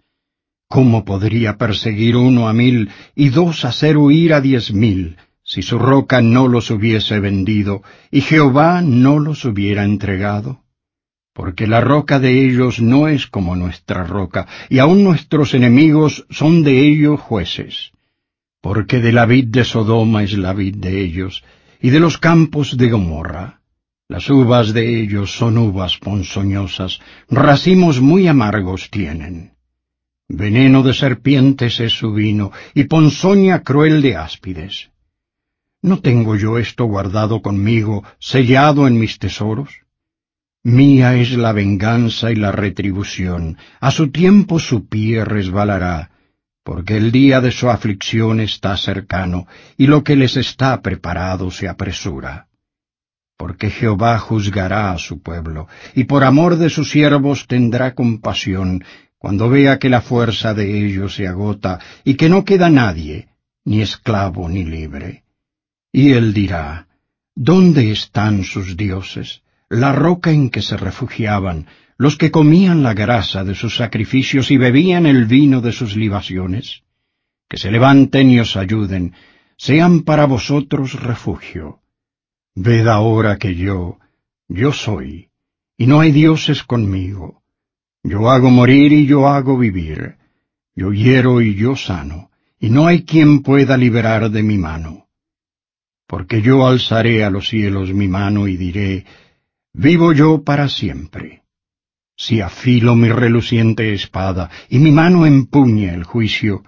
¿Cómo 0.68 1.06
podría 1.06 1.56
perseguir 1.56 2.14
uno 2.16 2.46
a 2.46 2.52
mil 2.52 2.90
y 3.14 3.30
dos 3.30 3.64
hacer 3.64 3.96
huir 3.96 4.34
a 4.34 4.42
diez 4.42 4.70
mil? 4.70 5.16
si 5.42 5.62
su 5.62 5.78
roca 5.78 6.20
no 6.20 6.46
los 6.46 6.70
hubiese 6.70 7.20
vendido 7.20 7.82
y 8.10 8.20
Jehová 8.20 8.82
no 8.82 9.20
los 9.20 9.46
hubiera 9.46 9.84
entregado? 9.84 10.60
Porque 11.32 11.66
la 11.66 11.80
roca 11.80 12.18
de 12.20 12.44
ellos 12.44 12.82
no 12.82 13.08
es 13.08 13.26
como 13.26 13.56
nuestra 13.56 14.04
roca, 14.04 14.46
y 14.68 14.78
aun 14.78 15.04
nuestros 15.04 15.54
enemigos 15.54 16.26
son 16.28 16.62
de 16.64 16.86
ellos 16.86 17.18
jueces. 17.18 17.93
Porque 18.64 18.98
de 18.98 19.12
la 19.12 19.26
vid 19.26 19.48
de 19.48 19.62
Sodoma 19.62 20.22
es 20.22 20.32
la 20.38 20.54
vid 20.54 20.76
de 20.76 21.02
ellos, 21.02 21.44
y 21.82 21.90
de 21.90 22.00
los 22.00 22.16
campos 22.16 22.78
de 22.78 22.88
Gomorra. 22.88 23.60
Las 24.08 24.30
uvas 24.30 24.72
de 24.72 25.02
ellos 25.02 25.36
son 25.36 25.58
uvas 25.58 25.98
ponzoñosas, 25.98 26.98
racimos 27.28 28.00
muy 28.00 28.26
amargos 28.26 28.88
tienen. 28.88 29.52
Veneno 30.28 30.82
de 30.82 30.94
serpientes 30.94 31.78
es 31.78 31.92
su 31.92 32.14
vino, 32.14 32.52
y 32.72 32.84
ponzoña 32.84 33.62
cruel 33.62 34.00
de 34.00 34.16
áspides. 34.16 34.92
¿No 35.82 36.00
tengo 36.00 36.34
yo 36.34 36.56
esto 36.56 36.86
guardado 36.86 37.42
conmigo, 37.42 38.02
sellado 38.18 38.86
en 38.88 38.98
mis 38.98 39.18
tesoros? 39.18 39.82
Mía 40.62 41.16
es 41.16 41.36
la 41.36 41.52
venganza 41.52 42.32
y 42.32 42.36
la 42.36 42.50
retribución, 42.50 43.58
a 43.78 43.90
su 43.90 44.10
tiempo 44.10 44.58
su 44.58 44.88
pie 44.88 45.22
resbalará, 45.26 46.13
porque 46.64 46.96
el 46.96 47.12
día 47.12 47.42
de 47.42 47.52
su 47.52 47.68
aflicción 47.68 48.40
está 48.40 48.76
cercano, 48.76 49.46
y 49.76 49.86
lo 49.86 50.02
que 50.02 50.16
les 50.16 50.36
está 50.36 50.80
preparado 50.80 51.50
se 51.50 51.68
apresura. 51.68 52.48
Porque 53.36 53.68
Jehová 53.68 54.18
juzgará 54.18 54.92
a 54.92 54.98
su 54.98 55.20
pueblo, 55.22 55.68
y 55.94 56.04
por 56.04 56.24
amor 56.24 56.56
de 56.56 56.70
sus 56.70 56.90
siervos 56.90 57.46
tendrá 57.46 57.94
compasión, 57.94 58.82
cuando 59.18 59.50
vea 59.50 59.78
que 59.78 59.90
la 59.90 60.00
fuerza 60.00 60.54
de 60.54 60.86
ellos 60.86 61.14
se 61.14 61.28
agota, 61.28 61.80
y 62.02 62.14
que 62.14 62.30
no 62.30 62.44
queda 62.44 62.70
nadie, 62.70 63.28
ni 63.64 63.82
esclavo 63.82 64.48
ni 64.48 64.64
libre. 64.64 65.24
Y 65.92 66.12
él 66.12 66.32
dirá, 66.32 66.88
¿Dónde 67.34 67.90
están 67.90 68.44
sus 68.44 68.76
dioses, 68.76 69.42
la 69.68 69.92
roca 69.92 70.30
en 70.30 70.50
que 70.50 70.62
se 70.62 70.76
refugiaban, 70.76 71.66
los 71.96 72.16
que 72.16 72.30
comían 72.30 72.82
la 72.82 72.94
grasa 72.94 73.44
de 73.44 73.54
sus 73.54 73.76
sacrificios 73.76 74.50
y 74.50 74.56
bebían 74.56 75.06
el 75.06 75.26
vino 75.26 75.60
de 75.60 75.72
sus 75.72 75.96
libaciones? 75.96 76.82
Que 77.48 77.56
se 77.56 77.70
levanten 77.70 78.30
y 78.30 78.40
os 78.40 78.56
ayuden, 78.56 79.14
sean 79.56 80.02
para 80.02 80.26
vosotros 80.26 81.00
refugio. 81.00 81.80
Ved 82.54 82.86
ahora 82.86 83.36
que 83.36 83.54
yo, 83.54 83.98
yo 84.48 84.72
soy, 84.72 85.30
y 85.76 85.86
no 85.86 86.00
hay 86.00 86.12
dioses 86.12 86.62
conmigo. 86.62 87.42
Yo 88.02 88.30
hago 88.30 88.50
morir 88.50 88.92
y 88.92 89.06
yo 89.06 89.28
hago 89.28 89.58
vivir. 89.58 90.16
Yo 90.76 90.92
hiero 90.92 91.40
y 91.40 91.54
yo 91.54 91.76
sano, 91.76 92.30
y 92.58 92.68
no 92.70 92.86
hay 92.86 93.04
quien 93.04 93.42
pueda 93.42 93.76
liberar 93.76 94.30
de 94.30 94.42
mi 94.42 94.58
mano 94.58 95.04
porque 96.06 96.42
yo 96.42 96.66
alzaré 96.66 97.24
a 97.24 97.30
los 97.30 97.48
cielos 97.48 97.92
mi 97.92 98.08
mano 98.08 98.46
y 98.46 98.56
diré, 98.56 99.04
Vivo 99.76 100.12
yo 100.12 100.44
para 100.44 100.68
siempre. 100.68 101.42
Si 102.16 102.40
afilo 102.40 102.94
mi 102.94 103.08
reluciente 103.08 103.92
espada 103.92 104.48
y 104.68 104.78
mi 104.78 104.92
mano 104.92 105.26
empuñe 105.26 105.92
el 105.92 106.04
juicio, 106.04 106.62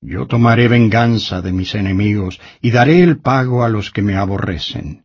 yo 0.00 0.26
tomaré 0.26 0.66
venganza 0.66 1.42
de 1.42 1.52
mis 1.52 1.74
enemigos 1.74 2.40
y 2.62 2.70
daré 2.70 3.02
el 3.02 3.18
pago 3.18 3.64
a 3.64 3.68
los 3.68 3.90
que 3.90 4.00
me 4.00 4.16
aborrecen. 4.16 5.04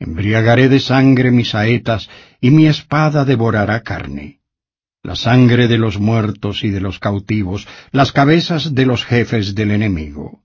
Embriagaré 0.00 0.68
de 0.68 0.80
sangre 0.80 1.30
mis 1.30 1.50
saetas 1.50 2.10
y 2.40 2.50
mi 2.50 2.66
espada 2.66 3.24
devorará 3.24 3.82
carne. 3.82 4.40
La 5.04 5.14
sangre 5.14 5.68
de 5.68 5.78
los 5.78 6.00
muertos 6.00 6.64
y 6.64 6.70
de 6.70 6.80
los 6.80 6.98
cautivos, 6.98 7.68
las 7.92 8.10
cabezas 8.10 8.74
de 8.74 8.86
los 8.86 9.04
jefes 9.04 9.54
del 9.54 9.70
enemigo. 9.70 10.41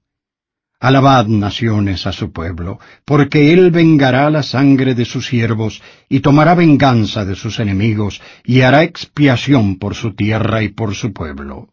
Alabad 0.80 1.25
naciones 1.25 2.06
a 2.06 2.11
su 2.11 2.31
pueblo, 2.31 2.80
porque 3.03 3.51
él 3.51 3.72
vengará 3.72 4.30
la 4.30 4.43
sangre 4.43 4.93
de 4.93 5.06
sus 5.06 5.25
siervos, 5.25 5.81
y 6.07 6.19
tomará 6.19 6.53
venganza 6.53 7.25
de 7.25 7.35
sus 7.35 7.59
enemigos, 7.59 8.22
y 8.45 8.61
hará 8.61 8.83
expiación 8.83 9.80
por 9.80 9.95
su 9.95 10.14
tierra 10.14 10.61
y 10.61 10.69
por 10.69 10.93
su 10.93 11.14
pueblo. 11.14 11.69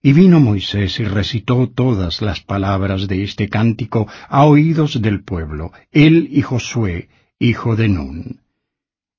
Y 0.00 0.12
vino 0.12 0.38
Moisés 0.38 1.00
y 1.00 1.04
recitó 1.04 1.68
todas 1.68 2.22
las 2.22 2.40
palabras 2.40 3.08
de 3.08 3.24
este 3.24 3.48
cántico 3.48 4.06
a 4.28 4.44
oídos 4.44 5.02
del 5.02 5.24
pueblo, 5.24 5.72
él 5.90 6.28
y 6.30 6.42
Josué, 6.42 7.08
hijo 7.40 7.74
de 7.74 7.88
Nun. 7.88 8.40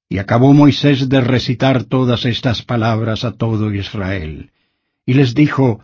Y 0.07 0.19
acabó 0.19 0.53
Moisés 0.53 1.09
de 1.09 1.19
recitar 1.19 1.83
todas 1.83 2.25
estas 2.25 2.63
palabras 2.63 3.25
a 3.25 3.33
todo 3.33 3.73
Israel, 3.73 4.51
y 5.05 5.15
les 5.15 5.35
dijo, 5.35 5.81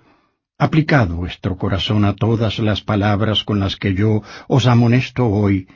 Aplicad 0.60 1.10
vuestro 1.10 1.56
corazón 1.56 2.04
a 2.04 2.16
todas 2.16 2.58
las 2.58 2.82
palabras 2.82 3.44
con 3.44 3.60
las 3.60 3.76
que 3.76 3.94
yo 3.94 4.24
os 4.48 4.66
amonesto 4.66 5.28
hoy, 5.28 5.68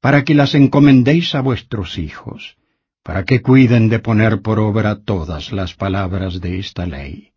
para 0.00 0.22
que 0.22 0.34
las 0.34 0.54
encomendéis 0.54 1.34
a 1.34 1.40
vuestros 1.40 1.98
hijos, 1.98 2.56
para 3.02 3.24
que 3.24 3.42
cuiden 3.42 3.88
de 3.88 3.98
poner 3.98 4.40
por 4.40 4.60
obra 4.60 5.02
todas 5.02 5.50
las 5.50 5.74
palabras 5.74 6.40
de 6.40 6.60
esta 6.60 6.86
ley. 6.86 7.30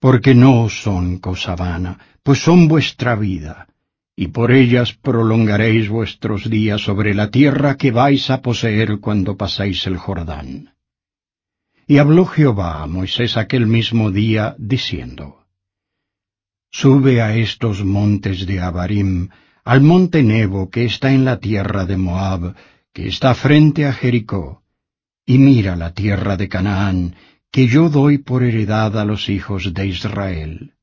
Porque 0.00 0.34
no 0.34 0.68
son 0.68 1.18
cosa 1.18 1.54
vana, 1.54 1.98
pues 2.24 2.40
son 2.40 2.66
vuestra 2.66 3.14
vida, 3.14 3.68
y 4.16 4.28
por 4.28 4.50
ellas 4.50 4.94
prolongaréis 4.94 5.88
vuestros 5.88 6.50
días 6.50 6.80
sobre 6.80 7.14
la 7.14 7.30
tierra 7.30 7.76
que 7.76 7.92
vais 7.92 8.30
a 8.30 8.42
poseer 8.42 8.98
cuando 8.98 9.36
pasáis 9.36 9.86
el 9.86 9.96
Jordán. 9.96 10.74
Y 11.86 11.98
habló 11.98 12.26
Jehová 12.26 12.82
a 12.82 12.88
Moisés 12.88 13.36
aquel 13.36 13.68
mismo 13.68 14.10
día, 14.10 14.56
diciendo, 14.58 15.45
Sube 16.70 17.22
a 17.22 17.34
estos 17.36 17.84
montes 17.84 18.46
de 18.46 18.60
Abarim, 18.60 19.30
al 19.64 19.80
monte 19.80 20.22
Nebo 20.22 20.70
que 20.70 20.84
está 20.84 21.12
en 21.12 21.24
la 21.24 21.38
tierra 21.40 21.86
de 21.86 21.96
Moab, 21.96 22.54
que 22.92 23.08
está 23.08 23.34
frente 23.34 23.86
a 23.86 23.92
Jericó, 23.92 24.62
y 25.24 25.38
mira 25.38 25.74
la 25.74 25.92
tierra 25.92 26.36
de 26.36 26.48
Canaán, 26.48 27.16
que 27.50 27.66
yo 27.66 27.88
doy 27.88 28.18
por 28.18 28.42
heredad 28.42 28.98
a 28.98 29.04
los 29.04 29.28
hijos 29.28 29.72
de 29.72 29.86
Israel. 29.86 30.74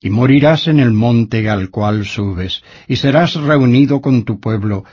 Y 0.00 0.10
morirás 0.10 0.66
en 0.66 0.80
el 0.80 0.92
monte 0.92 1.48
al 1.48 1.70
cual 1.70 2.04
subes, 2.04 2.62
y 2.88 2.96
serás 2.96 3.34
reunido 3.34 4.00
con 4.00 4.24
tu 4.24 4.40
pueblo, 4.40 4.84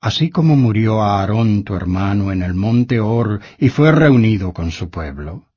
así 0.00 0.30
como 0.30 0.56
murió 0.56 1.02
Aarón 1.02 1.64
tu 1.64 1.74
hermano 1.74 2.32
en 2.32 2.42
el 2.42 2.54
monte 2.54 3.00
Hor, 3.00 3.40
y 3.58 3.68
fue 3.70 3.92
reunido 3.92 4.52
con 4.52 4.70
su 4.70 4.88
pueblo 4.88 5.51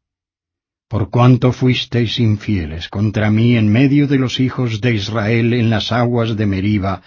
por 0.88 1.10
cuanto 1.10 1.52
fuisteis 1.52 2.20
infieles 2.20 2.90
contra 2.90 3.32
mí 3.32 3.58
en 3.58 3.72
medio 3.72 4.08
de 4.08 4.18
los 4.18 4.40
hijos 4.40 4.82
de 4.82 4.94
Israel 4.94 5.54
en 5.54 5.70
las 5.70 5.92
aguas 5.92 6.38
de 6.38 6.46
Meriba, 6.46 7.02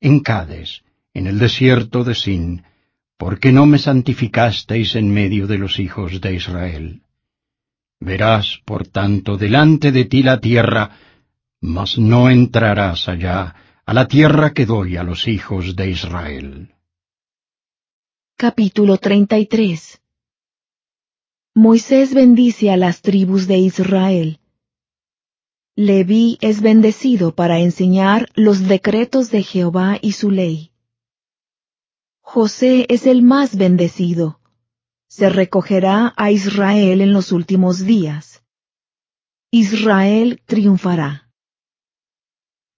en 0.00 0.20
Cades, 0.20 0.82
en 1.14 1.26
el 1.26 1.38
desierto 1.38 2.02
de 2.02 2.14
Sin, 2.14 2.64
porque 3.16 3.52
no 3.52 3.66
me 3.66 3.78
santificasteis 3.78 4.96
en 4.96 5.12
medio 5.12 5.46
de 5.46 5.58
los 5.58 5.78
hijos 5.78 6.20
de 6.20 6.34
Israel. 6.34 7.02
Verás, 8.00 8.60
por 8.64 8.88
tanto, 8.88 9.36
delante 9.36 9.92
de 9.92 10.06
ti 10.06 10.22
la 10.22 10.40
tierra, 10.40 10.90
mas 11.60 11.98
no 11.98 12.30
entrarás 12.30 13.08
allá, 13.08 13.54
a 13.84 13.94
la 13.94 14.08
tierra 14.08 14.52
que 14.52 14.66
doy 14.66 14.96
a 14.96 15.02
los 15.02 15.28
hijos 15.28 15.76
de 15.76 15.90
Israel. 15.90 16.74
Capítulo 18.36 18.96
33 18.96 20.00
Moisés 21.56 22.14
bendice 22.14 22.70
a 22.70 22.76
las 22.76 23.02
tribus 23.02 23.48
de 23.48 23.58
Israel. 23.58 24.38
Leví 25.74 26.38
es 26.40 26.60
bendecido 26.60 27.34
para 27.34 27.58
enseñar 27.58 28.28
los 28.34 28.68
decretos 28.68 29.32
de 29.32 29.42
Jehová 29.42 29.98
y 30.00 30.12
su 30.12 30.30
ley. 30.30 30.70
José 32.20 32.86
es 32.88 33.04
el 33.06 33.22
más 33.22 33.56
bendecido. 33.56 34.38
Se 35.08 35.28
recogerá 35.28 36.14
a 36.16 36.30
Israel 36.30 37.00
en 37.00 37.12
los 37.12 37.32
últimos 37.32 37.84
días. 37.84 38.44
Israel 39.50 40.40
triunfará. 40.46 41.30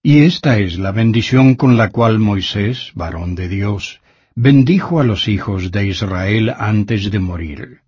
Y 0.03 0.25
esta 0.25 0.59
es 0.59 0.79
la 0.79 0.93
bendición 0.93 1.57
con 1.57 1.77
la 1.77 1.91
cual 1.91 2.19
Moisés, 2.19 2.93
varón 2.95 3.35
de 3.35 3.49
Dios, 3.49 4.01
bendijo 4.35 4.99
a 4.99 5.05
los 5.05 5.29
hijos 5.29 5.71
de 5.71 5.89
Israel 5.89 6.55
antes 6.57 7.11
de 7.11 7.19
morir. 7.19 7.83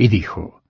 Y 0.00 0.08
dijo, 0.08 0.62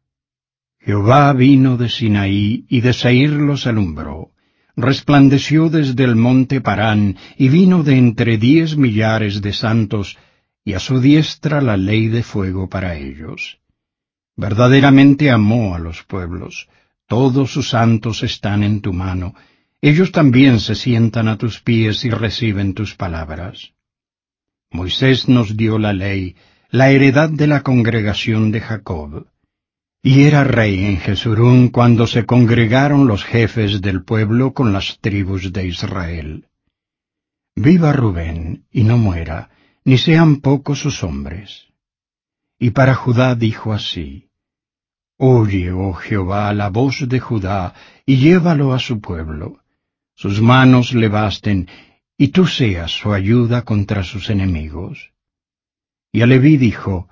Jehová 0.81 1.33
vino 1.35 1.77
de 1.77 1.89
Sinaí 1.89 2.65
y 2.69 2.81
de 2.81 2.93
Seir 2.93 3.31
los 3.31 3.69
alumbró, 3.69 4.33
resplandeció 4.75 5.69
desde 5.69 6.03
el 6.03 6.17
monte 6.17 6.61
Parán 6.61 7.17
y 7.37 7.49
vino 7.49 7.85
de 7.85 7.97
entre 7.97 8.39
diez 8.39 8.77
millares 8.77 9.41
de 9.41 9.53
santos, 9.53 10.19
y 10.65 10.73
a 10.73 10.81
su 10.81 11.01
diestra 11.01 11.61
la 11.61 11.77
ley 11.77 12.09
de 12.09 12.25
fuego 12.25 12.69
para 12.69 12.97
ellos. 12.97 13.61
Verdaderamente 14.35 15.31
amó 15.31 15.77
a 15.77 15.79
los 15.79 16.03
pueblos, 16.03 16.69
todos 17.07 17.53
sus 17.53 17.69
santos 17.69 18.25
están 18.25 18.65
en 18.65 18.81
tu 18.81 18.93
mano, 18.93 19.37
ellos 19.81 20.11
también 20.11 20.59
se 20.59 20.75
sientan 20.75 21.29
a 21.29 21.39
tus 21.39 21.61
pies 21.61 22.05
y 22.05 22.11
reciben 22.11 22.75
tus 22.75 22.97
palabras. 22.97 23.75
Moisés 24.73 25.29
nos 25.29 25.57
dio 25.57 25.79
la 25.79 25.93
ley, 25.93 26.35
la 26.73 26.91
heredad 26.91 27.29
de 27.29 27.49
la 27.49 27.63
congregación 27.63 28.53
de 28.53 28.61
Jacob. 28.61 29.27
Y 30.03 30.23
era 30.23 30.45
rey 30.45 30.85
en 30.85 30.99
Jesurún 30.99 31.69
cuando 31.69 32.07
se 32.07 32.25
congregaron 32.27 33.09
los 33.09 33.25
jefes 33.25 33.81
del 33.81 34.05
pueblo 34.05 34.55
con 34.55 34.73
las 34.73 34.99
tribus 35.01 35.53
de 35.53 35.67
Israel. 35.67 36.47
Viva 37.57 37.93
Rubén, 37.93 38.67
y 38.71 38.85
no 38.85 38.99
muera, 38.99 39.51
ni 39.85 39.99
sean 39.99 40.37
pocos 40.37 40.79
sus 40.79 41.03
hombres. 41.03 41.67
Y 42.57 42.71
para 42.71 42.95
Judá 42.95 43.35
dijo 43.35 43.73
así, 43.73 44.29
Oye, 45.19 45.73
oh 45.73 45.93
Jehová, 45.93 46.55
la 46.55 46.71
voz 46.71 47.07
de 47.09 47.19
Judá, 47.19 47.75
y 48.07 48.19
llévalo 48.19 48.73
a 48.73 48.79
su 48.79 49.01
pueblo. 49.01 49.59
Sus 50.15 50.41
manos 50.41 50.95
le 50.95 51.09
basten, 51.09 51.69
y 52.17 52.29
tú 52.29 52.47
seas 52.47 52.93
su 52.93 53.13
ayuda 53.13 53.63
contra 53.63 54.05
sus 54.05 54.31
enemigos. 54.31 55.11
Y 56.13 56.23
a 56.23 56.27
dijo, 56.27 57.09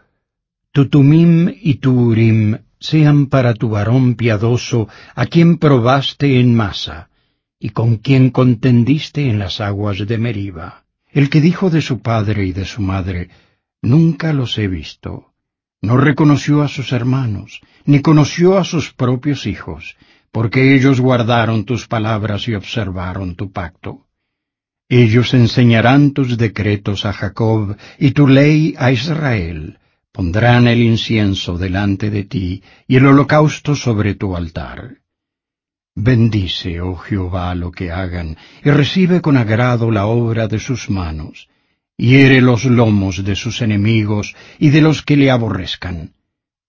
Tu 0.73 0.89
Tumim 0.89 1.55
y 1.61 1.75
tu 1.75 1.93
Urim 2.11 2.59
sean 2.81 3.27
para 3.27 3.55
tu 3.55 3.71
varón 3.71 4.15
piadoso, 4.15 4.89
a 5.15 5.27
quien 5.27 5.59
probaste 5.59 6.41
en 6.41 6.55
masa, 6.55 7.09
y 7.59 7.71
con 7.71 7.97
quien 7.97 8.31
contendiste 8.31 9.29
en 9.29 9.39
las 9.39 9.61
aguas 9.61 9.99
de 10.07 10.19
Meriba. 10.19 10.85
El 11.11 11.31
que 11.31 11.41
dijo 11.41 11.71
de 11.71 11.81
su 11.81 12.01
padre 12.01 12.47
y 12.47 12.53
de 12.53 12.65
su 12.65 12.83
madre, 12.83 13.31
Nunca 13.81 14.33
los 14.33 14.59
he 14.59 14.67
visto. 14.67 15.33
No 15.81 15.97
reconoció 15.97 16.63
a 16.63 16.69
sus 16.69 16.93
hermanos, 16.93 17.61
ni 17.85 18.03
conoció 18.03 18.59
a 18.59 18.65
sus 18.65 18.93
propios 18.93 19.47
hijos, 19.47 19.97
porque 20.33 20.75
ellos 20.75 21.01
guardaron 21.01 21.65
tus 21.65 21.87
palabras 21.87 22.49
y 22.49 22.55
observaron 22.55 23.37
tu 23.37 23.53
pacto. 23.53 24.08
Ellos 24.89 25.35
enseñarán 25.35 26.13
tus 26.13 26.39
decretos 26.39 27.05
a 27.05 27.13
Jacob 27.13 27.77
y 27.99 28.13
tu 28.13 28.27
ley 28.27 28.75
a 28.79 28.91
Israel, 28.91 29.79
pondrán 30.13 30.67
el 30.67 30.83
incienso 30.83 31.59
delante 31.59 32.11
de 32.11 32.25
ti 32.25 32.63
y 32.87 32.97
el 32.97 33.07
holocausto 33.07 33.77
sobre 33.77 34.15
tu 34.15 34.35
altar. 34.35 34.99
Bendice, 35.95 36.81
oh 36.81 36.97
Jehová, 36.97 37.55
lo 37.55 37.71
que 37.71 37.91
hagan, 37.91 38.37
y 38.65 38.71
recibe 38.71 39.21
con 39.21 39.37
agrado 39.37 39.91
la 39.91 40.07
obra 40.07 40.49
de 40.49 40.59
sus 40.59 40.89
manos. 40.89 41.49
Hiere 41.99 42.41
los 42.41 42.65
lomos 42.65 43.25
de 43.25 43.35
sus 43.35 43.61
enemigos 43.61 44.37
y 44.59 44.71
de 44.71 44.81
los 44.81 45.03
que 45.03 45.17
le 45.17 45.31
aborrezcan, 45.31 46.15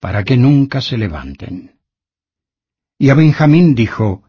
para 0.00 0.24
que 0.24 0.36
nunca 0.36 0.80
se 0.80 0.98
levanten. 0.98 1.76
Y 2.98 3.08
a 3.08 3.14
Benjamín 3.14 3.74
dijo, 3.74 4.24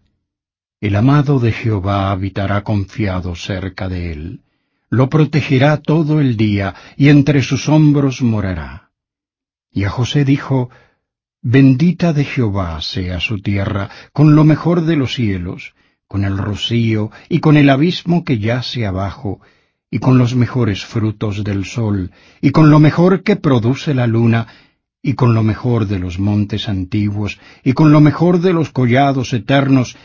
El 0.81 0.95
amado 0.95 1.39
de 1.39 1.51
Jehová 1.51 2.09
habitará 2.09 2.63
confiado 2.63 3.35
cerca 3.35 3.87
de 3.87 4.11
él, 4.11 4.41
lo 4.89 5.09
protegerá 5.09 5.77
todo 5.77 6.19
el 6.19 6.35
día, 6.37 6.73
y 6.97 7.09
entre 7.09 7.43
sus 7.43 7.69
hombros 7.69 8.23
morará. 8.23 8.89
Y 9.71 9.83
a 9.83 9.91
José 9.91 10.25
dijo, 10.25 10.71
Bendita 11.43 12.13
de 12.13 12.25
Jehová 12.25 12.81
sea 12.81 13.19
su 13.19 13.43
tierra, 13.43 13.91
con 14.11 14.35
lo 14.35 14.43
mejor 14.43 14.81
de 14.81 14.95
los 14.95 15.13
cielos, 15.13 15.75
con 16.07 16.25
el 16.25 16.39
rocío 16.39 17.11
y 17.29 17.41
con 17.41 17.57
el 17.57 17.69
abismo 17.69 18.25
que 18.25 18.39
yace 18.39 18.87
abajo, 18.87 19.39
y 19.91 19.99
con 19.99 20.17
los 20.17 20.35
mejores 20.35 20.83
frutos 20.83 21.43
del 21.43 21.65
sol, 21.65 22.09
y 22.41 22.49
con 22.49 22.71
lo 22.71 22.79
mejor 22.79 23.21
que 23.21 23.35
produce 23.35 23.93
la 23.93 24.07
luna, 24.07 24.47
y 25.03 25.13
con 25.13 25.35
lo 25.35 25.43
mejor 25.43 25.85
de 25.85 25.99
los 25.99 26.17
montes 26.17 26.67
antiguos, 26.67 27.39
y 27.63 27.73
con 27.73 27.91
lo 27.91 28.01
mejor 28.01 28.39
de 28.39 28.53
los 28.53 28.71
collados 28.71 29.31
eternos, 29.33 29.95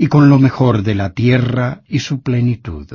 y 0.00 0.06
con 0.06 0.30
lo 0.30 0.38
mejor 0.38 0.82
de 0.82 0.94
la 0.94 1.12
tierra 1.12 1.82
y 1.86 1.98
su 1.98 2.22
plenitud 2.22 2.88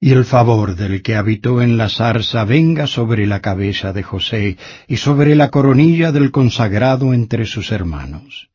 y 0.00 0.12
el 0.12 0.24
favor 0.24 0.76
del 0.76 1.02
que 1.02 1.14
habitó 1.14 1.60
en 1.60 1.76
la 1.76 1.90
zarza 1.90 2.44
venga 2.46 2.86
sobre 2.86 3.26
la 3.26 3.40
cabeza 3.40 3.92
de 3.92 4.02
José 4.02 4.56
y 4.88 4.96
sobre 4.96 5.34
la 5.34 5.50
coronilla 5.50 6.10
del 6.10 6.30
consagrado 6.30 7.12
entre 7.12 7.44
sus 7.44 7.70
hermanos. 7.70 8.48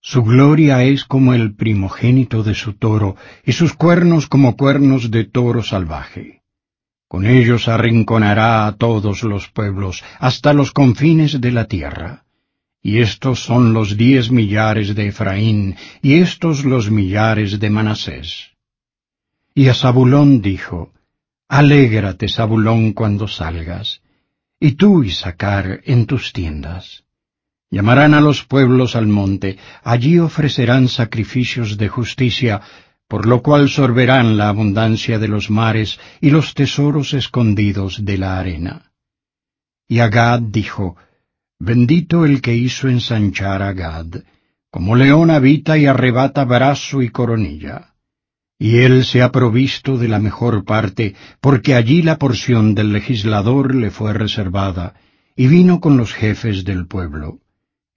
Su 0.00 0.22
gloria 0.22 0.82
es 0.82 1.04
como 1.04 1.34
el 1.34 1.54
primogénito 1.54 2.42
de 2.42 2.54
su 2.54 2.74
toro, 2.74 3.16
y 3.44 3.52
sus 3.52 3.74
cuernos 3.74 4.26
como 4.26 4.56
cuernos 4.56 5.10
de 5.10 5.24
toro 5.24 5.62
salvaje. 5.62 6.42
Con 7.08 7.26
ellos 7.26 7.68
arrinconará 7.68 8.66
a 8.66 8.76
todos 8.76 9.22
los 9.22 9.48
pueblos, 9.48 10.02
hasta 10.18 10.54
los 10.54 10.72
confines 10.72 11.40
de 11.40 11.52
la 11.52 11.66
tierra. 11.66 12.23
Y 12.86 13.00
estos 13.00 13.42
son 13.42 13.72
los 13.72 13.96
diez 13.96 14.30
millares 14.30 14.94
de 14.94 15.06
Efraín, 15.08 15.74
y 16.02 16.16
estos 16.16 16.66
los 16.66 16.90
millares 16.90 17.58
de 17.58 17.70
Manasés. 17.70 18.50
Y 19.54 19.68
a 19.68 19.74
Zabulón 19.74 20.42
dijo, 20.42 20.92
Alégrate, 21.48 22.28
Zabulón, 22.28 22.92
cuando 22.92 23.26
salgas, 23.26 24.02
y 24.60 24.72
tú, 24.72 25.02
Isaacar, 25.02 25.80
en 25.84 26.04
tus 26.04 26.34
tiendas. 26.34 27.04
Llamarán 27.70 28.12
a 28.12 28.20
los 28.20 28.44
pueblos 28.44 28.96
al 28.96 29.06
monte, 29.06 29.56
allí 29.82 30.18
ofrecerán 30.18 30.88
sacrificios 30.88 31.78
de 31.78 31.88
justicia, 31.88 32.60
por 33.08 33.24
lo 33.24 33.40
cual 33.40 33.70
sorberán 33.70 34.36
la 34.36 34.50
abundancia 34.50 35.18
de 35.18 35.28
los 35.28 35.48
mares 35.48 35.98
y 36.20 36.28
los 36.28 36.52
tesoros 36.52 37.14
escondidos 37.14 38.04
de 38.04 38.18
la 38.18 38.38
arena. 38.38 38.92
Y 39.88 40.00
Agad 40.00 40.40
dijo, 40.40 40.98
Bendito 41.64 42.24
el 42.24 42.40
que 42.40 42.54
hizo 42.54 42.88
ensanchar 42.88 43.60
a 43.62 43.72
Gad, 43.72 44.22
como 44.70 44.96
león 44.96 45.30
habita 45.30 45.78
y 45.78 45.86
arrebata 45.86 46.44
brazo 46.44 47.02
y 47.02 47.08
coronilla 47.08 47.94
y 48.58 48.78
él 48.78 49.04
se 49.04 49.20
ha 49.22 49.30
provisto 49.30 49.98
de 49.98 50.08
la 50.08 50.18
mejor 50.18 50.64
parte, 50.64 51.14
porque 51.40 51.74
allí 51.74 52.02
la 52.02 52.18
porción 52.18 52.74
del 52.74 52.92
legislador 52.92 53.74
le 53.74 53.90
fue 53.90 54.12
reservada, 54.12 54.94
y 55.36 55.48
vino 55.48 55.80
con 55.80 55.96
los 55.96 56.14
jefes 56.14 56.64
del 56.64 56.86
pueblo. 56.86 57.40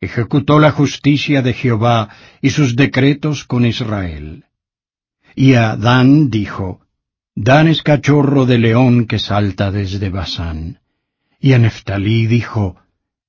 Ejecutó 0.01 0.59
la 0.59 0.71
justicia 0.71 1.41
de 1.41 1.53
Jehová 1.53 2.09
y 2.41 2.49
sus 2.49 2.75
decretos 2.75 3.43
con 3.45 3.65
Israel. 3.65 4.45
Y 5.35 5.53
a 5.53 5.75
Dan 5.75 6.29
dijo, 6.29 6.81
Dan 7.35 7.67
es 7.67 7.83
cachorro 7.83 8.45
de 8.45 8.57
león 8.57 9.05
que 9.05 9.19
salta 9.19 9.71
desde 9.71 10.09
Basán. 10.09 10.79
Y 11.39 11.53
a 11.53 11.59
Neftalí 11.59 12.25
dijo, 12.25 12.77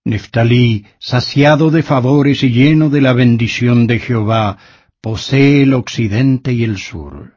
Neftalí, 0.09 0.87
saciado 0.99 1.71
de 1.71 1.83
favores 1.83 2.43
y 2.43 2.51
lleno 2.51 2.89
de 2.89 3.03
la 3.03 3.13
bendición 3.13 3.87
de 3.87 3.99
Jehová, 3.99 4.57
posee 5.03 5.61
el 5.65 5.75
occidente 5.75 6.55
y 6.55 6.65
el 6.65 6.79
sur. 6.79 7.35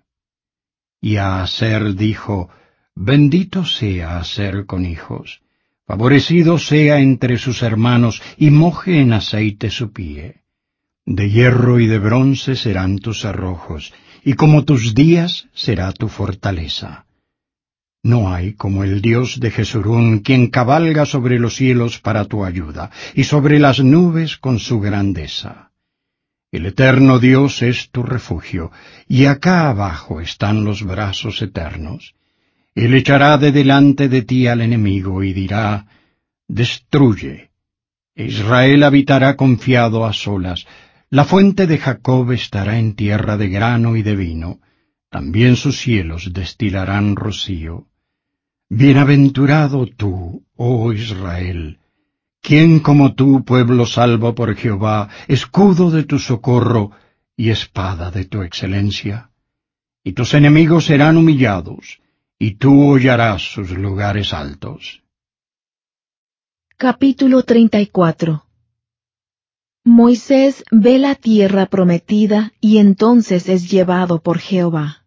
Y 1.01 1.17
a 1.17 1.43
Aser 1.43 1.95
dijo, 1.95 2.49
Bendito 2.95 3.65
sea 3.65 4.19
Aser 4.19 4.65
con 4.65 4.85
hijos, 4.85 5.41
favorecido 5.85 6.57
sea 6.59 7.01
entre 7.01 7.37
sus 7.37 7.61
hermanos, 7.61 8.21
y 8.37 8.51
moje 8.51 9.01
en 9.01 9.11
aceite 9.11 9.69
su 9.69 9.91
pie. 9.91 10.43
De 11.05 11.29
hierro 11.29 11.77
y 11.77 11.87
de 11.87 11.99
bronce 11.99 12.55
serán 12.55 12.99
tus 12.99 13.25
arrojos, 13.25 13.93
y 14.23 14.35
como 14.35 14.63
tus 14.63 14.93
días 14.93 15.49
será 15.53 15.91
tu 15.91 16.07
fortaleza. 16.07 17.05
No 18.03 18.33
hay 18.33 18.53
como 18.53 18.83
el 18.83 18.99
Dios 19.01 19.39
de 19.39 19.51
Jesurún, 19.51 20.19
quien 20.19 20.47
cabalga 20.47 21.05
sobre 21.05 21.37
los 21.37 21.55
cielos 21.55 21.99
para 21.99 22.25
tu 22.25 22.43
ayuda, 22.43 22.89
y 23.13 23.25
sobre 23.25 23.59
las 23.59 23.79
nubes 23.79 24.37
con 24.37 24.57
su 24.57 24.79
grandeza. 24.79 25.71
El 26.51 26.65
eterno 26.65 27.19
Dios 27.19 27.61
es 27.61 27.91
tu 27.91 28.01
refugio, 28.01 28.71
y 29.07 29.25
acá 29.25 29.69
abajo 29.69 30.19
están 30.19 30.65
los 30.65 30.83
brazos 30.83 31.41
eternos. 31.43 32.15
Él 32.73 32.95
echará 32.95 33.37
de 33.37 33.51
delante 33.51 34.09
de 34.09 34.23
ti 34.23 34.47
al 34.47 34.61
enemigo 34.61 35.23
y 35.23 35.33
dirá, 35.33 35.85
Destruye. 36.47 37.51
Israel 38.15 38.83
habitará 38.83 39.35
confiado 39.35 40.05
a 40.05 40.13
solas, 40.13 40.65
la 41.09 41.23
fuente 41.23 41.67
de 41.67 41.77
Jacob 41.77 42.31
estará 42.31 42.79
en 42.79 42.95
tierra 42.95 43.37
de 43.37 43.49
grano 43.49 43.95
y 43.95 44.01
de 44.01 44.15
vino, 44.15 44.59
también 45.09 45.55
sus 45.55 45.77
cielos 45.77 46.33
destilarán 46.33 47.15
rocío. 47.15 47.87
Bienaventurado 48.73 49.85
tú, 49.85 50.45
oh 50.55 50.93
Israel, 50.93 51.77
¿Quién 52.41 52.79
como 52.79 53.15
tú, 53.15 53.43
pueblo 53.43 53.85
salvo 53.85 54.33
por 54.33 54.55
Jehová, 54.55 55.09
escudo 55.27 55.91
de 55.91 56.03
tu 56.05 56.19
socorro 56.19 56.91
y 57.35 57.49
espada 57.49 58.11
de 58.11 58.23
tu 58.23 58.43
excelencia? 58.43 59.29
Y 60.05 60.13
tus 60.13 60.33
enemigos 60.35 60.85
serán 60.85 61.17
humillados, 61.17 61.99
y 62.39 62.51
tú 62.55 62.91
hollarás 62.91 63.41
sus 63.41 63.71
lugares 63.71 64.33
altos. 64.33 65.03
Capítulo 66.77 67.43
34 67.43 68.45
Moisés 69.83 70.63
ve 70.71 70.97
la 70.97 71.15
tierra 71.15 71.65
prometida 71.65 72.53
y 72.61 72.77
entonces 72.77 73.49
es 73.49 73.69
llevado 73.69 74.21
por 74.21 74.39
Jehová. 74.39 75.03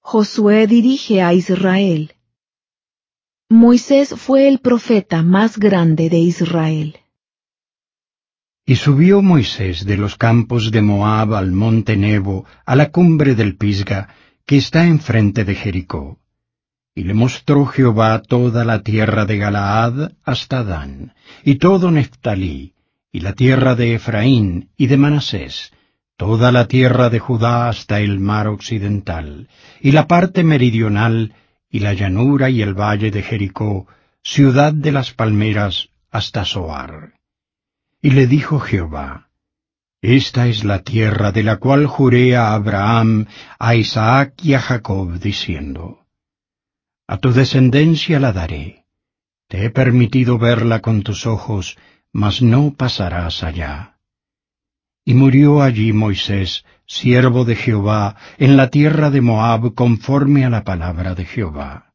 Josué 0.00 0.66
dirige 0.66 1.22
a 1.22 1.32
Israel. 1.32 2.12
Moisés 3.52 4.14
fue 4.16 4.48
el 4.48 4.60
profeta 4.60 5.22
más 5.22 5.58
grande 5.58 6.08
de 6.08 6.18
Israel. 6.18 6.96
Y 8.64 8.76
subió 8.76 9.20
Moisés 9.20 9.84
de 9.84 9.98
los 9.98 10.16
campos 10.16 10.70
de 10.70 10.80
Moab 10.80 11.34
al 11.34 11.52
monte 11.52 11.96
Nebo, 11.98 12.46
a 12.64 12.74
la 12.76 12.90
cumbre 12.90 13.34
del 13.34 13.58
Pisga, 13.58 14.08
que 14.46 14.56
está 14.56 14.86
enfrente 14.86 15.44
de 15.44 15.54
Jericó. 15.54 16.18
Y 16.94 17.04
le 17.04 17.12
mostró 17.12 17.66
Jehová 17.66 18.22
toda 18.22 18.64
la 18.64 18.82
tierra 18.82 19.26
de 19.26 19.36
Galaad 19.36 20.12
hasta 20.24 20.64
Dan, 20.64 21.12
y 21.44 21.56
todo 21.56 21.90
Neftalí, 21.90 22.72
y 23.12 23.20
la 23.20 23.34
tierra 23.34 23.74
de 23.74 23.94
Efraín 23.96 24.70
y 24.78 24.86
de 24.86 24.96
Manasés, 24.96 25.72
toda 26.16 26.52
la 26.52 26.68
tierra 26.68 27.10
de 27.10 27.18
Judá 27.18 27.68
hasta 27.68 28.00
el 28.00 28.18
mar 28.18 28.48
occidental, 28.48 29.48
y 29.82 29.92
la 29.92 30.06
parte 30.06 30.42
meridional, 30.42 31.34
y 31.72 31.80
la 31.80 31.94
llanura 31.94 32.50
y 32.50 32.60
el 32.60 32.74
valle 32.74 33.10
de 33.10 33.22
Jericó, 33.22 33.88
ciudad 34.22 34.74
de 34.74 34.92
las 34.92 35.12
palmeras, 35.12 35.88
hasta 36.10 36.44
Soar. 36.44 37.14
Y 38.02 38.10
le 38.10 38.26
dijo 38.26 38.60
Jehová, 38.60 39.30
Esta 40.02 40.48
es 40.48 40.64
la 40.64 40.82
tierra 40.82 41.32
de 41.32 41.42
la 41.42 41.56
cual 41.56 41.86
juré 41.86 42.36
a 42.36 42.52
Abraham, 42.52 43.26
a 43.58 43.74
Isaac 43.74 44.34
y 44.42 44.52
a 44.52 44.60
Jacob, 44.60 45.18
diciendo, 45.18 46.04
A 47.06 47.16
tu 47.16 47.32
descendencia 47.32 48.20
la 48.20 48.32
daré. 48.32 48.84
Te 49.48 49.64
he 49.64 49.70
permitido 49.70 50.38
verla 50.38 50.80
con 50.80 51.02
tus 51.02 51.26
ojos, 51.26 51.78
mas 52.12 52.42
no 52.42 52.74
pasarás 52.74 53.42
allá. 53.42 53.96
Y 55.04 55.14
murió 55.14 55.62
allí 55.62 55.92
Moisés, 55.92 56.64
siervo 56.86 57.44
de 57.44 57.56
Jehová, 57.56 58.16
en 58.38 58.56
la 58.56 58.68
tierra 58.68 59.10
de 59.10 59.20
Moab, 59.20 59.74
conforme 59.74 60.44
a 60.44 60.50
la 60.50 60.62
palabra 60.62 61.14
de 61.14 61.24
Jehová. 61.24 61.92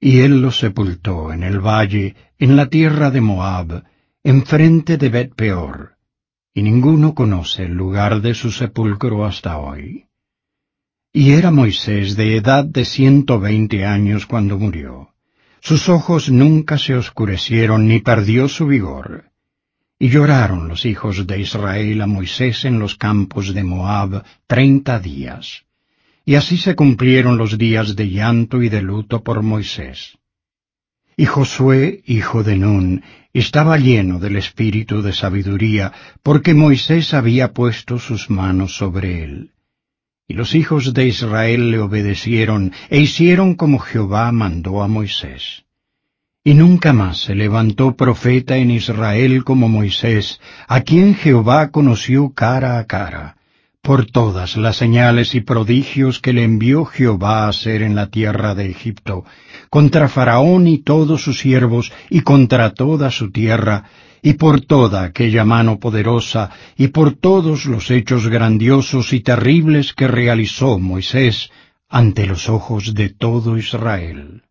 Y 0.00 0.20
él 0.20 0.40
lo 0.40 0.50
sepultó 0.50 1.32
en 1.32 1.42
el 1.42 1.60
valle, 1.60 2.14
en 2.38 2.56
la 2.56 2.66
tierra 2.66 3.10
de 3.10 3.20
Moab, 3.20 3.84
enfrente 4.22 4.98
de 4.98 5.08
Bet 5.08 5.34
Peor, 5.34 5.96
y 6.54 6.62
ninguno 6.62 7.14
conoce 7.14 7.64
el 7.64 7.72
lugar 7.72 8.20
de 8.20 8.34
su 8.34 8.52
sepulcro 8.52 9.24
hasta 9.24 9.58
hoy. 9.58 10.06
Y 11.12 11.32
era 11.32 11.50
Moisés 11.50 12.16
de 12.16 12.36
edad 12.36 12.64
de 12.64 12.84
ciento 12.84 13.40
veinte 13.40 13.84
años 13.84 14.26
cuando 14.26 14.58
murió. 14.58 15.10
Sus 15.60 15.88
ojos 15.88 16.30
nunca 16.30 16.78
se 16.78 16.94
oscurecieron 16.94 17.86
ni 17.86 18.00
perdió 18.00 18.48
su 18.48 18.66
vigor. 18.66 19.31
Y 20.02 20.08
lloraron 20.08 20.66
los 20.66 20.84
hijos 20.84 21.28
de 21.28 21.40
Israel 21.40 22.02
a 22.02 22.08
Moisés 22.08 22.64
en 22.64 22.80
los 22.80 22.96
campos 22.96 23.54
de 23.54 23.62
Moab 23.62 24.24
treinta 24.48 24.98
días. 24.98 25.62
Y 26.24 26.34
así 26.34 26.56
se 26.56 26.74
cumplieron 26.74 27.38
los 27.38 27.56
días 27.56 27.94
de 27.94 28.10
llanto 28.10 28.62
y 28.64 28.68
de 28.68 28.82
luto 28.82 29.22
por 29.22 29.44
Moisés. 29.44 30.18
Y 31.16 31.26
Josué, 31.26 32.02
hijo 32.04 32.42
de 32.42 32.56
Nun, 32.56 33.04
estaba 33.32 33.78
lleno 33.78 34.18
del 34.18 34.34
espíritu 34.38 35.02
de 35.02 35.12
sabiduría, 35.12 35.92
porque 36.24 36.52
Moisés 36.52 37.14
había 37.14 37.52
puesto 37.52 38.00
sus 38.00 38.28
manos 38.28 38.74
sobre 38.74 39.22
él. 39.22 39.52
Y 40.26 40.34
los 40.34 40.56
hijos 40.56 40.94
de 40.94 41.06
Israel 41.06 41.70
le 41.70 41.78
obedecieron 41.78 42.72
e 42.90 42.98
hicieron 42.98 43.54
como 43.54 43.78
Jehová 43.78 44.32
mandó 44.32 44.82
a 44.82 44.88
Moisés. 44.88 45.62
Y 46.44 46.54
nunca 46.54 46.92
más 46.92 47.18
se 47.18 47.36
levantó 47.36 47.94
profeta 47.94 48.56
en 48.56 48.72
Israel 48.72 49.44
como 49.44 49.68
Moisés, 49.68 50.40
a 50.66 50.80
quien 50.80 51.14
Jehová 51.14 51.70
conoció 51.70 52.32
cara 52.34 52.78
a 52.78 52.86
cara, 52.88 53.36
por 53.80 54.06
todas 54.06 54.56
las 54.56 54.74
señales 54.74 55.36
y 55.36 55.40
prodigios 55.40 56.18
que 56.18 56.32
le 56.32 56.42
envió 56.42 56.84
Jehová 56.84 57.44
a 57.44 57.48
hacer 57.50 57.82
en 57.82 57.94
la 57.94 58.08
tierra 58.08 58.56
de 58.56 58.68
Egipto, 58.68 59.24
contra 59.70 60.08
Faraón 60.08 60.66
y 60.66 60.78
todos 60.78 61.22
sus 61.22 61.38
siervos, 61.38 61.92
y 62.10 62.22
contra 62.22 62.74
toda 62.74 63.12
su 63.12 63.30
tierra, 63.30 63.84
y 64.20 64.32
por 64.32 64.62
toda 64.62 65.04
aquella 65.04 65.44
mano 65.44 65.78
poderosa, 65.78 66.50
y 66.76 66.88
por 66.88 67.14
todos 67.14 67.66
los 67.66 67.88
hechos 67.88 68.26
grandiosos 68.26 69.12
y 69.12 69.20
terribles 69.20 69.92
que 69.92 70.08
realizó 70.08 70.80
Moisés 70.80 71.50
ante 71.88 72.26
los 72.26 72.48
ojos 72.48 72.94
de 72.94 73.10
todo 73.10 73.56
Israel. 73.56 74.41